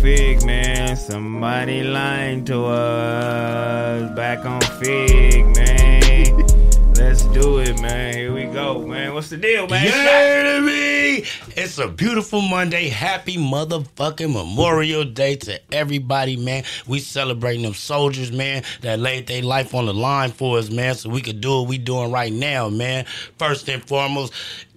Figg, 0.00 0.44
man. 0.44 0.96
Somebody 0.96 1.82
lying 1.82 2.44
to 2.46 2.64
us. 2.64 4.14
Back 4.16 4.44
on 4.44 4.60
Figg, 4.80 5.56
man. 5.56 6.46
Let's 6.96 7.24
do 7.24 7.58
it, 7.58 7.80
man. 7.80 8.14
Here 8.14 8.32
we 8.32 8.44
go, 8.44 8.86
man. 8.86 9.14
What's 9.14 9.30
the 9.30 9.36
deal, 9.36 9.66
man? 9.68 9.86
Heard 9.86 10.64
me? 10.64 11.24
It's 11.56 11.78
a 11.78 11.88
beautiful 11.88 12.40
Monday. 12.40 12.88
Happy 12.88 13.36
motherfucking 13.36 14.32
Memorial 14.32 15.04
Day 15.04 15.36
to 15.36 15.60
everybody, 15.72 16.36
man. 16.36 16.64
We 16.86 17.00
celebrating 17.00 17.62
them 17.62 17.74
soldiers, 17.74 18.32
man, 18.32 18.62
that 18.82 18.98
laid 18.98 19.26
their 19.26 19.42
life 19.42 19.74
on 19.74 19.86
the 19.86 19.94
line 19.94 20.30
for 20.32 20.58
us, 20.58 20.70
man, 20.70 20.94
so 20.94 21.10
we 21.10 21.20
could 21.20 21.40
do 21.40 21.60
what 21.60 21.68
we 21.68 21.78
doing 21.78 22.10
right 22.10 22.32
now, 22.32 22.68
man. 22.68 23.04
First 23.38 23.68
and 23.68 23.82
foremost, 23.86 24.32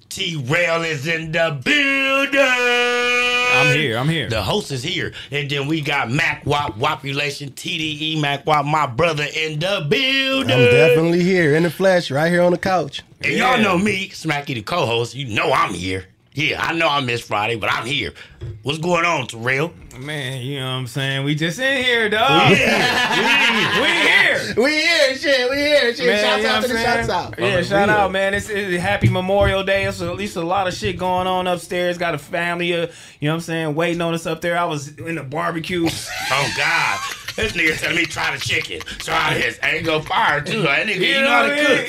T 0.09 0.35
Rail 0.47 0.81
is 0.81 1.05
in 1.07 1.31
the 1.31 1.59
building. 1.63 2.39
I'm 2.41 3.75
here. 3.77 3.95
I'm 3.97 4.09
here. 4.09 4.27
The 4.27 4.41
host 4.41 4.71
is 4.71 4.81
here. 4.81 5.13
And 5.31 5.49
then 5.49 5.67
we 5.67 5.81
got 5.81 6.09
Mac 6.09 6.43
Wop, 6.47 6.77
Wopulation, 6.79 7.51
TDE 7.51 8.19
Mac 8.19 8.43
Wop, 8.47 8.65
my 8.65 8.87
brother 8.87 9.25
in 9.35 9.59
the 9.59 9.85
building. 9.87 10.51
I'm 10.51 10.71
definitely 10.71 11.23
here 11.23 11.55
in 11.55 11.61
the 11.63 11.69
flesh, 11.69 12.09
right 12.09 12.31
here 12.31 12.41
on 12.41 12.51
the 12.51 12.57
couch. 12.57 13.03
And 13.21 13.33
Yeah. 13.33 13.53
y'all 13.53 13.61
know 13.63 13.77
me, 13.77 14.09
Smacky 14.09 14.55
the 14.55 14.63
co-host. 14.63 15.13
You 15.13 15.25
know 15.25 15.51
I'm 15.53 15.73
here. 15.75 16.05
Yeah, 16.33 16.63
I 16.63 16.73
know 16.73 16.87
I 16.87 17.01
missed 17.01 17.23
Friday, 17.23 17.55
but 17.55 17.71
I'm 17.73 17.85
here. 17.85 18.13
What's 18.61 18.77
going 18.77 19.03
on, 19.03 19.25
Terrell? 19.27 19.73
Man, 19.99 20.41
you 20.41 20.59
know 20.59 20.65
what 20.65 20.71
I'm 20.71 20.87
saying? 20.87 21.25
We 21.25 21.33
just 21.35 21.59
in 21.59 21.83
here, 21.83 22.07
dog. 22.07 22.51
Yeah. 22.51 23.81
we 23.81 23.87
here. 24.07 24.63
We 24.63 24.71
here, 24.81 25.15
shit. 25.17 25.49
We 25.49 25.55
here, 25.57 25.93
shit. 25.95 26.05
Man, 26.05 26.23
shouts 26.23 26.37
you 26.37 26.43
know 26.47 26.53
out 26.53 26.61
to 26.61 26.67
the 26.67 26.79
I'm 26.79 26.83
shouts 26.85 27.09
out. 27.09 27.35
Yeah, 27.39 27.57
On 27.57 27.63
shout 27.63 27.87
real. 27.89 27.97
out, 27.97 28.11
man. 28.11 28.33
It's, 28.33 28.47
it's 28.49 28.81
happy 28.81 29.09
Memorial 29.09 29.63
Day. 29.63 29.85
It's 29.85 30.01
at 30.01 30.15
least 30.15 30.35
a 30.37 30.41
lot 30.41 30.67
of 30.67 30.73
shit 30.73 30.97
going 30.97 31.27
on 31.27 31.47
upstairs. 31.47 31.97
Got 31.97 32.13
a 32.15 32.19
family, 32.19 32.73
uh, 32.73 32.87
you 33.19 33.27
know 33.27 33.31
what 33.31 33.35
I'm 33.35 33.41
saying, 33.41 33.75
waiting 33.75 34.01
on 34.01 34.13
us 34.13 34.25
up 34.25 34.39
there. 34.41 34.57
I 34.57 34.65
was 34.65 34.97
in 34.99 35.15
the 35.15 35.23
barbecue. 35.23 35.89
Oh 36.31 36.53
God, 36.55 36.99
this 37.39 37.53
nigga 37.53 37.79
telling 37.79 37.95
me 37.97 38.05
try 38.05 38.35
the 38.35 38.41
chicken. 38.41 38.81
Try 38.99 39.35
this. 39.35 39.59
Ain't 39.63 39.85
go 39.85 40.01
fire 40.01 40.41
too. 40.41 40.61
That 40.63 40.85
nigga, 40.85 40.99
you 40.99 41.21
know 41.21 41.29
how 41.29 41.43
to 41.47 41.55
cook. 41.55 41.87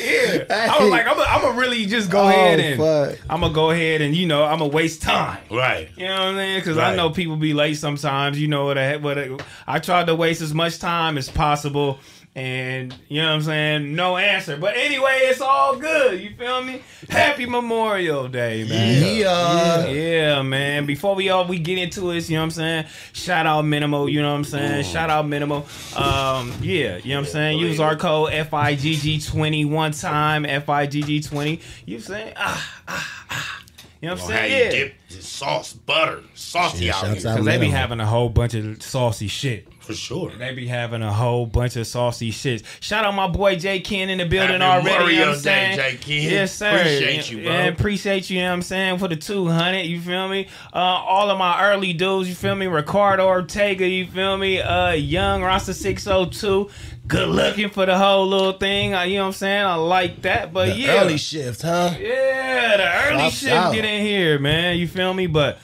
Yeah. 0.48 0.70
I 0.72 0.80
was 0.82 0.90
like, 0.90 1.06
I'm 1.06 1.42
gonna 1.42 1.58
really 1.58 1.86
just 1.86 2.10
go 2.10 2.22
Oh, 2.22 2.28
ahead 2.28 2.60
and 2.60 2.78
fuck. 2.80 3.18
I'm 3.28 3.40
gonna 3.40 3.52
go 3.54 3.70
ahead 3.70 4.00
and 4.00 4.14
you 4.14 4.26
know 4.26 4.44
I'm 4.44 4.58
gonna 4.58 4.70
waste 4.70 5.02
time. 5.02 5.38
Right. 5.50 5.88
You 5.96 6.06
know 6.06 6.12
what 6.14 6.20
I'm 6.22 6.36
saying? 6.36 6.60
Because 6.60 6.78
I 6.78 6.94
know 6.96 7.10
people 7.10 7.36
be 7.36 7.54
late 7.54 7.74
sometimes. 7.76 8.40
You 8.40 8.48
know 8.48 8.64
what? 8.66 8.78
I, 8.78 8.96
what 8.96 9.18
I, 9.18 9.30
I 9.66 9.78
tried 9.78 10.06
to 10.06 10.14
waste 10.14 10.40
as 10.42 10.54
much 10.54 10.78
time 10.78 11.18
as 11.18 11.28
possible, 11.28 11.98
and 12.36 12.94
you 13.08 13.20
know 13.20 13.28
what 13.28 13.34
I'm 13.34 13.42
saying. 13.42 13.94
No 13.96 14.16
answer. 14.16 14.56
But 14.56 14.76
anyway, 14.76 15.18
it's 15.24 15.40
all 15.40 15.76
good. 15.76 16.20
You 16.20 16.30
feel 16.36 16.62
me? 16.62 16.82
Happy 17.08 17.44
Memorial 17.46 18.28
Day, 18.28 18.64
man. 18.68 19.16
Yeah. 19.16 19.86
Yeah, 19.88 20.42
man. 20.42 20.86
Before 20.86 21.14
we 21.14 21.28
all 21.28 21.46
we 21.46 21.58
get 21.58 21.78
into 21.78 22.10
it, 22.12 22.28
you 22.28 22.36
know 22.36 22.42
what 22.42 22.44
I'm 22.44 22.50
saying? 22.52 22.84
Shout 23.12 23.46
out 23.46 23.64
Minimo, 23.64 24.10
you 24.10 24.22
know 24.22 24.30
what 24.30 24.38
I'm 24.38 24.44
saying? 24.44 24.84
Shout 24.84 25.10
out 25.10 25.26
Minimo. 25.26 25.64
Um, 25.98 26.52
yeah, 26.62 26.98
you 26.98 27.10
know 27.10 27.20
what 27.20 27.26
I'm 27.26 27.32
saying? 27.32 27.58
Use 27.58 27.80
our 27.80 27.96
code 27.96 28.30
FIGG20 28.32 29.68
one 29.68 29.92
time, 29.92 30.44
FIGG20. 30.44 31.60
You 31.86 31.96
know 31.96 32.02
saying? 32.02 32.32
Ah, 32.36 32.80
ah, 32.88 33.26
ah. 33.30 33.62
You 34.00 34.08
know 34.08 34.14
what 34.14 34.22
I'm 34.22 34.28
Gonna 34.28 34.40
have 34.40 34.48
saying? 34.50 34.72
you 34.72 34.78
Yeah. 34.78 34.84
dip 34.84 34.94
the 35.10 35.22
sauce, 35.22 35.72
butter, 35.74 36.22
saucy 36.34 36.86
Yeah, 36.86 36.96
out 36.96 37.18
here. 37.18 37.36
Cause 37.36 37.44
they 37.44 37.58
be 37.58 37.68
having 37.68 38.00
a 38.00 38.06
whole 38.06 38.30
bunch 38.30 38.54
of 38.54 38.82
saucy 38.82 39.28
shit. 39.28 39.66
For 39.80 39.94
sure. 39.94 40.30
They 40.36 40.54
be 40.54 40.66
having 40.68 41.02
a 41.02 41.12
whole 41.12 41.46
bunch 41.46 41.74
of 41.76 41.86
saucy 41.86 42.30
shits. 42.30 42.62
Shout 42.80 43.04
out 43.04 43.14
my 43.14 43.26
boy 43.26 43.56
J 43.56 43.80
Ken 43.80 44.08
in 44.10 44.18
the 44.18 44.24
building 44.26 44.60
Happy 44.60 44.88
already. 44.88 45.14
You 45.14 45.20
know 45.20 45.26
what 45.28 45.34
I'm 45.36 45.40
saying? 45.40 45.76
Day, 45.76 45.92
J. 45.92 45.96
Ken. 45.98 46.30
Yes, 46.30 46.54
sir. 46.54 46.76
Appreciate 46.78 47.30
you, 47.30 47.42
bro. 47.42 47.52
And 47.52 47.74
appreciate 47.74 48.30
you, 48.30 48.36
you 48.36 48.42
know 48.42 48.48
what 48.50 48.54
I'm 48.56 48.62
saying, 48.62 48.98
for 48.98 49.08
the 49.08 49.16
200. 49.16 49.80
You 49.80 50.00
feel 50.00 50.28
me? 50.28 50.46
Uh, 50.72 50.76
all 50.78 51.30
of 51.30 51.38
my 51.38 51.62
early 51.70 51.92
dudes, 51.92 52.28
you 52.28 52.34
feel 52.34 52.54
me? 52.54 52.66
Ricardo 52.66 53.26
Ortega, 53.26 53.86
you 53.86 54.06
feel 54.06 54.36
me? 54.36 54.60
Uh, 54.60 54.92
Young 54.92 55.42
Rasta 55.42 55.74
602. 55.74 56.70
Good 57.06 57.28
looking 57.28 57.70
for 57.70 57.86
the 57.86 57.98
whole 57.98 58.28
little 58.28 58.52
thing. 58.52 58.94
Uh, 58.94 59.02
you 59.02 59.16
know 59.16 59.22
what 59.22 59.26
I'm 59.28 59.32
saying? 59.32 59.64
I 59.64 59.74
like 59.74 60.22
that. 60.22 60.52
But 60.52 60.66
The 60.68 60.74
yeah. 60.76 61.00
early 61.02 61.16
shift, 61.18 61.62
huh? 61.62 61.94
Yeah, 61.98 62.76
the 62.76 63.12
early 63.14 63.30
shit 63.30 63.50
out. 63.52 63.74
get 63.74 63.84
in 63.84 64.02
here, 64.04 64.38
man. 64.38 64.78
You 64.78 64.86
feel 64.86 65.12
me? 65.12 65.26
But 65.26 65.58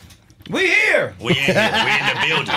we 0.51 0.67
here. 0.69 1.15
We 1.21 1.31
in 1.31 1.35
here. 1.35 1.55
We 1.55 1.93
in 1.93 2.07
the 2.07 2.27
building. 2.27 2.55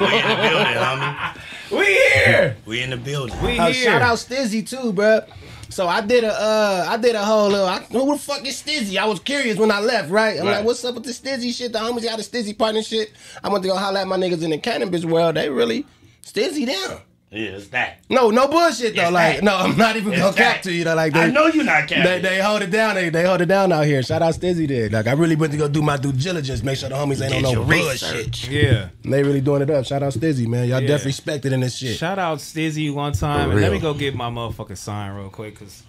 We 0.00 0.18
in 0.18 0.28
the 0.28 0.36
building, 0.48 0.74
homie. 0.74 1.38
We 1.70 1.84
here. 1.86 2.56
We 2.66 2.82
in 2.82 2.90
the 2.90 2.96
building. 2.96 3.40
We 3.42 3.58
Uh, 3.58 3.66
here. 3.72 3.84
shout 3.84 4.02
out 4.02 4.18
Stizzy 4.18 4.66
too, 4.68 4.92
bruh. 4.92 5.26
So 5.70 5.88
I 5.88 6.02
did 6.02 6.24
a 6.24 6.32
uh 6.32 6.86
I 6.90 6.96
did 6.98 7.14
a 7.14 7.24
whole 7.24 7.48
little 7.48 7.66
I, 7.66 7.78
who 7.80 8.12
the 8.12 8.18
fuck 8.18 8.46
is 8.46 8.62
Stizzy? 8.62 8.98
I 8.98 9.06
was 9.06 9.20
curious 9.20 9.56
when 9.56 9.70
I 9.70 9.80
left, 9.80 10.10
right? 10.10 10.38
I'm 10.38 10.46
Right. 10.46 10.56
like, 10.58 10.64
what's 10.66 10.84
up 10.84 10.94
with 10.96 11.04
the 11.04 11.12
Stizzy 11.12 11.54
shit? 11.54 11.72
The 11.72 11.78
homies 11.78 12.02
got 12.04 12.18
a 12.18 12.22
Stizzy 12.22 12.56
partnership. 12.56 13.08
I 13.42 13.48
went 13.48 13.62
to 13.64 13.68
go 13.70 13.76
holler 13.76 14.00
at 14.00 14.06
my 14.06 14.18
niggas 14.18 14.42
in 14.42 14.50
the 14.50 14.58
cannabis 14.58 15.04
world. 15.06 15.36
They 15.36 15.48
really 15.48 15.86
Stizzy 16.26 16.66
down. 16.66 17.00
Yeah, 17.34 17.52
it's 17.56 17.68
that. 17.68 18.00
No, 18.10 18.28
no 18.30 18.46
bullshit 18.46 18.94
though. 18.94 19.04
It's 19.04 19.10
like, 19.10 19.36
that. 19.36 19.44
no, 19.44 19.56
I'm 19.56 19.74
not 19.78 19.96
even 19.96 20.12
It's 20.12 20.20
gonna 20.20 20.36
cap 20.36 20.60
to 20.62 20.72
you 20.72 20.84
though. 20.84 20.94
Like, 20.94 21.14
they, 21.14 21.20
I 21.20 21.30
know 21.30 21.46
you're 21.46 21.64
not 21.64 21.88
they, 21.88 21.94
capping. 21.94 22.22
they 22.22 22.40
hold 22.42 22.60
it 22.60 22.70
down. 22.70 22.94
They, 22.94 23.08
they 23.08 23.24
hold 23.24 23.40
it 23.40 23.46
down 23.46 23.72
out 23.72 23.86
here. 23.86 24.02
Shout 24.02 24.20
out 24.20 24.34
Stizzy 24.34 24.68
did. 24.68 24.92
Like, 24.92 25.06
I 25.06 25.12
really 25.12 25.34
went 25.34 25.50
to 25.52 25.58
go 25.58 25.66
do 25.66 25.80
my 25.80 25.96
due 25.96 26.12
diligence, 26.12 26.62
make 26.62 26.76
sure 26.76 26.90
the 26.90 26.94
homies 26.94 27.22
ain't 27.22 27.32
Did 27.32 27.44
on 27.46 27.52
your 27.52 27.62
no 27.62 27.64
bullshit. 27.66 28.16
research. 28.16 28.48
Yeah. 28.50 28.90
They 29.02 29.22
really 29.22 29.40
doing 29.40 29.62
it 29.62 29.70
up. 29.70 29.86
Shout 29.86 30.02
out 30.02 30.12
Stizzy, 30.12 30.46
man. 30.46 30.68
Y'all 30.68 30.80
Yeah. 30.82 30.88
definitely 30.88 31.08
respected 31.08 31.52
in 31.54 31.60
this 31.60 31.74
shit. 31.76 31.96
Shout 31.96 32.18
out 32.18 32.36
Stizzy 32.38 32.92
one 32.92 33.14
time. 33.14 33.50
And 33.50 33.60
let 33.62 33.72
me 33.72 33.78
go 33.78 33.94
get 33.94 34.14
my 34.14 34.28
motherfucking 34.28 34.76
sign 34.76 35.12
real 35.12 35.30
quick 35.30 35.58
because 35.58 35.82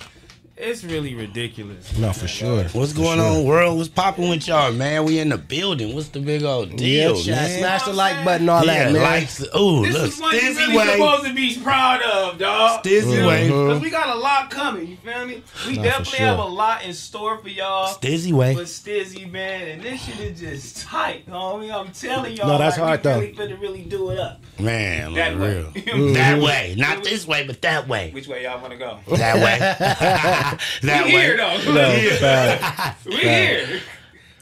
it's 0.64 0.84
really 0.84 1.14
ridiculous. 1.14 1.98
no, 1.98 2.14
for 2.14 2.28
sure. 2.28 2.64
What's 2.70 2.94
going 2.94 3.20
on, 3.20 3.44
world? 3.44 3.78
What's 3.78 3.90
popping 3.90 4.30
with 4.30 4.48
y'all, 4.48 4.72
man? 4.72 5.04
We 5.06 5.20
in 5.20 5.30
the 5.30 5.38
building. 5.38 5.94
What's 5.94 6.10
the 6.10 6.20
big 6.20 6.44
old 6.44 6.76
deal, 6.76 7.16
chat, 7.22 7.36
man? 7.36 7.60
smash 7.60 7.84
the 7.84 7.94
like 7.94 8.24
button, 8.24 8.48
all 8.50 8.66
yeah, 8.66 8.86
that, 8.86 8.94
man. 8.94 9.02
likes. 9.02 9.42
Ooh, 9.56 9.86
This 9.86 9.94
look, 9.94 10.08
is 10.08 10.22
what 10.22 10.34
you 10.34 10.40
Stizzy 10.40 10.68
really 10.68 10.78
way. 10.78 10.86
supposed 10.94 11.26
to 11.26 11.34
be 11.34 11.60
proud 11.62 12.02
of, 12.02 12.38
dog. 12.38 12.84
Stizzy 12.84 13.20
uh-huh. 13.20 13.28
way. 13.28 13.48
Because 13.48 13.82
we 13.82 13.90
got 13.90 14.16
a 14.16 14.20
lot 14.20 14.50
coming, 14.50 14.88
you 14.88 14.98
feel 14.98 15.26
me? 15.26 15.44
We 15.68 15.76
Nah, 15.76 15.84
definitely 15.84 16.18
sure. 16.18 16.26
have 16.28 16.40
a 16.40 16.46
lot 16.46 16.84
in 16.86 16.94
store 16.94 17.38
for 17.40 17.50
y'all. 17.50 17.94
Stizzy 17.94 18.32
way. 18.32 18.56
But 18.56 18.66
Stizzy, 18.66 19.30
man, 19.30 19.68
and 19.68 19.82
this 19.82 20.02
shit 20.04 20.20
is 20.20 20.40
just 20.40 20.78
tight, 20.86 21.28
homie. 21.28 21.74
I'm 21.74 21.92
telling 21.92 22.38
y'all. 22.38 22.48
No, 22.48 22.58
that's 22.58 22.78
like, 22.78 23.04
hard, 23.04 23.22
we 23.22 23.32
though. 23.32 23.46
really 23.46 23.56
finna 23.56 23.62
really 23.62 23.82
do 23.84 24.10
it 24.12 24.20
up. 24.20 24.40
Man, 24.60 25.14
That 25.14 25.34
look 25.34 25.42
way. 25.42 25.56
real. 25.56 25.72
You 25.76 25.86
know 25.86 25.92
what 25.94 26.08
I'm 26.08 26.14
That 26.14 26.36
mm-hmm. 26.36 26.46
way. 26.46 26.76
Not 26.78 27.04
this 27.04 27.28
way, 27.28 27.46
but 27.46 27.62
that 27.64 27.88
way. 27.88 28.12
Which 28.12 28.28
way 28.28 28.44
y'all 28.44 28.62
wanna 28.62 28.78
go? 28.78 29.00
That 29.08 29.36
way. 29.38 30.53
that 30.84 31.06
we 31.06 31.14
way. 31.16 31.22
here 31.24 31.38
though. 31.38 31.74
Bad. 32.20 32.96
we 33.06 33.16
here. 33.18 33.82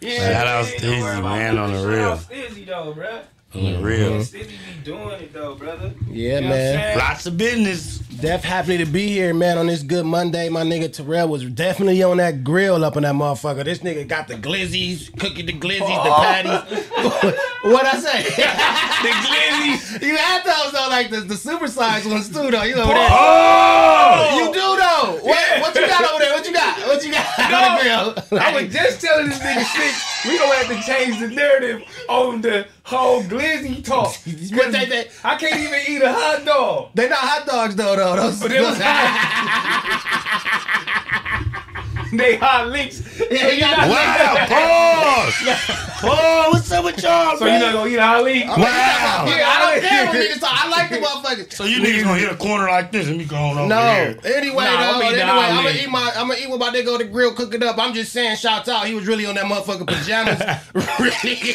Yeah, 0.01 0.31
Shout 0.33 0.47
out 0.47 0.65
man, 0.65 0.73
Stizzy, 0.73 0.81
don't 0.81 1.01
worry 1.01 1.19
about 1.19 1.37
man, 1.37 1.57
on 1.59 1.71
the 1.73 1.79
Shout 1.79 1.87
real. 1.89 2.09
out 2.09 2.19
Stizzy 2.19 2.65
though, 2.65 2.93
bruh. 2.97 3.21
On 3.53 3.63
the 3.73 3.79
real. 3.79 4.11
Stizzy 4.21 4.47
be 4.47 4.83
doing 4.85 5.09
it 5.21 5.33
though, 5.33 5.55
brother. 5.55 5.93
Yeah, 6.09 6.35
You 6.35 6.41
know 6.41 6.49
man. 6.49 6.97
Lots 6.97 7.25
of 7.25 7.37
business. 7.37 7.97
Def 8.21 8.43
happy 8.43 8.77
to 8.77 8.85
be 8.85 9.07
here, 9.07 9.33
man, 9.33 9.57
on 9.57 9.67
this 9.67 9.83
good 9.83 10.05
Monday. 10.05 10.47
My 10.47 10.61
nigga 10.61 10.91
Terrell 10.93 11.27
was 11.27 11.43
definitely 11.45 12.01
on 12.03 12.17
that 12.17 12.43
grill 12.45 12.85
up 12.85 12.95
in 12.95 13.03
that 13.03 13.15
motherfucker. 13.15 13.65
This 13.65 13.79
nigga 13.79 14.07
got 14.07 14.27
the 14.29 14.35
glizzies, 14.35 15.11
cooking 15.19 15.47
the 15.47 15.53
glizzies, 15.53 15.79
the 15.79 16.11
oh. 16.11 16.21
patties. 16.21 16.85
what 17.63 17.85
I 17.85 17.97
say? 17.99 18.23
The 19.01 19.09
glizzies. 19.09 20.01
you 20.05 20.15
had 20.15 20.43
those 20.43 20.71
though, 20.73 20.87
like 20.87 21.09
the, 21.09 21.21
the 21.21 21.35
super 21.35 21.67
size 21.67 22.05
ones 22.05 22.27
too, 22.29 22.51
though. 22.51 22.61
You 22.63 22.75
know 22.75 22.85
that. 22.85 23.09
Oh! 23.11 24.37
You 24.37 24.45
do 24.53 24.61
though. 24.61 25.27
What, 25.27 25.39
Yeah. 25.39 25.61
what 25.61 25.75
you 25.75 25.87
got 25.87 26.03
over 26.13 26.19
there? 26.23 26.33
What 26.33 26.45
you 26.45 26.53
got? 26.53 26.77
What 26.87 27.03
you 27.03 27.11
got 27.11 27.39
on 27.51 27.77
the 27.77 27.81
grill? 27.81 28.39
I 28.39 28.61
was 28.61 28.71
just 28.73 29.01
telling 29.01 29.27
this 29.29 29.39
nigga 29.39 29.65
shit. 29.65 30.10
We 30.25 30.37
gonna 30.37 30.55
have 30.55 30.67
to 30.67 30.81
change 30.83 31.19
the 31.19 31.27
narrative 31.27 31.83
on 32.07 32.41
the 32.41 32.67
whole 32.83 33.23
glizzy 33.23 33.83
talk. 33.83 34.13
They- 34.25 34.85
they- 34.85 35.09
I 35.23 35.35
can't 35.35 35.59
even 35.59 35.79
eat 35.87 36.01
a 36.01 36.13
hot 36.13 36.45
dog. 36.45 36.89
They're 36.93 37.09
not 37.09 37.19
hot 37.19 37.45
dogs 37.47 37.75
though, 37.75 37.95
though. 37.95 38.15
Those, 38.15 38.39
But 38.39 38.51
it 38.51 38.61
was 38.61 38.77
they 42.17 42.35
hot 42.37 42.67
links. 42.69 43.01
Yeah, 43.31 43.47
you 43.49 43.59
got- 43.61 43.89
Wow, 43.89 44.45
pause. 44.47 45.77
Pause. 46.01 46.51
What's 46.53 46.71
up 46.71 46.83
with 46.83 46.95
with 46.95 47.03
y'all, 47.03 47.37
So 47.37 47.45
you 47.45 47.59
not 47.59 47.73
gonna 47.73 47.89
eat 47.91 47.99
Ali? 47.99 48.43
Wow. 48.43 48.55
Oh, 48.57 48.57
yeah, 48.57 49.47
I 49.47 49.71
don't 49.79 49.87
care 49.87 50.05
what 50.07 50.15
niggas 50.15 50.39
talk. 50.39 50.65
I 50.65 50.67
like 50.69 50.89
the 50.89 50.97
motherfuckers. 50.97 51.53
So 51.53 51.63
you 51.65 51.79
niggas 51.79 52.03
gonna 52.03 52.19
hit 52.19 52.31
a 52.31 52.35
corner 52.35 52.67
like 52.67 52.91
this 52.91 53.07
and 53.07 53.17
me 53.19 53.25
going 53.25 53.55
over 53.57 53.67
No. 53.67 53.75
here. 53.93 54.17
Anyway, 54.25 54.63
Nah, 54.63 54.71
though. 54.81 54.95
I'm 54.95 55.01
Anyway, 55.13 55.21
I'm 55.21 55.63
gonna 55.63 55.77
eat 55.79 55.89
my. 55.89 56.11
I'm 56.15 56.27
gonna 56.27 56.39
eat 56.39 56.49
with 56.49 56.59
my 56.59 56.69
nigga 56.71 56.91
on 56.93 56.97
the 56.99 57.05
grill, 57.05 57.33
cook 57.33 57.53
it 57.53 57.61
up. 57.61 57.77
I'm 57.77 57.93
just 57.93 58.11
saying, 58.11 58.37
shout 58.37 58.67
out. 58.67 58.87
He 58.87 58.95
was 58.95 59.05
really 59.05 59.27
on 59.27 59.35
that 59.35 59.45
motherfucking 59.45 59.85
pajamas. 59.87 60.41
really. 60.99 61.53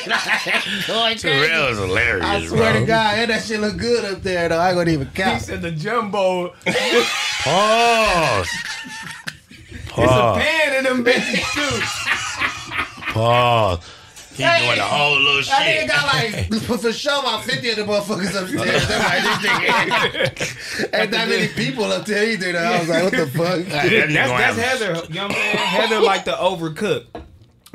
Going. 0.87 1.19
Terrell 1.19 1.67
is 1.69 1.79
hilarious, 1.79 2.25
I 2.25 2.47
swear 2.47 2.73
bro. 2.73 2.81
to 2.81 2.87
God, 2.87 3.19
and 3.19 3.31
that 3.33 3.43
shit 3.43 3.59
look 3.61 3.77
good 3.77 4.05
up 4.05 4.23
there 4.23 4.49
though. 4.49 4.59
I 4.59 4.69
ain't 4.69 4.77
gonna 4.79 4.91
even 4.91 5.09
He 5.09 5.13
count. 5.15 5.43
said 5.43 5.61
the 5.63 5.73
jumbo. 5.73 6.55
Pause. 7.43 8.49
It's 9.99 10.13
a 10.13 10.15
Pause. 10.15 10.43
pan 10.43 10.75
in 10.77 10.85
them 10.85 11.05
bitches 11.05 11.53
too. 11.55 13.13
Pause. 13.13 13.79
He 14.37 14.43
Hey. 14.43 14.67
doing 14.67 14.77
the 14.77 14.83
whole 14.85 15.17
little 15.19 15.41
That 15.45 15.63
nigga 15.63 15.81
shit. 15.81 15.89
got 15.89 16.05
like 16.15 16.63
for, 16.65 16.77
for 16.77 16.93
sure 16.93 17.21
about 17.21 17.45
fifty 17.45 17.71
of 17.71 17.77
the 17.77 17.83
motherfuckers 17.85 18.39
upstairs. 18.39 18.87
They're 18.89 18.99
like, 18.99 19.23
this 19.23 19.39
nigga 19.49 20.95
ain't 21.01 21.11
that 21.13 21.29
many 21.29 21.49
people 21.49 21.85
up 21.85 22.05
there 22.05 22.29
either. 22.29 22.53
Though. 22.53 22.59
I 22.59 22.79
was 22.81 22.89
like, 22.91 23.03
what 23.05 23.13
the 23.13 23.27
fuck? 23.29 23.65
That 23.67 23.89
That's 24.13 24.13
that's 24.13 24.59
Heather. 24.59 24.87
You 25.09 25.15
know 25.15 25.23
what 25.29 25.31
I'm 25.31 25.33
saying? 25.33 25.57
Heather 25.57 26.01
like 26.01 26.25
to 26.27 26.33
overcook. 26.33 27.07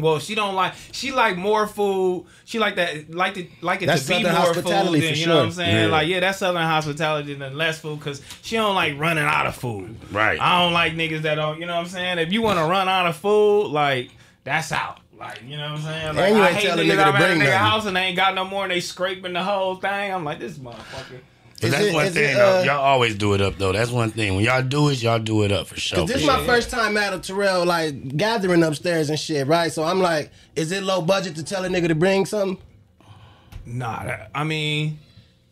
Well, 0.01 0.19
she 0.19 0.36
don't 0.36 0.56
like. 0.56 0.74
She 0.92 1.12
like 1.12 1.38
more 1.38 1.68
food. 1.68 2.25
She 2.45 2.59
like 2.59 2.75
that. 2.75 3.13
Like 3.13 3.38
it. 3.38 3.50
Like 3.62 3.81
it 3.81 3.86
That's 3.86 4.03
to 4.03 4.07
be 4.09 4.13
Southern 4.15 4.33
more 4.33 4.42
hospitality 4.45 5.00
food. 5.00 5.07
Than, 5.07 5.13
for 5.13 5.19
you 5.19 5.25
know 5.27 5.36
what 5.38 5.42
I'm 5.44 5.48
sure. 5.50 5.56
saying? 5.56 5.86
Yeah. 5.86 5.92
Like 5.92 6.07
yeah, 6.07 6.19
that's 6.19 6.39
Southern 6.39 6.62
hospitality 6.63 7.33
than 7.36 7.57
less 7.57 7.80
food 7.80 8.00
because 8.00 8.21
she 8.42 8.56
don't 8.57 8.75
like 8.75 8.98
running 9.00 9.24
out 9.24 9.48
of 9.48 9.56
food. 9.56 9.95
Right. 10.12 10.39
I 10.39 10.63
don't 10.63 10.74
like 10.74 10.94
niggas 10.94 11.21
that 11.21 11.36
don't. 11.36 11.59
You 11.59 11.65
know 11.68 11.75
what 11.75 11.81
I'm 11.81 11.88
saying? 11.88 12.19
If 12.19 12.33
you 12.33 12.42
want 12.42 12.59
to 12.59 12.65
run 12.65 12.89
out 12.89 13.07
of 13.07 13.15
food, 13.15 13.68
like 13.68 14.12
that's 14.44 14.71
out. 14.71 15.00
Like 15.18 15.44
you 15.45 15.56
know 15.56 15.74
what 15.74 15.81
I'm 15.81 15.81
saying? 15.83 16.15
Like 16.15 16.25
And 16.30 16.36
you 16.38 16.42
I 16.44 16.51
hate 16.51 16.63
tell 16.63 16.80
a 16.80 16.81
niggas 16.83 16.88
nigga 16.92 16.95
that 16.97 17.04
to 17.04 17.09
I'm 17.09 17.15
at 17.15 17.21
a 17.21 17.25
bring 17.27 17.38
nigga 17.38 17.44
nothing. 17.45 17.57
house 17.59 17.86
and 17.86 17.95
they 17.95 18.01
ain't 18.01 18.18
got 18.18 18.33
no 18.36 18.44
more 18.44 18.63
and 18.63 18.71
they 18.71 18.80
scraping 18.80 19.33
the 19.33 19.44
whole 19.44 19.75
thing. 19.75 20.13
I'm 20.13 20.24
like 20.25 20.39
this 20.39 20.57
motherfucker. 20.57 21.19
But 21.61 21.71
that's 21.71 21.83
it- 21.85 21.93
one 21.93 22.11
thing, 22.11 22.31
it, 22.31 22.33
though. 22.35 22.59
uh, 22.59 22.63
Y'all 22.63 22.79
always 22.81 23.15
do 23.15 23.33
it 23.33 23.41
up, 23.41 23.57
though. 23.57 23.71
That's 23.71 23.91
one 23.91 24.11
thing. 24.11 24.35
When 24.35 24.43
y'all 24.43 24.63
do 24.63 24.89
it, 24.89 25.01
y'all 25.01 25.19
do 25.19 25.43
it 25.43 25.51
up 25.51 25.67
for 25.67 25.75
sure. 25.79 25.99
Cause 25.99 26.07
this 26.09 26.21
is 26.21 26.27
my 26.27 26.37
sure. 26.37 26.45
first 26.45 26.69
time 26.69 26.97
at 26.97 27.13
a 27.13 27.19
Terrell 27.19 27.65
like 27.65 28.17
gathering 28.17 28.63
upstairs 28.63 29.09
and 29.09 29.19
shit, 29.19 29.47
right? 29.47 29.71
So 29.71 29.83
I'm 29.83 29.99
like, 29.99 30.31
is 30.55 30.71
it 30.71 30.83
low 30.83 31.01
budget 31.01 31.35
to 31.35 31.43
tell 31.43 31.63
a 31.63 31.67
nigga 31.69 31.87
to 31.89 31.95
bring 31.95 32.25
something? 32.25 32.57
Nah, 33.65 34.03
that, 34.05 34.31
I 34.33 34.43
mean 34.43 34.99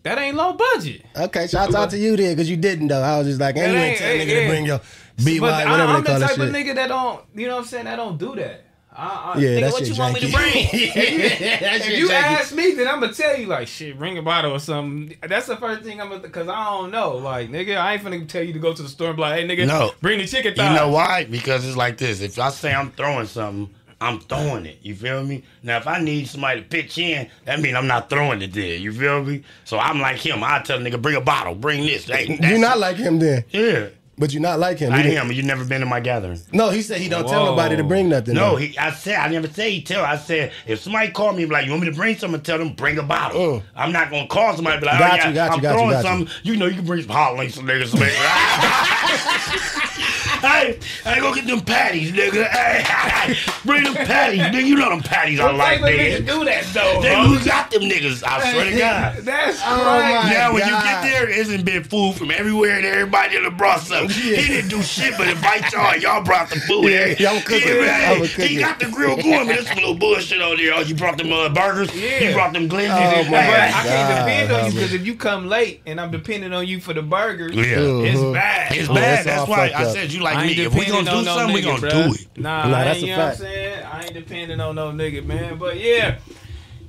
that 0.04 0.18
ain't 0.18 0.36
low 0.36 0.54
budget. 0.54 1.06
Okay, 1.16 1.46
shouts 1.48 1.76
out 1.76 1.92
to 1.92 1.98
you 1.98 2.18
then, 2.18 2.36
cause 2.36 2.50
you 2.50 2.58
didn't 2.58 2.88
though. 2.88 3.02
I 3.02 3.20
was 3.20 3.28
just 3.28 3.40
like, 3.40 3.56
and 3.58 3.72
you 3.74 3.78
ain't 3.80 3.98
tell 4.00 4.10
a 4.10 4.18
nigga 4.20 4.28
yeah. 4.28 4.42
to 4.42 4.48
bring 4.48 4.66
your 4.66 4.80
BY, 5.24 5.40
But 5.40 5.54
I, 5.54 5.72
whatever 5.72 5.92
I'm 5.92 6.04
they 6.04 6.08
call 6.08 6.14
the 6.16 6.20
that 6.22 6.28
type 6.30 6.38
shit. 6.38 6.50
of 6.50 6.56
nigga 6.56 6.76
that 6.76 6.88
don't, 6.88 7.22
you 7.36 7.48
know 7.48 7.56
what 7.58 7.62
I'm 7.62 7.68
saying, 7.68 7.86
that 7.86 7.96
don't 7.98 8.18
do 8.18 8.36
that. 8.36 8.64
I, 9.00 9.34
I, 9.36 9.40
Yeah, 9.40 9.50
nigga, 9.50 9.62
that 9.62 9.72
what 9.72 9.88
you 9.88 9.96
want 9.96 10.14
me 10.14 10.20
to 10.22 10.26
janky. 10.28 10.34
bring? 10.34 10.90
That 11.62 11.82
if 11.88 11.98
you 11.98 12.10
janky. 12.10 12.14
ask 12.14 12.54
me, 12.54 12.72
then 12.74 12.88
I'm 12.88 13.00
gonna 13.00 13.14
tell 13.14 13.38
you 13.40 13.48
like, 13.48 13.68
shit, 13.68 13.98
bring 13.98 14.18
a 14.18 14.22
bottle 14.22 14.52
or 14.52 14.60
something. 14.60 15.16
That's 15.28 15.48
the 15.48 15.56
first 15.58 15.84
thing 15.84 16.02
I'm 16.02 16.10
gonna, 16.10 16.28
cause 16.30 16.48
I 16.48 16.66
don't 16.72 16.92
know. 16.92 17.18
Like, 17.18 17.50
nigga, 17.50 17.78
I 17.78 17.94
ain't 17.94 18.04
finna 18.04 18.28
tell 18.28 18.44
you 18.44 18.54
to 18.54 18.60
go 18.60 18.74
to 18.74 18.82
the 18.82 18.90
store 18.90 19.08
and 19.10 19.16
be 19.16 19.22
like, 19.22 19.40
hey, 19.40 19.48
nigga, 19.48 19.68
No. 19.68 19.92
bring 20.02 20.20
the 20.20 20.26
chicken 20.28 20.52
You 20.52 20.58
thighs. 20.58 20.76
know 20.76 20.90
why? 20.90 21.26
Because 21.26 21.66
it's 21.66 21.78
like 21.78 21.98
this. 21.98 22.22
If 22.22 22.38
I 22.40 22.50
say 22.50 22.74
I'm 22.74 22.92
throwing 22.92 23.26
something, 23.28 23.74
I'm 24.02 24.20
throwing 24.22 24.66
it. 24.66 24.80
You 24.82 24.96
feel 24.96 25.24
me? 25.26 25.44
Now, 25.62 25.78
if 25.78 25.86
I 25.88 26.00
need 26.00 26.28
somebody 26.30 26.62
to 26.62 26.68
pitch 26.68 26.98
in, 26.98 27.30
that 27.44 27.60
means 27.60 27.76
I'm 27.76 27.88
not 27.88 28.10
throwing 28.10 28.42
it 28.42 28.54
there. 28.54 28.76
You 28.76 28.94
feel 28.94 29.24
me? 29.24 29.44
So 29.66 29.78
I'm 29.78 30.00
like 30.00 30.18
him. 30.18 30.42
I 30.44 30.60
tell 30.62 30.78
a 30.78 30.82
nigga, 30.82 31.02
bring 31.02 31.16
a 31.18 31.22
bottle, 31.22 31.54
bring 31.54 31.82
this. 31.86 32.06
Hey, 32.06 32.28
You 32.28 32.38
that's- 32.38 32.60
not 32.62 32.80
like 32.80 32.96
him 32.96 33.20
then, 33.20 33.44
Yeah. 33.50 33.88
But 34.20 34.34
you're 34.34 34.42
not 34.42 34.60
like 34.60 34.78
him. 34.80 34.92
I 34.92 35.02
am. 35.02 35.32
You 35.32 35.42
never 35.42 35.64
been 35.64 35.80
to 35.80 35.88
my 35.88 36.02
gathering. 36.02 36.40
No, 36.52 36.70
he 36.70 36.82
said 36.82 37.00
he 37.00 37.08
don't 37.08 37.28
tell 37.28 37.46
nobody 37.46 37.78
to 37.78 37.84
bring 37.84 38.10
nothing. 38.10 38.36
No, 38.36 38.58
he. 38.58 38.78
I 38.78 38.92
said 38.92 39.16
I 39.16 39.30
never 39.30 39.48
say 39.48 39.72
he 39.72 39.82
tell. 39.82 40.04
I 40.04 40.18
said 40.18 40.52
if 40.68 40.82
somebody 40.82 41.10
call 41.12 41.32
me 41.34 41.46
like 41.46 41.66
you 41.66 41.72
want 41.72 41.84
me 41.84 41.90
to 41.90 41.96
bring 41.96 42.18
something, 42.18 42.42
tell 42.42 42.58
them 42.58 42.74
bring 42.74 42.98
a 42.98 43.04
bottle. 43.04 43.56
Uh. 43.56 43.62
I'm 43.76 43.94
not 43.94 44.12
gonna 44.12 44.28
call 44.28 44.54
somebody 44.56 44.82
be 44.82 44.86
like, 44.86 45.00
Got 45.00 45.12
oh, 45.12 45.16
you, 45.16 45.22
yeah, 45.22 45.34
got 45.34 45.52
I'm 45.52 45.62
got 45.62 45.70
you, 45.72 45.76
throwing 45.78 45.92
got 45.92 45.98
you. 45.98 46.04
something. 46.04 46.36
You. 46.44 46.58
know 46.58 46.66
you 46.66 46.76
can 46.76 46.86
bring 46.86 47.02
some 47.02 47.12
hot 47.12 47.38
links, 47.38 47.58
niggas. 47.58 47.94
Hey, 50.40 50.80
hey, 51.04 51.20
go 51.20 51.34
get 51.36 51.46
them 51.48 51.60
patties, 51.62 52.12
nigga. 52.14 52.48
Hey, 52.50 52.82
hey, 52.82 53.34
hey, 53.34 53.52
bring 53.66 53.84
them 53.84 53.94
patties, 53.94 54.40
nigga. 54.42 54.64
You 54.66 54.76
know 54.76 54.90
them 54.90 55.02
patties 55.02 55.40
I 55.40 55.52
like, 55.52 55.80
type 55.80 55.90
of 55.94 56.00
nigga 56.00 56.18
nigga. 56.22 56.26
do 56.28 56.46
that 56.46 56.64
though? 56.74 57.02
They, 57.02 57.16
who 57.28 57.44
got 57.44 57.72
them 57.72 57.82
niggas? 57.82 58.24
I 58.26 58.52
swear 58.54 58.72
to 58.72 58.78
God. 58.78 59.18
That's 59.18 59.60
Oh, 59.66 59.86
right. 60.00 60.30
Now 60.32 60.54
when 60.54 60.66
you 60.66 60.74
get 60.74 61.02
there, 61.04 61.30
it's 61.30 61.62
been 61.64 61.84
food 61.84 62.16
from 62.16 62.32
everywhere 62.32 62.78
and 62.78 62.86
everybody 62.86 63.38
done 63.42 63.58
brought 63.58 63.82
something. 63.82 64.10
He 64.18 64.32
didn't 64.48 64.70
do 64.70 64.82
shit 64.82 65.16
but 65.18 65.28
invite 65.28 65.72
y'all. 65.74 65.98
Y'all 65.98 66.24
brought 66.24 66.50
the 66.50 66.60
food. 66.62 66.86
Yeah, 66.90 67.08
Yeah, 67.20 67.32
y'all 67.34 67.42
cooking. 67.42 67.68
He, 67.68 67.76
Y'all 67.86 68.16
he, 68.16 68.22
was 68.22 68.36
cooking. 68.36 68.50
he 68.52 68.60
got 68.60 68.80
the 68.80 68.86
grill 68.90 69.18
going, 69.18 69.48
but 69.48 69.54
there's 69.56 69.68
some 69.68 69.78
little 69.78 69.96
bullshit 69.96 70.42
on 70.42 70.56
there. 70.58 70.74
Oh, 70.74 70.82
you 70.82 70.96
brought 70.96 71.18
them 71.18 71.34
uh, 71.34 71.50
burgers. 71.50 71.94
Yeah. 71.94 72.20
You 72.30 72.34
brought 72.34 72.54
them 72.54 72.70
glizzies. 72.70 72.90
Oh, 73.14 73.24
But 73.26 73.32
my 73.32 73.40
I 73.40 73.72
God, 73.72 73.86
can't 73.86 74.26
depend 74.26 74.52
on 74.54 74.66
you 74.68 74.72
because 74.74 74.94
if 74.94 75.06
you 75.06 75.16
come 75.16 75.48
late 75.48 75.82
and 75.86 76.00
I'm 76.00 76.12
depending 76.12 76.54
on 76.54 76.66
you 76.66 76.80
for 76.80 76.94
the 76.94 77.02
burgers, 77.02 77.56
Yeah. 77.56 77.64
it's 78.08 78.20
Mhm. 78.20 78.34
bad. 78.34 78.72
It's 78.76 78.88
bad. 78.88 78.96
It's 79.04 79.28
all 79.28 79.46
That's 79.46 79.50
why 79.50 79.70
I 79.70 79.84
up. 79.86 79.94
said 79.96 80.12
you 80.14 80.22
like 80.22 80.38
I 80.38 80.48
me. 80.48 80.54
If 80.54 80.74
we 80.74 80.86
gonna 80.86 81.10
do 81.10 81.18
no 81.18 81.24
something, 81.24 81.54
we 81.54 81.62
gonna 81.62 81.80
bruh. 81.80 81.90
do 82.08 82.14
it. 82.14 82.28
Nah, 82.38 82.68
Nah, 82.68 82.84
that's 82.84 82.98
ain't, 82.98 83.04
a 83.04 83.08
you 83.08 83.16
know 83.16 83.18
what 83.20 83.24
I'm 83.26 83.30
fact. 83.32 83.40
saying? 83.40 83.86
I 83.86 84.04
ain't 84.04 84.14
depending 84.14 84.60
on 84.60 84.76
no 84.76 84.92
nigga, 84.92 85.26
man. 85.26 85.58
But 85.58 85.80
yeah. 85.80 86.18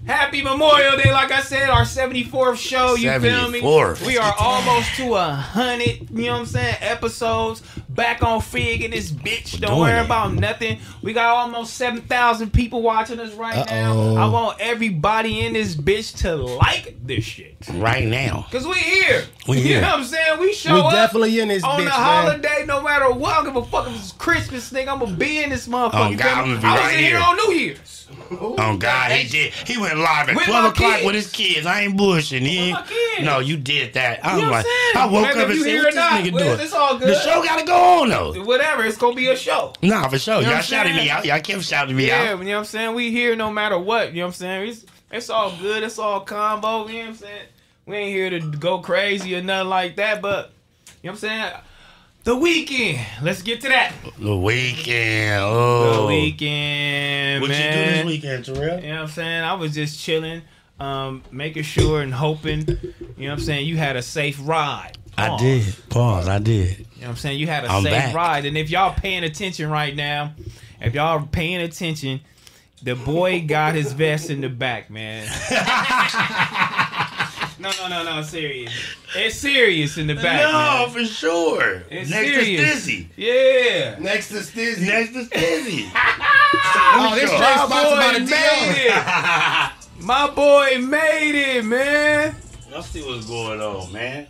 Happy 0.07 0.43
Memorial 0.43 0.97
Day, 0.97 1.13
like 1.13 1.31
I 1.31 1.41
said, 1.43 1.69
our 1.69 1.83
74th 1.83 2.57
show. 2.57 2.95
You 2.95 3.21
feel 3.21 3.51
me? 3.51 3.61
We 3.61 4.17
are 4.19 4.35
almost 4.39 4.95
to 4.97 5.15
a 5.15 5.31
hundred, 5.31 6.11
you 6.11 6.25
know 6.27 6.33
what 6.33 6.39
I'm 6.41 6.47
saying, 6.47 6.77
episodes. 6.81 7.63
Back 7.91 8.23
on 8.23 8.41
Figg 8.41 8.83
in 8.83 8.93
this 8.93 9.11
bitch. 9.13 9.61
Don't 9.61 9.71
doing 9.71 9.81
worry 9.81 9.99
it. 9.99 10.05
about 10.07 10.33
nothing. 10.33 10.79
We 11.03 11.13
got 11.13 11.37
almost 11.37 11.75
7,000 11.75 12.51
people 12.51 12.81
watching 12.83 13.21
us 13.21 13.35
right 13.35 13.55
Uh-oh. 13.57 14.15
now. 14.15 14.23
I 14.23 14.29
want 14.31 14.59
everybody 14.61 15.41
in 15.45 15.53
this 15.53 15.75
bitch 15.77 16.17
to 16.23 16.35
like 16.37 16.97
this 17.05 17.25
shit. 17.25 17.57
Right 17.75 18.07
now. 18.07 18.47
Cause 18.51 18.67
we 18.67 18.75
here. 18.77 19.25
We 19.49 19.61
here. 19.61 19.77
You 19.77 19.81
know 19.83 19.89
what 19.89 19.99
I'm 19.99 20.05
saying? 20.05 20.41
We 20.41 20.53
show 20.55 20.75
We 20.75 20.81
up 20.81 20.93
definitely 20.93 21.41
in 21.41 21.49
this 21.49 21.63
on 21.65 21.73
bitch, 21.73 21.77
the 21.79 21.85
man. 21.85 21.91
holiday, 21.93 22.65
no 22.67 22.81
matter 22.81 23.11
what. 23.13 23.33
I 23.33 23.45
don't 23.45 23.55
give 23.55 23.57
a 23.57 23.67
fuck 23.67 23.89
if 23.89 23.95
it's 23.97 24.13
Christmas, 24.13 24.71
nigga. 24.73 24.89
I'm 24.89 25.01
gonna 25.01 25.17
be 25.17 25.43
in 25.43 25.51
this 25.51 25.67
motherfucker. 25.69 26.15
Oh, 26.15 26.17
God, 26.17 26.21
I'm 26.39 26.45
gonna 26.49 26.61
be 26.61 26.67
I 26.67 26.73
was 26.73 26.81
right 26.81 26.95
in 26.95 27.01
here 27.01 27.19
here. 27.19 27.27
on 27.27 27.37
New 27.37 27.53
Year's. 27.55 27.97
Oh 28.33 28.77
God, 28.77 29.13
he 29.13 29.29
did. 29.29 29.53
He 29.53 29.79
went 29.79 29.99
live 30.01 30.29
at 30.29 30.37
With 30.37 30.45
twelve 30.47 30.73
o'clock 30.73 30.95
kids. 30.95 31.07
with 31.07 31.15
his 31.15 31.31
kids. 31.31 31.67
I 31.67 31.83
ain't 31.83 31.99
bullshitting. 31.99 32.41
He 32.47 32.59
ain't, 32.71 33.25
no, 33.25 33.39
you 33.39 33.57
did 33.57 33.95
that. 33.95 34.21
I'm 34.25 34.39
You 34.39 34.45
know 34.47 34.51
like? 34.51 34.67
I 34.97 35.09
woke 35.11 35.23
Whether 35.27 35.43
up 35.43 35.49
and 35.51 35.61
said, 35.61 35.75
"What 35.77 35.85
this 35.85 35.95
not, 35.95 36.13
nigga 36.13 36.33
well, 36.33 36.45
doing?" 36.45 36.61
it's 36.61 36.73
all 36.73 36.99
good. 36.99 37.09
The 37.09 37.21
show 37.21 37.43
gotta 37.43 37.65
go 37.67 38.03
on 38.03 38.09
though. 38.09 38.45
Whatever, 38.45 38.85
it's 38.85 38.97
gonna 38.97 39.15
be 39.15 39.29
a 39.29 39.37
show. 39.37 39.73
Nah, 39.83 40.09
for 40.09 40.19
sure. 40.19 40.41
You 40.41 40.47
know 40.47 40.53
Y'all 40.53 40.61
shouted 40.63 40.95
me 40.97 41.09
out. 41.11 41.25
Y'all 41.25 41.41
kept 41.41 41.63
shouting 41.63 41.97
me 41.97 42.11
out. 42.11 42.25
Yeah, 42.25 42.31
you 42.39 42.45
know 42.45 42.51
what 42.53 42.59
I'm 42.59 42.65
saying? 42.65 42.95
We 42.95 43.11
here 43.11 43.37
no 43.37 43.51
matter 43.51 43.79
what. 43.79 44.09
You 44.13 44.21
know 44.21 44.27
what 44.27 44.29
I'm 44.29 44.33
saying? 44.35 44.69
It's, 44.69 44.87
it's 45.13 45.31
all 45.31 45.57
good. 45.57 45.83
It's 45.83 45.99
all 45.99 46.21
combo. 46.21 46.87
You 46.89 46.95
know 46.95 46.99
what 47.01 47.09
I'm 47.09 47.15
saying? 47.17 47.47
We 47.87 47.97
ain't 47.97 48.15
here 48.15 48.31
to 48.31 48.41
go 48.57 48.79
crazy 48.79 49.35
or 49.37 49.43
nothing 49.43 49.69
like 49.69 49.97
that, 49.97 50.23
but 50.23 50.53
you 51.03 51.09
know 51.09 51.13
what 51.13 51.25
I'm 51.25 51.29
saying? 51.29 51.53
The 52.25 52.37
weekend. 52.37 53.01
Let's 53.23 53.43
get 53.43 53.61
to 53.63 53.69
that. 53.69 53.93
The 54.19 54.37
weekend. 54.37 55.43
Oh, 55.43 56.03
The 56.03 56.07
weekend, 56.09 57.41
What 57.41 57.49
man. 57.51 57.79
you 57.79 57.85
do 57.85 57.91
this 57.97 58.07
weekend, 58.07 58.45
Terrell? 58.45 58.81
You 58.81 58.89
know 58.89 58.95
what 58.97 59.03
I'm 59.03 59.09
saying? 59.09 59.43
I 59.43 59.55
was 59.55 59.75
just 59.75 59.99
chilling, 59.99 60.43
um, 60.79 61.23
making 61.31 61.63
sure 61.63 62.03
and 62.03 62.13
hoping, 62.13 62.61
you 62.69 62.75
know 62.77 62.83
what 63.17 63.31
I'm 63.33 63.41
saying, 63.41 63.67
you 63.67 63.79
had 63.79 63.97
a 63.97 64.03
safe 64.03 64.39
ride. 64.43 64.93
I 65.17 65.37
did. 65.39 65.75
Pause. 65.89 66.29
I 66.29 66.39
did. 66.39 66.79
You 66.79 66.85
know 66.85 66.85
what 67.01 67.09
I'm 67.09 67.17
saying? 67.17 67.39
You 67.39 67.47
had 67.47 67.65
a 67.65 67.69
I'm 67.69 67.83
safe 67.83 67.93
back. 67.93 68.15
ride. 68.15 68.45
And 68.47 68.57
if 68.57 68.71
y'all 68.71 68.95
paying 68.95 69.25
attention 69.25 69.71
right 69.71 69.95
now, 69.97 70.33
if 70.81 70.95
y'all 70.95 71.27
paying 71.27 71.61
attention, 71.63 72.21
the 72.83 72.95
boy 72.97 73.45
got 73.47 73.75
his 73.75 73.93
vest 73.93 74.31
in 74.31 74.41
the 74.41 74.49
back, 74.49 74.89
man. 74.91 75.27
no, 77.61 77.71
no, 77.79 77.89
no, 77.89 78.03
no, 78.17 78.23
serious. 78.23 78.73
It's 79.15 79.37
serious 79.37 79.99
in 79.99 80.07
the 80.07 80.15
back, 80.15 80.43
no, 80.43 80.53
man. 80.53 80.91
for 80.91 81.05
sure. 81.05 81.83
It's 81.91 82.11
Next 82.11 82.27
serious. 82.29 82.85
to 82.87 82.91
Stizzy. 82.93 83.07
Yeah. 83.17 83.99
Next 83.99 84.29
to 84.29 84.35
Stizzy. 84.37 84.87
Next 84.87 85.13
to 85.13 85.25
Stizzy. 85.25 85.91
Oh, 86.93 87.15
this 87.15 87.29
Sure. 87.31 87.39
Drake 87.39 87.57
My 87.57 87.67
sponsored 87.67 87.99
boy 87.99 88.13
the 88.13 88.31
made 88.31 88.75
DO. 88.75 90.01
it. 90.01 90.05
My 90.05 90.31
boy 90.31 90.79
made 90.87 91.57
it, 91.59 91.65
man. 91.65 92.35
Let's 92.73 92.89
see 92.89 93.03
what's 93.03 93.27
going 93.27 93.61
on, 93.61 93.93
man. 93.93 94.27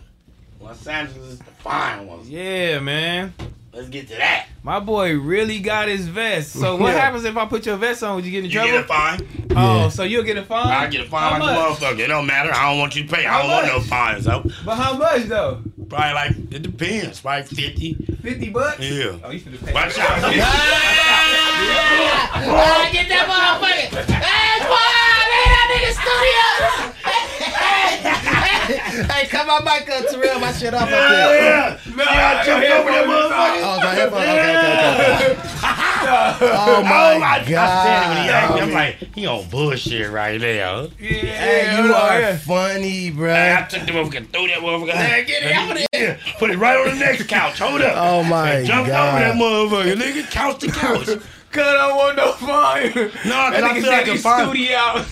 Los 0.60 0.86
Angeles 0.86 1.32
is 1.32 1.38
the 1.38 1.44
fine 1.44 2.06
ones. 2.06 2.28
Yeah, 2.28 2.78
man. 2.80 3.32
Let's 3.72 3.88
get 3.88 4.08
to 4.08 4.16
that. 4.16 4.46
My 4.62 4.78
boy 4.78 5.16
really 5.18 5.58
got 5.58 5.88
his 5.88 6.06
vest. 6.06 6.52
So 6.52 6.76
what 6.76 6.88
Yeah. 6.94 7.00
happens 7.00 7.24
if 7.24 7.34
I 7.36 7.46
put 7.46 7.64
your 7.64 7.76
vest 7.76 8.02
on? 8.02 8.16
Would 8.16 8.26
you 8.26 8.30
get 8.30 8.44
in 8.44 8.50
You 8.50 8.56
trouble? 8.58 8.70
get 8.72 8.84
a 8.84 8.88
fine. 8.88 9.46
Oh, 9.56 9.88
so 9.88 10.02
you'll 10.02 10.22
get 10.22 10.36
a 10.36 10.44
fine? 10.44 10.66
I 10.66 10.86
get 10.88 11.06
a 11.06 11.08
fine 11.08 11.32
How 11.32 11.38
like 11.38 11.40
much? 11.40 11.80
a 11.80 11.84
motherfucker. 11.84 11.98
It 12.00 12.06
don't 12.08 12.26
matter. 12.26 12.52
I 12.54 12.68
don't 12.70 12.78
want 12.78 12.94
you 12.94 13.04
to 13.06 13.12
pay. 13.14 13.24
I 13.26 13.40
don't 13.40 13.50
want 13.50 13.66
no 13.66 13.80
fines. 13.80 14.24
So 14.24 14.44
But 14.64 14.76
how 14.76 14.96
much 14.98 15.22
though? 15.24 15.62
probably 15.88 16.12
like 16.14 16.30
it 16.52 16.62
depends. 16.62 17.20
Probably 17.20 17.42
fifty. 17.44 17.94
Fifty 18.22 18.50
bucks? 18.50 18.78
Yeah. 18.80 19.16
Oh, 19.24 19.30
you 19.30 19.40
finna 19.40 19.64
pay. 19.64 19.72
Watch 19.72 19.98
out. 19.98 20.20
get 22.92 23.08
that 23.08 23.26
motherfucker. 23.26 24.04
Hey, 27.02 27.19
Hey, 29.04 29.26
cut 29.28 29.46
my 29.46 29.60
mic 29.60 29.88
up, 29.88 30.06
Terrell. 30.08 30.40
My 30.40 30.52
shit 30.52 30.74
off 30.74 30.82
up 30.82 30.88
there. 30.88 31.42
yeah. 31.42 31.78
No, 31.94 32.04
Yeah, 32.04 32.40
I 32.40 32.44
jumped 32.44 32.66
over 32.66 32.90
that 32.90 33.06
motherfucker. 33.06 33.62
Oh, 33.62 33.78
my 33.78 33.94
headphone. 33.94 34.20
Okay, 34.20 34.56
okay, 34.56 35.34
okay. 35.34 35.56
Oh, 36.02 36.38
oh 36.42 36.82
my 36.82 37.14
oh 37.14 37.18
my 37.20 37.44
god! 37.46 37.50
I 37.50 37.84
said 37.84 38.02
it 38.02 38.08
when 38.08 38.24
he 38.24 38.30
asked 38.30 38.54
me. 38.54 38.60
I'm 38.62 38.72
like, 38.72 39.14
he 39.14 39.26
on 39.26 39.48
bullshit 39.50 40.10
right 40.10 40.40
now. 40.40 40.86
Hey, 40.98 41.76
you 41.76 41.92
are 41.92 42.36
funny, 42.38 43.10
bro. 43.10 43.32
I 43.32 43.66
took 43.68 43.82
the 43.82 43.92
motherfucker, 43.92 44.26
threw 44.32 44.46
that 44.48 44.58
motherfucker. 44.60 44.92
Hey, 44.92 45.24
get 45.26 45.42
it 45.42 45.52
out 45.52 45.76
of 45.76 45.86
there. 45.92 46.18
Put 46.38 46.50
it 46.50 46.56
right 46.58 46.78
on 46.78 46.94
the 46.94 47.04
next 47.04 47.28
couch. 47.28 47.58
Hold 47.58 47.82
up. 47.82 47.94
Oh 47.96 48.22
my 48.24 48.50
And 48.52 48.66
jumped 48.66 48.88
over 48.88 48.94
that 48.96 49.34
motherfucker, 49.36 49.94
nigga. 49.94 50.30
Couch 50.30 50.60
to 50.60 50.68
couch. 50.72 51.08
Cause 51.52 51.66
I 51.66 51.88
don't 51.88 51.96
want 51.96 52.16
no 52.16 52.32
fine. 52.32 52.92
No, 52.94 53.50
cause 53.50 53.62
I 53.62 53.80
feel 53.80 53.90
like 53.90 54.06
a 54.06 54.12
he's 54.12 54.22
fine. 54.22 54.46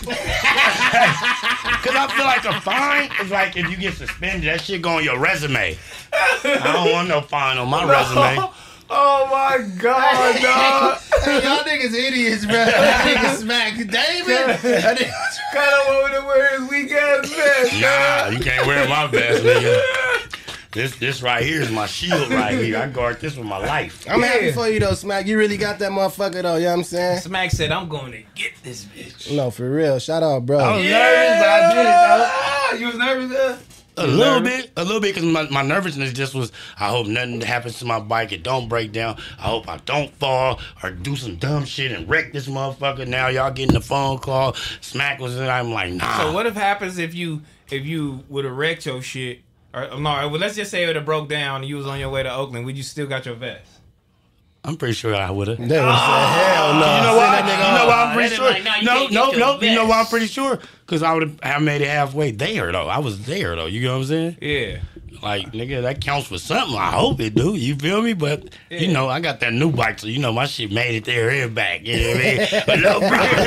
Cause 1.83 1.95
I 1.95 2.07
feel 2.15 2.25
like 2.25 2.45
a 2.45 2.61
fine 2.61 3.09
is 3.21 3.29
like 3.31 3.57
if 3.57 3.69
you 3.69 3.75
get 3.77 3.93
suspended, 3.95 4.47
that 4.49 4.61
shit 4.61 4.81
go 4.81 4.97
on 4.97 5.03
your 5.03 5.19
resume. 5.19 5.77
I 6.13 6.71
don't 6.73 6.91
want 6.93 7.07
no 7.09 7.21
fine 7.21 7.57
on 7.57 7.67
my 7.69 7.83
resume. 7.89 8.49
Oh 8.91 9.27
my 9.29 9.59
god, 9.81 10.41
dog. 10.41 10.97
Hey, 11.23 11.43
y'all 11.43 11.63
niggas 11.63 11.93
idiots, 11.93 12.45
bro. 12.45 12.53
That 12.55 13.05
nigga 13.05 13.35
smack 13.37 13.75
David. 13.75 13.91
That 13.91 14.97
nigga- 14.97 15.13
Kind 15.53 15.73
of 15.73 15.87
want 16.01 16.13
to 16.13 16.21
wear 16.25 16.59
his 16.59 16.69
weak 16.69 16.91
ass 16.91 17.29
vest. 17.29 17.81
Nah, 17.81 18.29
you 18.29 18.39
can't 18.43 18.65
wear 18.65 18.87
my 18.87 19.07
vest, 19.07 19.43
nigga. 19.43 19.81
This 20.71 20.95
this 20.97 21.23
right 21.23 21.43
here 21.43 21.61
is 21.61 21.71
my 21.71 21.87
shield 21.87 22.29
right 22.29 22.53
here. 22.57 22.77
I 22.77 22.87
guard 22.87 23.19
this 23.19 23.35
with 23.35 23.47
my 23.47 23.57
life. 23.57 24.05
I'm 24.07 24.21
happy 24.21 24.51
for 24.51 24.69
you 24.69 24.79
though, 24.79 24.93
Smack. 24.93 25.25
You 25.25 25.37
really 25.39 25.57
got 25.57 25.79
that 25.79 25.91
motherfucker 25.91 26.43
though. 26.43 26.57
You 26.57 26.65
know 26.65 26.71
what 26.71 26.77
I'm 26.77 26.83
saying? 26.83 27.19
Smack 27.21 27.49
said, 27.51 27.71
"I'm 27.71 27.89
going 27.89 28.11
to 28.11 28.21
get 28.35 28.51
this 28.61 28.85
bitch." 28.85 29.35
No, 29.35 29.49
for 29.49 29.67
real. 29.67 29.97
Shout 29.97 30.21
out, 30.21 30.45
bro. 30.45 30.59
I 30.59 30.75
was 30.77 30.85
nervous, 30.85 31.39
but 31.39 31.49
I 31.49 31.73
did 31.73 31.79
it 31.79 31.83
though. 31.83 32.29
Ah, 32.31 32.73
You 32.75 32.85
was 32.87 32.97
nervous, 32.97 33.31
though? 33.31 33.57
A 33.97 34.07
little 34.07 34.39
bit, 34.41 34.71
a 34.77 34.83
little 34.85 35.01
bit, 35.01 35.13
because 35.15 35.27
my, 35.29 35.49
my 35.49 35.63
nervousness 35.63 36.13
just 36.13 36.33
was. 36.35 36.51
I 36.79 36.87
hope 36.89 37.07
nothing 37.07 37.41
happens 37.41 37.79
to 37.79 37.85
my 37.85 37.99
bike. 37.99 38.31
It 38.31 38.43
don't 38.43 38.69
break 38.69 38.91
down. 38.91 39.17
I 39.39 39.41
hope 39.47 39.67
I 39.67 39.77
don't 39.85 40.13
fall 40.17 40.61
or 40.83 40.91
do 40.91 41.15
some 41.15 41.35
dumb 41.37 41.65
shit 41.65 41.91
and 41.91 42.07
wreck 42.07 42.31
this 42.31 42.47
motherfucker. 42.47 43.07
Now 43.07 43.27
y'all 43.27 43.51
getting 43.51 43.73
the 43.73 43.81
phone 43.81 44.19
call. 44.19 44.53
Smack 44.81 45.19
was 45.19 45.35
in. 45.35 45.49
I'm 45.49 45.73
like, 45.73 45.91
nah. 45.91 46.19
So 46.19 46.31
what 46.31 46.45
if 46.45 46.53
happens 46.53 46.99
if 46.99 47.15
you 47.15 47.41
if 47.71 47.85
you 47.87 48.23
would 48.29 48.45
have 48.45 48.55
wrecked 48.55 48.85
your 48.85 49.01
shit? 49.01 49.41
Or 49.73 49.87
no, 49.99 50.29
well, 50.29 50.39
let's 50.39 50.55
just 50.55 50.71
say 50.71 50.83
it 50.83 51.05
broke 51.05 51.29
down 51.29 51.61
and 51.61 51.65
you 51.65 51.77
was 51.77 51.85
on 51.85 51.99
your 51.99 52.09
way 52.09 52.23
to 52.23 52.33
Oakland. 52.33 52.65
Would 52.65 52.77
you 52.77 52.83
still 52.83 53.07
got 53.07 53.25
your 53.25 53.35
vest? 53.35 53.79
I'm 54.63 54.75
pretty 54.75 54.93
sure 54.93 55.15
I 55.15 55.31
would 55.31 55.47
have. 55.47 55.57
That 55.57 55.85
was 55.85 55.99
hell 55.99 56.73
no. 56.73 56.97
You 56.97 57.03
know 57.03 57.17
why? 57.17 57.37
Send 57.37 57.47
You 57.47 57.79
know 57.79 57.87
why 57.87 58.03
I'm 58.03 58.15
pretty 58.15 58.35
sure? 58.35 58.49
like, 58.49 58.63
nah, 58.63 58.75
you 58.75 58.85
no, 58.85 59.07
no, 59.07 59.31
get 59.31 59.39
no. 59.39 59.61
You 59.61 59.75
know 59.75 59.85
why 59.85 59.99
I'm 60.01 60.05
pretty 60.07 60.27
sure? 60.27 60.59
Because 60.85 61.01
I 61.01 61.13
would 61.13 61.39
have 61.41 61.61
made 61.61 61.81
it 61.81 61.87
halfway 61.87 62.31
there 62.31 62.71
though. 62.71 62.87
I 62.87 62.99
was 62.99 63.25
there 63.25 63.55
though. 63.55 63.67
You 63.67 63.81
know 63.81 63.93
what 63.93 64.01
I'm 64.01 64.07
saying? 64.07 64.37
Yeah. 64.41 64.79
Like 65.21 65.51
nigga, 65.53 65.81
that 65.81 66.01
counts 66.01 66.27
for 66.27 66.37
something. 66.37 66.77
I 66.77 66.91
hope 66.91 67.19
it 67.19 67.35
do. 67.35 67.55
You 67.55 67.75
feel 67.75 68.01
me? 68.01 68.13
But 68.13 68.49
you 68.69 68.87
know, 68.87 69.07
I 69.09 69.19
got 69.19 69.39
that 69.41 69.53
new 69.53 69.71
bike, 69.71 69.99
so 69.99 70.07
you 70.07 70.19
know 70.19 70.31
my 70.31 70.45
shit 70.45 70.71
made 70.71 70.95
it 70.95 71.05
there 71.05 71.29
and 71.29 71.53
back. 71.53 71.85
You 71.85 71.97
know 71.97 72.07
what 72.09 72.17
I 72.17 72.23
mean? 72.23 72.47
But 72.67 72.79
no 72.79 72.99
problem. 72.99 73.45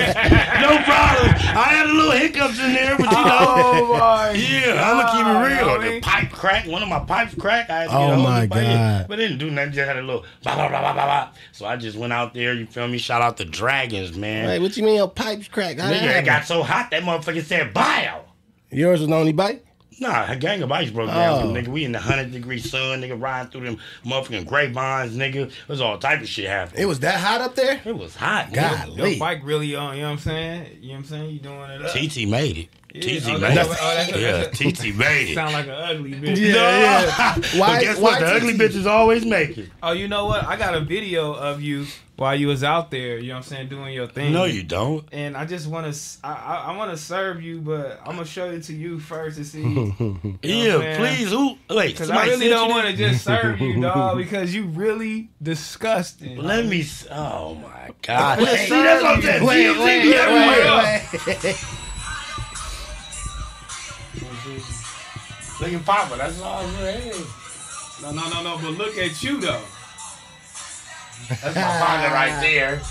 no 0.63 0.83
problem. 0.85 1.29
I 1.55 1.69
had 1.71 1.87
a 1.87 1.93
little 1.93 2.13
hiccups 2.13 2.59
in 2.59 2.73
there, 2.75 2.97
but 2.97 3.07
you 3.07 3.13
know. 3.13 3.49
Oh 3.55 3.97
my. 3.99 4.33
Yeah, 4.53 4.83
I'm 4.83 4.97
gonna 4.99 5.13
keep 5.13 5.27
it 5.27 5.57
real. 5.57 5.67
God, 5.67 5.81
The 5.83 5.87
homie. 5.87 6.03
pipe 6.03 6.31
cracked. 6.33 6.69
One 6.69 6.83
of 6.83 6.89
my 6.89 6.99
pipes 7.01 7.35
cracked. 7.35 7.71
I 7.71 7.81
had 7.83 7.91
to 7.91 7.97
Oh, 7.97 7.99
get 7.99 8.09
a 8.09 8.13
oh, 8.13 8.15
hold 8.17 8.25
my 8.29 8.41
the. 8.47 8.55
God. 8.55 9.07
But 9.09 9.19
it 9.21 9.23
didn't 9.29 9.39
do 9.39 9.51
nothing. 9.51 9.73
Just 9.73 9.87
had 9.89 9.97
a 9.97 10.03
little 10.03 10.25
blah 10.43 10.55
blah 10.55 10.69
blah 10.69 10.81
blah 10.81 10.93
blah. 10.93 11.05
blah. 11.05 11.29
So 11.53 11.67
I 11.67 11.77
just 11.77 11.97
went 11.97 12.13
out 12.13 12.35
there. 12.35 12.55
You 12.55 12.67
feel 12.67 12.89
me? 12.89 12.99
Shout 12.99 13.23
out 13.23 13.37
the 13.37 13.45
Dragons, 13.45 14.17
man. 14.17 14.61
What 14.63 14.77
you 14.77 14.83
mean 14.85 14.97
your 14.97 15.09
pipes 15.11 15.49
crack? 15.49 15.79
How 15.79 15.91
Nigga, 15.91 16.21
it 16.21 16.25
got 16.25 16.45
so 16.45 16.63
hot 16.63 16.91
that 16.91 17.03
motherfucker 17.03 17.43
said 17.43 17.73
bio. 17.75 18.23
Yours 18.71 19.01
was 19.01 19.09
the 19.09 19.15
only 19.15 19.33
bike? 19.33 19.65
Nah, 20.01 20.31
a 20.31 20.37
gang 20.37 20.63
of 20.63 20.69
bikes 20.69 20.91
broke 20.91 21.09
down. 21.09 21.43
Oh. 21.43 21.47
Nigga, 21.53 21.69
we 21.69 21.85
in 21.85 21.93
the 21.93 21.99
hundred 22.01 22.33
degree 22.33 22.59
sun. 22.59 23.01
Nigga, 23.03 23.21
riding 23.21 23.51
through 23.51 23.67
them 23.67 23.79
motherfucking 24.05 24.47
grapevines. 24.47 25.17
Nigga, 25.17 25.47
It 25.47 25.69
was 25.69 25.81
all 25.81 25.99
type 25.99 26.21
of 26.21 26.29
shit 26.29 26.49
happening. 26.49 26.83
It 26.83 26.87
was 26.87 27.01
that 27.01 27.21
hot 27.21 27.41
up 27.41 27.55
there? 27.55 27.81
It 27.85 27.97
was 27.97 28.15
hot. 28.15 28.47
nigga. 28.47 28.87
Golly. 28.97 29.11
Your 29.13 29.19
bike 29.19 29.41
really 29.45 29.75
on. 29.77 29.97
You 29.97 30.03
know 30.03 30.09
what 30.09 30.13
I'm 30.15 30.19
saying? 30.19 30.79
You 30.81 30.89
know 30.89 30.95
what 30.95 30.99
I'm 30.99 31.05
saying? 31.05 31.31
You 31.31 31.39
doing 31.41 31.71
it 31.71 31.83
up. 31.83 31.91
TT 31.93 32.29
made 32.29 32.59
it. 32.59 32.69
Yeah. 32.95 33.01
TT 33.01 33.27
oh, 33.29 33.35
oh, 33.35 33.39
that's- 33.39 33.67
it. 33.67 33.79
oh, 33.81 33.95
that's- 33.95 34.21
yeah, 34.21 34.33
that's- 34.33 34.59
TT 34.59 34.95
made. 34.97 35.35
Sound 35.35 35.53
like 35.55 35.65
an 35.67 35.71
ugly 35.73 36.13
bitch. 36.13 36.37
Yeah, 36.39 36.53
No. 36.53 36.59
yeah. 36.81 37.35
but 37.37 37.47
Why- 37.55 37.81
guess 37.83 37.97
why 37.97 38.03
what? 38.03 38.21
The 38.21 38.27
ugly 38.27 38.53
TT? 38.55 38.61
bitches 38.61 38.87
always 38.87 39.25
make 39.25 39.57
it. 39.59 39.71
Oh, 39.83 39.93
you 39.93 40.09
know 40.09 40.27
what? 40.27 40.45
I 40.45 40.57
got 40.57 40.75
a 40.75 40.81
video 40.81 41.33
of 41.33 41.63
you 41.63 41.87
while 42.17 42.37
you 42.37 42.47
was 42.49 42.63
out 42.63 42.91
there. 42.91 43.19
You 43.19 43.29
know 43.29 43.35
what 43.35 43.39
I'm 43.39 43.43
saying? 43.45 43.69
Doing 43.69 43.95
your 43.95 44.07
thing. 44.07 44.33
No, 44.35 44.45
you 44.45 44.63
don't. 44.63 45.07
And 45.11 45.37
I 45.37 45.45
just 45.47 45.67
want 45.67 45.93
to, 45.93 45.99
I, 46.23 46.33
I, 46.33 46.55
I 46.73 46.77
want 46.77 46.91
to 46.91 46.97
serve 46.99 47.41
you, 47.43 47.61
but 47.63 47.99
I'm 48.05 48.15
gonna 48.17 48.27
show 48.27 48.51
it 48.51 48.63
to 48.65 48.75
you 48.75 49.01
first 49.01 49.39
to 49.39 49.45
see. 49.45 49.63
Yeah, 50.43 50.97
please. 50.99 51.31
Who? 51.31 51.57
Wait, 51.71 51.93
Because 51.95 52.11
I 52.11 52.27
really 52.27 52.49
don't 52.49 52.69
want 52.71 52.87
to 52.89 52.93
just 52.95 53.25
serve 53.25 53.59
you, 53.61 53.81
dog. 53.81 54.19
Because 54.19 54.55
you 54.55 54.65
really 54.67 55.31
disgusting. 55.43 56.37
Let 56.37 56.67
me. 56.67 56.85
Oh 57.11 57.55
my 57.55 57.91
god. 58.03 58.41
Wait, 58.41 58.69
See, 58.69 58.83
that's 58.83 59.03
what 59.03 59.17
I'm 59.17 59.23
saying. 59.23 59.45
Wait, 59.47 59.73
TT 59.73 59.81
wait, 59.83 60.03
be 60.03 60.09
wait, 60.11 60.17
everywhere. 60.19 61.03
wait, 61.43 61.65
Looking 65.63 65.85
papa. 65.85 66.17
That's 66.17 66.41
all 66.43 66.65
I'm 66.65 66.75
saying. 66.75 67.25
No, 68.03 68.11
no, 68.11 68.29
no, 68.31 68.43
no. 68.43 68.59
But 68.61 68.71
look 68.73 68.99
at 68.99 69.23
you 69.23 69.41
though. 69.41 69.63
That's 71.29 71.55
my 71.55 71.79
partner 71.79 72.09
right 72.13 72.41
there. 72.41 72.83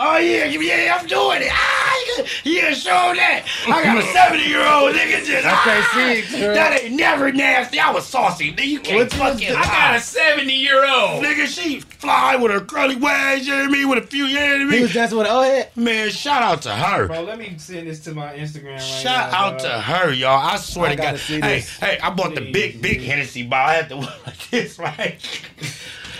Oh 0.00 0.16
yeah, 0.18 0.44
yeah, 0.44 0.96
I'm 0.98 1.06
doing 1.08 1.42
it. 1.42 1.48
Ah, 1.50 1.94
you 2.06 2.14
can- 2.22 2.26
yeah, 2.44 2.72
show 2.72 2.90
that. 2.90 3.46
I 3.66 3.82
got 3.82 3.98
a 3.98 4.02
70 4.02 4.44
year 4.48 4.60
old 4.64 4.94
nigga 4.94 5.24
just. 5.24 5.44
I 5.46 5.50
can't 5.50 5.84
ah, 5.84 5.92
see 5.94 6.18
it, 6.36 6.40
girl. 6.40 6.54
That 6.54 6.80
ain't 6.84 6.94
never 6.94 7.32
nasty. 7.32 7.80
I 7.80 7.90
was 7.90 8.06
saucy. 8.06 8.52
Nigga, 8.52 8.66
you 8.66 8.80
can't 8.80 8.98
What 9.00 9.12
fucking. 9.12 9.38
doing? 9.48 9.58
I 9.58 9.64
got 9.64 9.96
a 9.96 10.00
70 10.00 10.52
year 10.52 10.84
old. 10.88 11.24
Nigga, 11.24 11.46
she 11.46 11.80
fly 11.80 12.36
with 12.36 12.52
her 12.52 12.60
curly 12.60 12.94
waves, 12.94 13.44
you 13.48 13.52
know 13.54 13.60
what 13.62 13.68
I 13.68 13.72
mean? 13.72 13.88
With 13.88 14.04
a 14.04 14.06
few, 14.06 14.24
you 14.26 14.36
know 14.36 14.42
what 14.42 14.52
I 14.52 14.58
He 14.58 14.64
mean? 14.66 14.82
was 14.82 14.94
dancing 14.94 15.18
with 15.18 15.26
an 15.26 15.42
head? 15.42 15.70
Man, 15.76 16.10
shout 16.10 16.42
out 16.42 16.62
to 16.62 16.70
her. 16.76 17.08
Bro, 17.08 17.22
let 17.24 17.38
me 17.38 17.54
send 17.58 17.88
this 17.88 17.98
to 18.04 18.14
my 18.14 18.34
Instagram 18.34 18.74
right 18.74 18.80
Shout 18.80 19.32
now. 19.32 19.36
out 19.46 19.50
dog. 19.58 19.60
to 19.62 19.80
her, 19.80 20.12
y'all. 20.12 20.38
I 20.46 20.56
swear 20.58 20.90
I 20.90 20.94
to 20.94 21.02
God. 21.02 21.18
see 21.18 21.40
Hey, 21.40 21.56
this. 21.56 21.76
hey, 21.78 21.98
I 22.00 22.10
bought 22.10 22.36
the 22.36 22.52
big, 22.52 22.80
big 22.80 23.00
Hennessy 23.02 23.42
bottle. 23.42 23.68
I 23.68 23.74
had 23.74 23.88
to 23.88 23.96
look 24.02 24.26
like 24.26 24.50
this, 24.50 24.78
right? 24.78 25.18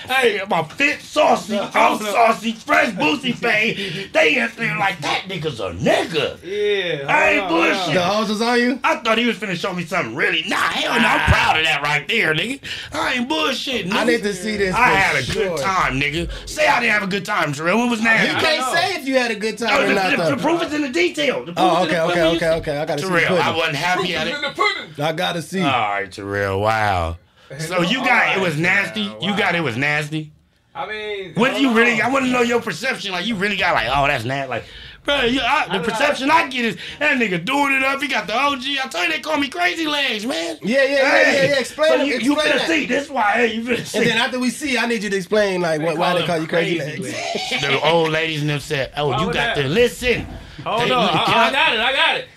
Hey, 0.08 0.40
my 0.48 0.62
fit 0.64 1.00
saucy, 1.00 1.58
I'm 1.58 1.98
saucy, 1.98 2.52
fresh 2.52 2.94
boozy 2.94 3.32
fade. 3.44 4.10
They 4.12 4.36
ain't 4.36 4.50
feeling 4.52 4.78
like 4.78 5.00
that 5.00 5.24
nigga's 5.28 5.60
a 5.60 5.70
nigga. 5.70 6.38
Yeah. 6.42 7.06
I 7.08 7.30
ain't 7.30 7.42
hold 7.44 7.62
on, 7.62 7.68
hold 7.68 7.70
on. 7.70 7.76
bullshit. 7.76 7.94
The 7.94 8.02
hose 8.02 8.28
was 8.30 8.42
on 8.42 8.58
you? 8.60 8.80
I 8.82 8.96
thought 8.96 9.18
he 9.18 9.26
was 9.26 9.36
finna 9.36 9.56
show 9.56 9.72
me 9.72 9.84
something 9.84 10.14
really. 10.14 10.42
Nah, 10.48 10.56
hell 10.56 10.92
no, 11.00 11.06
I'm 11.06 11.20
ah. 11.20 11.26
proud 11.28 11.58
of 11.58 11.64
that 11.64 11.82
right 11.82 12.06
there, 12.08 12.34
nigga. 12.34 12.60
I 12.92 13.14
ain't 13.14 13.28
bullshit, 13.28 13.86
nigga. 13.86 13.94
I 13.94 14.04
need 14.04 14.22
to 14.22 14.34
see 14.34 14.56
this. 14.56 14.74
I 14.74 14.88
had 14.88 15.16
a 15.16 15.22
sure. 15.22 15.56
good 15.56 15.58
time, 15.60 16.00
nigga. 16.00 16.30
Say 16.48 16.66
I 16.66 16.80
didn't 16.80 16.92
have 16.92 17.02
a 17.02 17.06
good 17.06 17.24
time, 17.24 17.52
Terrell. 17.52 17.78
What 17.78 17.90
was 17.90 18.02
nasty? 18.02 18.28
You 18.34 18.40
can't 18.40 18.76
say 18.76 18.94
if 19.00 19.06
you 19.06 19.16
had 19.18 19.30
a 19.30 19.36
good 19.36 19.60
No, 19.60 19.66
time 19.66 19.86
the, 19.86 19.90
or 19.90 19.94
not, 19.94 20.10
the, 20.10 20.16
the 20.16 20.36
though. 20.36 20.42
proof 20.42 20.62
is 20.62 20.72
in 20.72 20.82
the 20.82 20.88
detail. 20.88 21.40
The 21.44 21.52
proof 21.52 21.56
Oh, 21.58 21.84
is 21.84 21.88
in 21.92 21.96
okay, 21.96 21.96
the 21.96 22.02
okay, 22.04 22.36
okay, 22.36 22.50
okay. 22.58 22.78
I 22.78 22.84
gotta 22.86 23.02
see 23.02 23.08
the 23.08 23.20
Terrell, 23.20 23.38
I 23.38 23.56
wasn't 23.56 23.76
happy 23.76 24.14
at 24.16 24.26
it. 24.26 24.34
In 24.34 24.40
the 24.42 24.50
pudding. 24.50 25.04
I 25.04 25.12
gotta 25.12 25.42
see. 25.42 25.60
All 25.60 25.66
right, 25.68 26.10
Terrell. 26.10 26.60
Wow. 26.60 27.18
So 27.58 27.82
you 27.82 27.98
got 28.04 28.36
it 28.36 28.40
was 28.40 28.56
nasty. 28.58 29.02
You 29.20 29.36
got 29.36 29.54
it 29.54 29.60
was 29.62 29.76
nasty. 29.76 30.32
I 30.74 30.86
mean, 30.86 31.34
What 31.34 31.54
do 31.54 31.60
you 31.60 31.68
hold 31.68 31.78
really? 31.78 32.00
I 32.00 32.08
want 32.08 32.24
to 32.26 32.30
know 32.30 32.42
your 32.42 32.60
perception. 32.60 33.10
Like 33.10 33.26
you 33.26 33.34
really 33.34 33.56
got 33.56 33.74
like, 33.74 33.88
oh, 33.90 34.06
that's 34.06 34.24
nasty. 34.24 34.48
Like, 34.48 34.64
bro, 35.04 35.22
you, 35.22 35.40
I, 35.42 35.76
the 35.76 35.82
perception 35.82 36.30
I 36.30 36.46
get 36.48 36.64
is 36.66 36.76
that 37.00 37.18
nigga 37.18 37.44
doing 37.44 37.72
it 37.72 37.82
up. 37.82 38.00
He 38.00 38.06
got 38.06 38.28
the 38.28 38.34
OG. 38.36 38.62
I 38.62 38.86
told 38.88 39.06
you 39.06 39.12
they 39.12 39.18
call 39.18 39.38
me 39.38 39.48
crazy 39.48 39.88
legs, 39.88 40.24
man. 40.24 40.58
Yeah, 40.62 40.84
yeah, 40.84 40.90
yeah, 40.92 41.00
yeah, 41.32 41.32
yeah. 41.48 41.58
Explain 41.58 41.88
so 41.88 41.94
it, 42.02 42.06
you, 42.06 42.18
you 42.20 42.32
explain 42.34 42.58
that. 42.58 42.66
see. 42.68 42.86
This 42.86 43.08
why 43.10 43.32
hey, 43.32 43.54
you 43.54 43.62
finna 43.62 43.84
see. 43.84 43.98
And 43.98 44.06
then 44.06 44.18
after 44.18 44.38
we 44.38 44.50
see, 44.50 44.78
I 44.78 44.86
need 44.86 45.02
you 45.02 45.10
to 45.10 45.16
explain 45.16 45.62
like 45.62 45.80
what, 45.80 45.96
why 45.98 46.14
they 46.14 46.26
call 46.26 46.38
you 46.38 46.46
crazy, 46.46 46.78
crazy 46.78 47.02
legs. 47.02 47.50
the 47.62 47.80
old 47.80 48.10
ladies 48.10 48.42
and 48.42 48.50
them 48.50 48.60
said, 48.60 48.92
oh, 48.96 49.08
Why 49.08 49.18
you 49.20 49.26
got 49.26 49.32
that? 49.34 49.62
to 49.62 49.68
listen. 49.68 50.26
Hold 50.64 50.82
Hey, 50.82 50.90
on. 50.92 51.02
I, 51.08 51.08
I 51.08 51.48
I- 51.48 51.52
got 51.52 51.72
it. 51.74 51.80
I 51.80 51.92
got 51.92 52.16
it. 52.18 52.28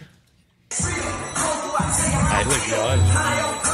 Hey, 2.31 2.43
look, 2.45 2.67
y'all. 2.69 3.70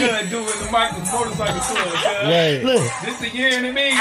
This 0.00 0.08
good 0.08 0.30
doing 0.30 0.46
the 0.46 0.70
Michael 0.72 1.00
motorcycle 1.12 1.60
tour. 1.60 1.84
cuz. 1.84 2.04
Right. 2.24 2.64
Look. 2.64 2.80
This 3.04 3.20
the 3.20 3.28
year 3.36 3.52
and 3.52 3.74
me. 3.74 3.90
Hey, 3.90 3.98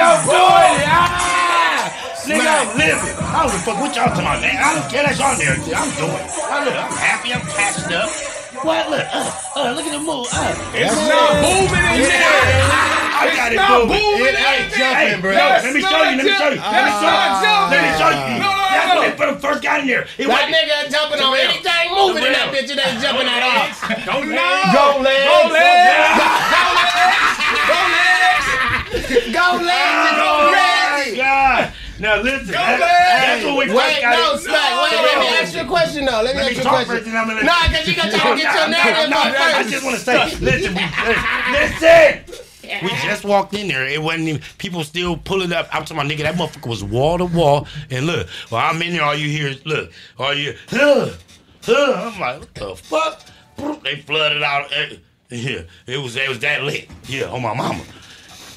I'm 0.00 0.24
doing 0.24 0.80
it. 0.80 0.88
Ah! 0.88 1.92
Nigga, 2.24 2.48
I'm 2.48 2.72
living. 2.78 3.16
I 3.20 3.42
don't 3.42 3.52
give 3.52 3.60
a 3.60 3.64
fuck 3.64 3.76
what 3.76 3.94
y'all 3.94 4.08
talking 4.08 4.24
about, 4.24 4.40
man. 4.40 4.56
I 4.56 4.80
don't 4.80 4.88
care. 4.90 5.04
That's 5.04 5.18
y'all 5.18 5.36
narrative. 5.36 5.74
I'm 5.76 5.90
doing 6.00 6.16
it. 6.16 6.30
I 6.48 6.64
look, 6.64 6.74
I'm 6.74 6.96
happy. 6.96 7.34
I'm 7.34 7.42
cashed 7.42 7.92
up. 7.92 8.31
What? 8.62 8.90
Look. 8.90 9.06
Uh, 9.12 9.30
uh, 9.56 9.72
look 9.74 9.86
at 9.86 9.92
the 9.92 9.98
move. 9.98 10.26
Uh, 10.32 10.54
It's 10.74 10.94
not 10.94 11.42
moving 11.42 11.82
in 11.98 12.06
there. 12.06 12.22
I 13.22 13.30
got 13.34 13.50
it 13.52 13.56
not 13.58 13.86
moving. 13.86 13.98
moving 13.98 14.34
It 14.34 14.38
ain't 14.38 14.70
jumping, 14.70 15.20
bro. 15.20 15.30
Yo, 15.34 15.38
That's 15.38 15.64
let 15.66 15.74
me 15.74 15.80
show 15.82 15.90
you. 15.90 16.16
Let 16.16 16.26
me 16.26 16.30
show 16.30 16.50
you. 16.54 16.62
Let 16.62 16.82
me 16.86 16.92
show 17.02 17.10
you. 17.10 17.42
jumping. 17.42 17.74
Let 17.74 17.82
me 17.82 17.90
show 17.98 18.10
you. 18.10 18.38
No, 18.38 18.50
no, 18.50 18.62
That's 18.70 18.86
no, 18.86 18.94
when 19.02 19.02
no. 19.02 19.34
they 19.34 19.40
first 19.42 19.60
got 19.62 19.80
in 19.82 19.86
there. 19.90 20.06
It 20.18 20.26
That 20.26 20.30
wasn't- 20.30 20.54
nigga 20.54 20.76
jumping 20.94 21.20
on 21.22 21.30
Terrell. 21.34 21.50
anything 21.50 21.86
moving 21.90 22.22
in 22.22 22.32
that 22.38 22.48
bitch. 22.54 22.70
It 22.70 22.78
ain't 22.78 22.98
jumping 23.02 23.26
at 23.26 23.42
all. 23.42 23.66
Go 24.06 24.22
legs. 24.30 24.70
Go 24.70 24.86
legs. 25.02 25.26
Go 25.26 25.38
legs. 25.50 26.16
Go 29.32 29.46
legs 29.58 30.06
and 30.06 30.16
go 30.18 30.30
my 30.38 30.50
crazy. 30.50 30.62
God. 30.62 30.71
Now 32.02 32.20
listen, 32.20 32.48
that- 32.48 32.80
legs. 32.80 32.90
that's 32.90 33.44
what 33.44 33.54
we 33.54 33.72
Wait, 33.72 33.94
first 33.94 34.00
got 34.02 34.18
no. 34.18 34.36
Smack. 34.36 34.90
Wait, 34.90 35.02
let 35.02 35.18
me 35.20 35.26
ask 35.38 35.54
you 35.54 35.60
a 35.60 35.66
question 35.66 36.04
though. 36.04 36.22
Let 36.22 36.34
me 36.34 36.42
Let 36.42 36.50
ask 36.50 36.56
you 36.56 36.68
a 36.68 36.68
question. 36.68 36.96
first, 36.96 37.06
and 37.06 37.16
I'm 37.16 37.28
Nah, 37.46 37.68
because 37.68 37.86
you 37.86 37.94
got 37.94 38.04
to 38.10 38.42
get 38.42 38.54
your 38.54 38.68
narrative 38.68 39.10
no, 39.10 39.16
out 39.18 39.32
no, 39.32 39.38
I 39.38 39.62
just 39.62 39.84
want 39.84 39.96
to 39.96 40.02
say, 40.02 40.36
listen, 40.40 40.74
we, 40.74 40.82
listen. 41.52 42.82
We 42.82 42.88
just 43.06 43.24
walked 43.24 43.54
in 43.54 43.68
there. 43.68 43.86
It 43.86 44.02
wasn't 44.02 44.28
even 44.28 44.42
people 44.58 44.82
still 44.82 45.16
pulling 45.16 45.52
up. 45.52 45.68
I'm 45.72 45.84
talking 45.84 45.98
about 45.98 46.10
nigga, 46.10 46.22
that 46.24 46.34
motherfucker 46.34 46.68
was 46.68 46.82
wall 46.82 47.18
to 47.18 47.26
wall. 47.26 47.68
And 47.90 48.06
look, 48.06 48.26
well, 48.50 48.62
I'm 48.68 48.82
in 48.82 48.94
there. 48.94 49.04
All 49.04 49.14
you 49.14 49.28
hear 49.28 49.48
is 49.48 49.64
look, 49.64 49.92
all 50.18 50.34
you, 50.34 50.56
huh, 50.70 51.10
huh. 51.62 52.10
I'm 52.12 52.20
like, 52.20 52.40
what 52.40 52.54
the 52.56 52.74
fuck? 52.74 53.22
They 53.84 54.00
flooded 54.00 54.42
out. 54.42 54.72
Yeah, 55.30 55.62
it 55.86 55.98
was 55.98 56.16
it 56.16 56.28
was 56.28 56.40
that 56.40 56.64
lit. 56.64 56.88
Yeah, 57.06 57.26
on 57.26 57.42
my 57.42 57.54
mama. 57.54 57.84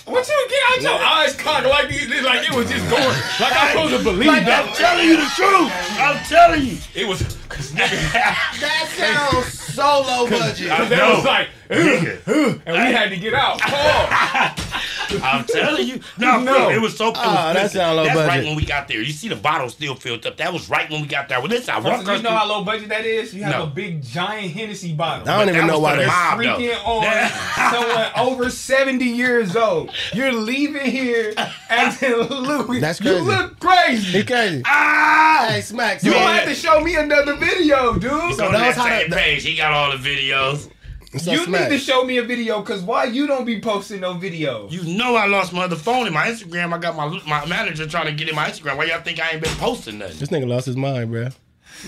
What 0.06 0.28
you 0.28 0.48
get 0.50 0.60
out 0.72 0.82
your 0.84 1.04
eyes 1.08 1.36
cocked 1.36 1.66
like 1.66 1.90
these? 1.90 2.08
Like 2.22 2.48
it 2.48 2.54
was 2.56 2.70
just 2.70 2.88
going. 2.92 3.04
Like 3.40 3.54
I'm 3.56 3.72
supposed 3.72 3.98
to 3.98 4.04
believe 4.04 4.28
that. 4.46 4.68
I'm 4.68 4.74
telling 4.76 5.06
you 5.08 5.18
the 5.18 5.30
truth. 5.34 5.72
I'm 6.00 6.24
telling 6.26 6.62
you. 6.66 6.78
It 6.94 7.08
was. 7.08 7.24
Cause 7.50 7.72
nigga, 7.72 8.12
That 8.62 8.88
sounds 8.96 9.48
so 9.60 9.84
low 10.06 10.30
budget. 10.30 10.70
I 10.70 10.86
that 10.86 10.98
know. 10.98 11.16
was 11.16 11.26
like, 11.26 11.48
Nigga. 11.70 12.62
and 12.66 12.74
we 12.74 12.94
had 12.94 13.10
to 13.10 13.18
get 13.18 13.34
out. 13.34 13.60
Paul. 13.60 14.56
I'm 15.24 15.46
telling 15.46 15.88
you. 15.88 16.00
No, 16.18 16.40
No. 16.42 16.54
no. 16.54 16.70
it 16.72 16.82
was 16.82 16.98
so. 16.98 17.08
It 17.10 17.12
was, 17.12 17.20
Ah, 17.24 17.54
that 17.54 17.72
sound 17.72 17.96
low 17.98 18.04
That's 18.04 18.16
budget. 18.16 18.30
right 18.30 18.44
when 18.44 18.56
we 18.56 18.66
got 18.66 18.88
there. 18.88 19.02
You 19.02 19.14
see 19.14 19.28
the 19.30 19.36
bottle 19.36 19.70
still 19.70 19.96
filled 19.96 20.26
up. 20.26 20.38
That 20.38 20.52
was 20.52 20.68
right 20.70 20.90
when 20.90 21.02
we 21.02 21.08
got 21.08 21.30
there. 21.30 21.40
Well, 21.40 21.48
listen, 21.48 21.74
I 21.76 21.80
walked 21.80 22.06
So 22.06 22.14
you 22.16 22.22
know 22.24 22.32
how 22.32 22.48
low 22.48 22.64
budget 22.64 22.90
that 22.90 23.06
is? 23.06 23.34
You 23.34 23.44
have 23.44 23.54
No. 23.56 23.64
a 23.64 23.68
big 23.68 24.04
giant 24.04 24.52
Hennessy 24.54 24.94
bottle. 24.94 25.30
I 25.30 25.40
don't 25.40 25.50
even 25.56 25.68
that 25.68 25.74
know 25.74 25.80
why 25.80 25.92
for 25.92 25.98
the 25.98 26.02
they. 26.02 26.08
mob, 26.08 26.40
though. 26.40 26.46
freaking 26.46 26.88
on 26.88 27.72
someone 28.16 28.34
over 28.34 28.50
70 28.50 29.06
years 29.06 29.56
old. 29.56 29.92
You're 30.14 30.34
leaving 30.34 30.86
here 30.90 31.34
acting 31.70 32.14
Louis. 32.16 32.80
That's 32.80 33.00
You 33.00 33.14
look 33.20 33.60
crazy. 33.60 34.18
He 34.20 34.24
crazy. 34.24 34.64
Ah! 34.66 35.46
Hey, 35.50 35.62
Smack. 35.62 36.04
You 36.04 36.12
so- 36.12 36.18
gonna 36.20 36.34
have 36.40 36.48
to 36.50 36.56
show 36.56 36.80
me 36.82 36.96
another 36.96 37.36
video, 37.36 37.94
dude. 37.94 38.04
Go 38.12 38.32
So 38.32 38.46
to 38.48 38.52
that 38.52 38.58
that 38.60 38.68
was 38.68 38.76
how 38.76 38.86
same 38.86 39.10
the- 39.12 39.16
page. 39.16 39.44
He 39.44 39.56
got 39.56 39.72
all 39.72 39.92
the 39.96 39.98
videos. 39.98 40.70
So 41.18 41.32
you 41.32 41.46
Smack. 41.46 41.70
need 41.70 41.78
to 41.78 41.84
show 41.84 42.04
me 42.04 42.18
a 42.18 42.24
video, 42.24 42.62
cause 42.62 42.82
why 42.82 43.06
you 43.06 43.28
don't 43.28 43.46
be 43.46 43.60
posting 43.62 44.02
no 44.02 44.16
videos? 44.16 44.72
You 44.72 44.84
know 44.98 45.16
I 45.16 45.26
lost 45.28 45.54
my 45.54 45.64
other 45.64 45.76
phone 45.76 46.08
in 46.08 46.14
my 46.14 46.28
Instagram. 46.28 46.74
I 46.74 46.78
got 46.78 46.96
my 46.96 47.08
my 47.28 47.46
manager 47.46 47.88
trying 47.88 48.06
to 48.08 48.14
get 48.14 48.30
in 48.30 48.36
my 48.36 48.50
Instagram. 48.50 48.78
Why 48.78 48.86
y'all 48.86 49.02
think 49.02 49.20
I 49.20 49.32
ain't 49.32 49.42
been 49.44 49.56
posting 49.58 49.98
nothing? 50.00 50.18
This 50.20 50.30
nigga 50.30 50.48
lost 50.48 50.66
his 50.66 50.76
mind, 50.78 51.12
bro. 51.12 51.30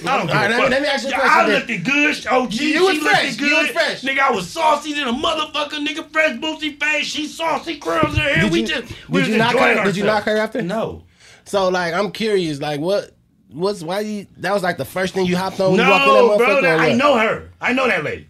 I 0.05 0.17
don't 0.17 0.27
give 0.27 0.35
All 0.35 0.41
right, 0.41 0.51
a 0.51 0.53
let 0.53 0.61
fuck. 0.63 0.69
let 0.71 0.81
me 0.81 0.87
ask 0.89 1.03
you 1.05 1.09
a 1.09 1.13
question 1.13 1.31
I 1.39 1.49
then. 1.49 1.67
looked 1.67 1.85
good. 1.85 2.27
OG, 2.27 2.53
You 2.53 2.57
she 2.59 2.79
was 2.79 2.93
looked 2.97 3.03
fresh. 3.09 3.35
good. 3.37 3.49
You 3.49 3.55
was 3.57 3.69
fresh. 3.69 4.01
Nigga, 4.01 4.19
I 4.19 4.31
was 4.31 4.49
saucy 4.49 4.93
than 4.93 5.07
a 5.07 5.13
motherfucker. 5.13 5.85
Nigga, 5.87 6.11
fresh 6.11 6.37
bootsy 6.37 6.77
face. 6.79 7.05
She 7.05 7.25
saucy 7.27 7.77
curls 7.77 8.13
in 8.13 8.19
her 8.19 8.29
hair. 8.29 8.43
Did 8.43 8.51
we 8.51 8.61
you, 8.61 8.67
just 8.67 8.83
we 9.09 9.21
did 9.21 9.27
was 9.27 9.27
you 9.29 9.37
knock 9.37 9.53
enjoying 9.53 9.77
her? 9.77 9.83
Did 9.85 9.95
you 9.95 10.03
knock 10.03 10.23
her 10.23 10.37
after? 10.37 10.61
No. 10.61 11.03
So 11.45 11.69
like, 11.69 11.93
I'm 11.93 12.11
curious. 12.11 12.59
Like, 12.59 12.81
what? 12.81 13.11
What's 13.49 13.81
why 13.81 14.01
you? 14.01 14.27
That 14.37 14.53
was 14.53 14.61
like 14.61 14.75
the 14.77 14.83
first 14.85 15.13
thing 15.13 15.25
you 15.25 15.37
hopped 15.37 15.59
on 15.61 15.71
when 15.71 15.79
you 15.79 15.89
walked 15.89 16.03
in 16.05 16.13
No, 16.13 16.29
that 16.29 16.37
bro, 16.37 16.61
that, 16.61 16.79
I 16.81 16.91
know 16.93 17.17
her. 17.17 17.49
I 17.61 17.71
know 17.71 17.87
that 17.87 18.03
lady. 18.03 18.27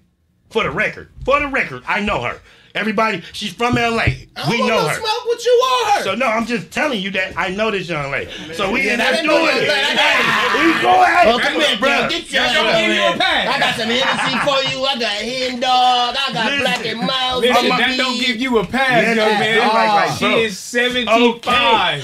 For 0.49 0.63
the 0.63 0.71
record, 0.71 1.09
for 1.25 1.39
the 1.39 1.47
record, 1.47 1.83
I 1.87 1.99
know 1.99 2.21
her. 2.21 2.39
Everybody, 2.75 3.23
she's 3.33 3.53
from 3.53 3.73
LA. 3.73 4.29
I 4.35 4.49
We 4.49 4.57
don't 4.59 4.67
know 4.67 4.87
her. 4.87 4.93
Smoke 4.95 5.25
with 5.25 5.43
you 5.43 5.63
or 5.65 5.91
her. 5.93 6.03
So 6.03 6.13
no, 6.15 6.27
I'm 6.27 6.45
just 6.45 6.69
telling 6.69 7.01
you 7.01 7.09
that 7.11 7.33
I 7.35 7.49
know 7.49 7.71
this 7.71 7.89
young 7.89 8.11
lady. 8.11 8.29
So 8.53 8.71
we 8.71 8.83
Yeah, 8.85 8.93
in 8.93 8.99
that 8.99 9.13
there 9.13 9.23
doing 9.23 9.43
it. 9.49 9.67
lady. 9.67 9.97
Hey, 9.97 10.75
we 10.75 10.81
go 10.83 11.01
ahead. 11.01 11.27
Oh, 11.27 11.39
come 11.39 11.59
here, 11.59 11.77
bro. 11.79 12.07
Get 12.07 12.31
your 12.31 12.43
Y'all 12.43 12.51
ass 12.51 12.55
gonna 12.55 12.69
over 12.69 12.77
give 12.77 12.95
you 12.95 13.01
a 13.01 13.07
here. 13.07 13.17
pass. 13.17 13.47
I 13.47 13.59
got 13.59 13.75
some 13.75 13.89
Hennessy 13.89 14.37
for 14.45 14.59
you. 14.77 14.85
I 14.85 14.99
got 14.99 15.09
hen 15.09 15.59
dog. 15.59 16.15
I 16.19 16.33
got 16.33 16.45
Listen. 16.45 16.59
black 16.61 16.85
and 16.85 16.99
mild. 17.01 17.41
Listen, 17.41 17.57
I'm 17.57 17.65
a- 17.65 17.77
that 17.81 17.97
don't 17.97 18.19
give 18.19 18.37
you 18.37 18.57
a 18.59 18.65
pass, 18.67 19.03
Yeah, 19.03 19.13
young 19.13 19.39
man. 19.39 19.55
yeah, 19.57 19.67
like- 19.67 20.07
like, 20.09 20.19
she 20.19 20.25
bro. 20.25 20.37
is 20.37 20.59
75. 20.59 21.21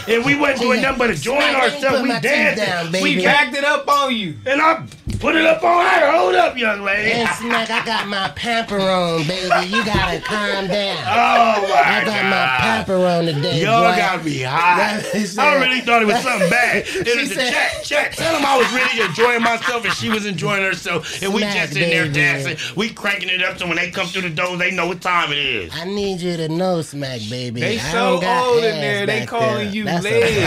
Okay. 0.04 0.16
And 0.16 0.26
we 0.26 0.34
wasn't 0.36 0.60
doing 0.62 0.82
nothing 0.82 0.98
but 0.98 1.10
enjoying 1.12 1.42
Smack, 1.42 1.64
ourselves. 1.74 2.02
We 2.02 2.08
my 2.10 2.14
teeth 2.16 2.24
dancing. 2.24 2.66
down, 2.66 2.92
We 2.94 3.02
baby. 3.16 3.24
backed 3.26 3.56
it 3.56 3.64
up 3.64 3.88
on 3.88 4.16
you. 4.16 4.36
And 4.48 4.60
I 4.60 4.82
put 5.24 5.36
it 5.38 5.46
up 5.46 5.64
on 5.64 5.86
her. 5.86 6.12
Hold 6.12 6.36
up, 6.36 6.58
young 6.58 6.82
lady. 6.82 7.14
And 7.14 7.30
Smack, 7.38 7.70
I 7.70 7.86
got 7.86 8.08
my 8.10 8.28
pamper 8.36 8.78
on, 8.78 9.26
baby. 9.26 9.68
You 9.68 9.86
gotta 9.86 10.20
calm 10.20 10.68
down. 10.68 10.98
Oh 11.24 11.62
my 11.62 11.82
I 11.86 12.04
got 12.04 12.24
my 12.26 12.30
God. 12.32 12.60
pamper 12.60 13.06
on 13.06 13.26
today. 13.26 13.62
Y'all 13.64 13.90
boy. 13.92 13.96
got 13.98 14.26
me 14.26 14.42
high. 14.42 14.74
That 15.04 15.16
is 15.16 15.38
I 15.38 15.56
really 15.56 15.80
thought 15.82 16.02
it 16.02 16.06
was 16.06 16.22
something 16.22 16.50
bad. 16.50 16.84
It 16.88 17.20
was 17.20 17.30
the 17.30 17.36
said- 17.36 17.52
check, 17.54 17.84
Chat. 17.84 18.14
Tell 18.14 18.34
them 18.34 18.46
I 18.46 18.58
was 18.58 18.72
really 18.74 19.06
enjoying 19.08 19.42
myself 19.42 19.86
and 19.86 19.94
she 19.94 20.10
was 20.10 20.26
enjoying 20.26 20.64
herself. 20.64 21.22
And 21.24 21.34
we 21.34 21.42
Smack, 21.42 21.56
just 21.56 21.76
in 21.78 21.90
there 21.90 22.08
dancing. 22.10 22.58
We 22.76 22.90
cranking 22.90 23.30
it 23.30 23.42
up 23.44 23.58
so 23.60 23.68
when 23.68 23.78
they 23.78 23.92
come 23.92 24.08
through 24.08 24.24
the 24.24 24.30
door, 24.30 24.58
they 24.58 24.72
know 24.72 24.88
what 24.88 25.02
time 25.02 25.32
it 25.32 25.38
is. 25.38 25.72
I 25.74 25.86
need 25.86 26.20
you 26.20 26.36
to 26.38 26.50
know, 26.50 26.82
Smack, 26.82 27.22
baby. 27.30 27.62
They 27.62 27.80
I 27.80 27.92
so 27.92 28.16
old 28.16 28.64
in 28.64 28.76
there, 28.82 29.06
they 29.06 29.26
calling 29.26 29.66
there. 29.68 29.74
you 29.76 29.84
That's 29.86 30.04
legs. 30.04 30.44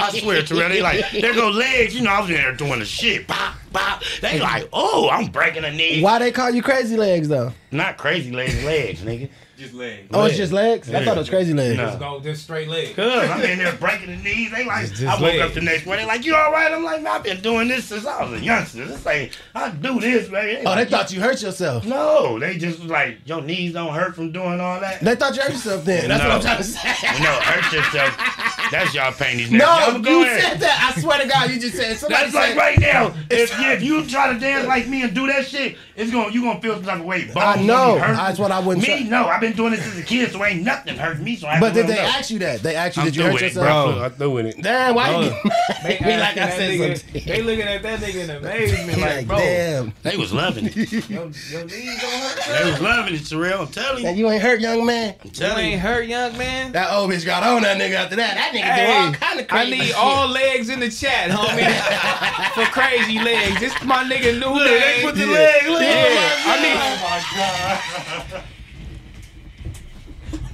I 0.00 0.18
swear, 0.20 0.42
Terrell, 0.42 0.68
they 0.68 0.82
like, 0.82 1.10
there 1.12 1.34
go 1.34 1.48
legs. 1.50 1.94
You 1.94 2.02
know, 2.02 2.10
I 2.10 2.20
was 2.20 2.30
in 2.30 2.36
there 2.36 2.52
doing 2.54 2.80
the 2.80 2.84
shit. 2.86 3.26
Pop, 3.36 3.54
pop. 3.72 4.02
They 4.22 4.40
like, 4.40 4.68
oh, 4.72 5.10
I'm 5.10 5.26
breaking 5.26 5.64
a 5.64 5.70
knee. 5.70 6.00
Why 6.02 6.18
they 6.18 6.32
call 6.32 6.50
you 6.50 6.62
crazy 6.62 6.96
legs 6.96 7.28
though? 7.28 7.52
Not 7.70 7.98
crazy 7.98 8.32
legs, 8.32 8.64
legs, 8.64 9.02
nigga. 9.02 9.28
Just 9.56 9.72
legs. 9.74 10.08
Oh, 10.12 10.24
it's 10.26 10.36
just 10.36 10.52
legs. 10.52 10.92
I 10.92 11.02
thought 11.04 11.16
it 11.16 11.20
was 11.20 11.30
crazy 11.30 11.54
legs. 11.54 11.78
No. 11.78 11.96
Go 11.98 12.20
just 12.20 12.42
straight 12.42 12.68
legs. 12.68 12.94
Cause 12.94 13.30
I'm 13.30 13.40
in 13.42 13.58
there 13.58 13.72
breaking 13.76 14.08
the 14.08 14.16
knees. 14.16 14.50
They 14.50 14.64
like, 14.66 14.90
I 15.02 15.12
woke 15.14 15.20
legs. 15.22 15.42
up 15.42 15.54
the 15.54 15.60
next 15.62 15.86
morning, 15.86 16.06
like, 16.06 16.24
you 16.26 16.34
all 16.34 16.52
right? 16.52 16.70
I'm 16.70 16.84
like, 16.84 17.02
man, 17.02 17.12
I've 17.16 17.22
been 17.22 17.40
doing 17.40 17.68
this 17.68 17.86
since 17.86 18.04
I 18.06 18.22
was 18.22 18.40
a 18.40 18.44
youngster. 18.44 18.84
This 18.84 19.06
ain't, 19.06 19.32
I 19.54 19.70
do 19.70 19.98
this, 19.98 20.28
man. 20.28 20.62
Oh, 20.66 20.74
they 20.76 20.84
thought 20.84 21.10
you 21.12 21.20
hurt 21.22 21.40
yourself. 21.40 21.86
No, 21.86 22.38
they 22.38 22.58
just 22.58 22.80
was 22.80 22.90
like, 22.90 23.18
your 23.24 23.40
knees 23.40 23.72
don't 23.72 23.94
hurt 23.94 24.14
from 24.14 24.30
doing 24.30 24.60
all 24.60 24.78
that. 24.80 25.00
They 25.00 25.16
thought 25.16 25.34
you 25.34 25.40
hurt 25.42 25.52
yourself 25.52 25.84
then. 25.86 26.08
That's 26.08 26.22
No. 26.22 26.28
what 26.28 26.36
I'm 26.36 26.42
trying 26.42 26.56
to 26.58 26.64
say. 26.64 26.88
no, 27.22 27.30
hurt 27.40 27.72
yourself. 27.72 28.70
That's 28.70 28.94
y'all 28.94 29.12
panties. 29.12 29.50
No, 29.50 29.58
Y'all 29.64 29.98
go 30.00 30.10
you 30.10 30.22
ahead. 30.24 30.42
said 30.42 30.60
that. 30.60 30.92
I 30.96 31.00
swear 31.00 31.20
to 31.22 31.28
God, 31.28 31.50
you 31.50 31.60
just 31.60 31.76
said. 31.76 31.96
Somebody 31.96 32.30
That's 32.30 32.34
like 32.34 32.56
right 32.56 32.78
now. 32.78 33.14
If 33.30 33.58
you, 33.60 33.66
if 33.70 33.82
you 33.82 34.06
try 34.06 34.32
to 34.32 34.38
dance 34.38 34.66
like 34.66 34.86
me 34.88 35.02
and 35.02 35.14
do 35.14 35.26
that 35.28 35.46
shit, 35.46 35.76
it's 35.94 36.10
gonna 36.10 36.32
you 36.32 36.42
gonna 36.42 36.60
feel 36.60 36.74
some 36.76 36.84
type 36.84 37.00
of 37.00 37.04
way. 37.06 37.24
Bones 37.26 37.36
I 37.36 37.62
know. 37.62 37.96
That's 37.98 38.38
what 38.38 38.50
I 38.50 38.58
wouldn't 38.60 38.84
say. 38.84 39.02
Me, 39.04 39.08
try. 39.08 39.22
no. 39.22 39.28
I've 39.28 39.40
been 39.48 39.56
doing 39.56 39.72
this 39.72 39.86
as 39.86 39.98
a 39.98 40.02
kid, 40.02 40.30
so 40.32 40.44
ain't 40.44 40.62
nothing 40.62 40.96
hurt 40.96 41.18
me. 41.20 41.36
So 41.36 41.46
I 41.48 41.52
have 41.54 41.60
But 41.60 41.74
did 41.74 41.86
they 41.86 41.94
them 41.94 42.04
know. 42.04 42.10
ask 42.10 42.30
you 42.30 42.38
that? 42.40 42.62
They 42.62 42.74
asked 42.76 42.96
you, 42.96 43.02
I'm 43.02 43.06
did 43.08 43.16
you 43.16 43.22
hurt 43.24 43.32
with 43.34 43.42
it, 43.42 43.46
yourself? 43.54 43.94
bro. 43.94 44.04
I'm 44.04 44.10
through 44.12 44.30
with 44.30 44.46
it. 44.46 44.62
Damn, 44.62 44.94
why 44.94 45.10
you 45.24 45.30
They 45.82 45.98
me 46.00 46.16
like 46.18 46.32
I 46.32 46.34
that 46.34 46.56
said 46.56 46.70
nigga, 46.70 46.98
something? 46.98 47.22
They 47.26 47.42
looking 47.42 47.62
at 47.66 47.82
that 47.82 48.00
nigga 48.00 48.24
in 48.24 48.30
amazement, 48.30 48.98
like, 49.00 49.16
like, 49.16 49.26
bro, 49.26 49.38
damn. 49.38 49.92
They 50.02 50.16
was 50.16 50.32
loving 50.32 50.66
it. 50.66 50.76
your, 50.76 51.30
your 51.50 51.64
knees 51.64 52.00
don't 52.00 52.12
hurt. 52.12 52.64
They 52.64 52.70
was 52.70 52.80
loving 52.80 53.14
it, 53.14 53.26
Terrell. 53.26 53.62
I'm 53.62 53.68
telling 53.68 54.02
you. 54.02 54.08
And 54.08 54.18
you 54.18 54.30
ain't 54.30 54.42
hurt, 54.42 54.60
young 54.60 54.84
man. 54.86 55.14
I'm 55.24 55.30
telling 55.30 55.64
You 55.66 55.72
ain't 55.72 55.80
hurt, 55.82 56.06
young 56.06 56.36
man. 56.38 56.72
That 56.72 56.92
old 56.92 57.10
bitch 57.10 57.24
got 57.24 57.42
on 57.42 57.62
that 57.62 57.78
nigga 57.78 57.94
after 57.94 58.16
that. 58.16 58.34
That 58.34 58.52
nigga 58.52 58.76
do 58.76 58.92
all 58.92 59.12
kind 59.14 59.40
of 59.40 59.48
crazy 59.48 59.66
I 59.66 59.70
need 59.78 59.86
shit. 59.86 59.96
all 59.96 60.28
legs 60.28 60.68
in 60.68 60.80
the 60.80 60.90
chat, 60.90 61.30
homie. 61.30 62.52
for 62.54 62.64
crazy 62.72 63.18
legs. 63.18 63.60
This 63.60 63.72
my 63.84 64.04
nigga 64.04 64.38
new 64.38 64.46
Look, 64.54 64.64
name. 64.66 64.80
they 64.80 65.02
put 65.02 65.14
the 65.14 65.26
yeah. 65.26 65.32
leg. 65.32 65.66
Look. 65.68 65.82
Yeah, 65.82 65.88
oh 65.88 66.44
I 66.46 66.62
need 66.62 66.76
Oh 66.76 68.24
my 68.28 68.32
god. 68.34 68.42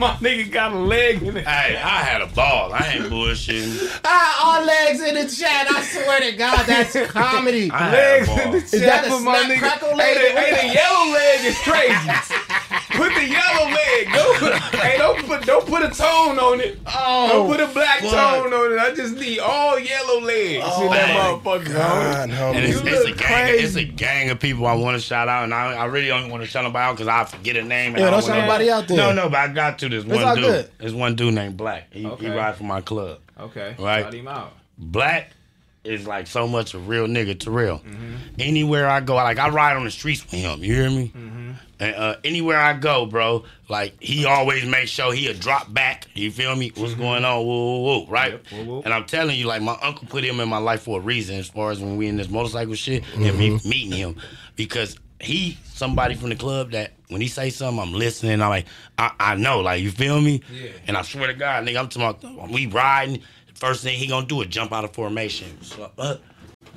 My 0.02 0.14
nigga 0.16 0.50
got 0.50 0.72
a 0.72 0.78
leg 0.78 1.22
in 1.22 1.36
it. 1.36 1.46
Hey, 1.46 1.76
I 1.76 2.02
had 2.02 2.20
a 2.22 2.26
ball. 2.26 2.72
I 2.72 2.94
ain't 2.94 3.04
bullshitting. 3.04 4.00
Ah, 4.04 4.58
all 4.58 4.64
legs 4.66 5.00
in 5.00 5.14
the 5.14 5.26
chat. 5.28 5.70
I 5.70 5.82
swear 5.82 6.20
to 6.20 6.36
God, 6.36 6.66
that's 6.66 6.94
comedy. 7.10 7.70
I 7.70 7.78
had 7.88 7.92
Legs 7.92 8.28
a 8.28 8.42
in 8.44 8.50
the 8.52 8.60
chat 8.60 8.74
Is 8.74 8.80
that 8.82 9.04
for 9.06 9.20
my 9.20 9.38
snap 9.44 9.50
nigga. 9.50 9.58
crackle 9.58 9.88
Hey, 9.90 10.14
leg? 10.14 10.34
the, 10.34 10.40
hey, 10.40 10.68
the 10.68 10.74
yellow 10.74 11.12
leg 11.12 11.44
is 11.44 11.58
crazy. 11.58 12.10
put 12.92 13.14
the 13.14 13.26
yellow 13.26 13.70
leg. 13.70 14.08
Don't 14.12 14.38
put, 14.38 14.52
hey, 14.80 14.98
don't 14.98 15.26
put 15.26 15.42
don't 15.46 15.66
put 15.66 15.82
a 15.82 15.90
tone 15.90 16.38
on 16.38 16.60
it. 16.60 16.78
Oh, 16.86 17.28
Don't 17.32 17.46
put 17.50 17.60
a 17.60 17.66
black 17.72 18.00
Fuck. 18.00 18.10
tone 18.10 18.52
on 18.52 18.72
it. 18.72 18.78
I 18.78 18.94
just 18.94 19.16
need 19.16 19.38
all 19.38 19.78
yellow 19.78 20.20
legs 20.20 20.64
in 20.78 20.90
that 20.90 21.08
man. 21.08 21.40
motherfucker. 21.40 21.64
homie. 21.64 21.72
God, 21.72 22.30
And 22.30 22.32
homie. 22.32 22.56
it's, 22.62 22.82
You 22.82 22.90
it's 22.90 23.04
a 23.04 23.08
look 23.08 23.18
gang. 23.18 23.54
It's 23.54 23.76
a 23.76 23.84
gang 23.84 24.30
of 24.30 24.40
people 24.40 24.66
I 24.66 24.74
want 24.74 24.96
to 24.96 25.00
shout 25.00 25.28
out, 25.28 25.44
and 25.44 25.54
I, 25.54 25.72
I 25.74 25.84
really 25.86 26.08
don't 26.08 26.30
want 26.30 26.42
to 26.42 26.48
shout 26.48 26.64
them 26.64 26.74
out 26.76 26.92
because 26.92 27.08
I 27.08 27.24
forget 27.24 27.56
a 27.56 27.62
name. 27.62 27.92
And 27.94 28.00
Yeah, 28.00 28.08
I 28.08 28.10
don't 28.10 28.22
wanna- 28.22 28.26
shout 28.34 28.42
nobody 28.48 28.70
out 28.70 28.88
there. 28.88 28.96
No, 28.96 29.12
no, 29.12 29.28
but 29.28 29.38
I 29.38 29.48
got 29.48 29.78
to. 29.80 29.91
This 29.92 30.04
one 30.04 30.24
all 30.24 30.34
dude. 30.34 30.44
good. 30.44 30.70
There's 30.78 30.94
one 30.94 31.14
dude 31.16 31.34
named 31.34 31.56
Black. 31.56 31.92
He, 31.92 32.00
he 32.00 32.06
Okay. 32.06 32.30
ride 32.30 32.56
for 32.56 32.64
my 32.64 32.80
club. 32.80 33.18
Okay, 33.38 33.76
Right. 33.78 34.02
shout 34.04 34.14
him 34.14 34.28
out. 34.28 34.52
Black 34.78 35.30
is 35.84 36.06
like 36.06 36.26
so 36.28 36.46
much 36.46 36.74
a 36.74 36.78
real 36.78 37.06
nigga 37.06 37.38
to 37.40 37.50
real. 37.50 37.78
Mm-hmm. 37.80 38.14
Anywhere 38.38 38.88
I 38.88 39.00
go, 39.00 39.14
like 39.16 39.38
I 39.38 39.48
ride 39.48 39.76
on 39.76 39.84
the 39.84 39.90
streets 39.90 40.22
with 40.22 40.34
him. 40.34 40.62
You 40.62 40.74
hear 40.74 40.90
me? 40.90 41.12
Mm-hmm. 41.16 41.50
And 41.80 41.96
uh, 41.96 42.16
anywhere 42.22 42.58
I 42.60 42.74
go, 42.74 43.06
bro, 43.06 43.42
like 43.68 44.00
he 44.00 44.24
always 44.24 44.64
makes 44.64 44.90
sure 44.92 45.12
he'll 45.12 45.34
drop 45.34 45.72
back. 45.74 46.06
You 46.14 46.30
feel 46.30 46.54
me? 46.54 46.70
What's 46.76 46.94
going 46.94 47.24
on? 47.24 47.44
Whoa, 47.44 47.78
whoa, 47.78 47.78
whoa, 48.04 48.06
right? 48.06 48.34
Mm-hmm. 48.44 48.56
Yep, 48.56 48.66
whoa, 48.66 48.74
whoa. 48.74 48.82
And 48.84 48.94
I'm 48.94 49.04
telling 49.06 49.36
you, 49.36 49.46
like 49.46 49.60
my 49.62 49.76
uncle 49.82 50.06
put 50.08 50.22
him 50.22 50.38
in 50.38 50.48
my 50.48 50.58
life 50.58 50.82
for 50.82 51.00
a 51.00 51.02
reason. 51.02 51.36
As 51.36 51.48
far 51.48 51.72
as 51.72 51.80
when 51.80 51.96
we 51.96 52.06
in 52.06 52.16
this 52.16 52.28
motorcycle 52.30 52.74
shit 52.74 53.02
and 53.14 53.24
Mm-hmm. 53.24 53.38
me 53.38 53.60
meeting 53.64 53.92
him, 53.98 54.16
because 54.54 54.96
he 55.22 55.58
somebody 55.64 56.14
from 56.14 56.28
the 56.30 56.36
club 56.36 56.72
that 56.72 56.92
when 57.08 57.20
he 57.20 57.28
say 57.28 57.50
something, 57.50 57.80
I'm 57.80 57.92
listening. 57.92 58.40
I'm 58.42 58.48
like, 58.50 58.66
I, 58.98 59.12
I 59.20 59.34
know, 59.36 59.60
like 59.60 59.82
you 59.82 59.90
feel 59.90 60.20
me? 60.20 60.42
Yeah. 60.52 60.70
And 60.86 60.96
I 60.96 61.02
swear 61.02 61.26
to 61.28 61.34
God, 61.34 61.64
nigga, 61.66 61.78
I'm 61.78 61.88
talking 61.88 62.24
about 62.24 62.50
we 62.50 62.66
riding. 62.66 63.20
First 63.54 63.82
thing 63.84 63.98
he 63.98 64.06
gonna 64.08 64.26
do 64.26 64.40
is 64.42 64.48
jump 64.48 64.72
out 64.72 64.84
of 64.84 64.92
formation. 64.92 65.60
So, 65.62 65.90
uh, 65.98 66.16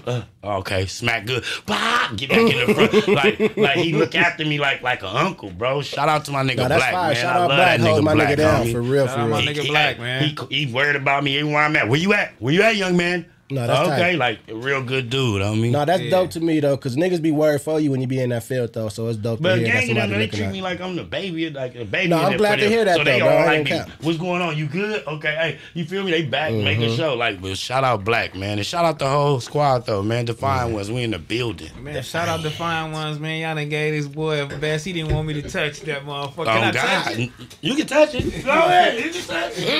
uh, 0.05 0.21
okay, 0.43 0.85
smack 0.85 1.25
good. 1.25 1.43
Bah, 1.65 2.09
get 2.15 2.29
back 2.29 2.39
in 2.39 2.67
the 2.67 2.73
front. 2.75 3.07
like, 3.39 3.57
like 3.57 3.77
he 3.77 3.93
look 3.93 4.13
after 4.13 4.45
me 4.45 4.59
like 4.59 4.83
like 4.83 5.01
an 5.01 5.09
uncle, 5.15 5.49
bro. 5.49 5.81
Shout 5.81 6.09
out 6.09 6.25
to 6.25 6.31
my 6.31 6.43
nigga 6.43 6.57
Nah, 6.57 6.67
that's 6.67 6.81
Black, 6.83 6.93
fire. 6.93 7.13
man. 7.13 7.15
Shout 7.15 7.35
I 7.35 7.39
out 7.39 7.49
love 7.49 7.57
Black 7.57 7.77
that 7.79 7.79
nigga 7.79 7.87
holding 7.87 8.05
my 8.05 8.13
Black, 8.13 8.27
nigga 8.29 8.37
down 8.37 8.65
homie. 8.65 8.71
for 8.71 8.81
real, 8.81 9.05
Shout 9.07 9.15
for 9.15 9.21
out 9.21 9.29
my 9.29 9.39
real. 9.39 9.47
nigga 9.53 9.61
He- 9.61 9.69
Black, 9.69 9.95
he- 9.95 10.01
man. 10.01 10.35
He, 10.49 10.65
he 10.65 10.73
worried 10.73 10.95
about 10.95 11.23
me 11.23 11.37
everywhere 11.39 11.63
I'm 11.63 11.75
at. 11.75 11.87
Where 11.89 11.99
you 11.99 12.13
at? 12.13 12.33
Where 12.39 12.53
you 12.53 12.61
at, 12.61 12.75
young 12.75 12.95
man? 12.97 13.25
No, 13.51 13.67
that's 13.67 13.79
okay, 13.89 14.11
tight. 14.13 14.17
like 14.17 14.39
a 14.49 14.55
real 14.55 14.81
good 14.81 15.11
dude. 15.11 15.43
I 15.43 15.53
mean, 15.53 15.71
No, 15.71 15.85
that's 15.85 16.01
Yeah. 16.01 16.09
dope 16.09 16.31
to 16.31 16.39
me 16.39 16.59
though, 16.59 16.75
cause 16.77 16.95
niggas 16.95 17.21
be 17.21 17.29
worried 17.29 17.61
for 17.61 17.79
you 17.79 17.91
when 17.91 18.01
you 18.01 18.07
be 18.07 18.19
in 18.19 18.31
that 18.31 18.43
field 18.43 18.73
though. 18.73 18.89
So 18.89 19.07
it's 19.07 19.19
dope 19.19 19.39
but 19.39 19.57
to 19.57 19.61
hear 19.61 19.67
that 19.71 19.85
gang, 19.85 19.95
them, 19.95 20.09
they 20.19 20.25
treat 20.25 20.41
at. 20.41 20.51
me 20.51 20.61
like 20.63 20.81
I'm 20.81 20.95
the 20.95 21.03
baby, 21.03 21.51
like 21.51 21.75
a 21.75 21.85
baby. 21.85 22.09
No, 22.09 22.17
I'm 22.17 22.37
glad 22.37 22.55
to 22.57 22.67
hear 22.67 22.83
that, 22.85 22.97
So 22.97 23.03
they 23.03 23.19
though, 23.19 23.27
all 23.27 23.31
bro. 23.37 23.41
I 23.43 23.45
like 23.57 23.63
me. 23.65 23.69
cap. 23.69 23.89
What's 24.01 24.17
going 24.17 24.41
on? 24.41 24.57
You 24.57 24.65
good? 24.65 25.03
Okay, 25.05 25.35
hey, 25.35 25.59
you 25.75 25.85
feel 25.85 26.03
me? 26.03 26.09
They 26.09 26.23
back 26.23 26.53
Mm-hmm. 26.53 26.63
making 26.63 26.95
show. 26.97 27.13
Like, 27.13 27.39
but 27.39 27.55
shout 27.55 27.83
out 27.83 28.03
Black 28.03 28.33
man, 28.35 28.57
and 28.57 28.65
shout 28.65 28.83
out 28.83 28.97
the 28.97 29.07
whole 29.07 29.39
squad 29.39 29.85
though, 29.85 30.01
man. 30.01 30.25
Define 30.25 30.73
ones, 30.73 30.89
we 30.91 31.03
in 31.03 31.11
the 31.11 31.19
building. 31.19 31.69
Man, 31.83 32.01
shout 32.01 32.27
out 32.27 32.41
to 32.41 32.49
Fine 32.49 32.93
Ones, 32.93 33.19
man. 33.19 33.39
Y'all 33.41 33.53
done 33.53 33.69
gave 33.69 33.93
this 33.93 34.07
boy 34.11 34.41
a 34.41 34.47
best. 34.47 34.85
He 34.85 34.93
didn't 34.93 35.11
want 35.13 35.27
me 35.27 35.35
to 35.39 35.43
touch 35.47 35.81
that 35.81 36.03
motherfucker. 36.03 36.39
Oh 36.39 36.45
Can 36.45 36.63
I 36.63 36.71
God, 36.71 37.03
touch 37.05 37.19
it? 37.19 37.29
you 37.61 37.75
can 37.75 37.85
touch 37.85 38.15
it. 38.15 38.43
Go 38.43 38.49
ahead, 38.51 39.05
you 39.05 39.11
can 39.11 39.21
touch 39.21 39.53
it. 39.57 39.75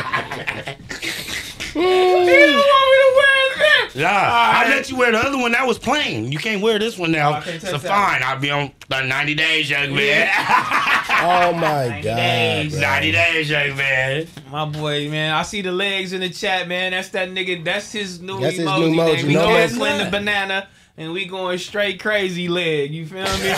He 1.72 1.80
don't 1.80 1.84
want 1.84 2.26
me 2.26 2.96
to 2.98 3.12
wear 3.16 3.84
this. 3.86 3.96
Yeah, 3.96 4.10
I 4.10 4.68
let 4.68 4.90
you 4.90 4.96
wear 4.96 5.12
the 5.12 5.18
other 5.18 5.38
one. 5.38 5.52
That 5.52 5.66
was 5.66 5.78
plain. 5.78 6.32
You 6.32 6.38
can't 6.38 6.60
wear 6.62 6.78
this 6.78 6.98
one 6.98 7.12
now. 7.12 7.34
I 7.34 7.40
can't 7.42 7.62
so 7.62 7.78
fine, 7.78 8.22
I'll 8.22 8.38
be 8.40 8.50
on 8.50 8.72
the 8.88 9.02
90 9.02 9.34
days, 9.34 9.70
young 9.70 9.94
man. 9.94 10.28
Oh 11.22 11.52
my 11.52 12.00
god, 12.02 12.16
days. 12.16 12.78
90 12.80 13.12
days, 13.12 13.50
young 13.50 13.76
man. 13.76 14.26
My 14.50 14.64
boy, 14.64 15.10
man. 15.10 15.34
I 15.34 15.42
see 15.42 15.60
the 15.60 15.70
legs 15.70 16.14
in 16.14 16.20
the 16.22 16.30
chat, 16.30 16.66
man. 16.66 16.92
That's 16.92 17.10
that 17.10 17.28
nigga. 17.28 17.62
That's 17.62 17.92
his 17.92 18.22
new 18.22 18.40
That's 18.40 18.56
his 18.56 18.64
new 18.64 18.72
emoji. 18.72 19.24
We 19.24 19.34
No 19.34 19.42
know 19.42 19.52
man's 19.52 19.72
it's 19.76 20.04
the 20.04 20.08
banana, 20.10 20.66
and 21.00 21.12
we 21.12 21.24
going 21.24 21.56
straight 21.58 21.98
crazy 21.98 22.46
leg. 22.46 22.92
You 22.92 23.06
feel 23.06 23.22
me? 23.22 23.26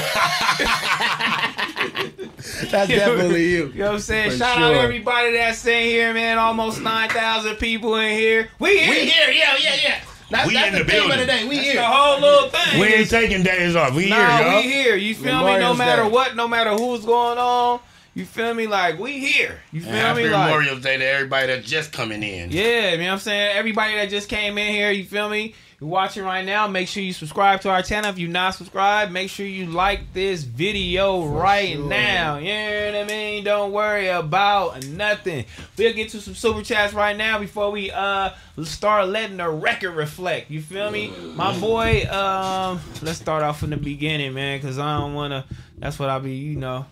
That's 2.71 2.89
definitely 2.89 3.45
you. 3.51 3.67
You 3.69 3.79
know 3.81 3.87
what 3.87 3.95
I'm 3.95 4.01
saying? 4.01 4.31
For 4.33 4.37
Shout 4.39 4.59
out 4.63 4.75
everybody 4.75 5.33
that's 5.33 5.65
in 5.67 5.85
here, 5.85 6.13
man. 6.15 6.39
Almost 6.39 6.81
9,000 6.81 7.57
people 7.57 7.97
in 7.97 8.13
here. 8.17 8.49
We 8.59 8.79
here. 8.79 8.91
We 8.91 9.01
here, 9.11 9.31
yeah, 9.31 9.57
yeah, 9.61 9.75
yeah. 9.83 10.01
That's, 10.31 10.49
We 10.49 10.55
that's 10.55 10.69
in 10.69 10.73
the, 10.75 10.85
the 10.85 10.91
theme 10.91 11.03
of 11.03 11.09
building. 11.09 11.27
the 11.27 11.27
day. 11.33 11.45
We 11.49 11.57
The 11.57 11.63
here. 11.63 11.83
whole 11.85 12.21
little 12.21 12.49
thing. 12.49 12.81
We 12.81 12.87
ain't 12.95 13.11
taking 13.11 13.43
days 13.43 13.77
off. 13.77 13.95
We 13.95 14.09
Nah, 14.09 14.39
here, 14.39 14.57
we 14.57 14.63
here. 14.63 14.97
You 14.97 15.15
feel 15.15 15.45
me? 15.45 15.59
No 15.59 15.75
matter 15.75 16.05
Day. 16.05 16.09
what, 16.11 16.37
no 16.37 16.49
matter 16.49 16.71
who's 16.71 17.05
going 17.05 17.39
on, 17.39 17.81
you 18.15 18.25
feel 18.25 18.55
me? 18.55 18.67
Like 18.67 18.99
we 18.99 19.19
here. 19.19 19.61
You 19.73 19.83
feel 19.83 19.93
Happy 19.93 20.25
me? 20.25 20.31
Like 20.31 20.47
Memorial 20.47 20.79
Day 20.79 20.97
to 20.99 21.05
everybody 21.05 21.49
that's 21.49 21.69
just 21.69 21.93
coming 21.93 22.23
in. 22.23 22.51
yeah, 22.51 22.93
you 22.93 22.99
know 22.99 23.05
what 23.07 23.13
I'm 23.15 23.19
saying? 23.19 23.57
Everybody 23.57 23.95
that 23.97 24.09
just 24.11 24.29
came 24.29 24.57
in 24.59 24.73
here, 24.73 24.91
you 24.91 25.05
feel 25.05 25.29
me? 25.29 25.55
You're 25.83 25.91
watching 25.91 26.23
right 26.23 26.45
now. 26.45 26.69
Make 26.69 26.87
sure 26.87 27.03
you 27.03 27.13
subscribe 27.13 27.61
to 27.63 27.71
our 27.71 27.83
channel. 27.83 28.09
If 28.09 28.17
you're 28.17 28.31
not 28.31 28.55
subscribed, 28.55 29.11
make 29.11 29.29
sure 29.29 29.45
you 29.45 29.67
like 29.67 30.13
this 30.13 30.45
video 30.45 31.27
right 31.27 31.73
sure. 31.73 31.89
now. 31.89 32.37
You 32.39 32.53
know 32.53 32.93
what 32.93 33.01
I 33.01 33.05
mean? 33.09 33.43
Don't 33.43 33.73
worry 33.73 34.07
about 34.07 34.87
nothing. 34.87 35.45
We'll 35.77 35.93
get 35.93 36.11
to 36.11 36.21
some 36.21 36.37
super 36.37 36.63
chats 36.63 36.95
right 36.95 37.17
now 37.17 37.41
before 37.41 37.73
we 37.73 37.91
uh 37.91 38.31
start 38.63 39.09
letting 39.09 39.39
the 39.39 39.51
record 39.51 39.97
reflect. 39.97 40.53
You 40.53 40.63
feel 40.63 40.89
me? 40.89 41.13
My 41.35 41.59
boy, 41.59 42.09
um, 42.09 42.79
let's 43.03 43.19
start 43.19 43.43
off 43.43 43.59
from 43.59 43.71
the 43.71 43.77
beginning, 43.77 44.35
man, 44.35 44.61
because 44.61 44.79
I 44.79 45.01
don't 45.01 45.15
wanna 45.15 45.45
that's 45.79 45.99
what 45.99 46.09
I 46.11 46.21
be, 46.21 46.37
you 46.37 46.55
know. 46.55 46.87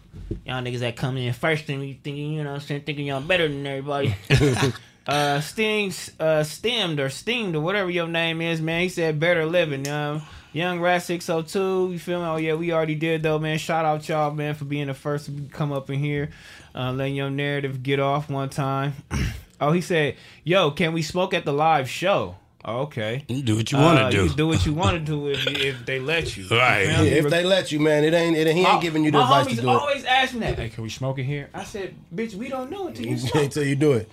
Y'all 0.45 0.61
niggas 0.65 0.81
that 0.81 0.97
come 0.97 1.17
in 1.17 1.33
first 1.33 1.69
and 1.69 1.87
you 1.87 1.95
thinking, 2.03 2.33
you 2.33 2.43
know 2.43 2.55
I'm 2.55 2.61
saying, 2.61 2.81
thinking 2.81 3.07
y'all 3.07 3.21
better 3.21 3.47
than 3.47 3.65
everybody. 3.65 4.17
uh 5.11 5.41
Stings 5.41 6.11
uh 6.21 6.43
stemmed 6.45 7.01
or 7.01 7.09
steamed 7.11 7.57
or 7.57 7.61
whatever 7.61 7.91
your 7.91 8.07
name 8.09 8.41
is, 8.41 8.61
man. 8.61 8.83
He 8.83 8.89
said 8.89 9.19
better 9.21 9.45
living. 9.47 9.87
Um 9.89 10.23
Young 10.53 10.81
Rat 10.81 11.03
602, 11.05 11.93
you 11.93 11.99
feel 12.01 12.19
me? 12.21 12.27
Oh 12.27 12.37
yeah, 12.37 12.55
we 12.55 12.73
already 12.73 12.97
did 12.97 13.23
though, 13.23 13.39
man. 13.39 13.59
Shout 13.59 13.85
out 13.85 14.09
y'all, 14.09 14.33
man, 14.33 14.55
for 14.55 14.65
being 14.65 14.89
the 14.89 14.95
first 14.95 15.27
to 15.27 15.33
come 15.53 15.73
up 15.73 15.91
in 15.91 15.99
here. 15.99 16.31
Uh 16.75 16.93
letting 16.93 17.15
your 17.17 17.31
narrative 17.31 17.83
get 17.83 18.01
off 18.01 18.29
one 18.31 18.49
time. 18.51 18.95
oh, 19.61 19.73
he 19.73 19.81
said, 19.81 20.17
Yo, 20.45 20.71
can 20.71 20.93
we 20.93 21.03
smoke 21.03 21.35
at 21.35 21.45
the 21.45 21.53
live 21.53 21.89
show? 21.89 22.37
Oh, 22.63 22.81
okay. 22.83 23.25
You 23.27 23.41
do 23.43 23.57
what 23.57 23.73
you 23.73 23.79
want 23.79 23.99
to 24.01 24.05
Uh, 24.05 24.11
do. 24.11 24.25
You 24.25 24.29
do 24.31 24.47
what 24.47 24.67
you 24.67 24.75
want 24.75 24.99
to 24.99 25.01
do 25.03 25.29
if, 25.29 25.47
if 25.47 25.87
they 25.87 25.99
let 25.99 26.37
you. 26.37 26.45
You 26.45 26.59
Right. 26.59 26.87
feel 26.89 27.05
Yeah, 27.07 27.13
if 27.13 27.31
they 27.31 27.43
let 27.43 27.73
you, 27.73 27.81
man, 27.81 28.05
it 28.05 28.13
ain't. 28.13 28.37
It, 28.37 28.55
he 28.55 28.63
ain't 28.67 28.83
giving 28.83 29.03
you 29.03 29.11
the 29.11 29.19
advice 29.23 29.47
homies 29.47 29.57
to 29.57 29.63
do 29.63 29.71
it 29.71 29.75
always 29.75 30.05
ask 30.05 30.35
me 30.35 30.41
that. 30.41 30.59
Hey, 30.59 30.69
can 30.69 30.83
we 30.83 30.91
smoke 30.91 31.19
it 31.19 31.23
here? 31.25 31.49
I 31.55 31.65
said, 31.65 31.95
bitch, 32.15 32.35
we 32.35 32.51
don't 32.51 32.71
know 32.71 32.89
until 32.89 33.07
you 33.07 33.17
smoke. 33.19 33.45
until 33.45 33.65
you 33.65 33.77
do 33.77 33.93
it. 33.93 34.11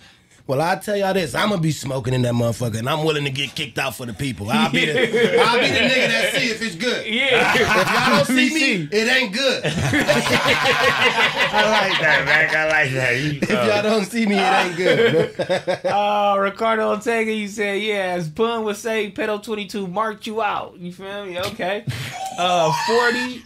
Well, 0.48 0.62
I 0.62 0.78
tell 0.78 0.96
y'all 0.96 1.14
this, 1.14 1.36
I'm 1.36 1.50
gonna 1.50 1.60
be 1.60 1.72
smoking 1.72 2.14
in 2.14 2.22
that 2.22 2.34
motherfucker, 2.34 2.80
and 2.80 2.88
I'm 2.88 3.04
willing 3.04 3.26
to 3.26 3.30
get 3.30 3.54
kicked 3.54 3.78
out 3.78 3.96
for 3.98 4.06
the 4.06 4.14
people. 4.14 4.50
I'll 4.50 4.72
be 4.72 4.86
the, 4.86 5.42
I'll 5.44 5.60
be 5.60 5.68
the 5.68 5.74
nigga 5.80 6.08
that 6.08 6.34
see 6.34 6.50
if 6.50 6.62
it's 6.62 6.76
good. 6.76 7.06
Yeah. 7.06 7.54
If 7.54 7.68
y'all 7.68 8.16
don't 8.16 8.26
see 8.38 8.54
me, 8.54 8.88
it 8.90 9.08
ain't 9.10 9.34
good. 9.34 9.66
I 9.66 9.70
like 11.70 12.00
that, 12.00 12.24
Mac. 12.26 12.56
I 12.56 12.70
like 12.70 12.92
that. 12.94 13.12
You, 13.20 13.40
If 13.42 13.50
y'all 13.50 13.84
don't 13.84 14.06
see 14.06 14.26
me, 14.26 14.36
it 14.38 14.40
ain't 14.40 14.78
good. 14.78 15.34
Uh, 15.98 16.38
Ricardo 16.40 16.90
Ortega, 16.92 17.32
you 17.32 17.48
said, 17.48 17.82
yeah, 17.82 18.16
as 18.18 18.30
Pun 18.30 18.64
would 18.64 18.76
say, 18.78 19.12
Pedo 19.12 19.42
22 19.42 19.88
marked 19.88 20.28
you 20.28 20.42
out. 20.42 20.78
You 20.78 20.92
feel 20.92 21.26
me? 21.26 21.40
Okay. 21.40 21.84
Uh, 22.38 22.72
40. 22.88 23.44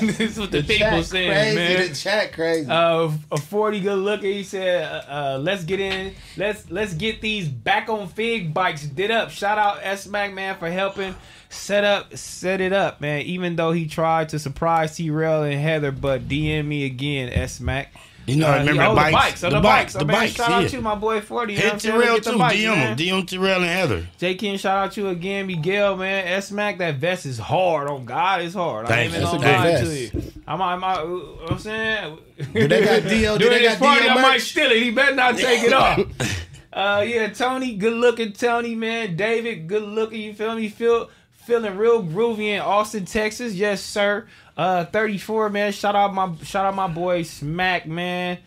this 0.00 0.20
is 0.20 0.38
what 0.38 0.50
the, 0.50 0.62
people 0.62 0.78
Chat 0.78 1.04
saying, 1.04 1.30
crazy, 1.30 1.56
man. 1.56 1.88
The 1.88 1.94
chat 1.94 2.32
crazy. 2.32 2.68
Uh, 2.70 3.10
a 3.30 3.36
40 3.36 3.80
good 3.80 3.98
looking. 3.98 4.32
He 4.32 4.42
said, 4.42 4.84
uh, 4.84 5.12
uh, 5.12 5.38
let's 5.38 5.64
get 5.64 5.77
in. 5.80 6.14
Let's 6.36 6.70
let's 6.70 6.94
get 6.94 7.20
these 7.20 7.48
back 7.48 7.88
on 7.88 8.08
fig 8.08 8.52
bikes 8.52 8.86
did 8.86 9.10
up. 9.10 9.30
Shout 9.30 9.58
out 9.58 9.80
S 9.82 10.06
Mac 10.06 10.32
man 10.32 10.56
for 10.56 10.70
helping 10.70 11.14
set 11.48 11.84
up 11.84 12.16
set 12.16 12.60
it 12.60 12.72
up, 12.72 13.00
man. 13.00 13.22
Even 13.22 13.56
though 13.56 13.72
he 13.72 13.86
tried 13.86 14.28
to 14.30 14.38
surprise 14.38 14.96
T 14.96 15.10
Rail 15.10 15.42
and 15.42 15.60
Heather, 15.60 15.92
but 15.92 16.28
DM 16.28 16.66
me 16.66 16.84
again, 16.84 17.28
S 17.30 17.60
Mac. 17.60 17.92
You 18.28 18.36
know, 18.36 18.48
Uh, 18.52 18.58
remember 18.58 18.82
oh, 18.82 18.88
the 18.90 18.94
bikes? 18.94 19.12
bikes, 19.14 19.44
oh, 19.44 19.50
the, 19.50 19.56
The 19.56 19.62
bikes, 19.62 19.94
bikes, 19.94 19.94
the 19.94 20.04
bikes, 20.04 20.32
Shout 20.34 20.50
out 20.50 20.68
to 20.68 20.80
my 20.82 20.94
boy 20.94 21.20
Forty. 21.22 21.54
You 21.54 21.60
Hit 21.60 21.78
Terrell 21.80 22.20
too. 22.20 22.36
bikes, 22.38 22.56
DM 22.56 22.74
man. 22.76 22.98
him. 22.98 23.22
DM 23.24 23.26
Terrell 23.26 23.62
and 23.62 23.70
Heather. 23.70 24.06
J 24.18 24.34
King, 24.34 24.58
shout 24.58 24.86
out 24.86 24.92
to 24.92 25.00
you 25.02 25.08
again, 25.08 25.46
Miguel, 25.46 25.96
man. 25.96 26.26
S 26.28 26.50
Mac, 26.52 26.78
that 26.78 26.96
vest 26.96 27.24
is 27.24 27.38
hard. 27.38 27.88
Oh 27.88 27.98
God, 28.00 28.42
it's 28.42 28.54
hard. 28.54 28.86
I 28.86 28.88
Thank 28.88 29.00
ain't 29.14 29.22
you. 29.22 29.28
even 29.28 29.40
That's 29.40 29.82
a 29.82 29.86
good 29.86 30.12
to 30.12 30.18
you. 30.18 30.32
I'm, 30.46 30.60
I'm, 30.62 30.84
I'm, 30.84 31.22
I'm 31.48 31.58
saying. 31.58 32.18
Do 32.52 32.68
they 32.68 32.84
got 32.84 33.02
DL? 33.02 33.38
Do 33.38 33.48
they 33.50 33.62
got 33.62 33.78
party, 33.78 34.04
DL 34.06 34.10
I 34.16 34.22
might 34.22 34.40
steal 34.40 34.70
it. 34.70 34.82
He 34.82 34.90
better 34.90 35.14
not 35.14 35.36
take 35.36 35.64
it 35.64 35.72
off. 35.72 36.00
Uh, 36.70 37.02
yeah, 37.04 37.28
Tony, 37.28 37.74
good 37.76 37.94
looking 37.94 38.32
Tony, 38.32 38.74
man. 38.74 39.16
David, 39.16 39.66
good 39.66 39.82
looking. 39.82 40.20
You 40.20 40.34
feel 40.34 40.54
me? 40.54 40.68
Feel 40.68 41.08
feeling 41.48 41.76
real 41.76 42.04
groovy 42.04 42.48
in 42.50 42.60
Austin, 42.60 43.06
Texas. 43.06 43.54
Yes, 43.54 43.82
sir. 43.82 44.28
Uh, 44.56 44.84
34, 44.84 45.48
man. 45.50 45.72
Shout 45.72 45.96
out 45.96 46.12
my 46.14 46.32
shout 46.44 46.66
out 46.66 46.74
my 46.74 46.86
boy 46.88 47.22
Smack, 47.22 47.86
man. 47.86 48.38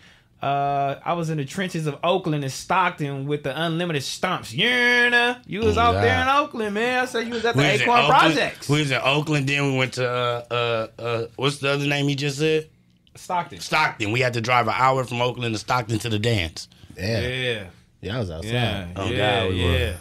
Uh, 0.41 0.99
I 1.05 1.13
was 1.13 1.29
in 1.29 1.37
the 1.37 1.45
trenches 1.45 1.85
of 1.87 1.99
Oakland 2.03 2.43
and 2.43 2.51
Stockton 2.51 3.27
with 3.27 3.43
the 3.43 3.59
unlimited 3.59 4.01
stomps. 4.01 4.51
Yeah, 4.55 5.37
you 5.45 5.59
was 5.61 5.77
out 5.77 5.93
there 5.93 6.21
in 6.21 6.27
Oakland, 6.27 6.73
man. 6.73 7.03
I 7.03 7.05
said 7.05 7.27
you 7.27 7.33
was 7.33 7.45
at 7.45 7.55
the 7.55 7.61
We 7.61 7.67
Acorn 7.67 8.05
Projects. 8.07 8.67
We 8.69 8.79
was 8.79 8.89
in 8.91 8.99
Oakland. 9.03 9.47
Then 9.47 9.71
we 9.71 9.77
went 9.77 9.93
to 9.93 10.09
uh, 10.09 10.45
uh, 10.49 10.87
uh, 11.01 11.27
what's 11.35 11.57
the 11.57 11.71
other 11.71 11.85
name 11.87 12.07
he 12.07 12.15
just 12.15 12.39
said? 12.39 12.69
Stockton. 13.15 13.59
Stockton. 13.59 14.11
We 14.11 14.19
had 14.21 14.33
to 14.33 14.41
drive 14.41 14.67
an 14.67 14.73
hour 14.77 15.03
from 15.03 15.21
Oakland 15.21 15.53
to 15.53 15.59
Stockton 15.59 15.99
to 15.99 16.09
the 16.09 16.17
dance. 16.19 16.67
Yeah, 16.97 17.19
Yeah. 17.27 17.63
yeah, 18.01 18.15
I 18.15 18.19
was 18.19 18.31
outside. 18.31 18.51
Yeah, 18.51 18.87
Oh, 18.95 19.09
yeah, 19.09 19.41
God, 19.43 19.49
we 19.53 19.63
were. 19.63 19.95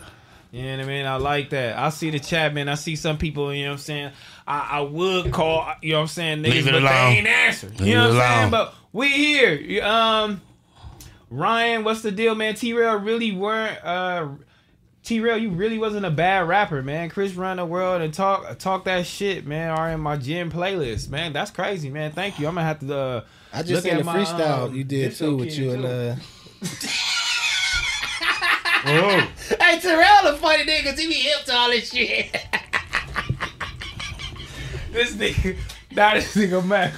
Yeah. 0.50 0.60
You 0.60 0.66
know 0.66 0.76
what 0.78 0.84
I 0.84 0.88
mean? 0.88 1.06
I 1.06 1.16
like 1.16 1.50
that. 1.50 1.78
I 1.78 1.90
see 1.90 2.10
the 2.10 2.18
chat, 2.18 2.52
man. 2.54 2.68
I 2.68 2.74
see 2.74 2.96
some 2.96 3.18
people, 3.18 3.52
you 3.54 3.64
know 3.64 3.70
what 3.70 3.74
I'm 3.74 3.78
saying? 3.78 4.12
I, 4.46 4.68
I 4.72 4.80
would 4.80 5.32
call, 5.32 5.72
you 5.82 5.92
know 5.92 5.98
what 5.98 6.02
I'm 6.02 6.08
saying, 6.08 6.38
niggas, 6.38 6.50
Leave 6.50 6.66
it 6.66 6.72
but 6.72 6.82
alone. 6.82 6.92
they 6.92 7.18
ain't 7.18 7.26
answer. 7.26 7.68
Leave 7.68 7.80
you 7.82 7.94
know 7.94 8.10
it 8.10 8.14
what 8.14 8.22
I'm 8.22 8.28
saying? 8.28 8.38
alone. 8.38 8.50
But 8.50 8.74
we 8.92 9.08
here. 9.08 9.84
Um, 9.84 10.40
Ryan, 11.30 11.84
what's 11.84 12.02
the 12.02 12.10
deal, 12.10 12.34
man? 12.34 12.54
T-Rail 12.54 12.96
really 12.98 13.30
weren't, 13.32 13.84
uh, 13.84 14.28
T-Rail, 15.04 15.38
you 15.38 15.50
really 15.50 15.78
wasn't 15.78 16.04
a 16.04 16.10
bad 16.10 16.46
rapper, 16.48 16.82
man. 16.82 17.08
Chris 17.08 17.34
run 17.34 17.56
the 17.56 17.64
world 17.64 18.02
and 18.02 18.12
talk 18.12 18.58
talk 18.58 18.84
that 18.84 19.06
shit, 19.06 19.46
man, 19.46 19.70
are 19.70 19.90
in 19.90 20.00
my 20.00 20.16
gym 20.16 20.50
playlist, 20.50 21.08
man. 21.08 21.32
That's 21.32 21.50
crazy, 21.50 21.88
man. 21.88 22.12
Thank 22.12 22.38
you. 22.38 22.46
I'm 22.46 22.54
gonna 22.54 22.66
have 22.66 22.80
to, 22.80 22.96
uh, 22.96 23.24
I 23.52 23.62
just 23.62 23.72
look 23.72 23.82
seen 23.84 23.92
at 23.92 23.98
the 23.98 24.04
my, 24.04 24.16
freestyle 24.16 24.68
um, 24.68 24.74
you 24.74 24.84
did 24.84 25.14
too 25.14 25.36
with 25.36 25.48
Kid, 25.48 25.58
you 25.58 25.70
and 25.72 25.84
uh. 25.84 26.14
Oh, 28.87 29.29
Hey, 29.61 29.79
Terrell, 29.81 30.35
a 30.35 30.37
funny 30.37 30.64
nigga, 30.64 30.85
cause 30.90 30.99
he 30.99 31.07
be 31.09 31.14
hip 31.14 31.45
to 31.45 31.55
all 31.55 31.71
this 31.71 31.90
shit. 31.93 32.33
this 34.93 35.12
nigga, 35.12 35.57
that 35.95 36.16
is 36.16 36.25
nigga 36.35 36.64
mad. 36.64 36.93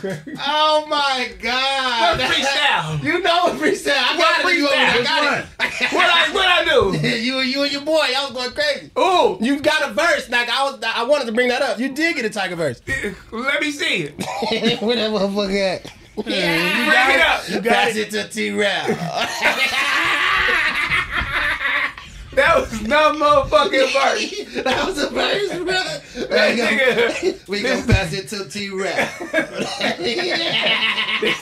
Oh 0.46 0.86
my 0.88 1.30
god! 1.40 2.20
freestyle? 2.20 3.02
You 3.02 3.20
know 3.20 3.44
what 3.44 3.54
freestyle? 3.54 3.92
I 3.96 4.16
got 4.16 4.44
it. 4.44 4.56
You 4.56 4.68
there. 4.68 4.78
I 4.78 5.02
got 5.02 5.38
it. 5.40 5.46
what 5.92 6.06
I 6.06 6.30
what 6.32 6.46
I 6.46 6.64
do? 6.64 6.96
you, 7.18 7.38
you 7.40 7.62
and 7.62 7.72
your 7.72 7.82
boy, 7.82 8.04
y'all 8.12 8.32
was 8.32 8.32
going 8.32 8.50
crazy. 8.52 8.90
Ooh, 8.98 9.36
You 9.40 9.60
got 9.60 9.90
a 9.90 9.94
verse, 9.94 10.28
like 10.30 10.48
I 10.48 10.62
was. 10.64 10.78
I 10.84 11.02
wanted 11.04 11.26
to 11.26 11.32
bring 11.32 11.48
that 11.48 11.62
up. 11.62 11.78
You 11.78 11.88
did 11.92 12.16
get 12.16 12.24
a 12.24 12.30
tiger 12.30 12.56
verse. 12.56 12.80
let 13.32 13.60
me 13.60 13.70
see 13.72 14.10
it. 14.14 14.80
Where 14.82 14.96
that 14.96 15.10
motherfucker 15.10 15.76
at? 15.76 15.92
Yeah, 16.26 17.06
Bring 17.06 17.16
it 17.18 17.26
up. 17.26 17.48
You 17.48 17.60
got 17.62 17.96
it. 17.96 18.10
to 18.10 18.28
T-Rap. 18.28 18.86
That 22.34 22.56
was 22.60 22.80
no 22.82 23.12
motherfucking 23.12 23.92
verse. 23.92 24.54
that 24.64 24.86
was 24.86 24.98
a 25.02 25.10
verse, 25.10 25.52
brother. 25.62 26.00
That 26.28 26.56
nigga, 26.58 27.38
We 27.48 27.60
gonna 27.62 27.84
pass 27.86 28.12
it 28.14 28.28
to 28.28 28.48
T 28.48 28.70
Rap. 28.70 29.18
this 29.28 29.30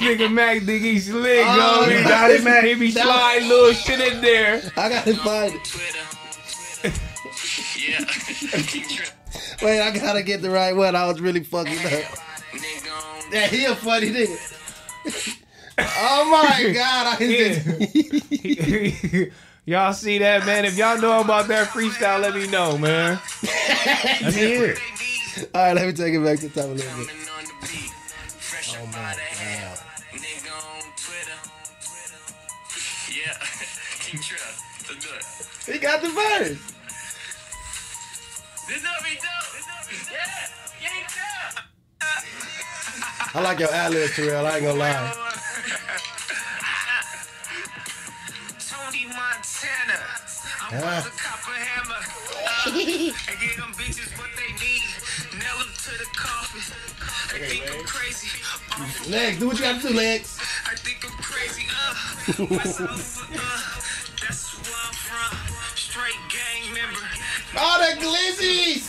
nigga 0.00 0.28
Mac 0.32 0.62
think 0.62 0.82
oh, 0.82 0.86
he 0.86 0.98
slick, 0.98 1.44
Oh, 1.46 1.84
yo. 1.84 1.90
you 1.90 1.98
He 1.98 2.02
got 2.04 2.30
it, 2.32 2.42
Mac. 2.42 2.64
He 2.64 2.74
be 2.74 2.90
That- 2.90 3.04
sliding 3.04 3.48
little 3.48 3.72
shit 3.72 4.00
in 4.00 4.20
there. 4.20 4.62
I 4.76 4.88
gotta 4.88 5.14
find 5.14 5.54
it. 5.54 5.60
Yeah. 7.78 8.04
Wait, 9.62 9.80
I 9.80 9.90
gotta 9.96 10.22
get 10.22 10.42
the 10.42 10.50
right 10.50 10.74
one. 10.74 10.96
I 10.96 11.06
was 11.06 11.20
really 11.20 11.44
fucking 11.44 11.78
up. 11.78 11.84
Nigga 12.52 12.92
on 13.26 13.32
Yeah, 13.32 13.46
he 13.46 13.64
a 13.64 13.76
funny 13.76 14.10
nigga. 14.10 14.36
oh 15.78 16.24
my 16.30 16.72
god, 16.72 17.16
I 17.20 17.22
just 17.26 17.60
y'all 19.70 19.92
see 19.92 20.18
that, 20.18 20.44
man? 20.44 20.64
If 20.64 20.76
y'all 20.76 21.00
know 21.00 21.20
about 21.20 21.46
that 21.46 21.68
freestyle, 21.68 22.20
let 22.20 22.34
me 22.34 22.48
know, 22.48 22.76
man. 22.76 23.20
Let 24.20 24.34
me 24.34 24.42
it. 24.42 24.78
All 25.54 25.62
right, 25.62 25.74
let 25.74 25.86
me 25.86 25.92
take 25.92 26.12
it 26.12 26.24
back 26.24 26.40
to 26.40 26.48
the 26.48 26.60
top 26.60 26.70
a 26.70 26.74
little 26.74 26.98
bit. 26.98 27.08
on 27.08 27.44
the 27.44 27.52
beat. 27.62 27.90
Fresh 28.34 28.74
up 28.76 28.94
out 28.98 29.14
of. 29.14 29.20
Nigga 30.10 30.50
on 30.50 30.82
Twitter. 30.98 31.38
Yeah. 33.14 33.38
Keep 34.00 34.20
tripping. 34.22 34.56
Good. 34.90 35.72
He 35.72 35.78
got 35.78 36.02
the 36.02 36.08
verse. 36.08 36.58
This 38.66 38.84
up 38.84 39.04
be 39.04 39.14
dope. 39.14 39.50
This 39.54 39.68
up 39.70 39.88
be 39.88 39.94
Yeah. 40.12 40.50
I 43.32 43.40
like 43.40 43.60
your 43.60 43.72
ad 43.72 43.92
libs, 43.92 44.16
Terrell. 44.16 44.44
I 44.44 44.56
ain't 44.56 44.64
gonna 44.64 44.78
lie. 44.78 46.06
I'm 50.72 50.78
Ah. 50.78 50.98
about 51.00 51.04
to 51.04 51.10
cop 51.10 51.40
a 51.48 51.56
hammer. 51.58 52.00
Uh, 52.00 52.70
and 52.70 53.40
give 53.40 53.56
them 53.56 53.72
bitches 53.74 54.10
what 54.18 54.30
they 54.38 54.50
need. 54.64 54.82
Nail 55.34 55.58
them 55.58 55.72
to 55.84 55.92
the 55.98 56.06
coffin. 56.14 56.62
They 57.32 57.46
think 57.48 57.64
I'm 57.72 57.84
crazy. 57.86 58.30
Legs, 59.10 59.38
do 59.38 59.46
what 59.48 59.56
you 59.58 59.62
gotta 59.64 59.80
do, 59.88 59.94
Legs. 59.94 60.38
I 60.66 60.74
think 60.76 60.98
I'm 61.04 61.16
crazy. 61.22 61.66
Uh, 61.70 61.94
uh, 62.30 62.96
that's 64.22 64.42
where 64.62 64.80
I'm 64.86 64.94
from. 64.94 65.32
Straight 65.76 66.20
gang 66.30 66.49
member. 67.52 67.60
Oh, 67.62 67.76
the 67.80 67.90
glizzies! 68.00 68.88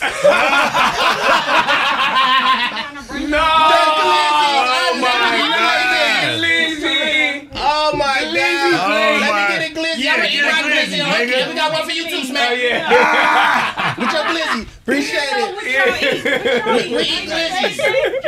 No! 3.30 3.38
Oh 3.44 4.98
my 5.00 6.36
Lizzie! 6.40 7.50
Oh 7.54 7.92
my 7.96 8.20
god! 8.24 8.74
Oh 8.74 8.88
Let 9.20 9.32
my- 9.32 9.42
me 9.42 9.44
get 9.48 9.72
a 9.72 9.74
glizzy. 9.74 10.04
Yeah, 10.04 10.12
I'm 10.14 10.18
gonna 10.20 10.30
eat 10.30 10.34
get 10.34 10.44
a 10.44 10.46
my 10.46 10.52
glizzy, 10.62 11.00
glizzy. 11.02 11.24
Okay, 11.24 11.42
we 11.50 11.54
got 11.56 11.72
one 11.74 11.84
for 11.86 11.92
you 11.92 12.04
too, 12.10 12.22
Oh, 12.34 12.54
yeah. 12.54 13.96
With 14.00 14.12
your 14.12 14.24
glizzy. 14.24 14.62
Appreciate 14.82 15.32
it. 15.34 15.50
We, 16.66 16.96
we 16.96 17.04
eat 17.04 17.30
glizzies. 17.30 17.78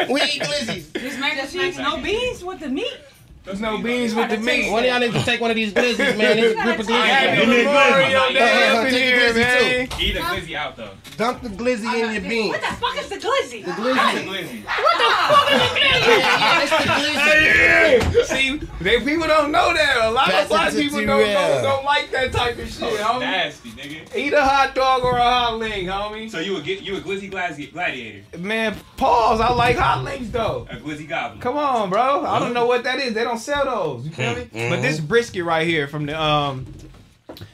We 0.10 0.22
eat 0.22 0.42
glizzies. 0.42 0.92
This 0.94 1.18
mac 1.20 1.38
and 1.38 1.50
cheese, 1.50 1.78
no 1.78 1.98
beans 1.98 2.44
with 2.44 2.60
the 2.60 2.70
meat. 2.70 2.98
There's 3.44 3.60
no 3.60 3.78
beans 3.82 4.16
with 4.16 4.30
the 4.30 4.38
meat. 4.38 4.72
One 4.72 4.84
of 4.86 4.90
y'all 4.90 5.00
need 5.02 5.12
to 5.12 5.22
take 5.24 5.42
one 5.42 5.52
of 5.52 5.56
these 5.58 5.74
glizzies, 5.74 5.98
man. 6.18 6.38
This 6.38 6.54
grip 6.62 6.80
of 6.80 6.88
Happy 6.88 7.40
Give 7.42 7.50
me 7.50 7.56
glizzy. 7.56 7.66
a 7.66 8.30
glizzy. 8.30 8.34
Day 8.34 8.70
Uh, 8.70 8.76
uh, 8.76 8.80
up 8.80 8.86
in 8.88 8.92
take 8.94 9.14
a 9.14 9.18
glizzy, 9.20 9.36
man. 9.36 10.02
Eat 10.02 10.16
a 10.16 10.20
glizzy 10.22 10.56
out 10.56 10.78
though. 10.78 10.92
Dunk 11.18 11.42
the 11.42 11.50
glizzy 11.50 11.94
in 12.06 12.14
your 12.14 12.22
bean. 12.22 12.50
What 12.50 12.62
the 12.62 12.68
fuck 12.68 12.98
is 12.98 13.10
the 13.10 13.16
glizzy? 13.18 13.66
The 13.66 13.72
glizzy. 13.72 14.64
What 14.66 14.98
the 14.98 15.10
fuck 15.28 15.52
is 15.52 15.60
the 15.60 15.80
glizzy. 15.80 16.20
Yeah, 16.20 16.62
it's 16.62 16.72
the 16.72 18.24
glizzy. 18.24 18.26
See, 18.26 18.58
they 18.82 19.00
people 19.00 19.28
don't 19.28 19.52
know 19.52 19.74
that. 19.74 19.98
A 20.04 20.12
lot 20.12 20.26
Pass 20.26 20.44
of 20.44 20.50
black 20.50 20.72
people 20.74 21.00
don't 21.06 21.08
Terrell. 21.08 21.56
know, 21.58 21.62
don't 21.62 21.84
like 21.86 22.12
that 22.12 22.32
type 22.32 22.58
of 22.58 22.70
shit, 22.70 23.00
homie. 23.00 23.20
Nasty, 23.20 23.70
nigga. 23.72 24.16
Eat 24.16 24.34
a 24.34 24.42
hot 24.44 24.74
dog 24.74 25.04
or 25.04 25.18
a 25.18 25.22
hot 25.22 25.58
link, 25.58 25.88
homie. 25.90 26.30
So 26.32 26.40
you 26.40 26.56
a 26.58 26.62
get 26.62 26.82
you 26.82 26.96
a 26.98 27.02
glizzy 27.02 27.30
gladi- 27.30 27.72
gladiator, 27.74 28.38
Man, 28.38 28.76
pause. 28.98 29.42
I 29.42 29.52
like 29.52 29.76
hot 29.76 30.04
links 30.06 30.30
though. 30.30 30.66
a 30.70 30.76
glizzy 30.78 31.08
goblin. 31.08 31.42
Come 31.42 31.58
on, 31.58 31.90
bro. 31.90 32.26
I 32.26 32.40
don't 32.40 32.54
know 32.54 32.66
what 32.66 32.84
that 32.86 33.00
is. 33.00 33.14
They 33.14 33.24
don't 33.24 33.33
sell 33.38 33.66
those. 33.66 34.06
You 34.06 34.12
feel 34.12 34.36
me? 34.36 34.48
But 34.52 34.82
this 34.82 35.00
brisket 35.00 35.44
right 35.44 35.68
here 35.68 35.88
from 35.88 36.06
the 36.06 36.20
um. 36.20 36.66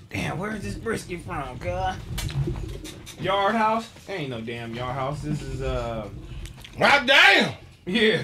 Damn, 0.09 0.39
where 0.39 0.55
is 0.55 0.63
this 0.63 0.75
brisket 0.75 1.21
from, 1.21 1.57
God? 1.57 1.97
Yard 3.19 3.55
House? 3.55 3.87
There 4.07 4.17
ain't 4.17 4.31
no 4.31 4.41
damn 4.41 4.73
Yard 4.73 4.95
House. 4.95 5.21
This 5.21 5.41
is 5.41 5.61
uh. 5.61 6.09
God 6.77 7.07
damn. 7.07 7.53
Yeah. 7.85 8.23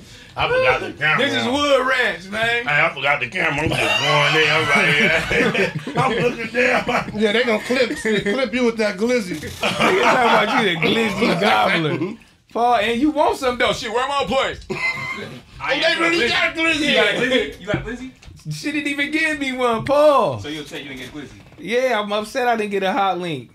I 0.36 0.48
forgot 0.48 0.80
the 0.80 0.92
camera. 0.92 1.26
this 1.26 1.34
is 1.34 1.44
Wood 1.46 1.86
Ranch, 1.86 2.28
man. 2.28 2.66
Hey, 2.66 2.84
I 2.84 2.94
forgot 2.94 3.20
the 3.20 3.28
camera. 3.28 3.64
I'm 3.64 3.68
just 3.68 4.00
going 4.00 4.34
there. 4.34 4.52
I'm 4.54 4.68
right 4.68 4.94
here. 4.94 5.94
I'm 5.96 6.12
looking 6.36 6.54
down. 6.54 7.20
Yeah, 7.20 7.32
they 7.32 7.44
gonna 7.44 7.62
clip 7.64 7.96
clip 7.98 8.54
you 8.54 8.64
with 8.64 8.76
that 8.78 8.96
glizzy. 8.96 9.42
You 9.42 9.50
talking 9.50 10.00
about 10.00 10.64
you 10.64 10.80
the 10.80 10.86
glizzy 10.86 11.40
gobbler. 11.40 12.16
Paul, 12.52 12.76
and 12.76 13.00
you 13.00 13.10
want 13.10 13.38
some 13.38 13.58
though? 13.58 13.72
Shit, 13.72 13.92
where 13.92 14.06
my 14.08 14.24
plate? 14.26 14.64
I 15.60 15.78
They 15.78 15.84
am 15.84 15.98
a 15.98 16.00
really 16.08 16.26
glizzy. 16.26 16.28
got 16.28 16.56
You 16.56 16.94
got 16.94 17.14
a 17.14 17.18
glizzy. 17.18 17.30
glizzy? 17.30 17.60
You 17.60 17.66
got 17.66 17.76
a 17.76 17.78
glizzy? 17.80 18.10
She 18.52 18.72
didn't 18.72 18.88
even 18.88 19.10
give 19.10 19.38
me 19.38 19.52
one, 19.52 19.84
Paul. 19.84 20.38
So 20.40 20.48
you'll 20.48 20.64
say 20.64 20.82
you 20.82 20.88
didn't 20.88 21.00
get 21.00 21.12
glizzy. 21.12 21.38
Yeah, 21.58 22.00
I'm 22.00 22.12
upset 22.12 22.48
I 22.48 22.56
didn't 22.56 22.70
get 22.70 22.82
a 22.82 22.92
hot 22.92 23.18
link. 23.18 23.50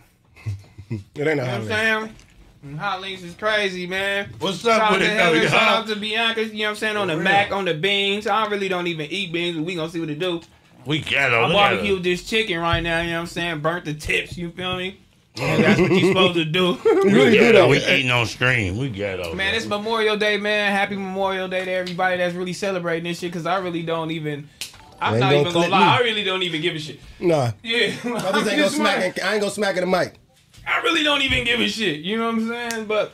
It 0.90 0.92
ain't 0.92 1.06
no 1.16 1.22
You 1.24 1.36
know 1.36 1.44
what 1.44 1.50
I'm 1.50 1.62
hot 1.62 1.68
saying? 1.68 2.16
And 2.66 2.80
Hot 2.80 3.00
links 3.00 3.22
is 3.22 3.36
crazy, 3.36 3.86
man. 3.86 4.30
What's 4.40 4.62
Shout 4.62 4.82
up 4.82 4.88
out 4.88 4.92
with 4.94 5.02
to 5.02 5.06
it? 5.14 5.18
Heather, 5.20 5.40
though, 5.40 5.48
shout 5.48 5.62
huh? 5.62 5.76
out 5.82 5.88
to 5.88 5.96
Bianca, 5.96 6.44
you 6.46 6.54
know 6.54 6.64
what 6.66 6.70
I'm 6.72 6.76
saying, 6.78 6.98
on 6.98 7.08
the 7.08 7.14
For 7.16 7.22
mac, 7.22 7.52
on 7.52 7.66
the 7.66 7.76
beans. 7.76 8.26
I 8.26 8.48
really 8.48 8.68
don't 8.68 8.88
even 8.88 9.06
eat 9.12 9.32
beans, 9.32 9.56
but 9.56 9.66
we 9.66 9.76
gonna 9.76 9.90
see 9.92 10.00
what 10.00 10.10
it 10.10 10.18
do. 10.18 10.42
We 10.86 11.00
ghetto. 11.00 11.42
I 11.42 11.48
Look 11.48 11.52
at 11.58 11.72
barbecued 11.72 12.00
us. 12.00 12.04
this 12.04 12.24
chicken 12.24 12.60
right 12.60 12.82
now, 12.82 13.02
you 13.02 13.10
know 13.10 13.14
what 13.18 13.20
I'm 13.22 13.28
saying? 13.28 13.60
Burnt 13.60 13.86
the 13.86 13.94
tips, 13.94 14.36
you 14.38 14.50
feel 14.52 14.78
me? 14.78 15.00
And 15.38 15.62
that's 15.66 15.80
what 15.82 15.92
you 15.92 16.08
supposed 16.08 16.36
to 16.36 16.46
do. 16.46 16.78
We 16.86 16.92
really 17.14 17.32
ghetto. 17.38 17.68
We 17.68 17.78
eating 17.86 18.10
on 18.10 18.26
stream. 18.26 18.78
We 18.78 18.88
ghetto. 18.90 19.36
Man, 19.36 19.54
it's 19.54 19.66
Memorial 19.66 20.16
Day, 20.16 20.38
man. 20.38 20.72
Happy 20.72 20.96
Memorial 20.96 21.50
Day 21.50 21.66
to 21.66 21.72
everybody 21.72 22.16
that's 22.18 22.34
really 22.34 22.54
celebrating 22.54 23.04
this 23.04 23.20
shit. 23.20 23.34
Cause 23.34 23.46
I 23.46 23.58
really 23.58 23.84
don't 23.84 24.12
even. 24.12 24.48
I'm 25.02 25.16
Ain't 25.16 25.20
not 25.20 25.30
gonna 25.32 25.42
even 25.42 25.54
gonna 25.54 25.68
lie. 25.68 25.80
me. 25.80 25.84
I 25.84 26.00
really 26.00 26.24
don't 26.24 26.42
even 26.44 26.62
give 26.62 26.76
a 26.76 26.80
shit. 26.80 27.02
Nah. 27.20 27.52
Yeah, 27.64 27.88
I 28.06 28.32
just 28.32 28.48
ain't 28.48 28.58
gonna 28.60 28.70
smack 28.70 28.98
like- 29.02 29.18
it. 29.18 29.26
I 29.26 29.34
ain't 29.34 29.42
gonna 29.42 29.52
smack 29.54 29.76
it 29.76 29.82
the 29.82 29.88
mic. 29.88 30.16
I 30.68 30.82
really 30.82 31.04
don't 31.04 31.22
even 31.22 31.44
give 31.44 31.60
a 31.60 31.68
shit. 31.68 32.02
You 32.02 32.18
know 32.18 32.26
what 32.26 32.36
I'm 32.36 32.48
saying? 32.48 32.86
But 32.86 33.14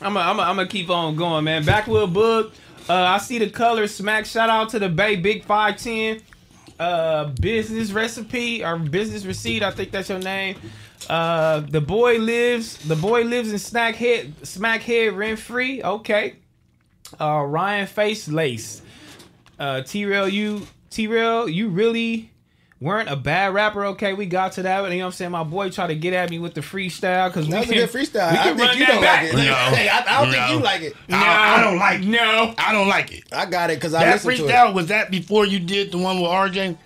I'm 0.00 0.14
gonna 0.14 0.42
I'm 0.42 0.58
I'm 0.58 0.68
keep 0.68 0.90
on 0.90 1.16
going, 1.16 1.44
man. 1.44 1.64
Backwood 1.64 2.12
book. 2.12 2.52
Uh, 2.88 2.94
I 2.94 3.18
see 3.18 3.38
the 3.38 3.48
color. 3.48 3.86
Smack. 3.86 4.26
Shout 4.26 4.50
out 4.50 4.68
to 4.70 4.78
the 4.78 4.88
Bay 4.88 5.16
Big 5.16 5.44
Five 5.44 5.76
Ten. 5.76 6.20
Uh, 6.78 7.26
business 7.40 7.92
recipe 7.92 8.64
or 8.64 8.76
business 8.76 9.24
receipt. 9.24 9.62
I 9.62 9.70
think 9.70 9.92
that's 9.92 10.08
your 10.08 10.18
name. 10.18 10.56
Uh, 11.08 11.60
the 11.60 11.80
boy 11.80 12.18
lives. 12.18 12.76
The 12.78 12.96
boy 12.96 13.22
lives 13.22 13.52
in 13.52 13.58
snack 13.58 13.94
head, 13.94 14.34
smack 14.46 14.82
head, 14.82 15.12
rent 15.14 15.38
free. 15.38 15.82
Okay. 15.82 16.36
Uh, 17.20 17.44
Ryan 17.46 17.86
Face 17.86 18.28
Lace. 18.28 18.82
Uh, 19.58 19.82
T 19.82 20.04
Rail, 20.04 20.28
you 20.28 20.66
T 20.90 21.06
Rail, 21.06 21.48
you 21.48 21.68
really 21.68 22.30
weren't 22.80 23.08
a 23.08 23.16
bad 23.16 23.54
rapper. 23.54 23.84
Okay, 23.86 24.12
we 24.12 24.26
got 24.26 24.52
to 24.52 24.62
that. 24.62 24.82
You 24.84 24.90
know 24.90 24.96
what 24.98 25.06
I'm 25.06 25.12
saying? 25.12 25.30
My 25.30 25.42
boy 25.44 25.70
tried 25.70 25.88
to 25.88 25.94
get 25.94 26.12
at 26.12 26.30
me 26.30 26.38
with 26.38 26.54
the 26.54 26.60
freestyle 26.60 27.28
because 27.28 27.48
That 27.48 27.60
was 27.60 27.70
a 27.70 27.74
good 27.74 27.90
freestyle. 27.90 28.32
we 28.32 28.38
I 28.38 28.42
can 28.42 28.56
think 28.56 28.68
run 28.68 28.78
you 28.78 28.86
don't 28.86 29.00
back. 29.00 29.22
like 29.22 29.32
it. 29.32 29.36
No. 29.36 29.54
Hey, 29.76 29.88
I, 29.88 29.98
I 30.06 30.22
don't 30.24 30.32
think 30.32 30.50
you 30.50 30.58
like 30.64 30.80
it. 30.82 30.96
I, 31.10 31.56
I 31.58 31.62
don't 31.64 31.78
like 31.78 32.00
it. 32.02 32.06
No. 32.06 32.54
I 32.58 32.72
don't 32.72 32.88
like 32.88 33.12
it. 33.12 33.24
I 33.32 33.46
got 33.46 33.70
it 33.70 33.74
because 33.76 33.94
I 33.94 34.04
That 34.04 34.12
listened 34.24 34.36
to 34.36 34.44
it. 34.44 34.50
freestyle 34.50 34.74
was 34.74 34.86
that 34.88 35.10
before 35.10 35.46
you 35.46 35.60
did 35.60 35.92
the 35.92 35.98
one 35.98 36.16
with 36.20 36.30
RJ? 36.30 36.76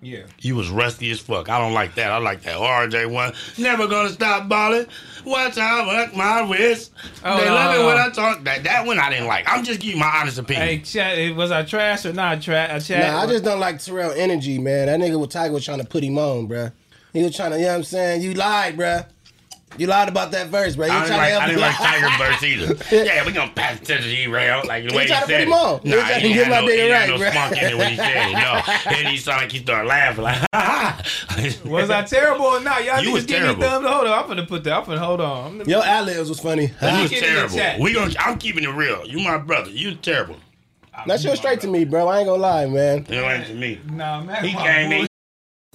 Yeah. 0.00 0.20
You 0.38 0.54
was 0.54 0.70
rusty 0.70 1.10
as 1.10 1.18
fuck. 1.18 1.48
I 1.48 1.58
don't 1.58 1.74
like 1.74 1.96
that. 1.96 2.12
I 2.12 2.18
like 2.18 2.42
that 2.42 2.56
RJ 2.56 3.10
one. 3.10 3.32
Never 3.58 3.88
gonna 3.88 4.10
stop 4.10 4.48
balling. 4.48 4.86
Watch 5.24 5.56
how 5.56 5.84
I 5.84 5.86
work 5.86 6.16
my 6.16 6.48
wrist. 6.48 6.92
Oh, 7.24 7.38
they 7.38 7.46
no, 7.46 7.54
love 7.54 7.74
no, 7.74 7.82
it 7.82 7.86
when. 7.86 7.96
I 7.96 8.10
talk. 8.10 8.44
That 8.44 8.64
that 8.64 8.86
one 8.86 8.98
I 8.98 9.10
didn't 9.10 9.26
like. 9.26 9.44
I'm 9.48 9.64
just 9.64 9.80
giving 9.80 9.98
my 9.98 10.06
honest 10.06 10.38
opinion. 10.38 10.66
Hey, 10.66 10.78
chat. 10.80 11.36
Was 11.36 11.50
I 11.50 11.62
trash 11.64 12.04
or 12.06 12.12
not 12.12 12.40
trash? 12.42 12.70
Uh, 12.70 12.80
chat. 12.80 13.12
Nah, 13.12 13.20
I 13.20 13.26
just 13.26 13.44
don't 13.44 13.60
like 13.60 13.82
Terrell 13.82 14.12
energy, 14.12 14.58
man. 14.58 14.86
That 14.86 15.00
nigga 15.00 15.20
with 15.20 15.30
Tiger 15.30 15.52
was 15.52 15.64
trying 15.64 15.80
to 15.80 15.86
put 15.86 16.04
him 16.04 16.18
on, 16.18 16.48
bruh. 16.48 16.72
He 17.12 17.22
was 17.22 17.34
trying 17.34 17.52
to, 17.52 17.56
you 17.56 17.64
know 17.64 17.70
what 17.70 17.76
I'm 17.78 17.84
saying? 17.84 18.22
You 18.22 18.34
lied, 18.34 18.76
bruh. 18.76 19.06
You 19.76 19.86
lied 19.86 20.08
about 20.08 20.32
that 20.32 20.48
verse, 20.48 20.74
bruh. 20.74 20.86
He 20.86 20.90
I 20.90 21.02
didn't 21.04 21.06
trying 21.16 21.18
like, 21.18 21.32
to 21.34 21.42
I 21.42 21.46
didn't 21.46 21.60
like 21.60 21.76
Tiger 21.76 22.18
verse 22.18 22.42
either. 22.90 23.04
Yeah, 23.04 23.24
we 23.26 23.32
gonna 23.32 23.52
pass 23.54 23.76
it 23.80 23.84
to 23.84 23.94
the 23.94 24.00
G-Rail 24.00 24.62
like 24.66 24.84
the 24.84 24.90
He 24.90 24.96
way 24.96 25.02
he 25.04 25.08
tried 25.08 25.20
to 25.20 25.26
said 25.26 25.38
put 25.38 25.42
him 25.42 25.48
it. 25.48 25.54
on. 25.54 25.80
He 25.82 25.88
Nah, 25.90 25.96
was 25.96 26.16
he 26.16 26.32
get 26.34 26.46
had 26.46 26.50
my 26.50 26.60
no, 26.60 26.66
nigga 26.66 26.72
he 26.72 26.78
had 26.88 26.90
right, 26.90 27.08
no 27.08 27.16
bruh. 27.18 27.52
in 27.52 27.70
it 27.72 27.78
when 27.78 27.90
he 27.90 27.96
said 27.96 28.28
it. 28.28 28.32
No, 28.32 28.92
and 28.98 29.08
he 29.08 29.16
sounded 29.18 29.42
like 29.42 29.52
he 29.52 29.58
started 29.60 29.88
laughing 29.88 30.24
like. 30.24 30.38
ha 30.52 31.02
ha. 31.02 31.02
was 31.64 31.90
I 31.90 32.02
terrible 32.02 32.46
or 32.46 32.60
not? 32.60 32.84
Y'all 32.84 33.00
You 33.02 33.10
niggas 33.10 33.12
was 33.12 33.26
give 33.26 33.36
me 33.40 33.44
terrible. 33.44 33.62
thumbs. 33.62 33.86
Hold 33.86 34.06
on. 34.08 34.18
I'm 34.22 34.26
gonna 34.28 34.46
put 34.46 34.64
that. 34.64 34.72
I'm 34.78 34.84
gonna 34.84 34.98
hold 34.98 35.20
on. 35.20 35.44
I'm 35.46 35.58
gonna- 35.58 35.70
Your 35.70 35.84
ad 35.84 36.06
libs 36.06 36.28
was 36.28 36.40
funny. 36.40 36.62
You 36.64 37.02
was 37.02 37.10
Get 37.10 37.22
in 37.22 37.34
the 37.48 37.48
terrible. 37.48 37.82
We 37.84 37.92
gonna. 37.94 38.14
I'm 38.18 38.38
keeping 38.38 38.64
it 38.64 38.68
real. 38.70 39.06
You 39.06 39.20
my 39.20 39.38
brother. 39.38 39.70
You 39.70 39.94
terrible. 39.94 40.36
That 41.06 41.20
shit 41.20 41.30
was 41.30 41.38
straight 41.38 41.60
to 41.60 41.68
me, 41.68 41.84
bro. 41.84 42.08
I 42.08 42.18
ain't 42.20 42.26
gonna 42.26 42.42
lie, 42.42 42.66
man. 42.66 43.06
You 43.08 43.20
ain't 43.20 43.46
to 43.46 43.54
me. 43.54 43.80
Nah, 43.92 44.20
man. 44.22 44.44
He 44.44 44.52
my 44.54 44.62
came 44.66 44.90
boy. 44.90 44.96
in. 45.02 45.07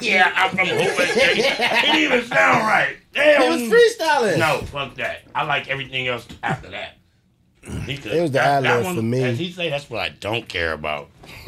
Yeah, 0.00 0.30
I'm 0.36 0.50
from 0.50 0.66
Hope 0.68 0.88
State. 0.90 1.38
It 1.38 1.82
didn't 1.82 2.00
even 2.02 2.24
sound 2.26 2.66
right. 2.66 2.96
Damn. 3.14 3.42
It 3.42 3.48
was 3.48 3.62
freestyling. 3.72 4.38
No, 4.38 4.58
fuck 4.66 4.94
that. 4.96 5.22
I 5.34 5.44
like 5.44 5.68
everything 5.70 6.06
else 6.06 6.26
after 6.42 6.68
that. 6.70 6.98
He 7.86 7.96
could- 7.96 8.12
It 8.12 8.20
was 8.20 8.30
the 8.30 8.38
that- 8.38 8.60
that 8.60 8.66
ad-lib 8.72 8.84
one, 8.84 8.96
for 8.96 9.02
me. 9.02 9.22
As 9.24 9.38
he 9.38 9.50
say, 9.50 9.70
that's 9.70 9.88
what 9.88 10.00
I 10.02 10.10
don't 10.10 10.46
care 10.46 10.74
about. 10.74 11.08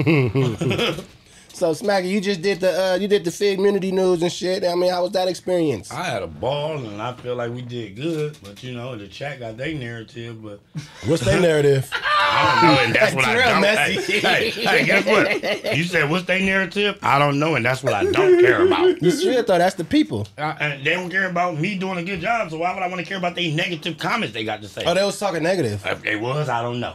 So 1.58 1.72
Smacky, 1.72 2.08
you 2.08 2.20
just 2.20 2.40
did 2.40 2.60
the 2.60 2.92
uh, 2.92 2.94
you 2.94 3.08
did 3.08 3.24
the 3.24 3.32
Figg 3.32 3.56
Community 3.56 3.90
News 3.90 4.22
and 4.22 4.30
shit. 4.30 4.62
I 4.62 4.76
mean, 4.76 4.92
how 4.92 5.02
was 5.02 5.10
that 5.10 5.26
experience? 5.26 5.90
I 5.90 6.04
had 6.04 6.22
a 6.22 6.28
ball 6.28 6.78
and 6.78 7.02
I 7.02 7.12
feel 7.14 7.34
like 7.34 7.50
we 7.52 7.62
did 7.62 7.96
good, 7.96 8.38
but 8.44 8.62
you 8.62 8.76
know 8.76 8.94
the 8.94 9.08
chat 9.08 9.40
got 9.40 9.56
their 9.56 9.74
narrative, 9.74 10.40
but 10.40 10.60
What's 11.06 11.24
their 11.24 11.40
narrative? 11.40 11.90
I 11.92 12.60
don't 12.60 12.68
know, 12.70 12.80
and 12.84 12.94
that's 12.94 13.12
what 13.12 13.24
I 13.24 13.34
don't. 13.34 13.60
messy. 13.60 14.20
Hey, 14.28 14.50
hey, 14.50 14.50
hey, 14.50 14.84
guess 14.86 15.04
what? 15.04 15.76
You 15.76 15.82
said 15.82 16.08
what's 16.08 16.26
their 16.26 16.38
narrative? 16.38 16.96
I 17.02 17.18
don't 17.18 17.40
know, 17.40 17.56
and 17.56 17.64
that's 17.64 17.82
what 17.82 17.92
I 17.92 18.04
don't 18.04 18.40
care 18.40 18.64
about. 18.64 19.02
You 19.02 19.10
should 19.10 19.44
though. 19.48 19.58
That's 19.58 19.74
the 19.74 19.84
people. 19.84 20.28
Uh, 20.38 20.54
and 20.60 20.86
they 20.86 20.94
don't 20.94 21.10
care 21.10 21.28
about 21.28 21.58
me 21.58 21.76
doing 21.76 21.98
a 21.98 22.04
good 22.04 22.20
job, 22.20 22.50
so 22.50 22.58
why 22.58 22.72
would 22.72 22.84
I 22.84 22.86
want 22.86 23.00
to 23.00 23.04
care 23.04 23.18
about 23.18 23.34
the 23.34 23.52
negative 23.52 23.98
comments 23.98 24.32
they 24.32 24.44
got 24.44 24.62
to 24.62 24.68
say? 24.68 24.84
Oh, 24.86 24.94
they 24.94 25.02
was 25.02 25.18
talking 25.18 25.42
negative. 25.42 25.84
if 25.84 26.02
they 26.02 26.14
was, 26.14 26.48
I 26.48 26.62
don't 26.62 26.78
know. 26.78 26.94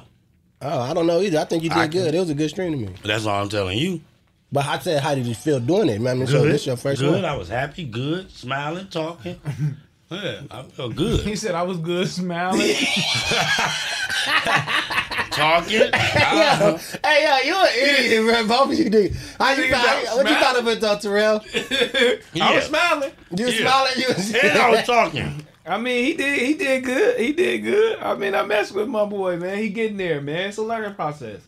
Oh, 0.62 0.80
I 0.80 0.94
don't 0.94 1.06
know 1.06 1.20
either. 1.20 1.40
I 1.40 1.44
think 1.44 1.64
you 1.64 1.70
did 1.70 1.78
I- 1.78 1.88
good. 1.88 2.16
It 2.16 2.20
was 2.20 2.30
a 2.30 2.34
good 2.36 2.50
stream 2.50 2.72
to 2.72 2.78
me. 2.78 2.96
That's 3.04 3.26
all 3.26 3.42
I'm 3.42 3.50
telling 3.50 3.78
you. 3.78 4.00
But 4.54 4.66
I 4.68 4.78
said, 4.78 5.02
how 5.02 5.16
did 5.16 5.26
you 5.26 5.34
feel 5.34 5.60
doing 5.60 5.90
it, 5.90 6.00
man? 6.00 6.26
So 6.28 6.44
Good. 6.44 6.54
this 6.54 6.68
your 6.68 6.78
first 6.78 7.02
good. 7.02 7.12
one. 7.12 7.26
I 7.26 7.36
was 7.36 7.50
happy, 7.50 7.86
good, 7.86 8.30
smiling, 8.30 8.88
talking. 8.88 9.42
yeah, 10.12 10.42
I 10.52 10.62
felt 10.62 10.96
good. 10.96 11.22
He 11.26 11.36
said 11.36 11.56
I 11.56 11.64
was 11.64 11.80
good 11.80 12.08
smiling. 12.08 12.60
talking. 15.32 15.80
Yo, 15.82 15.90
hey, 17.04 17.26
yo, 17.26 17.38
you 17.44 17.56
an 17.56 17.68
idiot, 17.98 18.24
man. 18.26 18.48
Both 18.48 18.72
of 18.74 18.78
you 18.80 18.90
did. 18.92 19.16
How 19.40 19.54
you 19.54 19.72
thought, 19.72 20.04
what 20.18 20.30
you 20.30 20.36
thought 20.36 20.60
of 20.60 20.68
it, 20.68 20.80
though, 20.82 20.98
Terrell? 21.00 21.42
I 22.40 22.56
was 22.56 22.66
smiling. 22.66 23.12
You 23.36 23.46
was 23.46 23.60
Yeah. 23.60 23.68
smiling. 23.68 23.92
You 23.98 24.08
was. 24.10 24.36
And 24.36 24.58
I 24.60 24.70
was 24.70 24.84
talking. 24.84 25.46
I 25.66 25.78
mean, 25.80 26.06
he 26.06 26.14
did. 26.14 26.40
He 26.40 26.54
did 26.54 26.84
good. 26.84 27.20
He 27.20 27.34
did 27.34 27.64
good. 27.64 27.98
I 28.00 28.14
mean, 28.16 28.36
I 28.36 28.44
messed 28.44 28.74
with 28.76 28.88
my 28.88 29.06
boy, 29.06 29.38
man. 29.38 29.58
He 29.58 29.70
getting 29.70 29.98
there, 29.98 30.22
man. 30.22 30.50
It's 30.50 30.58
a 30.58 30.62
learning 30.62 30.94
process. 30.94 31.40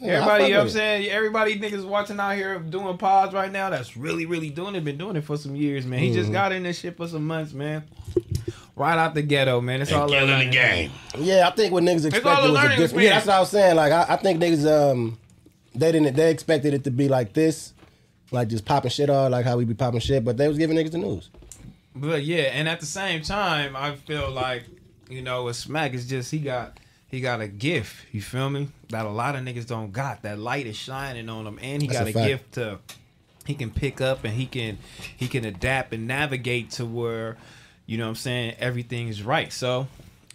Yeah, 0.00 0.14
Everybody, 0.14 0.44
you 0.44 0.50
know 0.50 0.56
what 0.58 0.62
I'm 0.64 0.70
saying? 0.70 1.10
Everybody 1.10 1.58
niggas 1.58 1.84
watching 1.86 2.20
out 2.20 2.34
here 2.34 2.58
doing 2.58 2.98
pods 2.98 3.32
right 3.34 3.50
now 3.50 3.70
that's 3.70 3.96
really, 3.96 4.26
really 4.26 4.50
doing 4.50 4.74
it. 4.74 4.84
Been 4.84 4.98
doing 4.98 5.16
it 5.16 5.24
for 5.24 5.36
some 5.36 5.56
years, 5.56 5.86
man. 5.86 6.00
He 6.00 6.08
Mm-hmm. 6.08 6.16
just 6.18 6.32
got 6.32 6.52
in 6.52 6.64
this 6.64 6.78
shit 6.78 6.96
for 6.96 7.08
some 7.08 7.26
months, 7.26 7.52
man. 7.52 7.84
Right 8.74 8.98
out 8.98 9.14
the 9.14 9.22
ghetto, 9.22 9.60
man. 9.62 9.80
It's 9.80 9.90
all 9.92 10.04
And 10.04 10.12
a 10.14 10.18
killing 10.26 10.46
the 10.48 10.52
game. 10.52 10.90
Yeah, 11.18 11.48
I 11.48 11.50
think 11.52 11.72
what 11.72 11.82
niggas 11.82 12.00
all 12.00 12.04
a 12.04 12.08
expected 12.08 12.24
was 12.42 12.50
a 12.50 12.52
learning 12.52 12.78
different. 12.78 13.04
Yeah, 13.04 13.10
that's 13.14 13.26
what 13.26 13.36
I 13.36 13.40
was 13.40 13.50
saying. 13.50 13.76
Like, 13.76 13.90
I, 13.92 14.06
I 14.10 14.16
think 14.16 14.38
niggas, 14.42 14.66
um, 14.92 15.18
they 15.74 15.92
didn't. 15.92 16.14
They 16.14 16.30
expected 16.30 16.74
it 16.74 16.84
to 16.84 16.90
be 16.90 17.08
like 17.08 17.32
this, 17.32 17.72
like 18.32 18.48
just 18.48 18.66
popping 18.66 18.90
shit 18.90 19.08
off, 19.08 19.30
like 19.30 19.46
how 19.46 19.56
we 19.56 19.64
be 19.64 19.72
popping 19.74 20.00
shit. 20.00 20.24
But 20.24 20.36
they 20.36 20.46
was 20.46 20.58
giving 20.58 20.76
niggas 20.76 20.90
the 20.92 20.98
news. 20.98 21.30
But 21.94 22.22
yeah, 22.24 22.42
and 22.52 22.68
at 22.68 22.80
the 22.80 22.86
same 22.86 23.22
time, 23.22 23.74
I 23.74 23.96
feel 23.96 24.30
like 24.30 24.64
you 25.08 25.22
know 25.22 25.44
with 25.44 25.56
Smack, 25.56 25.94
it's 25.94 26.04
just 26.04 26.30
he 26.30 26.38
got 26.38 26.78
he 27.08 27.20
got 27.20 27.40
a 27.40 27.48
gift. 27.48 28.06
You 28.12 28.20
feel 28.20 28.50
me? 28.50 28.68
That 28.90 29.06
a 29.06 29.10
lot 29.10 29.36
of 29.36 29.42
niggas 29.42 29.66
don't 29.66 29.92
got. 29.92 30.22
That 30.22 30.38
light 30.38 30.66
is 30.66 30.76
shining 30.76 31.28
on 31.28 31.46
him, 31.46 31.58
and 31.62 31.82
he 31.82 31.88
That's 31.88 32.00
got 32.00 32.08
a 32.08 32.12
fact. 32.12 32.26
gift 32.28 32.52
to 32.54 32.78
he 33.46 33.54
can 33.54 33.70
pick 33.70 34.00
up 34.00 34.24
and 34.24 34.34
he 34.34 34.46
can 34.46 34.78
he 35.16 35.28
can 35.28 35.44
adapt 35.44 35.92
and 35.94 36.06
navigate 36.06 36.70
to 36.72 36.84
where 36.84 37.36
you 37.86 37.96
know 37.96 38.04
what 38.04 38.10
I'm 38.10 38.16
saying 38.16 38.56
everything 38.58 39.08
is 39.08 39.22
right. 39.22 39.52
So. 39.52 39.86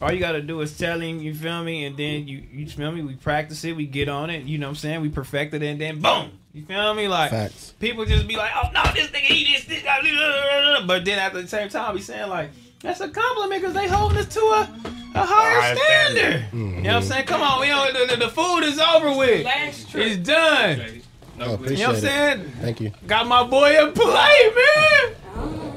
All 0.01 0.11
you 0.11 0.19
gotta 0.19 0.41
do 0.41 0.59
is 0.61 0.75
tell 0.75 0.99
him, 0.99 1.19
you 1.19 1.35
feel 1.35 1.63
me, 1.63 1.85
and 1.85 1.95
then 1.95 2.27
you 2.27 2.41
you 2.51 2.67
feel 2.67 2.91
me. 2.91 3.03
We 3.03 3.13
practice 3.13 3.63
it, 3.65 3.75
we 3.75 3.85
get 3.85 4.09
on 4.09 4.31
it, 4.31 4.45
you 4.45 4.57
know 4.57 4.65
what 4.65 4.69
I'm 4.71 4.75
saying. 4.77 5.01
We 5.01 5.09
perfect 5.09 5.53
it, 5.53 5.61
and 5.61 5.79
then 5.79 6.01
boom, 6.01 6.31
you 6.53 6.63
feel 6.65 6.95
me. 6.95 7.07
Like 7.07 7.29
Facts. 7.29 7.75
people 7.79 8.03
just 8.05 8.27
be 8.27 8.35
like, 8.35 8.49
oh 8.55 8.71
no, 8.73 8.81
this 8.95 9.11
nigga 9.11 9.17
he 9.25 9.53
this 9.53 9.65
this 9.65 9.83
guy, 9.83 10.01
blah, 10.01 10.09
blah, 10.09 10.31
blah, 10.31 10.77
blah. 10.79 10.87
but 10.87 11.05
then 11.05 11.19
at 11.19 11.33
the 11.33 11.47
same 11.47 11.69
time, 11.69 11.93
be 11.93 12.01
saying 12.01 12.29
like 12.29 12.49
that's 12.81 12.99
a 13.01 13.09
compliment 13.09 13.61
because 13.61 13.73
they 13.75 13.87
holding 13.87 14.17
us 14.17 14.27
to 14.33 14.39
a 14.39 14.69
a 15.13 15.25
higher 15.25 15.59
Higher 15.61 15.75
standard. 15.75 16.17
standard. 16.47 16.53
You 16.53 16.59
know 16.83 16.89
what 16.89 16.95
I'm 16.95 17.03
saying? 17.03 17.25
Come 17.25 17.41
on, 17.41 17.59
we 17.61 17.67
don't, 17.67 17.93
the, 17.93 18.05
the, 18.15 18.25
the 18.25 18.31
food 18.31 18.61
is 18.63 18.79
over 18.79 19.11
with. 19.17 19.43
Last 19.45 19.89
trip. 19.91 20.07
It's 20.07 20.17
done. 20.27 21.01
No, 21.37 21.45
Oh, 21.45 21.49
You 21.65 21.77
know 21.77 21.87
what 21.87 21.89
I'm 21.89 21.95
it. 21.95 22.01
saying? 22.01 22.51
Thank 22.61 22.79
you. 22.81 22.91
Got 23.07 23.27
my 23.27 23.43
boy 23.43 23.77
in 23.83 23.91
play, 23.91 24.51
man. 24.55 25.15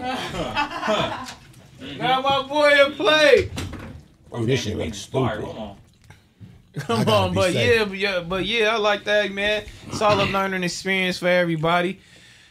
Got 1.98 2.22
my 2.22 2.42
boy 2.48 2.84
in 2.86 2.92
play. 2.92 3.50
Oh, 4.32 4.44
this 4.44 4.62
shit 4.62 4.76
We 4.76 4.84
looks 4.84 5.04
fire. 5.04 5.36
stupid. 5.40 5.44
Hold 5.54 5.58
on. 5.58 5.76
Come 7.04 7.08
on, 7.08 7.34
but 7.34 7.52
safe. 7.52 7.76
yeah, 7.78 7.84
but 7.84 7.98
yeah, 7.98 8.20
but 8.20 8.44
yeah, 8.46 8.74
I 8.74 8.76
like 8.78 9.04
that, 9.04 9.30
man. 9.32 9.64
It's 9.88 10.00
all 10.02 10.20
a 10.20 10.24
learning 10.26 10.64
experience 10.64 11.18
for 11.18 11.28
everybody. 11.28 12.00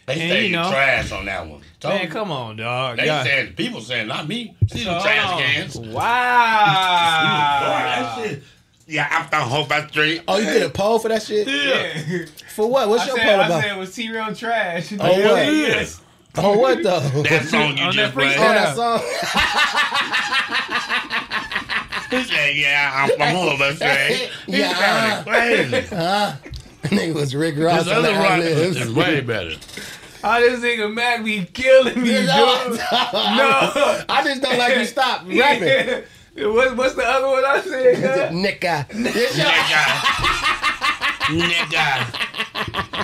They 0.05 0.13
And, 0.13 0.21
say 0.31 0.39
you 0.43 0.45
you 0.47 0.55
know- 0.57 0.69
trash 0.69 1.11
on 1.11 1.25
that 1.25 1.47
one. 1.47 1.61
Told 1.83 1.95
Man, 1.95 2.03
you. 2.05 2.09
come 2.09 2.31
on, 2.31 2.55
dog. 2.55 2.95
They 2.97 3.05
Yeah. 3.07 3.23
saying 3.25 3.53
people 3.55 3.81
saying 3.81 4.07
not 4.07 4.25
me. 4.25 4.55
See 4.71 4.85
the 4.85 4.97
Oh, 4.97 5.01
trash 5.01 5.41
cans. 5.41 5.75
Wow. 5.77 6.03
that 7.67 8.23
shit. 8.23 8.43
Yeah, 8.87 9.07
I'm 9.11 9.27
from 9.27 9.49
Hope 9.49 9.71
Street. 9.89 10.21
Oh, 10.27 10.37
you 10.37 10.45
did 10.45 10.63
a 10.63 10.69
poll 10.69 10.99
for 10.99 11.09
that 11.09 11.23
shit? 11.23 11.45
Yeah. 11.45 12.25
For 12.55 12.69
what? 12.69 12.87
What's 12.87 13.03
I 13.03 13.07
your 13.07 13.17
said, 13.17 13.25
poll 13.25 13.39
I 13.41 13.45
about? 13.47 13.61
said 13.63 13.71
it 13.75 13.79
was 13.79 13.93
T-Real 13.95 14.33
trash. 14.35 14.93
Oh, 14.93 15.07
what? 15.07 15.53
Yes. 15.53 15.99
On 16.37 16.45
oh, 16.45 16.57
what 16.57 16.81
though? 16.83 16.99
That 17.23 17.45
song 17.49 17.77
you 17.77 17.83
On 17.83 17.91
just 17.91 17.97
that 17.97 18.13
played. 18.13 18.37
Oh, 18.37 18.41
that 18.41 18.75
song. 18.75 18.99
He 22.11 22.23
said, 22.23 22.55
"Yeah, 22.55 22.91
I'm 22.93 23.09
from 23.09 23.35
Hope 23.35 23.59
I 23.59 23.73
Street." 23.73 24.29
He 24.45 24.57
Yeah. 24.59 25.23
sounded 25.23 25.31
crazy. 25.31 25.87
Nigga 26.95 27.13
was 27.15 27.35
Rick 27.35 27.55
Ross 27.57 27.85
This 27.85 27.93
on 27.93 28.03
the 28.03 28.09
other 28.11 28.19
rock 28.19 28.31
ad-libs. 28.33 28.77
is 28.77 28.93
way 28.93 29.21
better. 29.21 29.55
Oh, 30.25 30.39
this 30.39 30.59
nigga 30.61 30.93
Mac 30.93 31.23
be 31.23 31.43
killing 31.45 32.01
me, 32.01 32.09
dude. 32.09 32.25
No, 32.27 32.69
No. 32.73 34.03
I 34.09 34.21
just 34.23 34.41
don't 34.41 34.57
like 34.57 34.77
you 34.77 34.85
stop 34.85 35.23
rapping. 35.27 36.03
What, 36.35 36.75
what's 36.77 36.95
the 36.95 37.03
other 37.05 37.27
one 37.27 37.43
I 37.45 37.61
said? 37.61 38.01
girl? 38.01 38.29
Nigga. 38.31 38.85
It's 38.89 39.35
Nigga. 39.37 39.83
Nigga. 41.39 43.03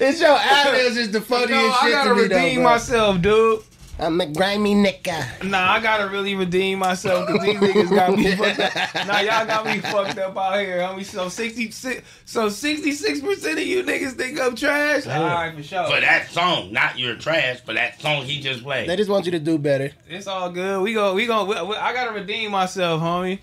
it's 0.00 0.20
your 0.20 0.30
ad-libs 0.36 0.96
is 0.96 1.10
the 1.10 1.20
funniest 1.20 1.50
No, 1.52 1.70
I 1.70 1.80
shit 1.82 1.92
gotta 1.92 2.08
to 2.10 2.14
me 2.16 2.22
redeem 2.22 2.38
though, 2.56 2.62
bro. 2.62 2.70
myself, 2.72 3.20
dude. 3.22 3.60
I'm 3.98 4.20
a 4.20 4.26
grimy 4.26 4.74
nigga. 4.74 5.44
Nah, 5.48 5.72
I 5.74 5.80
gotta 5.80 6.08
really 6.08 6.34
redeem 6.34 6.78
myself 6.80 7.26
because 7.26 7.42
these 7.42 7.56
niggas 7.60 7.94
got 7.94 8.16
me 8.16 8.34
fucked 8.34 8.58
up. 8.96 9.06
Nah, 9.06 9.20
y'all 9.20 9.46
got 9.46 9.66
me 9.66 9.78
fucked 9.80 10.18
up 10.18 10.36
out 10.36 10.58
here, 10.58 10.78
homie. 10.78 11.04
So 11.04 11.28
sixty 11.28 11.70
six, 11.70 12.02
so 12.24 12.48
sixty 12.48 12.92
six 12.92 13.20
percent 13.20 13.58
of 13.58 13.66
you 13.66 13.82
niggas 13.84 14.12
think 14.14 14.40
I'm 14.40 14.56
trash. 14.56 15.06
All 15.06 15.22
right, 15.22 15.54
for 15.54 15.62
sure. 15.62 15.86
For 15.86 16.00
that 16.00 16.30
song, 16.30 16.72
not 16.72 16.98
your 16.98 17.16
trash, 17.16 17.60
For 17.60 17.74
that 17.74 18.00
song 18.00 18.24
he 18.24 18.40
just 18.40 18.62
played. 18.64 18.88
They 18.88 18.96
just 18.96 19.10
want 19.10 19.26
you 19.26 19.32
to 19.32 19.38
do 19.40 19.58
better. 19.58 19.92
It's 20.08 20.26
all 20.26 20.50
good. 20.50 20.80
We 20.82 20.94
go. 20.94 21.14
We 21.14 21.26
go. 21.26 21.44
We, 21.44 21.54
we- 21.62 21.76
I 21.76 21.92
gotta 21.92 22.12
redeem 22.12 22.50
myself, 22.50 23.00
homie. 23.02 23.38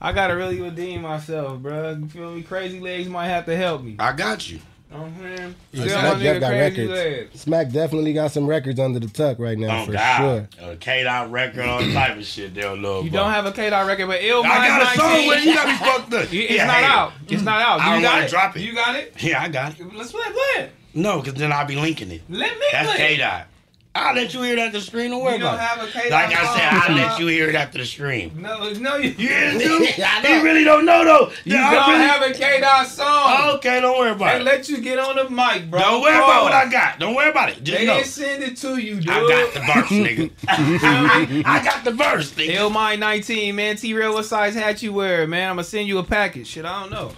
I 0.00 0.12
gotta 0.12 0.36
really 0.36 0.60
redeem 0.60 1.02
myself, 1.02 1.60
bro. 1.60 1.92
You 1.92 2.08
feel 2.08 2.32
me? 2.32 2.42
Crazy 2.42 2.80
legs 2.80 3.08
might 3.08 3.28
have 3.28 3.46
to 3.46 3.56
help 3.56 3.82
me. 3.84 3.96
I 4.00 4.12
got 4.12 4.50
you. 4.50 4.58
You 4.92 4.98
know 4.98 5.04
I'm 5.04 5.18
saying? 5.36 5.54
Yeah, 5.72 5.84
Smack 5.86 6.16
my 6.18 6.22
Jeff 6.22 6.40
got 6.40 6.48
records. 6.50 6.90
Legs. 6.90 7.40
Smack 7.40 7.70
definitely 7.70 8.12
got 8.12 8.30
some 8.30 8.46
records 8.46 8.78
under 8.78 8.98
the 9.00 9.06
tuck 9.08 9.38
right 9.38 9.56
now 9.58 9.82
Oh 9.82 9.86
for 9.86 9.92
God, 9.92 10.48
sure. 10.58 10.70
a 10.70 10.76
K 10.76 11.02
dot 11.04 11.30
record, 11.30 11.64
all 11.64 11.80
type 11.80 12.16
of 12.18 12.24
shit. 12.26 12.54
They'll 12.54 12.76
love. 12.76 13.04
You 13.04 13.10
don't 13.10 13.30
have 13.30 13.46
a 13.46 13.52
K 13.52 13.70
Dot 13.70 13.86
record, 13.86 14.06
but 14.08 14.22
Ill 14.22 14.42
I 14.44 14.68
got 14.68 14.82
a 14.82 14.84
Mind 14.84 14.98
song 14.98 15.08
19. 15.08 15.28
where 15.28 15.38
you 15.40 15.54
got 15.54 15.66
me 15.66 15.74
fucked 15.76 16.14
up. 16.14 16.22
It's 16.32 16.50
Yeah, 16.50 16.66
not 16.66 16.76
hey. 16.76 16.84
out. 16.84 17.12
It's 17.28 17.42
not 17.42 17.62
out. 17.62 17.80
I 17.80 17.86
you 17.86 17.92
don't 17.94 18.02
got 18.02 18.12
wanna 18.14 18.24
it? 18.26 18.30
drop 18.30 18.56
it. 18.56 18.60
You 18.60 18.74
got 18.74 18.94
it? 18.96 19.14
Yeah, 19.22 19.42
I 19.42 19.48
got 19.48 19.78
it. 19.80 19.94
Let's 19.94 20.12
play, 20.12 20.22
play 20.24 20.64
it. 20.64 20.72
No, 20.94 21.20
because 21.22 21.34
then 21.40 21.52
I'll 21.52 21.66
be 21.66 21.76
linking 21.76 22.10
it. 22.10 22.22
Let 22.28 22.52
me 22.58 22.66
That's 22.70 22.88
play 22.90 22.98
K 22.98 23.16
dot. 23.16 23.46
I'll 23.94 24.14
let 24.14 24.32
you 24.32 24.40
hear 24.40 24.54
it 24.54 24.58
after 24.58 24.78
the 24.78 24.84
stream. 24.84 25.10
Don't 25.10 25.22
worry 25.22 25.34
You 25.34 25.40
don't 25.40 25.52
about 25.54 25.82
it. 25.86 26.10
Like 26.10 26.34
I 26.34 26.56
said, 26.56 26.68
I'll 26.72 26.96
let 26.96 27.20
you 27.20 27.26
hear 27.26 27.50
it 27.50 27.54
after 27.54 27.76
the 27.76 27.84
stream. 27.84 28.40
No, 28.40 28.72
no, 28.72 28.96
you, 28.96 29.10
You 29.10 29.58
dude? 29.58 29.88
I 30.00 30.20
He 30.26 30.40
really 30.42 30.64
don't 30.64 30.86
know 30.86 31.04
though. 31.04 31.30
you 31.44 31.58
I 31.58 31.74
don't 31.74 31.90
really- 31.92 32.04
have 32.06 32.22
a 32.22 32.32
K 32.32 32.58
Dot 32.60 32.86
song. 32.86 33.50
Okay, 33.56 33.82
don't 33.82 33.98
worry 33.98 34.12
about 34.12 34.40
it. 34.40 34.44
Let 34.44 34.66
you 34.70 34.80
get 34.80 34.98
on 34.98 35.16
the 35.16 35.28
mic, 35.28 35.70
bro. 35.70 35.78
Don't 35.78 36.00
worry 36.00 36.16
about 36.16 36.42
what 36.44 36.52
I 36.54 36.70
got. 36.70 36.98
Don't 37.00 37.14
worry 37.14 37.28
about 37.28 37.50
it. 37.50 37.62
Just 37.62 37.78
They 37.78 37.84
know. 37.86 37.94
didn't 37.96 38.06
send 38.06 38.42
it 38.42 38.56
to 38.58 38.78
you, 38.78 38.94
dude. 38.98 39.08
I 39.10 39.28
got 39.28 39.52
the 39.52 39.60
verse, 39.60 39.90
nigga. 39.90 41.42
I 41.44 41.62
got 41.62 41.84
the 41.84 41.90
verse, 41.92 42.32
nigga. 42.32 42.54
Ill 42.54 42.70
Mind 42.70 43.00
19, 43.00 43.54
man. 43.54 43.76
T 43.76 43.92
Real, 43.92 44.14
what 44.14 44.24
size 44.24 44.54
hat 44.54 44.82
you 44.82 44.94
wear, 44.94 45.26
man? 45.26 45.50
I'm 45.50 45.56
gonna 45.56 45.64
send 45.64 45.86
you 45.86 45.98
a 45.98 46.04
package. 46.04 46.46
Shit, 46.46 46.64
I 46.64 46.80
don't 46.80 46.90
know. 46.90 47.12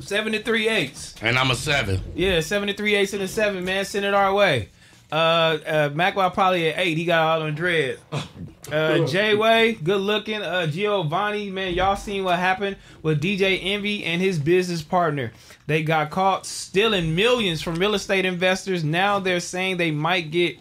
73 0.00 0.68
eighths. 0.68 1.14
And 1.22 1.38
I'm 1.38 1.50
a 1.50 1.54
seven. 1.54 2.00
Yeah, 2.14 2.40
73 2.40 2.94
eighths 2.96 3.12
and 3.12 3.22
a 3.22 3.28
seven, 3.28 3.64
man. 3.64 3.84
Send 3.84 4.04
it 4.04 4.14
our 4.14 4.32
way. 4.34 4.68
Uh, 5.12 5.58
uh, 5.66 5.90
Macwell 5.90 6.32
probably 6.32 6.68
at 6.70 6.78
eight. 6.78 6.96
He 6.96 7.04
got 7.04 7.22
all 7.26 7.44
them 7.44 7.54
dreads. 7.54 8.00
Uh, 8.70 9.04
J 9.06 9.34
Way, 9.34 9.74
good 9.74 10.00
looking. 10.00 10.40
Uh, 10.40 10.66
Giovanni, 10.66 11.50
man, 11.50 11.74
y'all 11.74 11.96
seen 11.96 12.24
what 12.24 12.38
happened 12.38 12.76
with 13.02 13.20
DJ 13.20 13.58
Envy 13.62 14.04
and 14.04 14.22
his 14.22 14.38
business 14.38 14.80
partner? 14.80 15.32
They 15.66 15.82
got 15.82 16.10
caught 16.10 16.46
stealing 16.46 17.14
millions 17.14 17.60
from 17.60 17.74
real 17.74 17.94
estate 17.94 18.24
investors. 18.24 18.82
Now 18.82 19.18
they're 19.18 19.40
saying 19.40 19.76
they 19.76 19.90
might 19.90 20.30
get, 20.30 20.56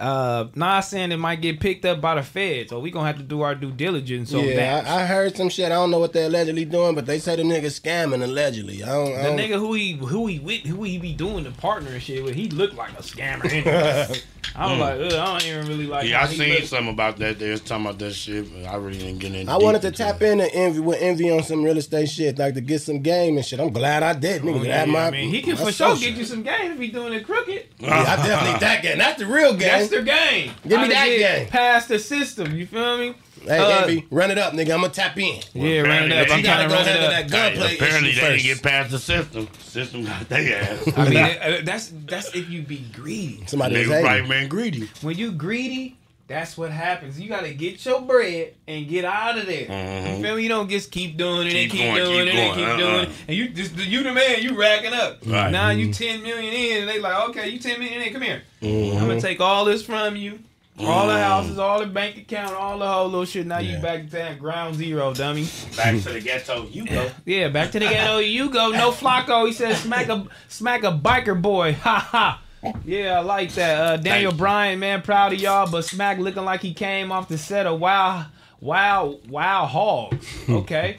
uh, 0.00 0.48
not 0.54 0.80
saying 0.80 1.10
they 1.10 1.16
might 1.16 1.42
get 1.42 1.60
picked 1.60 1.84
up 1.84 2.00
by 2.00 2.14
the 2.14 2.22
feds. 2.22 2.70
So 2.70 2.80
we 2.80 2.90
gonna 2.90 3.06
have 3.06 3.18
to 3.18 3.22
do 3.22 3.42
our 3.42 3.54
due 3.54 3.70
diligence 3.70 4.32
on 4.32 4.44
yeah, 4.44 4.56
that. 4.56 4.86
I, 4.86 5.02
I 5.02 5.06
heard 5.06 5.36
some 5.36 5.48
shit. 5.50 5.66
I 5.66 5.74
don't 5.76 5.90
know 5.90 5.98
what 5.98 6.12
they're 6.12 6.26
allegedly 6.26 6.64
doing, 6.64 6.94
but 6.94 7.06
they 7.06 7.18
say 7.18 7.36
the 7.36 7.42
nigga 7.42 7.66
scamming 7.66 8.22
allegedly. 8.22 8.82
I 8.82 8.86
don't. 8.86 9.12
I 9.12 9.16
the 9.16 9.22
don't 9.24 9.38
nigga 9.38 9.58
who 9.58 9.74
he 9.74 9.92
who 9.92 10.26
he 10.26 10.38
with 10.38 10.62
who 10.62 10.82
he 10.84 10.98
be 10.98 11.12
doing 11.12 11.44
the 11.44 11.50
partner 11.50 11.90
and 11.90 12.02
shit 12.02 12.24
with, 12.24 12.34
he 12.34 12.48
looked 12.48 12.74
like 12.74 12.92
a 12.92 13.02
scammer. 13.02 13.44
Anyway. 13.50 14.20
I 14.56 14.70
was 14.70 14.80
like, 14.80 15.00
Ugh, 15.00 15.12
I 15.12 15.26
don't 15.26 15.46
even 15.46 15.66
really 15.68 15.86
like. 15.86 16.06
Mm. 16.06 16.10
Yeah, 16.10 16.18
how 16.18 16.24
I 16.24 16.28
he 16.28 16.36
seen 16.38 16.48
look. 16.54 16.64
something 16.64 16.92
about 16.92 17.18
that. 17.18 17.38
They 17.38 17.50
was 17.50 17.60
talking 17.60 17.86
about 17.86 17.98
that 18.00 18.12
shit, 18.12 18.52
but 18.52 18.68
I 18.68 18.76
really 18.76 18.98
didn't 18.98 19.18
get 19.18 19.34
into. 19.34 19.52
I 19.52 19.56
wanted 19.56 19.82
to 19.82 19.90
deep 19.90 19.98
tap 19.98 20.22
into 20.22 20.44
into 20.44 20.54
envy 20.54 20.80
with 20.80 21.00
envy 21.00 21.30
on 21.30 21.42
some 21.42 21.62
real 21.62 21.76
estate 21.76 22.08
shit, 22.08 22.38
like 22.38 22.54
to 22.54 22.60
get 22.60 22.80
some 22.80 23.00
game 23.00 23.36
and 23.36 23.44
shit. 23.46 23.60
I'm 23.60 23.72
glad 23.72 24.02
I 24.02 24.14
did, 24.14 24.42
nigga. 24.42 24.60
Oh, 24.60 24.64
That 24.64 24.86
yeah, 24.88 24.92
my, 24.92 25.06
I 25.06 25.10
mean, 25.10 25.30
he 25.30 25.42
can 25.42 25.54
my 25.54 25.56
for 25.56 25.72
sure 25.72 25.94
social. 25.94 26.08
get 26.08 26.18
you 26.18 26.24
some 26.24 26.42
game 26.42 26.72
if 26.72 26.78
he 26.78 26.88
doing 26.88 27.12
it 27.12 27.24
crooked. 27.24 27.66
Yeah, 27.78 27.94
I 27.96 28.16
definitely 28.26 28.60
that 28.66 28.82
game. 28.82 28.98
That's 28.98 29.18
the 29.18 29.26
real 29.26 29.52
game. 29.52 29.68
That's 29.68 29.89
their 29.90 30.02
game. 30.02 30.52
Give 30.66 30.80
me 30.80 30.88
that 30.88 31.06
game. 31.06 31.46
Pass 31.48 31.86
the 31.86 31.98
system, 31.98 32.54
you 32.56 32.66
feel 32.66 32.96
me? 32.98 33.14
hey, 33.44 33.58
Uh, 33.58 33.80
envy, 33.82 34.06
run 34.10 34.30
it 34.30 34.38
up, 34.38 34.52
nigga. 34.52 34.72
I'm 34.74 34.80
gonna 34.82 34.88
tap 34.90 35.16
in. 35.18 35.40
yeah, 35.54 35.80
run 35.80 36.10
it 36.10 36.12
up. 36.12 36.26
they 36.28 36.32
I'm 36.32 36.38
You 36.38 36.44
gotta 36.44 36.68
trying 36.68 36.68
to 36.68 36.68
go 36.68 36.74
run 36.74 36.88
it 36.88 37.02
up. 37.02 37.10
that 37.10 37.22
Hey, 37.30 37.50
gunplay 37.56 37.74
apparently 37.76 38.10
issue 38.10 38.20
they 38.20 38.28
didn't 38.36 38.42
get 38.44 38.62
past 38.62 38.90
the 38.90 38.98
system. 38.98 39.48
System 39.60 40.04
got 40.04 40.28
their 40.28 40.62
ass. 40.62 40.92
I 40.96 41.08
mean, 41.08 41.64
that's 41.64 41.92
that's 42.06 42.34
if 42.34 42.48
you 42.50 42.62
be 42.62 42.84
greedy. 42.92 43.42
Somebody 43.46 43.78
was 43.78 43.86
Nigga, 43.86 43.90
hating. 43.92 44.04
right 44.04 44.28
man, 44.28 44.48
greedy. 44.48 44.88
When 45.02 45.16
you 45.16 45.32
greedy, 45.32 45.96
that's 46.30 46.56
what 46.56 46.70
happens. 46.70 47.18
You 47.20 47.28
gotta 47.28 47.52
get 47.52 47.84
your 47.84 48.00
bread 48.02 48.54
and 48.68 48.88
get 48.88 49.04
out 49.04 49.36
of 49.36 49.46
there. 49.46 49.62
You 49.62 49.66
mm-hmm. 49.66 50.22
feel 50.22 50.36
me? 50.36 50.44
You 50.44 50.48
don't 50.48 50.70
just 50.70 50.92
keep 50.92 51.16
doing 51.16 51.48
it 51.48 51.54
and 51.54 51.70
Keep 51.70 51.70
keep 51.72 51.80
going, 51.80 51.96
doing 51.96 52.26
keep 52.26 52.34
it 52.34 52.38
and 52.38 52.54
keep 52.54 52.78
doing 52.78 52.94
Uh-uh. 52.94 53.02
it. 53.02 53.10
And 53.26 53.36
you 53.36 53.48
just 53.48 53.76
you 53.76 54.02
the 54.04 54.12
man, 54.12 54.40
you 54.40 54.56
racking 54.56 54.92
up. 54.92 55.26
Right. 55.26 55.50
Now 55.50 55.70
you 55.70 55.88
mm-hmm. 55.88 55.92
ten 55.92 56.22
million 56.22 56.54
in, 56.54 56.80
and 56.82 56.88
they 56.88 57.00
like, 57.00 57.30
okay, 57.30 57.48
you 57.48 57.58
ten 57.58 57.80
million 57.80 58.00
in, 58.00 58.12
come 58.12 58.22
here. 58.22 58.42
I'm 58.62 58.68
Mm-hmm. 58.68 59.08
gonna 59.08 59.20
take 59.20 59.40
all 59.40 59.64
this 59.64 59.82
from 59.84 60.14
you. 60.14 60.38
All 60.78 61.08
the 61.08 61.14
mm-hmm. 61.14 61.22
houses, 61.22 61.58
all 61.58 61.80
the 61.80 61.86
bank 61.86 62.16
account, 62.16 62.54
all 62.54 62.78
the 62.78 62.86
whole 62.86 63.06
little 63.06 63.24
shit. 63.24 63.44
Now 63.44 63.58
you 63.58 63.78
back 63.80 64.04
to 64.04 64.10
that 64.12 64.38
ground 64.38 64.76
zero, 64.76 65.12
dummy. 65.12 65.48
Back 65.76 66.00
to 66.02 66.10
the 66.12 66.20
ghetto, 66.20 66.68
you 66.68 66.86
go. 66.86 67.10
Yeah, 67.26 67.48
back 67.48 67.72
to 67.72 67.80
the 67.80 67.86
ghetto. 67.86 68.18
You 68.18 68.50
go. 68.50 68.70
No 68.70 68.92
Flacco. 68.92 69.46
He 69.48 69.52
says 69.52 69.80
smack 69.80 70.08
a 70.08 70.26
smack 70.48 70.84
a 70.84 70.92
biker 70.92 71.40
boy. 71.40 71.72
Ha 71.80 71.98
ha. 71.98 72.42
Yeah, 72.84 73.18
I 73.18 73.22
like 73.22 73.52
that. 73.54 73.80
Uh, 73.80 73.96
Daniel. 73.96 74.32
Bryan, 74.32 74.78
man, 74.78 75.02
proud 75.02 75.32
of 75.32 75.40
y'all. 75.40 75.70
But 75.70 75.84
Smack 75.84 76.18
looking 76.18 76.44
like 76.44 76.60
he 76.60 76.74
came 76.74 77.10
off 77.12 77.28
the 77.28 77.38
set 77.38 77.66
of 77.66 77.80
Wow, 77.80 78.26
Wow, 78.60 79.18
Wild 79.28 79.68
Hogs. 79.70 80.26
Okay. 80.48 80.98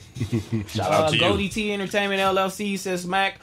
Shout 0.68 0.92
uh, 0.92 0.94
out 0.94 1.10
to 1.10 1.16
you. 1.16 1.22
Goldie 1.22 1.50
T 1.50 1.72
Entertainment 1.74 2.20
LLC 2.22 2.78
says 2.78 3.04
Smack. 3.04 3.40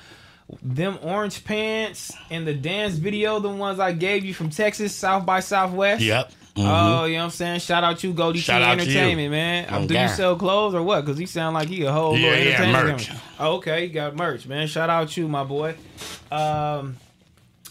Them 0.62 0.98
orange 1.02 1.44
pants 1.44 2.10
and 2.30 2.46
the 2.46 2.54
dance 2.54 2.94
video, 2.94 3.38
the 3.38 3.50
ones 3.50 3.78
I 3.78 3.92
gave 3.92 4.24
you 4.24 4.32
from 4.32 4.48
Texas, 4.48 4.94
South 4.94 5.26
by 5.26 5.40
Southwest. 5.40 6.02
Yep. 6.02 6.32
Oh, 6.56 7.04
you 7.04 7.14
know 7.14 7.18
what 7.20 7.24
I'm 7.24 7.30
saying? 7.30 7.60
Shout 7.60 7.84
out 7.84 8.02
you, 8.02 8.12
Goldie 8.12 8.40
Shout 8.40 8.62
T 8.62 8.84
to 8.84 8.90
you. 8.90 8.98
Entertainment, 8.98 9.30
man. 9.30 9.66
Oh, 9.70 9.86
Do 9.86 9.96
you 9.96 10.08
sell 10.08 10.36
clothes 10.36 10.74
or 10.74 10.82
what? 10.82 11.02
Because 11.02 11.18
he 11.18 11.26
sound 11.26 11.54
like 11.54 11.68
he 11.68 11.84
a 11.84 11.92
whole 11.92 12.16
Yeah, 12.16 12.30
little 12.30 12.46
yeah, 12.46 12.72
merch. 12.72 13.10
Oh, 13.38 13.56
okay, 13.56 13.84
you 13.84 13.92
got 13.92 14.16
merch, 14.16 14.46
man. 14.46 14.66
Shout 14.66 14.90
out 14.90 15.10
to 15.10 15.20
you, 15.20 15.28
my 15.28 15.44
boy. 15.44 15.76
Um, 16.32 16.96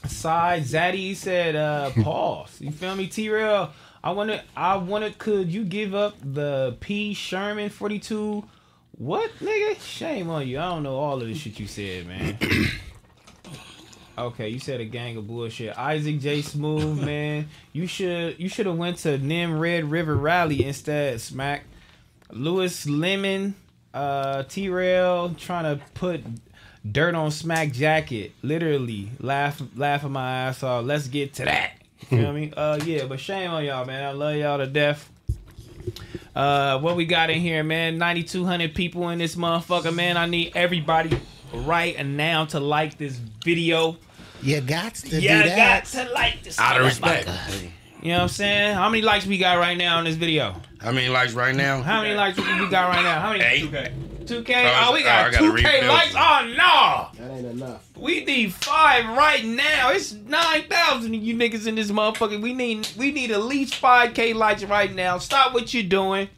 side 0.08 0.64
Zaddy 0.64 1.16
said, 1.16 1.56
uh, 1.56 1.92
pause. 2.04 2.58
You 2.60 2.72
feel 2.72 2.96
me, 2.96 3.08
T 3.08 3.30
Rail? 3.30 3.72
I 4.04 4.12
wanted, 4.12 4.42
I 4.56 4.78
wanted. 4.78 5.18
Could 5.18 5.52
you 5.52 5.64
give 5.64 5.94
up 5.94 6.16
the 6.22 6.78
P 6.80 7.14
Sherman 7.14 7.70
42? 7.70 8.44
What, 8.98 9.32
nigga? 9.40 9.80
Shame 9.82 10.30
on 10.30 10.48
you. 10.48 10.60
I 10.60 10.70
don't 10.70 10.84
know 10.84 10.96
all 10.96 11.22
of 11.22 11.28
the 11.28 11.36
shit 11.36 11.60
you 11.60 11.68
said, 11.68 12.08
man. 12.08 12.38
Okay, 14.18 14.50
you 14.50 14.58
said 14.58 14.82
a 14.82 14.86
gang 14.86 15.16
of 15.18 15.28
bullshit. 15.28 15.78
Isaac 15.78 16.20
J. 16.20 16.42
Smooth, 16.42 17.04
man, 17.04 17.50
you 17.72 17.86
should 17.86 18.40
you 18.40 18.50
should 18.50 18.66
have 18.66 18.76
went 18.76 18.98
to 19.00 19.20
Nim 19.20 19.60
Red 19.60 19.92
River 19.92 20.16
Rally 20.16 20.66
instead. 20.66 21.22
Smack. 21.22 21.66
Lewis 22.32 22.88
Lemon, 22.88 23.54
uh, 23.94 24.42
T 24.44 24.70
Rail 24.70 25.36
trying 25.36 25.78
to 25.78 25.84
put 25.94 26.24
dirt 26.90 27.16
on 27.16 27.32
Smack 27.32 27.72
jacket. 27.72 28.32
Literally, 28.42 29.12
laugh 29.20 29.62
laughing 29.76 30.12
my 30.12 30.30
ass 30.48 30.64
off. 30.64 30.86
Let's 30.86 31.08
get 31.08 31.34
to 31.36 31.46
that. 31.46 31.74
You 32.10 32.20
know 32.20 32.24
what 32.26 32.30
I 32.30 32.40
mean? 32.40 32.54
Uh, 32.58 32.80
yeah, 32.86 33.06
but 33.06 33.20
shame 33.20 33.50
on 33.52 33.64
y'all, 33.66 33.86
man. 33.86 34.04
I 34.04 34.12
love 34.12 34.36
y'all 34.36 34.58
to 34.60 34.68
death. 34.68 35.10
Uh, 36.36 36.80
what 36.80 36.96
we 36.96 37.06
got 37.06 37.30
in 37.30 37.40
here, 37.40 37.64
man? 37.64 37.98
9,200 37.98 38.76
people 38.76 39.10
in 39.10 39.18
this 39.20 39.36
motherfucker, 39.36 39.94
man. 39.94 40.18
I 40.18 40.28
need 40.28 40.52
everybody 40.56 41.20
right 41.54 42.04
now 42.06 42.46
to 42.46 42.60
like 42.60 42.98
this 42.98 43.16
video. 43.16 43.98
You 44.44 44.62
got 44.62 44.94
to 44.96 45.16
You 45.20 45.22
do 45.22 45.28
got 45.28 45.46
that. 45.46 45.86
to 45.86 46.10
like 46.14 46.44
this. 46.44 46.60
Out 46.60 46.80
of 46.80 46.86
respect. 46.86 47.28
You 48.04 48.10
know 48.10 48.18
what 48.18 48.22
I'm 48.24 48.28
saying? 48.30 48.76
How 48.76 48.90
many 48.90 49.02
likes 49.02 49.26
we 49.26 49.40
got 49.40 49.58
right 49.58 49.76
now 49.78 49.98
on 49.98 50.04
this 50.04 50.16
video? 50.16 50.56
How 50.80 50.92
many 50.92 51.10
likes 51.10 51.34
right 51.34 51.56
now? 51.56 51.82
How 51.82 52.04
many 52.04 52.14
likes 52.14 52.38
we 52.38 52.44
got 52.70 52.90
right 52.90 53.02
now? 53.02 53.20
How 53.20 53.32
many? 53.32 53.44
Eight. 53.44 53.92
2K. 54.28 54.50
Oh, 54.66 54.86
Oh, 54.90 54.94
we 54.94 55.04
got 55.04 55.32
gotta 55.32 55.44
2K 55.46 55.88
likes. 55.88 56.14
Oh 56.16 56.54
no. 56.58 57.26
That 57.26 57.32
ain't 57.38 57.46
enough. 57.48 57.88
We 57.98 58.24
need 58.26 58.54
five 58.54 59.06
right 59.18 59.44
now. 59.44 59.92
It's 59.92 60.14
nine 60.14 60.64
thousand 60.70 61.16
of 61.16 61.22
you 61.24 61.36
niggas 61.36 61.66
in 61.68 61.76
this 61.76 61.90
motherfucker. 61.92 62.42
We 62.42 62.54
need 62.54 62.88
we 62.98 63.12
need 63.12 63.32
at 63.32 63.42
least 63.44 63.76
five 63.76 64.14
K 64.14 64.34
likes 64.34 64.64
right 64.64 64.94
now. 64.94 65.18
Stop 65.18 65.54
what 65.54 65.74
you're 65.74 65.84
doing. 65.84 66.30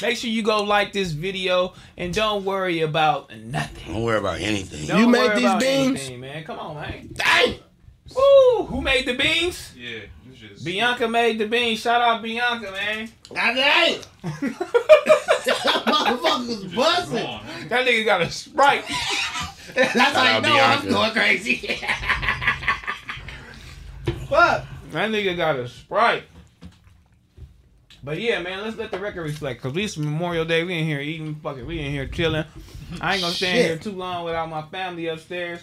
Make 0.00 0.16
sure 0.16 0.30
you 0.30 0.42
go 0.42 0.62
like 0.62 0.92
this 0.94 1.12
video 1.12 1.74
and 1.98 2.14
don't 2.14 2.44
worry 2.46 2.80
about 2.80 3.36
nothing. 3.36 3.92
Don't 3.92 4.02
worry 4.02 4.18
about 4.18 4.40
anything. 4.40 4.86
Don't 4.86 4.98
You 5.00 5.06
made 5.08 5.32
these 5.36 5.44
about 5.44 5.60
beans? 5.60 6.00
anything, 6.00 6.20
man. 6.20 6.44
Come 6.44 6.58
on, 6.58 6.76
man. 6.76 7.10
Dang! 7.12 7.56
Woo! 8.16 8.64
Who 8.66 8.80
made 8.80 9.06
the 9.06 9.14
beans? 9.14 9.72
Yeah, 9.76 9.98
it's 9.98 10.21
just. 10.48 10.64
Bianca 10.64 11.08
made 11.08 11.38
the 11.38 11.46
beans. 11.46 11.80
Shout 11.80 12.02
out 12.02 12.22
Bianca, 12.22 12.70
man. 12.70 13.08
God 13.32 13.54
dang! 13.54 14.00
Motherfuckers 15.82 16.74
buzzing. 16.74 17.26
Come. 17.26 17.68
That 17.68 17.86
nigga 17.86 18.04
got 18.04 18.22
a 18.22 18.30
sprite. 18.30 18.84
That's 19.74 19.92
how 19.94 20.22
you 20.24 20.30
out 20.30 20.42
know 20.42 20.58
I'm 20.58 20.88
going 20.88 21.12
crazy. 21.12 21.56
Fuck. 24.28 24.66
That 24.90 25.10
nigga 25.10 25.36
got 25.36 25.56
a 25.56 25.68
sprite. 25.68 26.24
But 28.04 28.20
yeah, 28.20 28.42
man, 28.42 28.62
let's 28.62 28.76
let 28.76 28.90
the 28.90 28.98
record 28.98 29.22
reflect. 29.22 29.62
Cause 29.62 29.72
we 29.72 29.84
it's 29.84 29.96
Memorial 29.96 30.44
Day, 30.44 30.64
we 30.64 30.76
in 30.76 30.84
here 30.84 31.00
eating, 31.00 31.36
fucking, 31.36 31.64
we 31.64 31.78
in 31.78 31.92
here 31.92 32.08
chilling. 32.08 32.44
I 33.00 33.14
ain't 33.14 33.22
gonna 33.22 33.32
stand 33.32 33.56
Shit. 33.56 33.66
here 33.66 33.78
too 33.78 33.92
long 33.92 34.24
without 34.24 34.50
my 34.50 34.62
family 34.62 35.06
upstairs. 35.06 35.60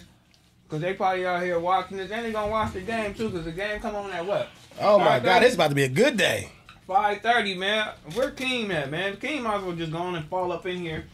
Cause 0.70 0.80
they 0.80 0.94
probably 0.94 1.26
out 1.26 1.42
here 1.42 1.58
watching 1.58 1.98
this. 1.98 2.10
And 2.10 2.24
they 2.24 2.32
gonna 2.32 2.50
watch 2.50 2.72
the 2.72 2.80
game 2.80 3.12
too. 3.12 3.28
Cause 3.30 3.44
the 3.44 3.52
game 3.52 3.78
come 3.80 3.94
on 3.94 4.10
at 4.12 4.24
what? 4.24 4.48
Oh 4.78 4.98
my 4.98 5.18
god, 5.18 5.22
thirty? 5.22 5.46
it's 5.46 5.54
about 5.54 5.68
to 5.68 5.74
be 5.74 5.84
a 5.84 5.88
good 5.88 6.16
day. 6.16 6.50
Five 6.86 7.20
thirty, 7.20 7.54
man. 7.54 7.92
Where 8.14 8.30
Keem 8.30 8.70
at, 8.70 8.90
man? 8.90 9.16
Keem 9.16 9.42
might 9.42 9.58
as 9.58 9.62
well 9.62 9.76
just 9.76 9.92
go 9.92 9.98
on 9.98 10.14
and 10.14 10.26
fall 10.26 10.52
up 10.52 10.66
in 10.66 10.78
here. 10.78 11.04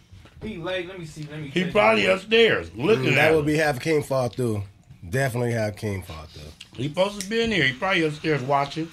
He 0.42 0.56
late. 0.58 0.88
Let 0.88 0.98
me 0.98 1.06
see. 1.06 1.26
Let 1.30 1.40
me. 1.40 1.48
He 1.48 1.64
check. 1.64 1.72
probably 1.72 2.06
upstairs 2.06 2.70
looking 2.74 3.12
mm, 3.12 3.14
That 3.14 3.32
at 3.32 3.34
would 3.34 3.46
be 3.46 3.56
have 3.56 3.80
King 3.80 4.02
fall 4.02 4.28
through. 4.28 4.62
Definitely 5.08 5.52
have 5.52 5.76
King 5.76 6.02
fall 6.02 6.24
through. 6.26 6.50
He 6.74 6.88
supposed 6.88 7.20
to 7.20 7.28
be 7.28 7.42
in 7.42 7.50
here. 7.50 7.64
He 7.64 7.72
probably 7.72 8.04
upstairs 8.04 8.42
watching. 8.42 8.88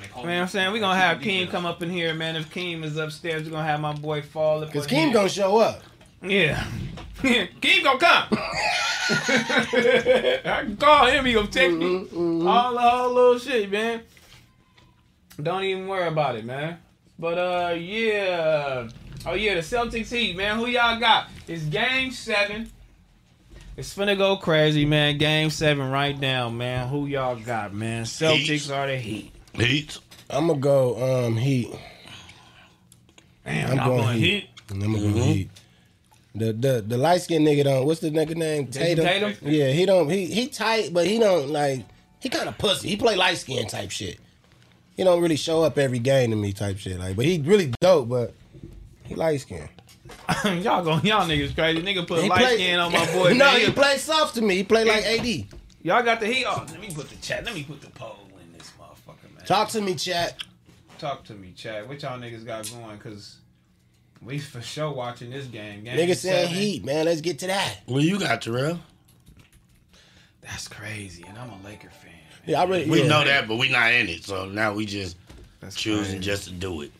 They 0.00 0.08
call 0.08 0.24
Man, 0.24 0.42
I'm 0.42 0.48
saying 0.48 0.72
we're 0.72 0.80
gonna 0.80 0.98
have 0.98 1.18
Keem 1.18 1.50
come 1.50 1.66
up 1.66 1.82
in 1.82 1.90
here, 1.90 2.14
man. 2.14 2.36
If 2.36 2.52
Keem 2.52 2.84
is 2.84 2.96
upstairs, 2.96 3.44
we're 3.44 3.50
gonna 3.50 3.64
have 3.64 3.80
my 3.80 3.92
boy 3.92 4.22
fall 4.22 4.62
up. 4.62 4.72
Cause 4.72 4.84
on 4.84 4.88
King 4.88 5.12
gonna 5.12 5.28
show 5.28 5.58
up. 5.58 5.82
Yeah. 6.22 6.64
Keem 7.18 7.84
gonna 7.84 7.98
come. 7.98 8.28
I 9.10 10.60
can 10.64 10.76
call 10.76 11.06
him, 11.06 11.24
he 11.24 11.32
gonna 11.32 11.46
text 11.48 11.76
me. 11.76 12.06
All 12.46 12.72
the 12.74 12.80
whole 12.80 13.14
little 13.14 13.38
shit, 13.38 13.70
man. 13.70 14.02
Don't 15.40 15.62
even 15.64 15.86
worry 15.86 16.08
about 16.08 16.36
it, 16.36 16.44
man. 16.44 16.78
But 17.18 17.38
uh 17.38 17.74
yeah. 17.74 18.88
Oh 19.26 19.34
yeah, 19.34 19.54
the 19.54 19.60
Celtics 19.60 20.12
Heat, 20.12 20.36
man. 20.36 20.58
Who 20.58 20.66
y'all 20.66 20.98
got? 21.00 21.28
It's 21.46 21.64
game 21.64 22.10
seven. 22.10 22.70
It's 23.76 23.94
finna 23.96 24.16
go 24.16 24.36
crazy, 24.36 24.84
man. 24.84 25.18
Game 25.18 25.50
seven 25.50 25.90
right 25.90 26.18
now, 26.18 26.48
man. 26.48 26.88
Who 26.88 27.06
y'all 27.06 27.36
got, 27.36 27.72
man? 27.72 28.04
Celtics 28.04 28.46
Heat. 28.46 28.70
are 28.70 28.86
the 28.86 28.96
Heat. 28.96 29.32
Heat. 29.54 29.98
I'm 30.30 30.48
gonna 30.48 30.58
go 30.58 31.24
um 31.26 31.36
Heat. 31.36 31.74
Damn, 33.44 33.70
I'm 33.70 33.76
y'all 33.76 33.86
going 33.86 34.02
going 34.02 34.18
Heat. 34.18 34.24
Heat. 34.24 34.50
I'm 34.70 34.80
gonna 34.80 34.98
go 34.98 35.08
Heat. 35.22 35.50
The 36.34 36.52
the 36.52 36.84
the 36.86 36.98
light 36.98 37.22
skinned 37.22 37.46
nigga 37.46 37.64
don't. 37.64 37.86
What's 37.86 38.00
the 38.00 38.10
nigga 38.10 38.36
name? 38.36 38.66
Jayson 38.68 38.96
Tatum? 38.96 39.34
Yeah, 39.42 39.70
he 39.70 39.86
don't. 39.86 40.08
He 40.10 40.26
he 40.26 40.48
tight, 40.48 40.92
but 40.92 41.06
he 41.06 41.18
don't 41.18 41.48
like. 41.50 41.84
He 42.20 42.28
kind 42.28 42.48
of 42.48 42.58
pussy. 42.58 42.88
He 42.88 42.96
play 42.96 43.16
light 43.16 43.38
skin 43.38 43.66
type 43.66 43.90
shit. 43.90 44.18
He 44.96 45.04
don't 45.04 45.22
really 45.22 45.36
show 45.36 45.62
up 45.62 45.78
every 45.78 46.00
game 46.00 46.30
to 46.30 46.36
me 46.36 46.52
type 46.52 46.78
shit. 46.78 46.98
Like, 46.98 47.16
but 47.16 47.24
he 47.24 47.38
really 47.40 47.72
dope. 47.80 48.08
But 48.08 48.34
he 49.04 49.14
light 49.14 49.40
skin. 49.40 49.68
y'all 50.44 50.82
going 50.82 51.04
y'all 51.04 51.26
niggas 51.26 51.54
crazy. 51.54 51.82
Nigga 51.82 52.06
put 52.06 52.22
He 52.22 52.28
light 52.28 52.40
play- 52.40 52.54
skin 52.56 52.78
on 52.78 52.92
my 52.92 53.06
boy. 53.12 53.32
no, 53.36 53.44
man. 53.46 53.60
he 53.60 53.70
play 53.72 53.96
soft 53.98 54.34
to 54.34 54.42
me. 54.42 54.56
He 54.56 54.64
play 54.64 54.84
like 54.84 55.04
AD. 55.04 55.26
Y'all 55.82 56.02
got 56.02 56.20
the 56.20 56.26
heat. 56.26 56.44
Oh, 56.46 56.64
let 56.70 56.80
me 56.80 56.90
put 56.92 57.08
the 57.08 57.16
chat. 57.16 57.44
Let 57.44 57.54
me 57.54 57.62
put 57.62 57.80
the 57.80 57.90
poll 57.90 58.28
in 58.42 58.52
this 58.58 58.72
motherfucker, 58.80 59.34
man. 59.34 59.44
Talk 59.46 59.68
to 59.70 59.80
me, 59.80 59.94
chat. 59.94 60.42
talk 60.98 61.24
to 61.24 61.34
me, 61.34 61.52
chat. 61.52 61.86
What 61.88 62.02
y'all 62.02 62.18
niggas 62.18 62.44
got 62.44 62.70
going? 62.70 62.98
Cause 62.98 63.36
we 64.22 64.38
for 64.38 64.60
sure 64.60 64.90
watching 64.92 65.30
this 65.30 65.46
game. 65.46 65.84
game 65.84 65.96
Niggas 65.98 66.16
saying 66.16 66.48
seven. 66.48 66.54
Heat, 66.62 66.84
man. 66.84 67.04
Let's 67.06 67.20
get 67.20 67.38
to 67.40 67.46
that. 67.48 67.78
Well, 67.86 68.00
you 68.00 68.18
got 68.18 68.42
Terrell. 68.42 68.78
That's 70.42 70.68
crazy, 70.68 71.24
and 71.28 71.36
I'm 71.38 71.50
a 71.50 71.58
Laker 71.64 71.90
fan. 71.90 72.12
Yeah, 72.46 72.60
I 72.62 72.64
really. 72.64 72.88
We 72.88 73.02
yeah. 73.02 73.08
know 73.08 73.24
that, 73.24 73.46
but 73.46 73.56
we 73.56 73.68
not 73.70 73.92
in 73.92 74.08
it. 74.08 74.24
So 74.24 74.46
now 74.46 74.72
we 74.72 74.86
just 74.86 75.16
That's 75.60 75.76
choosing 75.76 76.04
crazy. 76.04 76.18
just 76.20 76.44
to 76.44 76.50
do 76.52 76.80
it. 76.82 76.92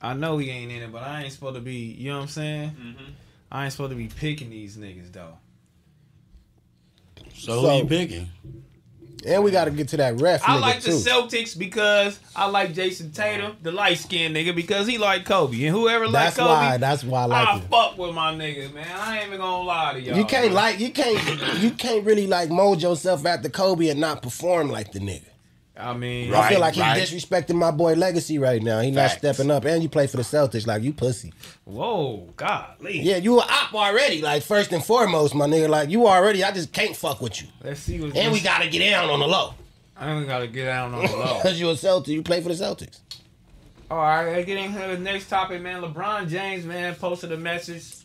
I 0.00 0.14
know 0.14 0.38
he 0.38 0.48
ain't 0.50 0.70
in 0.70 0.82
it, 0.82 0.92
but 0.92 1.02
I 1.02 1.24
ain't 1.24 1.32
supposed 1.32 1.56
to 1.56 1.60
be. 1.60 1.74
You 1.74 2.10
know 2.10 2.16
what 2.18 2.22
I'm 2.22 2.28
saying? 2.28 2.70
Mm-hmm. 2.70 3.04
I 3.52 3.64
ain't 3.64 3.72
supposed 3.72 3.90
to 3.90 3.96
be 3.96 4.06
picking 4.08 4.50
these 4.50 4.76
niggas 4.76 5.12
though. 5.12 5.36
So, 7.34 7.60
So- 7.62 7.68
who 7.70 7.76
you 7.78 7.84
picking? 7.86 8.28
And 9.26 9.44
we 9.44 9.50
got 9.50 9.66
to 9.66 9.70
get 9.70 9.88
to 9.88 9.96
that 9.98 10.20
ref 10.20 10.42
I 10.48 10.58
like 10.58 10.80
the. 10.80 10.90
Celtics 10.90 11.56
because 11.58 12.18
I 12.34 12.46
like 12.46 12.72
Jayson 12.72 13.12
Tatum, 13.12 13.56
the 13.62 13.70
light 13.72 13.98
skinned 13.98 14.34
nigga, 14.34 14.54
because 14.54 14.86
he 14.86 14.98
like 14.98 15.24
Kobe, 15.24 15.64
and 15.64 15.74
whoever 15.74 16.06
like 16.06 16.12
That's 16.24 16.36
Kobe, 16.36 16.48
why. 16.48 16.76
That's 16.78 17.04
why 17.04 17.22
I 17.22 17.26
like 17.26 17.48
I 17.48 17.56
it. 17.58 17.62
fuck 17.70 17.98
with 17.98 18.14
my 18.14 18.34
niggas, 18.34 18.72
man. 18.72 18.86
I 18.98 19.18
ain't 19.18 19.26
even 19.28 19.40
gonna 19.40 19.64
lie 19.64 19.92
to 19.94 20.00
y'all. 20.00 20.16
You 20.16 20.24
can't 20.24 20.46
man. 20.46 20.54
like 20.54 20.80
you 20.80 20.90
can't 20.90 21.62
you 21.62 21.70
can't 21.72 22.04
really 22.04 22.26
like 22.26 22.50
mold 22.50 22.82
yourself 22.82 23.26
after 23.26 23.48
Kobe 23.48 23.88
and 23.88 24.00
not 24.00 24.22
perform 24.22 24.70
like 24.70 24.92
the 24.92 25.00
nigga. 25.00 25.24
I 25.82 25.94
mean, 25.94 26.30
Right. 26.30 26.44
I 26.44 26.48
feel 26.48 26.60
like 26.60 26.74
he's 26.74 26.82
right. 26.82 27.02
disrespecting 27.02 27.54
my 27.54 27.70
boy 27.70 27.94
legacy 27.94 28.38
right 28.38 28.62
now. 28.62 28.80
He 28.80 28.90
not 28.90 29.10
stepping 29.10 29.50
up, 29.50 29.64
and 29.64 29.82
you 29.82 29.88
play 29.88 30.06
for 30.06 30.16
the 30.16 30.22
Celtics 30.22 30.66
like 30.66 30.82
you 30.82 30.92
pussy. 30.92 31.32
whoa, 31.64 32.28
golly. 32.36 33.00
Yeah, 33.00 33.16
you 33.16 33.38
a 33.38 33.42
op 33.42 33.74
already. 33.74 34.22
Like 34.22 34.42
first 34.42 34.72
and 34.72 34.84
foremost, 34.84 35.34
my 35.34 35.46
nigga. 35.46 35.68
Like 35.68 35.90
you 35.90 36.06
already. 36.06 36.44
I 36.44 36.52
just 36.52 36.72
can't 36.72 36.96
fuck 36.96 37.20
with 37.20 37.42
you. 37.42 37.48
Let's 37.62 37.80
see 37.80 38.00
what's. 38.00 38.16
And 38.16 38.32
we 38.32 38.40
gotta 38.40 38.68
get 38.68 38.88
down 38.90 39.10
on 39.10 39.20
the 39.20 39.28
low 39.28 39.54
I 40.00 40.12
ain't 40.12 40.26
gotta 40.26 40.46
get 40.46 40.64
down 40.64 40.94
on 40.94 41.04
the 41.04 41.12
low. 41.16 41.36
because 41.42 41.60
you 41.60 41.68
a 41.68 41.76
Celtic. 41.76 42.14
You 42.14 42.22
play 42.22 42.40
for 42.40 42.48
the 42.48 42.54
Celtics. 42.54 43.00
All 43.90 43.98
right, 43.98 44.36
I 44.36 44.42
get 44.42 44.56
into 44.56 44.78
the 44.78 44.98
next 44.98 45.28
topic, 45.28 45.60
man. 45.60 45.82
LeBron 45.82 46.28
James, 46.28 46.64
man, 46.64 46.94
posted 46.94 47.32
a 47.32 47.36
message 47.36 47.96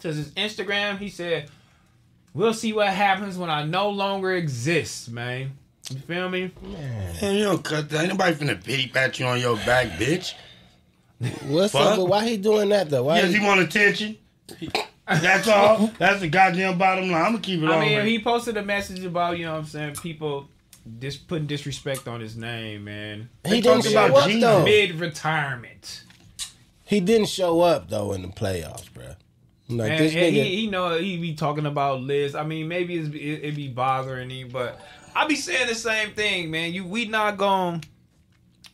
to 0.00 0.08
his 0.08 0.30
Instagram. 0.32 0.98
He 0.98 1.08
said, 1.08 1.50
"We'll 2.34 2.54
see 2.54 2.72
what 2.72 2.88
happens 2.88 3.36
when 3.36 3.50
I 3.50 3.64
no 3.64 3.88
longer 3.90 4.32
exist, 4.32 5.10
man." 5.10 5.58
You 5.90 5.98
feel 5.98 6.30
me? 6.30 6.50
Man, 7.20 7.34
you 7.36 7.44
don't 7.44 7.62
cut 7.62 7.88
that. 7.90 8.00
Ain't 8.00 8.08
nobody 8.10 8.34
finna 8.34 8.62
pity 8.62 8.88
pat 8.88 9.18
you 9.18 9.26
on 9.26 9.38
your 9.40 9.56
back, 9.58 9.88
bitch. 9.98 10.34
What's 11.46 11.72
Fuck. 11.72 11.82
up? 11.92 11.96
But 11.98 12.06
why 12.06 12.26
he 12.26 12.36
doing 12.36 12.68
that 12.70 12.88
though? 12.90 13.04
Why? 13.04 13.18
Yes, 13.18 13.32
he- 13.32 13.38
he 13.38 13.44
want 13.46 13.60
attention. 13.60 14.16
That's 15.06 15.46
all. 15.48 15.90
That's 15.98 16.20
the 16.20 16.28
goddamn 16.28 16.78
bottom 16.78 17.10
line. 17.10 17.20
I'm 17.22 17.32
gonna 17.32 17.40
keep 17.40 17.62
it 17.62 17.66
I 17.68 17.74
on. 17.74 17.80
mean, 17.80 17.96
with 17.98 18.06
he 18.06 18.18
posted 18.22 18.56
a 18.56 18.62
message 18.62 19.04
about 19.04 19.38
you 19.38 19.44
know 19.44 19.52
what 19.52 19.58
I'm 19.60 19.64
saying 19.66 19.94
people 19.96 20.48
just 20.98 21.28
putting 21.28 21.46
disrespect 21.46 22.08
on 22.08 22.20
his 22.20 22.36
name, 22.36 22.84
man. 22.84 23.28
He 23.46 23.60
talking 23.60 23.82
didn't 23.82 23.92
show 23.92 24.06
about 24.06 24.30
up 24.30 24.40
though. 24.40 24.64
Mid 24.64 24.94
retirement, 24.98 26.04
He 26.84 27.00
didn't 27.00 27.28
show 27.28 27.60
up 27.60 27.90
though 27.90 28.12
in 28.12 28.22
the 28.22 28.28
playoffs, 28.28 28.90
bro. 28.92 29.04
Like 29.68 29.92
and, 29.92 30.00
this 30.00 30.12
and 30.14 30.22
nigga. 30.22 30.44
he, 30.44 30.56
he 30.56 30.66
know 30.66 30.98
he 30.98 31.16
be 31.18 31.34
talking 31.34 31.66
about 31.66 32.00
Liz. 32.02 32.34
I 32.34 32.44
mean, 32.44 32.68
maybe 32.68 32.96
it's, 32.96 33.08
it, 33.14 33.48
it 33.48 33.54
be 33.56 33.68
bothering 33.68 34.28
him, 34.30 34.48
but 34.50 34.78
I 35.14 35.26
be 35.26 35.36
saying 35.36 35.68
the 35.68 35.74
same 35.74 36.10
thing, 36.12 36.50
man. 36.50 36.72
You 36.72 36.84
we 36.84 37.06
not 37.06 37.36
going. 37.36 37.84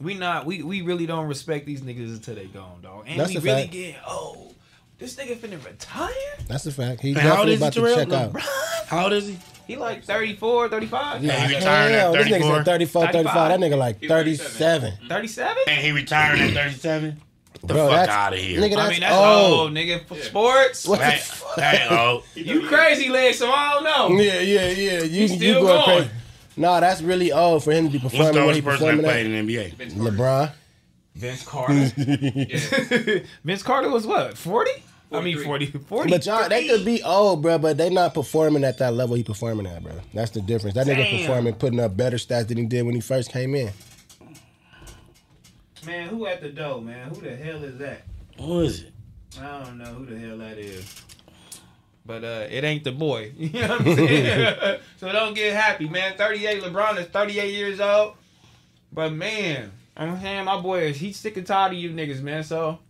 We 0.00 0.14
not 0.14 0.46
we 0.46 0.62
we 0.62 0.80
really 0.80 1.06
don't 1.06 1.26
respect 1.28 1.66
these 1.66 1.82
niggas 1.82 2.08
until 2.14 2.34
they 2.34 2.46
gone, 2.46 2.80
dog. 2.82 3.04
And 3.06 3.20
That's 3.20 3.30
we 3.34 3.40
really 3.40 3.62
fact. 3.62 3.72
get 3.72 3.96
oh, 4.06 4.52
this 4.98 5.16
nigga 5.16 5.36
finna 5.36 5.62
retire. 5.64 6.08
That's 6.48 6.64
a 6.66 6.72
fact. 6.72 7.02
He's 7.02 7.14
Man, 7.16 7.24
how 7.26 7.40
old 7.42 7.48
definitely 7.48 7.52
is 7.54 7.58
he, 7.60 7.64
about 7.64 7.72
to 7.74 7.80
Terrell? 7.80 8.30
check 8.32 8.44
out. 8.44 8.86
How 8.88 9.04
old 9.04 9.12
is 9.12 9.26
he? 9.28 9.38
he 9.66 9.76
like 9.76 10.02
34, 10.02 10.68
35, 10.70 11.22
Yeah, 11.22 11.32
he 11.46 11.52
Hell, 11.54 11.58
retired 11.60 11.92
at 11.92 12.12
this 12.12 12.26
nigga 12.26 12.30
34. 12.40 12.56
said 12.56 12.64
34, 12.64 13.06
35. 13.06 13.12
35. 13.12 13.48
That 13.60 13.60
nigga 13.60 13.78
like 13.78 14.00
37. 14.08 14.90
Mm-hmm. 14.92 15.08
37. 15.08 15.56
And 15.68 15.80
he 15.84 15.92
retiring 15.92 16.42
at 16.42 16.50
37. 16.54 17.20
The 17.60 17.66
Bro, 17.66 17.88
fuck 17.90 18.08
out 18.08 18.32
of 18.32 18.38
here. 18.38 18.58
Nigga, 18.60 18.76
that's, 18.76 18.80
I 18.80 18.90
mean, 18.90 19.00
that's 19.00 19.14
old. 19.14 19.60
old, 19.60 19.72
nigga. 19.72 20.04
For 20.06 20.16
sports, 20.16 20.88
What 20.88 20.98
the 21.00 21.04
That, 21.04 21.20
fuck? 21.20 21.56
that 21.56 21.92
old. 22.08 22.24
you 22.34 22.66
crazy, 22.66 23.10
leg. 23.10 23.34
So 23.34 23.50
I 23.52 23.74
don't 23.74 23.84
know. 23.84 24.20
Yeah, 24.20 24.40
yeah, 24.40 24.68
yeah. 24.70 25.02
You, 25.02 25.08
He's 25.08 25.32
you 25.32 25.36
still 25.36 25.60
going 25.66 25.84
going. 25.84 26.10
Crazy. 26.60 26.72
Nah, 26.72 26.80
that's 26.80 27.02
really 27.02 27.32
old 27.32 27.64
for 27.64 27.72
him 27.72 27.86
to 27.86 27.92
be 27.92 27.98
performing. 27.98 28.26
What's 28.26 28.36
performing 28.36 28.40
the 28.40 28.46
what 28.46 28.54
he 28.54 28.60
oldest 28.60 28.80
person 28.80 28.86
that 28.86 29.02
performing 29.02 29.04
played 29.04 29.26
at. 29.26 29.32
in 29.32 29.46
the 29.46 29.96
NBA? 29.96 30.16
LeBron. 30.16 30.52
Vince 31.14 31.42
Carter. 31.44 33.24
Vince 33.44 33.62
Carter 33.62 33.90
was 33.90 34.06
what? 34.06 34.36
40? 34.38 34.70
I 35.12 35.20
mean 35.20 35.42
40. 35.42 35.66
40. 35.66 36.10
But 36.10 36.24
y'all, 36.24 36.48
they 36.48 36.68
could 36.68 36.84
be 36.84 37.02
old, 37.02 37.42
bro, 37.42 37.58
but 37.58 37.76
they 37.76 37.90
not 37.90 38.14
performing 38.14 38.62
at 38.62 38.78
that 38.78 38.94
level 38.94 39.16
he 39.16 39.24
performing 39.24 39.66
at, 39.66 39.82
bro. 39.82 39.92
That's 40.14 40.30
the 40.30 40.40
difference. 40.40 40.76
That 40.76 40.86
nigga 40.86 41.18
performing, 41.20 41.54
putting 41.54 41.80
up 41.80 41.96
better 41.96 42.16
stats 42.16 42.46
than 42.48 42.58
he 42.58 42.66
did 42.66 42.86
when 42.86 42.94
he 42.94 43.00
first 43.00 43.32
came 43.32 43.54
in. 43.56 43.72
Man, 45.84 46.08
who 46.08 46.26
at 46.26 46.42
the 46.42 46.50
door, 46.50 46.80
man? 46.80 47.08
Who 47.08 47.22
the 47.22 47.34
hell 47.34 47.64
is 47.64 47.78
that? 47.78 48.02
Who 48.38 48.60
is 48.60 48.82
it? 48.82 48.92
I 49.40 49.64
don't 49.64 49.78
know 49.78 49.86
who 49.86 50.06
the 50.06 50.18
hell 50.18 50.38
that 50.38 50.58
is. 50.58 51.02
But 52.10 52.24
uh, 52.24 52.46
it 52.50 52.64
ain't 52.64 52.82
the 52.82 52.90
boy. 52.90 53.30
You 53.38 53.50
know 53.52 53.68
what 53.68 53.80
I'm 53.86 53.96
saying? 53.96 54.80
so 54.96 55.12
don't 55.12 55.32
get 55.32 55.54
happy, 55.54 55.88
man. 55.88 56.16
38, 56.16 56.60
LeBron 56.64 56.98
is 56.98 57.06
38 57.06 57.54
years 57.54 57.78
old. 57.78 58.14
But 58.92 59.12
man, 59.12 59.70
I'm 59.96 60.20
saying 60.20 60.44
my 60.44 60.60
boy 60.60 60.86
is 60.88 60.96
he's 60.96 61.16
sick 61.16 61.36
and 61.36 61.46
tired 61.46 61.70
of 61.72 61.78
you 61.78 61.90
niggas, 61.90 62.20
man. 62.20 62.42
So 62.42 62.80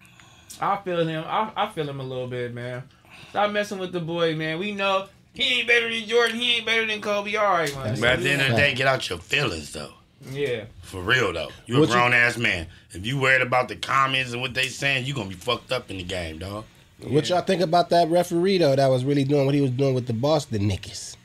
I 0.59 0.79
feel 0.79 1.07
him. 1.07 1.23
I, 1.27 1.53
I 1.55 1.69
feel 1.69 1.87
him 1.87 2.01
a 2.01 2.03
little 2.03 2.29
bit, 2.29 2.55
man. 2.55 2.83
Stop 3.29 3.51
messing 3.51 3.79
with 3.79 3.93
the 3.93 4.01
boy, 4.01 4.35
man. 4.35 4.59
We 4.59 4.73
know 4.73 5.07
he 5.35 5.59
ain't 5.59 5.69
better 5.69 5.91
than 5.91 6.09
Jordan. 6.09 6.37
He 6.37 6.57
ain't 6.57 6.65
better 6.65 6.87
than 6.87 7.03
Kobe. 7.03 7.37
All 7.37 7.45
right, 7.53 7.75
man. 7.77 8.01
But 8.01 8.09
at 8.11 8.21
the 8.21 8.31
end 8.31 8.41
of 8.41 8.49
the 8.53 8.57
day, 8.57 8.75
get 8.75 8.87
out 8.87 9.07
your 9.11 9.19
feelings 9.19 9.71
though. 9.73 9.93
Yeah. 10.31 10.65
For 10.81 11.03
real 11.03 11.31
though. 11.35 11.51
You 11.67 11.77
a 11.77 11.81
What 11.81 11.89
you- 11.91 11.95
grown 11.95 12.15
ass 12.15 12.39
man. 12.39 12.69
If 12.93 13.05
you 13.05 13.21
worried 13.21 13.43
about 13.43 13.69
the 13.69 13.77
comments 13.77 14.33
and 14.33 14.41
what 14.41 14.55
they 14.55 14.69
saying, 14.69 15.05
you 15.05 15.13
gonna 15.13 15.29
be 15.29 15.35
fucked 15.35 15.73
up 15.73 15.91
in 15.91 15.99
the 15.99 16.05
game, 16.05 16.39
dog. 16.39 16.65
What 17.09 17.29
y'all 17.29 17.41
think 17.41 17.63
about 17.63 17.91
that 17.91 18.09
referee 18.09 18.59
though? 18.59 18.77
That 18.77 18.89
was 18.89 19.05
really 19.05 19.25
doing 19.25 19.47
what 19.47 19.55
he 19.55 19.61
was 19.61 19.71
doing 19.71 19.95
with 19.95 20.07
the 20.07 20.13
Boston 20.13 20.69
niggas. 20.69 21.17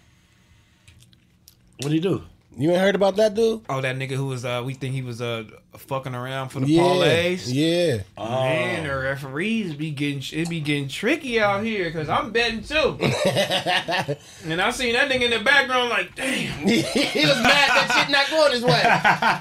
What 1.81 1.89
do 1.89 1.93
he 1.93 1.99
do? 1.99 2.23
You 2.57 2.71
ain't 2.71 2.79
heard 2.79 2.95
about 2.95 3.17
that 3.17 3.33
dude? 3.33 3.65
Oh, 3.67 3.81
that 3.81 3.97
nigga 3.97 4.11
who 4.11 4.27
was 4.27 4.45
uh 4.45 4.63
we 4.65 4.73
think 4.73 4.93
he 4.93 5.01
was 5.01 5.21
uh 5.21 5.43
fucking 5.75 6.15
around 6.15 6.49
for 6.49 6.61
the 6.61 6.67
yeah, 6.67 6.81
parlays. 6.81 7.53
yeah. 7.53 8.03
Man, 8.17 8.87
the 8.87 8.95
referees 8.95 9.73
be 9.73 9.91
getting 9.91 10.23
it 10.31 10.49
be 10.49 10.61
getting 10.61 10.87
tricky 10.87 11.41
out 11.41 11.65
here 11.65 11.85
because 11.85 12.07
I'm 12.07 12.31
betting 12.31 12.63
too. 12.63 12.97
and 14.45 14.61
I 14.61 14.71
seen 14.71 14.93
that 14.93 15.11
nigga 15.11 15.23
in 15.23 15.31
the 15.31 15.43
background 15.43 15.89
like, 15.89 16.15
damn, 16.15 16.59
he 16.67 16.77
was 16.77 17.41
mad 17.41 17.69
that 17.69 17.93
shit 17.93 18.09
not 18.09 18.29
going 18.29 18.53
his 18.53 18.63
way. 18.63 18.81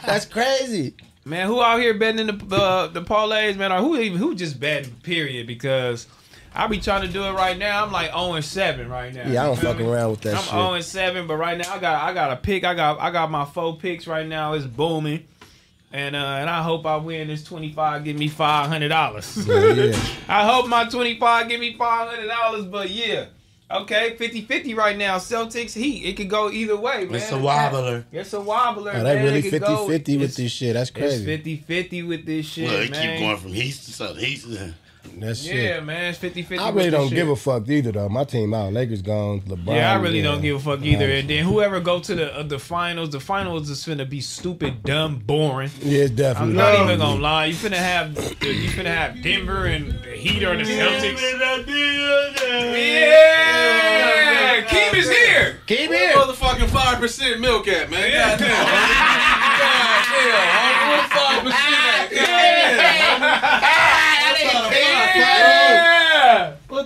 That's 0.05 0.27
crazy. 0.27 0.95
man, 1.25 1.47
who 1.47 1.63
out 1.63 1.79
here 1.79 1.95
betting 1.95 2.29
in 2.29 2.37
the 2.37 2.57
uh, 2.57 2.89
the 2.89 3.03
parlays, 3.03 3.57
man, 3.57 3.71
or 3.71 3.79
who 3.79 3.97
even 3.97 4.19
who 4.19 4.35
just 4.35 4.59
betting? 4.59 4.93
Period, 5.03 5.47
because. 5.47 6.09
I 6.55 6.67
be 6.69 6.79
trying 6.79 7.03
to 7.03 7.09
do 7.09 7.25
it 7.25 7.33
right 7.33 7.59
now. 7.59 7.85
I'm 7.85 7.91
like 7.93 8.11
0 8.13 8.35
and 8.35 8.45
7 8.45 8.89
right 8.89 9.13
now. 9.13 9.29
Yeah, 9.29 9.43
I 9.43 9.47
don't 9.47 9.57
You 9.57 9.63
fuck 9.63 9.81
around 9.81 10.11
with 10.13 10.21
that 10.23 10.35
I'm 10.37 10.43
shit. 10.43 10.51
0 10.51 10.73
and 10.75 10.85
7, 10.85 11.27
but 11.27 11.37
right 11.37 11.59
now 11.59 11.73
I 11.73 11.79
got 11.79 12.03
I 12.03 12.13
got 12.15 12.31
a 12.33 12.37
pick. 12.37 12.63
I 12.65 12.75
got 12.75 13.01
I 13.01 13.11
got 13.11 13.31
my 13.31 13.45
four 13.45 13.77
picks 13.77 14.07
right 14.07 14.27
now. 14.27 14.53
It's 14.53 14.65
booming. 14.67 15.27
And 15.93 16.15
uh 16.17 16.19
and 16.19 16.49
I 16.51 16.63
hope 16.63 16.87
I 16.87 16.97
win 16.97 17.29
this 17.29 17.43
25, 17.45 18.05
give 18.05 18.17
me 18.17 18.29
five 18.29 18.69
hundred 18.69 18.89
dollars. 18.89 19.37
yeah. 19.49 19.97
I 20.29 20.47
hope 20.47 20.69
my 20.69 20.85
25 20.89 21.49
give 21.49 21.61
me 21.61 21.77
$500, 21.77 22.71
but 22.71 22.91
yeah. 22.91 23.27
Okay, 23.71 24.15
50-50 24.17 24.77
right 24.77 24.97
now. 24.97 25.17
Celtics 25.17 25.73
Heat. 25.73 26.05
It 26.05 26.17
could 26.17 26.29
go 26.31 26.51
either 26.51 26.77
way, 26.77 27.07
man. 27.07 27.15
It's 27.15 27.33
a 27.33 27.39
wobbler. 27.39 28.05
It's 28.13 28.33
a 28.35 28.41
wobbler. 28.41 28.93
Oh, 28.95 29.03
they 29.03 29.15
man. 29.15 29.25
really 29.25 29.39
It 29.39 29.43
could 29.43 29.51
50 29.63 29.67
go- 29.67 29.89
50 29.89 30.13
with 30.19 30.23
it's- 30.25 30.37
this 30.37 30.53
shit. 30.53 30.75
That's 30.75 30.91
crazy. 30.91 31.33
It's 31.33 31.65
50-50 31.67 32.07
with 32.07 32.27
this 32.27 32.47
shit, 32.47 32.71
Look, 32.71 32.81
it 32.85 32.91
man. 32.93 33.17
keep 33.17 33.27
going 33.27 33.37
from 33.39 33.53
Heat 33.55 33.73
to 33.73 33.93
south. 33.93 34.19
East 34.21 34.47
to 34.53 34.75
That 35.19 35.37
shit. 35.37 35.55
yeah, 35.55 35.81
man. 35.81 36.11
It's 36.13 36.19
50-50 36.19 36.59
I 36.59 36.71
really 36.71 36.91
don't 36.91 37.09
shit. 37.09 37.17
give 37.17 37.29
a 37.29 37.37
fuck 37.37 37.69
either 37.69 37.93
though. 37.93 38.09
My 38.09 38.25
team 38.25 38.53
out. 38.53 38.73
Lakers 38.73 39.01
gone. 39.03 39.41
LeBron. 39.43 39.77
Yeah, 39.77 39.93
I 39.93 39.97
really 39.97 40.19
yeah. 40.19 40.25
don't 40.25 40.43
give 40.43 40.57
a 40.57 40.61
fuck 40.61 40.83
either. 40.85 41.09
And 41.09 41.31
then 41.31 41.45
whoever 41.45 41.79
go 41.81 42.01
to 42.01 42.15
the 42.15 42.35
uh, 42.37 42.43
the 42.43 42.59
finals, 42.59 43.11
the 43.11 43.21
finals 43.21 43.71
is 43.71 43.85
finna 43.85 44.09
be 44.09 44.21
stupid, 44.21 44.83
dumb, 44.83 45.19
boring. 45.25 45.71
Yeah, 45.81 46.01
it's 46.03 46.11
I'm 46.11 46.17
definitely. 46.17 46.55
not 46.55 46.85
even 46.85 46.99
gonna 46.99 47.21
lie. 47.21 47.47
You 47.47 47.55
finna 47.55 47.77
have 47.77 48.15
you 48.17 48.69
finna 48.71 48.87
have 48.87 49.23
Denver 49.23 49.67
and 49.67 49.93
the 50.03 50.11
Heat 50.17 50.43
or 50.43 50.57
the 50.57 50.65
Celtics. 50.65 51.21
Yeah, 53.25 54.65
Keem 54.67 54.95
is 54.99 55.09
here. 55.09 55.61
Keep 55.67 55.91
Where 55.91 56.11
it. 56.11 56.17
motherfucking 56.17 56.69
five 56.71 56.99
percent 56.99 57.41
milk 57.41 57.69
at, 57.69 57.89
man? 57.91 58.11
Goddamn. 58.11 58.49
Goddamn. 59.61 61.09
Five 61.11 61.43
percent 61.45 61.75
at. 61.75 62.13
Yeah. 62.13 62.55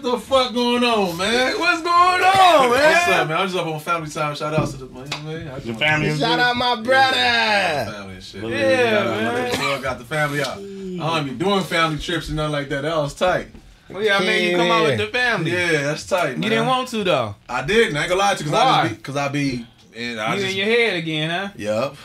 What 0.00 0.12
the 0.12 0.18
fuck 0.20 0.54
going 0.54 0.84
on, 0.84 1.16
man? 1.16 1.58
What's 1.58 1.82
going 1.82 1.92
on, 2.22 2.70
man? 2.70 2.70
What's 2.70 3.08
up, 3.08 3.28
man? 3.28 3.36
I'm 3.36 3.46
just 3.48 3.58
up 3.58 3.66
on 3.66 3.80
family 3.80 4.08
time. 4.08 4.32
Shout 4.36 4.54
out 4.54 4.68
to 4.68 4.76
the 4.76 4.86
man. 4.86 5.08
man. 5.24 5.48
I 5.48 5.54
just 5.54 5.64
The 5.66 5.72
want 5.72 5.78
family 5.82 6.08
Shout 6.10 6.18
good. 6.18 6.38
out 6.38 6.56
my 6.56 6.80
brother. 6.80 7.90
family 7.90 8.14
and 8.14 8.22
shit. 8.22 8.44
Yeah, 8.44 8.90
Shout 8.90 9.06
out, 9.08 9.58
man. 9.58 9.82
Got 9.82 9.98
the 9.98 10.04
family 10.04 10.40
out. 10.40 10.56
I 10.56 11.18
don't 11.18 11.24
be 11.28 11.34
doing 11.44 11.64
family 11.64 11.98
trips 11.98 12.28
and 12.28 12.36
nothing 12.36 12.52
like 12.52 12.68
that. 12.68 12.82
That 12.82 12.96
was 12.96 13.12
tight. 13.14 13.48
Well, 13.90 14.00
yeah, 14.00 14.18
I 14.18 14.20
mean, 14.20 14.50
you 14.52 14.56
come 14.56 14.70
out 14.70 14.84
with 14.84 14.98
the 14.98 15.06
family. 15.08 15.50
Yeah, 15.50 15.72
that's 15.82 16.06
tight. 16.06 16.34
Man. 16.34 16.44
You 16.44 16.50
didn't 16.50 16.66
want 16.68 16.86
to 16.90 17.02
though. 17.02 17.34
I 17.48 17.66
didn't. 17.66 17.96
I 17.96 18.02
ain't 18.02 18.08
gonna 18.08 18.20
lie 18.20 18.34
to 18.36 18.44
you, 18.44 18.50
cause 18.52 18.56
I 18.60 18.88
be, 18.88 18.96
cause 18.98 19.16
I 19.16 19.28
be, 19.28 19.66
and 19.96 20.20
I 20.20 20.34
You 20.36 20.40
just, 20.42 20.52
in 20.52 20.58
your 20.58 20.66
head 20.66 20.96
again, 20.96 21.30
huh? 21.30 21.48
Yup. 21.56 21.96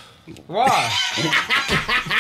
Why? 0.48 0.68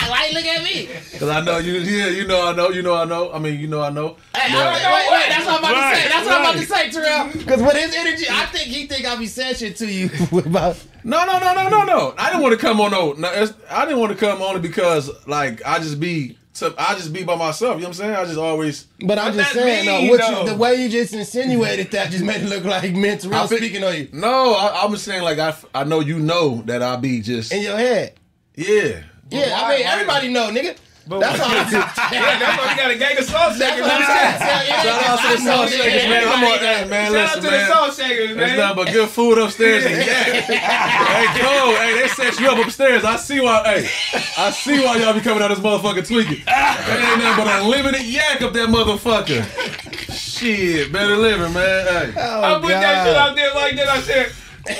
Why 0.10 0.28
you 0.30 0.36
look 0.36 0.45
at 0.45 0.62
me? 0.64 0.89
Cause 1.18 1.30
I 1.30 1.39
know 1.39 1.58
you. 1.60 1.74
Yeah, 1.76 2.08
you 2.08 2.28
know 2.28 2.49
I 2.49 2.54
know. 2.54 2.70
You 2.70 2.82
know 2.82 2.95
I 2.95 3.06
know. 3.06 3.32
I 3.32 3.39
mean, 3.39 3.58
you 3.60 3.68
know 3.68 3.82
I 3.82 3.91
know. 3.91 4.18
Hey, 4.36 4.54
all 4.54 4.62
right, 4.62 4.84
wait, 4.84 5.12
wait, 5.12 5.30
that's 5.30 5.45
what 5.45 5.56
I'm 5.56 5.60
about 5.64 5.91
to 5.91 5.95
say. 5.95 6.10
That's 6.10 6.26
what 6.26 6.36
I'm 6.36 6.41
about 6.41 6.56
to 6.56 6.66
say, 6.66 6.91
Terrell. 6.91 7.32
Because 7.32 7.62
with 7.62 7.78
his 7.78 7.95
energy, 7.95 8.26
I 8.30 8.45
think 8.47 8.68
he 8.68 8.88
think 8.88 9.06
I 9.06 9.16
be 9.16 9.26
saying 9.26 9.56
shit 9.56 9.78
to 9.78 9.88
you 9.88 10.10
about. 10.38 10.84
No, 11.06 11.26
no, 11.26 11.39
no, 11.39 11.54
no, 11.54 11.70
no, 11.70 11.84
no. 11.84 12.14
I 12.18 12.30
didn't 12.30 12.41
want 12.41 12.54
to 12.54 12.60
come 12.60 12.82
on. 12.82 12.91
No, 12.91 13.14
no 13.14 13.32
it's, 13.32 13.54
I 13.70 13.86
didn't 13.86 14.01
want 14.01 14.12
to 14.12 14.18
come 14.18 14.41
only 14.41 14.60
because 14.60 15.10
like 15.26 15.66
I 15.66 15.80
just 15.80 15.99
be. 15.99 16.38
To, 16.56 16.74
I 16.78 16.93
just 16.93 17.12
be 17.12 17.24
by 17.24 17.36
myself. 17.36 17.76
You 17.78 17.82
know 17.82 17.88
what 17.88 17.88
I'm 17.88 17.93
saying? 17.93 18.16
I 18.16 18.26
just 18.26 18.38
always. 18.38 18.86
But 19.04 19.18
I'm 19.18 19.34
just 19.34 19.54
saying, 19.54 19.88
mean, 19.88 19.89
uh, 19.95 20.01
though, 20.01 20.10
what 20.12 20.20
though? 20.20 20.43
you, 20.43 20.49
the 20.51 20.56
way 20.56 20.76
you 20.76 20.89
just 20.89 21.14
insinuated 21.14 21.89
that 21.91 22.12
just 22.12 22.24
made 22.24 22.41
it 22.43 22.47
look 22.49 22.64
like 22.64 22.93
men 22.93 23.18
Terrell 23.18 23.36
I 23.43 23.47
feel- 23.47 23.58
speaking 23.58 23.84
on 23.84 23.95
you 23.95 24.10
No, 24.14 24.54
I, 24.54 24.84
I'm 24.84 24.91
just 24.91 25.04
saying 25.06 25.24
like 25.24 25.39
I. 25.39 25.56
I 25.74 25.84
know 25.84 25.99
you 25.99 26.20
know 26.20 26.62
that 26.68 26.84
I 26.84 26.95
be 26.97 27.22
just. 27.22 27.51
in 27.51 27.64
your 27.64 27.78
head. 27.78 28.14
Yeah. 28.56 29.01
Yeah, 29.32 29.60
I 29.64 29.76
mean 29.78 29.86
everybody 29.86 30.28
know, 30.32 30.51
nigga. 30.51 30.78
That's 31.06 31.39
all. 31.39 31.51
I'm. 31.51 31.68
Yeah, 32.14 32.39
that's 32.39 32.58
why 32.58 32.72
we 32.72 32.76
got 32.80 32.91
a 32.91 32.97
gang 32.97 33.18
of 33.18 33.26
salt 33.26 33.58
That's 33.58 33.76
shakers. 33.76 33.82
what 33.82 33.91
I'm 33.91 34.08
saying. 34.08 34.84
Shout 34.84 35.04
out 35.04 35.20
to 35.20 35.28
the 35.36 35.41
salt 35.43 35.70
shakers, 35.70 36.08
man. 36.10 36.24
Come 36.24 36.43
on, 36.43 36.60
hey, 36.60 36.86
man. 36.88 37.12
Shout 37.12 37.16
out 37.16 37.24
Listen, 37.24 37.43
to 37.43 37.49
the 37.49 37.51
man. 37.51 37.70
salt 37.70 37.93
shakers, 37.93 38.36
There's 38.36 38.38
man. 38.38 38.58
nothing 38.58 38.76
but 38.86 38.93
good 38.93 39.10
food 39.10 39.38
upstairs 39.38 39.86
and 39.88 39.95
hey, 39.95 41.26
Cole, 41.41 41.76
hey, 41.76 42.01
they 42.01 42.08
set 42.08 42.39
you 42.39 42.47
up 42.47 42.66
upstairs. 42.66 43.04
I 43.04 43.16
see 43.18 43.41
why, 43.41 43.64
hey, 43.66 43.89
I 44.38 44.49
see 44.51 44.80
why 44.80 44.95
y'all 44.97 45.14
be 45.14 45.20
coming 45.22 45.43
out 45.43 45.49
this 45.49 45.60
motherfucker 45.60 46.08
tweaking. 46.08 46.43
Ah. 46.56 46.82
There 46.86 47.12
ain't 47.12 47.20
nothing 47.20 47.45
but 47.45 47.62
unlimited 47.64 48.06
yak 48.06 48.41
up 48.41 48.54
that 48.54 48.70
motherfucker. 48.70 49.43
Shit, 50.14 50.91
better 50.91 51.18
living, 51.18 51.51
man. 51.54 52.14
Hey. 52.14 52.14
Oh, 52.18 52.41
I 52.43 52.60
put 52.60 52.70
that 52.70 53.06
shit 53.06 53.16
out 53.16 53.36
there 53.36 53.54
like 53.54 53.76
that. 53.76 53.88
I 53.89 54.01
said, 54.01 54.32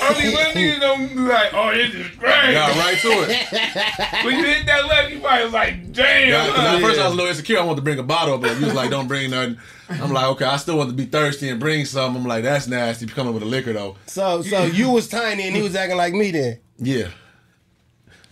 only 0.02 0.34
when 0.34 0.46
niggas 0.54 0.80
don't 0.80 1.08
be 1.08 1.14
like, 1.16 1.52
oh, 1.52 1.72
this 1.74 1.94
is 1.94 2.06
great. 2.16 2.52
Got 2.52 2.76
right 2.76 2.98
to 2.98 3.08
it. 3.08 4.24
When 4.24 4.38
you 4.38 4.44
hit 4.44 4.64
that 4.66 4.86
left, 4.86 5.10
you 5.12 5.20
probably 5.20 5.44
was 5.44 5.52
like, 5.52 5.92
damn. 5.92 6.28
Yeah, 6.30 6.46
'cause 6.46 6.56
huh? 6.56 6.76
at 6.76 6.80
first 6.80 6.98
I 7.00 7.04
was 7.04 7.12
a 7.12 7.16
little 7.16 7.30
insecure. 7.30 7.58
I 7.58 7.62
wanted 7.62 7.76
to 7.76 7.82
bring 7.82 7.98
a 7.98 8.02
bottle, 8.02 8.38
but 8.38 8.58
you 8.58 8.64
was 8.66 8.74
like, 8.74 8.88
don't 8.90 9.06
bring 9.08 9.30
nothing. 9.30 9.58
I'm 9.90 10.12
like, 10.12 10.24
okay, 10.26 10.46
I 10.46 10.56
still 10.56 10.78
want 10.78 10.88
to 10.90 10.96
be 10.96 11.04
thirsty 11.04 11.50
and 11.50 11.60
bring 11.60 11.84
something. 11.84 12.22
I'm 12.22 12.26
like, 12.28 12.44
that's 12.44 12.66
nasty. 12.66 13.06
Coming 13.06 13.34
with 13.34 13.42
a 13.42 13.46
liquor 13.46 13.74
though. 13.74 13.96
So, 14.06 14.40
so 14.42 14.64
you 14.80 14.88
was 14.90 15.08
tiny 15.08 15.46
and 15.46 15.54
he 15.54 15.60
was 15.62 15.74
acting 15.76 15.98
like 15.98 16.14
me 16.14 16.30
then. 16.30 16.60
Yeah. 16.78 17.08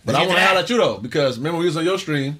But 0.05 0.15
I 0.15 0.25
want 0.25 0.37
to 0.39 0.43
highlight 0.45 0.69
you 0.69 0.77
though, 0.77 0.97
because 0.97 1.37
remember 1.37 1.59
we 1.59 1.65
was 1.65 1.77
on 1.77 1.85
your 1.85 1.97
stream. 1.99 2.39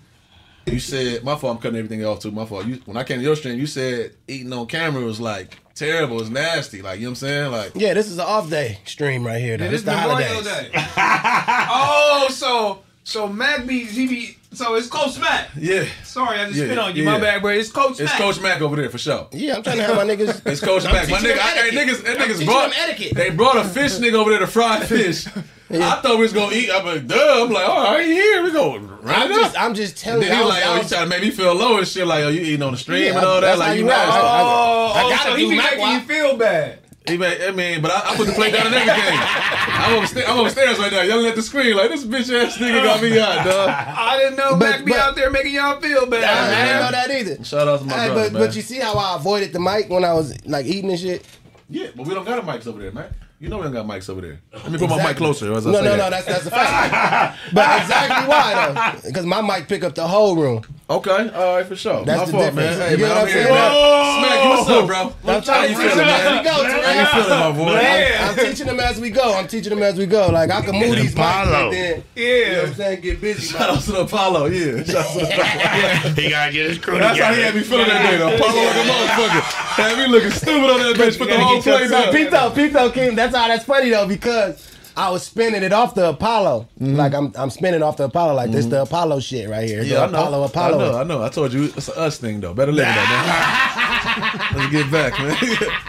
You 0.66 0.80
said 0.80 1.24
my 1.24 1.36
fault. 1.36 1.58
I'm 1.58 1.62
cutting 1.62 1.78
everything 1.78 2.06
off 2.06 2.20
too. 2.20 2.32
My 2.32 2.46
fault. 2.46 2.66
You 2.66 2.76
when 2.86 2.98
I 2.98 3.04
came 3.04 3.18
to 3.18 3.24
your 3.24 3.36
stream, 3.36 3.60
you 3.60 3.68
said 3.68 4.14
eating 4.28 4.52
on 4.54 4.66
camera 4.68 5.04
was 5.04 5.20
like 5.20 5.58
terrible. 5.76 6.20
It's 6.22 6.30
nasty. 6.30 6.82
Like 6.82 7.00
you 7.00 7.06
know 7.06 7.10
what 7.10 7.12
I'm 7.12 7.16
saying? 7.16 7.52
Like 7.52 7.72
Yeah, 7.76 7.94
this 7.94 8.08
is 8.08 8.18
an 8.18 8.26
off 8.26 8.50
day 8.50 8.80
stream 8.86 9.26
right 9.26 9.42
here. 9.42 9.58
Though. 9.58 9.70
This 9.70 9.84
This 9.84 9.94
the 9.94 10.02
Memorial 10.02 10.28
holidays. 10.30 10.46
Day. 10.46 10.70
oh, 10.76 12.28
so 12.32 12.80
so 13.04 13.28
Mac 13.28 13.68
be 13.68 13.84
he 13.86 14.08
be 14.08 14.38
so 14.54 14.76
it's 14.76 14.88
Coach 14.88 15.20
Mac. 15.20 15.50
yeah, 15.58 15.86
Sorry, 16.04 16.40
I 16.40 16.46
just 16.48 16.58
Yeah, 16.60 16.66
spit 16.66 16.78
on 16.78 16.96
you. 16.96 17.04
yeah. 17.04 17.12
My 17.12 17.20
bad, 17.20 17.42
bro. 17.42 17.52
It's 17.52 17.72
Coach 17.72 18.00
it's 18.00 18.12
Mac. 18.12 18.18
Coach 18.18 18.40
Mac 18.40 18.62
over 18.62 18.76
there 18.76 18.90
for 18.90 18.98
sure. 18.98 19.28
Yeah, 19.32 19.56
I'm 19.58 19.64
trying 19.64 19.78
to 19.78 19.84
have 19.84 19.96
my 19.96 20.04
niggas. 20.06 20.42
It's 20.52 20.62
Coach 20.62 20.84
Mac. 20.86 21.10
My 21.10 21.18
nigga, 21.18 21.38
I, 21.40 21.70
hey, 21.70 21.72
niggas, 21.72 22.04
that 22.04 22.18
niggas 22.18 22.46
brought 22.46 22.70
them 22.72 22.80
etiquette. 22.80 23.16
They 23.16 23.30
brought 23.30 23.58
a 23.58 23.64
fish 23.64 23.94
nigga 23.94 24.14
over 24.14 24.30
there 24.30 24.40
to 24.40 24.48
fry 24.48 24.84
fish. 24.86 25.28
I 25.74 26.02
thought 26.02 26.18
we 26.18 26.22
was 26.22 26.34
gonna 26.34 26.56
eat. 26.56 26.70
I'm 26.72 26.86
like, 26.86 27.08
duh. 27.08 27.46
I'm 27.46 27.50
like, 27.52 27.68
all 27.68 27.84
right, 27.96 28.06
here 28.06 28.44
we 28.44 28.52
go. 28.52 28.76
I'm 28.76 29.02
Right 29.02 29.28
just. 29.28 29.60
I'm 29.60 29.74
just 29.74 29.98
telling 29.98 30.22
Then 30.22 30.30
you. 30.30 30.36
he 30.36 30.42
I 30.42 30.46
was- 30.46 30.54
like, 30.54 30.64
I 30.66 30.68
oh, 30.78 30.82
you 30.84 30.88
trying 30.88 31.04
to 31.04 31.10
make 31.10 31.22
me 31.24 31.32
feel 31.32 31.56
low 31.56 31.78
and 31.78 31.88
shit. 31.88 32.06
Like, 32.06 32.24
oh, 32.26 32.28
you 32.30 32.42
eating 32.42 32.62
on 32.62 32.74
the 32.74 32.78
stream 32.78 33.04
Yeah, 33.06 33.18
and 33.18 33.26
all 33.26 33.42
that. 33.42 33.58
Like, 33.58 33.80
you 33.80 33.86
know, 33.86 33.92
act. 33.92 34.08
nasty. 34.08 34.22
Oh, 34.22 34.94
I 34.96 35.04
oh 35.04 35.10
gotta 35.10 35.30
oh, 35.30 35.32
so 35.32 35.36
he 35.38 35.44
do 35.46 35.50
be 35.50 35.58
making 35.58 35.88
you 35.88 36.00
feel 36.02 36.38
bad. 36.38 36.80
He 37.08 37.18
made, 37.18 37.42
I 37.42 37.52
mean, 37.52 37.82
but 37.82 37.92
I, 37.92 38.12
I 38.14 38.16
put 38.16 38.28
the 38.28 38.34
plate 38.34 38.54
down 38.54 38.68
and 38.68 38.76
everything. 38.76 39.20
I'm 39.20 40.02
upstairs, 40.02 40.26
I'm 40.30 40.46
upstairs 40.46 40.80
right 40.80 40.92
now, 40.92 41.02
yelling 41.02 41.26
at 41.26 41.36
the 41.36 41.42
screen 41.42 41.76
like 41.76 41.90
this 41.90 42.06
bitch 42.06 42.32
ass 42.34 42.58
nigga 42.58 42.82
got 42.84 43.02
me 43.02 43.20
out, 43.20 43.46
dog. 43.46 43.70
I 43.70 44.18
didn't 44.20 44.38
know 44.38 44.52
But- 44.52 44.60
Mac 44.60 44.86
be 44.86 44.96
out 44.96 45.16
there 45.16 45.30
making 45.30 45.54
y'all 45.56 45.82
feel 45.82 46.06
bad. 46.06 46.24
I, 46.24 46.62
I 46.62 46.66
didn't 46.66 46.82
know 46.82 46.92
that 46.92 47.12
either. 47.38 47.44
Shout 47.44 47.68
out 47.68 47.80
to 47.82 47.86
my 47.86 47.94
Hey, 47.94 48.08
brother, 48.08 48.24
but 48.30 48.34
man. 48.34 48.48
but 48.48 48.56
you 48.56 48.62
see 48.62 48.80
how 48.80 48.94
I 48.94 49.16
avoided 49.18 49.52
the 49.52 49.60
mic 49.60 49.90
when 49.90 50.06
I 50.06 50.14
was 50.14 50.34
like 50.46 50.66
eating 50.66 50.92
and 50.92 51.00
shit. 51.00 51.26
yeah, 51.70 51.88
but 51.96 52.08
we 52.08 52.14
don't 52.14 52.24
got 52.26 52.40
a 52.40 52.42
mics 52.42 52.68
over 52.68 52.82
there, 52.82 52.92
man. 52.94 53.14
You 53.40 53.50
know 53.50 53.58
we 53.58 53.64
don't 53.64 53.74
got 53.74 53.86
mics 53.86 54.10
over 54.10 54.22
there. 54.22 54.40
Let 54.54 54.72
me 54.72 54.78
put 54.78 54.88
my 54.90 55.04
mic 55.06 55.18
closer. 55.18 55.52
As 55.52 55.68
I 55.68 55.72
No, 55.72 55.80
say 55.80 55.84
no, 55.84 55.92
that. 55.92 55.98
no, 55.98 56.10
that's 56.10 56.26
that's 56.26 56.46
a 56.46 56.52
fact. 56.52 57.38
but 57.54 57.82
exactly 57.82 58.30
why 58.30 58.54
though? 59.02 59.08
Because 59.10 59.26
my 59.26 59.42
mic 59.42 59.68
pick 59.68 59.84
up 59.84 59.94
the 59.96 60.08
whole 60.08 60.38
room. 60.38 60.64
Okay, 60.90 61.30
all 61.30 61.56
right, 61.56 61.66
for 61.66 61.78
sure. 61.78 62.04
That's 62.04 62.20
my 62.20 62.26
the 62.26 62.32
fault, 62.34 62.44
difference. 62.44 62.78
man. 62.78 62.92
You 62.92 62.98
Hey, 62.98 62.98
get 62.98 63.00
man, 63.00 63.10
what 63.10 63.18
I'm 63.18 63.24
I'm 63.24 63.28
here, 63.28 63.44
saying? 63.44 63.54
man. 63.56 64.20
Smack, 64.20 64.44
you 64.44 64.50
what's 64.50 64.70
up, 64.70 64.88
bro? 64.88 65.34
I'm 65.34 65.42
trying 65.42 65.56
How 65.56 65.64
to 65.64 65.70
you 65.72 65.78
feeling, 65.78 65.98
them 65.98 66.08
as 66.10 66.24
we 66.28 66.34
man? 66.36 66.44
go. 66.44 66.52
How 66.84 67.00
you 67.00 67.24
feeling, 67.24 67.40
my 67.40 67.52
boy? 67.54 67.74
Man. 67.82 68.30
I'm 68.30 68.36
teaching 68.36 68.68
them 68.68 68.80
as 68.82 69.00
we 69.00 69.10
go. 69.10 69.34
I'm 69.34 69.48
teaching 69.48 69.70
them 69.70 69.82
as 69.84 69.98
we 69.98 70.06
go. 70.06 70.28
Like 70.28 70.52
I 70.52 70.62
can 70.62 70.76
move 70.76 70.96
these 70.98 71.16
mics 71.16 71.44
Apollo. 71.48 71.72
and 71.72 71.74
then 71.74 72.04
you 72.16 72.24
know 72.24 72.40
what 72.50 72.52
Yeah. 72.58 72.62
I'm 72.68 72.74
saying 72.76 73.02
get 73.02 73.22
busy. 73.22 73.48
Shout 73.48 73.70
out 73.70 73.82
to 73.82 73.92
the 73.94 74.00
Apollo, 74.02 74.46
yeah. 74.48 74.84
Shout 74.84 74.96
out 75.06 75.12
to 75.14 75.20
the 75.20 75.34
Apollo. 75.34 76.14
he 76.16 76.30
gotta 76.30 76.52
get 76.52 76.70
his 76.70 76.78
crew 76.80 77.00
That's 77.00 77.18
how 77.20 77.34
he 77.34 77.42
had 77.42 77.56
me 77.56 77.62
feeling 77.64 77.88
that 77.88 78.12
day, 78.12 78.18
though. 78.18 78.36
Apollo 78.36 78.64
like 78.64 78.76
a 78.76 78.90
motherfucker. 78.90 79.42
Had 79.42 79.98
me 79.98 80.08
looking 80.12 80.32
stupid 80.32 80.70
on 80.70 80.80
that 80.82 80.96
bitch. 80.98 81.18
Put 81.18 81.30
the 81.30 81.40
whole 81.40 81.56
get 81.62 81.66
your 81.66 81.78
plate 81.78 81.90
So 81.90 82.30
down. 82.30 82.54
Pito, 82.54 82.72
Pito 82.90 82.94
King, 82.94 83.16
that's 83.16 83.34
how 83.36 83.48
that's 83.48 83.64
funny 83.64 83.90
though, 83.90 84.06
because 84.08 84.70
I 84.96 85.10
was 85.10 85.24
spinning 85.24 85.64
it 85.64 85.74
off 85.74 85.96
the 85.96 86.10
Apollo. 86.10 86.68
Mm-hmm. 86.80 86.96
Like 86.96 87.14
I'm 87.14 87.32
I'm 87.36 87.50
spinning 87.50 87.82
off 87.82 87.98
the 87.98 88.06
Apollo 88.06 88.36
like 88.36 88.52
this 88.52 88.66
the 88.66 88.76
mm-hmm. 88.78 88.84
Apollo 88.94 89.20
shit 89.22 89.50
right 89.50 89.68
here. 89.68 89.82
Yeah, 89.84 90.04
I 90.04 90.08
know. 90.12 90.20
Apollo, 90.20 90.44
Apollo. 90.44 90.78
I 90.78 90.92
know, 90.92 90.98
I 91.00 91.04
know. 91.04 91.24
I 91.24 91.30
told 91.30 91.54
you 91.54 91.66
it's 91.76 91.88
an 91.90 91.96
us 91.98 92.18
thing 92.18 92.40
though. 92.42 92.54
Better 92.54 92.72
live 92.72 92.86
though, 92.86 92.92
man. 92.94 94.40
Let's 94.56 94.72
get 94.72 94.92
back, 94.92 95.20
man. 95.20 95.36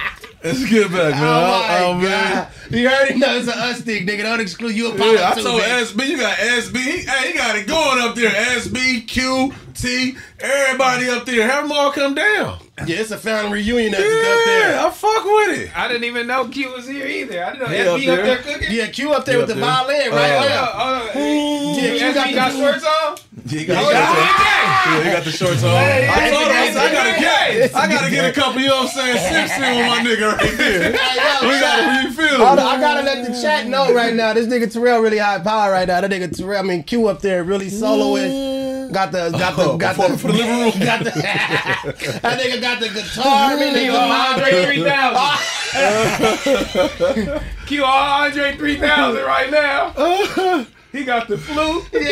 Let's 0.45 0.69
get 0.71 0.91
back, 0.93 1.13
man. 1.13 1.23
Oh 1.23 1.69
my 1.69 1.79
Oh, 1.85 1.95
man. 1.95 2.03
god. 2.03 2.49
You 2.71 2.87
already 2.89 3.19
know 3.19 3.37
it's 3.37 3.49
an 3.49 3.59
us 3.59 3.81
thing, 3.81 4.07
nigga. 4.07 4.23
Don't 4.25 4.41
exclude 4.41 4.75
you 4.75 4.93
Apollo 4.93 5.13
Yeah, 5.13 5.31
I 5.35 5.41
told. 5.41 5.63
SB, 5.63 6.07
you 6.07 6.17
got 6.19 6.37
SB. 6.37 6.77
Hey, 7.07 7.33
he 7.33 7.39
got 7.39 7.57
it 7.57 7.67
going 7.67 7.99
up 8.01 8.15
there. 8.15 8.31
SB, 8.31 9.07
Q, 9.09 9.53
T, 9.75 10.17
everybody 10.41 11.09
up 11.09 11.25
there. 11.25 11.49
Have 11.49 11.65
them 11.65 11.73
all 11.73 11.91
come 11.93 12.15
down. 12.15 12.59
Yeah, 12.87 12.97
it's 12.97 13.13
a 13.13 13.19
family 13.19 13.63
reunion 13.63 13.93
that's 13.93 14.03
up 14.03 14.45
there. 14.47 14.71
Yeah, 14.73 14.87
I 14.87 14.91
fuck 14.91 15.25
with 15.25 15.59
it. 15.61 15.79
I 15.79 15.87
didn't 15.87 16.05
even 16.05 16.27
know 16.27 16.49
Q 16.49 16.73
was 16.73 16.89
here 16.89 17.07
either. 17.07 17.45
I 17.45 17.53
didn't 17.53 17.69
know 17.71 17.95
He 17.97 18.07
SB 18.07 18.09
up 18.13 18.19
up 18.19 18.25
there. 18.25 18.25
there, 18.27 18.39
cooking. 18.43 18.69
Yeah, 18.73 18.87
Q 18.89 19.13
up 19.13 19.25
there 19.25 19.35
He 19.37 19.41
with 19.43 19.51
up 19.51 19.55
the 19.55 19.61
there. 19.61 19.71
violin, 19.71 20.13
Uh, 20.13 20.17
right? 20.17 20.33
Oh, 20.35 20.45
yeah. 20.45 21.15
oh, 21.15 21.79
Yeah, 21.79 21.93
yeah, 21.93 21.99
Q 21.99 22.07
SB 22.11 22.15
got 22.15 22.35
got 22.35 22.53
shorts 22.53 22.85
on. 22.85 23.17
He 23.49 23.65
got 23.65 23.77
Oh, 23.79 23.87
the 23.87 23.95
shorts 23.95 24.11
on. 24.11 24.27
yeah. 24.27 24.85
Yeah, 24.85 25.05
he 25.05 25.11
got 25.13 25.25
the 25.25 25.31
shorts 25.31 25.63
on. 25.63 25.71
Hey, 25.71 26.09
I 26.09 26.13
hey, 26.19 26.31
told 26.33 26.43
him, 26.45 26.51
I 26.51 26.71
said, 26.73 26.77
I 26.77 26.93
gotta 26.93 27.13
hey, 27.13 27.59
get. 27.61 27.75
I 27.77 27.89
gotta 27.89 28.11
get 28.11 28.25
a 28.25 28.33
couple. 28.33 28.61
You 28.61 28.69
know 28.69 28.77
what 28.83 28.97
I'm 28.97 29.17
saying? 29.23 29.49
Sips 29.49 29.57
in 29.57 29.77
with 29.77 29.87
my 29.87 29.99
nigga 30.11 30.33
right 30.37 30.59
there. 30.59 30.91
We 30.91 31.61
got 31.61 31.79
it. 31.79 32.03
You 32.03 32.11
feel 32.13 32.45
Hold 32.45 32.59
it? 32.59 32.63
on, 32.63 32.67
I 32.77 32.81
gotta 32.81 33.03
let 33.03 33.25
the 33.25 33.41
chat 33.41 33.69
know 33.69 33.95
right 33.95 34.15
now. 34.15 34.33
This 34.33 34.49
nigga 34.49 34.73
Terrell 34.73 35.01
really 35.01 35.19
high 35.19 35.39
power 35.39 35.71
right 35.71 35.87
now. 35.87 36.01
That 36.01 36.11
nigga 36.11 36.37
Terrell, 36.37 36.59
I 36.59 36.63
mean 36.63 36.83
Q 36.83 37.07
up 37.07 37.21
there 37.21 37.45
really 37.45 37.71
soloing. 37.71 38.74
Got 38.95 39.11
the 39.11 39.31
got 39.31 39.57
the 39.57 39.63
Oh, 39.65 39.77
got 39.77 39.97
the 39.97 40.17
for 40.17 40.29
the 40.29 40.35
living 40.35 40.61
room. 40.61 40.71
Got 40.79 41.03
the, 41.03 41.11
that 42.23 42.39
nigga 42.39 42.61
got 42.61 42.79
the 42.79 42.91
guitar. 42.91 43.25
I 43.27 43.57
mean, 43.57 43.75
nigga, 43.75 43.99
Andre 44.31 44.77
3000. 47.17 47.41
Q 47.67 47.85
Andre 47.85 48.57
3000 48.57 49.25
right 49.25 49.51
now. 49.51 50.65
He 50.93 51.03
got 51.03 51.27
the 51.27 51.37
flute. 51.37 51.83
Y'all 51.93 52.03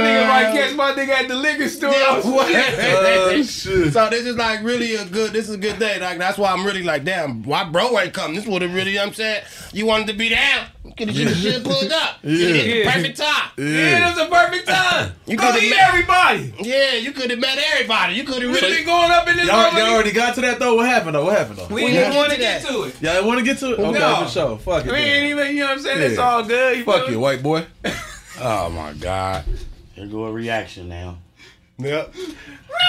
niggas 0.00 0.28
might 0.28 0.52
catch 0.54 0.74
my 0.74 0.92
nigga 0.92 1.08
at 1.10 1.28
the 1.28 1.36
liquor 1.36 1.68
store. 1.68 1.92
Oh, 1.94 3.42
shit. 3.42 3.92
So 3.92 4.08
this 4.08 4.24
is 4.24 4.36
like 4.36 4.62
really 4.62 4.94
a 4.94 5.04
good. 5.04 5.34
This 5.34 5.50
is 5.50 5.56
a 5.56 5.58
good 5.58 5.78
day. 5.78 6.00
Like 6.00 6.16
that's 6.16 6.38
why 6.38 6.50
I'm 6.50 6.64
really 6.64 6.82
like, 6.82 7.04
damn, 7.04 7.42
why 7.42 7.64
bro 7.64 7.98
ain't 7.98 8.14
come? 8.14 8.34
This 8.34 8.46
would 8.46 8.62
have 8.62 8.72
really. 8.72 8.92
You 8.92 8.96
know 8.96 9.02
what 9.02 9.08
I'm 9.08 9.14
saying 9.16 9.44
you 9.74 9.84
wanted 9.84 10.06
to 10.06 10.14
be 10.14 10.30
down. 10.30 10.68
You 10.84 10.92
could 10.96 11.08
have 11.10 11.36
should 11.36 11.62
pulled 11.64 11.92
up. 11.92 12.16
You 12.22 12.30
Yeah. 12.36 12.54
hit 12.54 12.62
the 12.64 12.78
Yeah. 12.84 12.92
perfect 12.94 13.16
time. 13.18 13.50
Yeah, 13.56 14.08
it 14.08 14.16
was 14.16 14.26
a 14.26 14.28
perfect 14.30 14.68
time. 14.68 15.12
You 15.26 15.36
could've 15.36 15.62
met- 15.70 15.78
everybody. 15.88 16.52
Yeah, 16.60 16.94
you 16.94 17.12
could 17.12 17.30
have 17.30 17.38
met 17.38 17.56
everybody. 17.72 18.14
You 18.14 18.24
could 18.24 18.42
have 18.42 18.50
We 18.50 18.60
really. 18.60 18.76
been 18.78 18.86
going 18.86 19.10
up 19.12 19.28
in 19.28 19.36
this 19.36 19.46
Y'all, 19.46 19.72
y'all 19.72 19.94
already 19.94 20.10
got 20.12 20.34
to 20.34 20.40
that 20.40 20.58
though. 20.58 20.74
What 20.74 20.86
happened 20.86 21.14
though? 21.14 21.24
What 21.24 21.38
happened 21.38 21.58
though? 21.58 21.66
We 21.68 21.84
We 21.84 21.90
didn't 21.92 21.94
didn't 22.10 22.16
want 22.16 22.32
to 22.32 22.36
get 22.38 22.62
get 22.62 22.66
to 22.68 22.72
to 22.74 22.82
it. 22.84 22.94
Y'all 23.00 23.24
want 23.26 23.38
to 23.38 23.44
get 23.44 23.58
to 23.58 23.72
it? 23.72 23.78
Okay, 23.78 23.98
No. 23.98 24.24
for 24.24 24.28
sure. 24.30 24.58
Fuck 24.58 24.86
it. 24.86 24.92
We 24.92 24.98
ain't 24.98 25.26
even, 25.30 25.46
you 25.54 25.60
know 25.60 25.66
what 25.66 25.72
I'm 25.78 25.82
saying? 25.82 26.00
It's 26.02 26.18
all 26.18 26.42
good. 26.42 26.78
You 26.78 26.84
Fuck 26.84 27.08
you, 27.08 27.20
white 27.20 27.42
boy. 27.42 27.64
Oh 28.40 28.70
my 28.70 28.92
god. 28.94 29.44
Here 29.94 30.06
go 30.06 30.24
a 30.24 30.32
reaction 30.32 30.88
now. 30.88 31.18
Yep. 31.78 32.14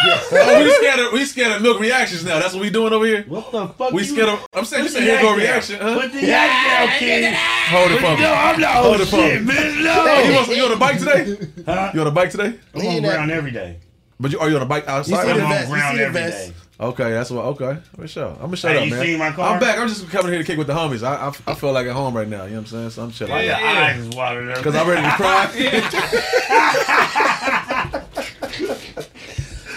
Oh, 0.05 0.63
we 0.63 0.71
scared 0.73 0.99
of 0.99 1.13
we 1.13 1.25
scared 1.25 1.51
of 1.53 1.61
milk 1.61 1.79
reactions 1.79 2.25
now. 2.25 2.39
That's 2.39 2.53
what 2.53 2.61
we 2.61 2.69
doing 2.69 2.91
over 2.93 3.05
here. 3.05 3.23
What 3.27 3.51
the 3.51 3.67
fuck? 3.67 3.91
We 3.93 4.01
you- 4.01 4.07
scared 4.07 4.27
of. 4.29 4.45
I'm 4.53 4.65
saying 4.65 4.83
you 4.85 4.89
Put 4.89 4.93
said 4.97 5.03
the 5.03 5.11
here 5.11 5.21
go 5.21 5.27
yak 5.27 5.29
down. 5.29 5.37
reaction, 5.39 5.79
huh? 5.79 6.01
Put 6.01 6.11
the 6.13 6.21
yak 6.25 6.49
down, 6.89 6.99
kid. 6.99 7.33
Hold 7.35 7.91
it 7.91 7.99
for 8.01 8.15
me. 8.15 8.21
No, 8.21 8.33
I'm 8.33 8.59
not. 8.59 8.73
Hold 8.75 9.01
it 9.01 9.05
for 9.05 9.17
me. 9.17 9.39
man. 9.39 9.77
You, 9.77 9.83
No. 9.83 10.39
on, 10.41 10.55
you 10.57 10.63
on 10.65 10.71
a 10.71 10.75
bike 10.77 10.99
today? 10.99 11.47
Huh? 11.65 11.91
You 11.93 12.01
on 12.01 12.07
a 12.07 12.11
bike 12.11 12.31
today? 12.31 12.59
I'm 12.75 12.85
on 12.87 13.01
ground 13.01 13.31
every 13.31 13.51
day. 13.51 13.77
But 14.19 14.31
you 14.31 14.39
are 14.39 14.49
you 14.49 14.55
on 14.57 14.61
a 14.63 14.65
bike 14.65 14.87
outside? 14.87 15.23
see 15.23 15.29
I'm 15.31 15.37
the 15.37 15.43
on 15.43 15.69
ground 15.69 15.91
see 15.91 15.97
the 15.99 16.03
every 16.05 16.21
vest. 16.21 16.47
day. 16.49 16.53
Okay, 16.79 17.11
that's 17.11 17.29
what. 17.29 17.45
Okay, 17.45 17.77
for 17.95 18.07
sure. 18.07 18.29
I'm 18.29 18.37
gonna 18.45 18.57
shut 18.57 18.71
Hey, 18.71 18.77
up, 18.79 18.85
you 18.85 18.91
man. 18.95 19.05
seen 19.05 19.19
my 19.19 19.31
car? 19.31 19.53
I'm 19.53 19.59
back. 19.59 19.77
I'm 19.77 19.87
just 19.87 20.09
coming 20.09 20.31
here 20.33 20.41
to 20.41 20.47
kick 20.47 20.57
with 20.57 20.67
the 20.67 20.73
homies. 20.73 21.03
I 21.03 21.27
I, 21.27 21.51
I 21.51 21.55
feel 21.55 21.71
like 21.71 21.85
at 21.87 21.93
home 21.93 22.15
right 22.15 22.27
now. 22.27 22.43
You 22.45 22.51
know 22.51 22.61
what 22.61 22.61
I'm 22.61 22.65
saying? 22.65 22.89
So 22.89 23.03
I'm 23.03 23.11
chilling. 23.11 23.31
My 23.33 23.43
Yeah. 23.43 23.59
eyes 23.59 23.99
is 23.99 24.09
watered 24.15 24.49
up. 24.49 24.63
Cause 24.63 24.75
I'm 24.75 24.87
ready 24.89 25.03
to 25.03 25.11
cry. 25.15 25.49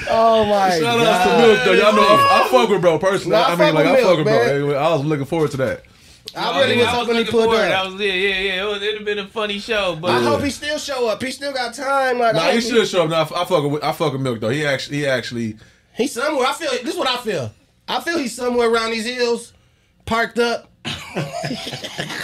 Oh 0.08 0.44
my 0.44 0.70
Shout 0.70 0.82
god. 0.82 1.06
out 1.06 1.24
to 1.24 1.46
Milk 1.46 1.64
though. 1.64 1.72
Y'all 1.72 1.92
know 1.94 2.02
I, 2.02 2.42
I 2.44 2.48
fuck 2.50 2.68
with 2.68 2.80
bro 2.80 2.98
personally. 2.98 3.36
Nah, 3.36 3.44
I 3.44 3.52
I 3.52 3.56
mean, 3.56 3.74
like 3.74 3.86
I 3.86 3.92
Milk, 3.92 4.04
fuck 4.04 4.16
with 4.18 4.26
man. 4.26 4.60
bro. 4.66 4.74
I 4.76 4.92
was 4.94 5.04
looking 5.04 5.24
forward 5.26 5.50
to 5.52 5.56
that. 5.58 5.82
I 6.36 6.60
really 6.60 6.76
was 6.76 6.86
I 6.86 6.90
hoping 6.90 7.14
he 7.14 7.18
looking 7.20 7.32
pulled 7.32 7.44
forward. 7.46 7.60
That 7.60 7.86
was 7.86 7.94
yeah, 8.00 8.12
yeah, 8.12 8.40
yeah. 8.40 8.62
It 8.62 8.66
would 8.68 8.82
have 8.82 9.04
been 9.04 9.18
a 9.20 9.26
funny 9.26 9.58
show, 9.58 9.96
but 9.96 10.10
I 10.10 10.22
hope 10.22 10.42
he 10.42 10.50
still 10.50 10.78
show 10.78 11.08
up. 11.08 11.22
He 11.22 11.30
still 11.30 11.52
got 11.52 11.72
time. 11.74 12.18
Like, 12.18 12.34
Nah, 12.34 12.40
hope 12.42 12.54
he 12.54 12.60
should 12.60 12.86
show 12.88 13.04
up. 13.04 13.10
Nah, 13.10 13.20
I, 13.36 13.42
I 13.42 13.44
fuck 13.46 13.70
with 13.70 13.82
I 13.82 13.92
fuck 13.92 14.12
with 14.12 14.20
Milk 14.20 14.40
though. 14.40 14.50
He 14.50 14.66
actually 14.66 14.98
he 14.98 15.06
actually 15.06 15.56
He's 15.94 16.12
somewhere. 16.12 16.46
I 16.46 16.52
feel. 16.52 16.70
This 16.70 16.92
is 16.92 16.96
what 16.96 17.08
I 17.08 17.16
feel. 17.16 17.52
I 17.88 18.00
feel 18.00 18.18
he's 18.18 18.34
somewhere 18.34 18.68
around 18.70 18.90
these 18.90 19.06
hills, 19.06 19.52
parked 20.04 20.38
up. 20.38 20.70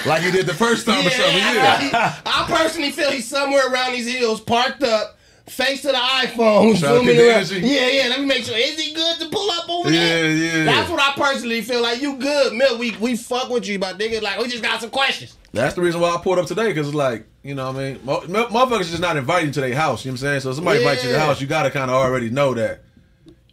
like 0.06 0.22
he 0.22 0.30
did 0.30 0.46
the 0.46 0.54
first 0.56 0.86
time 0.86 1.06
or 1.06 1.10
something. 1.10 1.36
Yeah. 1.38 2.16
I 2.26 2.44
personally 2.48 2.90
feel 2.90 3.10
he's 3.10 3.28
somewhere 3.28 3.72
around 3.72 3.92
these 3.92 4.12
hills, 4.12 4.40
parked 4.40 4.82
up, 4.82 5.18
face 5.48 5.82
to 5.82 5.88
the 5.88 5.94
iPhone, 5.94 6.76
zooming 6.76 7.18
around. 7.18 7.50
Yeah, 7.50 7.88
yeah. 7.88 8.08
Let 8.08 8.20
me 8.20 8.26
make 8.26 8.44
sure. 8.44 8.56
Is 8.56 8.78
he 8.80 8.94
good 8.94 9.20
to 9.20 9.28
pull 9.28 9.50
up 9.50 9.68
over 9.68 9.90
Yeah, 9.90 9.98
there? 10.00 10.30
yeah. 10.36 10.56
Yeah. 10.58 10.64
That's 10.64 10.90
what 10.90 11.00
I 11.00 11.12
personally 11.20 11.60
feel 11.62 11.82
like. 11.82 12.00
You 12.00 12.16
good, 12.16 12.52
Milk? 12.54 12.78
We 12.78 12.96
we 13.00 13.16
fuck 13.16 13.48
with 13.50 13.66
you, 13.66 13.78
but 13.78 13.98
nigga, 13.98 14.22
like 14.22 14.38
we 14.38 14.48
just 14.48 14.62
got 14.62 14.80
some 14.80 14.90
questions. 14.90 15.36
That's 15.52 15.74
the 15.74 15.82
reason 15.82 16.00
why 16.00 16.14
I 16.14 16.18
pulled 16.22 16.38
up 16.38 16.46
today 16.46 16.68
because 16.68 16.88
it's 16.88 16.94
like 16.94 17.26
you 17.42 17.54
know 17.54 17.66
what 17.72 17.76
I 17.80 17.92
mean 17.92 18.00
Mo- 18.04 18.24
mo- 18.28 18.46
motherfuckers 18.46 18.88
just 18.90 19.00
not 19.00 19.16
inviting 19.16 19.48
you 19.48 19.52
to 19.54 19.60
their 19.60 19.74
house. 19.74 20.04
You 20.04 20.10
know 20.10 20.14
what 20.14 20.20
I'm 20.20 20.26
saying? 20.28 20.40
So 20.40 20.50
if 20.50 20.56
somebody 20.56 20.78
invites 20.78 21.02
you 21.02 21.08
to 21.10 21.14
the 21.14 21.20
house, 21.20 21.40
you 21.40 21.46
gotta 21.46 21.70
kind 21.70 21.90
of 21.90 21.96
already 21.96 22.30
know 22.30 22.54
that. 22.54 22.84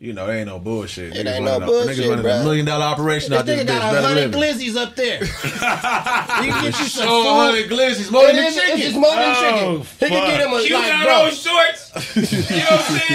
You 0.02 0.14
know, 0.14 0.30
ain't 0.32 0.48
no 0.48 0.60
bullshit. 0.60 1.14
It 1.14 1.28
Niggas 1.28 1.36
ain't 1.36 1.44
no 1.44 1.52
running 1.60 1.64
a- 1.64 1.66
bullshit, 1.72 1.98
Niggas 1.98 2.10
running 2.10 2.24
bruh. 2.26 2.40
a 2.40 2.44
million 2.46 2.66
dollar 2.66 2.86
operation 2.86 3.32
This 3.32 3.40
out 3.40 3.46
this 3.46 3.60
nigga 3.60 3.64
bitch. 3.68 3.80
got 3.80 3.96
a 3.96 4.02
hundred 4.08 4.32
glizzies 4.32 4.76
up 4.78 4.96
there. 4.96 5.20
you 5.26 5.28
can 5.28 6.64
get 6.64 6.80
you 6.80 6.86
some 6.88 7.04
Show 7.06 7.20
a 7.20 7.24
food. 7.24 7.36
hundred 7.36 7.70
glizzies, 7.70 8.10
more 8.10 8.28
than 8.28 8.38
It 8.38 8.46
is- 8.46 8.56
chicken. 8.56 8.80
It's 8.80 8.96
more 8.96 9.12
than 9.12 9.36
Oh, 9.36 9.84
chicken. 9.84 10.08
He 10.08 10.16
can 10.16 10.28
get 10.32 10.40
him 10.40 10.54
a 10.56 10.62
you 10.64 10.74
like, 10.76 10.88
got 10.88 11.04
bro. 11.04 11.16
on 11.28 11.32
shorts. 11.36 11.92
You 12.16 12.58
know 12.60 12.64
what 12.64 12.80
I'm 12.80 12.96
saying? 12.96 13.12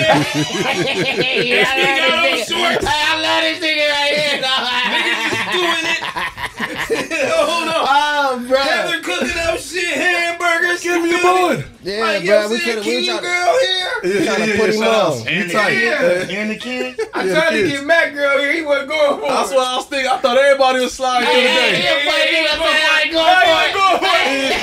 Yeah, 1.48 1.64
This 1.64 2.50
nigga 2.52 2.52
got 2.52 2.84
on 2.84 2.84
I 2.84 3.16
love 3.24 3.42
this 3.48 3.58
nigga 3.64 3.88
right 3.88 4.12
here. 4.12 4.40
dog. 4.44 5.33
Nigga 5.54 6.74
just 6.74 6.88
doing 6.88 7.10
it. 7.14 7.30
Hold 7.34 7.68
on. 7.68 7.74
Oh, 7.76 8.44
bro. 8.48 8.58
Heather 8.58 9.00
cooking 9.02 9.38
up 9.38 9.58
shit, 9.58 9.94
hamburgers. 9.94 10.82
Give 10.82 11.02
me 11.02 11.14
a 11.14 11.22
bun. 11.22 11.64
Yeah, 11.82 12.00
Like, 12.00 12.24
bro. 12.26 12.48
We 12.48 12.58
what 12.58 12.60
I'm 12.60 12.60
saying? 12.60 12.76
could 12.76 12.86
we 12.86 12.92
King 12.92 13.04
trying 13.04 13.22
to 13.22 13.28
here. 13.60 13.92
Yeah, 14.04 14.24
trying 14.24 14.48
to 14.48 14.56
put 14.56 14.68
yeah, 14.70 14.74
him 14.74 14.82
shout 14.82 14.94
on. 15.12 15.18
You 15.24 15.28
And 15.28 15.50
the 15.50 15.54
tight. 15.54 15.74
kid. 15.74 16.30
And 16.30 16.50
the 16.50 16.56
kid. 16.56 17.00
I 17.14 17.24
Yeah, 17.24 17.34
tried 17.34 17.50
to 17.50 17.62
get 17.68 17.84
Matt 17.84 18.14
girl 18.14 18.38
here. 18.38 18.52
He 18.52 18.62
wasn't 18.62 18.88
going 18.88 19.18
for 19.20 19.26
it. 19.26 19.28
That's 19.28 19.50
what 19.50 19.66
I 19.66 19.76
was 19.76 19.86
thinking. 19.86 20.10
I 20.10 20.16
thought 20.18 20.38
everybody 20.38 20.80
was 20.80 20.92
sliding 20.94 21.28
through 21.28 21.42
the 21.42 21.48
Hey, 21.48 21.54
day. 21.54 21.80
hey, 21.80 22.04
funny 22.08 22.24
nigga, 22.24 22.42
yeah, 22.44 22.58
man, 22.58 22.68
I 22.68 23.02
ain't 23.04 23.12
yeah, 23.12 23.18
going 23.20 23.38
yeah, 23.44 23.44
for 23.44 23.60
it. 23.68 23.72
go 23.74 23.86
for 23.98 24.16
it. 24.24 24.54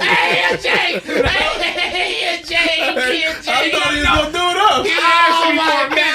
Hey, 0.00 0.56
Jay. 0.60 1.00
Hey, 1.00 2.42
Jay. 2.42 2.56
Hey, 2.56 3.24
I 3.26 3.32
Jay. 3.42 3.70
thought 3.70 3.92
he 3.92 3.98
was 4.00 4.06
gonna 4.06 4.32
do 4.32 4.38
it 4.38 4.56
up. 4.56 4.86
Oh, 4.86 5.52
my 5.54 5.88
God. 5.90 6.05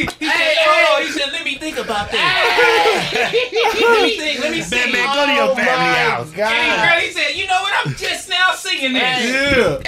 He, 0.00 0.06
he 0.18 0.30
Hey, 0.30 0.54
said, 0.56 0.64
"Oh, 0.66 0.96
hey. 0.98 1.06
he 1.06 1.12
said, 1.12 1.32
let 1.32 1.44
me 1.44 1.54
think 1.56 1.76
about 1.78 2.10
that. 2.10 3.30
let 3.80 4.02
me 4.02 4.16
think. 4.18 4.40
Let 4.40 4.50
me 4.52 4.62
see." 4.62 4.76
Batman, 4.76 5.14
go 5.14 5.26
to 5.26 5.32
your 5.32 5.50
Oh, 5.50 5.54
family 5.54 5.90
my 5.92 6.04
house. 6.08 6.28
And 6.28 6.36
God. 6.36 6.88
girl, 6.88 7.00
he 7.00 7.10
said, 7.12 7.30
"You 7.36 7.46
know 7.46 7.60
what? 7.60 7.72
I'm 7.84 7.94
just 7.94 8.28
now 8.28 8.52
singing 8.54 8.92
this." 8.94 9.02
Hey. 9.02 9.32
Yeah. 9.32 9.78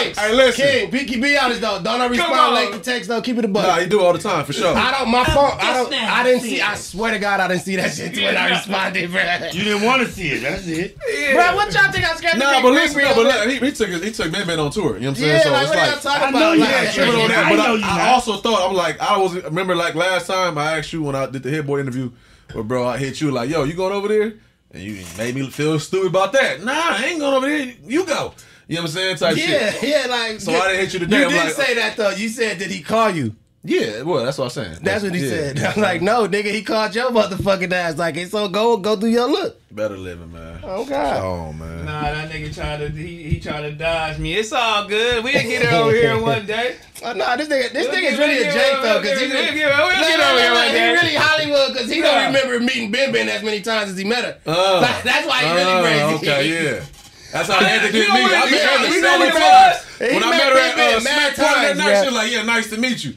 Hey, 0.00 0.08
Hey, 0.08 0.12
King. 0.12 0.14
hey, 0.14 0.28
hey, 0.30 0.34
listen. 0.34 0.64
King, 0.66 0.90
be, 0.90 1.20
be 1.20 1.36
honest 1.38 1.60
though. 1.60 1.80
Don't 1.82 2.00
I 2.00 2.06
respond 2.06 2.54
late 2.54 2.72
to 2.72 2.78
text 2.80 3.08
though. 3.08 3.20
Keep 3.20 3.38
it 3.38 3.44
a 3.44 3.48
buck. 3.48 3.66
Nah, 3.66 3.78
you 3.78 3.86
do 3.86 4.00
it 4.00 4.02
all 4.04 4.12
the 4.12 4.18
time 4.18 4.44
for 4.44 4.52
sure. 4.52 4.74
I 4.76 4.90
don't. 4.92 5.10
My 5.10 5.24
phone. 5.24 5.52
I 5.60 5.72
don't. 5.74 5.92
I 5.92 6.22
didn't 6.22 6.40
see. 6.42 6.48
seeing 6.50 6.62
I 6.62 6.74
swear 6.74 7.12
to 7.12 7.18
God, 7.18 7.40
I 7.40 7.48
didn't 7.48 7.62
see 7.62 7.76
that 7.76 7.92
shit 7.94 8.16
when 8.16 8.36
I 8.36 8.50
responded, 8.56 9.10
bro. 9.10 9.20
You 9.52 9.64
didn't 9.64 9.82
want 9.82 10.02
to 10.06 10.12
see 10.12 10.28
it. 10.32 10.42
That's 10.42 10.66
it. 10.66 10.96
Bro, 10.98 11.54
what 11.56 11.72
y'all 11.74 11.92
think 11.92 12.04
I 12.04 12.14
scared? 12.16 12.38
Nah, 12.38 12.62
but 12.62 12.72
listen, 12.72 13.02
no, 13.02 13.14
but 13.14 13.24
look, 13.26 13.48
he, 13.48 13.58
he 13.58 13.72
took 13.72 13.88
he 14.02 14.10
took 14.12 14.32
Man 14.32 14.46
Man 14.46 14.58
on 14.58 14.70
tour. 14.70 14.94
You 14.94 15.00
know 15.00 15.08
what 15.08 15.08
I'm 15.08 15.14
saying? 15.16 15.30
Yeah, 15.32 15.42
so 15.42 15.50
like 15.52 15.62
it's 15.62 15.70
what 15.70 15.78
y'all 15.78 15.86
like 15.94 16.02
talking 16.02 16.22
I 16.22 16.28
about? 16.30 16.38
know 16.40 16.52
you 16.52 16.60
Like, 16.60 16.74
ain't 16.86 16.94
tripping 16.94 17.20
on 17.20 17.28
that. 17.28 17.44
I 17.46 17.50
But 17.50 17.56
know 17.56 17.74
I, 17.74 17.76
you 17.76 17.84
I 17.84 17.96
not. 17.98 18.08
also 18.08 18.36
thought 18.38 18.68
I'm 18.70 18.76
like 18.76 19.00
I 19.00 19.16
was 19.18 19.34
remember 19.34 19.74
like 19.76 19.94
last 19.94 20.26
time 20.26 20.58
I 20.58 20.78
asked 20.78 20.92
you 20.92 21.02
when 21.02 21.14
I 21.14 21.26
did 21.26 21.42
the 21.42 21.50
Hit 21.50 21.66
Boy 21.66 21.80
interview, 21.80 22.10
but 22.54 22.62
bro 22.64 22.86
I 22.86 22.98
hit 22.98 23.20
you 23.20 23.30
like 23.30 23.50
yo 23.50 23.64
you 23.64 23.74
going 23.74 23.92
over 23.92 24.08
there, 24.08 24.34
and 24.72 24.82
you 24.82 25.04
made 25.18 25.34
me 25.34 25.48
feel 25.50 25.78
stupid 25.78 26.08
about 26.08 26.32
that. 26.32 26.62
Nah, 26.62 26.72
I 26.72 27.04
ain't 27.06 27.20
going 27.20 27.34
over 27.34 27.46
there. 27.48 27.74
You 27.84 28.06
go. 28.06 28.34
You 28.70 28.76
know 28.76 28.82
what 28.82 28.90
I'm 28.90 28.94
saying? 28.94 29.16
Type 29.16 29.36
Yeah, 29.36 29.70
shit. 29.72 29.82
yeah, 29.90 30.06
like. 30.08 30.40
So 30.40 30.52
I 30.52 30.68
didn't 30.68 30.80
hit 30.80 30.92
you 30.94 30.98
today. 31.00 31.18
You 31.18 31.24
I'm 31.24 31.30
did 31.32 31.44
like, 31.44 31.54
say 31.54 31.74
that 31.74 31.96
though. 31.96 32.10
You 32.10 32.28
said, 32.28 32.58
did 32.58 32.70
he 32.70 32.82
call 32.82 33.10
you? 33.10 33.34
Yeah, 33.64 34.02
well 34.02 34.24
that's 34.24 34.38
what 34.38 34.44
I'm 34.44 34.50
saying. 34.50 34.78
That's 34.80 35.02
what 35.02 35.12
he 35.12 35.22
Yeah. 35.22 35.28
said. 35.28 35.58
I'm 35.58 35.82
like, 35.82 36.00
no, 36.02 36.28
nigga, 36.28 36.52
he 36.54 36.62
called 36.62 36.94
your 36.94 37.10
motherfucking 37.10 37.72
ass. 37.72 37.98
Like, 37.98 38.16
it's 38.16 38.30
so 38.30 38.48
go, 38.48 38.76
go 38.76 38.94
do 38.94 39.08
your 39.08 39.28
look. 39.28 39.60
Better 39.72 39.96
living, 39.98 40.32
man. 40.32 40.60
Oh 40.62 40.84
God. 40.84 41.16
Oh 41.22 41.52
man. 41.52 41.84
Nah, 41.84 42.00
that 42.12 42.30
nigga 42.30 42.54
tried 42.54 42.76
to 42.78 42.88
he, 42.90 43.24
he 43.24 43.40
tried 43.40 43.62
to 43.62 43.72
dodge 43.72 44.18
me. 44.18 44.34
It's 44.34 44.52
all 44.52 44.86
good. 44.86 45.24
We'll 45.24 45.32
get 45.32 45.62
it 45.62 45.72
over 45.72 45.90
here 45.92 46.18
one 46.22 46.46
day. 46.46 46.76
Oh, 47.04 47.12
no, 47.12 47.36
this 47.36 47.48
nigga, 47.48 47.72
this 47.72 47.88
We'll 47.88 47.96
nigga's 47.96 48.18
really 48.18 48.38
a 48.38 48.46
we'll 48.46 48.52
Jake 48.54 48.82
though, 48.82 49.00
because 49.02 49.20
he 49.20 49.26
we'll 49.26 49.34
really, 49.34 49.58
get- 49.58 49.66
we'll 49.66 49.74
get- 49.74 49.78
we'll 49.78 49.98
Look, 49.98 50.08
get 50.08 50.20
over 50.20 50.40
here 50.40 50.50
look, 50.50 50.58
one 50.58 50.66
he 50.68 50.72
day. 50.74 50.92
really 50.92 51.14
Hollywood 51.16 51.72
because 51.74 51.90
he 51.90 52.00
Nah. 52.00 52.06
don't 52.06 52.26
remember 52.34 52.60
meeting 52.60 52.90
Ben 52.92 53.10
Ben 53.12 53.28
as 53.28 53.42
many 53.42 53.60
times 53.62 53.90
as 53.90 53.98
he 53.98 54.04
met 54.04 54.24
her. 54.24 54.38
Uh, 54.46 54.80
Like, 54.80 55.02
that's 55.02 55.26
why 55.26 55.40
he 55.42 55.50
really 55.50 55.72
uh, 55.72 55.82
crazy. 55.82 56.30
Okay, 56.30 56.64
yeah. 56.78 56.84
That's 57.32 57.48
how 57.48 57.64
Anthony 57.64 57.98
You 57.98 58.04
did 58.04 58.08
know 58.08 58.14
me. 58.14 58.22
what 58.22 58.32
I 58.32 58.46
it 58.46 58.50
met 58.50 58.52
is? 58.52 58.60
her 58.60 58.94
You 58.94 59.00
know 59.02 59.08
several 59.08 59.18
what 59.18 59.28
it 59.28 59.40
times. 59.40 59.86
was? 59.86 60.00
When 60.00 60.10
He 60.10 60.16
I 60.16 60.20
met 60.20 60.30
met 60.30 60.52
her 60.52 60.58
at 60.58 60.76
Ben 60.76 60.88
uh, 60.88 60.90
Ben 60.96 61.04
mad 61.04 61.34
Smack 61.34 61.46
Party 61.48 61.60
that 61.66 61.76
night, 61.76 61.86
bruh. 61.94 62.00
she 62.00 62.06
was 62.06 62.14
like, 62.14 62.30
"Yeah, 62.32 62.42
nice 62.42 62.70
to 62.70 62.76
meet 62.78 63.04
you." 63.04 63.14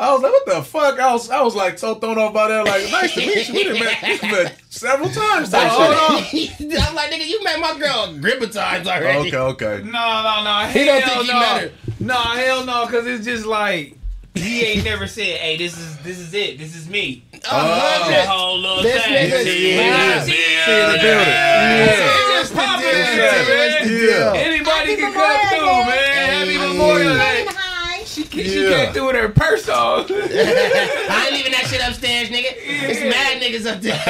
I 0.00 0.12
was 0.12 0.22
like, 0.22 0.32
"What 0.32 0.46
the 0.46 0.62
fuck?" 0.62 1.00
I 1.00 1.12
was, 1.12 1.28
I 1.30 1.42
was 1.42 1.54
like 1.56 1.76
so 1.78 1.96
thrown 1.96 2.18
off 2.18 2.32
by 2.32 2.48
that. 2.48 2.64
Like, 2.66 2.90
nice 2.90 3.14
to 3.14 3.20
meet 3.20 3.48
you. 3.48 3.54
We 3.54 3.64
done 3.64 3.78
met, 3.80 4.22
we 4.22 4.30
met 4.30 4.58
several 4.70 5.08
times. 5.10 5.50
So, 5.50 5.58
hold 5.58 5.94
on. 5.94 6.22
I'm 6.88 6.94
like, 6.94 7.10
nigga, 7.10 7.26
you 7.26 7.42
met 7.42 7.58
my 7.58 7.76
girl 7.78 8.04
a 8.04 8.18
grip 8.20 8.40
of 8.40 8.52
times 8.52 8.86
already. 8.86 9.28
Okay, 9.28 9.36
okay. 9.36 9.82
No, 9.84 10.22
no, 10.22 10.44
no. 10.44 10.66
He 10.68 10.84
don't 10.84 11.02
think 11.04 11.22
he 11.22 11.32
no. 11.32 11.40
met 11.40 11.60
her. 11.62 11.72
No, 12.00 12.14
hell 12.14 12.64
no, 12.64 12.86
because 12.86 13.06
it's 13.08 13.24
just 13.24 13.44
like 13.44 13.96
he 14.34 14.62
ain't 14.64 14.84
never 14.84 15.08
said, 15.08 15.36
"Hey, 15.38 15.56
this 15.56 15.76
is 15.76 15.98
this 15.98 16.18
is 16.20 16.32
it. 16.32 16.58
This 16.58 16.76
is 16.76 16.88
me." 16.88 17.24
Oh, 17.50 18.10
That 18.10 18.26
whole 18.28 18.58
little 18.58 18.82
This 18.82 19.02
thing. 19.02 19.30
nigga- 19.30 19.44
Yeah. 19.46 20.24
in 20.24 20.92
the 20.92 20.98
building. 20.98 21.28
Yeah. 21.28 21.84
It's 21.84 22.50
just 22.50 22.54
popping, 22.54 22.84
What's 22.84 22.94
the 22.94 23.16
deal? 23.16 23.24
What's 23.24 23.46
the 23.48 23.54
man. 23.54 23.88
deal? 23.88 24.32
Anybody 24.34 24.70
Happy 24.70 24.96
can 24.96 25.12
come 25.12 25.48
through, 25.48 25.84
man. 25.86 26.30
Happy 26.30 26.52
Hey. 26.52 26.58
Memorial 26.68 27.14
Day. 27.14 27.46
She, 28.06 28.24
she 28.24 28.64
Yeah. 28.70 28.84
came 28.84 28.92
through 28.94 29.06
with 29.08 29.16
her 29.16 29.28
purse 29.28 29.68
on. 29.68 30.00
I 30.10 31.24
ain't 31.26 31.32
leaving 31.32 31.52
that 31.52 31.66
shit 31.68 31.80
upstairs, 31.86 32.28
nigga. 32.30 32.52
It's 32.56 33.00
mad 33.00 33.40
niggas 33.40 33.66
up 33.70 33.80
there. 33.80 33.94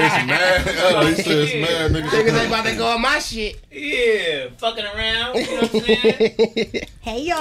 It's 0.00 0.26
mad. 0.26 0.62
Oh, 0.94 1.06
he 1.06 1.14
said 1.14 1.26
it's 1.38 1.54
mad, 1.70 1.90
niggas 1.92 2.08
nigga. 2.10 2.38
ain't 2.40 2.46
about 2.48 2.64
to 2.66 2.74
go 2.76 2.86
on 2.88 3.00
my 3.02 3.18
shit. 3.18 3.60
yeah, 3.70 4.46
fucking 4.58 4.84
around. 4.84 5.36
You 5.36 5.42
know 5.46 5.60
what 5.62 5.74
I'm 5.74 5.80
saying? 5.80 6.70
Hey 7.02 7.20
y'all. 7.22 7.38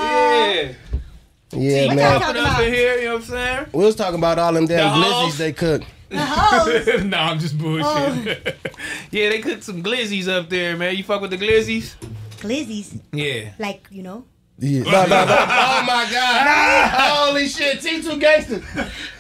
Yeah. 0.56 0.72
Yeah, 1.52 1.88
What 1.88 1.96
man. 1.96 2.20
Popping 2.22 2.28
talking 2.36 2.42
up 2.42 2.52
about? 2.52 2.64
in 2.64 2.74
here, 2.74 2.96
you 2.98 3.06
know 3.06 3.14
what 3.14 3.24
I'm 3.24 3.28
saying? 3.30 3.66
We 3.74 3.86
was 3.86 3.96
talking 3.96 4.20
about 4.20 4.40
all 4.40 4.54
them 4.54 4.68
damn 4.68 5.00
The 5.00 5.06
glizzies 5.06 5.38
they 5.38 5.54
cook. 5.54 5.82
The 6.10 6.18
hoes. 6.20 7.04
no, 7.06 7.18
I'm 7.18 7.40
just 7.40 7.58
bullshit. 7.58 8.58
yeah, 9.12 9.30
they 9.30 9.40
cooked 9.40 9.64
some 9.64 9.84
glizzies 9.84 10.28
up 10.28 10.50
there, 10.50 10.76
man. 10.78 10.96
You 10.96 11.04
fuck 11.04 11.22
with 11.22 11.32
the 11.32 11.38
glizzies? 11.38 11.96
Glizzies. 12.38 13.00
Yeah. 13.12 13.52
Like, 13.60 13.88
you 13.92 14.04
know. 14.04 14.26
Yeah. 14.62 14.84
No, 14.84 14.92
no, 14.92 15.26
no. 15.26 15.38
Oh 15.40 15.84
my 15.88 16.08
god. 16.12 16.90
Holy 17.30 17.48
shit. 17.48 17.80
T2 17.80 18.20
gangsters. 18.20 18.64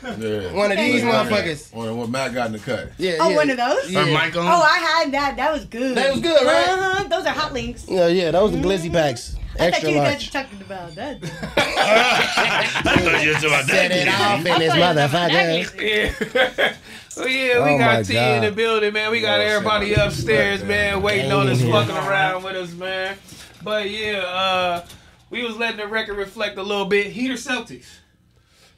Yeah. 0.04 0.54
One 0.54 0.72
of 0.72 0.78
these 0.78 1.02
motherfuckers. 1.02 1.74
Or 1.74 1.94
what 1.96 2.10
Matt 2.10 2.34
got 2.34 2.48
in 2.48 2.54
the 2.54 2.60
cut. 2.60 2.92
Yeah. 2.98 3.18
Oh, 3.22 3.30
yeah. 3.30 3.36
one 3.36 3.50
of 3.50 3.58
those? 3.58 3.90
Yeah. 3.90 4.04
Her 4.04 4.12
mic 4.12 4.36
on. 4.36 4.46
Oh, 4.46 4.62
I 4.62 4.78
had 4.80 5.14
that. 5.14 5.38
That 5.38 5.54
was 5.54 5.66
good. 5.66 5.96
That 5.96 6.12
was 6.12 6.22
good, 6.22 6.46
right? 6.46 6.68
Uh-huh. 6.68 7.08
Those 7.08 7.26
are 7.26 7.34
hot 7.34 7.54
links. 7.54 7.86
Yeah, 7.88 8.08
yeah, 8.08 8.32
those 8.32 8.54
are 8.54 8.58
glizzy 8.58 8.92
packs. 8.92 9.38
I 9.60 9.72
thought 9.72 9.74
Extra 9.74 9.90
you 9.90 9.96
guys 9.98 10.08
large. 10.08 10.26
were 10.34 10.42
talking 10.42 10.62
about 10.62 10.96
that. 10.96 11.18
I 11.24 12.82
thought 12.84 13.24
you 13.24 13.34
was 13.34 13.44
about 13.44 13.66
Set 13.66 13.92
it 13.92 14.06
that. 14.06 14.40
off 14.40 14.46
in 14.46 14.60
this 14.60 14.74
motherfucker. 14.74 15.82
Yeah. 15.82 16.74
well, 17.18 17.28
yeah, 17.28 17.66
we 17.66 17.72
Oh, 17.72 17.78
got 17.78 18.06
T 18.06 18.18
in 18.18 18.42
the 18.44 18.52
building, 18.52 18.94
man. 18.94 19.12
We 19.12 19.22
got 19.22 19.40
Oh, 19.40 19.44
everybody 19.44 19.94
upstairs, 19.94 20.64
man, 20.64 21.02
waiting 21.02 21.32
on 21.32 21.48
us, 21.48 21.62
fucking 21.62 21.96
around 21.96 22.44
with 22.44 22.56
us, 22.56 22.72
man. 22.74 23.18
But 23.64 23.90
yeah, 23.90 24.20
uh, 24.20 24.86
we 25.30 25.44
was 25.44 25.58
letting 25.58 25.78
the 25.78 25.88
record 25.88 26.16
reflect 26.18 26.58
a 26.58 26.64
little 26.64 26.86
bit. 26.86 27.08
Heat 27.08 27.32
or 27.32 27.36
Celtics? 27.36 27.88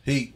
Heat. 0.03 0.33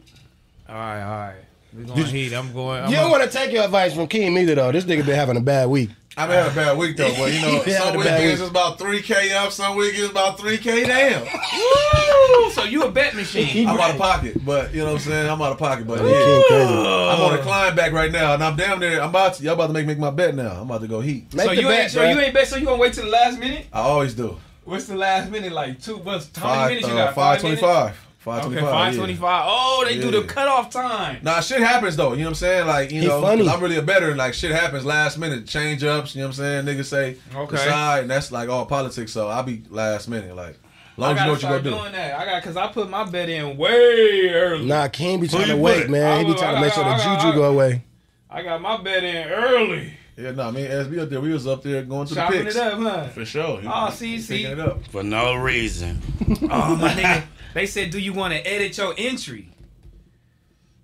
All 0.68 0.74
right, 0.76 1.02
all 1.02 1.18
right. 1.18 1.36
We 1.76 1.84
going 1.84 2.04
Heat. 2.06 2.32
I'm 2.32 2.52
going. 2.52 2.84
I'm 2.84 2.90
You 2.90 2.96
don't 2.96 3.10
want 3.10 3.24
to 3.24 3.28
take 3.30 3.52
your 3.52 3.64
advice 3.64 3.94
from 3.94 4.06
Keem 4.08 4.38
either, 4.40 4.54
though. 4.54 4.72
This 4.72 4.84
nigga 4.84 5.04
been 5.04 5.14
having 5.16 5.36
a 5.36 5.40
bad 5.40 5.68
week. 5.68 5.90
I've 6.18 6.30
had 6.30 6.50
a 6.50 6.54
bad 6.54 6.78
week 6.78 6.96
though, 6.96 7.14
but 7.18 7.30
you 7.32 7.42
know, 7.42 7.62
Yeah, 7.66 7.78
some 7.78 7.86
had 7.88 7.94
a 7.94 7.98
weekends 7.98 8.22
week. 8.22 8.32
it's 8.40 8.50
about 8.50 8.78
three 8.78 9.02
K 9.02 9.32
up, 9.34 9.52
some 9.52 9.76
weekends 9.76 10.00
it's 10.04 10.10
about 10.10 10.38
three 10.38 10.56
K 10.56 10.84
down. 10.86 11.22
Woo! 11.24 12.50
So 12.52 12.64
you 12.64 12.84
a 12.84 12.90
bet 12.90 13.14
machine? 13.14 13.68
I'm 13.68 13.78
out 13.78 13.90
of 13.90 13.98
pocket, 13.98 14.42
but 14.44 14.72
you 14.72 14.78
know 14.80 14.86
what 14.86 14.92
I'm 14.94 14.98
saying. 15.00 15.28
I'm 15.30 15.42
out 15.42 15.52
of 15.52 15.58
pocket, 15.58 15.86
but 15.86 15.98
yeah. 16.00 16.06
I'm 16.08 17.20
on 17.20 17.34
a 17.38 17.42
climb 17.42 17.76
back 17.76 17.92
right 17.92 18.10
now, 18.10 18.32
and 18.32 18.42
I'm 18.42 18.56
down 18.56 18.80
there. 18.80 19.02
I'm 19.02 19.10
about 19.10 19.34
to, 19.34 19.42
y'all 19.42 19.52
about 19.54 19.66
to 19.68 19.72
make 19.74 19.86
make 19.86 19.98
my 19.98 20.10
bet 20.10 20.34
now. 20.34 20.52
I'm 20.52 20.62
about 20.62 20.80
to 20.80 20.88
go 20.88 21.00
heat. 21.00 21.34
Make 21.34 21.46
so 21.46 21.52
you 21.52 21.62
bet, 21.68 21.80
ain't 21.82 21.90
so 21.90 22.02
you 22.08 22.18
ain't 22.18 22.32
bet. 22.32 22.48
So 22.48 22.56
you 22.56 22.64
gonna 22.64 22.80
wait 22.80 22.94
till 22.94 23.04
the 23.04 23.10
last 23.10 23.38
minute? 23.38 23.66
I 23.72 23.80
always 23.80 24.14
do. 24.14 24.38
What's 24.64 24.86
the 24.86 24.96
last 24.96 25.30
minute 25.30 25.52
like? 25.52 25.80
Two? 25.82 25.98
What's 25.98 26.34
how 26.36 26.44
Five, 26.46 26.58
many 26.70 26.74
minutes 26.76 26.88
you 26.88 26.94
uh, 26.94 27.04
got? 27.06 27.14
five 27.14 27.42
minutes? 27.42 27.60
twenty-five. 27.60 28.05
Five 28.26 28.44
Okay, 28.46 28.54
twenty-five. 28.58 28.94
five 28.96 29.20
yeah. 29.20 29.44
Oh, 29.46 29.84
they 29.86 30.00
do 30.00 30.10
the 30.10 30.24
cutoff 30.24 30.70
time. 30.70 31.18
Nah, 31.22 31.38
shit 31.40 31.60
happens 31.60 31.94
though. 31.94 32.10
You 32.12 32.18
know 32.18 32.24
what 32.24 32.28
I'm 32.30 32.34
saying? 32.34 32.66
Like 32.66 32.90
you 32.90 33.00
He 33.02 33.06
know, 33.06 33.20
'cause 33.20 33.30
funny. 33.38 33.48
I'm 33.48 33.60
really 33.60 33.76
a 33.76 33.82
better. 33.82 34.16
Like 34.16 34.34
shit 34.34 34.50
happens 34.50 34.84
last 34.84 35.16
minute, 35.16 35.46
change 35.46 35.84
ups. 35.84 36.16
You 36.16 36.22
know 36.22 36.26
what 36.28 36.38
I'm 36.40 36.64
saying? 36.66 36.66
Niggas 36.66 36.86
say 36.86 37.16
Okay. 37.34 37.56
decide, 37.56 38.00
and 38.00 38.10
that's 38.10 38.32
like 38.32 38.48
all 38.48 38.66
politics. 38.66 39.12
So 39.12 39.28
I'll 39.28 39.44
be 39.44 39.62
last 39.70 40.08
minute. 40.08 40.34
Like, 40.34 40.56
as 40.56 40.98
long 40.98 41.10
I 41.10 41.12
as 41.12 41.18
you 41.20 41.24
know 41.26 41.30
what 41.30 41.34
you 41.34 41.38
start 41.46 41.62
gonna 41.64 41.76
do. 41.76 41.82
doing 41.82 41.92
that. 41.92 42.18
I 42.18 42.24
got 42.24 42.42
because 42.42 42.56
I 42.56 42.66
put 42.66 42.90
my 42.90 43.04
bet 43.04 43.28
in 43.28 43.56
way 43.56 44.28
early. 44.34 44.66
Nah, 44.66 44.88
Keem 44.88 45.20
be 45.20 45.28
trying 45.28 45.46
to 45.46 45.56
wait, 45.56 45.82
put? 45.82 45.90
man. 45.90 46.18
He 46.26 46.32
be 46.32 46.36
I 46.36 46.40
trying 46.40 46.48
to 46.50 46.54
will- 46.56 46.60
make 46.66 46.72
sure 46.74 46.82
the 46.84 46.90
got- 46.90 47.00
I 47.00 47.14
juju 47.16 47.28
got- 47.28 47.34
go 47.36 47.44
away. 47.44 47.82
I 48.28 48.42
got 48.42 48.60
my 48.60 48.76
bet 48.82 49.04
in 49.04 49.28
early. 49.28 49.92
Yeah, 50.18 50.30
no, 50.32 50.48
I 50.48 50.50
mean, 50.50 50.66
as 50.66 50.88
we 50.88 50.98
up 50.98 51.10
there, 51.10 51.20
we 51.20 51.30
was 51.30 51.46
up 51.46 51.62
there 51.62 51.82
going 51.82 52.06
to 52.08 52.14
the 52.14 52.20
Chopping 52.22 52.42
picks. 52.44 52.56
it 52.56 52.62
up, 52.62 52.78
huh? 52.80 53.06
For 53.08 53.24
sure. 53.26 53.60
Oh, 53.66 53.90
see, 53.90 54.18
see. 54.18 54.38
Picking 54.38 54.52
it 54.52 54.60
up. 54.60 54.84
For 54.88 55.02
no 55.04 55.34
reason. 55.34 56.00
Oh 56.50 56.74
my 56.74 56.88
nigga. 56.94 57.22
They 57.56 57.64
said, 57.64 57.88
do 57.90 57.98
you 57.98 58.12
want 58.12 58.34
to 58.34 58.46
edit 58.46 58.76
your 58.76 58.92
entry? 58.98 59.48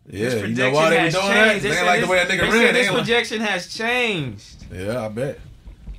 Yeah, 0.08 0.30
This 0.30 0.48
you 0.48 0.54
know 0.54 0.70
why 0.70 0.88
they 0.88 0.96
be 0.96 1.00
has 1.02 1.12
doing 1.12 1.26
that? 1.28 1.48
changed. 1.50 1.64
They 1.66 1.70
said 1.70 1.76
ain't 1.80 1.86
like 1.86 2.00
the 2.00 2.06
this- 2.06 2.10
way 2.10 2.18
a 2.22 2.24
nigga 2.24 2.28
they 2.28 2.36
said 2.38 2.74
This 2.74 2.86
ain't 2.86 2.94
like- 2.94 3.04
projection 3.04 3.40
has 3.42 3.74
changed 3.74 4.64
Yeah, 4.72 5.04
I 5.04 5.08
bet. 5.08 5.38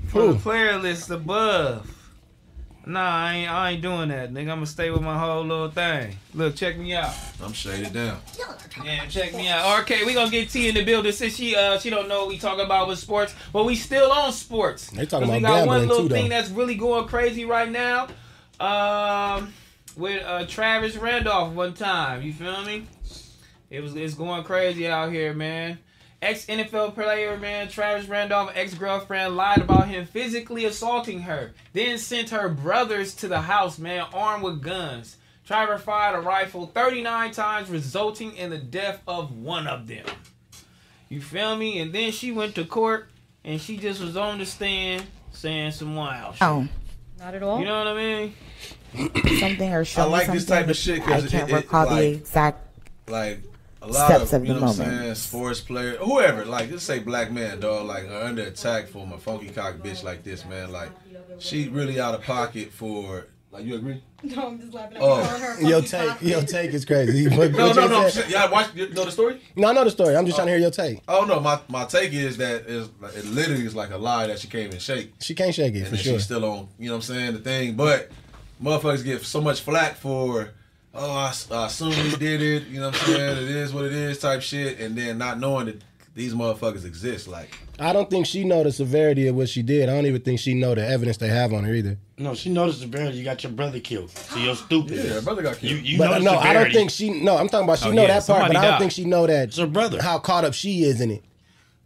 for 0.07 0.33
the 0.33 0.39
player 0.39 0.79
list 0.79 1.11
above. 1.11 1.87
Nah, 2.87 2.99
I 2.99 3.33
ain't, 3.35 3.51
I 3.51 3.69
ain't 3.73 3.81
doing 3.83 4.09
that, 4.09 4.33
nigga. 4.33 4.39
I'm 4.39 4.47
gonna 4.47 4.65
stay 4.65 4.89
with 4.89 5.01
my 5.03 5.15
whole 5.17 5.43
little 5.43 5.69
thing. 5.69 6.17
Look, 6.33 6.55
check 6.55 6.75
me 6.79 6.95
out. 6.95 7.13
I'm 7.43 7.53
shaded 7.53 7.93
down. 7.93 8.19
Yeah, 8.83 9.05
check 9.05 9.35
me 9.35 9.49
out. 9.49 9.81
Okay, 9.81 10.03
we 10.05 10.15
gonna 10.15 10.31
get 10.31 10.49
T 10.49 10.69
in 10.69 10.73
the 10.75 10.83
building 10.83 11.11
since 11.11 11.35
she 11.35 11.55
uh 11.55 11.77
she 11.77 11.91
don't 11.91 12.07
know 12.09 12.21
what 12.21 12.29
we 12.29 12.39
talking 12.39 12.65
about 12.65 12.87
with 12.87 12.97
sports, 12.97 13.35
but 13.53 13.63
we 13.65 13.75
still 13.75 14.11
on 14.11 14.33
sports. 14.33 14.87
They 14.89 15.05
talking 15.05 15.27
'Cause 15.27 15.35
we 15.37 15.41
got 15.43 15.67
one 15.67 15.87
little 15.87 16.09
too, 16.09 16.15
thing 16.15 16.29
though. 16.29 16.35
that's 16.35 16.49
really 16.49 16.73
going 16.75 17.07
crazy 17.07 17.45
right 17.45 17.69
now. 17.71 18.07
Um, 18.59 19.53
with 19.95 20.23
uh 20.23 20.45
Travis 20.45 20.95
Rudolph 20.95 21.53
one 21.53 21.73
time. 21.73 22.21
You 22.21 22.33
feel 22.33 22.63
me? 22.63 22.87
It 23.69 23.81
was 23.81 23.95
it's 23.95 24.13
going 24.13 24.43
crazy 24.43 24.87
out 24.87 25.11
here, 25.11 25.33
man. 25.33 25.79
Ex 26.21 26.45
NFL 26.45 26.93
player, 26.93 27.37
man, 27.37 27.67
Travis 27.67 28.07
Rudolph, 28.07 28.51
ex 28.55 28.73
girlfriend, 28.75 29.35
lied 29.35 29.57
about 29.59 29.89
him 29.89 30.05
physically 30.05 30.63
assaulting 30.63 31.19
her. 31.21 31.51
Then 31.73 31.97
sent 31.97 32.29
her 32.29 32.47
brothers 32.47 33.13
to 33.15 33.27
the 33.27 33.41
house, 33.41 33.77
man, 33.77 34.05
armed 34.13 34.43
with 34.43 34.61
guns. 34.61 35.17
Travis 35.45 35.81
fired 35.81 36.17
a 36.17 36.21
rifle 36.21 36.67
39 36.67 37.31
times, 37.31 37.69
resulting 37.69 38.37
in 38.37 38.51
the 38.51 38.57
death 38.57 39.01
of 39.05 39.35
one 39.37 39.67
of 39.67 39.87
them. 39.87 40.05
You 41.09 41.19
feel 41.19 41.57
me? 41.57 41.79
And 41.79 41.91
then 41.91 42.11
she 42.13 42.31
went 42.31 42.55
to 42.55 42.63
court 42.63 43.09
and 43.43 43.59
she 43.59 43.75
just 43.75 43.99
was 44.01 44.15
on 44.15 44.37
the 44.39 44.45
stand 44.45 45.03
saying 45.33 45.71
some 45.71 45.95
wild 45.95 46.35
shit. 46.35 46.43
Oh, 46.43 46.67
Not 47.19 47.35
at 47.35 47.43
all. 47.43 47.59
You 47.59 47.65
know 47.65 47.77
what 47.79 47.87
I 47.87 47.95
mean? 47.95 48.33
Something 49.39 49.73
or 49.73 49.85
show 49.85 50.03
I 50.03 50.05
like 50.05 50.31
this 50.31 50.45
type 50.45 50.67
of 50.67 50.75
shit 50.77 51.03
'cause 51.03 51.23
I 51.23 51.25
it- 51.25 51.31
can't 51.31 51.49
it- 51.49 51.55
recall 51.55 51.85
the 51.87 51.91
like- 51.95 52.03
exact. 52.15 52.59
Like 53.07 53.39
a 53.81 53.87
lot 53.87 54.07
Steps 54.07 54.31
of, 54.33 54.41
of 54.43 54.47
you 54.47 54.53
the 54.53 54.59
know 54.61 54.65
what 54.67 54.79
I'm 54.79 54.79
moment. 54.79 55.01
saying, 55.01 55.15
sports 55.15 55.59
player, 55.59 55.97
whoever, 55.97 56.45
like 56.45 56.69
just 56.69 56.85
say 56.85 56.99
black 56.99 57.31
man, 57.31 57.59
dog, 57.59 57.85
like 57.85 58.05
are 58.09 58.23
under 58.23 58.43
attack 58.43 58.87
from 58.87 59.11
a 59.11 59.17
funky 59.17 59.49
cock 59.49 59.75
bitch 59.77 60.03
like 60.03 60.23
this, 60.23 60.45
man. 60.45 60.71
Like 60.71 60.89
she 61.39 61.67
really 61.67 61.99
out 61.99 62.15
of 62.15 62.21
pocket 62.23 62.71
for. 62.71 63.27
Like 63.51 63.65
you 63.65 63.75
agree? 63.75 64.01
No, 64.23 64.47
I'm 64.47 64.57
just 64.59 64.73
laughing 64.73 64.97
Oh. 65.01 65.19
you 65.21 65.25
her 65.27 65.61
Your 65.69 65.81
take, 65.83 66.07
cock. 66.09 66.21
your 66.23 66.41
take 66.43 66.73
is 66.73 66.85
crazy. 66.85 67.27
What- 67.37 67.51
No, 67.51 67.67
what 67.67 67.75
no, 67.75 67.87
no. 67.87 68.01
I'm 68.05 68.09
said- 68.09 68.23
saying- 68.23 68.31
Y'all 68.31 68.49
watch, 68.51 68.69
you 68.73 68.89
know 68.89 69.03
the 69.05 69.11
story? 69.11 69.39
No, 69.55 69.67
I 69.67 69.73
know 69.73 69.83
the 69.83 69.91
story. 69.91 70.15
I'm 70.15 70.25
just 70.25 70.37
trying 70.37 70.47
to 70.47 70.53
oh. 70.53 70.55
hear 70.55 70.61
your 70.63 70.71
take. 70.71 71.01
Oh 71.07 71.25
no, 71.25 71.39
my 71.41 71.59
my 71.67 71.83
take 71.85 72.13
is 72.13 72.37
that 72.37 72.61
is 72.67 72.89
it 73.15 73.25
literally 73.25 73.63
is 73.65 73.75
like 73.75 73.91
a 73.91 73.97
lie 73.97 74.25
that 74.27 74.39
she 74.39 74.47
can't 74.47 74.63
even 74.67 74.79
shake, 74.79 75.11
She 75.19 75.35
can't 75.35 75.53
shake 75.53 75.75
it 75.75 75.79
and 75.81 75.87
for 75.89 75.97
sure. 75.97 76.13
she's 76.13 76.23
still 76.23 76.45
on. 76.45 76.69
You 76.79 76.87
know 76.87 76.93
what 76.93 76.95
I'm 77.09 77.15
saying? 77.15 77.33
The 77.33 77.39
thing, 77.39 77.75
but 77.75 78.09
motherfuckers 78.63 79.03
get 79.03 79.21
so 79.23 79.41
much 79.41 79.61
flack 79.61 79.95
for. 79.97 80.49
Oh, 80.95 81.11
I 81.51 81.65
assume 81.65 81.91
he 81.91 82.15
did 82.15 82.41
it. 82.41 82.67
You 82.67 82.79
know 82.79 82.87
what 82.89 83.01
I'm 83.01 83.07
saying? 83.07 83.37
It 83.43 83.49
is 83.49 83.73
what 83.73 83.85
it 83.85 83.93
is, 83.93 84.19
type 84.19 84.41
shit, 84.43 84.79
and 84.79 84.95
then 84.95 85.17
not 85.17 85.39
knowing 85.39 85.65
that 85.65 85.81
these 86.13 86.35
motherfuckers 86.35 86.85
exist. 86.85 87.27
Like, 87.27 87.49
I 87.79 87.91
don't 87.93 88.07
think 88.11 88.27
she 88.27 88.43
know 88.43 88.61
the 88.63 88.71
severity 88.71 89.27
of 89.27 89.35
what 89.35 89.49
she 89.49 89.63
did. 89.63 89.89
I 89.89 89.93
don't 89.95 90.05
even 90.05 90.21
think 90.21 90.39
she 90.39 90.53
know 90.53 90.75
the 90.75 90.85
evidence 90.87 91.17
they 91.17 91.29
have 91.29 91.51
on 91.51 91.63
her 91.63 91.73
either. 91.73 91.97
No, 92.19 92.35
she 92.35 92.51
noticed 92.51 92.81
the 92.81 92.85
barrel. 92.87 93.11
You 93.11 93.23
got 93.23 93.41
your 93.43 93.51
brother 93.53 93.79
killed. 93.79 94.11
So 94.11 94.37
you're 94.37 94.55
stupid. 94.55 94.97
yeah, 94.97 95.13
her 95.13 95.21
brother 95.23 95.41
got 95.41 95.57
killed. 95.57 95.81
you 95.83 95.97
but 95.97 96.09
know 96.09 96.13
the 96.19 96.25
no, 96.25 96.35
I 96.37 96.53
don't 96.53 96.71
think 96.71 96.91
she. 96.91 97.09
No, 97.09 97.37
I'm 97.37 97.49
talking 97.49 97.63
about 97.63 97.79
she 97.79 97.89
Oh, 97.89 97.91
know 97.91 98.03
yeah, 98.03 98.07
that 98.09 98.13
part, 98.13 98.25
somebody 98.25 98.53
but 98.53 98.57
I 98.59 98.61
don't 98.61 98.71
died. 98.73 98.79
think 98.81 98.91
she 98.91 99.05
know 99.05 99.25
that 99.25 99.47
It's 99.47 99.57
her 99.57 99.65
brother. 99.65 99.99
how 99.99 100.19
caught 100.19 100.45
up 100.45 100.53
she 100.53 100.83
is 100.83 101.01
in 101.01 101.09
it. 101.09 101.23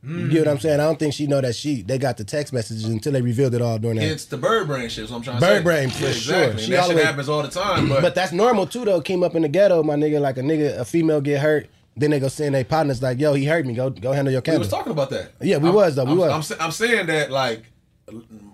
You 0.04 0.30
get 0.30 0.46
what 0.46 0.48
I'm 0.54 0.60
saying? 0.60 0.80
I 0.80 0.84
don't 0.84 0.98
think 1.00 1.14
she 1.14 1.28
know 1.28 1.42
that 1.42 1.56
she 1.56 1.82
they 1.82 1.98
got 1.98 2.18
the 2.18 2.24
text 2.24 2.54
messages 2.54 2.86
until 2.86 3.12
they 3.14 3.22
revealed 3.22 3.54
it 3.56 3.62
all 3.62 3.78
during 3.80 3.98
that. 3.98 4.06
It's 4.06 4.26
the 4.26 4.38
bird 4.38 4.68
brain 4.68 4.88
shit. 4.90 5.10
What 5.10 5.18
I'm 5.18 5.22
trying 5.24 5.40
to 5.40 5.46
Bird 5.46 5.64
brain, 5.64 5.90
for 5.90 6.06
Yeah, 6.06 6.12
sure. 6.12 6.36
Exactly. 6.52 6.64
She 6.64 6.66
And 6.66 6.74
that 6.74 6.82
shit 6.84 6.92
always- 6.92 7.06
happens 7.06 7.30
all 7.30 7.42
the 7.42 7.50
time. 7.50 7.90
But, 7.90 8.02
But 8.02 8.16
that's 8.16 8.32
normal 8.32 8.68
too, 8.68 8.86
though. 8.86 9.02
Came 9.02 9.24
up 9.24 9.36
in 9.36 9.42
the 9.42 9.50
ghetto, 9.50 9.84
my 9.84 9.96
nigga. 9.96 10.22
Like 10.22 10.38
a 10.38 10.42
nigga, 10.42 10.78
a 10.80 10.86
female 10.86 11.20
get 11.20 11.42
hurt, 11.42 11.68
then 11.98 12.12
they 12.12 12.20
go 12.20 12.28
send 12.28 12.54
their 12.56 12.64
partners 12.64 13.02
like, 13.02 13.20
"Yo, 13.20 13.34
he 13.34 13.46
hurt 13.46 13.66
me. 13.66 13.74
Go, 13.74 13.90
go 13.90 14.12
handle 14.14 14.32
your 14.32 14.42
we 14.42 14.46
camera." 14.46 14.60
was 14.60 14.70
talking 14.70 14.92
about 14.92 15.10
that. 15.10 15.32
Yeah, 15.42 15.58
we 15.58 15.66
I'm- 15.70 15.76
was, 15.76 15.96
though. 15.96 16.06
We 16.06 16.12
I'm, 16.12 16.18
was. 16.20 16.52
I'm, 16.52 16.62
I'm 16.62 16.72
saying 16.72 17.08
that 17.08 17.32
like 17.32 17.64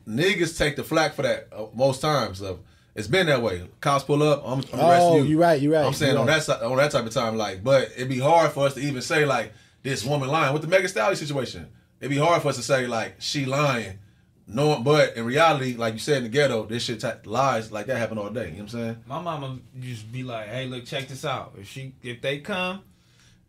niggas 0.08 0.58
take 0.58 0.76
the 0.76 0.84
flack 0.84 1.14
for 1.14 1.22
that 1.24 1.48
uh, 1.52 1.66
most 1.74 2.02
times. 2.02 2.42
Of 2.42 2.60
it's 2.96 3.08
been 3.08 3.28
that 3.28 3.42
way. 3.42 3.64
Cops 3.82 4.04
pull 4.04 4.24
up. 4.24 4.44
I'm, 4.46 4.60
I'm 4.60 4.66
Oh, 4.74 5.18
you. 5.18 5.24
you 5.24 5.42
right, 5.42 5.60
you 5.60 5.74
right, 5.74 5.86
I'm 5.86 5.94
saying 5.94 6.14
you 6.14 6.20
on 6.20 6.28
right. 6.28 6.42
that 6.44 6.62
on 6.62 6.78
that 6.78 6.92
type 6.92 7.06
of 7.06 7.14
time, 7.14 7.38
like, 7.38 7.64
but 7.64 7.90
it'd 7.96 8.10
be 8.10 8.20
hard 8.20 8.52
for 8.52 8.68
us 8.68 8.76
to 8.76 8.80
even 8.82 9.02
say 9.02 9.26
like 9.26 9.52
this 9.84 10.04
woman 10.04 10.30
lying 10.30 10.54
with 10.54 10.62
the 10.64 10.68
Megan 10.68 10.88
Stallion 10.88 11.16
situation. 11.16 11.68
It'd 12.00 12.10
be 12.10 12.18
hard 12.18 12.42
for 12.42 12.50
us 12.50 12.56
to 12.58 12.64
say 12.64 12.88
like 12.88 13.16
she 13.20 13.46
lying. 13.46 14.00
No, 14.46 14.80
but 14.82 15.16
in 15.16 15.24
reality, 15.26 15.76
like 15.78 15.94
you 15.94 16.00
said 16.00 16.18
in 16.18 16.24
the 16.24 16.30
ghetto, 16.30 16.66
this 16.66 16.84
shit 16.84 17.00
ta- 17.00 17.16
lies 17.24 17.72
like 17.72 17.86
that 17.86 17.96
happen 17.98 18.18
all 18.18 18.30
day. 18.30 18.46
You 18.48 18.52
know 18.52 18.56
what 18.56 18.62
I'm 18.64 18.68
saying? 18.70 18.98
My 19.08 19.22
mama 19.22 19.60
just 19.80 20.12
be 20.12 20.24
like, 20.24 20.48
"Hey, 20.50 20.66
look, 20.68 20.86
check 20.86 21.08
this 21.08 21.24
out. 21.24 21.54
If 21.58 21.70
she, 21.70 21.94
if 22.04 22.22
they 22.22 22.40
come 22.40 22.82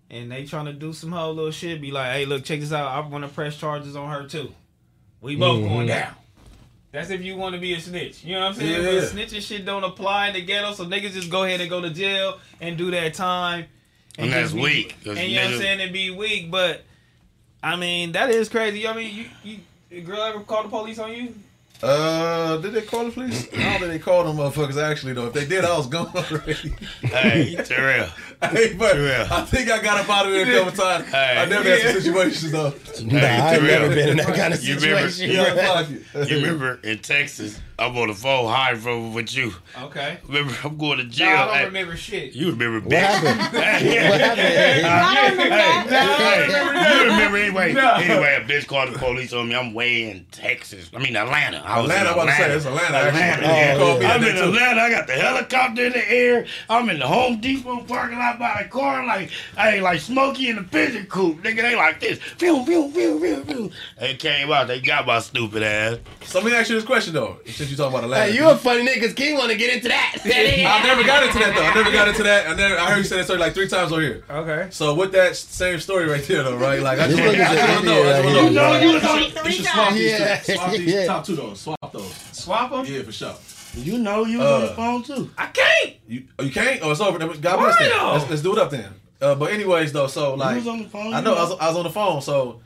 and 0.09 0.31
they 0.31 0.45
trying 0.45 0.67
to 0.67 0.73
do 0.73 0.93
some 0.93 1.11
whole 1.11 1.35
little 1.35 1.51
shit, 1.51 1.81
be 1.81 1.91
like, 1.91 2.13
hey, 2.13 2.27
look, 2.27 2.45
check 2.45 2.61
this 2.61 2.73
out. 2.73 2.87
I 2.87 3.01
want 3.09 3.25
to 3.25 3.29
press 3.29 3.57
charges 3.57 3.97
on 3.97 4.09
her 4.11 4.29
too. 4.29 4.53
We 5.21 5.35
both 5.35 5.59
Mm-hmm. 5.61 5.69
going 5.75 5.87
down. 5.89 6.15
That's 6.93 7.11
if 7.11 7.23
you 7.23 7.35
want 7.37 7.57
to 7.57 7.61
be 7.61 7.75
a 7.75 7.81
snitch. 7.81 8.23
You 8.23 8.35
know 8.35 8.43
what 8.43 8.47
I'm 8.51 8.55
saying? 8.55 8.71
Yeah. 8.85 9.01
But 9.01 9.09
snitching 9.11 9.41
shit 9.43 9.65
don't 9.67 9.83
apply 9.83 10.29
in 10.29 10.35
the 10.35 10.43
ghetto, 10.43 10.75
so 10.75 10.85
niggas 10.87 11.11
just 11.13 11.29
go 11.29 11.43
ahead 11.43 11.61
and 11.61 11.69
go 11.69 11.81
to 11.81 11.91
jail 11.91 12.39
and 12.61 12.79
do 12.79 12.93
that 12.93 13.15
time. 13.15 13.65
And 14.19 14.31
that's 14.33 14.43
just 14.53 14.55
be- 14.55 14.63
weak, 14.63 14.97
'cause 15.05 15.17
And 15.19 15.29
you 15.29 15.37
know 15.37 15.45
what 15.47 15.55
I'm 15.55 15.61
saying? 15.61 15.81
It'd 15.81 15.93
be 15.93 16.11
weak, 16.11 16.51
but 16.51 16.85
I 17.63 17.77
mean 17.77 18.13
that 18.13 18.31
is 18.31 18.49
crazy. 18.49 18.79
You 18.81 18.85
know 18.85 18.93
I 18.93 18.97
mean, 18.97 19.15
you, 19.15 19.25
you, 19.91 19.99
a 19.99 20.01
girl 20.03 20.23
ever 20.23 20.41
called 20.41 20.67
the 20.67 20.71
police 20.71 20.99
on 20.99 21.13
you? 21.13 21.35
Uh, 21.83 22.57
did 22.59 22.73
they 22.73 22.83
call 22.83 23.05
the 23.05 23.11
police? 23.11 23.47
I 23.53 23.57
don't 23.57 23.81
think 23.81 23.93
they 23.93 23.99
called 23.99 24.27
them 24.27 24.37
motherfuckers 24.37 24.81
actually 24.83 25.13
though. 25.13 25.27
If 25.27 25.33
they 25.35 25.45
did, 25.47 25.65
I 25.65 25.77
was 25.77 25.87
gone 25.89 26.07
already. 26.15 26.73
Hey, 27.03 27.57
Terrell. 27.65 28.09
Hey, 28.53 28.75
but 28.75 28.97
Yeah. 28.97 29.29
I 29.31 29.43
think 29.43 29.71
I 29.71 29.83
got 29.83 30.01
up 30.01 30.09
out 30.11 30.27
of 30.27 30.33
there 30.33 30.43
a 30.47 30.65
couple 30.65 30.73
times. 30.85 31.07
Hey. 31.09 31.37
I 31.39 31.45
never 31.47 31.69
had 31.69 31.81
some 31.93 32.01
situations 32.03 32.53
though. 32.53 32.73
Nah, 33.05 33.19
I've 33.19 33.61
never 33.63 33.89
been 33.89 34.11
in 34.11 34.17
that 34.19 34.35
kind 34.37 34.55
of 34.55 34.63
You 34.63 34.77
remember- 34.77 35.11
situation. 35.11 35.35
Yeah, 35.57 35.83
bro. 36.15 36.23
You 36.27 36.37
remember 36.37 36.79
in 36.85 36.99
Texas, 37.01 37.59
I'm 37.77 37.97
on 37.99 38.07
the 38.07 38.15
phone 38.15 38.49
hiding 38.49 38.81
from 38.81 39.15
with 39.15 39.35
you. 39.37 39.53
Okay. 39.83 40.19
Remember, 40.29 40.55
I'm 40.63 40.77
going 40.79 40.99
to 40.99 41.05
No, 41.05 41.11
jail. 41.11 41.29
I 41.29 41.45
don't 41.47 41.55
Hey, 41.57 41.65
remember 41.65 41.97
shit. 41.97 42.33
You 42.35 42.51
remember, 42.53 42.79
What 42.81 42.91
bitch. 42.95 43.01
happened? 43.01 43.41
Hey, 43.65 44.09
What 44.09 44.21
happened? 44.21 44.85
I 44.85 45.31
remember 45.31 45.51
that. 45.51 46.97
you 47.01 47.11
remember 47.11 47.37
anyway? 47.39 47.71
Anyway, 47.71 48.39
a 48.41 48.45
bitch 48.49 48.67
called 48.69 48.95
the 48.95 48.99
police 48.99 49.33
on 49.33 49.49
me. 49.49 49.55
I'm 49.57 49.75
way 49.75 50.09
in 50.11 50.25
Texas. 50.31 50.89
I 50.95 50.99
mean 51.01 51.17
Atlanta. 51.17 51.59
I 51.65 51.81
was 51.81 51.91
Atlanta, 51.91 52.01
in 52.01 52.07
I'm 52.07 52.15
about 52.15 52.27
to 52.27 52.33
say 52.37 52.43
Atlanta. 52.45 52.57
it's 52.57 52.67
Atlanta. 52.67 52.97
Actually. 52.97 53.23
Atlanta. 53.45 53.83
Oh, 53.85 54.01
yeah. 54.01 54.13
I'm 54.13 54.23
in. 54.25 54.37
Atlanta. 54.37 54.81
I 54.81 54.91
got 54.91 55.07
the 55.07 55.13
helicopter 55.15 55.87
in 55.87 55.93
the 55.93 56.11
air. 56.13 56.47
I'm 56.71 56.89
in 56.91 56.99
the 57.01 57.07
Home 57.09 57.41
Depot 57.41 57.81
parking 57.85 58.19
lot 58.19 58.34
by 58.39 58.63
the 58.63 58.69
car, 58.69 59.07
like 59.07 59.31
I 59.57 59.75
ain't 59.75 59.83
like 59.83 60.01
Smokey 60.01 60.49
in 60.51 60.57
the 60.57 60.63
pigeon 60.63 61.07
coop. 61.07 61.43
Nigga, 61.43 61.63
they 61.63 61.77
like 61.77 62.01
this. 62.01 62.19
Pew, 62.39 62.65
pew, 62.65 62.91
pew, 62.93 63.19
pew, 63.21 63.45
pew. 63.47 63.71
They 63.99 64.15
came 64.15 64.51
out. 64.53 64.67
They 64.69 64.81
got 64.81 65.07
my 65.07 65.21
stupid 65.21 65.63
ass. 65.63 65.99
So 66.25 66.41
let 66.41 66.47
me 66.47 66.57
ask 66.57 66.69
you 66.71 66.77
this 66.77 66.85
question 66.85 67.15
though. 67.15 67.39
Since 67.47 67.71
you 67.71 67.77
talking 67.77 67.93
about 67.95 68.05
Atlanta, 68.05 68.31
Hey, 68.33 68.37
you 68.39 68.49
a 68.49 68.57
funny 68.57 68.87
nigga, 68.87 69.01
'cause 69.01 69.15
King 69.15 69.37
want 69.37 69.51
to 69.51 69.57
get 69.57 69.73
into 69.75 69.89
that. 69.89 70.17
I 70.25 70.83
never 70.87 71.05
got 71.05 71.23
into 71.27 71.39
that 71.39 71.55
though. 71.55 71.63
I 71.63 71.75
never 71.75 71.91
got 71.93 72.09
into 72.09 72.23
that. 72.25 72.49
I 72.49 72.55
never. 72.55 72.79
I 72.79 72.91
heard 72.91 72.99
you 72.99 73.05
say 73.05 73.17
that 73.19 73.25
story 73.25 73.39
like 73.39 73.55
three 73.55 73.69
times 73.69 73.93
over 73.93 74.01
here. 74.01 74.25
Okay. 74.31 74.69
So 74.71 74.95
with 74.95 75.13
that 75.13 75.37
same 75.37 75.81
story 75.81 76.07
right 76.09 76.23
there 76.27 76.43
though, 76.43 76.57
right? 76.57 76.81
Like 76.81 76.99
I 76.99 77.07
just 77.09 77.17
This 77.17 77.27
want 77.27 77.39
nigga's 77.39 77.55
to 77.55 77.79
an 77.79 77.85
know. 77.85 78.03
I 78.03 78.05
just 78.05 78.05
idiot 78.05 78.05
want 78.05 78.07
right 78.07 78.23
to 78.23 78.29
here. 78.29 78.51
know. 78.53 78.73
No, 78.73 78.81
you 78.81 78.95
was 78.95 79.05
on. 79.05 79.19
You 79.23 79.31
Three 79.31 79.53
should 79.53 79.65
swap 79.67 79.75
times. 79.89 79.95
these, 79.97 80.11
Yeah. 80.11 80.37
two. 80.39 80.55
swap 80.55 80.71
these 80.73 80.81
Yeah. 80.95 81.07
top 81.07 81.25
two 81.27 81.37
though. 81.37 81.55
Swap 81.55 81.93
those. 81.93 82.15
Swap 82.33 82.71
them? 82.71 82.87
Yeah, 82.87 83.03
for 83.03 83.13
sure. 83.13 83.35
You 83.77 83.99
know 83.99 84.25
you 84.25 84.39
was 84.39 84.47
on 84.47 84.61
the 84.63 84.71
Uh, 84.73 84.75
phone 84.77 85.03
too. 85.03 85.31
I 85.37 85.47
can't. 85.47 85.95
You 86.09 86.25
oh, 86.39 86.45
you 86.45 86.51
can't? 86.51 86.81
Oh, 86.83 86.91
it's 86.91 87.01
over. 87.01 87.19
God 87.19 87.37
bless 87.59 87.79
then. 87.79 87.91
though? 87.91 88.13
Let's, 88.13 88.31
let's 88.31 88.43
do 88.43 88.53
it 88.53 88.59
up 88.59 88.71
then. 88.71 88.91
Uh, 89.21 89.35
but 89.35 89.53
anyways 89.53 89.93
though, 89.93 90.07
so 90.07 90.35
like 90.35 90.57
was 90.57 90.69
on 90.69 90.83
the 90.83 90.89
phone, 90.89 91.15
I 91.15 91.21
know 91.21 91.35
know. 91.35 91.37
I 91.37 91.43
was, 91.49 91.59
I 91.61 91.69
was 91.69 91.77
on 91.79 91.85
the 91.85 91.91
phone. 91.91 92.21
So 92.23 92.61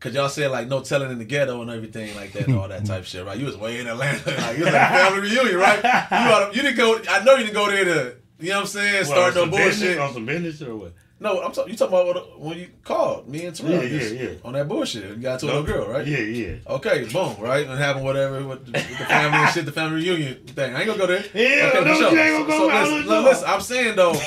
cause 0.00 0.14
y'all 0.14 0.28
said 0.28 0.50
like 0.50 0.68
no 0.68 0.80
telling 0.80 1.10
in 1.10 1.18
the 1.18 1.24
ghetto 1.24 1.60
and 1.60 1.70
everything 1.70 2.14
like 2.14 2.32
that 2.32 2.46
and 2.46 2.56
all 2.56 2.68
that 2.68 2.84
type 2.86 3.04
shit, 3.04 3.24
right? 3.26 3.36
You 3.36 3.46
was 3.46 3.56
way 3.56 3.80
in 3.80 3.86
Atlanta, 3.88 4.30
like 4.40 4.58
you 4.58 4.64
was 4.64 4.74
at 4.74 4.92
a 4.92 5.10
family 5.10 5.28
reunion, 5.28 5.56
right? 5.56 5.82
You 5.82 6.32
oughta- 6.32 6.50
you 6.56 6.62
didn't 6.62 6.76
go. 6.76 7.00
I 7.08 7.24
know 7.24 7.34
you 7.34 7.44
didn't 7.44 7.54
go 7.54 7.68
there 7.68 7.84
to. 7.84 8.16
You 8.40 8.50
know 8.50 8.54
what 8.56 8.60
I'm 8.62 8.66
saying? 8.68 9.04
Start 9.06 9.34
no 9.34 9.42
on 9.42 9.50
business- 9.50 9.78
bullshit. 9.80 9.98
On 9.98 10.12
some 10.14 10.26
business 10.26 10.62
or 10.62 10.76
what? 10.76 10.92
No, 11.20 11.42
I'm 11.42 11.50
talking. 11.50 11.72
You 11.72 11.78
talking 11.78 11.98
about 11.98 12.38
when 12.38 12.58
you 12.58 12.68
called 12.84 13.28
me 13.28 13.44
and 13.44 13.52
Terrell? 13.54 13.82
Yeah, 13.82 13.98
yeah, 13.98 14.22
yeah. 14.22 14.28
On 14.44 14.52
that 14.52 14.68
bullshit, 14.68 15.04
you 15.04 15.16
got 15.16 15.40
to 15.40 15.46
a 15.46 15.48
little 15.48 15.64
girl, 15.64 15.88
right? 15.88 16.06
Yeah, 16.06 16.18
yeah. 16.18 16.54
Okay, 16.68 17.08
boom, 17.12 17.34
right, 17.40 17.66
and 17.66 17.76
having 17.76 18.04
whatever 18.04 18.46
with 18.46 18.66
the, 18.66 18.72
with 18.72 18.98
the 18.98 19.04
family 19.04 19.38
and 19.38 19.50
shit, 19.50 19.66
the 19.66 19.72
family 19.72 20.04
reunion 20.04 20.44
thing. 20.46 20.76
I 20.76 20.78
ain't 20.78 20.86
gonna 20.86 20.98
go 20.98 21.08
there. 21.08 21.24
Yeah, 21.34 21.70
okay, 21.74 21.84
no, 21.84 21.94
sure. 21.94 22.12
you 22.12 22.18
ain't 22.20 22.46
gonna 22.46 22.46
go. 22.46 22.68
So, 22.68 22.70
I 22.70 22.84
so 22.84 22.90
listen, 22.90 23.08
don't 23.08 23.24
know. 23.24 23.30
listen, 23.30 23.48
I'm 23.48 23.60
saying 23.60 23.96
though. 23.96 24.12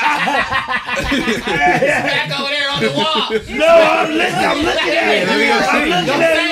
Back 0.00 0.96
over 2.40 2.50
there 2.50 2.70
on 2.70 2.80
the 2.82 2.90
wall. 2.98 3.30
No, 3.56 3.68
I'm 3.68 4.10
listening. 4.10 4.44
I'm 4.44 4.62
looking 4.64 4.90
at 4.90 5.06
it. 5.06 5.28
let 5.28 5.38
me 5.38 5.46
go 5.46 5.60
see. 5.60 5.66
I'm 5.70 5.88
looking 6.06 6.22
at 6.22 6.34
say 6.34 6.46
it. 6.46 6.50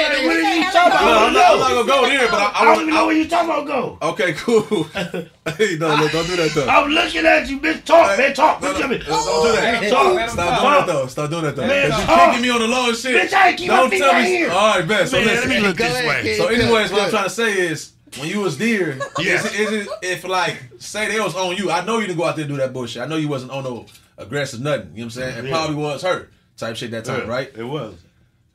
It, 0.69 0.75
What 0.75 0.93
are 0.93 0.93
you 0.93 0.93
talking 0.93 1.07
No, 1.07 1.13
about? 1.13 1.27
I'm 1.29 1.33
not, 1.33 1.53
I'm 1.53 1.59
not 1.59 1.69
gonna 1.71 1.87
go 1.89 2.07
there, 2.09 2.29
but 2.31 2.41
I, 2.41 2.45
I, 2.45 2.49
I 2.49 2.65
don't 2.65 2.67
want 2.69 2.83
even 2.83 2.95
know 2.95 3.07
where 3.07 3.17
you 3.17 3.29
talking 3.29 3.51
about 3.51 3.67
go. 3.67 3.99
Okay, 4.03 4.33
cool. 4.35 4.85
hey, 4.95 5.77
no, 5.79 5.97
no, 5.97 6.09
don't 6.09 6.27
do 6.27 6.37
that 6.37 6.53
though. 6.55 6.67
I'm 6.69 6.91
looking 6.91 7.27
at 7.27 7.49
you, 7.49 7.61
bitch. 7.61 7.85
Talk, 7.85 8.19
man. 8.19 8.35
Talk. 8.35 8.61
No, 8.63 8.69
Look 8.69 8.79
no, 8.79 8.85
at 8.85 8.91
me. 8.91 8.99
no, 8.99 9.05
don't 9.05 9.43
do 9.43 9.53
that. 9.53 9.91
Talk. 9.91 10.31
Stop 10.31 10.61
doing 10.61 10.73
that 10.73 10.87
though. 10.87 11.07
Stop 11.07 11.31
doing 11.31 11.45
that 11.45 11.57
though. 11.57 11.67
Man, 11.67 11.91
Cause 11.91 12.01
you 12.01 12.07
talk. 12.07 12.31
kicking 12.31 12.43
me 12.43 12.51
on 12.51 12.61
the 12.61 12.69
low 12.69 12.93
shit. 12.93 13.31
Bitch, 13.31 13.33
I 13.35 13.49
ain't 13.49 13.59
keep 13.59 13.69
my 13.69 13.77
Don't 13.77 13.91
feet 13.91 13.99
tell 13.99 14.13
right 14.13 14.23
me. 14.25 14.29
here. 14.31 14.51
All 14.51 14.79
right, 14.79 14.89
bet. 14.89 15.09
So 15.09 15.17
Man, 15.19 15.27
let 15.27 15.49
me 15.49 15.61
look 15.61 15.77
this 15.77 16.07
way. 16.07 16.37
So, 16.37 16.49
Good, 16.49 16.61
anyways, 16.61 16.91
what 16.93 17.03
I'm 17.03 17.11
trying 17.11 17.25
to 17.25 17.31
say 17.31 17.53
is, 17.69 17.93
when 18.19 18.29
you 18.29 18.41
was 18.41 18.57
there, 18.59 18.99
Yeah. 19.19 19.35
is, 19.35 19.45
it, 19.47 19.55
is 19.61 19.73
it 19.73 19.89
if 20.03 20.25
like 20.25 20.63
say 20.79 21.09
they 21.09 21.21
was 21.21 21.35
on 21.37 21.57
you? 21.57 21.71
I 21.71 21.85
know 21.85 21.99
you 21.99 22.07
didn't 22.07 22.19
go 22.19 22.25
out 22.25 22.37
there 22.37 22.45
and 22.45 22.53
do 22.53 22.59
that 22.59 22.73
bullshit. 22.73 23.03
I 23.03 23.07
know 23.07 23.17
you 23.17 23.29
wasn't 23.29 23.53
on 23.53 23.65
no 23.65 23.87
aggressive 24.17 24.61
nothing. 24.61 24.89
You 24.89 24.89
know 24.89 24.93
what 24.95 25.05
I'm 25.05 25.11
saying? 25.11 25.39
It 25.39 25.49
Yeah. 25.49 25.51
probably 25.57 25.77
was 25.77 26.03
her 26.03 26.29
type 26.57 26.77
shit 26.77 26.91
that 26.93 27.05
time, 27.05 27.29
right? 27.29 27.51
It 27.57 27.65
was. 27.65 27.95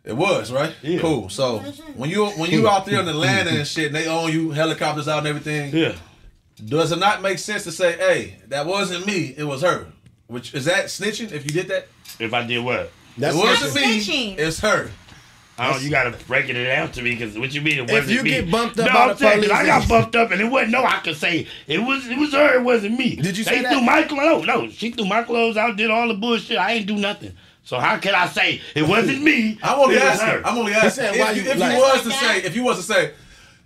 It 0.06 0.14
was 0.18 0.52
right. 0.52 0.76
Yeah. 0.82 1.00
Cool. 1.00 1.30
So 1.30 1.60
when 1.96 2.10
you 2.10 2.26
when 2.32 2.52
you 2.52 2.68
out 2.68 2.86
there 2.86 3.00
in 3.00 3.08
Atlanta 3.08 3.52
and 3.52 3.66
shit, 3.68 3.88
and 3.88 3.96
they 3.96 4.08
own 4.08 4.32
you, 4.34 4.52
helicopters 4.52 5.08
out 5.08 5.20
and 5.20 5.28
everything. 5.28 5.76
Yeah. 5.76 5.96
Does 6.66 6.92
it 6.92 7.00
not 7.00 7.22
make 7.22 7.40
sense 7.40 7.64
to 7.64 7.72
say, 7.72 7.94
"Hey, 7.98 8.36
that 8.50 8.66
wasn't 8.66 9.06
me. 9.08 9.34
It 9.38 9.46
was 9.46 9.62
her"? 9.62 9.88
Which 10.28 10.54
is 10.54 10.66
that 10.66 10.86
snitching? 10.86 11.32
If 11.32 11.46
you 11.46 11.52
did 11.52 11.68
that, 11.70 11.88
If 12.20 12.34
I 12.34 12.44
did 12.46 12.64
what? 12.64 12.92
That's 13.18 13.36
it 13.36 13.40
wasn't 13.40 13.76
me. 13.76 14.00
snitching. 14.02 14.38
It's 14.40 14.60
her. 14.60 14.92
I 15.58 15.72
don't, 15.72 15.84
you 15.84 15.92
gotta 15.92 16.12
break 16.26 16.50
it 16.50 16.54
down 16.54 16.92
to 16.94 17.02
me 17.04 17.12
because 17.12 17.38
what 17.38 17.54
you 17.54 17.62
mean 17.62 17.78
it 17.78 17.84
If 17.84 17.92
wasn't 17.92 18.10
you 18.18 18.24
me? 18.24 18.30
get 18.32 18.50
bumped 18.52 18.80
up 18.80 18.88
no, 18.88 18.94
by 18.94 19.00
I'm 19.02 19.08
the 19.10 19.18
saying, 19.18 19.34
'cause 19.42 19.50
police 19.50 19.60
I 19.62 19.66
got 19.68 19.80
and- 19.82 19.90
bumped 19.90 20.16
up 20.16 20.32
and 20.32 20.42
it 20.42 20.46
wasn't 20.46 20.72
no. 20.72 20.84
I 20.84 20.98
could 21.00 21.16
say 21.16 21.48
it 21.68 21.78
was 21.78 22.08
it 22.08 22.18
was 22.18 22.34
her. 22.34 22.56
It 22.60 22.64
wasn't 22.64 22.98
me. 22.98 23.16
Did 23.18 23.38
you 23.38 23.44
they 23.44 23.52
say 23.58 23.62
that? 23.62 23.72
threw 23.72 23.82
my 23.82 24.04
clothes? 24.04 24.48
No, 24.48 24.68
she 24.70 24.92
threw 24.92 25.06
my 25.06 25.22
clothes 25.24 25.56
out. 25.56 25.78
Did 25.78 25.92
all 25.92 26.08
the 26.08 26.16
bullshit. 26.16 26.58
I 26.58 26.74
ain't 26.74 26.88
do 26.88 26.96
nothing. 26.98 27.34
So 27.64 27.80
how 27.80 27.98
can 27.98 28.14
I 28.14 28.28
say 28.28 28.62
it 28.76 28.84
wasn't 28.88 29.24
me? 29.24 29.58
I'm 29.64 29.80
only 29.80 29.98
asking. 29.98 30.28
her? 30.28 30.42
I'm 30.46 30.58
only 30.58 30.74
asking. 30.74 31.06
If, 31.06 31.20
why 31.20 31.32
you, 31.32 31.42
you 31.44 31.52
if 31.52 31.58
like- 31.60 31.74
you 31.74 31.80
was 31.80 31.94
Like 31.94 32.02
to 32.04 32.10
that? 32.10 32.20
say, 32.20 32.44
if 32.44 32.56
you 32.56 32.64
was 32.64 32.78
to 32.78 32.84
say, 32.84 33.14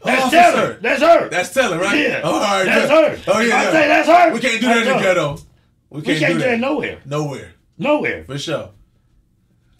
oh, 0.04 0.06
That's 0.06 0.22
officer, 0.24 0.38
telling. 0.38 0.78
That's 0.82 1.02
her. 1.02 1.30
That's 1.30 1.54
telling, 1.54 1.80
right? 1.80 1.98
Yeah. 2.00 2.22
Oh, 2.24 2.34
all 2.36 2.40
right. 2.42 2.66
That's 2.66 2.90
good. 2.92 3.20
her. 3.20 3.34
Oh 3.34 3.40
yeah. 3.40 3.56
I 3.56 3.64
yeah. 3.64 3.72
say 3.72 3.88
that's 3.88 4.08
her, 4.08 4.34
We 4.34 4.40
can't 4.40 4.62
do 4.62 4.68
that 4.68 4.88
in 4.88 4.98
the 4.98 5.04
ghetto. 5.04 5.38
We 5.90 6.00
We 6.00 6.06
can't, 6.06 6.20
can't 6.20 6.34
do 6.34 6.40
do 6.40 6.46
that 6.46 6.52
that 6.52 6.60
nowhere. 6.60 7.00
Nowhere. 7.06 7.54
Nowhere. 7.78 8.24
For 8.26 8.38
sure. 8.38 8.70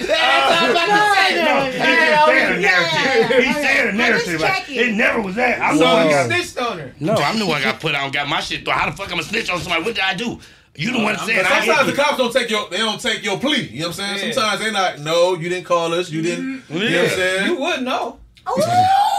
No, 0.00 1.64
he's 1.64 1.74
just 1.74 1.94
saying 2.34 2.52
a 2.52 2.60
narrative. 2.60 3.44
He's 3.44 3.56
saying 3.56 3.88
a 3.88 3.92
narrative. 3.92 4.40
Like, 4.40 4.68
it 4.68 4.94
never 4.94 5.20
was 5.20 5.34
that. 5.36 5.60
I'm 5.60 5.76
the 5.78 5.84
So 5.84 5.92
one 5.94 6.04
you 6.06 6.10
got. 6.12 6.26
snitched 6.26 6.58
on 6.58 6.78
her. 6.78 6.94
No, 7.00 7.14
I'm 7.14 7.38
the 7.38 7.46
one 7.46 7.62
got 7.62 7.80
put 7.80 7.94
out, 7.94 8.12
got 8.12 8.28
my 8.28 8.40
shit 8.40 8.64
through. 8.64 8.72
How 8.74 8.90
the 8.90 8.96
fuck 8.96 9.10
I'm 9.12 9.18
a 9.18 9.22
snitch 9.22 9.50
on 9.50 9.60
somebody? 9.60 9.82
What 9.84 9.94
did 9.94 10.04
I 10.04 10.14
do? 10.14 10.38
You 10.76 10.92
the 10.92 10.98
one 11.02 11.16
But 11.16 11.26
saying 11.26 11.40
I 11.44 11.64
sometimes 11.64 11.86
hit 11.88 11.96
the 11.96 12.02
cops 12.02 12.18
don't 12.18 12.32
take 12.32 12.48
your 12.50 12.68
they 12.70 12.76
don't 12.76 13.00
take 13.00 13.24
your 13.24 13.38
plea. 13.38 13.62
You 13.62 13.80
know 13.80 13.88
what 13.88 13.98
I'm 14.00 14.16
saying? 14.16 14.28
Yeah. 14.28 14.32
Sometimes 14.34 14.60
they're 14.60 14.72
not. 14.72 14.98
No, 15.00 15.34
you 15.34 15.48
didn't 15.48 15.64
call 15.66 15.92
us. 15.92 16.08
You 16.10 16.22
didn't. 16.22 16.62
You 16.68 16.78
know 16.78 16.84
what 17.02 17.10
I'm 17.10 17.16
saying? 17.16 17.46
You 17.46 17.56
would 17.60 17.82
know. 17.82 18.18
Oh, 18.50 19.17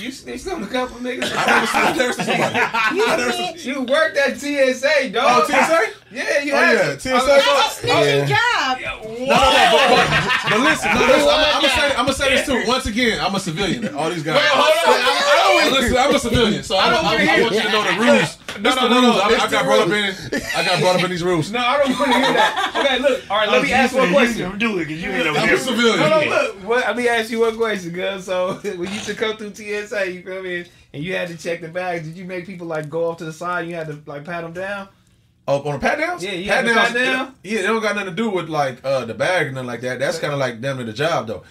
You 0.00 0.10
snitched 0.10 0.48
on 0.48 0.62
a 0.62 0.66
couple 0.66 0.96
niggas. 1.00 1.30
I 1.36 1.46
never 1.46 1.66
seen 1.66 1.82
I 1.82 1.96
never 1.96 2.12
seen 2.14 2.24
somebody. 2.24 2.54
I 2.58 3.16
never 3.16 3.32
seen. 3.32 3.58
snitch. 3.58 3.66
You 3.66 3.82
worked 3.82 4.16
at 4.16 4.38
TSA, 4.38 5.10
dog. 5.10 5.44
Oh. 5.44 5.46
TSA? 5.46 5.92
Yeah, 6.10 6.40
you 6.42 6.52
Oh 6.52 6.56
had 6.56 6.72
yeah, 6.72 6.94
to. 6.94 7.00
TSA. 7.00 7.08
That's 7.10 7.26
a 7.26 7.30
oh, 7.30 7.40
oh, 7.44 7.68
oh, 7.68 7.76
snitching 7.76 8.26
job. 8.28 8.78
No, 8.80 9.02
no, 9.02 9.12
no. 9.12 9.28
But, 9.28 9.88
but, 9.92 10.50
but 10.50 10.60
listen, 10.60 10.94
no, 10.94 11.00
listen. 11.06 11.28
I'm, 11.28 11.44
I'm 11.44 11.60
gonna 11.60 11.68
say, 11.68 11.88
I'm 11.90 12.06
gonna 12.06 12.12
say 12.14 12.28
this 12.30 12.46
too. 12.46 12.64
Once 12.66 12.86
again, 12.86 13.20
I'm 13.20 13.34
a 13.34 13.40
civilian. 13.40 13.94
All 13.94 14.08
these 14.08 14.22
guys. 14.22 14.36
Wait, 14.36 14.48
hold 14.48 14.96
on. 14.96 15.00
I 15.04 15.40
always 15.44 15.72
listen. 15.80 15.96
I'm 15.98 16.14
a 16.14 16.18
civilian, 16.18 16.62
so 16.62 16.76
I, 16.76 16.90
don't 16.90 17.00
I, 17.00 17.02
wanna 17.02 17.30
I, 17.30 17.40
want 17.42 17.54
you 17.54 17.60
to 17.62 17.70
know 17.72 17.84
the 17.84 18.00
rules. 18.00 18.38
No, 18.60 18.74
no, 18.74 18.88
no, 18.88 19.00
no. 19.00 19.12
I, 19.12 19.38
I 19.40 19.50
got 19.50 19.64
brought 19.64 19.80
up 19.80 19.88
in. 19.88 20.14
I 20.56 20.64
got 20.64 20.80
brought 20.80 20.96
up 20.96 21.04
in 21.04 21.10
these 21.10 21.22
rules. 21.22 21.50
No, 21.50 21.58
I 21.58 21.78
don't 21.78 21.98
want 21.98 22.12
to 22.12 22.18
hear 22.18 22.32
that. 22.32 22.72
Okay, 22.76 22.98
look. 22.98 23.30
All 23.30 23.36
right, 23.38 23.48
let 23.48 23.62
me 23.62 23.72
ask 23.72 23.94
one 23.94 24.12
question. 24.12 24.58
Do 24.58 24.78
it 24.78 24.86
because 24.86 25.02
you 25.02 25.10
ain't 25.10 25.26
over 25.26 25.38
I'm 25.38 25.46
there. 25.46 25.54
a 25.56 25.58
civilian. 25.58 25.98
Hold 25.98 26.12
on, 26.12 26.28
look. 26.28 26.56
What, 26.64 26.86
let 26.86 26.96
me 26.96 27.08
ask 27.08 27.30
you 27.30 27.40
one 27.40 27.56
question, 27.56 27.92
girl. 27.92 28.20
So, 28.20 28.54
when 28.62 28.78
you 28.80 28.94
used 28.94 29.06
to 29.06 29.14
come 29.14 29.36
through 29.36 29.54
TSA, 29.54 30.10
you 30.12 30.22
feel 30.22 30.42
me, 30.42 30.64
and 30.92 31.02
you 31.02 31.14
had 31.14 31.28
to 31.28 31.36
check 31.36 31.60
the 31.60 31.68
bags, 31.68 32.06
did 32.06 32.16
you 32.16 32.24
make 32.24 32.46
people 32.46 32.66
like 32.66 32.88
go 32.88 33.08
off 33.10 33.18
to 33.18 33.24
the 33.24 33.32
side? 33.32 33.62
and 33.62 33.70
You 33.70 33.76
had 33.76 33.86
to 33.88 33.98
like 34.06 34.24
pat 34.24 34.42
them 34.42 34.52
down. 34.52 34.88
Oh, 35.48 35.60
on 35.62 35.72
the 35.74 35.78
pat 35.80 35.98
downs? 35.98 36.22
Yeah, 36.22 36.32
you 36.32 36.48
pat 36.48 36.64
downs. 36.64 36.76
pat 36.76 36.94
down? 36.94 37.34
Yeah, 37.42 37.62
they 37.62 37.66
don't 37.66 37.82
got 37.82 37.96
nothing 37.96 38.10
to 38.10 38.16
do 38.16 38.30
with 38.30 38.48
like 38.48 38.84
uh, 38.84 39.04
the 39.04 39.14
bag 39.14 39.46
and 39.46 39.54
nothing 39.56 39.66
like 39.66 39.80
that. 39.80 39.98
That's 39.98 40.18
kind 40.18 40.32
of 40.32 40.38
like 40.38 40.60
them 40.60 40.78
to 40.78 40.84
the 40.84 40.92
job 40.92 41.26
though. 41.26 41.42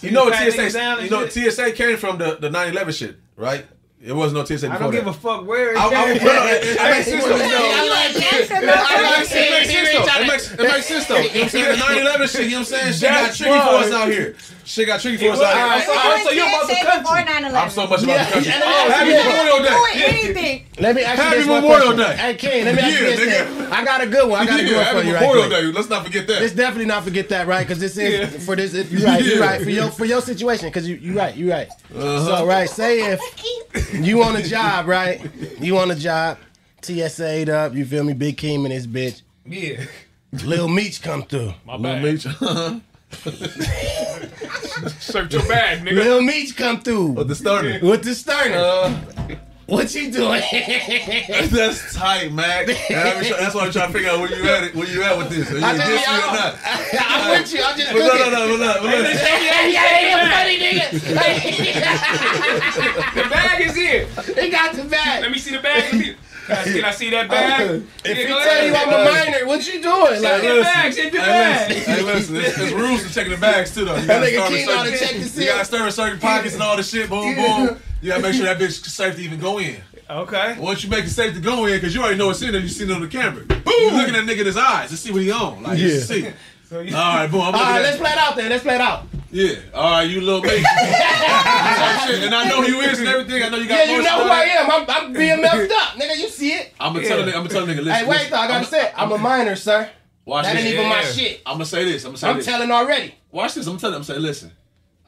You 0.00 0.10
know 0.10 0.24
what 0.24 0.34
pat 0.34 0.52
niggas 0.52 0.70
TSA? 0.70 1.04
You 1.04 1.10
know 1.10 1.26
shit? 1.28 1.52
TSA 1.52 1.72
came 1.72 1.96
from 1.96 2.18
the 2.18 2.36
the 2.36 2.50
9/11 2.50 2.92
shit, 2.96 3.16
right? 3.36 3.66
It 4.00 4.12
wasn't 4.12 4.38
no 4.38 4.44
TSA 4.44 4.68
before 4.68 4.76
I 4.76 4.78
don't 4.78 4.92
that. 4.92 4.96
give 4.98 5.06
a 5.08 5.12
fuck 5.12 5.44
where 5.44 5.72
it 5.72 5.76
I, 5.76 5.86
I, 5.86 5.90
came 5.90 6.24
no, 6.24 6.32
no, 6.32 6.46
it, 6.46 6.62
it 6.62 6.78
makes 6.78 7.10
sense 7.10 7.24
though. 7.24 7.34
You 7.34 7.90
like 7.90 8.32
answer 8.32 8.54
It 8.54 8.66
my 8.66 8.78
makes, 9.18 9.34
it 9.34 9.48
makes 9.50 9.66
sense 9.66 9.98
though. 9.98 10.14
It 10.14 10.26
makes, 10.28 10.52
it 10.54 10.58
makes 10.62 10.86
sense 10.86 11.06
though. 11.06 11.18
You 11.18 11.26
know 11.26 11.34
what 11.34 11.42
I'm 11.42 11.48
saying? 11.48 11.68
The 11.68 11.84
9/11 12.24 12.30
shit. 12.30 12.44
You 12.44 12.50
know 12.50 12.58
what 12.58 12.58
I'm 12.58 12.64
saying? 12.64 12.92
Shit 12.94 13.10
got 13.10 13.34
tricky 13.34 13.58
for 13.58 13.74
us 13.82 13.92
out 13.92 14.08
here. 14.08 14.36
Shit 14.64 14.86
got 14.86 15.00
tricky 15.00 15.16
for 15.26 15.32
us 15.32 15.40
out 15.42 15.56
here. 15.56 15.66
right, 15.66 15.82
so- 15.82 16.24
so 16.24 16.30
you're 16.30 16.46
about 16.46 16.68
the 16.68 16.74
country. 16.78 17.56
I'm 17.58 17.70
so 17.70 17.86
much 17.88 18.02
about 18.04 18.26
the 18.28 18.32
country. 18.34 18.52
Oh, 18.54 18.90
happy 18.90 19.10
Memorial 19.10 19.62
Day. 19.66 20.04
Anything. 20.04 20.66
Let 20.78 20.94
me 20.94 21.02
ask 21.02 21.16
you 21.18 21.24
Happy 21.24 21.38
this 21.38 21.46
one 21.48 21.62
Memorial. 21.62 21.96
Day. 21.96 22.16
Hey, 22.16 22.34
King, 22.36 22.64
let 22.66 22.74
me 22.76 22.80
ask 22.82 23.00
you 23.00 23.06
this. 23.26 23.72
I 23.72 23.84
got 23.84 24.00
a 24.00 24.06
good 24.06 24.28
one. 24.30 24.40
I 24.40 24.46
got 24.46 24.60
a 24.60 24.62
good 24.64 24.76
one 24.76 24.86
for 24.86 25.02
you 25.02 25.14
right 25.14 25.20
Memorial. 25.22 25.48
Day. 25.48 25.62
Let's 25.72 25.88
not 25.88 26.04
forget 26.04 26.26
that. 26.28 26.40
Let's 26.40 26.52
definitely 26.54 26.86
not 26.86 27.02
forget 27.02 27.28
that, 27.30 27.48
right? 27.48 27.66
Because 27.66 27.80
this 27.80 27.96
is 27.96 28.44
for 28.46 28.54
this. 28.54 28.74
If 28.74 28.92
you 28.92 29.04
right, 29.04 29.24
you 29.24 29.32
Yeah. 29.38 29.40
right 29.40 29.60
for 29.62 29.70
your 29.70 29.88
for 29.90 30.04
your 30.04 30.20
situation. 30.20 30.68
Because 30.68 30.88
you 30.88 30.94
you 30.96 31.16
right, 31.18 31.34
you 31.34 31.50
right. 31.50 31.68
So 31.92 32.46
right, 32.46 32.68
say 32.70 33.00
if 33.12 33.20
you 33.92 34.22
on 34.22 34.36
a 34.36 34.42
job, 34.42 34.86
right? 34.86 35.20
You 35.60 35.78
on 35.78 35.90
a 35.90 35.94
job, 35.94 36.38
TSA'd 36.82 37.48
up. 37.48 37.74
You 37.74 37.84
feel 37.84 38.04
me? 38.04 38.12
Big 38.14 38.36
Keem 38.36 38.64
and 38.64 38.72
his 38.72 38.86
bitch. 38.86 39.22
Yeah. 39.46 39.84
Lil 40.44 40.68
Meech 40.68 41.00
come 41.02 41.22
through. 41.22 41.54
My 41.64 41.76
Little 41.76 41.82
bad. 41.82 42.02
Meech. 42.02 42.26
Search 45.00 45.32
your 45.32 45.46
bag, 45.48 45.84
nigga. 45.84 45.94
Lil 45.94 46.22
Meech 46.22 46.56
come 46.56 46.80
through 46.80 47.06
With 47.12 47.28
the 47.28 47.34
starter. 47.34 47.78
with 47.82 48.04
the 48.04 48.14
Sterner. 48.14 48.56
Uh, 48.58 49.36
what 49.68 49.94
you 49.94 50.10
doing? 50.10 50.40
that's 50.50 51.94
tight, 51.94 52.32
Mac. 52.32 52.68
And 52.90 52.98
I'm 52.98 53.24
try- 53.24 53.38
that's 53.38 53.54
why 53.54 53.66
I'm 53.66 53.70
trying 53.72 53.88
to 53.88 53.92
figure 53.92 54.10
out 54.10 54.18
where 54.20 54.34
you 54.34 54.48
at. 54.48 54.74
Where 54.74 54.88
you 54.88 55.02
at 55.02 55.16
with 55.18 55.28
this? 55.30 55.50
Are 55.52 55.58
you 55.58 55.64
I 55.64 55.74
against 55.74 56.04
just- 56.04 56.08
me 56.08 56.14
or 56.14 56.32
not? 56.32 56.54
I'm 56.64 57.30
with 57.40 57.52
you. 57.52 57.62
I'm 57.62 57.76
just 57.78 57.92
But 57.92 57.98
no, 57.98 58.06
no, 58.06 58.12
cooking. 58.16 58.32
no, 58.32 58.48
but 58.48 58.58
no, 58.58 58.72
but 58.80 58.82
listen. 58.98 59.26
Hey, 59.26 59.72
yeah, 59.72 60.00
yeah, 60.00 60.30
funny 60.32 60.58
nigga. 60.58 60.86
The 63.14 63.28
bag 63.30 63.60
is 63.66 63.74
here. 63.76 64.06
Hey, 64.34 64.44
he 64.46 64.50
got 64.50 64.74
the 64.74 64.84
bag. 64.84 65.22
Let 65.22 65.30
me 65.30 65.38
see 65.38 65.54
the 65.54 65.62
bag. 65.62 66.16
Can 66.48 66.82
I 66.84 66.90
see 66.92 67.10
that 67.10 67.28
bag? 67.28 67.82
If 68.04 68.06
Yeah, 68.06 68.14
he 68.14 68.24
go 68.26 68.38
tell 68.42 68.66
you. 68.66 68.74
I'm 68.74 68.88
a 68.88 69.04
minor, 69.04 69.46
what 69.46 69.66
you 69.66 69.82
doing? 69.82 70.22
Check 70.22 70.22
Like, 70.22 70.42
your 70.44 70.62
bag. 70.62 70.94
Check 70.94 71.12
your 71.12 71.22
Hey, 71.22 71.28
bag. 71.28 71.68
listen, 71.68 71.94
hey, 71.94 72.02
listen, 72.02 72.34
there's, 72.36 72.56
there's 72.56 72.72
rules 72.88 73.02
to 73.06 73.12
checking 73.12 73.32
the 73.32 73.38
bags 73.38 73.74
too, 73.74 73.84
though. 73.84 73.96
You 73.96 74.06
gotta 74.06 74.26
nigga 74.26 74.32
start 74.38 74.50
with 74.52 74.58
Keen 74.60 74.68
oughta 74.70 74.96
certain, 74.96 75.22
check 75.22 75.36
you 75.36 75.44
gotta 75.46 75.64
start 75.66 75.84
with 75.84 75.94
certain 75.94 76.18
pockets 76.18 76.54
and 76.54 76.62
all 76.62 76.76
the 76.76 76.82
shit. 76.82 77.10
Boom, 77.10 77.34
boom. 77.36 77.78
You 78.00 78.10
gotta 78.10 78.22
make 78.22 78.34
sure 78.34 78.44
that 78.46 78.58
bitch 78.58 78.86
is 78.86 78.92
safe 78.92 79.16
to 79.16 79.20
even 79.22 79.40
go 79.40 79.58
in. 79.58 79.76
Okay. 80.08 80.56
Once 80.58 80.84
you 80.84 80.90
make 80.90 81.04
it 81.04 81.10
safe 81.10 81.34
to 81.34 81.40
go 81.40 81.66
in, 81.66 81.74
because 81.74 81.94
you 81.94 82.00
already 82.00 82.16
know 82.16 82.28
what's 82.28 82.40
in 82.42 82.52
there, 82.52 82.60
you 82.60 82.68
seen 82.68 82.88
it 82.90 82.94
on 82.94 83.00
the 83.02 83.08
camera. 83.08 83.44
Boom. 83.44 83.60
You 83.66 83.90
looking 83.92 84.14
at 84.14 84.24
nigga 84.24 84.40
in 84.40 84.46
his 84.46 84.56
eyes 84.56 84.90
to 84.90 84.96
see 84.96 85.10
what 85.12 85.22
he 85.22 85.30
on. 85.32 85.62
Like, 85.62 85.78
you 85.78 85.88
Yeah. 85.88 86.00
see. 86.00 86.28
So 86.68 86.80
you, 86.80 86.94
All 86.96 87.16
right, 87.16 87.30
boom. 87.30 87.40
I'm 87.40 87.46
all 87.46 87.52
looking 87.52 87.66
right, 87.66 87.76
at 87.78 87.82
let's 87.82 87.96
play 87.98 88.10
it 88.12 88.18
out 88.18 88.36
there. 88.36 88.48
Let's 88.50 88.62
play 88.62 88.74
it 88.76 88.80
out. 88.80 89.06
Yeah. 89.30 89.54
All 89.74 89.90
right, 89.90 90.02
you 90.08 90.20
little 90.20 90.40
baby. 90.42 90.64
and 91.28 92.34
I 92.34 92.48
know 92.48 92.62
who 92.62 92.68
you 92.72 92.80
is 92.80 92.98
and 92.98 93.08
everything. 93.08 93.42
I 93.42 93.48
know 93.48 93.56
you 93.58 93.68
got 93.68 93.86
Yeah, 93.86 93.96
you 93.96 94.02
know 94.02 94.22
who 94.24 94.30
I 94.30 94.42
am. 94.44 94.70
I'm, 94.70 94.84
I'm 94.88 95.12
being 95.12 95.40
messed 95.40 95.70
up, 95.72 95.94
nigga. 96.00 96.16
You 96.18 96.28
see 96.28 96.50
it? 96.52 96.72
I'm 96.80 96.92
gonna 96.94 97.06
tell 97.06 97.18
a 97.20 97.22
nigga. 97.22 97.26
I'm 97.28 97.32
gonna 97.46 97.48
tell 97.48 97.66
nigga. 97.66 97.76
Listen, 97.84 97.92
Hey, 97.92 98.04
wait, 98.06 98.30
though. 98.30 98.36
I 98.36 98.46
gotta 98.48 98.54
I'ma- 98.54 98.66
say, 98.66 98.84
it. 98.86 98.92
I'm 98.96 99.12
a 99.12 99.18
minor, 99.18 99.56
sir. 99.56 99.90
Watch 100.24 100.44
That 100.44 100.56
this. 100.56 100.64
ain't 100.64 100.74
even 100.74 100.88
my 100.88 101.02
shit. 101.02 101.40
I'm 101.46 101.54
gonna 101.54 101.64
say 101.64 101.84
this. 101.84 102.04
I'm 102.04 102.10
gonna 102.10 102.18
say 102.18 102.28
I'm 102.30 102.36
this. 102.36 102.46
telling 102.46 102.70
already. 102.70 103.14
Watch 103.30 103.54
this. 103.54 103.66
I'm 103.66 103.72
gonna 103.72 103.80
tell 103.80 103.90
them. 103.90 103.98
I'm 104.00 104.04
saying, 104.04 104.20
listen. 104.20 104.52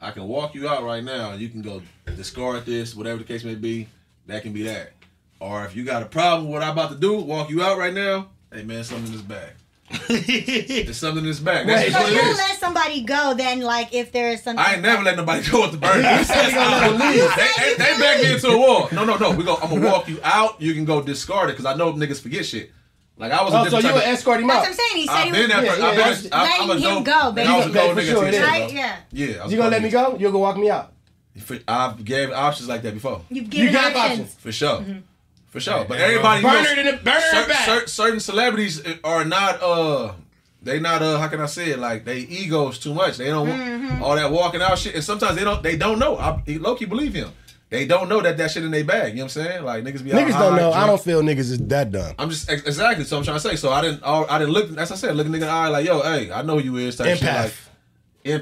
I 0.01 0.09
can 0.11 0.27
walk 0.27 0.55
you 0.55 0.67
out 0.67 0.83
right 0.83 1.03
now. 1.03 1.33
You 1.33 1.47
can 1.47 1.61
go 1.61 1.81
discard 2.15 2.65
this, 2.65 2.95
whatever 2.95 3.19
the 3.19 3.23
case 3.23 3.43
may 3.43 3.55
be. 3.55 3.87
That 4.25 4.41
can 4.41 4.51
be 4.51 4.63
that. 4.63 4.93
Or 5.39 5.63
if 5.65 5.75
you 5.75 5.83
got 5.83 6.01
a 6.01 6.05
problem 6.05 6.45
with 6.45 6.53
what 6.53 6.63
I'm 6.63 6.71
about 6.71 6.91
to 6.91 6.97
do, 6.97 7.19
walk 7.19 7.49
you 7.49 7.61
out 7.61 7.77
right 7.77 7.93
now. 7.93 8.29
Hey 8.51 8.63
man, 8.63 8.83
something 8.83 9.05
in 9.05 9.11
this 9.11 9.21
bag. 9.21 9.53
There's 10.07 10.97
something 10.97 11.19
in 11.23 11.25
this 11.29 11.39
bag. 11.39 11.67
That's 11.67 11.83
Wait. 11.83 11.91
just 11.91 12.07
So 12.07 12.13
you 12.13 12.19
is. 12.31 12.37
let 12.37 12.59
somebody 12.59 13.01
go 13.03 13.33
then, 13.35 13.61
like, 13.61 13.93
if 13.93 14.11
there 14.11 14.29
is 14.29 14.41
something. 14.41 14.63
I 14.63 14.73
ain't 14.73 14.81
never 14.81 15.03
let 15.03 15.17
nobody 15.17 15.47
go 15.49 15.61
with 15.61 15.73
the 15.73 15.77
bird. 15.77 15.97
You 15.97 16.23
said 16.23 16.47
you 16.47 16.55
gonna 16.55 16.97
let 16.97 17.15
him 17.15 17.29
they, 17.35 17.63
they, 17.63 17.93
they 17.93 17.99
back 17.99 18.21
me 18.21 18.33
into 18.33 18.47
a 18.47 18.57
wall. 18.57 18.87
No, 18.91 19.03
no, 19.05 19.17
no. 19.17 19.31
We 19.31 19.43
go. 19.43 19.57
I'm 19.61 19.69
gonna 19.69 19.85
walk 19.85 20.07
you 20.07 20.19
out. 20.23 20.61
You 20.61 20.73
can 20.73 20.85
go 20.85 21.01
discard 21.01 21.49
it 21.49 21.53
because 21.53 21.65
I 21.65 21.75
know 21.75 21.93
niggas 21.93 22.21
forget 22.21 22.45
shit. 22.45 22.71
Like 23.21 23.31
I 23.31 23.43
was. 23.43 23.53
a 23.53 23.57
Oh, 23.57 23.63
so 23.63 23.69
different 23.69 23.85
you 23.85 23.93
were 23.93 24.01
escorting 24.01 24.09
of- 24.09 24.11
escort 24.11 24.39
him 24.41 24.47
That's 24.47 24.59
what 24.59 24.67
I'm 24.69 24.73
saying. 24.73 24.97
He 25.01 25.07
said 25.07 25.15
I've 25.15 25.23
he 25.25 25.31
been 25.31 25.41
was 25.41 25.49
that. 25.49 25.63
Yeah, 25.63 25.71
person. 25.71 25.83
yeah, 25.83 25.89
I've 25.89 25.95
been. 25.95 26.33
I'm, 26.33 26.61
I'm 26.61 26.69
a 26.69 26.73
letting 26.73 26.83
him 26.97 27.03
dope. 27.03 27.05
go, 27.05 27.41
I 27.41 27.57
was 27.57 27.65
a 27.65 27.69
basically. 27.69 27.93
For 27.93 28.01
nigga. 28.01 28.11
sure, 28.11 28.25
at 28.25 28.33
it 28.33 28.33
is. 28.33 28.41
TSA, 28.41 28.51
Right? 28.51 28.73
Yeah. 28.73 28.95
Yeah. 29.11 29.47
You 29.47 29.57
gonna 29.57 29.69
let 29.69 29.83
me 29.83 29.89
go? 29.89 30.15
You 30.17 30.25
gonna 30.27 30.39
walk 30.39 30.57
me 30.57 30.69
out? 30.69 30.93
I've 31.67 32.03
gave 32.03 32.31
options 32.31 32.67
like 32.67 32.81
that 32.81 32.93
before. 32.93 33.21
You've 33.29 33.45
You 33.45 33.49
given 33.51 33.73
got 33.73 33.95
options. 33.95 34.19
options. 34.19 34.33
For 34.35 34.51
sure. 34.51 34.79
Mm-hmm. 34.79 34.99
For 35.47 35.59
sure. 35.59 35.85
But 35.85 35.99
everybody, 35.99 36.41
you 36.41 36.47
Burn 36.47 36.79
in 36.79 36.85
the 36.87 37.01
burn 37.03 37.21
cer- 37.31 37.47
back. 37.47 37.65
cer- 37.65 37.87
certain 37.87 38.19
celebrities 38.19 38.81
are 39.03 39.23
not. 39.23 39.61
uh 39.61 40.13
They 40.63 40.79
not. 40.79 41.01
uh 41.01 41.17
How 41.19 41.27
can 41.27 41.41
I 41.41 41.45
say 41.45 41.71
it? 41.71 41.79
Like 41.79 42.05
they 42.05 42.19
egos 42.19 42.79
too 42.79 42.93
much. 42.93 43.17
They 43.17 43.27
don't 43.27 43.47
want 43.47 43.61
Mm-hmm. 43.61 44.03
all 44.03 44.15
that 44.15 44.31
walking 44.31 44.61
out 44.61 44.77
shit. 44.79 44.95
And 44.95 45.03
sometimes 45.03 45.35
they 45.37 45.43
don't. 45.43 45.61
They 45.61 45.75
don't 45.77 45.99
know. 45.99 46.17
I 46.17 46.41
low 46.59 46.75
key 46.75 46.85
believe 46.85 47.13
him. 47.13 47.31
They 47.71 47.85
don't 47.87 48.09
know 48.09 48.21
that 48.21 48.37
that 48.37 48.51
shit 48.51 48.63
in 48.63 48.69
their 48.71 48.83
bag. 48.83 49.13
You 49.13 49.19
know 49.19 49.23
what 49.23 49.37
I'm 49.37 49.43
saying? 49.45 49.63
Like 49.63 49.83
niggas 49.83 50.03
be 50.03 50.13
out 50.13 50.19
Niggas 50.21 50.31
high, 50.33 50.41
don't 50.41 50.55
know. 50.57 50.71
I 50.73 50.85
don't 50.85 51.01
feel 51.01 51.21
niggas 51.23 51.39
is 51.39 51.57
that 51.57 51.89
dumb. 51.91 52.13
I'm 52.19 52.29
just 52.29 52.49
ex- 52.49 52.63
exactly. 52.63 53.05
So 53.05 53.17
I'm 53.17 53.23
trying 53.23 53.37
to 53.37 53.41
say. 53.41 53.55
So 53.55 53.71
I 53.71 53.81
didn't. 53.81 54.03
I 54.03 54.37
didn't 54.37 54.53
look. 54.53 54.77
As 54.77 54.91
I 54.91 54.95
said, 54.95 55.15
look 55.15 55.25
a 55.25 55.29
nigga 55.29 55.35
in 55.35 55.39
the 55.39 55.47
eye 55.47 55.67
like, 55.69 55.85
yo, 55.85 56.01
hey, 56.01 56.31
I 56.31 56.41
know 56.43 56.59
who 56.59 56.63
you 56.65 56.77
is. 56.77 56.97
Type 56.97 57.17
shit. 57.17 57.23
Like, 57.27 57.53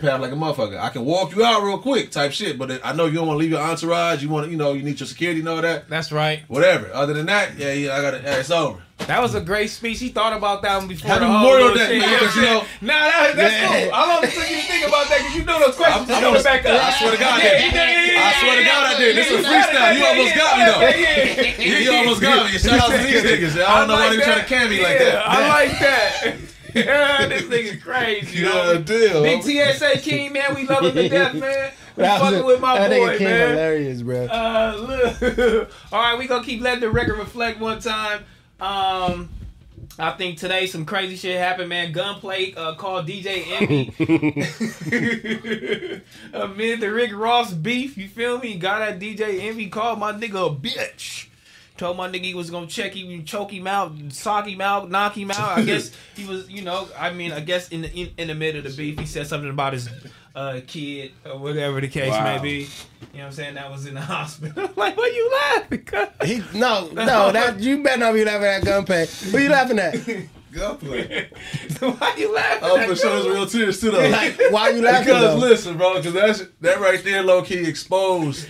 empath 0.01 0.19
like 0.19 0.31
a 0.31 0.35
motherfucker. 0.35 0.77
I 0.77 0.89
can 0.89 1.05
walk 1.05 1.33
you 1.35 1.45
out 1.45 1.63
real 1.63 1.77
quick. 1.77 2.11
Type 2.11 2.31
shit. 2.31 2.57
But 2.57 2.71
it- 2.71 2.81
I 2.83 2.91
know 2.93 3.05
you 3.05 3.13
don't 3.13 3.27
want 3.27 3.37
to 3.37 3.39
leave 3.39 3.51
your 3.51 3.61
entourage. 3.61 4.21
You 4.23 4.29
want 4.29 4.47
to, 4.47 4.51
you 4.51 4.57
know, 4.57 4.73
you 4.73 4.83
need 4.83 4.99
your 4.99 5.07
security. 5.07 5.41
Know 5.41 5.61
that. 5.61 5.87
That's 5.89 6.11
right. 6.11 6.41
Whatever. 6.47 6.89
Other 6.93 7.13
than 7.13 7.27
that, 7.27 7.55
yeah, 7.57 7.71
yeah, 7.71 7.95
I 7.95 8.01
got 8.01 8.13
it. 8.15 8.23
Yeah, 8.23 8.39
it's 8.39 8.51
over. 8.51 8.81
That 9.07 9.21
was 9.23 9.33
a 9.33 9.41
great 9.41 9.69
speech. 9.71 9.99
He 9.99 10.09
thought 10.09 10.33
about 10.33 10.61
that 10.61 10.77
one 10.77 10.87
before 10.87 11.07
Happy 11.09 11.21
the 11.21 11.27
whole 11.31 11.39
Memorial 11.41 11.73
Day, 11.73 11.87
shit. 11.87 11.99
man, 11.99 12.19
'cause, 12.19 12.35
you 12.35 12.41
know- 12.43 12.63
Nah, 12.81 12.93
that, 12.93 13.35
that's 13.35 13.53
Yeah. 13.53 13.67
cool. 13.83 13.91
How 13.93 14.07
long 14.07 14.23
it 14.23 14.31
took 14.33 14.49
you 14.49 14.55
to 14.57 14.61
think 14.61 14.87
about 14.87 15.09
that? 15.09 15.17
Because 15.19 15.35
you 15.35 15.45
know 15.45 15.59
those 15.59 15.75
questions. 15.75 16.09
I- 16.11 16.21
I 16.23 16.27
was- 16.29 16.43
to 16.43 16.49
back 16.49 16.65
up. 16.65 16.83
I 16.83 16.91
swear 16.99 17.11
to 17.11 17.17
God 17.17 17.33
I 17.33 17.37
Yeah, 17.43 17.49
did. 17.49 17.59
he 17.61 17.69
did. 17.69 17.75
Yeah, 17.75 18.11
yeah, 18.13 18.21
I 18.21 18.39
swear 18.39 18.55
to 18.57 18.63
God 18.63 18.85
I 18.85 18.97
did. 18.99 19.15
This 19.17 19.31
yeah, 19.31 19.37
freestyle. 19.39 19.97
You 19.97 20.05
almost 20.05 20.35
got 20.35 20.57
me, 20.59 20.65
though. 20.65 21.63
You 21.89 21.91
almost 21.97 22.21
got 22.21 22.45
me. 22.51 22.59
Shout 22.59 22.79
out 22.79 22.91
to 22.91 22.97
these 22.99 23.23
niggas. 23.23 23.63
I 23.63 23.79
don't 23.79 23.87
know 23.87 23.93
why 23.95 24.09
they 24.15 24.21
trying 24.21 24.39
to 24.39 24.45
can 24.45 24.69
me 24.69 24.83
like 24.83 24.99
that. 24.99 25.27
I 25.27 25.47
like 25.47 25.79
that. 25.79 26.33
Yeah, 26.75 27.25
this 27.25 27.41
nigga 27.43 27.81
crazy. 27.81 28.41
Yeah, 28.43 28.75
deal. 28.83 29.23
Big 29.23 29.41
TSA 29.41 29.97
King, 30.03 30.33
man. 30.33 30.53
We 30.53 30.67
love 30.67 30.85
him 30.85 30.93
to 30.93 31.09
death, 31.09 31.33
man. 31.33 31.71
We 31.97 32.03
fucking 32.03 32.45
with 32.45 32.59
my 32.61 32.77
that 32.77 32.89
boy, 32.91 32.95
nigga 32.95 33.17
King 33.17 33.27
man. 33.27 33.49
hilarious, 33.49 34.01
bro. 34.03 34.25
Uh, 34.27 34.75
look. 34.77 35.71
All 35.91 35.99
right, 35.99 36.15
we 36.19 36.27
gonna 36.27 36.43
keep 36.45 36.61
letting 36.61 36.81
the 36.81 36.91
record 36.91 37.17
reflect 37.17 37.59
one 37.59 37.79
time. 37.79 38.23
Um, 38.59 39.29
I 39.97 40.11
think 40.11 40.37
today 40.37 40.67
some 40.67 40.85
crazy 40.85 41.15
shit 41.15 41.37
happened, 41.37 41.69
man. 41.69 41.91
Gunplay 41.91 42.53
uh, 42.55 42.75
called 42.75 43.07
DJ 43.07 43.45
Envy 43.59 43.93
amid 46.33 46.81
the 46.81 46.91
Rick 46.91 47.11
Ross 47.13 47.53
beef. 47.53 47.97
You 47.97 48.07
feel 48.07 48.39
me? 48.39 48.57
Got 48.57 48.79
that 48.79 48.99
DJ 48.99 49.41
Envy 49.41 49.69
called 49.69 49.99
my 49.99 50.13
nigga 50.13 50.51
a 50.51 50.55
bitch. 50.55 51.27
Told 51.77 51.95
my 51.95 52.09
nigga 52.09 52.25
he 52.25 52.33
was 52.33 52.49
gonna 52.49 52.67
check 52.67 52.93
him, 52.93 53.23
choke 53.23 53.53
him 53.53 53.65
out, 53.65 53.93
sock 54.09 54.47
him 54.47 54.59
out, 54.59 54.89
knock 54.89 55.17
him 55.17 55.31
out. 55.31 55.57
I 55.57 55.63
guess 55.63 55.91
he 56.15 56.25
was, 56.25 56.49
you 56.49 56.61
know, 56.61 56.89
I 56.97 57.11
mean, 57.11 57.31
I 57.31 57.39
guess 57.39 57.69
in 57.69 57.81
the 57.81 57.93
in, 57.93 58.11
in 58.17 58.27
the 58.27 58.35
middle 58.35 58.65
of 58.65 58.69
the 58.69 58.75
beef, 58.75 58.99
he 58.99 59.05
said 59.05 59.27
something 59.27 59.49
about 59.49 59.73
his 59.73 59.89
uh, 60.35 60.59
kid 60.67 61.11
or 61.25 61.37
whatever 61.39 61.81
the 61.81 61.87
case 61.87 62.11
Wow. 62.11 62.35
may 62.37 62.41
be. 62.41 62.49
You 62.49 62.65
know 62.65 62.67
what 63.13 63.25
I'm 63.25 63.31
saying? 63.31 63.55
That 63.55 63.71
was 63.71 63.85
in 63.85 63.93
the 63.95 64.01
hospital. 64.15 64.69
like, 64.75 64.95
why 64.97 65.07
you 65.07 65.31
laughing? 65.31 65.87
He 66.25 66.57
no 66.57 66.89
no 66.93 67.31
that 67.31 67.59
you 67.59 67.83
better 67.83 67.99
not 67.99 68.13
be 68.13 68.23
laughing 68.25 68.45
at 68.45 68.63
gunplay. 68.63 69.07
Who 69.31 69.37
you 69.39 69.49
laughing 69.49 69.79
at? 69.79 69.95
Gunplay. 70.51 71.29
why 71.79 72.15
you 72.17 72.33
laughing? 72.33 72.55
At 72.55 72.61
that? 72.61 72.63
Oh, 72.63 72.87
for 72.87 72.95
sure, 72.95 73.17
it's 73.17 73.27
real 73.27 73.45
tears 73.45 73.79
too, 73.79 73.91
though. 73.91 74.09
Like, 74.09 74.35
why 74.49 74.69
you 74.69 74.81
laughing, 74.81 75.05
Because 75.05 75.39
though? 75.39 75.47
listen, 75.47 75.77
bro, 75.77 75.97
because 75.97 76.13
that's 76.13 76.43
that 76.61 76.79
right 76.79 77.03
there, 77.03 77.21
low 77.21 77.43
key 77.43 77.67
exposed. 77.67 78.47